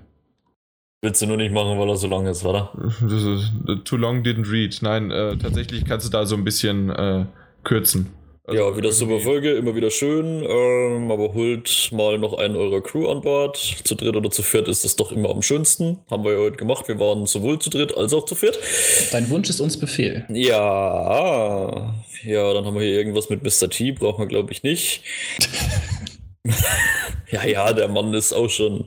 Willst 1.05 1.21
du 1.21 1.27
nur 1.27 1.37
nicht 1.37 1.53
machen, 1.53 1.79
weil 1.79 1.89
er 1.89 1.97
so 1.97 2.07
lang 2.07 2.27
ist, 2.27 2.45
oder? 2.45 2.71
Äh, 3.03 3.77
too 3.85 3.97
long 3.97 4.23
didn't 4.23 4.51
read. 4.51 4.79
Nein, 4.83 5.11
äh, 5.11 5.37
tatsächlich 5.37 5.85
kannst 5.85 6.07
du 6.07 6.11
da 6.11 6.27
so 6.27 6.37
ein 6.37 6.45
bisschen 6.45 6.91
äh, 6.91 7.27
kürzen. 7.65 8.11
Also 8.45 8.61
ja, 8.61 8.77
wieder 8.77 8.91
super 8.91 9.21
Folge, 9.21 9.53
immer 9.53 9.75
wieder 9.77 9.91
schön. 9.93 10.43
Ähm, 10.45 11.11
aber 11.13 11.33
holt 11.33 11.91
mal 11.93 12.19
noch 12.19 12.37
einen 12.39 12.57
eurer 12.57 12.81
Crew 12.83 13.09
an 13.09 13.21
Bord. 13.21 13.57
Zu 13.57 13.95
dritt 13.95 14.17
oder 14.17 14.31
zu 14.33 14.43
viert 14.43 14.67
ist 14.67 14.85
das 14.85 14.97
doch 14.97 15.13
immer 15.13 15.31
am 15.31 15.43
schönsten. 15.43 16.01
Haben 16.11 16.25
wir 16.25 16.33
ja 16.33 16.39
heute 16.41 16.57
gemacht. 16.57 16.89
Wir 16.89 16.99
waren 16.99 17.25
sowohl 17.27 17.61
zu 17.61 17.71
dritt 17.71 17.97
als 17.97 18.13
auch 18.13 18.25
zu 18.25 18.35
viert. 18.35 18.59
Dein 19.13 19.31
Wunsch 19.31 19.49
ist 19.49 19.61
uns 19.61 19.77
Befehl. 19.79 20.25
Ja, 20.29 21.95
ja, 22.25 22.53
dann 22.55 22.65
haben 22.65 22.75
wir 22.75 22.83
hier 22.85 22.97
irgendwas 22.97 23.31
mit 23.31 23.45
Mr. 23.45 23.71
T, 23.71 23.93
brauchen 23.93 24.19
wir 24.23 24.27
glaube 24.27 24.51
ich 24.53 24.65
nicht. 24.65 25.03
ja, 27.31 27.45
ja, 27.47 27.73
der 27.73 27.87
Mann 27.87 28.13
ist 28.13 28.33
auch 28.33 28.51
schon. 28.51 28.87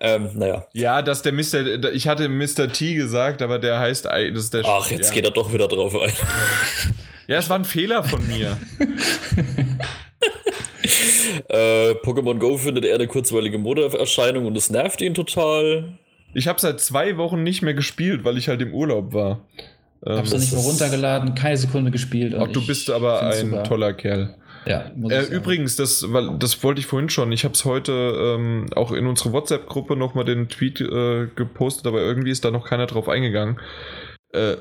Ähm, 0.00 0.30
naja. 0.34 0.66
Ja, 0.72 1.02
dass 1.02 1.22
der 1.22 1.32
Mr. 1.32 1.92
Ich 1.92 2.08
hatte 2.08 2.28
Mr. 2.28 2.72
T 2.72 2.94
gesagt, 2.94 3.42
aber 3.42 3.60
der 3.60 3.78
heißt. 3.78 4.08
ei- 4.08 4.30
Das 4.32 4.44
ist 4.44 4.54
der 4.54 4.64
Ach, 4.64 4.90
jetzt 4.90 5.10
ja. 5.10 5.14
geht 5.14 5.24
er 5.24 5.30
doch 5.30 5.52
wieder 5.52 5.68
drauf 5.68 5.94
ein. 5.94 6.12
Ja, 7.28 7.36
es 7.38 7.48
war 7.50 7.58
ein 7.58 7.64
Fehler 7.64 8.02
von 8.02 8.26
mir. 8.26 8.56
Äh, 11.48 11.92
Pokémon 12.02 12.38
Go 12.38 12.56
findet 12.56 12.84
er 12.84 12.94
eine 12.96 13.06
kurzweilige 13.06 13.58
Modeerscheinung 13.58 14.46
und 14.46 14.56
es 14.56 14.70
nervt 14.70 15.00
ihn 15.00 15.14
total. 15.14 15.98
Ich 16.34 16.48
habe 16.48 16.60
seit 16.60 16.80
zwei 16.80 17.16
Wochen 17.16 17.42
nicht 17.42 17.62
mehr 17.62 17.74
gespielt, 17.74 18.24
weil 18.24 18.38
ich 18.38 18.48
halt 18.48 18.60
im 18.62 18.72
Urlaub 18.74 19.12
war. 19.12 19.46
Ähm, 20.04 20.16
Hab's 20.18 20.30
dann 20.30 20.40
nicht 20.40 20.52
mehr 20.52 20.62
runtergeladen, 20.62 21.34
keine 21.34 21.56
Sekunde 21.56 21.90
gespielt. 21.90 22.34
Ach, 22.38 22.48
du 22.48 22.66
bist 22.66 22.90
aber 22.90 23.22
ein 23.22 23.50
super. 23.50 23.64
toller 23.64 23.92
Kerl. 23.92 24.34
Ja, 24.66 24.90
Äh, 25.08 25.24
übrigens, 25.26 25.76
das, 25.76 26.12
weil, 26.12 26.36
das 26.38 26.62
wollte 26.62 26.80
ich 26.80 26.86
vorhin 26.86 27.08
schon. 27.08 27.32
Ich 27.32 27.44
habe 27.44 27.54
es 27.54 27.64
heute 27.64 27.92
ähm, 28.38 28.66
auch 28.74 28.92
in 28.92 29.06
unsere 29.06 29.32
WhatsApp-Gruppe 29.32 29.96
nochmal 29.96 30.24
den 30.24 30.48
Tweet 30.48 30.80
äh, 30.80 31.28
gepostet, 31.34 31.86
aber 31.86 32.00
irgendwie 32.00 32.30
ist 32.30 32.44
da 32.44 32.50
noch 32.50 32.66
keiner 32.66 32.86
drauf 32.86 33.08
eingegangen. 33.08 33.58
Äh, 34.32 34.56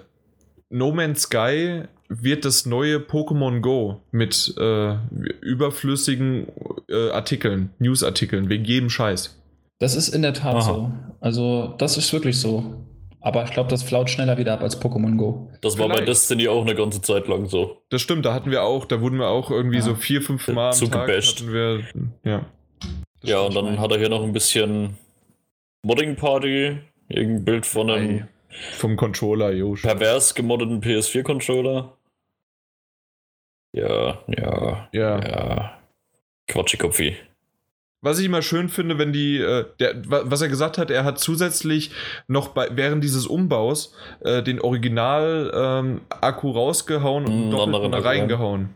no 0.69 0.91
Man's 0.91 1.23
Sky 1.23 1.83
wird 2.09 2.45
das 2.45 2.65
neue 2.65 2.97
Pokémon 2.97 3.59
Go 3.61 4.01
mit 4.11 4.53
äh, 4.57 4.95
überflüssigen 5.41 6.47
äh, 6.89 7.09
Artikeln, 7.11 7.71
Newsartikeln, 7.79 8.49
wegen 8.49 8.63
jedem 8.65 8.89
Scheiß. 8.89 9.37
Das 9.79 9.95
ist 9.95 10.09
in 10.09 10.21
der 10.21 10.33
Tat 10.33 10.55
Aha. 10.55 10.61
so. 10.61 10.91
Also, 11.19 11.75
das 11.77 11.97
ist 11.97 12.11
wirklich 12.13 12.39
so. 12.39 12.83
Aber 13.19 13.43
ich 13.43 13.51
glaube, 13.51 13.69
das 13.69 13.83
flaut 13.83 14.09
schneller 14.09 14.37
wieder 14.37 14.53
ab 14.53 14.61
als 14.61 14.79
Pokémon 14.81 15.17
Go. 15.17 15.51
Das 15.61 15.77
war 15.77 15.87
bei 15.87 15.95
Vielleicht. 15.95 16.09
Destiny 16.09 16.47
auch 16.47 16.61
eine 16.61 16.75
ganze 16.75 17.01
Zeit 17.01 17.27
lang 17.27 17.47
so. 17.47 17.81
Das 17.89 18.01
stimmt, 18.01 18.25
da 18.25 18.33
hatten 18.33 18.51
wir 18.51 18.63
auch, 18.63 18.85
da 18.85 19.01
wurden 19.01 19.17
wir 19.19 19.27
auch 19.27 19.51
irgendwie 19.51 19.77
Ja. 19.77 19.81
so 19.83 19.95
vier, 19.95 20.21
fünf 20.21 20.47
Mal 20.47 20.67
am 20.67 20.71
Tag 20.71 20.75
Zugebasht. 20.77 21.41
hatten 21.41 21.51
wir, 21.53 21.81
ja. 22.23 22.45
Das 23.21 23.29
Ja, 23.29 23.39
und 23.41 23.55
dann 23.55 23.79
hat 23.79 23.91
er 23.91 23.97
hier 23.97 24.09
noch 24.09 24.23
ein 24.23 24.31
bisschen 24.33 24.97
Modding 25.83 26.15
Party. 26.15 26.77
Irgendein 27.09 27.43
Bild 27.45 27.65
von 27.65 27.89
einem 27.89 28.09
Ei. 28.19 28.27
vom 28.77 28.95
Controller, 28.95 29.51
jo. 29.51 29.73
pervers 29.81 30.33
gemoddeten 30.35 30.81
PS4-Controller. 30.81 31.96
Ja, 33.77 34.17
ja, 34.27 34.89
Ja. 34.91 35.19
ja. 35.19 35.73
Quatschikopfi. 36.47 37.15
Was 38.01 38.19
ich 38.19 38.25
immer 38.27 38.41
schön 38.43 38.69
finde, 38.69 38.97
wenn 38.99 39.11
die, 39.11 39.37
äh, 39.39 39.65
der, 39.79 39.95
wa- 40.09 40.21
was 40.25 40.41
er 40.41 40.47
gesagt 40.49 40.77
hat, 40.77 40.91
er 40.91 41.03
hat 41.03 41.17
zusätzlich 41.19 41.89
noch 42.27 42.49
bei, 42.49 42.67
während 42.71 43.03
dieses 43.03 43.25
Umbaus 43.27 43.93
äh, 44.23 44.43
den 44.43 44.61
Original-Akku 44.61 46.51
rausgehauen 46.51 47.25
und 47.25 47.31
Mm, 47.33 47.41
einen 47.41 47.51
doppelten 47.71 47.93
reingehauen. 47.93 48.69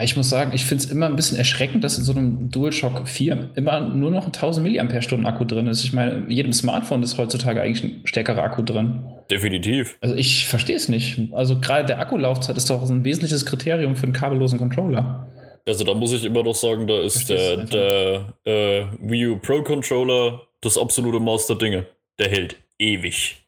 Ich 0.00 0.16
muss 0.16 0.30
sagen, 0.30 0.52
ich 0.54 0.64
finde 0.64 0.84
es 0.84 0.90
immer 0.90 1.06
ein 1.06 1.16
bisschen 1.16 1.36
erschreckend, 1.36 1.84
dass 1.84 1.98
in 1.98 2.04
so 2.04 2.12
einem 2.12 2.50
DualShock 2.50 3.06
4 3.06 3.50
immer 3.54 3.80
nur 3.80 4.10
noch 4.10 4.24
ein 4.26 4.32
1000 4.32 4.66
mAh 4.66 5.28
Akku 5.28 5.44
drin 5.44 5.66
ist. 5.66 5.84
Ich 5.84 5.92
meine, 5.92 6.12
in 6.12 6.30
jedem 6.30 6.52
Smartphone 6.54 7.02
ist 7.02 7.18
heutzutage 7.18 7.60
eigentlich 7.60 7.84
ein 7.84 8.00
stärkerer 8.06 8.42
Akku 8.42 8.62
drin. 8.62 9.02
Definitiv. 9.30 9.96
Also 10.00 10.14
ich 10.16 10.48
verstehe 10.48 10.76
es 10.76 10.88
nicht. 10.88 11.32
Also 11.32 11.60
gerade 11.60 11.86
der 11.86 12.00
Akkulaufzeit 12.00 12.56
ist 12.56 12.68
doch 12.68 12.88
ein 12.88 13.04
wesentliches 13.04 13.46
Kriterium 13.46 13.94
für 13.96 14.04
einen 14.04 14.12
kabellosen 14.12 14.58
Controller. 14.58 15.28
Also 15.68 15.84
da 15.84 15.94
muss 15.94 16.12
ich 16.12 16.24
immer 16.24 16.42
noch 16.42 16.54
sagen, 16.54 16.86
da 16.86 17.00
ist 17.00 17.26
Verstehst 17.26 17.72
der, 17.72 18.34
der 18.44 18.82
äh, 18.82 18.86
Wii 19.00 19.28
U 19.28 19.38
Pro 19.38 19.62
Controller 19.62 20.42
das 20.62 20.76
absolute 20.76 21.20
Master 21.20 21.56
Dinge. 21.56 21.86
Der 22.18 22.28
hält 22.28 22.56
ewig. 22.78 23.46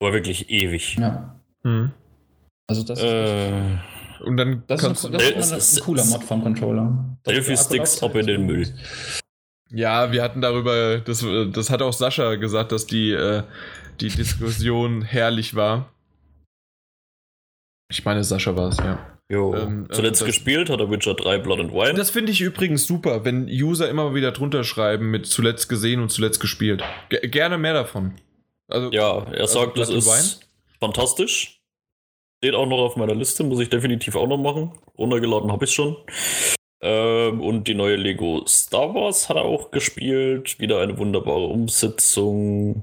Aber 0.00 0.12
wirklich 0.12 0.48
ewig. 0.50 0.96
Ja. 0.98 1.38
Hm. 1.62 1.90
Also 2.66 2.82
das, 2.82 3.02
Äh, 3.02 3.52
und 4.24 4.36
dann 4.38 4.62
das 4.66 4.80
kannst 4.80 5.04
ist, 5.04 5.12
ein, 5.12 5.34
das 5.36 5.52
ist 5.52 5.78
ein 5.78 5.84
cooler 5.84 6.04
Mod 6.06 6.24
vom 6.24 6.42
Controller. 6.42 7.18
Selfie-Sticks 7.26 8.00
der 8.00 8.08
ab 8.08 8.16
in 8.16 8.26
den 8.26 8.46
Müll. 8.46 8.66
Ja, 9.70 10.10
wir 10.12 10.22
hatten 10.22 10.40
darüber, 10.40 10.98
das, 10.98 11.24
das 11.52 11.70
hat 11.70 11.82
auch 11.82 11.92
Sascha 11.92 12.36
gesagt, 12.36 12.72
dass 12.72 12.86
die, 12.86 13.10
äh, 13.10 13.42
die 14.00 14.08
Diskussion 14.08 15.02
herrlich 15.02 15.54
war. 15.54 15.92
Ich 17.90 18.04
meine, 18.04 18.24
Sascha 18.24 18.56
war 18.56 18.68
es, 18.68 18.78
ja. 18.78 18.98
Jo. 19.28 19.54
Ähm, 19.54 19.86
äh, 19.90 19.94
Zuletzt 19.94 20.20
das- 20.20 20.26
gespielt 20.26 20.70
hat 20.70 20.80
er 20.80 20.90
Witcher 20.90 21.14
3 21.14 21.38
Blood 21.38 21.60
and 21.60 21.72
Wine. 21.72 21.94
Das 21.94 22.10
finde 22.10 22.32
ich 22.32 22.40
übrigens 22.40 22.86
super, 22.86 23.24
wenn 23.24 23.46
User 23.48 23.88
immer 23.88 24.14
wieder 24.14 24.32
drunter 24.32 24.64
schreiben 24.64 25.10
mit 25.10 25.26
zuletzt 25.26 25.68
gesehen 25.68 26.00
und 26.00 26.10
zuletzt 26.10 26.40
gespielt. 26.40 26.82
Ge 27.08 27.26
gerne 27.28 27.58
mehr 27.58 27.74
davon. 27.74 28.14
Also, 28.68 28.90
ja, 28.92 29.18
er 29.24 29.40
also 29.42 29.60
sagt, 29.60 29.78
das 29.78 29.88
Blood 29.88 30.04
and 30.04 30.08
ist 30.08 30.48
fantastisch. 30.80 31.60
Steht 32.38 32.54
auch 32.54 32.66
noch 32.66 32.78
auf 32.78 32.96
meiner 32.96 33.14
Liste, 33.14 33.42
muss 33.44 33.60
ich 33.60 33.68
definitiv 33.70 34.14
auch 34.14 34.26
noch 34.28 34.38
machen. 34.38 34.72
Runtergeladen 34.98 35.50
habe 35.50 35.64
ich 35.64 35.72
schon. 35.72 35.96
Ähm, 36.82 37.40
und 37.40 37.66
die 37.66 37.74
neue 37.74 37.96
Lego 37.96 38.44
Star 38.46 38.94
Wars 38.94 39.28
hat 39.28 39.36
er 39.36 39.44
auch 39.44 39.70
gespielt. 39.70 40.60
Wieder 40.60 40.80
eine 40.80 40.98
wunderbare 40.98 41.46
Umsetzung. 41.46 42.82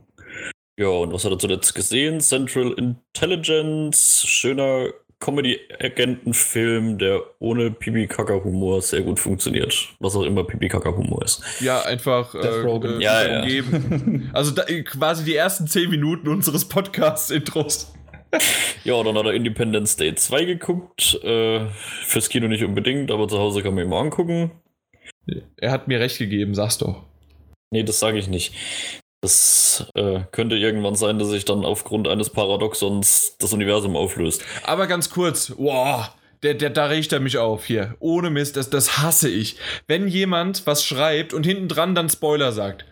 Ja, 0.84 0.90
und 0.90 1.14
was 1.14 1.24
hat 1.24 1.32
er 1.32 1.40
zuletzt 1.40 1.74
gesehen? 1.76 2.20
Central 2.20 2.74
Intelligence, 2.74 4.26
schöner 4.28 4.90
Comedy-Agentenfilm, 5.22 6.98
der 6.98 7.22
ohne 7.40 7.72
Pipi-Kaka-Humor 7.72 8.82
sehr 8.82 9.00
gut 9.00 9.18
funktioniert. 9.18 9.88
Was 10.02 10.14
auch 10.18 10.24
immer 10.24 10.44
Pipi-Kaka-Humor 10.44 11.24
ist. 11.24 11.42
ja, 11.62 11.84
einfach 11.84 12.36
äh, 12.36 12.40
äh, 12.40 13.02
Ja, 13.02 13.26
ja. 13.26 13.42
umgeben. 13.44 14.30
Also 14.34 14.52
da, 14.52 14.64
quasi 14.64 15.24
die 15.24 15.36
ersten 15.38 15.68
10 15.68 15.90
Minuten 15.90 16.28
unseres 16.28 16.66
Podcast-Intros. 16.66 17.94
Ja, 18.84 19.02
dann 19.04 19.16
hat 19.16 19.26
er 19.28 19.34
Independence 19.34 19.96
Day 19.96 20.16
2 20.16 20.46
geguckt. 20.46 21.24
Äh, 21.24 21.68
fürs 22.02 22.28
Kino 22.30 22.48
nicht 22.48 22.64
unbedingt, 22.64 23.12
aber 23.12 23.28
zu 23.30 23.38
Hause 23.38 23.62
kann 23.62 23.76
man 23.76 23.84
ihn 23.86 23.90
mal 23.92 24.02
angucken. 24.02 24.52
Er 25.56 25.72
hat 25.72 25.88
mir 25.88 26.00
recht 26.00 26.18
gegeben, 26.18 26.56
sag's 26.56 26.80
doch. 26.80 27.04
Nee, 27.72 27.84
das 27.84 28.00
sage 28.00 28.18
ich 28.18 28.28
nicht. 28.28 28.56
Das 29.24 29.86
äh, 29.96 30.20
könnte 30.34 30.58
irgendwann 30.58 30.96
sein, 30.96 31.18
dass 31.18 31.30
sich 31.30 31.46
dann 31.46 31.64
aufgrund 31.64 32.10
eines 32.10 32.30
Paradoxons 32.30 33.38
das 33.40 33.54
Universum 33.54 33.96
auflöst. 33.96 34.44
Aber 34.66 34.86
ganz 34.86 35.10
kurz, 35.10 35.54
wow, 35.56 36.10
der, 36.44 36.56
der, 36.56 36.70
da 36.70 36.88
regt 36.88 37.14
er 37.14 37.22
mich 37.22 37.38
auf 37.38 37.64
hier. 37.64 37.96
Ohne 38.00 38.30
Mist, 38.30 38.58
das, 38.58 38.70
das 38.70 38.98
hasse 38.98 39.30
ich. 39.30 39.56
Wenn 39.88 40.10
jemand 40.10 40.68
was 40.68 40.84
schreibt 40.86 41.34
und 41.34 41.46
hinten 41.46 41.70
dran 41.70 41.96
dann 41.96 42.10
Spoiler 42.10 42.52
sagt, 42.52 42.84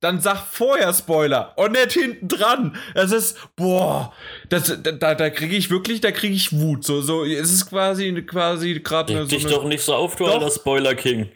dann 0.00 0.20
sag 0.20 0.44
vorher 0.44 0.92
Spoiler 0.92 1.54
und 1.56 1.72
nicht 1.72 1.92
hinten 1.92 2.28
dran. 2.28 2.76
Das 2.94 3.10
ist, 3.10 3.38
boah, 3.56 4.12
das, 4.50 4.78
da, 4.82 5.14
da, 5.14 5.30
kriege 5.30 5.56
ich 5.56 5.70
wirklich, 5.70 6.02
da 6.02 6.10
kriege 6.10 6.34
ich 6.34 6.52
Wut. 6.52 6.84
So, 6.84 7.00
so, 7.00 7.24
es 7.24 7.50
ist 7.50 7.70
quasi, 7.70 8.12
quasi 8.26 8.78
gerade 8.80 9.22
so 9.22 9.24
dich 9.24 9.46
eine, 9.46 9.54
doch 9.54 9.64
nicht 9.64 9.82
so 9.82 9.94
auf, 9.94 10.16
du 10.16 10.26
alter 10.26 10.50
Spoiler 10.50 10.94
King. 10.94 11.30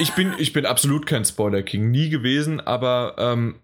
ich 0.00 0.14
bin, 0.14 0.34
ich 0.38 0.52
bin 0.52 0.66
absolut 0.66 1.06
kein 1.06 1.24
Spoiler-King, 1.24 1.92
nie 1.92 2.08
gewesen, 2.08 2.58
aber 2.60 3.14
ähm, 3.18 3.60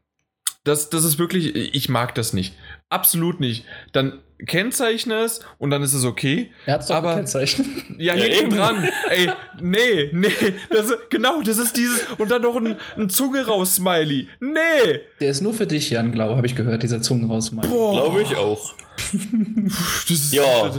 das, 0.64 0.90
das 0.90 1.04
ist 1.04 1.18
wirklich, 1.18 1.54
ich 1.54 1.88
mag 1.88 2.14
das 2.14 2.32
nicht. 2.32 2.54
Absolut 2.88 3.40
nicht. 3.40 3.64
Dann 3.92 4.20
kennzeichne 4.46 5.14
es 5.22 5.40
und 5.58 5.70
dann 5.70 5.82
ist 5.82 5.94
es 5.94 6.04
okay. 6.04 6.50
Er 6.66 6.74
hat's 6.74 6.88
doch 6.88 6.96
Aber- 6.96 7.10
gekennzeichnet. 7.12 7.66
Ja, 7.98 8.14
Ja, 8.16 8.24
hinten 8.24 8.46
eben. 8.46 8.56
dran. 8.56 8.88
Ey, 9.10 9.30
nee, 9.60 10.10
nee. 10.12 10.28
Das, 10.70 10.86
ist- 10.90 11.10
genau, 11.10 11.40
das 11.42 11.58
ist 11.58 11.76
dieses. 11.76 12.04
Und 12.18 12.30
dann 12.30 12.42
noch 12.42 12.56
ein, 12.56 12.76
ein 12.96 13.08
Zunge 13.08 13.46
raus, 13.46 13.76
Smiley. 13.76 14.28
Nee. 14.40 15.00
Der 15.20 15.30
ist 15.30 15.40
nur 15.42 15.54
für 15.54 15.66
dich, 15.66 15.90
Jan, 15.90 16.12
glaube 16.12 16.36
habe 16.36 16.46
ich 16.46 16.56
gehört, 16.56 16.82
dieser 16.82 17.00
Zungen 17.02 17.30
raus. 17.30 17.50
Boah. 17.50 17.92
Glaube 17.92 18.22
ich 18.22 18.34
auch. 18.36 18.74
Das 19.12 20.10
ist, 20.10 20.32
Ja, 20.34 20.70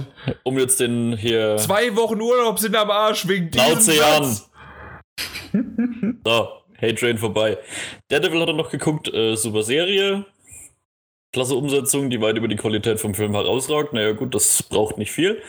um 0.43 0.57
jetzt 0.59 0.79
den 0.79 1.15
hier. 1.17 1.57
Zwei 1.57 1.95
Wochen 1.95 2.19
Urlaub 2.21 2.59
sind 2.59 2.75
am 2.75 2.89
Arsch 2.91 3.27
wegen 3.27 3.51
diesem 3.51 3.67
Schnauze, 3.67 3.95
Jan. 3.95 4.37
So, 6.25 6.47
Hate 6.81 6.95
Train 6.95 7.17
vorbei. 7.17 7.57
Daredevil 8.09 8.41
hat 8.41 8.49
er 8.49 8.53
noch 8.53 8.69
geguckt, 8.69 9.13
äh, 9.13 9.35
super 9.35 9.63
Serie. 9.63 10.25
Klasse 11.33 11.55
Umsetzung, 11.55 12.09
die 12.09 12.21
weit 12.21 12.37
über 12.37 12.47
die 12.47 12.55
Qualität 12.55 12.99
vom 12.99 13.13
Film 13.13 13.33
herausragt. 13.33 13.93
Naja, 13.93 14.13
gut, 14.13 14.33
das 14.35 14.63
braucht 14.63 14.97
nicht 14.97 15.11
viel. 15.11 15.41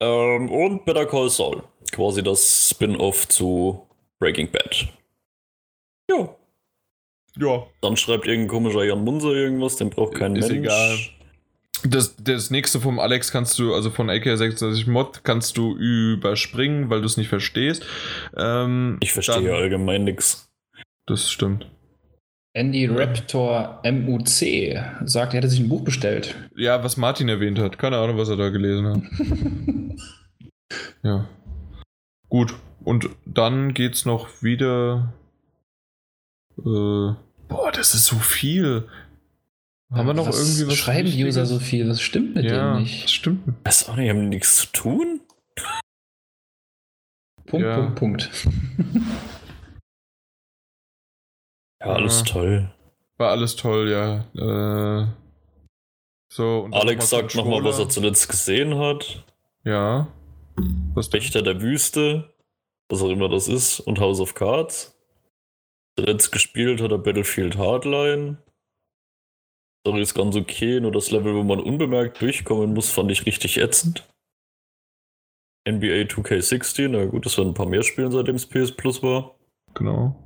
Ähm, 0.00 0.50
und 0.50 0.84
Better 0.84 1.06
Call 1.06 1.30
Saul. 1.30 1.62
Quasi 1.92 2.22
das 2.22 2.70
Spin-off 2.70 3.28
zu 3.28 3.86
Breaking 4.18 4.50
Bad. 4.50 4.88
Ja. 6.10 6.34
Ja. 7.38 7.66
Dann 7.80 7.96
schreibt 7.96 8.26
irgendein 8.26 8.48
komischer 8.48 8.84
Jan 8.84 9.04
Munzer 9.04 9.30
irgendwas, 9.32 9.76
den 9.76 9.90
braucht 9.90 10.14
kein 10.14 10.36
Ist 10.36 10.48
Mensch. 10.50 10.66
egal. 10.66 10.98
Das, 11.84 12.14
das 12.16 12.50
nächste 12.50 12.80
vom 12.80 12.98
Alex 12.98 13.32
kannst 13.32 13.58
du, 13.58 13.74
also 13.74 13.90
von 13.90 14.08
AK66 14.10 14.88
Mod, 14.88 15.24
kannst 15.24 15.56
du 15.56 15.76
überspringen, 15.76 16.90
weil 16.90 17.00
du 17.00 17.06
es 17.06 17.16
nicht 17.16 17.28
verstehst. 17.28 17.84
Ähm, 18.36 18.98
Ich 19.00 19.12
verstehe 19.12 19.42
dann- 19.42 19.54
allgemein 19.54 20.04
nix. 20.04 20.48
Das 21.06 21.30
stimmt. 21.30 21.66
Andy 22.54 22.84
Raptor 22.86 23.80
MUC 23.82 24.76
sagt, 25.04 25.32
er 25.32 25.38
hätte 25.38 25.48
sich 25.48 25.60
ein 25.60 25.68
Buch 25.70 25.82
bestellt. 25.82 26.34
Ja, 26.54 26.84
was 26.84 26.96
Martin 26.98 27.28
erwähnt 27.30 27.58
hat. 27.58 27.78
Keine 27.78 27.96
Ahnung, 27.96 28.18
was 28.18 28.28
er 28.28 28.36
da 28.36 28.50
gelesen 28.50 28.86
hat. 28.86 29.98
ja. 31.02 31.28
Gut. 32.28 32.54
Und 32.84 33.08
dann 33.24 33.72
geht's 33.74 34.04
noch 34.04 34.28
wieder. 34.42 35.14
Äh, 36.58 37.14
boah, 37.48 37.72
das 37.72 37.94
ist 37.94 38.04
so 38.06 38.16
viel. 38.16 38.86
Haben 39.92 40.06
wir 40.06 40.14
noch 40.14 40.26
was 40.26 40.38
irgendwie 40.58 40.72
was? 40.72 40.78
Schreiben 40.78 41.10
die 41.10 41.24
User 41.24 41.44
so 41.46 41.58
viel? 41.58 41.88
Was 41.88 42.00
stimmt 42.00 42.34
mit 42.34 42.44
Ja, 42.44 42.50
denen 42.50 42.84
das 42.84 42.92
nicht? 42.92 43.10
stimmt. 43.10 43.42
Weiß 43.64 43.88
auch 43.88 43.96
nicht, 43.96 44.08
haben 44.08 44.28
nichts 44.28 44.56
zu 44.56 44.66
tun? 44.68 45.20
Punkt, 47.46 47.66
Ja. 47.66 47.76
Punkt, 47.76 47.94
Punkt. 47.96 48.30
Ja, 51.80 51.86
alles 51.88 52.20
Ja. 52.20 52.24
toll. 52.26 52.74
War 53.18 53.30
alles 53.30 53.56
toll, 53.56 53.90
ja. 53.90 54.24
Äh, 54.34 55.06
so, 56.32 56.68
Alex 56.72 57.10
noch 57.12 57.18
mal 57.18 57.22
sagt 57.22 57.34
nochmal, 57.34 57.64
was 57.64 57.78
er 57.78 57.88
zuletzt 57.88 58.28
gesehen 58.28 58.78
hat. 58.78 59.24
Ja. 59.64 60.08
Was? 60.94 61.12
Wächter 61.12 61.42
der 61.42 61.60
Wüste, 61.60 62.32
was 62.88 63.02
auch 63.02 63.10
immer 63.10 63.28
das 63.28 63.48
ist, 63.48 63.80
und 63.80 64.00
House 64.00 64.20
of 64.20 64.34
Cards. 64.34 64.98
Zuletzt 65.98 66.32
gespielt 66.32 66.80
hat 66.80 66.90
er 66.90 66.98
Battlefield 66.98 67.58
Hardline. 67.58 68.38
Story 69.82 70.02
ist 70.02 70.14
ganz 70.14 70.36
okay, 70.36 70.78
nur 70.78 70.92
das 70.92 71.10
Level, 71.10 71.34
wo 71.34 71.42
man 71.42 71.58
unbemerkt 71.58 72.22
durchkommen 72.22 72.72
muss, 72.72 72.90
fand 72.90 73.10
ich 73.10 73.26
richtig 73.26 73.58
ätzend. 73.58 74.08
NBA 75.68 76.06
2K16, 76.06 76.88
na 76.88 77.04
gut, 77.04 77.26
das 77.26 77.36
werden 77.36 77.50
ein 77.50 77.54
paar 77.54 77.66
mehr 77.66 77.82
spielen, 77.82 78.12
seitdem 78.12 78.36
es 78.36 78.46
PS 78.46 78.72
Plus 78.72 79.02
war. 79.02 79.34
Genau. 79.74 80.16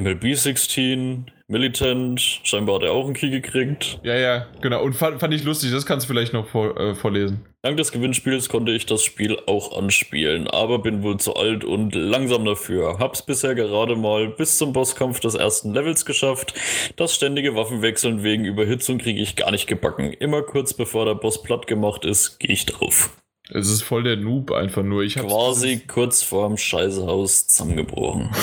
MLB 0.00 0.34
16, 0.34 1.30
Militant, 1.48 2.20
scheinbar 2.20 2.76
hat 2.76 2.82
er 2.84 2.92
auch 2.92 3.04
einen 3.04 3.14
Key 3.14 3.30
gekriegt. 3.30 4.00
Ja, 4.04 4.14
ja, 4.14 4.46
genau. 4.60 4.82
Und 4.84 4.94
fand, 4.94 5.18
fand 5.18 5.34
ich 5.34 5.42
lustig, 5.42 5.72
das 5.72 5.84
kannst 5.84 6.06
du 6.06 6.12
vielleicht 6.12 6.32
noch 6.32 6.46
vor, 6.46 6.78
äh, 6.78 6.94
vorlesen. 6.94 7.44
Dank 7.64 7.76
des 7.76 7.92
Gewinnspiels 7.92 8.48
konnte 8.48 8.72
ich 8.72 8.86
das 8.86 9.04
Spiel 9.04 9.38
auch 9.46 9.78
anspielen, 9.78 10.48
aber 10.48 10.80
bin 10.80 11.04
wohl 11.04 11.18
zu 11.18 11.36
alt 11.36 11.62
und 11.62 11.94
langsam 11.94 12.44
dafür. 12.44 12.98
Hab's 12.98 13.24
bisher 13.24 13.54
gerade 13.54 13.94
mal 13.94 14.26
bis 14.26 14.58
zum 14.58 14.72
Bosskampf 14.72 15.20
des 15.20 15.36
ersten 15.36 15.72
Levels 15.72 16.04
geschafft. 16.04 16.54
Das 16.96 17.14
ständige 17.14 17.54
Waffenwechseln 17.54 18.24
wegen 18.24 18.44
Überhitzung 18.46 18.98
kriege 18.98 19.20
ich 19.20 19.36
gar 19.36 19.52
nicht 19.52 19.68
gebacken. 19.68 20.12
Immer 20.12 20.42
kurz 20.42 20.74
bevor 20.74 21.04
der 21.04 21.14
Boss 21.14 21.40
platt 21.40 21.68
gemacht 21.68 22.04
ist, 22.04 22.40
gehe 22.40 22.50
ich 22.50 22.66
drauf. 22.66 23.10
Es 23.48 23.68
ist 23.68 23.82
voll 23.82 24.02
der 24.02 24.16
Noob 24.16 24.50
einfach 24.50 24.82
nur. 24.82 25.04
Ich 25.04 25.16
hab's 25.18 25.32
Quasi 25.32 25.82
kurz 25.86 26.20
vorm 26.24 26.56
Scheißehaus 26.56 27.46
zusammengebrochen. 27.46 28.30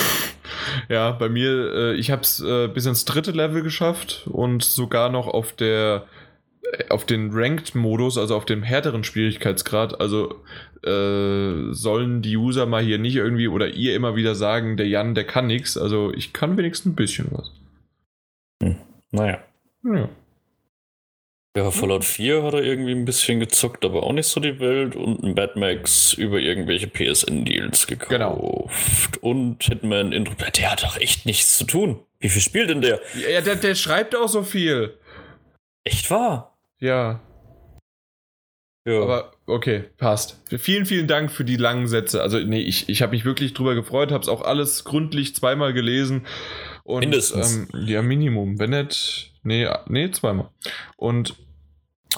Ja, 0.88 1.12
bei 1.12 1.28
mir, 1.28 1.72
äh, 1.72 1.94
ich 1.94 2.10
habe 2.10 2.22
es 2.22 2.40
äh, 2.40 2.66
bis 2.66 2.84
ins 2.84 3.04
dritte 3.04 3.30
Level 3.30 3.62
geschafft 3.62 4.26
und 4.30 4.64
sogar 4.64 5.08
noch 5.08 5.28
auf 5.28 5.52
der 5.52 6.06
auf 6.88 7.04
den 7.04 7.30
Ranked-Modus, 7.32 8.18
also 8.18 8.36
auf 8.36 8.44
dem 8.44 8.62
härteren 8.62 9.04
Schwierigkeitsgrad. 9.04 10.00
Also 10.00 10.42
äh, 10.84 11.72
sollen 11.72 12.22
die 12.22 12.36
User 12.36 12.66
mal 12.66 12.82
hier 12.82 12.98
nicht 12.98 13.16
irgendwie 13.16 13.48
oder 13.48 13.68
ihr 13.68 13.94
immer 13.94 14.16
wieder 14.16 14.34
sagen, 14.34 14.76
der 14.76 14.88
Jan, 14.88 15.14
der 15.14 15.24
kann 15.24 15.46
nichts. 15.46 15.76
Also 15.76 16.12
ich 16.12 16.32
kann 16.32 16.56
wenigstens 16.56 16.92
ein 16.92 16.96
bisschen 16.96 17.28
was. 17.30 17.52
Naja. 19.10 19.42
Ja. 19.84 20.08
Ja, 21.56 21.72
Fallout 21.72 22.04
4 22.04 22.44
hat 22.44 22.54
er 22.54 22.62
irgendwie 22.62 22.92
ein 22.92 23.04
bisschen 23.04 23.40
gezockt, 23.40 23.84
aber 23.84 24.04
auch 24.04 24.12
nicht 24.12 24.28
so 24.28 24.38
die 24.38 24.60
Welt. 24.60 24.94
Und 24.94 25.24
ein 25.24 25.34
Mad 25.34 25.58
Max 25.58 26.12
über 26.12 26.38
irgendwelche 26.38 26.86
PSN-Deals 26.86 27.88
gekauft. 27.88 28.10
Genau. 28.10 28.70
Und 29.20 29.64
Hitman 29.64 30.12
Intro. 30.12 30.34
Der 30.56 30.70
hat 30.70 30.84
doch 30.84 30.96
echt 30.96 31.26
nichts 31.26 31.58
zu 31.58 31.64
tun. 31.64 31.98
Wie 32.20 32.28
viel 32.28 32.40
spielt 32.40 32.70
denn 32.70 32.82
der? 32.82 33.00
Ja, 33.28 33.40
der, 33.40 33.56
der 33.56 33.74
schreibt 33.74 34.14
auch 34.14 34.28
so 34.28 34.44
viel. 34.44 34.96
Echt 35.82 36.08
wahr? 36.10 36.49
Ja. 36.80 37.20
Ja. 38.86 39.02
Aber 39.02 39.32
okay, 39.46 39.84
passt. 39.98 40.42
Vielen, 40.58 40.86
vielen 40.86 41.06
Dank 41.06 41.30
für 41.30 41.44
die 41.44 41.56
langen 41.56 41.86
Sätze. 41.86 42.22
Also, 42.22 42.38
nee, 42.38 42.62
ich, 42.62 42.88
ich 42.88 43.02
habe 43.02 43.12
mich 43.12 43.24
wirklich 43.24 43.52
drüber 43.52 43.74
gefreut, 43.74 44.10
habe 44.10 44.22
es 44.22 44.28
auch 44.28 44.42
alles 44.42 44.84
gründlich 44.84 45.34
zweimal 45.34 45.72
gelesen. 45.72 46.26
Und, 46.82 47.00
Mindestens. 47.00 47.68
Ähm, 47.74 47.86
ja, 47.86 48.02
Minimum. 48.02 48.58
Wenn 48.58 48.70
nicht, 48.70 49.34
nee, 49.42 49.68
nee, 49.86 50.10
zweimal. 50.10 50.50
Und 50.96 51.36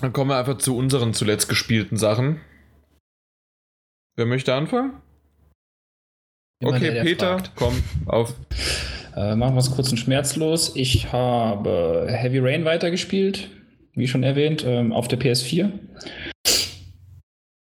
dann 0.01 0.13
kommen 0.13 0.31
wir 0.31 0.39
einfach 0.39 0.59
zu 0.59 0.77
unseren 0.77 1.15
zuletzt 1.15 1.49
gespielten 1.49 1.97
Sachen. 1.97 2.41
Wer 4.17 4.27
möchte 4.27 4.55
anfangen? 4.55 5.03
Immer 6.61 6.77
okay, 6.77 6.81
der, 6.81 6.95
der 6.95 7.03
Peter, 7.03 7.39
fragt. 7.39 7.53
komm, 7.57 7.83
auf. 8.07 8.35
Äh, 9.17 9.35
machen 9.35 9.55
wir 9.55 9.61
es 9.61 9.71
kurz 9.71 9.91
und 9.91 9.99
schmerzlos. 9.99 10.77
Ich 10.77 11.13
habe 11.13 12.07
Heavy 12.09 12.39
Rain 12.39 12.65
weitergespielt, 12.65 13.51
wie 13.95 14.09
schon 14.09 14.23
erwähnt, 14.23 14.65
ähm, 14.67 14.93
auf 14.93 15.09
der 15.09 15.19
PS4. 15.19 15.71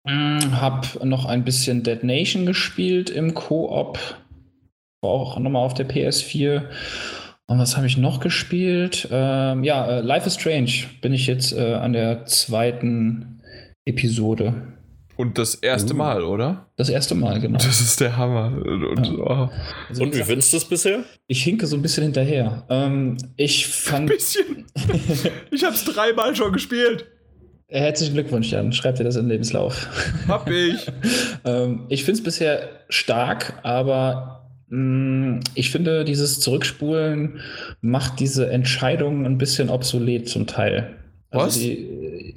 Mm, 0.05 0.61
Hab 0.61 1.05
noch 1.05 1.25
ein 1.27 1.45
bisschen 1.45 1.83
Dead 1.83 2.03
Nation 2.03 2.47
gespielt 2.47 3.11
im 3.11 3.35
Koop. 3.35 3.99
Auch 5.05 5.39
nochmal 5.39 5.65
auf 5.65 5.75
der 5.75 5.89
PS4. 5.89 6.69
Und 7.47 7.59
was 7.59 7.77
habe 7.77 7.87
ich 7.87 7.99
noch 7.99 8.21
gespielt? 8.21 9.09
Ähm, 9.11 9.65
ja, 9.65 9.99
äh, 9.99 10.01
Life 10.01 10.27
is 10.27 10.35
Strange 10.35 10.73
bin 11.01 11.13
ich 11.13 11.27
jetzt 11.27 11.53
äh, 11.53 11.75
an 11.75 11.93
der 11.93 12.25
zweiten 12.25 13.43
Episode. 13.85 14.72
Und 15.23 15.39
das 15.39 15.55
erste 15.55 15.95
Uh. 15.95 15.99
Mal, 15.99 16.25
oder? 16.25 16.67
Das 16.77 16.89
erste 16.89 17.15
Mal, 17.15 17.39
genau. 17.41 17.57
Das 17.59 17.81
ist 17.81 18.01
der 18.01 18.17
Hammer. 18.17 18.53
Und, 18.67 19.07
Ja. 19.07 19.13
oh, 19.19 19.51
Also, 19.89 20.01
wie 20.01 20.05
Und 20.05 20.17
wie 20.17 20.23
findest 20.23 20.53
du 20.53 20.57
es 20.57 20.65
bisher? 20.65 21.05
ich 21.29 21.45
hinke 21.45 21.67
so 21.69 21.77
ein 21.77 21.83
bisschen 21.83 22.03
hinterher. 22.03 22.65
Ähm, 22.69 23.17
ich 23.37 23.69
fand. 23.69 24.09
bisschen. 24.09 24.67
ich 25.53 25.63
hab's 25.65 25.85
dreimal 25.85 26.35
schon 26.35 26.53
gespielt. 26.53 27.07
Herzlichen 27.69 28.15
Glückwunsch, 28.15 28.51
Jan. 28.51 28.73
Schreib 28.73 28.97
dir 28.97 29.05
das 29.05 29.15
in 29.15 29.23
den 29.23 29.31
Lebenslauf. 29.31 29.87
Hab 30.27 30.51
ich. 30.51 30.87
ähm, 31.45 31.87
ich 31.89 32.05
finde 32.05 32.19
es 32.19 32.25
bisher 32.25 32.69
stark, 32.89 33.61
aber 33.63 34.49
mh, 34.71 35.39
ich 35.55 35.71
finde, 35.71 36.05
dieses 36.05 36.41
Zurückspulen 36.41 37.39
macht 37.81 38.19
diese 38.19 38.51
Entscheidungen 38.51 39.25
ein 39.25 39.39
bisschen 39.39 39.71
obsolet 39.71 40.29
zum 40.29 40.49
Teil. 40.49 40.97
Was? 41.31 41.55
die, 41.55 42.35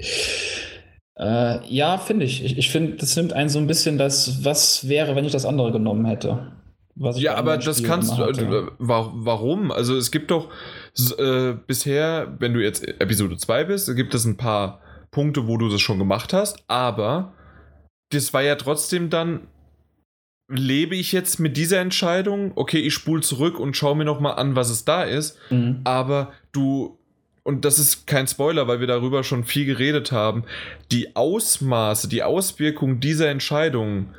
äh, 1.18 1.66
ja, 1.74 1.98
finde 1.98 2.26
ich. 2.26 2.44
Ich, 2.44 2.58
ich 2.58 2.70
finde, 2.70 2.98
das 2.98 3.16
nimmt 3.16 3.34
einen 3.34 3.50
so 3.50 3.60
ein 3.60 3.68
bisschen 3.68 3.98
das, 3.98 4.44
was 4.44 4.88
wäre, 4.88 5.16
wenn 5.16 5.26
ich 5.26 5.32
das 5.32 5.46
andere 5.46 5.72
genommen 5.72 6.06
hätte. 6.06 6.52
Ja, 7.16 7.36
aber 7.36 7.58
das 7.58 7.78
Spielen 7.78 7.90
kannst 7.92 8.18
du. 8.18 8.24
äh, 8.24 8.68
wa- 8.80 9.12
Warum? 9.16 9.72
Also, 9.72 9.98
es 9.98 10.12
gibt 10.12 10.32
doch 10.32 10.50
äh, 11.18 11.54
bisher, 11.68 12.36
wenn 12.40 12.54
du 12.54 12.64
jetzt 12.64 12.88
Episode 12.88 13.36
2 13.38 13.66
bist, 13.66 13.94
gibt 13.96 14.16
es 14.16 14.24
ein 14.26 14.38
paar 14.38 14.80
Punkte, 15.12 15.48
wo 15.48 15.58
du 15.58 15.68
das 15.70 15.82
schon 15.82 16.00
gemacht 16.00 16.32
hast, 16.32 16.64
aber 16.68 17.34
das 18.12 18.34
war 18.34 18.44
ja 18.44 18.56
trotzdem 18.56 19.10
dann. 19.10 19.48
Lebe 20.48 20.96
ich 20.96 21.12
jetzt 21.12 21.40
mit 21.40 21.58
dieser 21.58 21.80
Entscheidung? 21.80 22.52
Okay, 22.56 22.78
ich 22.78 22.94
spule 22.94 23.22
zurück 23.22 23.60
und 23.60 23.76
schaue 23.76 23.96
mir 23.96 24.06
nochmal 24.06 24.36
an, 24.36 24.56
was 24.56 24.70
es 24.70 24.86
da 24.86 25.02
ist. 25.04 25.38
Mhm. 25.50 25.82
aber 25.86 26.32
du, 26.52 27.00
und 27.46 27.64
das 27.64 27.78
ist 27.78 28.08
kein 28.08 28.28
Spoiler, 28.28 28.68
weil 28.68 28.80
wir 28.80 28.88
darüber 28.88 29.24
schon 29.24 29.46
viel 29.46 29.66
geredet 29.66 30.12
haben, 30.12 30.44
die 30.92 31.16
Ausmaße, 31.16 32.10
die 32.10 32.24
Auswirkungen 32.24 33.00
dieser 33.00 33.30
Entscheidungen 33.30 34.16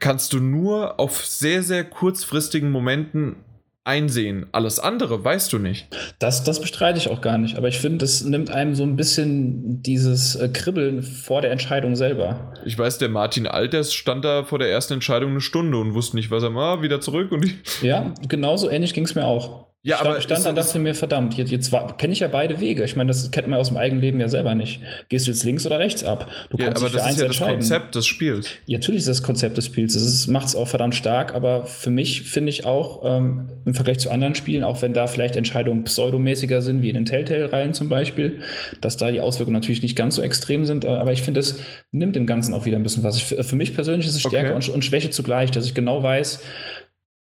kannst 0.00 0.32
du 0.32 0.40
nur 0.40 0.98
auf 0.98 1.24
sehr, 1.26 1.62
sehr 1.62 1.84
kurzfristigen 1.84 2.70
Momenten 2.70 3.36
einsehen. 3.84 4.46
Alles 4.52 4.78
andere 4.78 5.22
weißt 5.22 5.52
du 5.52 5.58
nicht. 5.58 5.88
Das, 6.18 6.42
das 6.42 6.58
bestreite 6.60 6.98
ich 6.98 7.10
auch 7.10 7.20
gar 7.20 7.36
nicht, 7.36 7.58
aber 7.58 7.68
ich 7.68 7.78
finde, 7.78 7.98
das 7.98 8.22
nimmt 8.22 8.50
einem 8.50 8.74
so 8.74 8.82
ein 8.82 8.96
bisschen 8.96 9.82
dieses 9.82 10.36
äh, 10.36 10.48
Kribbeln 10.48 11.02
vor 11.02 11.42
der 11.42 11.50
Entscheidung 11.50 11.96
selber. 11.96 12.54
Ich 12.64 12.78
weiß, 12.78 12.96
der 12.96 13.10
Martin 13.10 13.46
Alters 13.46 13.92
stand 13.92 14.24
da 14.24 14.44
vor 14.44 14.58
der 14.58 14.70
ersten 14.70 14.94
Entscheidung 14.94 15.32
eine 15.32 15.40
Stunde 15.42 15.76
und 15.76 15.92
wusste 15.92 16.16
nicht, 16.16 16.30
was 16.30 16.42
er 16.42 16.50
mal 16.50 16.80
wieder 16.80 17.02
zurück 17.02 17.30
und 17.30 17.44
die, 17.44 17.58
Ja, 17.82 18.14
genauso 18.26 18.70
ähnlich 18.70 18.94
ging 18.94 19.04
es 19.04 19.14
mir 19.14 19.26
auch. 19.26 19.69
Ja, 19.82 19.94
ich 19.94 20.00
stand, 20.00 20.10
aber 20.10 20.20
stand 20.20 20.38
es- 20.38 20.44
da 20.44 20.50
und 20.50 20.56
dachte 20.58 20.78
mir, 20.78 20.94
verdammt, 20.94 21.34
jetzt, 21.38 21.50
jetzt 21.50 21.72
kenne 21.96 22.12
ich 22.12 22.20
ja 22.20 22.28
beide 22.28 22.60
Wege. 22.60 22.84
Ich 22.84 22.96
meine, 22.96 23.08
das 23.08 23.30
kennt 23.30 23.48
man 23.48 23.58
aus 23.58 23.68
dem 23.68 23.78
eigenen 23.78 24.02
Leben 24.02 24.20
ja 24.20 24.28
selber 24.28 24.54
nicht. 24.54 24.80
Gehst 25.08 25.26
du 25.26 25.30
jetzt 25.30 25.42
links 25.44 25.64
oder 25.64 25.78
rechts 25.78 26.04
ab? 26.04 26.30
Du 26.50 26.58
ja, 26.58 26.66
kannst 26.66 26.82
aber 26.82 26.92
das 26.92 27.02
ist 27.10 27.18
ja 27.18 27.26
das 27.26 27.36
entscheiden. 27.36 27.60
Konzept 27.60 27.94
des 27.94 28.06
Spiels. 28.06 28.48
Ja, 28.66 28.76
natürlich 28.76 28.98
ist 29.00 29.08
das 29.08 29.22
Konzept 29.22 29.56
des 29.56 29.64
Spiels. 29.64 29.94
Das 29.94 30.26
macht 30.26 30.48
es 30.48 30.54
auch 30.54 30.68
verdammt 30.68 30.94
stark, 30.94 31.34
aber 31.34 31.64
für 31.64 31.88
mich 31.88 32.22
finde 32.22 32.50
ich 32.50 32.66
auch 32.66 33.00
ähm, 33.04 33.48
im 33.64 33.72
Vergleich 33.74 33.98
zu 34.00 34.10
anderen 34.10 34.34
Spielen, 34.34 34.64
auch 34.64 34.82
wenn 34.82 34.92
da 34.92 35.06
vielleicht 35.06 35.36
Entscheidungen 35.36 35.84
pseudomäßiger 35.84 36.60
sind, 36.60 36.82
wie 36.82 36.90
in 36.90 36.94
den 36.96 37.06
Telltale-Reihen 37.06 37.72
zum 37.72 37.88
Beispiel, 37.88 38.40
dass 38.82 38.98
da 38.98 39.10
die 39.10 39.20
Auswirkungen 39.22 39.54
natürlich 39.56 39.80
nicht 39.82 39.96
ganz 39.96 40.16
so 40.16 40.20
extrem 40.22 40.66
sind, 40.66 40.84
äh, 40.84 40.88
aber 40.88 41.12
ich 41.12 41.22
finde, 41.22 41.40
es 41.40 41.58
nimmt 41.90 42.16
dem 42.16 42.26
Ganzen 42.26 42.52
auch 42.52 42.66
wieder 42.66 42.76
ein 42.76 42.82
bisschen 42.82 43.02
was. 43.02 43.16
Ich, 43.16 43.24
für 43.24 43.56
mich 43.56 43.74
persönlich 43.74 44.06
ist 44.06 44.14
es 44.14 44.20
Stärke 44.20 44.48
Okay. 44.50 44.54
und, 44.56 44.68
und 44.68 44.84
Schwäche 44.84 45.08
zugleich, 45.08 45.50
dass 45.50 45.64
ich 45.64 45.72
genau 45.74 46.02
weiß, 46.02 46.40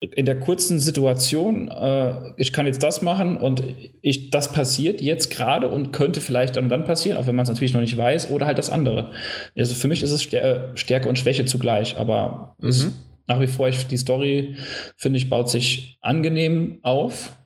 in 0.01 0.25
der 0.25 0.39
kurzen 0.39 0.79
Situation, 0.79 1.69
äh, 1.69 2.33
ich 2.37 2.51
kann 2.51 2.65
jetzt 2.65 2.81
das 2.81 3.03
machen 3.03 3.37
und 3.37 3.63
ich, 4.01 4.31
das 4.31 4.51
passiert 4.51 4.99
jetzt 4.99 5.29
gerade 5.29 5.69
und 5.69 5.91
könnte 5.91 6.21
vielleicht 6.21 6.55
dann 6.55 6.65
und 6.65 6.69
dann 6.69 6.85
passieren, 6.85 7.17
auch 7.17 7.27
wenn 7.27 7.35
man 7.35 7.43
es 7.43 7.49
natürlich 7.49 7.73
noch 7.73 7.81
nicht 7.81 7.95
weiß, 7.95 8.31
oder 8.31 8.47
halt 8.47 8.57
das 8.57 8.71
andere. 8.71 9.11
Also 9.55 9.75
für 9.75 9.87
mich 9.87 10.01
ist 10.01 10.11
es 10.11 10.23
Stär 10.23 10.71
Stärke 10.73 11.07
und 11.07 11.19
Schwäche 11.19 11.45
zugleich, 11.45 11.97
aber 11.97 12.55
Mhm. 12.59 12.93
nach 13.27 13.39
wie 13.39 13.47
vor, 13.47 13.69
ich, 13.69 13.85
die 13.87 13.97
Story, 13.97 14.55
finde 14.97 15.17
ich, 15.17 15.29
baut 15.29 15.49
sich 15.49 15.99
angenehm 16.01 16.79
auf. 16.81 17.37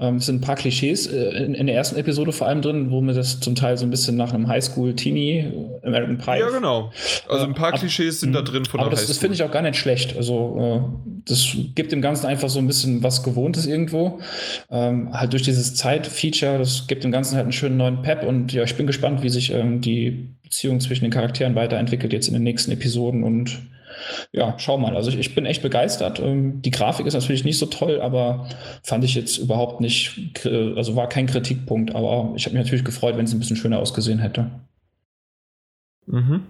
Ähm, 0.00 0.16
es 0.16 0.26
sind 0.26 0.36
ein 0.36 0.40
paar 0.40 0.54
Klischees 0.54 1.08
äh, 1.08 1.44
in, 1.44 1.54
in 1.54 1.66
der 1.66 1.74
ersten 1.74 1.96
Episode 1.96 2.30
vor 2.32 2.46
allem 2.46 2.62
drin, 2.62 2.90
wo 2.90 3.00
mir 3.00 3.14
das 3.14 3.40
zum 3.40 3.54
Teil 3.56 3.76
so 3.76 3.84
ein 3.84 3.90
bisschen 3.90 4.16
nach 4.16 4.32
einem 4.32 4.46
Highschool-Teenie, 4.46 5.52
American 5.82 6.18
Pie 6.18 6.38
Ja, 6.38 6.50
genau. 6.50 6.92
Also 7.28 7.44
ein 7.46 7.54
paar 7.54 7.74
Äh, 7.74 7.78
Klischees 7.78 8.20
sind 8.20 8.32
da 8.32 8.42
drin 8.42 8.64
von 8.64 8.78
aber 8.78 8.90
der 8.90 8.96
das, 8.98 9.06
das 9.06 9.16
Highschool. 9.16 9.20
finde 9.20 9.34
ich 9.34 9.42
auch 9.42 9.50
gar 9.50 9.62
nicht 9.62 9.76
schlecht. 9.76 10.16
Also 10.16 10.92
äh, 10.94 11.20
das 11.26 11.56
gibt 11.74 11.90
dem 11.92 12.00
Ganzen 12.00 12.26
einfach 12.26 12.48
so 12.48 12.60
ein 12.60 12.66
bisschen 12.68 13.02
was 13.02 13.22
Gewohntes 13.24 13.66
irgendwo. 13.66 14.20
Ähm, 14.70 15.12
halt 15.12 15.32
durch 15.32 15.42
dieses 15.42 15.74
Zeit-Feature, 15.74 16.58
das 16.58 16.86
gibt 16.86 17.02
dem 17.02 17.10
Ganzen 17.10 17.34
halt 17.34 17.44
einen 17.44 17.52
schönen 17.52 17.76
neuen 17.76 18.02
Pep 18.02 18.22
und 18.22 18.52
ja, 18.52 18.62
ich 18.62 18.76
bin 18.76 18.86
gespannt, 18.86 19.22
wie 19.24 19.28
sich 19.30 19.52
ähm, 19.52 19.80
die 19.80 20.28
Beziehung 20.44 20.80
zwischen 20.80 21.04
den 21.04 21.10
Charakteren 21.10 21.54
weiterentwickelt 21.56 22.12
jetzt 22.12 22.28
in 22.28 22.34
den 22.34 22.44
nächsten 22.44 22.70
Episoden 22.70 23.24
und 23.24 23.58
ja, 24.32 24.54
schau 24.58 24.78
mal. 24.78 24.96
Also 24.96 25.10
ich, 25.10 25.18
ich 25.18 25.34
bin 25.34 25.46
echt 25.46 25.62
begeistert. 25.62 26.20
Ähm, 26.20 26.60
die 26.62 26.70
Grafik 26.70 27.06
ist 27.06 27.14
natürlich 27.14 27.44
nicht 27.44 27.58
so 27.58 27.66
toll, 27.66 28.00
aber 28.00 28.48
fand 28.82 29.04
ich 29.04 29.14
jetzt 29.14 29.38
überhaupt 29.38 29.80
nicht, 29.80 30.44
also 30.44 30.96
war 30.96 31.08
kein 31.08 31.26
Kritikpunkt, 31.26 31.94
aber 31.94 32.32
ich 32.36 32.44
habe 32.46 32.54
mich 32.56 32.64
natürlich 32.64 32.84
gefreut, 32.84 33.16
wenn 33.16 33.24
es 33.24 33.32
ein 33.32 33.38
bisschen 33.38 33.56
schöner 33.56 33.78
ausgesehen 33.78 34.18
hätte. 34.18 34.50
Mhm. 36.06 36.46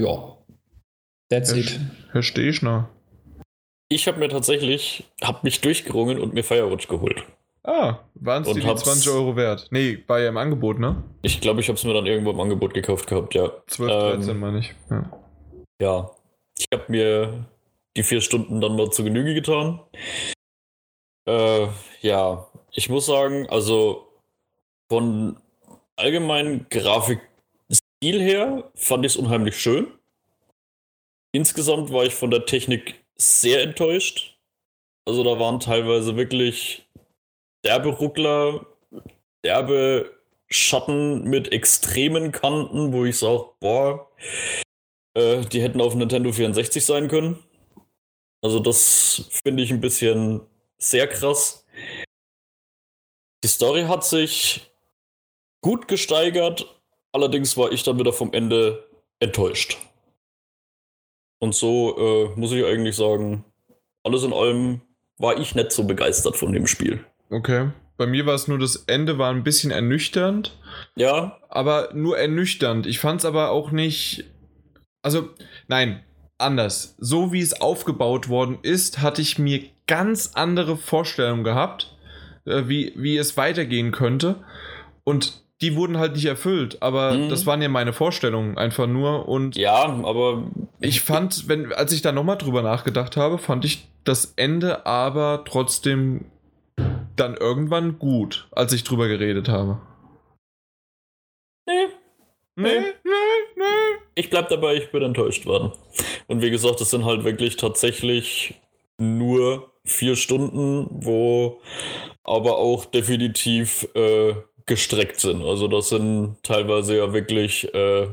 Ja. 0.00 0.36
That's 1.30 1.50
Ja, 1.52 1.56
it. 1.58 1.80
Verstehe 2.12 2.50
ich 2.50 2.62
noch. 2.62 2.88
Ich 3.88 4.06
habe 4.08 4.18
mir 4.18 4.28
tatsächlich, 4.28 5.04
habe 5.22 5.38
mich 5.42 5.60
durchgerungen 5.60 6.18
und 6.18 6.34
mir 6.34 6.42
Firewatch 6.44 6.88
geholt. 6.88 7.22
Ah, 7.62 7.98
waren 8.14 8.44
es 8.44 8.52
die 8.52 8.62
hab's- 8.64 8.84
20 8.84 9.10
Euro 9.12 9.34
wert? 9.34 9.66
Nee, 9.70 9.98
war 10.06 10.20
ja 10.20 10.28
im 10.28 10.36
Angebot, 10.36 10.78
ne? 10.78 11.02
Ich 11.22 11.40
glaube, 11.40 11.60
ich 11.60 11.68
habe 11.68 11.76
es 11.76 11.82
mir 11.84 11.94
dann 11.94 12.06
irgendwo 12.06 12.30
im 12.30 12.38
Angebot 12.38 12.74
gekauft 12.74 13.08
gehabt, 13.08 13.34
ja. 13.34 13.50
12, 13.66 13.90
Ähm, 13.92 14.20
13 14.20 14.38
meine 14.38 14.58
ich. 14.60 14.74
Ja. 14.88 15.10
Ja, 15.82 16.10
ich 16.58 16.66
habe 16.72 16.84
mir 16.88 17.46
die 17.96 18.02
vier 18.02 18.20
Stunden 18.20 18.60
dann 18.60 18.76
mal 18.76 18.90
zu 18.90 19.04
Genüge 19.04 19.34
getan. 19.34 19.80
Äh, 21.26 21.68
ja, 22.02 22.46
ich 22.72 22.88
muss 22.88 23.06
sagen, 23.06 23.48
also 23.48 24.08
von 24.88 25.36
allgemeinen 25.96 26.66
Grafikstil 26.68 27.22
her 28.00 28.70
fand 28.74 29.04
ich 29.04 29.12
es 29.12 29.16
unheimlich 29.16 29.58
schön. 29.58 29.88
Insgesamt 31.32 31.92
war 31.92 32.04
ich 32.04 32.14
von 32.14 32.30
der 32.30 32.46
Technik 32.46 33.02
sehr 33.16 33.62
enttäuscht. 33.62 34.38
Also 35.04 35.22
da 35.24 35.38
waren 35.38 35.60
teilweise 35.60 36.16
wirklich 36.16 36.86
derbe 37.64 37.90
Ruckler, 37.90 38.66
derbe 39.44 40.12
Schatten 40.48 41.24
mit 41.24 41.52
extremen 41.52 42.30
Kanten, 42.30 42.92
wo 42.92 43.04
ich 43.04 43.18
sage, 43.18 43.46
boah, 43.60 44.08
äh, 45.16 45.40
die 45.46 45.62
hätten 45.62 45.80
auf 45.80 45.94
Nintendo 45.94 46.30
64 46.30 46.84
sein 46.84 47.08
können. 47.08 47.38
Also 48.42 48.60
das 48.60 49.24
finde 49.30 49.62
ich 49.62 49.72
ein 49.72 49.80
bisschen 49.80 50.42
sehr 50.78 51.08
krass. 51.08 51.64
Die 53.42 53.48
Story 53.48 53.84
hat 53.84 54.04
sich 54.04 54.70
gut 55.62 55.88
gesteigert, 55.88 56.80
allerdings 57.12 57.56
war 57.56 57.72
ich 57.72 57.82
dann 57.82 57.98
wieder 57.98 58.12
vom 58.12 58.32
Ende 58.32 58.86
enttäuscht. 59.18 59.78
Und 61.38 61.54
so 61.54 61.96
äh, 61.98 62.38
muss 62.38 62.52
ich 62.52 62.64
eigentlich 62.64 62.96
sagen, 62.96 63.44
alles 64.04 64.22
in 64.22 64.32
allem 64.32 64.80
war 65.18 65.38
ich 65.38 65.54
nicht 65.54 65.72
so 65.72 65.84
begeistert 65.84 66.36
von 66.36 66.52
dem 66.52 66.66
Spiel. 66.66 67.04
Okay. 67.30 67.70
Bei 67.96 68.06
mir 68.06 68.26
war 68.26 68.34
es 68.34 68.46
nur, 68.46 68.58
das 68.58 68.76
Ende 68.86 69.18
war 69.18 69.30
ein 69.30 69.42
bisschen 69.42 69.70
ernüchternd, 69.70 70.58
Ja, 70.96 71.38
aber 71.48 71.90
nur 71.94 72.18
ernüchternd. 72.18 72.86
Ich 72.86 72.98
fand 72.98 73.20
es 73.20 73.24
aber 73.24 73.50
auch 73.50 73.70
nicht. 73.70 74.24
Also, 75.06 75.30
nein, 75.68 76.02
anders. 76.36 76.96
So 76.98 77.32
wie 77.32 77.40
es 77.40 77.60
aufgebaut 77.60 78.28
worden 78.28 78.58
ist, 78.62 79.00
hatte 79.02 79.22
ich 79.22 79.38
mir 79.38 79.62
ganz 79.86 80.32
andere 80.34 80.76
Vorstellungen 80.76 81.44
gehabt, 81.44 81.96
äh, 82.44 82.64
wie, 82.66 82.92
wie 82.96 83.16
es 83.16 83.36
weitergehen 83.36 83.92
könnte. 83.92 84.42
Und 85.04 85.44
die 85.60 85.76
wurden 85.76 85.98
halt 85.98 86.14
nicht 86.14 86.24
erfüllt, 86.24 86.82
aber 86.82 87.12
Mhm. 87.14 87.28
das 87.28 87.46
waren 87.46 87.62
ja 87.62 87.68
meine 87.68 87.92
Vorstellungen 87.92 88.58
einfach 88.58 88.88
nur 88.88 89.28
und 89.28 89.54
Ja, 89.54 89.84
aber 89.84 90.50
ich 90.80 91.02
fand, 91.02 91.46
wenn, 91.48 91.72
als 91.72 91.92
ich 91.92 92.02
da 92.02 92.10
nochmal 92.10 92.36
drüber 92.36 92.62
nachgedacht 92.62 93.16
habe, 93.16 93.38
fand 93.38 93.64
ich 93.64 93.86
das 94.02 94.32
Ende 94.34 94.86
aber 94.86 95.44
trotzdem 95.46 96.24
dann 97.14 97.36
irgendwann 97.36 98.00
gut, 98.00 98.48
als 98.50 98.72
ich 98.72 98.82
drüber 98.82 99.06
geredet 99.06 99.48
habe. 99.48 99.80
nee, 101.68 101.86
Nee, 102.56 102.80
nee, 103.04 103.10
nee. 103.56 103.98
ich 104.14 104.30
bleib 104.30 104.48
dabei, 104.48 104.76
ich 104.76 104.90
bin 104.90 105.02
enttäuscht 105.02 105.44
worden. 105.44 105.72
Und 106.26 106.40
wie 106.40 106.50
gesagt, 106.50 106.80
es 106.80 106.90
sind 106.90 107.04
halt 107.04 107.24
wirklich 107.24 107.56
tatsächlich 107.56 108.54
nur 108.98 109.70
vier 109.84 110.16
Stunden, 110.16 110.88
wo 110.90 111.60
aber 112.24 112.56
auch 112.56 112.86
definitiv 112.86 113.86
äh, 113.94 114.34
gestreckt 114.64 115.20
sind. 115.20 115.42
Also 115.42 115.68
das 115.68 115.90
sind 115.90 116.36
teilweise 116.42 116.96
ja 116.96 117.12
wirklich, 117.12 117.72
äh, 117.74 118.08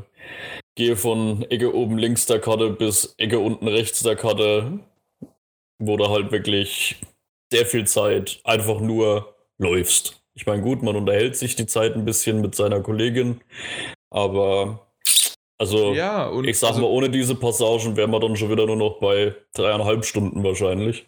gehe 0.76 0.96
von 0.96 1.42
Ecke 1.50 1.74
oben 1.74 1.98
links 1.98 2.26
der 2.26 2.38
Karte 2.38 2.70
bis 2.70 3.14
Ecke 3.18 3.38
unten 3.38 3.66
rechts 3.66 4.02
der 4.02 4.16
Karte, 4.16 4.78
wo 5.78 5.96
du 5.96 6.08
halt 6.08 6.32
wirklich 6.32 6.96
sehr 7.50 7.66
viel 7.66 7.86
Zeit 7.86 8.40
einfach 8.44 8.80
nur 8.80 9.34
läufst. 9.58 10.22
Ich 10.34 10.46
meine, 10.46 10.62
gut, 10.62 10.82
man 10.82 10.96
unterhält 10.96 11.36
sich 11.36 11.56
die 11.56 11.66
Zeit 11.66 11.94
ein 11.94 12.04
bisschen 12.04 12.40
mit 12.40 12.54
seiner 12.54 12.80
Kollegin, 12.80 13.40
aber 14.14 14.80
also 15.58 15.92
Ja, 15.92 16.32
ich 16.42 16.58
sag 16.58 16.70
also- 16.70 16.80
mal, 16.82 16.86
ohne 16.86 17.10
diese 17.10 17.34
Passagen 17.34 17.96
wären 17.96 18.10
wir 18.10 18.20
dann 18.20 18.36
schon 18.36 18.50
wieder 18.50 18.66
nur 18.66 18.76
noch 18.76 18.98
bei 19.00 19.34
dreieinhalb 19.54 20.04
Stunden 20.04 20.42
wahrscheinlich. 20.44 21.04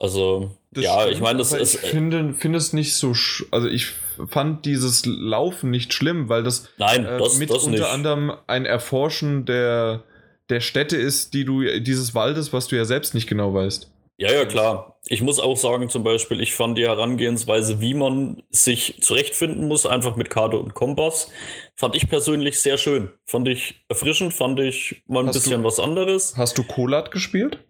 Also, 0.00 0.52
Das 0.70 0.84
ja, 0.84 1.00
stimmt, 1.00 1.14
ich 1.14 1.20
meine, 1.20 1.38
das 1.38 1.52
ist. 1.52 1.74
äh, 1.74 1.86
Ich 1.86 1.90
finde, 1.90 2.34
finde 2.34 2.58
es 2.58 2.72
nicht 2.72 2.94
so. 2.94 3.10
sch- 3.10 3.46
Also, 3.50 3.66
ich 3.68 3.86
fand 4.28 4.64
dieses 4.64 5.04
Laufen 5.06 5.70
nicht 5.70 5.92
schlimm, 5.92 6.28
weil 6.28 6.44
das 6.44 6.68
nein, 6.78 7.04
äh, 7.04 7.18
das, 7.18 7.38
mit 7.38 7.50
das 7.50 7.64
unter 7.64 7.78
nicht. 7.78 7.84
anderem 7.88 8.32
ein 8.46 8.64
Erforschen 8.64 9.44
der, 9.44 10.04
der 10.50 10.60
Städte 10.60 10.96
ist, 10.96 11.34
die 11.34 11.44
du, 11.44 11.62
dieses 11.80 12.14
Waldes, 12.14 12.52
was 12.52 12.68
du 12.68 12.76
ja 12.76 12.84
selbst 12.84 13.12
nicht 13.14 13.28
genau 13.28 13.52
weißt. 13.54 13.90
Ja, 14.20 14.32
ja, 14.32 14.44
klar. 14.46 14.98
Ich 15.06 15.22
muss 15.22 15.38
auch 15.38 15.56
sagen, 15.56 15.88
zum 15.88 16.02
Beispiel, 16.02 16.40
ich 16.40 16.52
fand 16.54 16.76
die 16.76 16.86
Herangehensweise, 16.86 17.80
wie 17.80 17.94
man 17.94 18.42
sich 18.50 19.00
zurechtfinden 19.00 19.68
muss, 19.68 19.86
einfach 19.86 20.16
mit 20.16 20.28
Karte 20.28 20.58
und 20.58 20.74
Kompass, 20.74 21.30
fand 21.76 21.94
ich 21.94 22.08
persönlich 22.08 22.58
sehr 22.60 22.78
schön. 22.78 23.10
Fand 23.26 23.46
ich 23.46 23.84
erfrischend, 23.88 24.34
fand 24.34 24.58
ich 24.58 25.02
mal 25.06 25.20
ein 25.20 25.28
Hast 25.28 25.34
bisschen 25.34 25.62
du- 25.62 25.68
was 25.68 25.78
anderes. 25.78 26.36
Hast 26.36 26.58
du 26.58 26.64
Kolat 26.64 27.12
gespielt? 27.12 27.64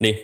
Nee. 0.00 0.18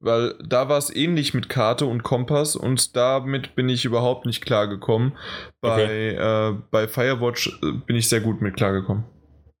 Weil 0.00 0.34
da 0.46 0.68
war 0.68 0.76
es 0.76 0.94
ähnlich 0.94 1.32
mit 1.32 1.48
Karte 1.48 1.86
und 1.86 2.02
Kompass 2.02 2.54
und 2.56 2.94
damit 2.94 3.54
bin 3.54 3.70
ich 3.70 3.86
überhaupt 3.86 4.26
nicht 4.26 4.44
klargekommen. 4.44 5.16
Bei, 5.62 5.82
äh, 5.82 6.62
bei 6.70 6.88
Firewatch 6.88 7.58
äh, 7.62 7.72
bin 7.86 7.96
ich 7.96 8.10
sehr 8.10 8.20
gut 8.20 8.42
mit 8.42 8.54
klargekommen. 8.54 9.04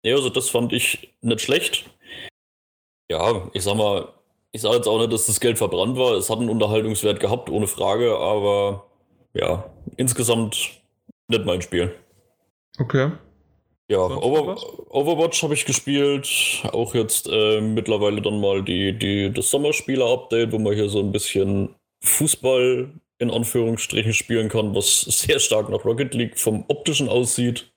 Nee, 0.04 0.12
also 0.12 0.28
das 0.28 0.50
fand 0.50 0.74
ich 0.74 1.16
nicht 1.22 1.40
schlecht. 1.40 1.88
Ja, 3.10 3.48
ich 3.54 3.62
sag 3.62 3.76
mal, 3.76 4.08
ich 4.54 4.60
sage 4.60 4.76
jetzt 4.76 4.86
auch 4.86 5.00
nicht, 5.00 5.12
dass 5.12 5.26
das 5.26 5.40
Geld 5.40 5.58
verbrannt 5.58 5.98
war. 5.98 6.12
Es 6.12 6.30
hat 6.30 6.38
einen 6.38 6.48
Unterhaltungswert 6.48 7.18
gehabt, 7.18 7.50
ohne 7.50 7.66
Frage, 7.66 8.16
aber 8.16 8.86
ja, 9.34 9.68
insgesamt 9.96 10.80
nicht 11.26 11.44
mein 11.44 11.60
Spiel. 11.60 11.92
Okay. 12.78 13.10
Ja, 13.90 13.98
Over? 13.98 14.56
Overwatch 14.90 15.42
habe 15.42 15.54
ich 15.54 15.64
gespielt. 15.64 16.28
Auch 16.70 16.94
jetzt 16.94 17.28
äh, 17.28 17.60
mittlerweile 17.60 18.22
dann 18.22 18.40
mal 18.40 18.62
die, 18.62 18.96
die, 18.96 19.32
das 19.32 19.50
Sommerspieler-Update, 19.50 20.52
wo 20.52 20.60
man 20.60 20.74
hier 20.74 20.88
so 20.88 21.00
ein 21.00 21.10
bisschen 21.10 21.74
Fußball 22.04 22.92
in 23.18 23.30
Anführungsstrichen 23.32 24.14
spielen 24.14 24.48
kann, 24.48 24.72
was 24.74 25.00
sehr 25.00 25.40
stark 25.40 25.68
nach 25.68 25.84
Rocket 25.84 26.14
League 26.14 26.38
vom 26.38 26.64
optischen 26.68 27.08
aussieht. 27.08 27.72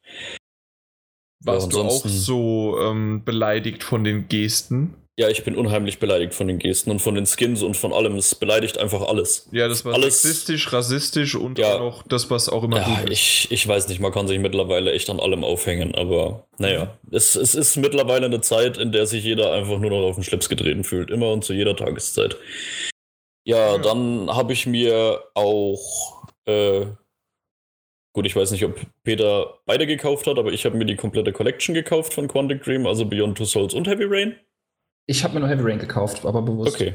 Warst 1.43 1.73
du 1.73 1.81
auch 1.81 2.05
so 2.05 2.77
ähm, 2.79 3.23
beleidigt 3.25 3.83
von 3.83 4.03
den 4.03 4.27
Gesten? 4.27 4.93
Ja, 5.19 5.29
ich 5.29 5.43
bin 5.43 5.55
unheimlich 5.55 5.97
beleidigt 5.97 6.35
von 6.35 6.47
den 6.47 6.59
Gesten 6.59 6.91
und 6.91 6.99
von 6.99 7.15
den 7.15 7.25
Skins 7.25 7.63
und 7.63 7.75
von 7.75 7.91
allem. 7.91 8.17
Es 8.17 8.35
beleidigt 8.35 8.77
einfach 8.77 9.01
alles. 9.01 9.49
Ja, 9.51 9.67
das 9.67 9.83
war 9.83 9.95
Alles- 9.95 10.21
sexistisch, 10.21 10.71
rassistisch 10.71 11.33
und 11.33 11.57
Ja. 11.57 11.79
auch 11.79 12.03
das, 12.03 12.29
was 12.29 12.49
auch 12.49 12.63
immer 12.63 12.77
Ja, 12.77 13.03
ich, 13.09 13.47
ich 13.49 13.67
weiß 13.67 13.87
nicht, 13.87 13.99
man 13.99 14.11
kann 14.11 14.27
sich 14.27 14.37
mittlerweile 14.37 14.91
echt 14.91 15.09
an 15.09 15.19
allem 15.19 15.43
aufhängen, 15.43 15.95
aber 15.95 16.45
naja, 16.59 16.99
es, 17.11 17.35
es 17.35 17.55
ist 17.55 17.77
mittlerweile 17.77 18.27
eine 18.27 18.41
Zeit, 18.41 18.77
in 18.77 18.91
der 18.91 19.07
sich 19.07 19.23
jeder 19.23 19.53
einfach 19.53 19.79
nur 19.79 19.89
noch 19.89 20.03
auf 20.07 20.15
den 20.15 20.23
Schlips 20.23 20.49
getreten 20.49 20.83
fühlt, 20.83 21.09
immer 21.09 21.31
und 21.31 21.43
zu 21.43 21.53
jeder 21.53 21.75
Tageszeit. 21.75 22.37
Ja, 23.43 23.75
Ja. 23.75 23.77
dann 23.79 24.29
habe 24.29 24.53
ich 24.53 24.67
mir 24.67 25.23
auch, 25.33 26.27
äh, 26.45 26.85
gut, 28.13 28.27
ich 28.27 28.35
weiß 28.35 28.51
nicht, 28.51 28.65
ob 28.65 28.79
Peter 29.03 29.61
beide 29.65 29.87
gekauft 29.87 30.27
hat, 30.27 30.37
aber 30.37 30.51
ich 30.53 30.63
habe 30.65 30.77
mir 30.77 30.85
die 30.85 30.95
komplette 30.95 31.33
Collection 31.33 31.73
gekauft 31.73 32.13
von 32.13 32.27
Quantic 32.27 32.61
Dream, 32.63 32.85
also 32.85 33.03
Beyond 33.05 33.35
Two 33.39 33.45
Souls 33.45 33.73
und 33.73 33.87
Heavy 33.87 34.03
Rain. 34.07 34.35
Ich 35.07 35.23
habe 35.23 35.33
mir 35.33 35.39
nur 35.39 35.49
Heavy 35.49 35.63
Rain 35.63 35.79
gekauft, 35.79 36.25
aber 36.25 36.41
bewusst. 36.41 36.75
Okay. 36.75 36.93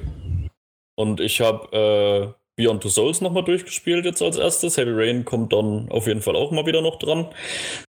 Und 0.94 1.20
ich 1.20 1.41
habe 1.41 2.36
äh, 2.36 2.42
Beyond 2.57 2.82
Two 2.82 2.91
Souls 2.91 3.23
nochmal 3.23 3.44
durchgespielt 3.44 4.05
jetzt 4.05 4.20
als 4.20 4.36
erstes. 4.36 4.76
Heavy 4.76 4.92
Rain 4.92 5.24
kommt 5.24 5.52
dann 5.52 5.89
auf 5.91 6.07
jeden 6.07 6.20
Fall 6.20 6.36
auch 6.36 6.50
mal 6.50 6.66
wieder 6.66 6.82
noch 6.82 6.99
dran. 6.99 7.28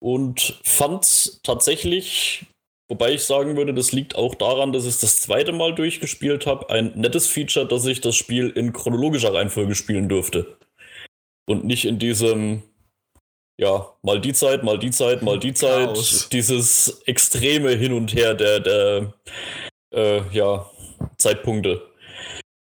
Und 0.00 0.58
fand's 0.64 1.40
tatsächlich, 1.44 2.46
wobei 2.88 3.12
ich 3.12 3.22
sagen 3.22 3.56
würde, 3.56 3.72
das 3.72 3.92
liegt 3.92 4.16
auch 4.16 4.34
daran, 4.34 4.72
dass 4.72 4.84
ich 4.84 4.90
es 4.90 5.00
das 5.00 5.20
zweite 5.20 5.52
Mal 5.52 5.74
durchgespielt 5.74 6.46
habe, 6.46 6.68
ein 6.70 6.92
nettes 6.96 7.28
Feature, 7.28 7.66
dass 7.68 7.86
ich 7.86 8.00
das 8.00 8.16
Spiel 8.16 8.50
in 8.50 8.72
chronologischer 8.72 9.32
Reihenfolge 9.32 9.76
spielen 9.76 10.08
durfte. 10.08 10.58
Und 11.46 11.64
nicht 11.64 11.84
in 11.84 12.00
diesem, 12.00 12.64
ja, 13.56 13.86
mal 14.02 14.20
die 14.20 14.32
Zeit, 14.32 14.64
mal 14.64 14.78
die 14.78 14.90
Zeit, 14.90 15.22
mal 15.22 15.38
die 15.38 15.54
Zeit, 15.54 15.94
Chaos. 15.94 16.28
dieses 16.30 17.00
extreme 17.06 17.70
Hin 17.70 17.92
und 17.92 18.12
Her 18.12 18.34
der, 18.34 18.58
der 18.58 19.14
äh, 19.92 20.22
ja, 20.30 20.70
Zeitpunkte. 21.18 21.82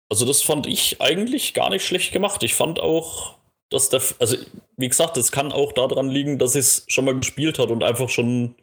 Also 0.10 0.26
das 0.26 0.42
fand 0.42 0.68
ich 0.68 1.02
eigentlich 1.02 1.54
gar 1.54 1.70
nicht 1.70 1.86
schlecht 1.86 2.12
gemacht. 2.12 2.44
Ich 2.44 2.54
fand 2.54 2.80
auch, 2.80 3.38
dass 3.70 3.90
der, 3.90 4.02
also 4.20 4.38
wie 4.78 4.88
gesagt, 4.88 5.18
es 5.18 5.32
kann 5.32 5.52
auch 5.52 5.74
daran 5.74 6.10
liegen, 6.10 6.38
dass 6.38 6.56
es 6.56 6.86
schon 6.88 7.06
mal 7.06 7.18
gespielt 7.18 7.60
hat 7.60 7.70
und 7.70 7.84
einfach 7.84 8.10
schon 8.10 8.56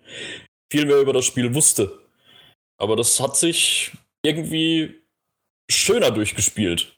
viel 0.71 0.87
mehr 0.87 1.01
über 1.01 1.13
das 1.13 1.25
Spiel 1.25 1.55
wusste. 1.55 2.01
Aber 2.79 2.97
das 2.97 3.21
hat 3.21 3.37
sich 3.37 3.93
irgendwie 4.25 5.03
schöner 5.71 6.11
durchgespielt. 6.11 6.97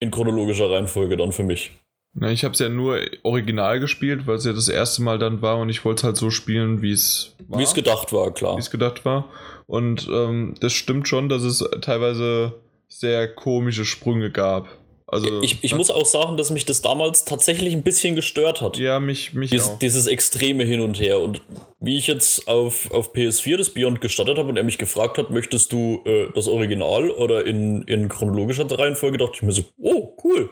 In 0.00 0.10
chronologischer 0.10 0.70
Reihenfolge 0.70 1.16
dann 1.16 1.32
für 1.32 1.42
mich. 1.42 1.72
Na, 2.18 2.30
ich 2.30 2.44
habe 2.44 2.54
es 2.54 2.60
ja 2.60 2.70
nur 2.70 2.98
original 3.24 3.78
gespielt, 3.78 4.26
weil 4.26 4.36
es 4.36 4.46
ja 4.46 4.54
das 4.54 4.70
erste 4.70 5.02
Mal 5.02 5.18
dann 5.18 5.42
war 5.42 5.58
und 5.58 5.68
ich 5.68 5.84
wollte 5.84 6.00
es 6.00 6.04
halt 6.04 6.16
so 6.16 6.30
spielen, 6.30 6.80
wie 6.80 6.92
es 6.92 7.36
war. 7.46 7.58
Wie 7.58 7.62
es 7.62 7.74
gedacht 7.74 8.10
war, 8.12 8.32
klar. 8.32 8.56
wie 8.56 8.60
es 8.60 8.70
gedacht 8.70 9.04
war. 9.04 9.28
Und 9.66 10.08
ähm, 10.10 10.54
das 10.60 10.72
stimmt 10.72 11.08
schon, 11.08 11.28
dass 11.28 11.42
es 11.42 11.62
teilweise 11.82 12.54
sehr 12.88 13.28
komische 13.28 13.84
Sprünge 13.84 14.30
gab. 14.30 14.68
Also 15.08 15.40
Ich, 15.42 15.62
ich 15.62 15.74
muss 15.74 15.90
auch 15.90 16.06
sagen, 16.06 16.36
dass 16.36 16.50
mich 16.50 16.64
das 16.64 16.82
damals 16.82 17.24
tatsächlich 17.24 17.74
ein 17.74 17.82
bisschen 17.82 18.16
gestört 18.16 18.60
hat. 18.60 18.76
ja 18.78 18.98
mich 18.98 19.34
mich 19.34 19.50
Dies, 19.50 19.68
auch. 19.68 19.78
dieses 19.78 20.06
extreme 20.06 20.64
Hin 20.64 20.80
und 20.80 20.98
Her. 20.98 21.20
Und 21.20 21.42
wie 21.80 21.98
ich 21.98 22.06
jetzt 22.06 22.48
auf, 22.48 22.90
auf 22.90 23.14
PS4 23.14 23.58
das 23.58 23.70
Beyond 23.70 24.00
gestartet 24.00 24.38
habe 24.38 24.48
und 24.48 24.56
er 24.56 24.64
mich 24.64 24.78
gefragt 24.78 25.18
hat, 25.18 25.30
möchtest 25.30 25.70
du 25.70 26.00
äh, 26.06 26.28
das 26.34 26.48
Original 26.48 27.10
oder 27.10 27.46
in, 27.46 27.82
in 27.82 28.08
chronologischer 28.08 28.66
Reihenfolge, 28.70 29.18
dachte 29.18 29.34
ich 29.34 29.42
mir 29.42 29.52
so, 29.52 29.64
oh, 29.78 30.16
cool. 30.24 30.50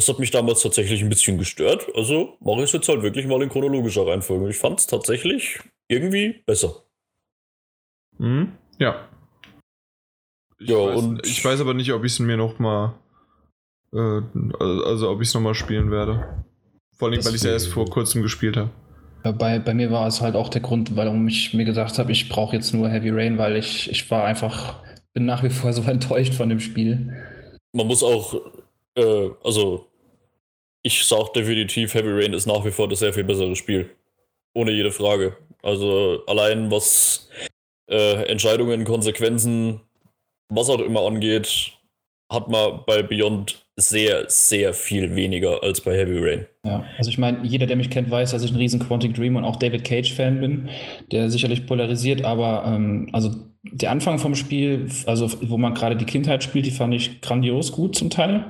Das 0.00 0.08
hat 0.08 0.18
mich 0.18 0.30
damals 0.30 0.62
tatsächlich 0.62 1.02
ein 1.02 1.10
bisschen 1.10 1.36
gestört. 1.36 1.88
Also 1.94 2.38
mache 2.40 2.60
ich 2.60 2.64
es 2.64 2.72
jetzt 2.72 2.88
halt 2.88 3.02
wirklich 3.02 3.26
mal 3.26 3.42
in 3.42 3.50
chronologischer 3.50 4.06
Reihenfolge. 4.06 4.48
Ich 4.48 4.56
fand 4.56 4.80
es 4.80 4.86
tatsächlich 4.86 5.58
irgendwie 5.88 6.42
besser. 6.46 6.84
Mhm. 8.16 8.52
Ja. 8.78 9.06
Ich, 10.58 10.70
Ja, 10.70 10.76
weiß, 10.78 10.98
und- 10.98 11.26
ich 11.26 11.44
weiß 11.44 11.60
aber 11.60 11.74
nicht, 11.74 11.92
ob 11.92 12.02
ich 12.04 12.12
es 12.12 12.18
mir 12.18 12.38
noch 12.38 12.58
mal 12.58 12.94
äh, 13.92 14.22
also 14.58 15.10
ob 15.10 15.20
ich 15.20 15.28
es 15.28 15.34
noch 15.34 15.42
mal 15.42 15.54
spielen 15.54 15.90
werde. 15.90 16.44
Vor 16.96 17.08
allem, 17.08 17.16
Das- 17.16 17.26
weil 17.26 17.32
ich 17.34 17.40
es 17.40 17.44
ja 17.46 17.50
erst 17.52 17.68
vor 17.68 17.84
kurzem 17.90 18.22
gespielt 18.22 18.56
habe. 18.56 18.70
Bei, 19.22 19.58
bei 19.58 19.74
mir 19.74 19.90
war 19.90 20.06
es 20.06 20.22
halt 20.22 20.34
auch 20.34 20.48
der 20.48 20.62
Grund, 20.62 20.96
warum 20.96 21.28
ich 21.28 21.52
mir 21.52 21.66
gesagt 21.66 21.98
habe, 21.98 22.10
ich 22.10 22.30
brauche 22.30 22.56
jetzt 22.56 22.72
nur 22.72 22.88
Heavy 22.88 23.10
Rain, 23.10 23.36
weil 23.36 23.56
ich, 23.56 23.90
ich 23.90 24.10
war 24.10 24.24
einfach, 24.24 24.82
bin 25.12 25.26
nach 25.26 25.42
wie 25.42 25.50
vor 25.50 25.72
so 25.74 25.82
enttäuscht 25.82 26.32
von 26.32 26.48
dem 26.48 26.60
Spiel. 26.60 27.22
Man 27.74 27.86
muss 27.86 28.02
auch, 28.02 28.34
äh, 28.96 29.28
also 29.44 29.89
ich 30.82 31.04
sag 31.04 31.32
definitiv, 31.32 31.94
Heavy 31.94 32.10
Rain 32.10 32.32
ist 32.32 32.46
nach 32.46 32.64
wie 32.64 32.70
vor 32.70 32.88
das 32.88 33.00
sehr 33.00 33.12
viel 33.12 33.24
bessere 33.24 33.56
Spiel. 33.56 33.90
Ohne 34.54 34.72
jede 34.72 34.90
Frage. 34.90 35.36
Also 35.62 36.22
allein 36.26 36.70
was 36.70 37.28
äh, 37.88 38.24
Entscheidungen, 38.24 38.84
Konsequenzen, 38.84 39.80
was 40.48 40.70
auch 40.70 40.80
immer 40.80 41.06
angeht, 41.06 41.72
hat 42.30 42.48
man 42.48 42.80
bei 42.86 43.02
Beyond 43.02 43.64
sehr, 43.76 44.24
sehr 44.28 44.72
viel 44.74 45.16
weniger 45.16 45.62
als 45.62 45.80
bei 45.80 45.96
Heavy 45.96 46.18
Rain. 46.18 46.46
Ja, 46.64 46.84
also 46.98 47.10
ich 47.10 47.18
meine, 47.18 47.44
jeder, 47.44 47.66
der 47.66 47.76
mich 47.76 47.90
kennt, 47.90 48.10
weiß, 48.10 48.30
dass 48.30 48.42
ich 48.42 48.52
ein 48.52 48.56
riesen 48.56 48.80
Quantic 48.80 49.14
Dream 49.14 49.36
und 49.36 49.44
auch 49.44 49.56
David 49.56 49.84
Cage-Fan 49.84 50.40
bin, 50.40 50.68
der 51.10 51.30
sicherlich 51.30 51.66
polarisiert, 51.66 52.24
aber 52.24 52.64
ähm, 52.66 53.08
also 53.12 53.30
der 53.62 53.90
Anfang 53.90 54.18
vom 54.18 54.34
Spiel, 54.34 54.88
also 55.06 55.30
wo 55.42 55.56
man 55.58 55.74
gerade 55.74 55.96
die 55.96 56.04
Kindheit 56.04 56.42
spielt, 56.44 56.66
die 56.66 56.70
fand 56.70 56.94
ich 56.94 57.20
grandios 57.20 57.72
gut 57.72 57.96
zum 57.96 58.10
Teil. 58.10 58.44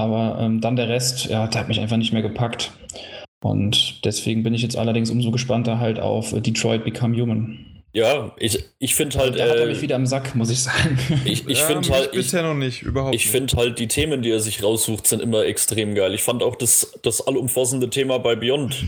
Aber 0.00 0.38
ähm, 0.40 0.60
dann 0.60 0.76
der 0.76 0.88
Rest, 0.88 1.26
ja, 1.26 1.46
der 1.46 1.60
hat 1.60 1.68
mich 1.68 1.78
einfach 1.78 1.98
nicht 1.98 2.12
mehr 2.12 2.22
gepackt. 2.22 2.72
Und 3.42 4.04
deswegen 4.04 4.42
bin 4.42 4.54
ich 4.54 4.62
jetzt 4.62 4.76
allerdings 4.76 5.10
umso 5.10 5.30
gespannter 5.30 5.78
halt 5.78 5.98
auf 5.98 6.34
Detroit 6.40 6.84
Become 6.84 7.20
Human. 7.20 7.66
Ja, 7.92 8.32
ich, 8.38 8.64
ich 8.78 8.94
finde 8.94 9.18
halt. 9.18 9.38
Da 9.38 9.48
hat 9.48 9.56
er 9.56 9.66
mich 9.66 9.78
äh, 9.78 9.82
wieder 9.82 9.96
im 9.96 10.06
Sack, 10.06 10.34
muss 10.34 10.50
ich 10.50 10.62
sagen. 10.62 10.98
Ich, 11.24 11.46
ich 11.48 11.58
ja, 11.58 11.66
finde 11.66 11.90
halt. 11.90 12.12
bisher 12.12 12.42
noch 12.42 12.54
nicht, 12.54 12.82
überhaupt. 12.82 13.14
Ich 13.14 13.28
finde 13.28 13.56
halt, 13.56 13.78
die 13.78 13.88
Themen, 13.88 14.22
die 14.22 14.30
er 14.30 14.40
sich 14.40 14.62
raussucht, 14.62 15.06
sind 15.06 15.20
immer 15.20 15.44
extrem 15.44 15.94
geil. 15.94 16.14
Ich 16.14 16.22
fand 16.22 16.42
auch 16.42 16.56
das, 16.56 16.92
das 17.02 17.26
allumfassende 17.26 17.90
Thema 17.90 18.18
bei 18.18 18.36
Beyond 18.36 18.84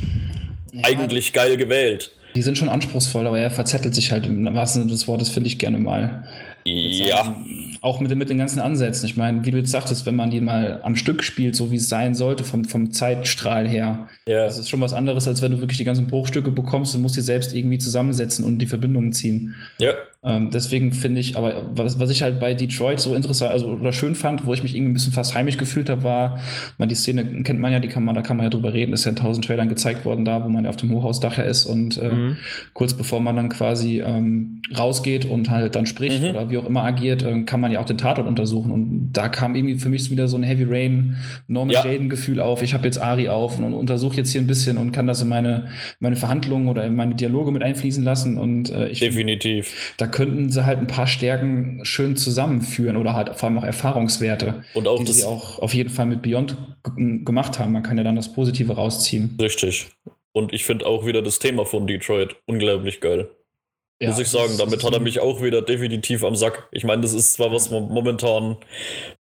ja, 0.73 0.84
eigentlich 0.84 1.32
geil 1.32 1.57
gewählt. 1.57 2.12
Die 2.34 2.42
sind 2.42 2.57
schon 2.57 2.68
anspruchsvoll, 2.68 3.26
aber 3.26 3.39
er 3.39 3.50
verzettelt 3.50 3.94
sich 3.94 4.12
halt 4.12 4.24
im 4.24 4.44
wahrsten 4.55 4.82
Sinne 4.82 4.92
des 4.92 5.07
Wortes, 5.08 5.28
finde 5.28 5.49
ich 5.49 5.58
gerne 5.58 5.78
mal. 5.78 6.26
Ja. 6.65 7.36
Auch 7.83 7.99
mit, 7.99 8.15
mit 8.15 8.31
den 8.31 8.39
ganzen 8.39 8.61
Ansätzen. 8.61 9.07
Ich 9.07 9.17
meine, 9.17 9.44
wie 9.44 9.51
du 9.51 9.59
jetzt 9.59 9.73
sagtest, 9.73 10.07
wenn 10.07 10.15
man 10.15 10.31
die 10.31 10.41
mal 10.41 10.81
am 10.85 10.94
Stück 10.94 11.25
spielt, 11.25 11.57
so 11.57 11.73
wie 11.73 11.77
es 11.77 11.89
sein 11.89 12.15
sollte, 12.15 12.44
vom, 12.44 12.65
vom 12.65 12.93
Zeitstrahl 12.93 13.69
her, 13.69 14.09
ja. 14.27 14.44
das 14.44 14.57
ist 14.57 14.70
schon 14.70 14.81
was 14.81 14.93
anderes, 14.93 15.27
als 15.27 15.43
wenn 15.43 15.51
du 15.51 15.59
wirklich 15.59 15.78
die 15.78 15.85
ganzen 15.85 16.07
Bruchstücke 16.07 16.52
bekommst 16.52 16.94
und 16.94 17.02
musst 17.02 17.17
die 17.17 17.23
selbst 17.23 17.52
irgendwie 17.55 17.78
zusammensetzen 17.78 18.44
und 18.44 18.59
die 18.59 18.67
Verbindungen 18.67 19.12
ziehen. 19.12 19.57
Ja. 19.78 19.94
Ähm, 20.25 20.51
deswegen 20.51 20.92
finde 20.92 21.20
ich, 21.20 21.36
aber 21.36 21.65
was, 21.75 21.99
was 21.99 22.09
ich 22.09 22.23
halt 22.23 22.39
bei 22.39 22.55
Detroit 22.55 23.01
so 23.01 23.12
interessant, 23.17 23.51
also 23.51 23.67
oder 23.67 23.92
schön 23.92 24.15
fand, 24.15 24.47
wo 24.47 24.55
ich 24.55 24.62
mich 24.62 24.76
irgendwie 24.76 24.92
ein 24.92 24.94
bisschen 24.94 25.12
fast 25.12 25.34
heimisch 25.34 25.57
gefühlt 25.57 25.91
habe, 25.91 26.05
war, 26.05 26.39
man 26.78 26.89
die 26.89 26.94
Szene 26.94 27.25
kennt 27.42 27.59
man 27.59 27.73
ja, 27.73 27.81
die 27.81 27.89
kann 27.89 28.05
man, 28.05 28.15
da 28.15 28.23
kann 28.23 28.36
man 28.36 28.44
ja 28.44 28.51
drüber 28.51 28.73
reden, 28.73 28.92
ist 28.92 29.05
ja 29.05 29.10
in 29.10 29.17
tausend 29.17 29.44
Trailern 29.44 29.68
gezeigt 29.68 30.05
worden 30.05 30.25
da, 30.25 30.44
wo 30.44 30.49
man 30.49 30.62
ja 30.62 30.70
auf 30.70 30.76
dem 30.76 30.92
Hochhausdach 30.92 31.39
ja 31.39 31.42
ist 31.42 31.67
und 31.67 31.99
äh, 31.99 32.09
mhm. 32.09 32.36
kurz 32.73 32.94
bevor 32.94 33.18
man 33.18 33.34
dann 33.34 33.49
quasi 33.49 34.01
ähm, 34.01 34.62
rausgeht 34.78 35.25
und 35.25 35.51
halt 35.51 35.75
dann 35.75 35.86
spricht 35.86 36.23
mhm. 36.23 36.31
oder 36.31 36.51
wie 36.51 36.59
auch 36.59 36.67
immer 36.67 36.84
agiert, 36.84 37.25
äh, 37.25 37.42
kann 37.42 37.60
man 37.60 37.73
ja 37.73 37.81
auch 37.81 37.86
den 37.86 37.99
Tatort 37.99 38.28
untersuchen 38.28 38.70
und 38.70 39.10
da 39.12 39.28
kam 39.28 39.57
irgendwie 39.57 39.75
für 39.81 39.89
mich 39.89 40.09
wieder 40.09 40.28
so 40.28 40.36
ein 40.36 40.44
Heavy 40.44 40.67
Rain, 40.68 41.17
Norman 41.49 41.75
ja. 41.75 41.84
Jaden 41.84 42.09
Gefühl 42.09 42.39
auf, 42.39 42.62
ich 42.62 42.75
habe 42.75 42.84
jetzt 42.84 42.99
Ari 42.99 43.28
auf 43.28 43.59
und, 43.59 43.65
und 43.65 43.75
untersuche 43.75 44.18
jetzt 44.18 44.31
hier 44.31 44.41
ein 44.41 44.47
bisschen 44.47 44.78
und 44.78 44.92
kann 44.92 45.09
das 45.09 45.20
in 45.20 45.28
meine, 45.28 45.67
meine 45.99 46.15
Verhandlungen 46.15 46.68
oder 46.68 46.84
in 46.84 46.94
meine 46.94 47.17
Dialoge 47.17 47.51
mit 47.51 47.65
einfließen 47.65 48.05
lassen 48.05 48.39
und 48.39 48.70
äh, 48.70 48.86
ich 48.86 49.01
Definitiv. 49.01 49.94
Da 49.97 50.11
könnten 50.12 50.50
sie 50.50 50.65
halt 50.65 50.78
ein 50.78 50.86
paar 50.86 51.07
Stärken 51.07 51.81
schön 51.84 52.16
zusammenführen 52.16 52.97
oder 52.97 53.15
halt 53.15 53.34
vor 53.36 53.49
allem 53.49 53.58
auch 53.58 53.65
Erfahrungswerte, 53.65 54.62
und 54.74 54.86
auch 54.86 55.02
die 55.02 55.12
sie 55.12 55.24
auch 55.24 55.58
auf 55.58 55.74
jeden 55.74 55.91
Fall 55.91 56.07
mit 56.07 56.23
Beyond 56.23 56.57
gemacht 57.24 57.58
haben. 57.58 57.73
Man 57.73 57.82
kann 57.82 57.99
ja 57.99 58.05
dann 58.05 58.16
das 58.16 58.32
Positive 58.32 58.74
rausziehen. 58.74 59.36
Richtig. 59.41 59.89
Und 60.32 60.52
ich 60.52 60.65
finde 60.65 60.86
auch 60.86 61.05
wieder 61.05 61.23
das 61.23 61.39
Thema 61.39 61.65
von 61.65 61.86
Detroit 61.86 62.36
unglaublich 62.47 63.00
geil. 63.00 63.28
Ja, 64.02 64.08
muss 64.08 64.18
ich 64.18 64.28
sagen, 64.28 64.55
damit 64.58 64.82
hat 64.82 64.92
er 64.92 64.99
mich 64.99 65.20
auch 65.20 65.42
wieder 65.42 65.62
definitiv 65.62 66.24
am 66.24 66.34
Sack. 66.34 66.66
Ich 66.73 66.82
meine, 66.82 67.02
das 67.02 67.12
ist 67.12 67.34
zwar 67.34 67.52
was 67.52 67.70
momentan 67.70 68.57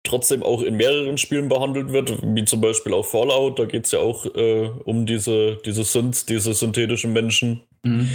trotzdem 0.02 0.42
auch 0.42 0.60
in 0.62 0.76
mehreren 0.76 1.18
Spielen 1.18 1.48
behandelt 1.48 1.92
wird, 1.92 2.18
wie 2.20 2.44
zum 2.44 2.60
Beispiel 2.60 2.92
auch 2.92 3.06
Fallout, 3.06 3.60
da 3.60 3.64
geht 3.64 3.84
es 3.84 3.92
ja 3.92 4.00
auch 4.00 4.26
äh, 4.34 4.70
um 4.84 5.06
diese, 5.06 5.58
diese 5.64 5.84
Synths, 5.84 6.26
diese 6.26 6.52
synthetischen 6.52 7.12
Menschen. 7.12 7.62
Mhm. 7.84 8.08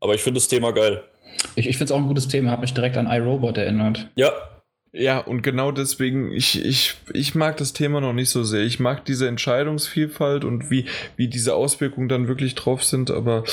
Aber 0.00 0.16
ich 0.16 0.22
finde 0.22 0.38
das 0.38 0.48
Thema 0.48 0.72
geil. 0.72 1.04
Ich, 1.54 1.68
ich 1.68 1.76
finde 1.76 1.86
es 1.86 1.92
auch 1.92 1.98
ein 2.00 2.08
gutes 2.08 2.28
Thema, 2.28 2.50
hat 2.50 2.60
mich 2.60 2.74
direkt 2.74 2.96
an 2.96 3.06
iRobot 3.06 3.58
erinnert. 3.58 4.08
Ja. 4.14 4.32
Ja, 4.92 5.18
und 5.18 5.42
genau 5.42 5.70
deswegen, 5.70 6.32
ich, 6.32 6.64
ich, 6.64 6.94
ich 7.12 7.34
mag 7.34 7.58
das 7.58 7.74
Thema 7.74 8.00
noch 8.00 8.14
nicht 8.14 8.30
so 8.30 8.42
sehr. 8.42 8.62
Ich 8.62 8.80
mag 8.80 9.04
diese 9.04 9.28
Entscheidungsvielfalt 9.28 10.44
und 10.44 10.70
wie, 10.70 10.86
wie 11.16 11.28
diese 11.28 11.54
Auswirkungen 11.54 12.08
dann 12.08 12.26
wirklich 12.26 12.54
drauf 12.54 12.82
sind, 12.82 13.10
aber 13.10 13.44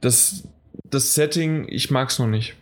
das, 0.00 0.48
das 0.84 1.14
Setting, 1.14 1.66
ich 1.68 1.90
mag 1.90 2.08
es 2.08 2.18
noch 2.18 2.26
nicht. 2.26 2.54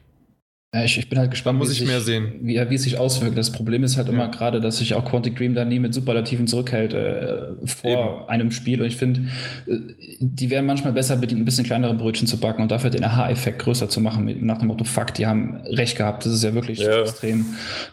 Ja, 0.75 0.85
ich, 0.85 0.99
ich 0.99 1.09
bin 1.09 1.19
halt 1.19 1.31
gespannt, 1.31 1.59
muss 1.59 1.71
ich 1.71 1.79
sich, 1.79 1.87
mehr 1.87 2.03
sehen. 2.03 2.41
Wie, 2.43 2.61
wie 2.69 2.75
es 2.75 2.83
sich 2.83 2.99
auswirkt. 2.99 3.39
Das 3.39 3.53
Problem 3.53 3.85
ist 3.85 3.97
halt 3.97 4.09
ja. 4.09 4.13
immer 4.13 4.29
gerade, 4.29 4.61
dass 4.61 4.77
sich 4.77 4.93
auch 4.93 5.05
Quantic 5.07 5.35
Dream 5.35 5.55
da 5.55 5.65
nie 5.65 5.79
mit 5.79 5.95
Superlativen 5.95 6.47
zurückhält 6.47 6.93
äh, 6.93 7.55
vor 7.65 7.91
Eben. 7.91 8.29
einem 8.29 8.51
Spiel. 8.51 8.83
Und 8.83 8.87
ich 8.87 8.97
finde, 8.97 9.31
äh, 9.67 9.79
die 10.21 10.51
wären 10.51 10.67
manchmal 10.67 10.93
besser 10.93 11.17
bedient, 11.17 11.41
ein 11.41 11.47
bisschen 11.47 11.65
kleinere 11.65 11.95
Brötchen 11.95 12.27
zu 12.27 12.39
backen 12.39 12.61
und 12.61 12.71
dafür 12.71 12.91
den 12.91 13.03
Aha-Effekt 13.03 13.61
größer 13.61 13.89
zu 13.89 14.03
machen, 14.03 14.45
nach 14.45 14.59
dem 14.59 14.69
Motto, 14.69 14.85
fuck, 14.85 15.15
die 15.15 15.27
haben 15.27 15.57
recht 15.65 15.97
gehabt. 15.97 16.27
Das 16.27 16.35
ist 16.35 16.45
ja 16.45 16.53
wirklich 16.53 16.81
ja. 16.81 17.01
extrem. 17.01 17.47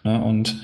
Ne? 0.04 0.22
Und 0.22 0.58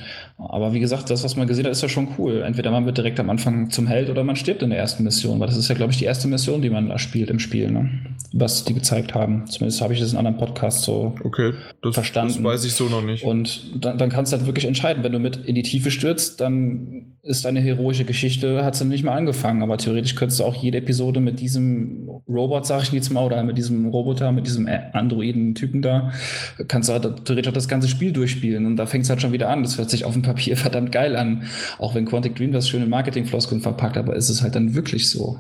aber 0.50 0.74
wie 0.74 0.80
gesagt, 0.80 1.10
das, 1.10 1.24
was 1.24 1.36
man 1.36 1.48
gesehen 1.48 1.66
hat, 1.66 1.72
ist 1.72 1.82
ja 1.82 1.90
schon 1.90 2.08
cool. 2.18 2.42
Entweder 2.42 2.72
man 2.72 2.86
wird 2.86 2.98
direkt 2.98 3.20
am 3.20 3.30
Anfang 3.30 3.70
zum 3.70 3.88
Held 3.88 4.10
oder 4.10 4.24
man 4.24 4.36
stirbt 4.36 4.64
in 4.64 4.70
der 4.72 4.80
ersten 4.80 5.04
Mission, 5.04 5.40
weil 5.40 5.48
das 5.48 5.58
ist 5.58 5.68
ja, 5.68 5.76
glaube 5.76 5.92
ich, 5.92 6.00
die 6.00 6.06
erste 6.06 6.28
Mission, 6.28 6.62
die 6.62 6.70
man 6.70 6.90
da 6.90 6.98
spielt 6.98 7.30
im 7.30 7.40
Spiel, 7.40 7.72
ne? 7.72 7.90
was 8.34 8.64
die 8.64 8.74
gezeigt 8.74 9.14
haben. 9.14 9.46
Zumindest 9.48 9.82
habe 9.82 9.94
ich 9.94 10.00
das 10.00 10.14
in 10.14 10.18
anderen 10.18 10.38
Podcasts 10.38 10.84
so 10.84 11.16
okay, 11.24 11.54
das, 11.82 11.94
verstanden. 11.94 12.36
Das 12.36 12.44
weiß 12.44 12.66
ich 12.66 12.74
so 12.74 12.86
noch 12.86 13.04
nicht. 13.04 13.24
Und 13.24 13.84
dann, 13.84 13.98
dann 13.98 14.10
kannst 14.10 14.32
du 14.32 14.38
halt 14.38 14.48
wirklich 14.48 14.66
entscheiden, 14.66 15.04
wenn 15.04 15.12
du 15.12 15.20
mit 15.20 15.38
in 15.38 15.56
die 15.56 15.64
Tiefe 15.64 15.92
stürzt, 15.92 16.40
dann 16.40 17.18
ist 17.24 17.46
deine 17.46 17.60
heroische 17.60 18.06
Geschichte, 18.06 18.64
hat 18.64 18.76
sie 18.76 18.86
nicht 18.86 19.04
mal 19.04 19.16
angefangen. 19.16 19.62
Aber 19.62 19.78
theoretisch 19.78 20.16
könntest 20.16 20.40
du 20.40 20.46
auch 20.46 20.56
jede 20.56 20.80
Episode 20.80 21.20
mit 21.20 21.40
diesem 21.40 22.10
Robot, 22.28 22.66
sag 22.66 22.84
ich 22.84 22.92
jetzt 22.92 23.12
mal, 23.12 23.26
oder 23.26 23.44
mit 23.44 23.58
diesem 23.58 23.88
Roboter, 23.90 24.32
mit 24.32 24.48
diesem 24.48 24.68
Androiden-Typen 24.68 25.82
da, 25.82 26.12
kannst 26.68 26.90
du 26.90 26.94
halt 26.94 27.26
theoretisch 27.26 27.50
auch 27.50 27.54
das 27.54 27.68
ganze 27.68 27.90
Spiel 27.90 28.12
durchspielen. 28.12 28.66
Und 28.66 28.78
da 28.78 28.86
fängt 28.86 29.04
es 29.04 29.10
halt 29.10 29.22
schon 29.22 29.34
wieder 29.34 29.50
an. 29.50 29.62
Das 29.64 29.78
hört 29.78 29.90
sich 29.90 30.06
auf 30.06 30.14
dem 30.14 30.24
Papier 30.32 30.56
verdammt 30.58 30.92
geil 30.92 31.16
an. 31.16 31.44
Auch 31.78 31.94
wenn 31.96 32.06
Quantic 32.06 32.36
Dream 32.36 32.52
das 32.52 32.70
schöne 32.70 32.86
Marketing-Floskeln 32.86 33.62
verpackt, 33.62 33.98
aber 33.98 34.16
ist 34.16 34.30
es 34.30 34.42
halt 34.42 34.56
dann 34.56 34.76
wirklich 34.76 35.10
so. 35.10 35.40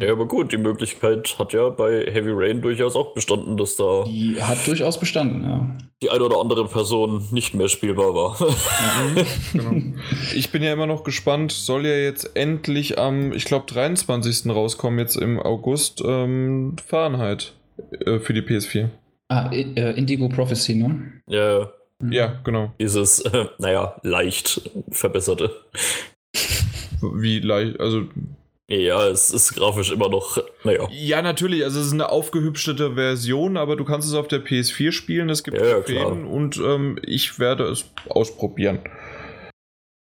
Ja, 0.00 0.12
aber 0.12 0.26
gut, 0.26 0.52
die 0.52 0.56
Möglichkeit 0.56 1.36
hat 1.38 1.52
ja 1.52 1.68
bei 1.68 2.06
Heavy 2.10 2.30
Rain 2.32 2.62
durchaus 2.62 2.96
auch 2.96 3.12
bestanden, 3.12 3.58
dass 3.58 3.76
da. 3.76 4.04
Die 4.06 4.40
hat 4.40 4.66
durchaus 4.66 4.98
bestanden, 4.98 5.44
ja. 5.44 5.76
Die 6.02 6.08
eine 6.08 6.24
oder 6.24 6.40
andere 6.40 6.66
Person 6.66 7.28
nicht 7.30 7.54
mehr 7.54 7.68
spielbar 7.68 8.14
war. 8.14 8.36
Ja, 8.40 9.22
genau. 9.52 9.94
Ich 10.34 10.50
bin 10.50 10.62
ja 10.62 10.72
immer 10.72 10.86
noch 10.86 11.04
gespannt, 11.04 11.52
soll 11.52 11.84
ja 11.84 11.94
jetzt 11.94 12.34
endlich 12.34 12.98
am, 12.98 13.32
ich 13.32 13.44
glaube, 13.44 13.66
23. 13.66 14.50
rauskommen, 14.50 14.98
jetzt 14.98 15.16
im 15.16 15.38
August, 15.38 16.02
ähm, 16.04 16.76
Fahrenheit 16.84 17.52
äh, 18.06 18.18
für 18.18 18.32
die 18.32 18.40
PS4. 18.40 18.88
Ah, 19.28 19.50
äh, 19.52 19.92
Indigo 19.92 20.28
Prophecy, 20.30 20.74
ne? 20.74 21.20
Ja. 21.26 21.70
Ja, 22.10 22.40
genau. 22.44 22.72
Dieses, 22.80 23.20
äh, 23.20 23.46
naja, 23.58 23.96
leicht 24.02 24.70
verbesserte. 24.90 25.50
Wie 27.00 27.40
leicht, 27.40 27.80
also 27.80 28.04
ja, 28.68 29.06
es 29.08 29.30
ist 29.30 29.54
grafisch 29.54 29.90
immer 29.90 30.08
noch, 30.08 30.38
naja. 30.64 30.88
Ja, 30.90 31.20
natürlich, 31.20 31.64
also 31.64 31.80
es 31.80 31.88
ist 31.88 31.92
eine 31.92 32.08
aufgehübschte 32.08 32.94
Version, 32.94 33.56
aber 33.56 33.76
du 33.76 33.84
kannst 33.84 34.08
es 34.08 34.14
auf 34.14 34.28
der 34.28 34.42
PS4 34.42 34.92
spielen, 34.92 35.28
es 35.28 35.44
gibt 35.44 35.58
ja, 35.58 35.78
ja 35.86 36.06
und 36.06 36.56
ähm, 36.56 36.98
ich 37.02 37.38
werde 37.38 37.64
es 37.64 37.84
ausprobieren. 38.08 38.78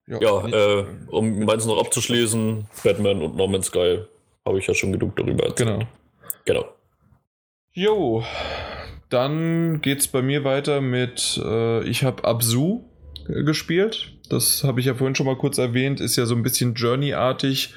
Ja, 0.07 0.19
ja 0.21 0.81
äh, 0.81 0.85
um 1.07 1.45
meins 1.45 1.65
noch 1.65 1.81
abzuschließen, 1.81 2.67
Batman 2.85 3.23
und 3.23 3.37
Norman 3.37 3.63
Sky 3.63 4.01
habe 4.45 4.59
ich 4.59 4.67
ja 4.67 4.75
schon 4.75 4.93
genug 4.93 5.17
darüber 5.17 5.45
erzählt. 5.45 5.69
Genau. 5.71 5.87
Genau. 6.45 6.69
Jo, 7.73 8.25
dann 9.11 9.81
geht's 9.83 10.09
bei 10.09 10.23
mir 10.23 10.45
weiter 10.45 10.81
mit, 10.81 11.41
äh, 11.45 11.85
ich 11.85 12.05
habe 12.05 12.25
Absu 12.25 12.85
gespielt. 13.27 14.13
Das 14.29 14.65
habe 14.65 14.81
ich 14.81 14.87
ja 14.87 14.95
vorhin 14.95 15.15
schon 15.15 15.27
mal 15.27 15.37
kurz 15.37 15.59
erwähnt, 15.59 16.01
ist 16.01 16.17
ja 16.17 16.25
so 16.25 16.35
ein 16.35 16.43
bisschen 16.43 16.75
Journey-artig 16.75 17.75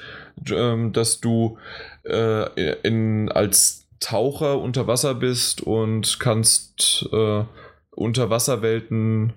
ähm, 0.50 0.92
dass 0.92 1.20
du 1.20 1.58
äh, 2.04 2.72
in, 2.82 3.30
als 3.30 3.86
Taucher 4.00 4.60
unter 4.60 4.86
Wasser 4.86 5.14
bist 5.14 5.62
und 5.62 6.18
kannst 6.20 7.08
äh, 7.12 7.44
Unterwasserwelten 7.90 9.32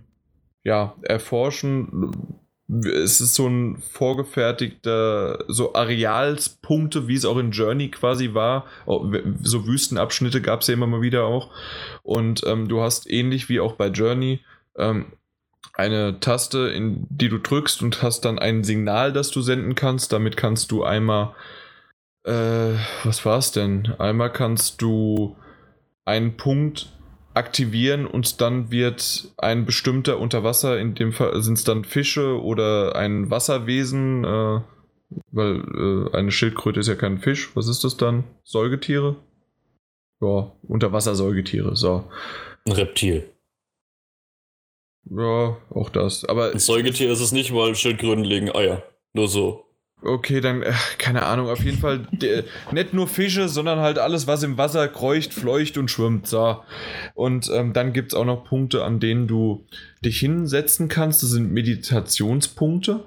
ja, 0.64 0.96
erforschen. 1.04 2.40
Es 2.70 3.22
ist 3.22 3.36
so 3.36 3.48
ein 3.48 3.82
vorgefertigter, 3.94 5.46
so 5.48 5.74
Arealspunkte, 5.74 7.08
wie 7.08 7.16
es 7.16 7.24
auch 7.24 7.38
in 7.38 7.52
Journey 7.52 7.90
quasi 7.90 8.34
war. 8.34 8.66
So 9.42 9.66
Wüstenabschnitte 9.66 10.42
gab 10.42 10.62
es 10.62 10.68
ja 10.68 10.74
immer 10.74 10.88
mal 10.88 11.02
wieder 11.02 11.26
auch. 11.26 11.50
Und 12.04 12.44
ähm, 12.46 12.68
du 12.68 12.82
hast 12.82 13.10
ähnlich 13.10 13.48
wie 13.48 13.62
auch 13.62 13.74
bei 13.74 13.88
Journey 13.88 14.42
ähm, 14.78 15.14
eine 15.74 16.20
Taste, 16.20 16.68
in 16.70 17.08
die 17.10 17.30
du 17.30 17.38
drückst 17.38 17.82
und 17.84 18.02
hast 18.02 18.26
dann 18.26 18.40
ein 18.40 18.64
Signal, 18.64 19.14
das 19.14 19.32
du 19.32 19.42
senden 19.42 19.76
kannst. 19.76 20.12
Damit 20.12 20.36
kannst 20.36 20.72
du 20.72 20.84
einmal, 20.84 21.36
äh, 22.24 22.74
was 23.04 23.26
war 23.26 23.38
es 23.38 23.52
denn? 23.52 23.94
Einmal 23.98 24.34
kannst 24.34 24.82
du 24.82 25.38
einen 26.04 26.36
Punkt 26.36 26.97
aktivieren 27.38 28.08
und 28.08 28.42
dann 28.42 28.72
wird 28.72 29.32
ein 29.38 29.66
bestimmter 29.66 30.20
Unterwasser, 30.20 30.80
in 30.80 30.96
dem 30.96 31.14
Fall 31.14 31.42
sind 31.44 31.54
es 31.54 31.64
dann 31.64 31.84
Fische 31.86 32.42
oder 32.42 32.96
ein 32.96 33.30
Wasserwesen, 33.30 34.26
äh, 34.26 34.62
weil 35.32 36.10
äh, 36.12 36.18
eine 36.18 36.32
Schildkröte 36.32 36.80
ist 36.80 36.88
ja 36.88 36.96
kein 36.96 37.20
Fisch. 37.20 37.56
Was 37.56 37.68
ist 37.68 37.84
das 37.84 37.96
dann? 37.96 38.24
Säugetiere? 38.44 39.16
Ja, 40.20 40.52
Unterwassersäugetiere, 40.64 41.76
so. 41.76 42.10
Ein 42.66 42.72
Reptil. 42.72 43.30
Ja, 45.10 45.58
auch 45.70 45.90
das. 45.90 46.26
Aber 46.26 46.52
ein 46.52 46.60
Säugetier 46.60 47.12
ist 47.12 47.22
es 47.22 47.32
nicht, 47.32 47.54
weil 47.54 47.76
Schildkröten 47.76 48.24
legen 48.24 48.50
Eier. 48.54 48.84
Nur 49.14 49.28
so. 49.28 49.67
Okay, 50.02 50.42
dann, 50.42 50.62
äh, 50.62 50.74
keine 51.00 51.26
Ahnung, 51.26 51.50
auf 51.50 51.64
jeden 51.64 51.80
Fall 51.80 52.08
de, 52.12 52.44
nicht 52.72 52.94
nur 52.94 53.08
Fische, 53.08 53.50
sondern 53.50 53.80
halt 53.80 53.98
alles, 53.98 54.28
was 54.28 54.44
im 54.44 54.58
Wasser 54.58 54.88
kreucht, 54.88 55.34
fleucht 55.34 55.78
und 55.78 55.90
schwimmt. 55.90 56.28
So. 56.28 56.64
Und 57.16 57.50
ähm, 57.52 57.74
dann 57.74 57.94
gibt 57.94 58.14
es 58.14 58.18
auch 58.18 58.26
noch 58.26 58.44
Punkte, 58.44 58.84
an 58.84 59.00
denen 59.00 59.28
du 59.28 59.66
dich 60.06 60.20
hinsetzen 60.20 60.88
kannst. 60.88 61.24
Das 61.24 61.32
sind 61.32 61.52
Meditationspunkte. 61.52 63.06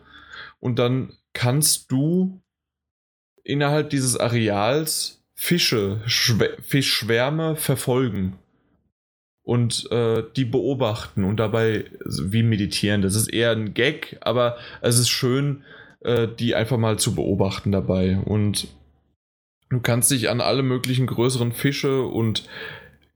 Und 0.58 0.78
dann 0.78 1.12
kannst 1.32 1.92
du 1.92 2.42
innerhalb 3.44 3.90
dieses 3.90 4.16
Areals 4.18 5.22
Fische, 5.34 6.02
Schw 6.06 6.48
Fischschwärme 6.60 7.56
verfolgen 7.56 8.36
und 9.42 9.90
äh, 9.90 10.22
die 10.36 10.44
beobachten 10.44 11.24
und 11.24 11.38
dabei 11.38 11.86
wie 12.04 12.42
meditieren. 12.42 13.00
Das 13.00 13.14
ist 13.14 13.28
eher 13.28 13.52
ein 13.52 13.72
Gag, 13.72 14.18
aber 14.20 14.58
es 14.82 14.98
ist 14.98 15.08
schön, 15.08 15.64
äh, 16.00 16.28
die 16.28 16.54
einfach 16.54 16.78
mal 16.78 16.98
zu 16.98 17.14
beobachten 17.14 17.72
dabei. 17.72 18.18
Und 18.18 18.68
du 19.68 19.80
kannst 19.80 20.10
dich 20.10 20.28
an 20.28 20.40
alle 20.40 20.62
möglichen 20.62 21.06
größeren 21.06 21.52
Fische 21.52 22.02
und 22.02 22.48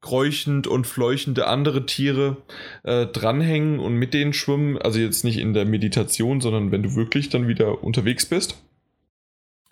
kräuchend 0.01 0.67
und 0.67 0.87
fleuchende 0.87 1.47
andere 1.47 1.87
Tiere 1.87 2.37
äh, 2.83 3.07
dranhängen 3.07 3.79
und 3.81 3.95
mit 3.95 4.13
denen 4.13 4.35
schwimmen. 4.35 4.77
Also 4.77 4.99
jetzt 4.99 5.25
nicht 5.25 5.39
in 5.39 5.55
der 5.55 5.65
Meditation, 5.65 6.43
sondern 6.43 6.73
wenn 6.73 6.83
du 6.83 6.95
wirklich 6.95 7.31
dann 7.31 7.49
wieder 7.49 7.83
unterwegs 7.83 8.27
bist. 8.27 8.63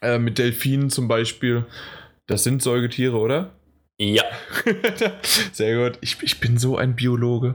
Äh, 0.01 0.19
mit 0.19 0.39
Delfinen 0.39 0.91
zum 0.91 1.07
Beispiel. 1.07 1.67
Das 2.27 2.45
sind 2.45 2.63
Säugetiere, 2.63 3.19
oder? 3.19 3.53
Ja. 3.99 4.25
Sehr 5.53 5.77
gut. 5.77 5.99
Ich, 6.01 6.17
ich 6.23 6.41
bin 6.41 6.59
so 6.59 6.77
ein 6.77 6.97
Biologe. 6.97 7.55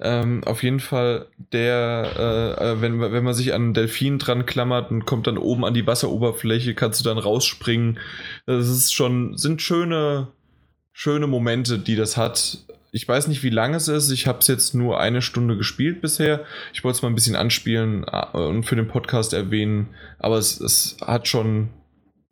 Ähm, 0.00 0.42
auf 0.44 0.62
jeden 0.62 0.80
Fall, 0.80 1.26
der, 1.52 2.56
äh, 2.58 2.64
äh 2.64 2.80
wenn, 2.80 3.00
wenn 3.00 3.24
man 3.24 3.34
sich 3.34 3.52
an 3.52 3.62
einen 3.62 3.74
Delfin 3.74 4.18
dran 4.18 4.46
klammert 4.46 4.90
und 4.90 5.04
kommt 5.04 5.26
dann 5.26 5.38
oben 5.38 5.64
an 5.64 5.74
die 5.74 5.86
Wasseroberfläche, 5.86 6.74
kannst 6.74 7.00
du 7.00 7.04
dann 7.04 7.18
rausspringen. 7.18 7.98
Das 8.46 8.68
ist 8.68 8.94
schon, 8.94 9.36
sind 9.36 9.60
schöne, 9.60 10.28
schöne 10.92 11.26
Momente, 11.26 11.78
die 11.78 11.96
das 11.96 12.16
hat. 12.16 12.58
Ich 12.92 13.06
weiß 13.06 13.26
nicht, 13.28 13.42
wie 13.42 13.50
lange 13.50 13.76
es 13.76 13.88
ist. 13.88 14.10
Ich 14.10 14.26
habe 14.26 14.38
es 14.38 14.46
jetzt 14.46 14.74
nur 14.74 15.00
eine 15.00 15.20
Stunde 15.20 15.56
gespielt 15.56 16.00
bisher. 16.00 16.44
Ich 16.72 16.84
wollte 16.84 16.96
es 16.96 17.02
mal 17.02 17.08
ein 17.08 17.14
bisschen 17.14 17.36
anspielen 17.36 18.04
äh, 18.10 18.36
und 18.38 18.64
für 18.64 18.76
den 18.76 18.88
Podcast 18.88 19.34
erwähnen. 19.34 19.88
Aber 20.18 20.38
es, 20.38 20.60
es 20.60 20.96
hat 21.02 21.28
schon 21.28 21.70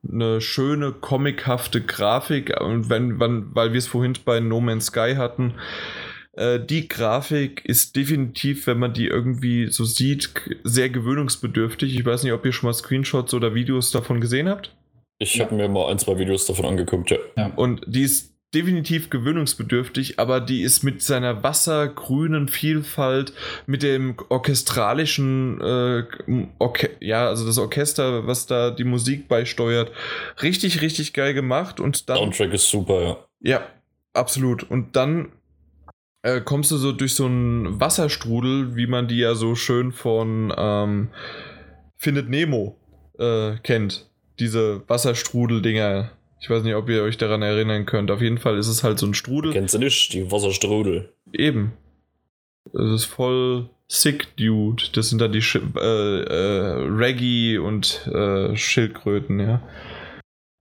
eine 0.08 0.40
schöne 0.40 0.92
comichafte 0.92 1.80
Grafik 1.80 2.58
und 2.60 2.88
wenn, 2.88 3.20
wenn 3.20 3.54
weil 3.54 3.72
wir 3.72 3.78
es 3.78 3.86
vorhin 3.86 4.14
bei 4.24 4.40
No 4.40 4.60
Man's 4.60 4.86
Sky 4.86 5.14
hatten, 5.16 5.54
äh, 6.32 6.58
die 6.58 6.88
Grafik 6.88 7.64
ist 7.64 7.96
definitiv, 7.96 8.66
wenn 8.66 8.78
man 8.78 8.94
die 8.94 9.06
irgendwie 9.06 9.70
so 9.70 9.84
sieht, 9.84 10.30
sehr 10.64 10.88
gewöhnungsbedürftig. 10.88 11.94
Ich 11.94 12.04
weiß 12.04 12.22
nicht, 12.22 12.32
ob 12.32 12.44
ihr 12.46 12.52
schon 12.52 12.68
mal 12.68 12.74
Screenshots 12.74 13.34
oder 13.34 13.54
Videos 13.54 13.90
davon 13.90 14.20
gesehen 14.20 14.48
habt. 14.48 14.74
Ich 15.18 15.38
habe 15.38 15.54
mir 15.54 15.68
mal 15.68 15.90
ein, 15.90 15.98
zwei 15.98 16.18
Videos 16.18 16.46
davon 16.46 16.64
angeguckt, 16.64 17.10
ja. 17.10 17.18
ja. 17.36 17.52
Und 17.56 17.82
die 17.86 18.02
ist 18.02 18.29
definitiv 18.54 19.10
gewöhnungsbedürftig, 19.10 20.18
aber 20.18 20.40
die 20.40 20.62
ist 20.62 20.82
mit 20.82 21.02
seiner 21.02 21.42
wassergrünen 21.42 22.48
Vielfalt, 22.48 23.32
mit 23.66 23.82
dem 23.82 24.16
orchestralischen, 24.28 25.60
äh, 25.60 26.04
Orche 26.58 26.90
ja, 27.00 27.28
also 27.28 27.46
das 27.46 27.58
Orchester, 27.58 28.26
was 28.26 28.46
da 28.46 28.70
die 28.70 28.84
Musik 28.84 29.28
beisteuert, 29.28 29.92
richtig, 30.42 30.80
richtig 30.80 31.12
geil 31.12 31.34
gemacht 31.34 31.78
und 31.78 32.08
dann. 32.08 32.16
Soundtrack 32.16 32.52
ist 32.52 32.68
super, 32.68 33.02
ja. 33.02 33.16
Ja, 33.40 33.62
absolut. 34.14 34.64
Und 34.64 34.96
dann 34.96 35.30
äh, 36.22 36.40
kommst 36.40 36.70
du 36.70 36.76
so 36.76 36.92
durch 36.92 37.14
so 37.14 37.26
einen 37.26 37.80
Wasserstrudel, 37.80 38.76
wie 38.76 38.86
man 38.86 39.06
die 39.08 39.18
ja 39.18 39.34
so 39.34 39.54
schön 39.54 39.92
von 39.92 40.52
ähm, 40.56 41.08
Findet 41.96 42.28
Nemo 42.28 42.76
äh, 43.18 43.56
kennt. 43.62 44.10
Diese 44.38 44.82
Wasserstrudel-Dinger 44.88 46.10
ich 46.40 46.48
weiß 46.48 46.62
nicht, 46.62 46.74
ob 46.74 46.88
ihr 46.88 47.02
euch 47.02 47.18
daran 47.18 47.42
erinnern 47.42 47.84
könnt. 47.84 48.10
Auf 48.10 48.22
jeden 48.22 48.38
Fall 48.38 48.56
ist 48.56 48.68
es 48.68 48.82
halt 48.82 48.98
so 48.98 49.06
ein 49.06 49.14
Strudel. 49.14 49.52
Kennst 49.52 49.74
du 49.74 49.78
nicht? 49.78 50.12
Die 50.14 50.32
Wasserstrudel. 50.32 51.12
Eben. 51.32 51.72
Das 52.72 52.90
ist 52.90 53.04
voll 53.04 53.68
sick, 53.88 54.36
Dude. 54.36 54.84
Das 54.94 55.10
sind 55.10 55.20
dann 55.20 55.32
die 55.32 55.42
Sch 55.42 55.56
äh, 55.56 56.20
äh, 56.22 56.86
Reggae 56.88 57.58
und 57.58 58.06
äh, 58.06 58.56
Schildkröten, 58.56 59.38
ja. 59.38 59.60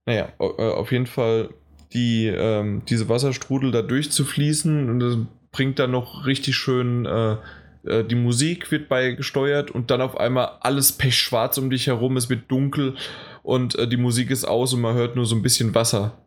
Naja, 0.06 0.32
äh, 0.38 0.44
auf 0.44 0.92
jeden 0.92 1.06
Fall 1.06 1.48
die, 1.94 2.26
ähm, 2.26 2.82
diese 2.88 3.08
Wasserstrudel 3.08 3.70
da 3.70 3.82
durchzufließen 3.82 4.90
und 4.90 5.00
das 5.00 5.16
bringt 5.50 5.78
dann 5.78 5.92
noch 5.92 6.26
richtig 6.26 6.56
schön 6.56 7.06
äh, 7.06 7.36
äh, 7.84 8.04
die 8.04 8.14
Musik 8.14 8.70
wird 8.70 8.88
beigesteuert 8.88 9.70
und 9.70 9.90
dann 9.90 10.00
auf 10.00 10.18
einmal 10.18 10.58
alles 10.60 10.92
pechschwarz 10.92 11.58
um 11.58 11.70
dich 11.70 11.86
herum, 11.86 12.16
es 12.16 12.28
wird 12.28 12.50
dunkel 12.50 12.96
und 13.42 13.78
äh, 13.78 13.88
die 13.88 13.96
Musik 13.96 14.30
ist 14.30 14.44
aus 14.44 14.72
und 14.74 14.80
man 14.80 14.94
hört 14.94 15.16
nur 15.16 15.26
so 15.26 15.34
ein 15.34 15.42
bisschen 15.42 15.74
Wasser. 15.74 16.18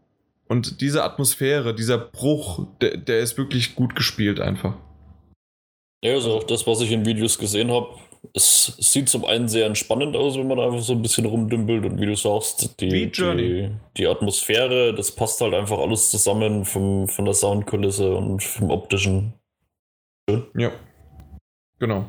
Und 0.47 0.81
diese 0.81 1.03
Atmosphäre, 1.03 1.73
dieser 1.73 1.97
Bruch, 1.97 2.65
der, 2.81 2.97
der 2.97 3.19
ist 3.19 3.37
wirklich 3.37 3.75
gut 3.75 3.95
gespielt 3.95 4.39
einfach. 4.39 4.75
Ja, 6.03 6.13
also 6.13 6.33
auch 6.33 6.43
das, 6.43 6.67
was 6.67 6.81
ich 6.81 6.91
in 6.91 7.05
Videos 7.05 7.37
gesehen 7.37 7.71
habe, 7.71 7.87
es 8.33 8.77
sieht 8.79 9.09
zum 9.09 9.25
einen 9.25 9.47
sehr 9.47 9.65
entspannend 9.65 10.15
aus, 10.15 10.37
wenn 10.37 10.47
man 10.47 10.59
einfach 10.59 10.81
so 10.81 10.93
ein 10.93 11.01
bisschen 11.01 11.25
rumdümpelt 11.25 11.85
und 11.85 11.99
wie 11.99 12.05
du 12.05 12.15
sagst, 12.15 12.79
die, 12.79 13.09
die, 13.09 13.69
die, 13.97 14.07
Atmosphäre, 14.07 14.93
das 14.93 15.11
passt 15.11 15.41
halt 15.41 15.53
einfach 15.53 15.79
alles 15.79 16.09
zusammen 16.09 16.65
vom, 16.65 17.07
von 17.07 17.25
der 17.25 17.33
Soundkulisse 17.33 18.15
und 18.15 18.43
vom 18.43 18.69
optischen. 18.69 19.33
Schön. 20.29 20.43
Ja, 20.55 20.71
genau. 21.79 22.05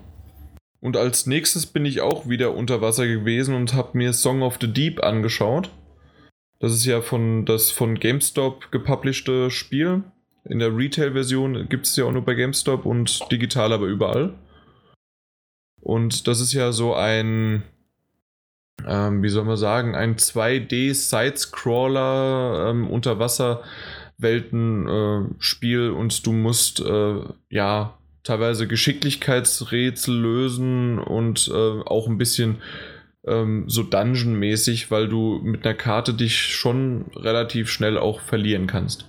Und 0.84 0.96
als 0.98 1.24
nächstes 1.24 1.64
bin 1.64 1.86
ich 1.86 2.02
auch 2.02 2.28
wieder 2.28 2.54
unter 2.54 2.82
Wasser 2.82 3.06
gewesen 3.06 3.54
und 3.54 3.72
habe 3.72 3.96
mir 3.96 4.12
Song 4.12 4.42
of 4.42 4.58
the 4.60 4.70
Deep 4.70 5.02
angeschaut. 5.02 5.70
Das 6.58 6.74
ist 6.74 6.84
ja 6.84 7.00
von 7.00 7.46
das 7.46 7.70
von 7.70 7.98
GameStop 7.98 8.70
gepublished 8.70 9.50
Spiel. 9.50 10.04
In 10.44 10.58
der 10.58 10.76
Retail-Version 10.76 11.70
gibt 11.70 11.86
es 11.86 11.96
ja 11.96 12.04
auch 12.04 12.12
nur 12.12 12.26
bei 12.26 12.34
GameStop 12.34 12.84
und 12.84 13.32
digital 13.32 13.72
aber 13.72 13.86
überall. 13.86 14.34
Und 15.80 16.28
das 16.28 16.42
ist 16.42 16.52
ja 16.52 16.70
so 16.70 16.94
ein, 16.94 17.62
ähm, 18.86 19.22
wie 19.22 19.30
soll 19.30 19.44
man 19.44 19.56
sagen, 19.56 19.94
ein 19.94 20.16
2D-Side-Scroller 20.16 22.66
ähm, 22.68 22.90
Unterwasser-Welten-Spiel 22.90 25.86
äh, 25.86 25.92
und 25.92 26.26
du 26.26 26.32
musst 26.34 26.80
äh, 26.80 27.20
ja 27.48 27.96
teilweise 28.24 28.66
Geschicklichkeitsrätsel 28.66 30.18
lösen 30.18 30.98
und 30.98 31.48
äh, 31.52 31.80
auch 31.84 32.08
ein 32.08 32.18
bisschen 32.18 32.56
ähm, 33.26 33.64
so 33.68 33.82
Dungeon-mäßig, 33.82 34.90
weil 34.90 35.08
du 35.08 35.40
mit 35.42 35.64
einer 35.64 35.74
Karte 35.74 36.14
dich 36.14 36.36
schon 36.36 37.06
relativ 37.14 37.70
schnell 37.70 37.98
auch 37.98 38.20
verlieren 38.20 38.66
kannst. 38.66 39.06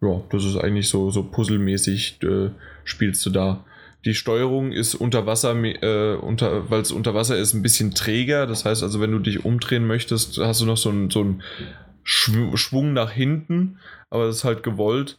Ja, 0.00 0.22
das 0.30 0.44
ist 0.44 0.56
eigentlich 0.56 0.88
so, 0.88 1.10
so 1.10 1.24
puzzelmäßig 1.24 2.22
äh, 2.22 2.50
spielst 2.84 3.24
du 3.26 3.30
da. 3.30 3.64
Die 4.04 4.14
Steuerung 4.14 4.70
ist 4.70 4.94
unter 4.94 5.26
Wasser, 5.26 5.56
äh, 5.56 6.14
unter, 6.14 6.70
weil 6.70 6.82
es 6.82 6.92
unter 6.92 7.14
Wasser 7.14 7.36
ist, 7.36 7.52
ein 7.52 7.62
bisschen 7.62 7.94
träger. 7.94 8.46
Das 8.46 8.64
heißt 8.64 8.82
also, 8.82 9.00
wenn 9.00 9.10
du 9.10 9.18
dich 9.18 9.44
umdrehen 9.44 9.86
möchtest, 9.86 10.38
hast 10.38 10.60
du 10.60 10.66
noch 10.66 10.76
so 10.76 10.90
einen, 10.90 11.10
so 11.10 11.20
einen 11.20 11.42
Schwung 12.04 12.92
nach 12.92 13.10
hinten, 13.10 13.80
aber 14.08 14.26
das 14.26 14.36
ist 14.36 14.44
halt 14.44 14.62
gewollt. 14.62 15.18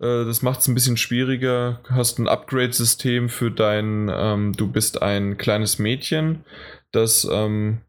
Äh, 0.00 0.24
das 0.24 0.42
macht 0.42 0.60
es 0.60 0.68
ein 0.68 0.74
bisschen 0.74 0.96
schwieriger. 0.96 1.80
Du 1.88 1.94
hast 1.94 2.18
ein 2.18 2.28
Upgrade-System 2.28 3.28
für 3.28 3.50
dein, 3.50 4.10
ähm, 4.12 4.52
du 4.52 4.70
bist 4.70 5.02
ein 5.02 5.36
kleines 5.36 5.78
Mädchen, 5.78 6.44
das 6.92 7.28
ähm, 7.30 7.80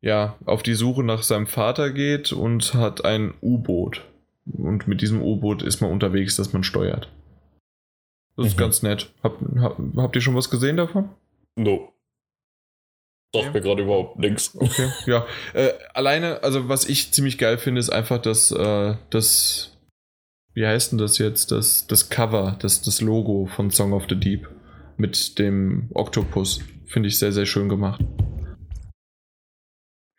ja 0.00 0.36
auf 0.44 0.62
die 0.62 0.74
Suche 0.74 1.02
nach 1.02 1.22
seinem 1.22 1.46
Vater 1.46 1.90
geht 1.90 2.32
und 2.32 2.74
hat 2.74 3.04
ein 3.04 3.34
U-Boot. 3.42 4.04
Und 4.46 4.88
mit 4.88 5.02
diesem 5.02 5.20
U-Boot 5.20 5.62
ist 5.62 5.80
man 5.80 5.90
unterwegs, 5.90 6.36
das 6.36 6.52
man 6.52 6.64
steuert. 6.64 7.10
Das 8.36 8.44
mhm. 8.44 8.50
ist 8.50 8.56
ganz 8.56 8.82
nett. 8.82 9.12
Hab, 9.22 9.38
hab, 9.58 9.78
habt 9.96 10.16
ihr 10.16 10.22
schon 10.22 10.36
was 10.36 10.48
gesehen 10.48 10.76
davon? 10.76 11.10
No. 11.56 11.92
Sagt 13.34 13.52
mir 13.52 13.60
gerade 13.60 13.82
überhaupt 13.82 14.18
nichts. 14.18 14.56
Okay, 14.56 14.90
ja. 15.06 15.26
Äh, 15.52 15.72
alleine, 15.92 16.42
also 16.42 16.68
was 16.68 16.88
ich 16.88 17.12
ziemlich 17.12 17.36
geil 17.36 17.58
finde, 17.58 17.80
ist 17.80 17.90
einfach, 17.90 18.22
dass 18.22 18.50
äh, 18.52 18.94
das 19.10 19.76
wie 20.58 20.66
heißt 20.66 20.90
denn 20.90 20.98
das 20.98 21.18
jetzt? 21.18 21.52
Das, 21.52 21.86
das 21.86 22.10
Cover, 22.10 22.56
das, 22.60 22.82
das 22.82 23.00
Logo 23.00 23.46
von 23.46 23.70
Song 23.70 23.92
of 23.92 24.06
the 24.08 24.16
Deep 24.16 24.48
mit 24.96 25.38
dem 25.38 25.88
Oktopus. 25.94 26.60
Finde 26.86 27.08
ich 27.08 27.18
sehr, 27.18 27.30
sehr 27.30 27.46
schön 27.46 27.68
gemacht. 27.68 28.00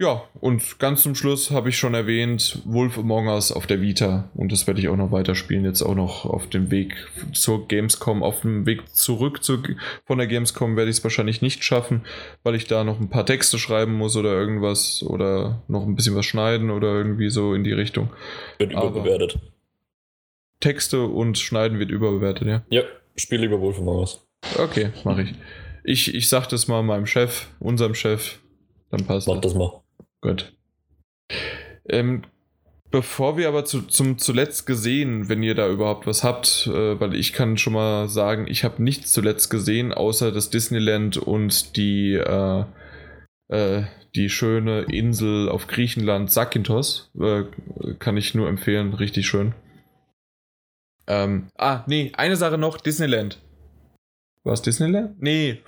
Ja, 0.01 0.24
und 0.40 0.80
ganz 0.80 1.03
zum 1.03 1.14
Schluss 1.14 1.51
habe 1.51 1.68
ich 1.68 1.77
schon 1.77 1.93
erwähnt, 1.93 2.61
Wolf 2.64 2.98
Among 2.98 3.27
Us 3.27 3.51
auf 3.51 3.68
der 3.68 3.82
Vita. 3.82 4.30
Und 4.34 4.53
das 4.53 4.66
werde 4.66 4.80
ich 4.80 4.88
auch 4.88 4.95
noch 4.95 5.11
weiterspielen, 5.11 5.66
jetzt 5.66 5.82
auch 5.82 5.95
noch 5.95 6.24
auf 6.24 6.48
dem 6.48 6.72
Weg 6.72 6.93
zur 7.34 7.68
Gamescom. 7.68 8.24
Auf 8.24 8.40
dem 8.40 8.66
Weg 8.66 8.95
zurück 8.95 9.43
zu, 9.43 9.61
von 10.06 10.19
der 10.19 10.27
Gamescom 10.27 10.77
werde 10.77 10.90
ich 10.90 11.00
es 11.00 11.03
wahrscheinlich 11.03 11.42
nicht 11.42 11.66
schaffen, 11.66 12.06
weil 12.43 12.56
ich 12.56 12.66
da 12.66 12.85
noch 12.85 13.01
ein 13.01 13.09
paar 13.09 13.26
Texte 13.26 13.59
schreiben 13.59 13.95
muss 13.95 14.16
oder 14.16 14.32
irgendwas 14.32 15.03
oder 15.03 15.64
noch 15.68 15.85
ein 15.85 15.98
bisschen 15.98 16.16
was 16.16 16.26
schneiden 16.26 16.69
oder 16.69 16.93
irgendwie 16.93 17.30
so 17.30 17.53
in 17.53 17.66
die 17.66 17.74
Richtung. 17.74 18.09
Wird 18.58 18.72
überbewertet. 18.72 19.35
Aber 19.35 19.58
Texte 20.59 21.03
und 21.03 21.38
Schneiden 21.38 21.79
wird 21.79 21.91
überbewertet, 21.91 22.47
ja? 22.47 22.63
Ja, 22.69 22.83
spiel 23.15 23.41
lieber 23.41 23.61
wohl 23.61 23.73
von 23.73 23.88
was. 23.88 24.25
Okay, 24.57 24.91
mache 25.03 25.23
ich. 25.23 25.33
ich. 25.83 26.13
Ich 26.13 26.29
sag 26.29 26.47
das 26.47 26.67
mal 26.67 26.83
meinem 26.83 27.05
Chef, 27.05 27.47
unserem 27.59 27.95
Chef, 27.95 28.39
dann 28.89 29.05
passt 29.05 29.27
Mach 29.27 29.41
das 29.41 29.53
mal. 29.53 29.81
Gut. 30.21 30.53
Ähm, 31.88 32.23
bevor 32.91 33.38
wir 33.38 33.47
aber 33.47 33.65
zu, 33.65 33.83
zum 33.83 34.17
zuletzt 34.17 34.65
gesehen, 34.65 35.29
wenn 35.29 35.43
ihr 35.43 35.55
da 35.55 35.69
überhaupt 35.69 36.07
was 36.07 36.23
habt, 36.23 36.67
äh, 36.67 36.99
weil 36.99 37.15
ich 37.15 37.33
kann 37.33 37.57
schon 37.57 37.73
mal 37.73 38.09
sagen, 38.09 38.47
ich 38.47 38.63
habe 38.63 38.83
nichts 38.83 39.11
zuletzt 39.11 39.49
gesehen, 39.49 39.93
außer 39.93 40.31
das 40.31 40.49
Disneyland 40.49 41.17
und 41.17 41.75
die, 41.77 42.13
äh, 42.13 42.63
äh, 43.47 43.83
die 44.15 44.29
schöne 44.29 44.81
Insel 44.81 45.49
auf 45.49 45.67
Griechenland, 45.67 46.31
Zakynthos. 46.31 47.11
Äh, 47.19 47.43
kann 47.99 48.17
ich 48.17 48.35
nur 48.35 48.49
empfehlen, 48.49 48.93
richtig 48.93 49.27
schön. 49.27 49.53
Ähm, 51.09 51.47
ah, 51.57 51.83
nee, 51.88 52.11
eine 52.15 52.35
Sache 52.35 52.57
noch, 52.57 52.77
Disneyland. 52.77 53.41
War 54.43 54.53
es 54.53 54.61
Disneyland? 54.61 55.21
Nee, 55.21 55.61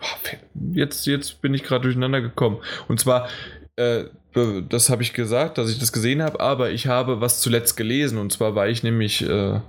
jetzt, 0.73 1.07
jetzt 1.07 1.41
bin 1.41 1.53
ich 1.53 1.63
gerade 1.63 1.83
durcheinander 1.83 2.21
gekommen. 2.21 2.59
Und 2.87 2.99
zwar, 2.99 3.27
äh, 3.75 4.05
das 4.69 4.89
habe 4.89 5.01
ich 5.01 5.13
gesagt, 5.13 5.57
dass 5.57 5.69
ich 5.69 5.79
das 5.79 5.91
gesehen 5.91 6.21
habe, 6.21 6.39
aber 6.39 6.69
ich 6.69 6.87
habe 6.87 7.21
was 7.21 7.41
zuletzt 7.41 7.75
gelesen. 7.75 8.17
Und 8.19 8.31
zwar 8.31 8.55
war 8.55 8.67
ich 8.67 8.83
nämlich 8.83 9.27
äh, 9.27 9.59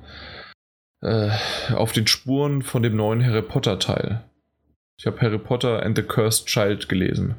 äh, 1.01 1.31
auf 1.75 1.93
den 1.93 2.07
Spuren 2.07 2.63
von 2.63 2.83
dem 2.83 2.95
neuen 2.95 3.25
Harry 3.25 3.43
Potter 3.43 3.79
Teil. 3.79 4.23
Ich 4.99 5.07
habe 5.07 5.21
Harry 5.21 5.39
Potter 5.39 5.83
and 5.83 5.97
the 5.97 6.03
Cursed 6.03 6.47
Child 6.47 6.89
gelesen. 6.89 7.35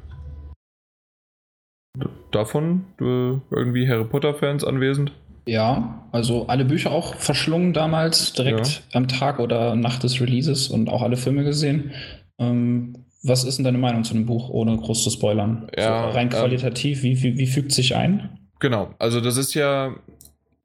Davon 2.32 2.84
äh, 3.00 3.38
irgendwie 3.54 3.88
Harry 3.88 4.04
Potter-Fans 4.04 4.64
anwesend? 4.64 5.12
Ja, 5.46 6.06
also 6.10 6.46
alle 6.46 6.64
Bücher 6.64 6.90
auch 6.90 7.16
verschlungen 7.16 7.72
damals, 7.72 8.32
direkt 8.32 8.66
ja. 8.66 8.80
am 8.94 9.08
Tag 9.08 9.38
oder 9.40 9.76
Nacht 9.76 10.02
des 10.02 10.20
Releases 10.20 10.68
und 10.68 10.88
auch 10.88 11.02
alle 11.02 11.16
Filme 11.16 11.44
gesehen. 11.44 11.92
Ähm, 12.38 13.04
was 13.22 13.44
ist 13.44 13.56
denn 13.56 13.64
deine 13.64 13.78
Meinung 13.78 14.04
zu 14.04 14.14
dem 14.14 14.26
Buch, 14.26 14.50
ohne 14.50 14.76
groß 14.76 15.02
zu 15.02 15.10
spoilern? 15.10 15.68
Ja, 15.76 16.10
so 16.10 16.16
rein 16.16 16.26
ähm, 16.26 16.30
qualitativ, 16.30 16.98
ähm, 16.98 17.02
wie, 17.04 17.22
wie, 17.22 17.38
wie 17.38 17.46
fügt 17.46 17.72
sich 17.72 17.96
ein? 17.96 18.38
Genau, 18.60 18.94
also 18.98 19.20
das 19.20 19.36
ist 19.36 19.54
ja 19.54 19.94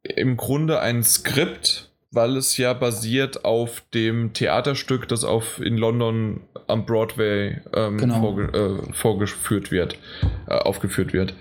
im 0.04 0.38
Grunde 0.38 0.80
ein 0.80 1.04
Skript, 1.04 1.92
weil 2.12 2.38
es 2.38 2.58
ja 2.58 2.74
basiert 2.74 3.46
auf 3.46 3.84
dem 3.94 4.34
Theaterstück, 4.34 5.08
das 5.08 5.24
auf, 5.24 5.60
in 5.60 5.78
London 5.78 6.42
am 6.68 6.86
Broadway 6.86 7.62
ähm, 7.74 7.98
genau. 7.98 8.20
vorge 8.20 8.44
äh, 8.54 8.94
vorgeführt 8.94 9.72
wird, 9.72 9.98
äh, 10.48 10.54
aufgeführt 10.54 11.14
wird. 11.14 11.34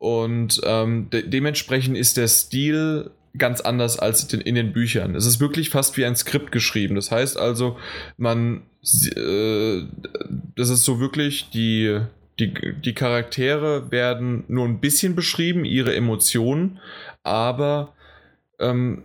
Und 0.00 0.62
ähm, 0.64 1.10
de 1.10 1.28
dementsprechend 1.28 1.94
ist 1.94 2.16
der 2.16 2.26
Stil 2.26 3.10
ganz 3.36 3.60
anders 3.60 3.98
als 3.98 4.32
in 4.32 4.54
den 4.54 4.72
Büchern. 4.72 5.14
Es 5.14 5.26
ist 5.26 5.40
wirklich 5.40 5.68
fast 5.68 5.98
wie 5.98 6.06
ein 6.06 6.16
Skript 6.16 6.52
geschrieben. 6.52 6.94
Das 6.94 7.10
heißt 7.10 7.36
also, 7.36 7.76
man, 8.16 8.62
äh, 9.14 9.82
das 10.56 10.70
ist 10.70 10.86
so 10.86 11.00
wirklich 11.00 11.50
die, 11.50 12.00
die, 12.38 12.54
die 12.82 12.94
Charaktere 12.94 13.90
werden 13.90 14.44
nur 14.48 14.64
ein 14.64 14.80
bisschen 14.80 15.14
beschrieben, 15.14 15.66
ihre 15.66 15.94
Emotionen, 15.94 16.78
aber 17.22 17.92
ähm, 18.58 19.02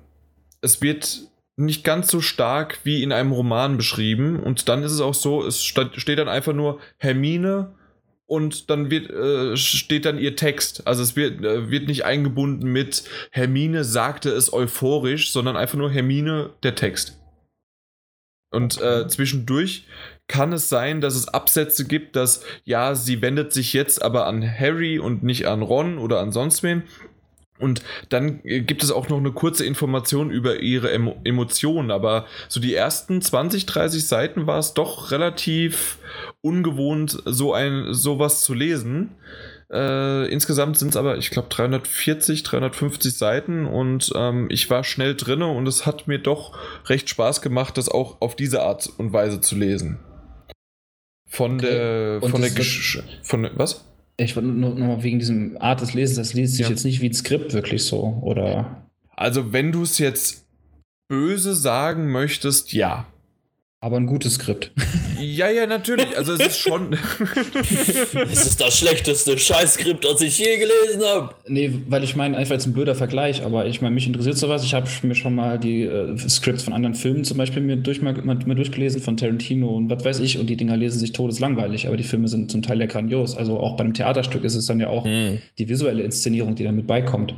es 0.62 0.82
wird 0.82 1.28
nicht 1.58 1.84
ganz 1.84 2.10
so 2.10 2.22
stark 2.22 2.80
wie 2.86 3.04
in 3.04 3.12
einem 3.12 3.34
Roman 3.34 3.76
beschrieben. 3.76 4.40
Und 4.40 4.70
dann 4.70 4.82
ist 4.82 4.94
es 4.94 5.02
auch 5.02 5.14
so, 5.14 5.46
es 5.46 5.62
steht 5.62 6.20
dann 6.20 6.30
einfach 6.30 6.54
nur 6.54 6.80
Hermine 7.00 7.76
und 8.28 8.70
dann 8.70 8.90
wird, 8.90 9.10
äh, 9.10 9.56
steht 9.56 10.06
dann 10.06 10.18
ihr 10.18 10.36
Text. 10.36 10.88
Also 10.88 11.04
es 11.04 11.16
wird, 11.16 11.44
äh, 11.44 11.70
wird 11.70 11.88
nicht 11.88 12.06
eingebunden 12.06 12.72
mit 12.72 13.04
Hermine 13.32 13.84
sagte 13.84 14.30
es 14.32 14.52
euphorisch, 14.52 15.32
sondern 15.32 15.58
einfach 15.58 15.78
nur 15.78 15.92
Hermine 15.92 16.52
der 16.64 16.76
Text. 16.76 17.20
Und 18.52 18.80
äh, 18.82 19.08
zwischendurch 19.08 19.86
kann 20.28 20.54
es 20.54 20.70
sein, 20.70 21.02
dass 21.02 21.16
es 21.16 21.28
Absätze 21.28 21.86
gibt, 21.86 22.16
dass 22.16 22.44
ja, 22.64 22.96
sie 22.96 23.22
wendet 23.22 23.54
sich 23.54 23.74
jetzt 23.74 24.02
aber 24.02 24.26
an 24.26 24.44
Harry 24.44 24.98
und 24.98 25.24
nicht 25.24 25.46
an 25.46 25.62
Ron 25.62 25.98
oder 25.98 26.20
an 26.20 26.32
sonst 26.32 26.64
wen. 26.64 26.84
Und 27.58 27.84
dann 28.10 28.42
äh, 28.44 28.62
gibt 28.62 28.84
es 28.84 28.92
auch 28.92 29.08
noch 29.08 29.18
eine 29.18 29.32
kurze 29.32 29.66
Information 29.66 30.30
über 30.30 30.60
ihre 30.60 30.92
Emo 30.92 31.16
Emotionen, 31.24 31.90
aber 31.90 32.26
so 32.50 32.60
die 32.60 32.76
ersten 32.76 33.22
20, 33.22 33.66
30 33.66 34.06
Seiten 34.06 34.48
war 34.48 34.60
es 34.60 34.74
doch 34.74 35.12
relativ 35.12 36.00
ungewohnt, 36.42 37.22
so 37.26 37.54
ein 37.54 37.94
sowas 37.94 38.42
zu 38.42 38.54
lesen. 38.54 39.12
Äh, 39.72 40.28
insgesamt 40.32 40.78
sind 40.78 40.90
es 40.90 40.98
aber, 40.98 41.18
ich 41.18 41.32
glaube, 41.32 41.48
340, 41.50 42.44
350 42.44 43.18
Seiten 43.18 43.66
und 43.66 44.12
ähm, 44.16 44.48
ich 44.52 44.70
war 44.70 44.84
schnell 44.84 45.16
drinne 45.16 45.48
und 45.48 45.68
es 45.68 45.86
hat 45.86 46.08
mir 46.08 46.20
doch 46.20 46.58
recht 46.88 47.10
Spaß 47.10 47.42
gemacht, 47.42 47.78
das 47.78 47.90
auch 47.90 48.22
auf 48.22 48.36
diese 48.36 48.62
Art 48.62 48.88
und 48.98 49.12
Weise 49.12 49.42
zu 49.42 49.56
lesen. 49.56 50.00
Von 51.28 51.56
okay. 51.56 51.72
der, 51.72 52.22
von 52.22 52.42
der, 52.42 52.52
Gesch 52.52 53.02
von 53.24 53.50
was? 53.56 53.84
Ich 54.18 54.36
wollte 54.36 54.50
nur, 54.50 54.76
nur 54.76 55.04
wegen 55.04 55.20
diesem 55.20 55.58
Art 55.60 55.82
des 55.82 55.94
Lesens, 55.94 56.18
das 56.18 56.34
liest 56.34 56.54
sich 56.54 56.66
ja. 56.66 56.70
jetzt 56.70 56.86
nicht 56.86 57.02
wie 57.02 57.10
ein 57.10 57.14
Skript 57.14 57.54
wirklich 57.54 57.84
so, 57.84 58.20
oder? 58.22 58.88
Also, 59.10 59.52
wenn 59.52 59.72
du 59.72 59.84
es 59.84 59.98
jetzt 59.98 60.46
böse 61.08 61.56
sagen 61.56 62.12
möchtest, 62.12 62.74
ja. 62.74 63.08
Aber 63.82 63.98
ein 63.98 64.08
gutes 64.08 64.36
Skript. 64.36 64.72
Ja, 65.20 65.50
ja, 65.50 65.68
natürlich. 65.68 66.18
Also 66.18 66.34
es 66.34 66.40
ist 66.40 66.60
schon. 66.60 66.94
es 68.32 68.46
ist 68.46 68.60
das 68.60 68.78
schlechteste 68.78 69.38
Scheißskript, 69.38 70.04
das 70.04 70.22
ich 70.22 70.40
je 70.40 70.58
gelesen 70.58 71.04
habe. 71.06 71.36
Nee, 71.48 71.72
weil 71.88 72.04
ich 72.04 72.16
meine, 72.16 72.36
einfach 72.36 72.54
jetzt 72.54 72.66
ein 72.66 72.74
blöder 72.74 72.96
Vergleich, 72.96 73.44
aber 73.44 73.66
ich 73.68 73.82
meine, 73.82 73.94
mich 73.94 74.08
interessiert 74.08 74.38
sowas. 74.38 74.64
Ich 74.64 74.74
habe 74.74 74.88
mir 75.04 75.16
schon 75.16 75.36
mal 75.36 75.60
die 75.60 75.84
äh, 75.84 76.18
Scripts 76.18 76.64
von 76.64 76.74
anderen 76.74 76.96
Filmen 76.96 77.24
zum 77.24 77.38
Beispiel 77.38 77.62
mir, 77.62 77.78
durch, 77.78 78.02
mal, 78.02 78.14
mal, 78.14 78.38
mal, 78.46 78.56
durchgelesen, 78.56 79.02
von 79.02 79.18
Tarantino 79.18 79.70
und 79.70 79.90
was 79.90 80.04
weiß 80.04 80.20
ich, 80.20 80.40
und 80.40 80.48
die 80.48 80.58
Dinger 80.58 80.78
lesen 80.78 81.00
sich 81.00 81.12
todeslangweilig, 81.12 81.88
aber 81.88 81.98
die 81.98 82.04
Filme 82.04 82.28
sind 82.28 82.52
zum 82.52 82.62
Teil 82.62 82.80
ja 82.80 82.88
grandios. 82.88 83.38
Also 83.38 83.60
auch 83.60 83.78
bei 83.78 83.84
einem 83.84 83.94
Theaterstück 83.94 84.44
ist 84.44 84.56
es 84.56 84.66
dann 84.66 84.80
ja 84.80 84.88
auch 84.88 85.06
mhm. 85.06 85.40
die 85.58 85.70
visuelle 85.70 86.04
Inszenierung, 86.04 86.56
die 86.56 86.64
damit 86.64 86.88
beikommt. 86.88 87.36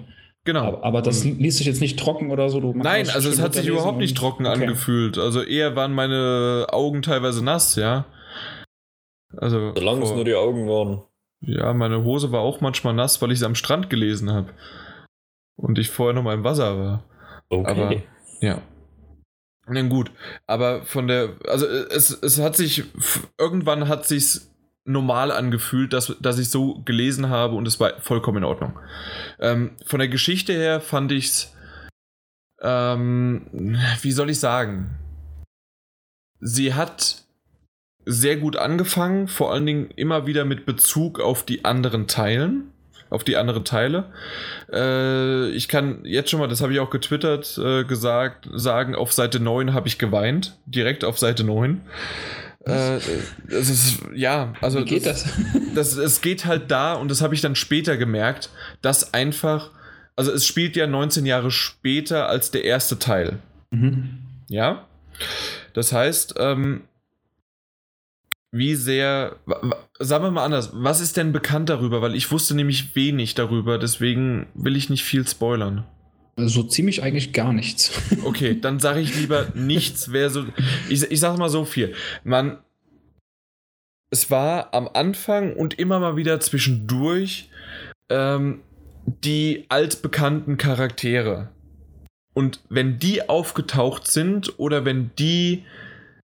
Genau. 0.47 0.63
Aber, 0.63 0.83
aber 0.85 1.01
das 1.01 1.25
mhm. 1.25 1.39
liest 1.39 1.57
sich 1.57 1.67
jetzt 1.67 1.81
nicht 1.81 1.99
trocken 1.99 2.31
oder 2.31 2.49
so. 2.49 2.61
Nein, 2.73 3.09
also 3.09 3.27
es 3.27 3.41
hat 3.41 3.53
sich 3.53 3.67
überhaupt 3.67 3.97
nicht 3.97 4.15
trocken 4.15 4.45
okay. 4.47 4.61
angefühlt. 4.63 5.17
Also 5.17 5.41
eher 5.41 5.75
waren 5.75 5.91
meine 5.91 6.67
Augen 6.71 7.01
teilweise 7.01 7.43
nass, 7.43 7.75
ja. 7.75 8.05
Also. 9.35 9.73
Solange 9.75 10.05
es 10.05 10.11
nur 10.13 10.23
die 10.23 10.35
Augen 10.35 10.69
waren. 10.69 11.03
Ja, 11.41 11.73
meine 11.73 12.01
Hose 12.05 12.31
war 12.31 12.39
auch 12.39 12.61
manchmal 12.61 12.93
nass, 12.93 13.21
weil 13.21 13.33
ich 13.33 13.39
sie 13.39 13.45
am 13.45 13.55
Strand 13.55 13.89
gelesen 13.89 14.31
habe. 14.31 14.53
Und 15.57 15.77
ich 15.79 15.89
vorher 15.89 16.13
noch 16.13 16.23
mal 16.23 16.35
im 16.35 16.45
Wasser 16.45 16.79
war. 16.79 17.03
Okay. 17.49 17.69
Aber, 17.69 17.95
ja. 18.39 18.61
Na 19.67 19.81
gut, 19.81 20.11
aber 20.45 20.83
von 20.83 21.09
der, 21.09 21.35
also 21.45 21.65
es, 21.65 22.09
es 22.09 22.39
hat 22.39 22.55
sich, 22.55 22.85
irgendwann 23.37 23.89
hat 23.89 24.07
sich's 24.07 24.49
normal 24.87 25.31
angefühlt, 25.31 25.93
dass, 25.93 26.15
dass 26.19 26.39
ich 26.39 26.49
so 26.49 26.81
gelesen 26.85 27.29
habe 27.29 27.55
und 27.55 27.67
es 27.67 27.79
war 27.79 27.99
vollkommen 27.99 28.37
in 28.37 28.43
Ordnung. 28.45 28.79
Ähm, 29.39 29.71
von 29.85 29.99
der 29.99 30.07
Geschichte 30.07 30.53
her 30.53 30.79
fand 30.81 31.11
ich 31.11 31.25
es, 31.25 31.55
ähm, 32.61 33.77
wie 34.01 34.11
soll 34.11 34.29
ich 34.29 34.39
sagen, 34.39 34.97
sie 36.39 36.73
hat 36.73 37.23
sehr 38.05 38.37
gut 38.37 38.55
angefangen, 38.55 39.27
vor 39.27 39.51
allen 39.51 39.65
Dingen 39.65 39.91
immer 39.95 40.25
wieder 40.25 40.45
mit 40.45 40.65
Bezug 40.65 41.19
auf 41.19 41.43
die 41.43 41.65
anderen 41.65 42.07
Teilen, 42.07 42.71
auf 43.09 43.25
die 43.25 43.35
anderen 43.35 43.65
Teile. 43.65 44.13
Äh, 44.71 45.49
ich 45.49 45.67
kann 45.67 46.05
jetzt 46.05 46.29
schon 46.29 46.39
mal, 46.39 46.47
das 46.47 46.61
habe 46.61 46.71
ich 46.71 46.79
auch 46.79 46.89
getwittert, 46.89 47.57
äh, 47.57 47.83
gesagt, 47.83 48.47
sagen, 48.53 48.95
auf 48.95 49.11
Seite 49.11 49.41
9 49.41 49.73
habe 49.73 49.89
ich 49.89 49.97
geweint, 49.97 50.57
direkt 50.65 51.03
auf 51.03 51.19
Seite 51.19 51.43
9. 51.43 51.81
Äh, 52.67 52.97
es 53.49 53.69
ist, 53.69 53.99
ja, 54.13 54.53
also. 54.61 54.79
Wie 54.79 54.85
geht 54.85 55.05
das? 55.05 55.23
das? 55.23 55.33
das? 55.75 55.97
Es 55.97 56.21
geht 56.21 56.45
halt 56.45 56.69
da, 56.71 56.93
und 56.93 57.09
das 57.09 57.21
habe 57.21 57.33
ich 57.33 57.41
dann 57.41 57.55
später 57.55 57.97
gemerkt, 57.97 58.49
dass 58.81 59.13
einfach, 59.13 59.71
also 60.15 60.31
es 60.31 60.45
spielt 60.45 60.75
ja 60.75 60.87
19 60.87 61.25
Jahre 61.25 61.51
später 61.51 62.27
als 62.27 62.51
der 62.51 62.63
erste 62.63 62.99
Teil. 62.99 63.39
Mhm. 63.71 64.19
Ja. 64.49 64.85
Das 65.73 65.93
heißt, 65.93 66.35
ähm, 66.37 66.81
wie 68.51 68.75
sehr, 68.75 69.35
sagen 69.99 70.23
wir 70.23 70.31
mal 70.31 70.45
anders, 70.45 70.71
was 70.73 71.01
ist 71.01 71.17
denn 71.17 71.31
bekannt 71.31 71.69
darüber? 71.69 72.01
Weil 72.01 72.15
ich 72.15 72.31
wusste 72.31 72.55
nämlich 72.55 72.95
wenig 72.95 73.35
darüber, 73.35 73.77
deswegen 73.77 74.47
will 74.53 74.75
ich 74.75 74.89
nicht 74.89 75.03
viel 75.03 75.27
spoilern. 75.27 75.85
So 76.39 76.63
ziemlich 76.63 77.01
eigentlich 77.01 77.33
gar 77.33 77.53
nichts. 77.53 77.91
Okay, 78.23 78.59
dann 78.59 78.79
sage 78.79 78.99
ich 78.99 79.15
lieber 79.15 79.47
nichts. 79.55 80.11
Wer 80.11 80.29
so, 80.29 80.45
ich, 80.89 81.03
ich 81.09 81.19
sage 81.19 81.37
mal 81.37 81.49
so 81.49 81.65
viel. 81.65 81.95
Man, 82.23 82.57
es 84.11 84.29
war 84.29 84.73
am 84.73 84.89
Anfang 84.93 85.53
und 85.53 85.79
immer 85.79 85.99
mal 85.99 86.15
wieder 86.15 86.39
zwischendurch 86.39 87.49
ähm, 88.09 88.61
die 89.05 89.65
altbekannten 89.69 90.57
Charaktere. 90.57 91.49
Und 92.33 92.61
wenn 92.69 92.99
die 92.99 93.29
aufgetaucht 93.29 94.07
sind 94.07 94.59
oder 94.59 94.85
wenn 94.85 95.11
die 95.17 95.63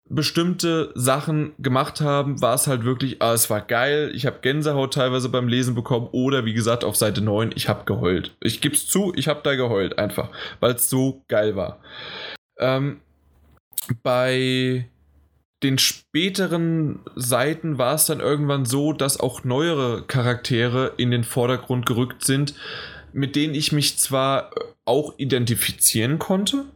bestimmte 0.09 0.91
Sachen 0.95 1.53
gemacht 1.59 2.01
haben, 2.01 2.41
war 2.41 2.55
es 2.55 2.67
halt 2.67 2.85
wirklich, 2.85 3.21
ah, 3.21 3.35
es 3.35 3.51
war 3.51 3.61
geil, 3.61 4.11
ich 4.15 4.27
habe 4.27 4.39
Gänsehaut 4.41 4.95
teilweise 4.95 5.29
beim 5.29 5.49
Lesen 5.49 5.75
bekommen 5.75 6.09
oder 6.13 6.45
wie 6.45 6.55
gesagt 6.55 6.85
auf 6.85 6.97
Seite 6.97 7.21
9, 7.21 7.53
ich 7.55 7.69
habe 7.69 7.85
geheult. 7.85 8.37
Ich 8.41 8.61
gebe 8.61 8.75
es 8.75 8.87
zu, 8.87 9.13
ich 9.17 9.29
habe 9.29 9.41
da 9.43 9.55
geheult 9.55 9.99
einfach, 9.99 10.31
weil 10.61 10.75
es 10.75 10.89
so 10.89 11.25
geil 11.29 11.57
war. 11.57 11.81
Ähm, 12.59 13.01
bei 14.03 14.89
den 15.63 15.79
späteren 15.79 17.01
Seiten 17.17 17.79
war 17.79 17.95
es 17.95 18.07
dann 18.07 18.21
irgendwann 18.21 18.65
so, 18.65 18.93
dass 18.93 19.19
auch 19.19 19.45
neuere 19.45 20.03
Charaktere 20.07 20.93
in 20.97 21.11
den 21.11 21.25
Vordergrund 21.25 21.85
gerückt 21.85 22.25
sind, 22.25 22.55
mit 23.13 23.35
denen 23.35 23.55
ich 23.55 23.73
mich 23.73 23.99
zwar 23.99 24.51
auch 24.85 25.15
identifizieren 25.19 26.19
konnte, 26.19 26.67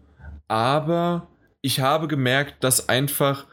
aber 0.48 1.28
ich 1.62 1.80
habe 1.80 2.08
gemerkt, 2.08 2.62
dass 2.62 2.88
einfach 2.88 3.46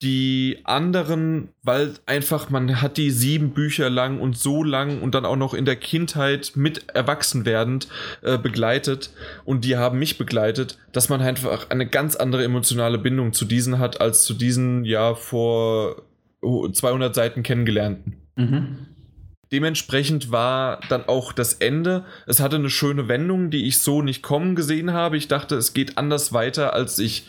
Die 0.00 0.60
anderen, 0.62 1.48
weil 1.64 1.94
einfach 2.06 2.50
man 2.50 2.80
hat 2.80 2.98
die 2.98 3.10
sieben 3.10 3.50
Bücher 3.50 3.90
lang 3.90 4.20
und 4.20 4.38
so 4.38 4.62
lang 4.62 5.02
und 5.02 5.16
dann 5.16 5.24
auch 5.24 5.34
noch 5.34 5.54
in 5.54 5.64
der 5.64 5.74
Kindheit 5.74 6.52
mit 6.54 6.88
erwachsen 6.94 7.44
werdend 7.44 7.88
äh, 8.22 8.38
begleitet 8.38 9.10
und 9.44 9.64
die 9.64 9.76
haben 9.76 9.98
mich 9.98 10.16
begleitet, 10.16 10.78
dass 10.92 11.08
man 11.08 11.20
einfach 11.20 11.70
eine 11.70 11.84
ganz 11.84 12.14
andere 12.14 12.44
emotionale 12.44 12.98
Bindung 12.98 13.32
zu 13.32 13.44
diesen 13.44 13.80
hat 13.80 14.00
als 14.00 14.22
zu 14.22 14.34
diesen 14.34 14.84
ja 14.84 15.16
vor 15.16 16.02
200 16.42 17.12
Seiten 17.12 17.42
kennengelernten. 17.42 18.14
Mhm. 18.36 18.87
Dementsprechend 19.52 20.30
war 20.30 20.80
dann 20.88 21.06
auch 21.06 21.32
das 21.32 21.54
Ende. 21.54 22.04
Es 22.26 22.40
hatte 22.40 22.56
eine 22.56 22.70
schöne 22.70 23.08
Wendung, 23.08 23.50
die 23.50 23.66
ich 23.66 23.78
so 23.78 24.02
nicht 24.02 24.22
kommen 24.22 24.54
gesehen 24.54 24.92
habe. 24.92 25.16
Ich 25.16 25.28
dachte, 25.28 25.56
es 25.56 25.72
geht 25.72 25.98
anders 25.98 26.32
weiter, 26.32 26.74
als 26.74 26.98
ich. 26.98 27.26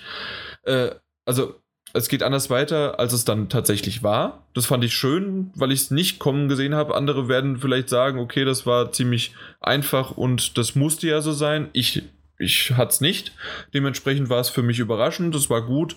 Äh, 0.64 0.92
also 1.26 1.56
es 1.94 2.08
geht 2.08 2.24
anders 2.24 2.50
weiter, 2.50 3.00
als 3.00 3.14
es 3.14 3.26
dann 3.26 3.50
tatsächlich 3.50 4.04
war. 4.04 4.48
Das 4.54 4.66
fand 4.66 4.84
ich 4.84 4.94
schön, 4.94 5.52
weil 5.56 5.72
ich 5.72 5.82
es 5.82 5.92
nicht 5.92 6.20
kommen 6.20 6.48
gesehen 6.48 6.76
habe. 6.76 6.96
Andere 6.96 7.28
werden 7.28 7.58
vielleicht 7.58 7.90
sagen, 7.90 8.20
okay, 8.20 8.46
das 8.46 8.66
war 8.66 8.92
ziemlich 8.92 9.34
einfach 9.60 10.12
und 10.12 10.58
das 10.58 10.76
musste 10.76 11.08
ja 11.08 11.22
so 11.22 11.32
sein. 11.32 11.70
Ich, 11.74 12.04
ich 12.38 12.72
hatte 12.72 12.92
es 12.92 13.02
nicht. 13.02 13.32
Dementsprechend 13.74 14.30
war 14.30 14.40
es 14.40 14.50
für 14.50 14.62
mich 14.62 14.80
überraschend. 14.80 15.34
Das 15.34 15.50
war 15.50 15.66
gut. 15.66 15.96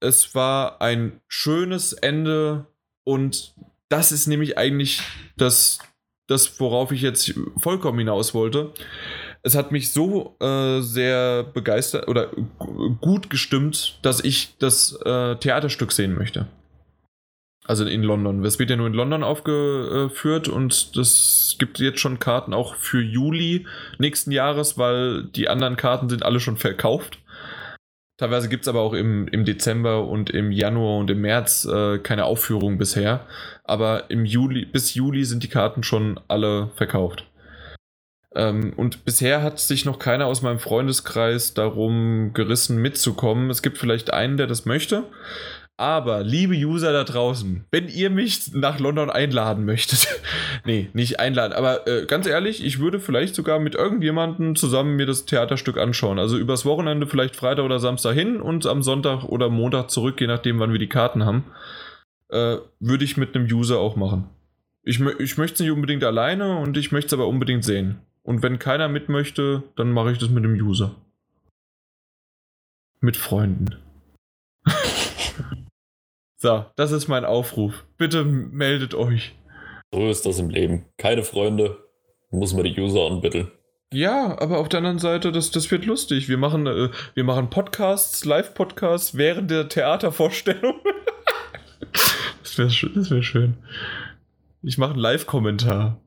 Es 0.00 0.34
war 0.34 0.82
ein 0.82 1.20
schönes 1.28 1.92
Ende 1.92 2.66
und 3.04 3.54
das 3.90 4.12
ist 4.12 4.26
nämlich 4.26 4.56
eigentlich 4.56 5.02
das, 5.36 5.78
das 6.26 6.58
worauf 6.58 6.90
ich 6.92 7.02
jetzt 7.02 7.34
vollkommen 7.58 7.98
hinaus 7.98 8.32
wollte 8.32 8.72
es 9.42 9.56
hat 9.56 9.72
mich 9.72 9.90
so 9.90 10.36
äh, 10.40 10.80
sehr 10.80 11.44
begeistert 11.44 12.08
oder 12.08 12.30
gut 13.00 13.30
gestimmt, 13.30 13.98
dass 14.02 14.22
ich 14.22 14.56
das 14.58 14.98
äh, 15.04 15.36
Theaterstück 15.36 15.92
sehen 15.92 16.14
möchte. 16.14 16.46
Also 17.64 17.84
in 17.84 18.02
London. 18.02 18.44
Es 18.44 18.58
wird 18.58 18.70
ja 18.70 18.76
nur 18.76 18.88
in 18.88 18.94
London 18.94 19.22
aufgeführt 19.22 20.48
und 20.48 20.96
es 20.96 21.56
gibt 21.58 21.78
jetzt 21.78 22.00
schon 22.00 22.18
Karten 22.18 22.52
auch 22.52 22.74
für 22.74 23.00
Juli 23.00 23.66
nächsten 23.98 24.32
Jahres, 24.32 24.76
weil 24.76 25.24
die 25.24 25.48
anderen 25.48 25.76
Karten 25.76 26.08
sind 26.08 26.24
alle 26.24 26.40
schon 26.40 26.56
verkauft. 26.56 27.18
Teilweise 28.20 28.50
gibt 28.50 28.64
es 28.64 28.68
aber 28.68 28.82
auch 28.82 28.92
im, 28.92 29.28
im 29.28 29.46
Dezember 29.46 30.06
und 30.06 30.28
im 30.28 30.52
Januar 30.52 30.98
und 30.98 31.08
im 31.08 31.22
März 31.22 31.64
äh, 31.64 31.98
keine 32.00 32.26
Aufführung 32.26 32.76
bisher. 32.76 33.24
Aber 33.64 34.10
im 34.10 34.26
Juli, 34.26 34.66
bis 34.66 34.92
Juli 34.92 35.24
sind 35.24 35.42
die 35.42 35.48
Karten 35.48 35.82
schon 35.82 36.20
alle 36.28 36.68
verkauft. 36.76 37.24
Ähm, 38.34 38.74
und 38.76 39.06
bisher 39.06 39.42
hat 39.42 39.58
sich 39.58 39.86
noch 39.86 39.98
keiner 39.98 40.26
aus 40.26 40.42
meinem 40.42 40.58
Freundeskreis 40.58 41.54
darum 41.54 42.32
gerissen, 42.34 42.76
mitzukommen. 42.76 43.48
Es 43.48 43.62
gibt 43.62 43.78
vielleicht 43.78 44.12
einen, 44.12 44.36
der 44.36 44.46
das 44.46 44.66
möchte. 44.66 45.04
Aber, 45.80 46.22
liebe 46.22 46.52
User 46.52 46.92
da 46.92 47.04
draußen, 47.04 47.64
wenn 47.70 47.88
ihr 47.88 48.10
mich 48.10 48.52
nach 48.52 48.78
London 48.78 49.08
einladen 49.08 49.64
möchtet, 49.64 50.08
nee, 50.66 50.90
nicht 50.92 51.20
einladen, 51.20 51.54
aber 51.54 51.86
äh, 51.86 52.04
ganz 52.04 52.26
ehrlich, 52.26 52.62
ich 52.62 52.80
würde 52.80 53.00
vielleicht 53.00 53.34
sogar 53.34 53.58
mit 53.58 53.76
irgendjemandem 53.76 54.56
zusammen 54.56 54.96
mir 54.96 55.06
das 55.06 55.24
Theaterstück 55.24 55.78
anschauen. 55.78 56.18
Also 56.18 56.36
übers 56.36 56.66
Wochenende 56.66 57.06
vielleicht 57.06 57.34
Freitag 57.34 57.64
oder 57.64 57.78
Samstag 57.78 58.12
hin 58.12 58.42
und 58.42 58.66
am 58.66 58.82
Sonntag 58.82 59.24
oder 59.24 59.48
Montag 59.48 59.90
zurück, 59.90 60.20
je 60.20 60.26
nachdem, 60.26 60.58
wann 60.58 60.72
wir 60.72 60.78
die 60.78 60.86
Karten 60.86 61.24
haben, 61.24 61.44
äh, 62.28 62.58
würde 62.78 63.04
ich 63.04 63.16
mit 63.16 63.34
einem 63.34 63.46
User 63.46 63.78
auch 63.78 63.96
machen. 63.96 64.28
Ich, 64.82 65.00
ich 65.00 65.38
möchte 65.38 65.54
es 65.54 65.60
nicht 65.60 65.70
unbedingt 65.70 66.04
alleine 66.04 66.58
und 66.58 66.76
ich 66.76 66.92
möchte 66.92 67.06
es 67.06 67.14
aber 67.14 67.26
unbedingt 67.26 67.64
sehen. 67.64 68.00
Und 68.22 68.42
wenn 68.42 68.58
keiner 68.58 68.88
mit 68.88 69.08
möchte, 69.08 69.62
dann 69.76 69.92
mache 69.92 70.12
ich 70.12 70.18
das 70.18 70.28
mit 70.28 70.44
dem 70.44 70.56
User. 70.56 70.94
Mit 73.00 73.16
Freunden. 73.16 73.76
So, 76.42 76.64
das 76.74 76.90
ist 76.90 77.06
mein 77.06 77.26
Aufruf. 77.26 77.84
Bitte 77.98 78.24
meldet 78.24 78.94
euch. 78.94 79.34
So 79.92 80.08
ist 80.08 80.24
das 80.24 80.38
im 80.38 80.48
Leben. 80.48 80.86
Keine 80.96 81.22
Freunde, 81.22 81.76
muss 82.30 82.54
man 82.54 82.64
die 82.64 82.80
User 82.80 83.06
anbitteln. 83.06 83.50
Ja, 83.92 84.40
aber 84.40 84.58
auf 84.58 84.70
der 84.70 84.78
anderen 84.78 84.98
Seite, 84.98 85.32
das, 85.32 85.50
das 85.50 85.70
wird 85.70 85.84
lustig. 85.84 86.30
Wir 86.30 86.38
machen, 86.38 86.66
äh, 86.66 86.88
wir 87.12 87.24
machen 87.24 87.50
Podcasts, 87.50 88.24
Live-Podcasts 88.24 89.18
während 89.18 89.50
der 89.50 89.68
Theatervorstellung. 89.68 90.80
das 92.42 92.56
wäre 92.56 92.90
das 92.94 93.10
wär 93.10 93.22
schön. 93.22 93.58
Ich 94.62 94.78
mache 94.78 94.92
einen 94.92 95.00
Live-Kommentar. 95.00 96.00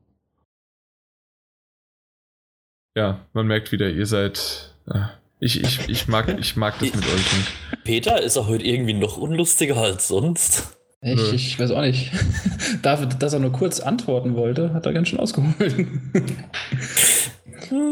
Ja, 2.96 3.24
man 3.34 3.46
merkt 3.46 3.70
wieder, 3.70 3.88
ihr 3.88 4.06
seid. 4.06 4.74
Äh, 4.86 5.06
ich, 5.44 5.62
ich, 5.62 5.88
ich, 5.88 6.08
mag, 6.08 6.34
ich 6.40 6.56
mag 6.56 6.78
das 6.78 6.94
mit 6.94 7.04
euch 7.04 7.36
nicht. 7.36 7.84
Peter 7.84 8.22
ist 8.22 8.36
er 8.36 8.46
heute 8.46 8.64
irgendwie 8.64 8.94
noch 8.94 9.18
unlustiger 9.18 9.76
als 9.76 10.08
sonst. 10.08 10.76
Ich, 11.02 11.34
ich 11.34 11.60
weiß 11.60 11.70
auch 11.72 11.82
nicht. 11.82 12.12
Dafür, 12.82 13.06
dass 13.06 13.34
er 13.34 13.40
nur 13.40 13.52
kurz 13.52 13.78
antworten 13.80 14.36
wollte, 14.36 14.72
hat 14.72 14.86
er 14.86 14.94
ganz 14.94 15.08
schön 15.08 15.20
ausgeholt. 15.20 15.86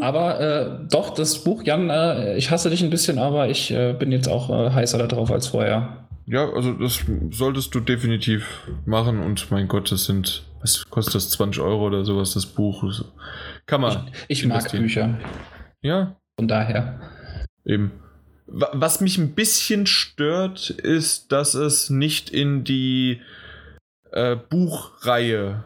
aber 0.01 0.41
äh, 0.41 0.89
doch, 0.91 1.13
das 1.13 1.45
Buch, 1.45 1.63
Jan, 1.63 1.91
äh, 1.91 2.39
ich 2.39 2.51
hasse 2.51 2.71
dich 2.71 2.83
ein 2.83 2.89
bisschen, 2.89 3.19
aber 3.19 3.51
ich 3.51 3.71
äh, 3.71 3.93
bin 3.93 4.13
jetzt 4.13 4.29
auch 4.29 4.49
äh, 4.49 4.71
heißer 4.71 5.07
darauf 5.07 5.31
als 5.31 5.49
vorher. 5.49 6.07
Ja, 6.25 6.49
also 6.51 6.73
das 6.73 7.05
solltest 7.33 7.75
du 7.75 7.81
definitiv 7.81 8.67
machen 8.87 9.21
und 9.21 9.51
mein 9.51 9.69
Gott, 9.69 9.93
das 9.93 10.07
sind, 10.07 10.45
was 10.63 10.89
kostet 10.89 11.17
das, 11.17 11.29
20 11.29 11.61
Euro 11.61 11.87
oder 11.87 12.07
sowas, 12.07 12.33
das 12.33 12.47
Buch. 12.47 12.83
Kann 13.67 13.83
man. 13.83 14.09
Ich, 14.29 14.41
ich 14.41 14.47
mag 14.47 14.71
Bücher. 14.71 15.19
Ja. 15.83 16.17
Von 16.39 16.49
daher. 16.49 16.99
Eben. 17.65 17.93
Was 18.47 19.01
mich 19.01 19.19
ein 19.19 19.35
bisschen 19.35 19.87
stört, 19.87 20.71
ist, 20.71 21.33
dass 21.33 21.55
es 21.55 21.91
nicht 21.91 22.31
in 22.31 22.65
die 22.65 23.21
äh, 24.11 24.37
Buchreihe 24.37 25.65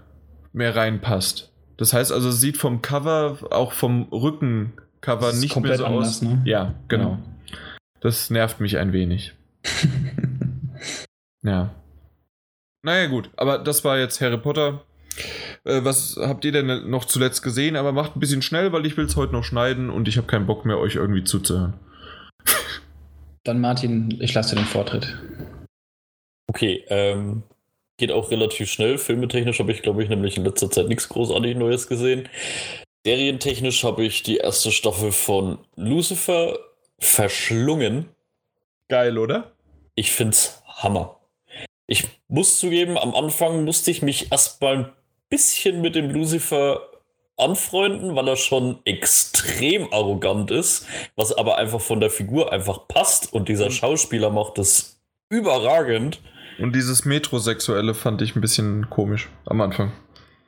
mehr 0.53 0.77
reinpasst. 0.77 1.53
Das 1.77 1.93
heißt 1.93 2.13
also, 2.13 2.29
es 2.29 2.41
sieht 2.41 2.57
vom 2.57 2.83
Cover, 2.83 3.39
auch 3.51 3.73
vom 3.73 4.05
Rückencover 4.05 5.33
nicht 5.33 5.57
mehr 5.57 5.77
so 5.77 5.85
anders, 5.85 6.09
aus. 6.09 6.23
Ne? 6.23 6.43
Ja, 6.45 6.75
genau. 6.89 7.11
Ja. 7.11 7.57
Das 8.01 8.31
nervt 8.31 8.61
mich 8.61 8.79
ein 8.79 8.93
wenig. 8.93 9.35
ja. 11.43 11.75
Naja, 12.83 13.07
gut, 13.09 13.31
aber 13.37 13.59
das 13.59 13.85
war 13.85 13.99
jetzt 13.99 14.21
Harry 14.21 14.39
Potter. 14.39 14.85
Äh, 15.67 15.85
was 15.85 16.17
habt 16.19 16.45
ihr 16.45 16.53
denn 16.53 16.89
noch 16.89 17.05
zuletzt 17.05 17.43
gesehen? 17.43 17.77
Aber 17.77 17.93
macht 17.93 18.17
ein 18.17 18.21
bisschen 18.21 18.43
schnell, 18.43 18.73
weil 18.73 18.87
ich 18.87 18.97
will 18.97 19.07
es 19.07 19.17
heute 19.17 19.33
noch 19.33 19.45
schneiden 19.45 19.91
und 19.91 20.09
ich 20.09 20.17
habe 20.17 20.27
keinen 20.27 20.47
Bock 20.47 20.65
mehr, 20.65 20.79
euch 20.79 20.95
irgendwie 20.95 21.25
zuzuhören. 21.25 21.75
Dann 23.45 23.61
Martin, 23.61 24.17
ich 24.21 24.33
lasse 24.35 24.55
dir 24.55 24.63
den 24.63 24.69
Vortritt. 24.69 25.17
Okay, 26.49 26.85
ähm, 26.89 27.43
geht 27.97 28.13
auch 28.13 28.31
relativ 28.31 28.71
schnell. 28.71 28.99
Filmetechnisch 28.99 29.59
habe 29.59 29.73
ich, 29.73 29.83
glaube 29.83 30.03
ich, 30.03 30.09
nämlich 30.09 30.37
in 30.37 30.45
letzter 30.45 30.71
Zeit 30.71 30.89
nichts 30.89 31.09
großartig 31.09 31.57
Neues 31.57 31.89
gesehen. 31.89 32.29
Serientechnisch 33.05 33.85
habe 33.85 34.05
ich 34.05 34.23
die 34.23 34.39
erste 34.39 34.71
Staffel 34.71 35.13
von 35.13 35.59
Lucifer 35.77 36.59
verschlungen. 36.99 38.07
Geil, 38.89 39.19
oder? 39.19 39.53
Ich 39.97 40.13
find's 40.13 40.63
Hammer. 40.67 41.21
Ich 41.89 42.05
muss 42.29 42.59
zugeben, 42.59 42.99
am 42.99 43.15
Anfang 43.15 43.65
musste 43.65 43.91
ich 43.91 44.03
mich 44.03 44.33
erstmal 44.33 44.77
ein 44.77 44.93
bisschen 45.29 45.81
mit 45.81 45.95
dem 45.95 46.11
Lucifer 46.11 46.81
anfreunden, 47.37 48.17
weil 48.17 48.29
er 48.29 48.37
schon 48.37 48.79
extrem 48.85 49.93
arrogant 49.93 50.51
ist, 50.51 50.87
was 51.17 51.33
aber 51.33 51.59
einfach 51.59 51.81
von 51.81 52.01
der 52.01 52.11
Figur 52.11 52.53
einfach 52.53 52.89
passt 52.89 53.33
und 53.33 53.49
dieser 53.49 53.67
mhm. 53.67 53.73
Schauspieler 53.73 54.31
macht 54.31 54.59
es 54.59 55.01
überragend. 55.29 56.21
Und 56.59 56.75
dieses 56.75 57.05
Metrosexuelle 57.05 57.95
fand 57.95 58.23
ich 58.23 58.35
ein 58.35 58.41
bisschen 58.41 58.89
komisch 58.89 59.29
am 59.45 59.61
Anfang. 59.61 59.93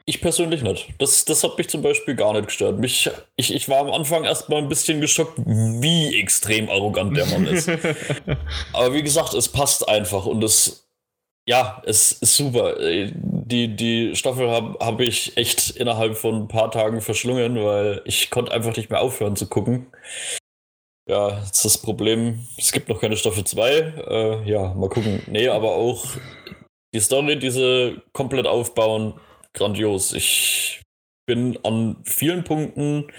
Ich 0.06 0.22
persönlich 0.22 0.62
nicht. 0.62 0.88
Das, 0.96 1.26
das 1.26 1.44
hat 1.44 1.58
mich 1.58 1.68
zum 1.68 1.82
Beispiel 1.82 2.14
gar 2.14 2.32
nicht 2.32 2.46
gestört. 2.46 2.78
Mich, 2.78 3.10
ich, 3.36 3.54
ich 3.54 3.68
war 3.68 3.80
am 3.80 3.90
Anfang 3.90 4.24
erstmal 4.24 4.62
ein 4.62 4.68
bisschen 4.70 5.02
geschockt, 5.02 5.38
wie 5.44 6.18
extrem 6.18 6.70
arrogant 6.70 7.14
der 7.14 7.26
Mann 7.26 7.46
ist. 7.46 7.68
Aber 8.72 8.94
wie 8.94 9.02
gesagt, 9.02 9.34
es 9.34 9.50
passt 9.50 9.86
einfach 9.86 10.24
und 10.24 10.42
es 10.42 10.87
ja, 11.48 11.82
es 11.86 12.12
ist 12.12 12.36
super. 12.36 12.76
Die, 12.78 13.74
die 13.74 14.14
Staffel 14.14 14.50
habe 14.50 14.76
hab 14.84 15.00
ich 15.00 15.34
echt 15.38 15.70
innerhalb 15.70 16.14
von 16.14 16.42
ein 16.42 16.48
paar 16.48 16.70
Tagen 16.70 17.00
verschlungen, 17.00 17.64
weil 17.64 18.02
ich 18.04 18.28
konnte 18.28 18.52
einfach 18.52 18.76
nicht 18.76 18.90
mehr 18.90 19.00
aufhören 19.00 19.34
zu 19.34 19.46
gucken. 19.48 19.86
Ja, 21.08 21.38
jetzt 21.38 21.56
ist 21.56 21.64
das 21.64 21.78
Problem, 21.78 22.46
es 22.58 22.70
gibt 22.70 22.90
noch 22.90 23.00
keine 23.00 23.16
Staffel 23.16 23.44
2. 23.44 23.70
Äh, 23.70 24.50
ja, 24.50 24.74
mal 24.74 24.90
gucken. 24.90 25.22
Nee, 25.26 25.48
aber 25.48 25.70
auch 25.70 26.04
die 26.94 27.00
Story, 27.00 27.38
diese 27.38 28.02
komplett 28.12 28.46
aufbauen, 28.46 29.18
grandios. 29.54 30.12
Ich 30.12 30.82
bin 31.26 31.58
an 31.64 31.96
vielen 32.04 32.44
Punkten, 32.44 33.10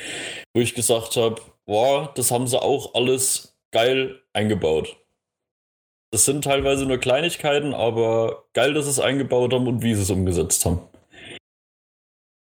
wo 0.53 0.61
ich 0.61 0.75
gesagt 0.75 1.15
habe, 1.15 1.41
boah, 1.65 2.13
das 2.13 2.29
haben 2.29 2.45
sie 2.45 2.61
auch 2.61 2.93
alles 2.93 3.57
geil 3.71 4.21
eingebaut. 4.33 4.97
Das 6.11 6.25
sind 6.25 6.43
teilweise 6.43 6.85
nur 6.85 6.97
Kleinigkeiten, 6.97 7.73
aber 7.73 8.45
geil, 8.53 8.73
dass 8.73 8.85
sie 8.85 8.91
es 8.91 8.99
eingebaut 8.99 9.53
haben 9.53 9.67
und 9.67 9.83
wie 9.83 9.93
sie 9.93 10.01
es 10.01 10.09
umgesetzt 10.09 10.65
haben. 10.65 10.81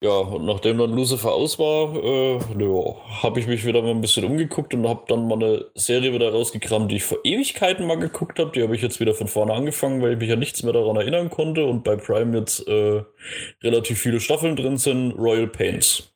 Ja, 0.05 0.19
und 0.19 0.45
nachdem 0.45 0.77
dann 0.77 0.93
Lucifer 0.93 1.33
aus 1.33 1.59
war, 1.59 1.95
äh, 1.95 2.37
ja, 2.37 3.23
habe 3.23 3.41
ich 3.41 3.47
mich 3.47 3.65
wieder 3.65 3.81
mal 3.81 3.93
ein 3.93 4.03
bisschen 4.03 4.27
umgeguckt 4.27 4.75
und 4.75 4.87
habe 4.87 5.05
dann 5.09 5.27
mal 5.27 5.43
eine 5.43 5.65
Serie 5.77 6.13
wieder 6.13 6.31
rausgekramt, 6.31 6.91
die 6.91 6.97
ich 6.97 7.05
vor 7.05 7.21
Ewigkeiten 7.25 7.87
mal 7.87 7.99
geguckt 7.99 8.39
habe. 8.39 8.51
Die 8.53 8.63
habe 8.63 8.77
ich 8.77 8.83
jetzt 8.83 9.01
wieder 9.01 9.15
von 9.15 9.29
vorne 9.29 9.55
angefangen, 9.55 10.03
weil 10.03 10.13
ich 10.13 10.19
mich 10.19 10.29
ja 10.29 10.37
nichts 10.37 10.63
mehr 10.63 10.75
daran 10.75 10.97
erinnern 10.97 11.31
konnte 11.31 11.65
und 11.65 11.85
bei 11.85 11.97
Prime 11.97 12.37
jetzt 12.37 12.69
äh, 12.69 13.03
relativ 13.63 13.99
viele 13.99 14.21
Staffeln 14.21 14.57
drin 14.57 14.77
sind. 14.77 15.13
Royal 15.13 15.47
Pains. 15.47 16.13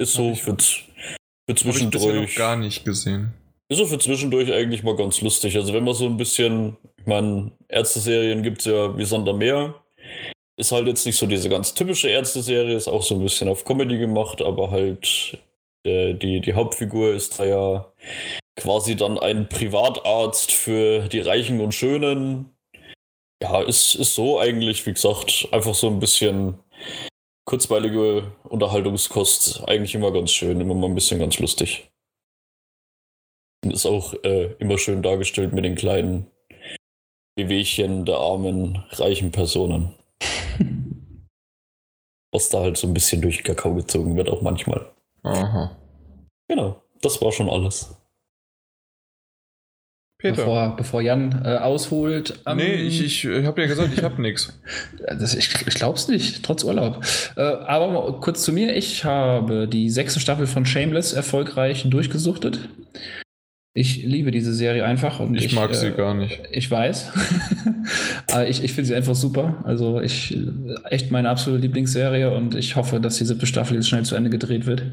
Ist 0.00 0.14
so 0.14 0.34
für, 0.34 0.56
für 0.56 1.54
zwischendurch. 1.54 2.04
Hab 2.04 2.24
ich 2.24 2.30
noch 2.30 2.36
gar 2.36 2.56
nicht 2.56 2.84
gesehen. 2.84 3.32
Ist 3.70 3.78
so 3.78 3.86
für 3.86 3.98
zwischendurch 3.98 4.52
eigentlich 4.52 4.82
mal 4.82 4.96
ganz 4.96 5.20
lustig. 5.20 5.56
Also 5.56 5.74
wenn 5.74 5.84
man 5.84 5.94
so 5.94 6.06
ein 6.06 6.16
bisschen, 6.16 6.76
ich 6.98 7.06
meine, 7.06 7.52
Ärzte-Serien 7.68 8.42
gibt 8.42 8.60
es 8.60 8.64
ja 8.66 8.96
wie 8.96 9.04
Sander 9.04 9.34
mehr 9.34 9.74
ist 10.58 10.72
halt 10.72 10.88
jetzt 10.88 11.06
nicht 11.06 11.16
so 11.16 11.26
diese 11.26 11.48
ganz 11.48 11.72
typische 11.72 12.08
Ärzte-Serie, 12.08 12.76
ist 12.76 12.88
auch 12.88 13.02
so 13.02 13.14
ein 13.14 13.22
bisschen 13.22 13.48
auf 13.48 13.64
Comedy 13.64 13.96
gemacht, 13.96 14.42
aber 14.42 14.70
halt 14.72 15.38
äh, 15.84 16.14
die, 16.14 16.40
die 16.40 16.54
Hauptfigur 16.54 17.14
ist 17.14 17.38
da 17.38 17.44
ja 17.44 17.92
quasi 18.56 18.96
dann 18.96 19.18
ein 19.18 19.48
Privatarzt 19.48 20.50
für 20.50 21.08
die 21.08 21.20
Reichen 21.20 21.60
und 21.60 21.72
Schönen. 21.72 22.56
Ja, 23.40 23.62
ist, 23.62 23.94
ist 23.94 24.16
so 24.16 24.40
eigentlich, 24.40 24.84
wie 24.84 24.92
gesagt, 24.92 25.48
einfach 25.52 25.74
so 25.74 25.86
ein 25.86 26.00
bisschen 26.00 26.58
kurzweilige 27.44 28.32
Unterhaltungskost. 28.48 29.62
Eigentlich 29.68 29.94
immer 29.94 30.10
ganz 30.10 30.32
schön, 30.32 30.60
immer 30.60 30.74
mal 30.74 30.88
ein 30.88 30.96
bisschen 30.96 31.20
ganz 31.20 31.38
lustig. 31.38 31.88
Ist 33.66 33.86
auch 33.86 34.14
äh, 34.22 34.52
immer 34.58 34.78
schön 34.78 35.02
dargestellt 35.02 35.52
mit 35.52 35.64
den 35.64 35.74
kleinen 35.74 36.26
Bewegchen 37.36 38.04
der 38.04 38.16
armen, 38.16 38.84
reichen 38.90 39.32
Personen. 39.32 39.94
Was 42.32 42.50
da 42.50 42.60
halt 42.60 42.76
so 42.76 42.86
ein 42.86 42.94
bisschen 42.94 43.22
durch 43.22 43.42
Kakao 43.42 43.74
gezogen 43.74 44.16
wird, 44.16 44.28
auch 44.28 44.42
manchmal. 44.42 44.92
Aha. 45.22 45.76
Genau, 46.48 46.82
das 47.00 47.20
war 47.22 47.32
schon 47.32 47.48
alles. 47.48 47.94
Peter. 50.20 50.34
Bevor, 50.34 50.76
bevor 50.76 51.00
Jan 51.00 51.42
äh, 51.44 51.58
ausholt. 51.58 52.42
Ähm, 52.44 52.56
nee, 52.56 52.74
ich, 52.74 53.00
ich, 53.00 53.24
ich 53.24 53.46
habe 53.46 53.60
ja 53.60 53.68
gesagt, 53.68 53.92
ich 53.96 54.02
habe 54.02 54.20
nichts. 54.22 54.60
Ich, 55.38 55.66
ich 55.66 55.74
glaub's 55.74 56.08
nicht, 56.08 56.44
trotz 56.44 56.64
Urlaub. 56.64 57.04
Äh, 57.36 57.40
aber 57.42 58.20
kurz 58.20 58.42
zu 58.42 58.52
mir. 58.52 58.74
Ich 58.74 59.04
habe 59.04 59.68
die 59.68 59.90
sechste 59.90 60.18
Staffel 60.18 60.48
von 60.48 60.66
Shameless 60.66 61.12
erfolgreich 61.12 61.88
durchgesuchtet. 61.88 62.68
Ich 63.74 64.02
liebe 64.02 64.30
diese 64.30 64.52
Serie 64.52 64.84
einfach. 64.84 65.20
Und 65.20 65.36
ich, 65.36 65.46
ich 65.46 65.54
mag 65.54 65.70
äh, 65.70 65.74
sie 65.74 65.92
gar 65.92 66.14
nicht. 66.14 66.40
Ich 66.50 66.70
weiß. 66.70 67.12
Aber 68.32 68.48
ich, 68.48 68.64
ich 68.64 68.72
finde 68.72 68.88
sie 68.88 68.94
einfach 68.94 69.14
super. 69.14 69.62
Also 69.64 70.00
ich 70.00 70.36
echt 70.84 71.10
meine 71.10 71.28
absolute 71.28 71.62
Lieblingsserie 71.62 72.34
und 72.34 72.54
ich 72.54 72.76
hoffe, 72.76 72.98
dass 72.98 73.18
die 73.18 73.24
siebte 73.24 73.46
Staffel 73.46 73.76
jetzt 73.76 73.88
schnell 73.88 74.04
zu 74.04 74.16
Ende 74.16 74.30
gedreht 74.30 74.66
wird, 74.66 74.84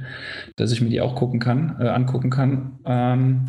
dass 0.56 0.72
ich 0.72 0.82
mir 0.82 0.90
die 0.90 1.02
auch 1.02 1.16
gucken 1.16 1.40
kann, 1.40 1.78
äh, 1.80 1.88
angucken 1.88 2.30
kann. 2.30 2.80
Ähm, 2.86 3.46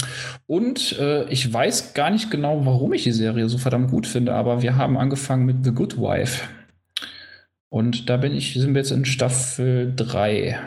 und 0.47 0.99
äh, 0.99 1.29
ich 1.29 1.53
weiß 1.53 1.95
gar 1.95 2.11
nicht 2.11 2.31
genau, 2.31 2.65
warum 2.65 2.93
ich 2.93 3.03
die 3.03 3.13
Serie 3.13 3.49
so 3.49 3.59
verdammt 3.59 3.91
gut 3.91 4.07
finde, 4.07 4.35
aber 4.35 4.63
wir 4.63 4.77
haben 4.77 4.97
angefangen 4.97 5.45
mit 5.45 5.65
The 5.65 5.73
Good 5.73 5.99
Wife. 5.99 6.45
Und 7.69 8.09
da 8.09 8.17
bin 8.17 8.35
ich, 8.35 8.55
sind 8.55 8.75
wir 8.75 8.81
jetzt 8.81 8.93
in 8.93 9.05
Staffel 9.05 9.93
3. 9.95 10.59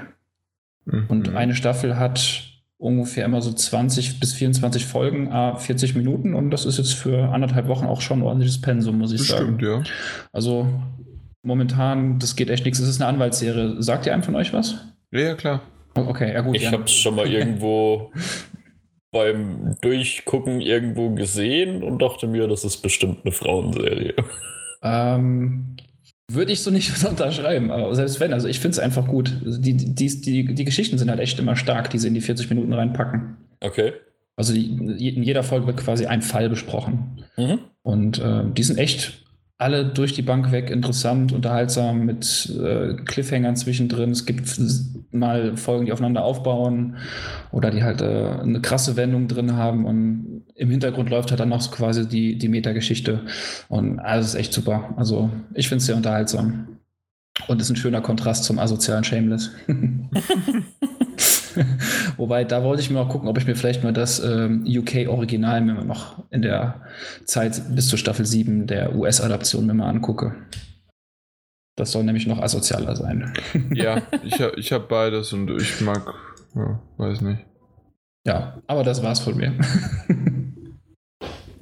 Mhm. 0.85 1.05
Und 1.07 1.35
eine 1.35 1.55
Staffel 1.55 1.97
hat 1.97 2.48
ungefähr 2.79 3.25
immer 3.25 3.41
so 3.41 3.51
20 3.51 4.19
bis 4.19 4.33
24 4.33 4.85
Folgen, 4.85 5.31
a 5.31 5.55
40 5.55 5.95
Minuten 5.95 6.33
und 6.33 6.49
das 6.49 6.65
ist 6.65 6.77
jetzt 6.77 6.93
für 6.93 7.29
anderthalb 7.29 7.67
Wochen 7.67 7.85
auch 7.85 8.01
schon 8.01 8.19
ein 8.19 8.23
ordentliches 8.23 8.61
Pensum, 8.61 8.97
muss 8.97 9.11
ich 9.11 9.21
sagen. 9.21 9.59
Stimmt, 9.59 9.61
ja. 9.61 9.83
Also 10.31 10.67
momentan, 11.43 12.19
das 12.19 12.35
geht 12.35 12.49
echt 12.49 12.65
nichts. 12.65 12.79
Es 12.79 12.87
ist 12.87 13.01
eine 13.01 13.09
Anwaltsserie. 13.09 13.81
Sagt 13.83 14.05
ihr 14.05 14.13
einem 14.13 14.23
von 14.23 14.35
euch 14.35 14.53
was? 14.53 14.77
Ja, 15.11 15.19
ja 15.19 15.35
klar. 15.35 15.61
Okay, 15.93 16.33
ja 16.33 16.41
gut. 16.41 16.55
Ich 16.55 16.63
ja. 16.63 16.71
habe 16.71 16.83
es 16.83 16.93
schon 16.93 17.15
mal 17.15 17.27
irgendwo 17.27 18.13
beim 19.11 19.75
Durchgucken 19.81 20.61
irgendwo 20.61 21.09
gesehen 21.09 21.83
und 21.83 22.01
dachte 22.01 22.27
mir, 22.27 22.47
das 22.47 22.63
ist 22.63 22.77
bestimmt 22.77 23.19
eine 23.25 23.33
Frauenserie. 23.33 24.15
Ähm, 24.81 25.75
würde 26.29 26.51
ich 26.51 26.61
so 26.61 26.71
nicht 26.71 27.03
unterschreiben, 27.09 27.71
aber 27.71 27.93
selbst 27.95 28.19
wenn, 28.19 28.33
also 28.33 28.47
ich 28.47 28.59
finde 28.59 28.73
es 28.73 28.79
einfach 28.79 29.07
gut. 29.07 29.33
Die, 29.43 29.75
die, 29.75 30.21
die, 30.21 30.53
die 30.53 30.65
Geschichten 30.65 30.97
sind 30.97 31.09
halt 31.09 31.19
echt 31.19 31.39
immer 31.39 31.55
stark, 31.55 31.89
die 31.89 31.97
sie 31.97 32.07
in 32.07 32.13
die 32.13 32.21
40 32.21 32.49
Minuten 32.49 32.73
reinpacken. 32.73 33.37
Okay. 33.61 33.93
Also 34.35 34.53
die, 34.53 35.09
in 35.09 35.23
jeder 35.23 35.43
Folge 35.43 35.67
wird 35.67 35.77
quasi 35.77 36.05
ein 36.05 36.21
Fall 36.21 36.49
besprochen. 36.49 37.25
Mhm. 37.35 37.59
Und 37.81 38.19
äh, 38.19 38.43
die 38.55 38.63
sind 38.63 38.77
echt 38.77 39.25
alle 39.59 39.85
durch 39.85 40.13
die 40.13 40.21
Bank 40.21 40.53
weg 40.53 40.69
interessant, 40.69 41.33
unterhaltsam, 41.33 42.05
mit 42.05 42.49
äh, 42.57 42.93
Cliffhangern 43.03 43.57
zwischendrin. 43.57 44.11
Es 44.11 44.25
gibt 44.25 44.49
mal 45.11 45.57
Folgen, 45.57 45.85
die 45.85 45.91
aufeinander 45.91 46.23
aufbauen 46.23 46.95
oder 47.51 47.69
die 47.69 47.83
halt 47.83 48.01
äh, 48.01 48.39
eine 48.41 48.61
krasse 48.61 48.95
Wendung 48.95 49.27
drin 49.27 49.57
haben 49.57 49.85
und 49.85 50.43
im 50.55 50.69
Hintergrund 50.71 51.09
läuft 51.09 51.31
halt 51.31 51.41
dann 51.41 51.49
noch 51.49 51.59
so 51.59 51.71
quasi 51.71 52.07
die, 52.07 52.37
die 52.37 52.47
Metageschichte. 52.47 53.25
Und 53.67 53.99
alles 53.99 54.27
ist 54.27 54.35
echt 54.35 54.53
super. 54.53 54.93
Also 54.95 55.29
ich 55.53 55.67
finde 55.67 55.79
es 55.79 55.87
sehr 55.87 55.97
unterhaltsam. 55.97 56.79
Und 57.47 57.61
ist 57.61 57.69
ein 57.69 57.75
schöner 57.75 58.01
Kontrast 58.01 58.45
zum 58.45 58.59
asozialen 58.59 59.03
Shameless. 59.03 59.51
Wobei, 62.17 62.43
da 62.43 62.63
wollte 62.63 62.81
ich 62.81 62.89
mir 62.89 62.99
auch 62.99 63.09
gucken, 63.09 63.27
ob 63.29 63.37
ich 63.37 63.47
mir 63.47 63.55
vielleicht 63.55 63.83
mal 63.83 63.93
das 63.93 64.19
ähm, 64.23 64.65
UK-Original 64.67 65.61
mir 65.61 65.85
noch 65.85 66.23
in 66.29 66.41
der 66.41 66.81
Zeit 67.25 67.61
bis 67.75 67.87
zur 67.87 67.99
Staffel 67.99 68.25
7 68.25 68.67
der 68.67 68.95
US-Adaption 68.95 69.65
mir 69.65 69.73
mal 69.73 69.89
angucke. 69.89 70.35
Das 71.75 71.91
soll 71.91 72.03
nämlich 72.03 72.27
noch 72.27 72.41
asozialer 72.41 72.95
sein. 72.95 73.33
ja, 73.73 74.01
ich, 74.23 74.39
ich 74.39 74.71
habe 74.71 74.85
beides 74.87 75.33
und 75.33 75.49
ich 75.51 75.81
mag, 75.81 76.13
ja, 76.55 76.81
weiß 76.97 77.21
nicht. 77.21 77.45
Ja, 78.27 78.61
aber 78.67 78.83
das 78.83 79.01
war's 79.01 79.19
von 79.19 79.37
mir. 79.37 79.53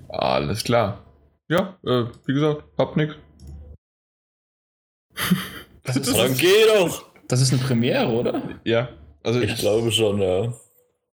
Alles 0.10 0.64
klar. 0.64 1.04
Ja, 1.50 1.78
äh, 1.86 2.06
wie 2.26 2.34
gesagt, 2.34 2.64
hab 2.78 2.98
nix. 2.98 3.16
Das 5.84 5.96
ist, 5.96 6.18
Dann 6.18 6.36
geh 6.36 6.66
doch! 6.76 7.06
Das 7.28 7.42
ist 7.42 7.54
eine 7.54 7.62
Premiere, 7.62 8.08
oder? 8.08 8.42
Ja. 8.64 8.90
Also 9.28 9.42
ich, 9.42 9.52
ich 9.52 9.58
glaube 9.58 9.92
schon, 9.92 10.22
ja. 10.22 10.54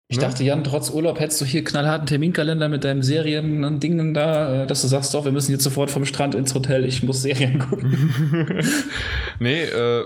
Ich 0.10 0.18
ne? 0.18 0.24
dachte, 0.24 0.44
Jan, 0.44 0.66
trotz 0.66 0.90
Urlaub 0.90 1.22
hättest 1.22 1.40
du 1.40 1.46
hier 1.46 1.64
knallharten 1.64 2.08
Terminkalender 2.08 2.68
mit 2.68 2.84
deinem 2.84 3.04
Serien 3.04 3.64
und 3.64 3.82
Dingen 3.82 4.14
da, 4.14 4.64
äh, 4.64 4.68
dass 4.68 4.82
du 4.82 4.90
sagst, 4.90 5.14
doch, 5.14 5.24
wir 5.24 5.32
müssen 5.32 5.54
jetzt 5.54 5.64
sofort 5.64 5.90
vom 5.90 6.04
Strand 6.04 6.36
ins 6.36 6.54
Hotel, 6.54 6.84
ich 6.84 7.04
muss 7.04 7.22
Serien 7.22 7.60
gucken. 7.60 8.62
nee, 9.40 9.64
äh, 9.64 10.04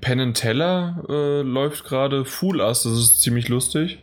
Penn 0.00 0.18
and 0.18 0.36
Teller 0.36 1.04
äh, 1.08 1.42
läuft 1.42 1.84
gerade 1.84 2.24
Fool 2.24 2.60
Us, 2.60 2.82
das 2.82 2.94
ist 2.94 3.20
ziemlich 3.20 3.48
lustig. 3.48 4.00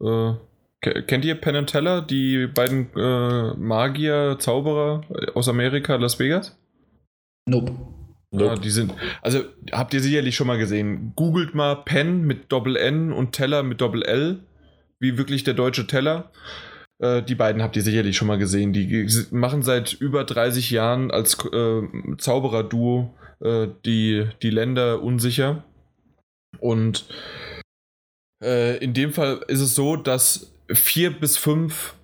Äh, 0.00 0.34
kennt 0.80 1.24
ihr 1.24 1.34
Penn 1.34 1.56
and 1.56 1.70
Teller, 1.70 2.02
die 2.02 2.46
beiden 2.46 2.94
äh, 2.94 3.54
Magier, 3.56 4.36
Zauberer 4.38 5.00
aus 5.34 5.48
Amerika, 5.48 5.96
Las 5.96 6.20
Vegas? 6.20 6.56
Nope. 7.46 7.72
Ja, 8.32 8.54
die 8.54 8.70
sind, 8.70 8.94
also 9.22 9.42
habt 9.72 9.92
ihr 9.92 10.00
sicherlich 10.00 10.36
schon 10.36 10.46
mal 10.46 10.58
gesehen. 10.58 11.12
Googelt 11.16 11.54
mal 11.54 11.74
Pen 11.76 12.22
mit 12.22 12.52
Doppel 12.52 12.76
N 12.76 13.12
und 13.12 13.32
Teller 13.32 13.62
mit 13.64 13.80
Doppel 13.80 14.04
L, 14.04 14.40
wie 15.00 15.18
wirklich 15.18 15.42
der 15.42 15.54
deutsche 15.54 15.88
Teller. 15.88 16.30
Äh, 17.00 17.22
die 17.22 17.34
beiden 17.34 17.62
habt 17.62 17.74
ihr 17.76 17.82
sicherlich 17.82 18.16
schon 18.16 18.28
mal 18.28 18.38
gesehen. 18.38 18.72
Die 18.72 19.08
machen 19.32 19.62
seit 19.62 19.94
über 19.94 20.24
30 20.24 20.70
Jahren 20.70 21.10
als 21.10 21.44
äh, 21.52 21.82
Zauberer-Duo 22.18 23.14
äh, 23.40 23.68
die, 23.84 24.28
die 24.42 24.50
Länder 24.50 25.02
unsicher. 25.02 25.64
Und 26.60 27.06
äh, 28.44 28.76
in 28.78 28.94
dem 28.94 29.12
Fall 29.12 29.44
ist 29.48 29.60
es 29.60 29.74
so, 29.74 29.96
dass 29.96 30.52
vier 30.72 31.10
bis 31.10 31.36
fünf 31.36 31.94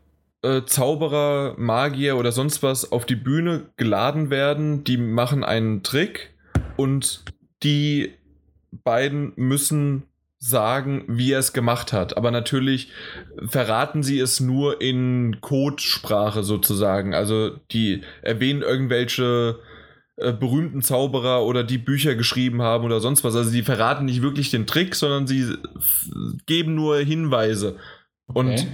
äh, 0.47 0.65
Zauberer, 0.65 1.55
Magier 1.58 2.16
oder 2.16 2.31
sonst 2.31 2.62
was 2.62 2.92
auf 2.92 3.05
die 3.05 3.16
Bühne 3.16 3.70
geladen 3.76 4.31
werden. 4.31 4.84
Die 4.84 4.97
machen 4.97 5.42
einen 5.42 5.83
Trick 5.83 6.34
und 6.76 7.25
die 7.62 8.12
beiden 8.70 9.33
müssen 9.36 10.05
sagen, 10.39 11.05
wie 11.08 11.33
er 11.33 11.41
es 11.41 11.52
gemacht 11.52 11.92
hat. 11.92 12.16
Aber 12.16 12.31
natürlich 12.31 12.92
verraten 13.49 14.02
sie 14.02 14.20
es 14.20 14.39
nur 14.39 14.81
in 14.81 15.41
Codesprache 15.41 16.44
sozusagen. 16.44 17.15
Also 17.15 17.57
die 17.73 18.02
erwähnen 18.23 18.62
irgendwelche 18.62 19.58
äh, 20.16 20.33
berühmten 20.33 20.83
Zauberer 20.83 21.44
oder 21.44 21.65
die 21.65 21.78
Bücher 21.78 22.15
geschrieben 22.15 22.62
haben 22.62 22.84
oder 22.84 23.00
sonst 23.00 23.25
was. 23.25 23.34
Also 23.34 23.50
sie 23.50 23.62
verraten 23.62 24.05
nicht 24.05 24.23
wirklich 24.23 24.50
den 24.50 24.66
Trick, 24.66 24.94
sondern 24.94 25.26
sie 25.26 25.57
geben 26.47 26.75
nur 26.75 26.99
Hinweise. 26.99 27.76
Okay. 28.28 28.39
Und 28.39 28.66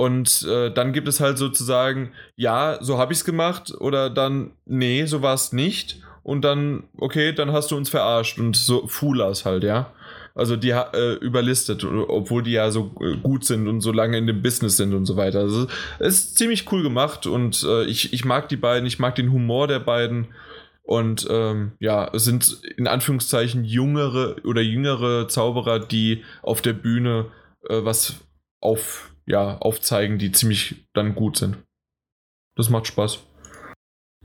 und 0.00 0.46
äh, 0.48 0.72
dann 0.72 0.94
gibt 0.94 1.08
es 1.08 1.20
halt 1.20 1.36
sozusagen, 1.36 2.12
ja, 2.34 2.78
so 2.80 2.96
habe 2.96 3.12
ich 3.12 3.18
es 3.18 3.24
gemacht 3.26 3.70
oder 3.80 4.08
dann, 4.08 4.52
nee, 4.64 5.04
so 5.04 5.20
war 5.20 5.34
es 5.34 5.52
nicht. 5.52 6.00
Und 6.22 6.40
dann, 6.40 6.84
okay, 6.96 7.34
dann 7.34 7.52
hast 7.52 7.70
du 7.70 7.76
uns 7.76 7.90
verarscht 7.90 8.38
und 8.38 8.56
so 8.56 8.86
Fulas 8.86 9.44
halt, 9.44 9.62
ja. 9.62 9.92
Also 10.34 10.56
die 10.56 10.70
äh, 10.70 11.16
überlistet, 11.20 11.84
obwohl 11.84 12.42
die 12.42 12.52
ja 12.52 12.70
so 12.70 12.94
äh, 13.02 13.18
gut 13.18 13.44
sind 13.44 13.68
und 13.68 13.82
so 13.82 13.92
lange 13.92 14.16
in 14.16 14.26
dem 14.26 14.40
Business 14.40 14.78
sind 14.78 14.94
und 14.94 15.04
so 15.04 15.18
weiter. 15.18 15.40
Also 15.40 15.66
es 15.98 16.14
ist 16.14 16.38
ziemlich 16.38 16.72
cool 16.72 16.82
gemacht 16.82 17.26
und 17.26 17.62
äh, 17.62 17.84
ich, 17.84 18.14
ich 18.14 18.24
mag 18.24 18.48
die 18.48 18.56
beiden, 18.56 18.86
ich 18.86 19.00
mag 19.00 19.16
den 19.16 19.30
Humor 19.32 19.68
der 19.68 19.80
beiden. 19.80 20.28
Und 20.82 21.28
ähm, 21.30 21.72
ja, 21.78 22.10
es 22.14 22.24
sind 22.24 22.62
in 22.78 22.86
Anführungszeichen 22.86 23.64
jüngere 23.64 24.36
oder 24.46 24.62
jüngere 24.62 25.28
Zauberer, 25.28 25.78
die 25.78 26.24
auf 26.40 26.62
der 26.62 26.72
Bühne 26.72 27.26
äh, 27.68 27.84
was 27.84 28.14
auf, 28.60 29.09
ja, 29.26 29.58
aufzeigen, 29.58 30.18
die 30.18 30.32
ziemlich 30.32 30.84
dann 30.92 31.14
gut 31.14 31.36
sind. 31.36 31.58
Das 32.56 32.70
macht 32.70 32.86
Spaß. 32.86 33.20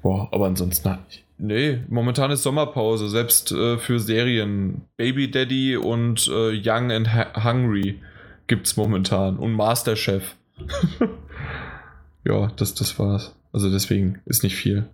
Boah, 0.01 0.30
aber 0.32 0.48
ansonsten, 0.48 0.88
na, 0.90 1.06
nee, 1.38 1.80
momentan 1.88 2.32
ist 2.32 2.43
Sommerpause, 2.43 3.09
selbst 3.09 3.51
äh, 3.51 3.77
für 3.77 3.99
Serien. 3.99 4.85
Baby 4.98 5.32
Daddy 5.32 5.77
und 5.77 6.27
äh, 6.27 6.51
Young 6.64 6.91
and 6.91 7.14
ha 7.14 7.43
Hungry 7.43 8.01
gibt's 8.48 8.77
momentan 8.77 9.38
und 9.38 9.53
Masterchef. 9.53 10.35
ja, 12.24 12.48
das, 12.56 12.75
das 12.75 12.98
war's. 12.99 13.35
Also 13.51 13.72
deswegen 13.72 14.22
ist 14.25 14.43
nicht 14.43 14.56
viel. 14.56 14.88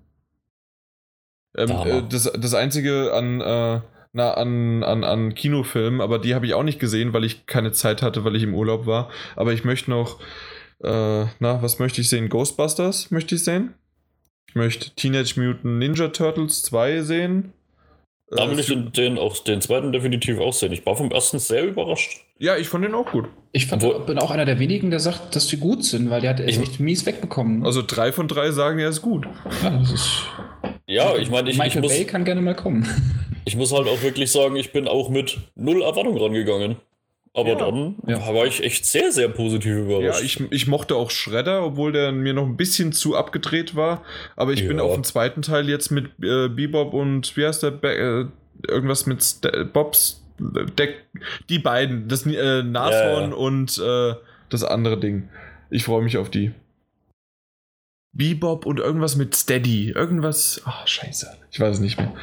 Ähm, 1.57 1.69
äh, 1.69 2.03
das, 2.07 2.31
das 2.31 2.53
Einzige 2.53 3.13
an, 3.13 3.41
äh, 3.41 3.81
na, 4.13 4.33
an, 4.33 4.83
an, 4.83 5.03
an 5.03 5.33
Kinofilmen, 5.35 6.01
aber 6.01 6.19
die 6.19 6.35
habe 6.35 6.45
ich 6.45 6.53
auch 6.53 6.63
nicht 6.63 6.79
gesehen, 6.79 7.13
weil 7.13 7.23
ich 7.23 7.45
keine 7.45 7.71
Zeit 7.71 8.01
hatte, 8.01 8.23
weil 8.25 8.35
ich 8.35 8.43
im 8.43 8.53
Urlaub 8.53 8.85
war. 8.85 9.09
Aber 9.35 9.53
ich 9.53 9.63
möchte 9.63 9.89
noch, 9.89 10.19
äh, 10.83 11.25
na, 11.39 11.61
was 11.61 11.79
möchte 11.79 12.01
ich 12.01 12.09
sehen? 12.09 12.29
Ghostbusters 12.29 13.11
möchte 13.11 13.35
ich 13.35 13.43
sehen. 13.43 13.73
Ich 14.49 14.55
möchte 14.55 14.89
Teenage 14.95 15.39
Mutant 15.39 15.63
Ninja 15.79 16.09
Turtles 16.09 16.61
2 16.63 17.01
sehen. 17.01 17.53
Da 18.33 18.49
will 18.49 18.59
ich 18.59 18.67
den, 18.67 18.91
den, 18.93 19.17
auch, 19.17 19.37
den 19.43 19.59
zweiten 19.61 19.91
definitiv 19.91 20.39
auch 20.39 20.53
sehen. 20.53 20.71
Ich 20.71 20.85
war 20.85 20.95
vom 20.95 21.11
ersten 21.11 21.37
sehr 21.39 21.65
überrascht. 21.65 22.21
Ja, 22.37 22.55
ich 22.57 22.69
fand 22.69 22.83
den 22.85 22.95
auch 22.95 23.11
gut. 23.11 23.25
Ich 23.51 23.67
fand, 23.67 23.81
Wo- 23.83 23.99
bin 23.99 24.17
auch 24.19 24.31
einer 24.31 24.45
der 24.45 24.57
wenigen, 24.57 24.89
der 24.89 25.01
sagt, 25.01 25.35
dass 25.35 25.47
die 25.47 25.57
gut 25.57 25.83
sind, 25.83 26.09
weil 26.09 26.21
der 26.21 26.31
hat 26.31 26.39
echt 26.39 26.61
Ich- 26.61 26.79
mies 26.79 27.05
wegbekommen. 27.05 27.65
Also 27.65 27.81
drei 27.85 28.11
von 28.13 28.27
drei 28.29 28.51
sagen, 28.51 28.79
er 28.79 28.87
ist 28.89 29.01
gut. 29.01 29.25
ja, 29.63 29.69
das 29.69 29.91
ist, 29.91 30.23
Ja, 30.87 31.15
ich 31.17 31.29
meine, 31.29 31.49
ich, 31.49 31.55
ich, 31.57 31.61
Michael 31.61 31.81
muss, 31.81 31.91
Bay 31.93 32.05
kann 32.05 32.23
gerne 32.25 32.41
mal 32.41 32.55
kommen. 32.55 32.87
Ich 33.45 33.55
muss 33.55 33.71
halt 33.73 33.87
auch 33.87 34.01
wirklich 34.01 34.31
sagen, 34.31 34.55
ich 34.55 34.71
bin 34.71 34.87
auch 34.87 35.09
mit 35.09 35.37
null 35.55 35.81
Erwartung 35.81 36.17
rangegangen. 36.17 36.77
Aber 37.33 37.49
Ja. 37.49 37.55
dann 37.55 37.95
Ja. 38.07 38.19
war 38.33 38.45
ich 38.45 38.61
echt 38.61 38.85
sehr, 38.85 39.11
sehr 39.13 39.29
positiv 39.29 39.71
Ja, 39.71 39.77
überrascht. 39.79 40.21
ich, 40.23 40.41
ich 40.51 40.67
mochte 40.67 40.95
auch 40.97 41.11
Shredder, 41.11 41.63
obwohl 41.65 41.93
der 41.93 42.11
mir 42.11 42.33
noch 42.33 42.45
ein 42.45 42.57
bisschen 42.57 42.91
zu 42.91 43.15
abgedreht 43.15 43.73
war. 43.75 44.03
Aber 44.35 44.51
ich 44.51 44.67
bin 44.67 44.77
Ja. 44.79 44.83
auf 44.83 44.95
den 44.95 45.05
zweiten 45.05 45.41
Teil 45.41 45.69
jetzt 45.69 45.91
mit 45.91 46.07
äh, 46.21 46.49
Bebop 46.49 46.93
und 46.93 47.37
wie 47.37 47.45
heißt 47.45 47.63
der? 47.63 47.71
Be 47.71 47.95
äh, 47.95 48.25
irgendwas 48.69 49.05
mit 49.05 49.21
St 49.23 49.47
Bobs. 49.71 50.17
Deck, 50.39 51.05
die 51.49 51.59
beiden, 51.59 52.07
das 52.07 52.25
äh, 52.25 52.63
Nashorn 52.63 52.91
Ja, 52.91 53.29
ja. 53.29 53.33
und 53.35 53.77
äh, 53.77 54.15
das 54.49 54.63
andere 54.63 54.99
Ding. 54.99 55.29
Ich 55.69 55.83
freue 55.83 56.01
mich 56.01 56.17
auf 56.17 56.29
die. 56.31 56.51
Bebop 58.13 58.65
und 58.65 58.79
irgendwas 58.79 59.15
mit 59.15 59.35
Steady. 59.35 59.89
Irgendwas. 59.91 60.61
Ach, 60.65 60.85
scheiße. 60.87 61.37
Ich 61.51 61.59
weiß 61.59 61.75
es 61.75 61.81
nicht 61.81 61.97
mehr. 61.97 62.13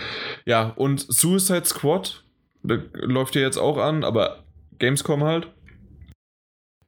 Ja, 0.44 0.70
und 0.76 1.00
Suicide 1.00 1.64
Squad. 1.64 2.24
Da 2.62 2.74
läuft 2.92 3.34
ja 3.36 3.40
jetzt 3.42 3.56
auch 3.56 3.78
an, 3.78 4.04
aber 4.04 4.44
Gamescom 4.78 5.24
halt. 5.24 5.48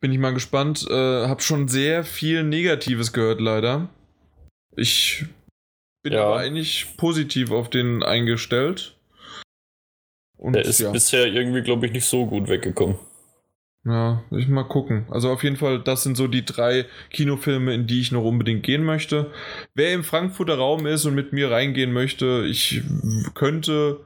Bin 0.00 0.12
ich 0.12 0.18
mal 0.18 0.34
gespannt. 0.34 0.86
Äh, 0.90 1.26
hab 1.26 1.42
schon 1.42 1.68
sehr 1.68 2.04
viel 2.04 2.42
Negatives 2.42 3.12
gehört, 3.12 3.40
leider. 3.40 3.88
Ich 4.76 5.24
bin 6.02 6.12
Ja. 6.14 6.24
aber 6.26 6.38
eigentlich 6.38 6.96
positiv 6.96 7.50
auf 7.50 7.70
den 7.70 8.02
eingestellt. 8.02 8.96
Und 10.38 10.54
Der 10.54 10.64
ist 10.64 10.80
ja. 10.80 10.90
bisher 10.90 11.26
irgendwie, 11.26 11.60
glaube 11.62 11.86
ich, 11.86 11.92
nicht 11.92 12.06
so 12.06 12.26
gut 12.26 12.48
weggekommen. 12.48 12.98
Ja, 13.86 14.22
ich 14.30 14.46
mal 14.46 14.64
gucken. 14.64 15.06
Also 15.10 15.30
auf 15.30 15.42
jeden 15.42 15.56
Fall, 15.56 15.80
das 15.80 16.02
sind 16.02 16.14
so 16.16 16.28
die 16.28 16.44
drei 16.44 16.84
Kinofilme, 17.10 17.72
in 17.72 17.86
die 17.86 18.00
ich 18.00 18.12
noch 18.12 18.24
unbedingt 18.24 18.62
gehen 18.62 18.84
möchte. 18.84 19.32
Wer 19.74 19.94
im 19.94 20.04
Frankfurter 20.04 20.56
Raum 20.56 20.86
ist 20.86 21.06
und 21.06 21.14
mit 21.14 21.32
mir 21.32 21.50
reingehen 21.50 21.92
möchte, 21.92 22.44
ich 22.46 22.82
könnte 23.34 24.00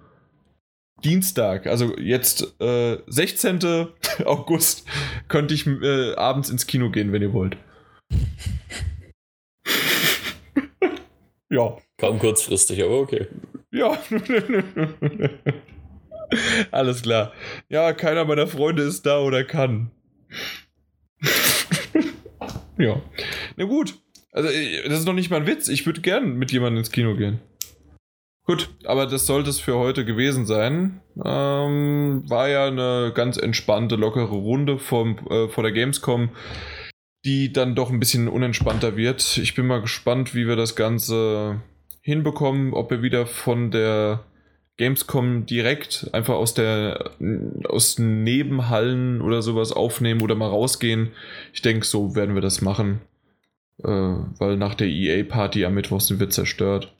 Dienstag, 1.03 1.67
also 1.67 1.99
jetzt 1.99 2.55
äh, 2.61 2.99
16. 3.09 3.89
August, 4.25 4.87
könnte 5.29 5.55
ich 5.55 5.67
äh, 5.67 6.15
abends 6.15 6.51
ins 6.51 6.69
Kino 6.69 6.91
gehen, 6.91 7.13
wenn 7.13 7.23
ihr 7.23 7.33
wollt. 7.33 7.57
ja. 11.51 11.77
Kam 11.99 12.21
kurzfristig, 12.21 12.83
aber 12.83 13.01
okay. 13.01 13.27
Ja. 13.75 13.99
Alles 16.71 17.03
klar. 17.03 17.33
Ja, 17.69 17.93
keiner 17.93 18.25
meiner 18.25 18.47
Freunde 18.47 18.83
ist 18.83 19.07
da 19.07 19.21
oder 19.21 19.45
kann. 19.45 19.91
ja. 22.79 23.01
Na 23.57 23.65
gut. 23.65 23.95
Also, 24.33 24.49
äh, 24.49 24.89
das 24.89 25.01
ist 25.01 25.07
noch 25.07 25.15
nicht 25.15 25.31
mal 25.31 25.41
ein 25.41 25.47
Witz. 25.47 25.69
Ich 25.69 25.87
würde 25.87 26.01
gern 26.01 26.37
mit 26.37 26.53
jemandem 26.53 26.79
ins 26.79 26.91
Kino 26.91 27.15
gehen. 27.15 27.41
Gut, 28.47 28.69
aber 28.85 29.07
das 29.07 29.25
sollte 29.27 29.49
es 29.49 29.59
für 29.59 29.79
heute 29.79 30.05
gewesen 30.05 30.45
sein. 30.45 31.01
Ähm, 31.25 32.25
war 32.29 32.49
ja 32.49 32.67
eine 32.67 33.11
ganz 33.15 33.39
entspannte, 33.39 33.97
lockere 33.97 34.35
Runde 34.35 34.79
vom, 34.79 35.17
äh, 35.31 35.49
vor 35.49 35.63
der 35.63 35.73
Gamescom, 35.73 36.29
die 37.25 37.55
dann 37.55 37.75
doch 37.75 37.91
ein 37.91 38.01
bisschen 38.01 38.29
unentspannter 38.29 38.97
wird. 38.97 39.39
Ich 39.39 39.55
bin 39.55 39.67
mal 39.67 39.81
gespannt, 39.81 40.35
wie 40.35 40.47
wir 40.47 40.57
das 40.57 40.77
Ganze 40.77 41.63
hinbekommen, 42.03 42.75
ob 42.75 42.91
wir 42.91 43.01
wieder 43.01 43.25
von 43.25 43.71
der 43.71 44.25
Gamescom 44.77 45.47
direkt 45.47 46.09
einfach 46.13 46.35
aus 46.35 46.55
der 46.55 47.13
aus 47.65 47.99
Nebenhallen 47.99 49.21
oder 49.21 49.41
sowas 49.41 49.73
aufnehmen 49.73 50.23
oder 50.23 50.35
mal 50.35 50.49
rausgehen. 50.49 51.13
Ich 51.53 51.63
denke, 51.63 51.87
so 51.87 52.17
werden 52.17 52.35
wir 52.35 52.43
das 52.43 52.61
machen. 52.61 53.01
Äh, 53.83 53.89
weil 53.89 54.57
nach 54.57 54.75
der 54.75 54.89
EA-Party 54.89 55.65
am 55.65 55.75
Mittwoch 55.75 56.01
sind 56.01 56.21
wir 56.21 56.31
zerstört. 56.31 56.93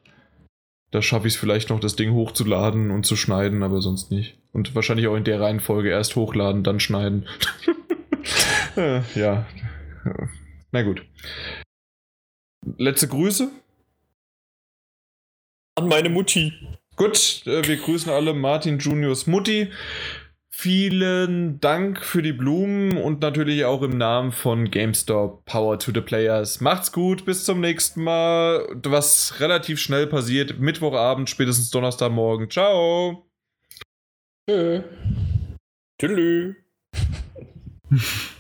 Da 0.91 1.03
schaffe 1.03 1.27
ich 1.27 1.35
es 1.35 1.41
vielleicht 1.41 1.71
noch, 1.71 1.81
das 1.81 1.97
Ding 1.97 2.13
hochzuladen 2.13 2.93
und 2.93 3.05
zu 3.05 3.17
schneiden, 3.17 3.65
aber 3.65 3.81
sonst 3.81 4.13
nicht. 4.13 4.39
Und 4.53 4.77
wahrscheinlich 4.77 5.09
auch 5.09 5.17
in 5.17 5.25
der 5.25 5.41
Reihenfolge 5.41 5.91
erst 5.91 6.15
hochladen, 6.15 6.63
dann 6.63 6.81
schneiden. 6.81 7.27
Äh, 8.77 9.03
ja. 9.15 9.47
Na 10.73 10.83
gut. 10.83 11.07
Letzte 12.77 13.07
Grüße. 13.07 13.53
An 15.77 15.87
meine 15.87 16.09
Mutti. 16.09 16.53
Gut, 16.97 17.43
äh, 17.47 17.67
wir 17.67 17.77
grüßen 17.77 18.13
alle 18.13 18.35
Martin 18.35 18.79
Juniors 18.79 19.27
Mutti. 19.27 19.73
Vielen 20.57 21.59
Dank 21.59 22.01
für 22.01 22.23
die 22.23 22.33
Blumen 22.33 22.97
und 22.97 23.21
natürlich 23.21 23.65
auch 23.65 23.83
im 23.83 23.99
Namen 23.99 24.31
von 24.31 24.71
GameStop 24.71 25.45
Power 25.47 25.81
to 25.81 25.91
the 25.93 26.01
Players. 26.01 26.61
Macht's 26.61 26.93
gut, 26.93 27.25
bis 27.25 27.45
zum 27.45 27.61
nächsten 27.61 28.05
Mal. 28.05 28.69
Was 28.85 29.41
relativ 29.41 29.81
schnell 29.81 30.07
passiert, 30.07 30.61
Mittwochabend, 30.61 31.29
spätestens 31.29 31.71
Donnerstagmorgen. 31.71 32.49
Ciao. 32.51 33.27
Tschö. 34.49 34.83
Tschüss. 36.01 36.55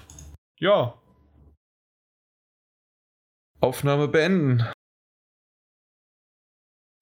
Ja. 0.61 0.99
Aufnahme 3.61 4.09
beenden. 4.09 4.65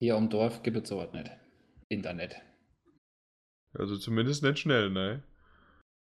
Hier 0.01 0.15
am 0.15 0.29
Dorf 0.29 0.63
gibt 0.63 0.77
es 0.77 0.89
sowas 0.89 1.13
nicht. 1.13 1.31
Internet. 1.93 2.41
Also 3.73 3.97
zumindest 3.97 4.43
nicht 4.43 4.59
schnell, 4.59 4.89
ne? 4.89 5.23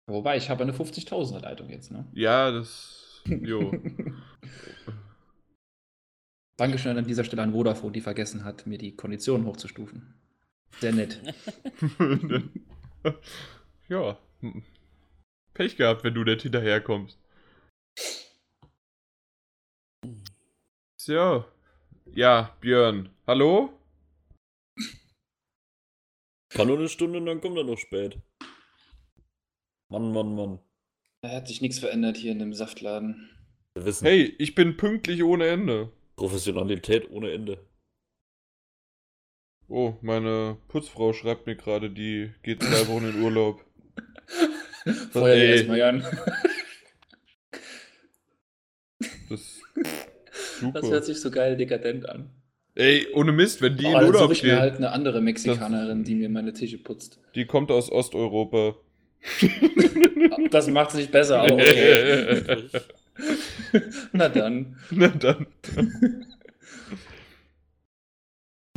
Wobei, 0.08 0.38
ich 0.38 0.50
habe 0.50 0.64
eine 0.64 0.74
50.000er 0.74 1.40
Leitung 1.40 1.70
jetzt, 1.70 1.92
ne? 1.92 2.06
Ja, 2.14 2.52
das. 2.52 3.22
Jo. 3.26 3.72
Dankeschön 6.58 6.98
an 6.98 7.06
dieser 7.06 7.24
Stelle 7.24 7.44
an 7.44 7.54
Vodafone, 7.54 7.94
die 7.94 8.02
vergessen 8.02 8.44
hat, 8.44 8.68
mir 8.68 8.78
die 8.78 8.96
Konditionen 8.96 9.48
hochzustufen. 9.48 10.14
Sehr 10.80 10.92
nett. 10.92 11.22
ja. 13.90 14.18
Pech 15.54 15.76
gehabt, 15.78 16.04
wenn 16.04 16.14
du 16.14 16.24
nicht 16.24 16.42
hinterherkommst. 16.42 17.18
So. 20.98 21.46
Ja, 22.14 22.56
Björn. 22.60 23.10
Hallo? 23.26 23.74
Kann 26.54 26.68
nur 26.68 26.78
eine 26.78 26.90
Stunde 26.90 27.20
und 27.20 27.26
dann 27.26 27.42
kommt 27.42 27.58
er 27.58 27.64
noch 27.64 27.78
spät. 27.78 28.20
Mann, 29.90 30.12
Mann, 30.14 30.36
Mann. 30.36 30.60
Da 31.22 31.30
hat 31.32 31.48
sich 31.48 31.62
nichts 31.62 31.80
verändert 31.80 32.18
hier 32.18 32.32
in 32.32 32.40
dem 32.40 32.54
Saftladen. 32.54 33.30
Wir 33.76 33.86
wissen, 33.86 34.06
Hey, 34.06 34.36
ich 34.38 34.56
bin 34.56 34.76
pünktlich 34.78 35.24
ohne 35.24 35.48
Ende. 35.48 35.92
Professionalität 36.16 37.10
ohne 37.10 37.32
Ende. 37.32 37.66
Oh, 39.68 39.96
meine 40.02 40.58
Putzfrau 40.68 41.14
schreibt 41.14 41.48
mir 41.48 41.56
gerade, 41.56 41.90
die 41.90 42.34
geht 42.44 42.62
zwei 42.62 42.88
Wochen 42.90 43.08
in 43.08 43.22
Urlaub. 43.24 43.64
Feuer 45.12 45.36
dir 45.36 45.56
erstmal 45.56 45.82
an. 45.84 46.06
Das, 49.30 49.62
Das 50.62 50.62
hört 50.62 50.84
super. 50.84 51.02
sich 51.04 51.22
so 51.22 51.32
geil 51.32 51.56
dekadent 51.58 52.08
an. 52.08 52.30
Ey, 52.76 53.08
ohne 53.14 53.32
Mist, 53.34 53.62
wenn 53.62 53.76
die 53.78 53.86
Oh, 53.86 54.00
in 54.00 54.06
Urlaub 54.08 54.32
ich 54.32 54.44
mir 54.44 54.52
geht, 54.52 54.60
halt 54.60 54.76
eine 54.78 54.92
andere 54.92 55.20
Mexikanerin, 55.22 56.04
die 56.04 56.16
mir 56.16 56.30
meine 56.30 56.54
Tische 56.54 56.78
putzt. 56.78 57.20
die 57.36 57.46
kommt 57.46 57.70
aus 57.72 57.92
Osteuropa. 57.92 58.76
Das 60.50 60.68
macht 60.70 60.90
es 60.92 60.96
nicht 60.96 61.12
besser, 61.12 61.42
aber 61.42 61.54
okay. 61.56 62.64
Na 64.14 64.30
dann. 64.30 64.78
Na 64.90 65.08
dann. 65.10 65.46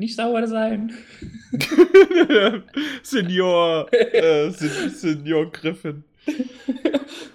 Nicht 0.01 0.17
sauer 0.17 0.47
sein. 0.49 0.93
Senior, 3.03 3.87
äh, 3.93 4.51
Sen- 4.51 4.91
Senior 4.91 5.51
Griffin. 5.53 6.03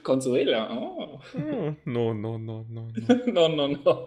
Consuela. 0.03 0.69
Oh. 0.77 1.19
Oh, 1.35 1.75
no, 1.85 2.13
no, 2.13 2.38
no, 2.38 2.65
no, 2.69 2.88
no. 2.97 3.15
no, 3.27 3.47
no, 3.47 3.67
no. 3.67 4.05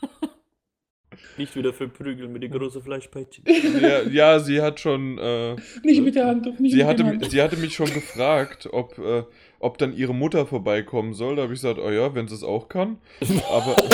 Nicht 1.36 1.56
wieder 1.56 1.72
für 1.72 1.88
Prügel 1.88 2.28
mit 2.28 2.42
den 2.42 2.50
großen 2.50 2.82
Fleischpeitschen. 2.82 3.44
Ja, 3.80 4.02
ja, 4.02 4.38
sie 4.40 4.60
hat 4.60 4.80
schon, 4.80 5.18
äh, 5.18 5.56
Nicht 5.82 6.02
mit 6.02 6.14
der 6.14 6.26
Hand, 6.26 6.46
doch 6.46 6.58
nicht 6.58 6.72
sie 6.72 6.78
mit 6.78 6.86
hatte, 6.86 7.02
der 7.02 7.12
Hand. 7.12 7.30
sie 7.30 7.42
hatte 7.42 7.56
mich 7.56 7.74
schon 7.74 7.92
gefragt, 7.92 8.68
ob, 8.70 8.98
äh, 8.98 9.24
ob 9.58 9.78
dann 9.78 9.96
ihre 9.96 10.14
Mutter 10.14 10.46
vorbeikommen 10.46 11.14
soll. 11.14 11.36
Da 11.36 11.42
habe 11.42 11.54
ich 11.54 11.60
gesagt, 11.60 11.78
oh 11.78 11.90
ja, 11.90 12.14
wenn 12.14 12.28
sie 12.28 12.34
es 12.34 12.44
auch 12.44 12.68
kann. 12.68 12.98
Aber 13.50 13.76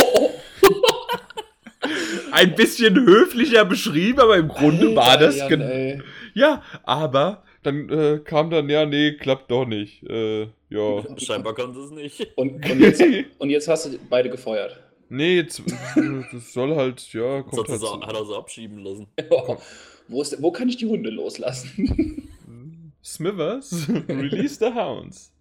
ein 2.33 2.55
bisschen 2.55 2.97
höflicher 2.97 3.65
beschrieben, 3.65 4.21
aber 4.21 4.37
im 4.37 4.49
Grunde 4.49 4.95
war 4.97 5.17
das 5.17 5.39
Jan. 5.39 6.03
Ja, 6.35 6.63
aber 6.83 7.45
dann 7.63 7.89
äh, 7.89 8.21
kam 8.23 8.51
dann, 8.51 8.69
ja, 8.69 8.87
nee, 8.87 9.13
klappt 9.13 9.51
doch 9.51 9.67
nicht. 9.67 10.03
Äh, 10.05 10.49
ja. 10.69 11.03
Scheinbar 11.17 11.55
kann 11.55 11.75
sie 11.75 11.81
es 11.81 11.91
nicht. 11.91 12.37
Und, 12.37 12.69
und, 12.69 12.81
jetzt, 12.81 13.03
und 13.39 13.51
jetzt 13.51 13.69
hast 13.69 13.87
du 13.87 13.99
beide 14.09 14.31
gefeuert. 14.31 14.81
Nee, 15.09 15.37
jetzt, 15.37 15.63
das 16.33 16.53
soll 16.53 16.75
halt, 16.75 17.13
ja, 17.13 17.43
kommt 17.43 17.69
halt. 17.69 17.81
zu- 17.81 18.01
hat 18.01 18.15
er 18.15 18.25
sie 18.27 18.37
abschieben 18.37 18.79
lassen. 18.79 19.07
wo, 20.09 20.23
ist, 20.23 20.41
wo 20.43 20.51
kann 20.51 20.69
ich 20.69 20.77
die 20.77 20.87
Hunde 20.87 21.11
loslassen? 21.11 22.29
Smithers, 23.05 23.89
release 24.09 24.57
the 24.59 24.73
hounds. 24.75 25.33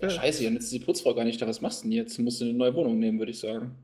Ja, 0.00 0.10
scheiße, 0.10 0.44
Jan, 0.44 0.54
jetzt 0.54 0.64
ist 0.64 0.72
die 0.74 0.78
Putzfrau 0.78 1.14
gar 1.14 1.24
nicht 1.24 1.40
da. 1.42 1.46
Was 1.48 1.60
machst 1.60 1.80
du 1.82 1.88
denn 1.88 1.92
jetzt? 1.92 2.18
Musst 2.18 2.40
du 2.40 2.44
eine 2.44 2.54
neue 2.54 2.74
Wohnung 2.74 2.98
nehmen, 2.98 3.18
würde 3.18 3.32
ich 3.32 3.40
sagen. 3.40 3.74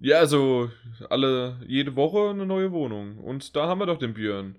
Ja, 0.00 0.18
also 0.18 0.70
alle, 1.08 1.60
jede 1.66 1.94
Woche 1.96 2.30
eine 2.30 2.44
neue 2.44 2.72
Wohnung. 2.72 3.18
Und 3.18 3.54
da 3.56 3.66
haben 3.68 3.78
wir 3.80 3.86
doch 3.86 3.98
den 3.98 4.12
Björn. 4.14 4.56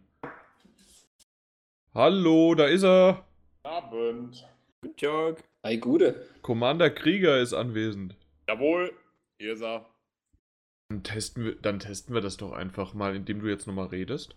Hallo, 1.94 2.56
da 2.56 2.66
ist 2.68 2.84
er. 2.84 3.26
Abend. 3.64 4.48
Guten 4.82 4.98
Tag. 4.98 5.44
Ei, 5.64 5.76
Gude. 5.76 6.26
Commander 6.42 6.90
Krieger 6.90 7.40
ist 7.40 7.54
anwesend. 7.54 8.16
Jawohl, 8.52 8.92
hier 9.40 9.54
ist 9.54 9.62
er. 9.62 9.86
Dann 10.90 11.04
testen 11.04 11.46
wir, 11.46 11.56
dann 11.56 11.80
testen 11.80 12.14
wir 12.14 12.20
das 12.20 12.36
doch 12.36 12.52
einfach 12.52 12.94
mal, 12.94 13.16
indem 13.16 13.40
du 13.40 13.48
jetzt 13.48 13.66
nochmal 13.66 13.88
redest. 13.88 14.36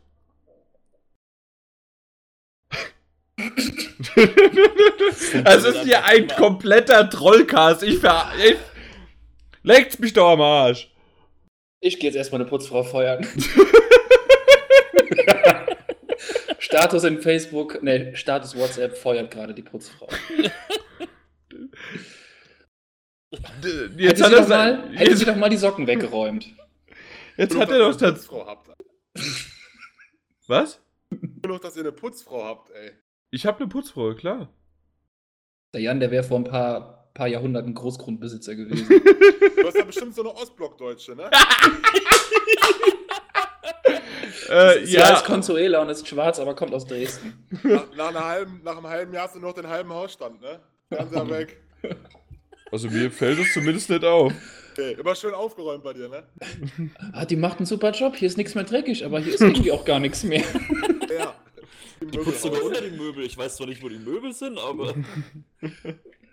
Es 5.44 5.65
ist 5.65 5.83
hier 5.83 6.05
ein 6.05 6.28
kompletter 6.28 7.10
Trollcast. 7.10 7.83
Ich 7.83 7.99
ver... 7.99 8.31
Ich, 8.39 8.57
leckt 9.65 9.99
mich 9.99 10.12
doch 10.12 10.31
am 10.31 10.41
Arsch. 10.41 10.93
Ich 11.81 11.99
gehe 11.99 12.09
jetzt 12.10 12.17
erstmal 12.17 12.41
eine 12.41 12.49
Putzfrau 12.49 12.84
feuern. 12.84 13.26
Status 16.60 17.02
in 17.02 17.20
Facebook, 17.20 17.83
ne, 17.83 18.15
Status 18.15 18.57
WhatsApp 18.57 18.97
feuert 18.97 19.33
gerade 19.33 19.55
die 19.55 19.62
Putzfrau. 19.62 20.09
Jetzt 23.96 24.18
sie, 24.18 24.24
hat 24.24 24.32
doch 24.32 24.36
er 24.38 24.40
mal, 24.42 24.48
sein- 24.48 24.92
hätte 24.92 25.16
sie 25.16 25.24
jetzt, 25.24 25.28
doch 25.34 25.36
mal 25.40 25.48
die 25.50 25.56
Socken 25.56 25.86
weggeräumt. 25.86 26.46
jetzt 27.36 27.56
hat 27.58 27.70
er 27.70 27.78
doch 27.78 27.96
das. 27.96 28.14
Putzfrau 28.14 28.46
habt. 28.46 28.70
Was? 30.46 30.80
Genug, 31.10 31.60
dass 31.62 31.76
ihr 31.76 31.82
eine 31.82 31.92
Putzfrau 31.92 32.44
habt, 32.44 32.70
ey. 32.70 32.92
Ich 33.30 33.46
habe 33.46 33.58
eine 33.60 33.68
Putzfrau, 33.68 34.14
klar. 34.14 34.52
Der 35.72 35.80
Jan, 35.80 36.00
der 36.00 36.10
wäre 36.10 36.22
vor 36.24 36.38
ein 36.38 36.44
paar, 36.44 37.10
paar 37.14 37.26
Jahrhunderten 37.28 37.74
Großgrundbesitzer 37.74 38.54
gewesen. 38.54 38.88
Du 39.56 39.68
hast 39.68 39.78
ja 39.78 39.84
bestimmt 39.84 40.14
so 40.14 40.20
eine 40.20 40.34
Ostblockdeutsche, 40.34 41.16
ne? 41.16 41.30
Äh, 44.48 44.84
Sie 44.84 44.96
ja, 44.96 45.10
heißt 45.14 45.24
Consuela 45.24 45.80
und 45.80 45.88
ist 45.88 46.06
schwarz, 46.06 46.38
aber 46.38 46.54
kommt 46.54 46.74
aus 46.74 46.84
Dresden. 46.86 47.46
Nach, 47.62 47.86
nach, 47.96 48.08
einer 48.08 48.24
halben, 48.24 48.60
nach 48.62 48.76
einem 48.76 48.86
halben 48.88 49.14
Jahr 49.14 49.24
hast 49.24 49.36
du 49.36 49.40
noch 49.40 49.54
den 49.54 49.66
halben 49.68 49.90
Hausstand, 49.92 50.40
ne? 50.42 50.60
Fernseher 50.90 51.28
weg. 51.30 51.62
Also 52.74 52.90
mir 52.90 53.08
fällt 53.08 53.38
es 53.38 53.52
zumindest 53.52 53.88
nicht 53.88 54.04
auf. 54.04 54.32
Okay, 54.72 54.96
immer 54.98 55.14
schön 55.14 55.32
aufgeräumt 55.32 55.84
bei 55.84 55.92
dir, 55.92 56.08
ne? 56.08 56.24
Ah, 57.12 57.24
die 57.24 57.36
macht 57.36 57.58
einen 57.58 57.66
super 57.66 57.92
Job. 57.92 58.16
Hier 58.16 58.26
ist 58.26 58.36
nichts 58.36 58.56
mehr 58.56 58.64
dreckig, 58.64 59.04
aber 59.04 59.20
hier 59.20 59.32
ist 59.34 59.40
irgendwie 59.40 59.70
auch 59.70 59.84
gar 59.84 60.00
nichts 60.00 60.24
mehr. 60.24 60.42
Ja. 61.16 61.36
Die 62.00 62.18
putzt 62.18 62.42
sogar 62.42 62.64
unter 62.64 62.80
die 62.80 62.90
Möbel. 62.90 63.24
Ich 63.24 63.38
weiß 63.38 63.56
zwar 63.56 63.68
nicht, 63.68 63.80
wo 63.80 63.88
die 63.88 63.98
Möbel 63.98 64.32
sind, 64.32 64.58
aber 64.58 64.92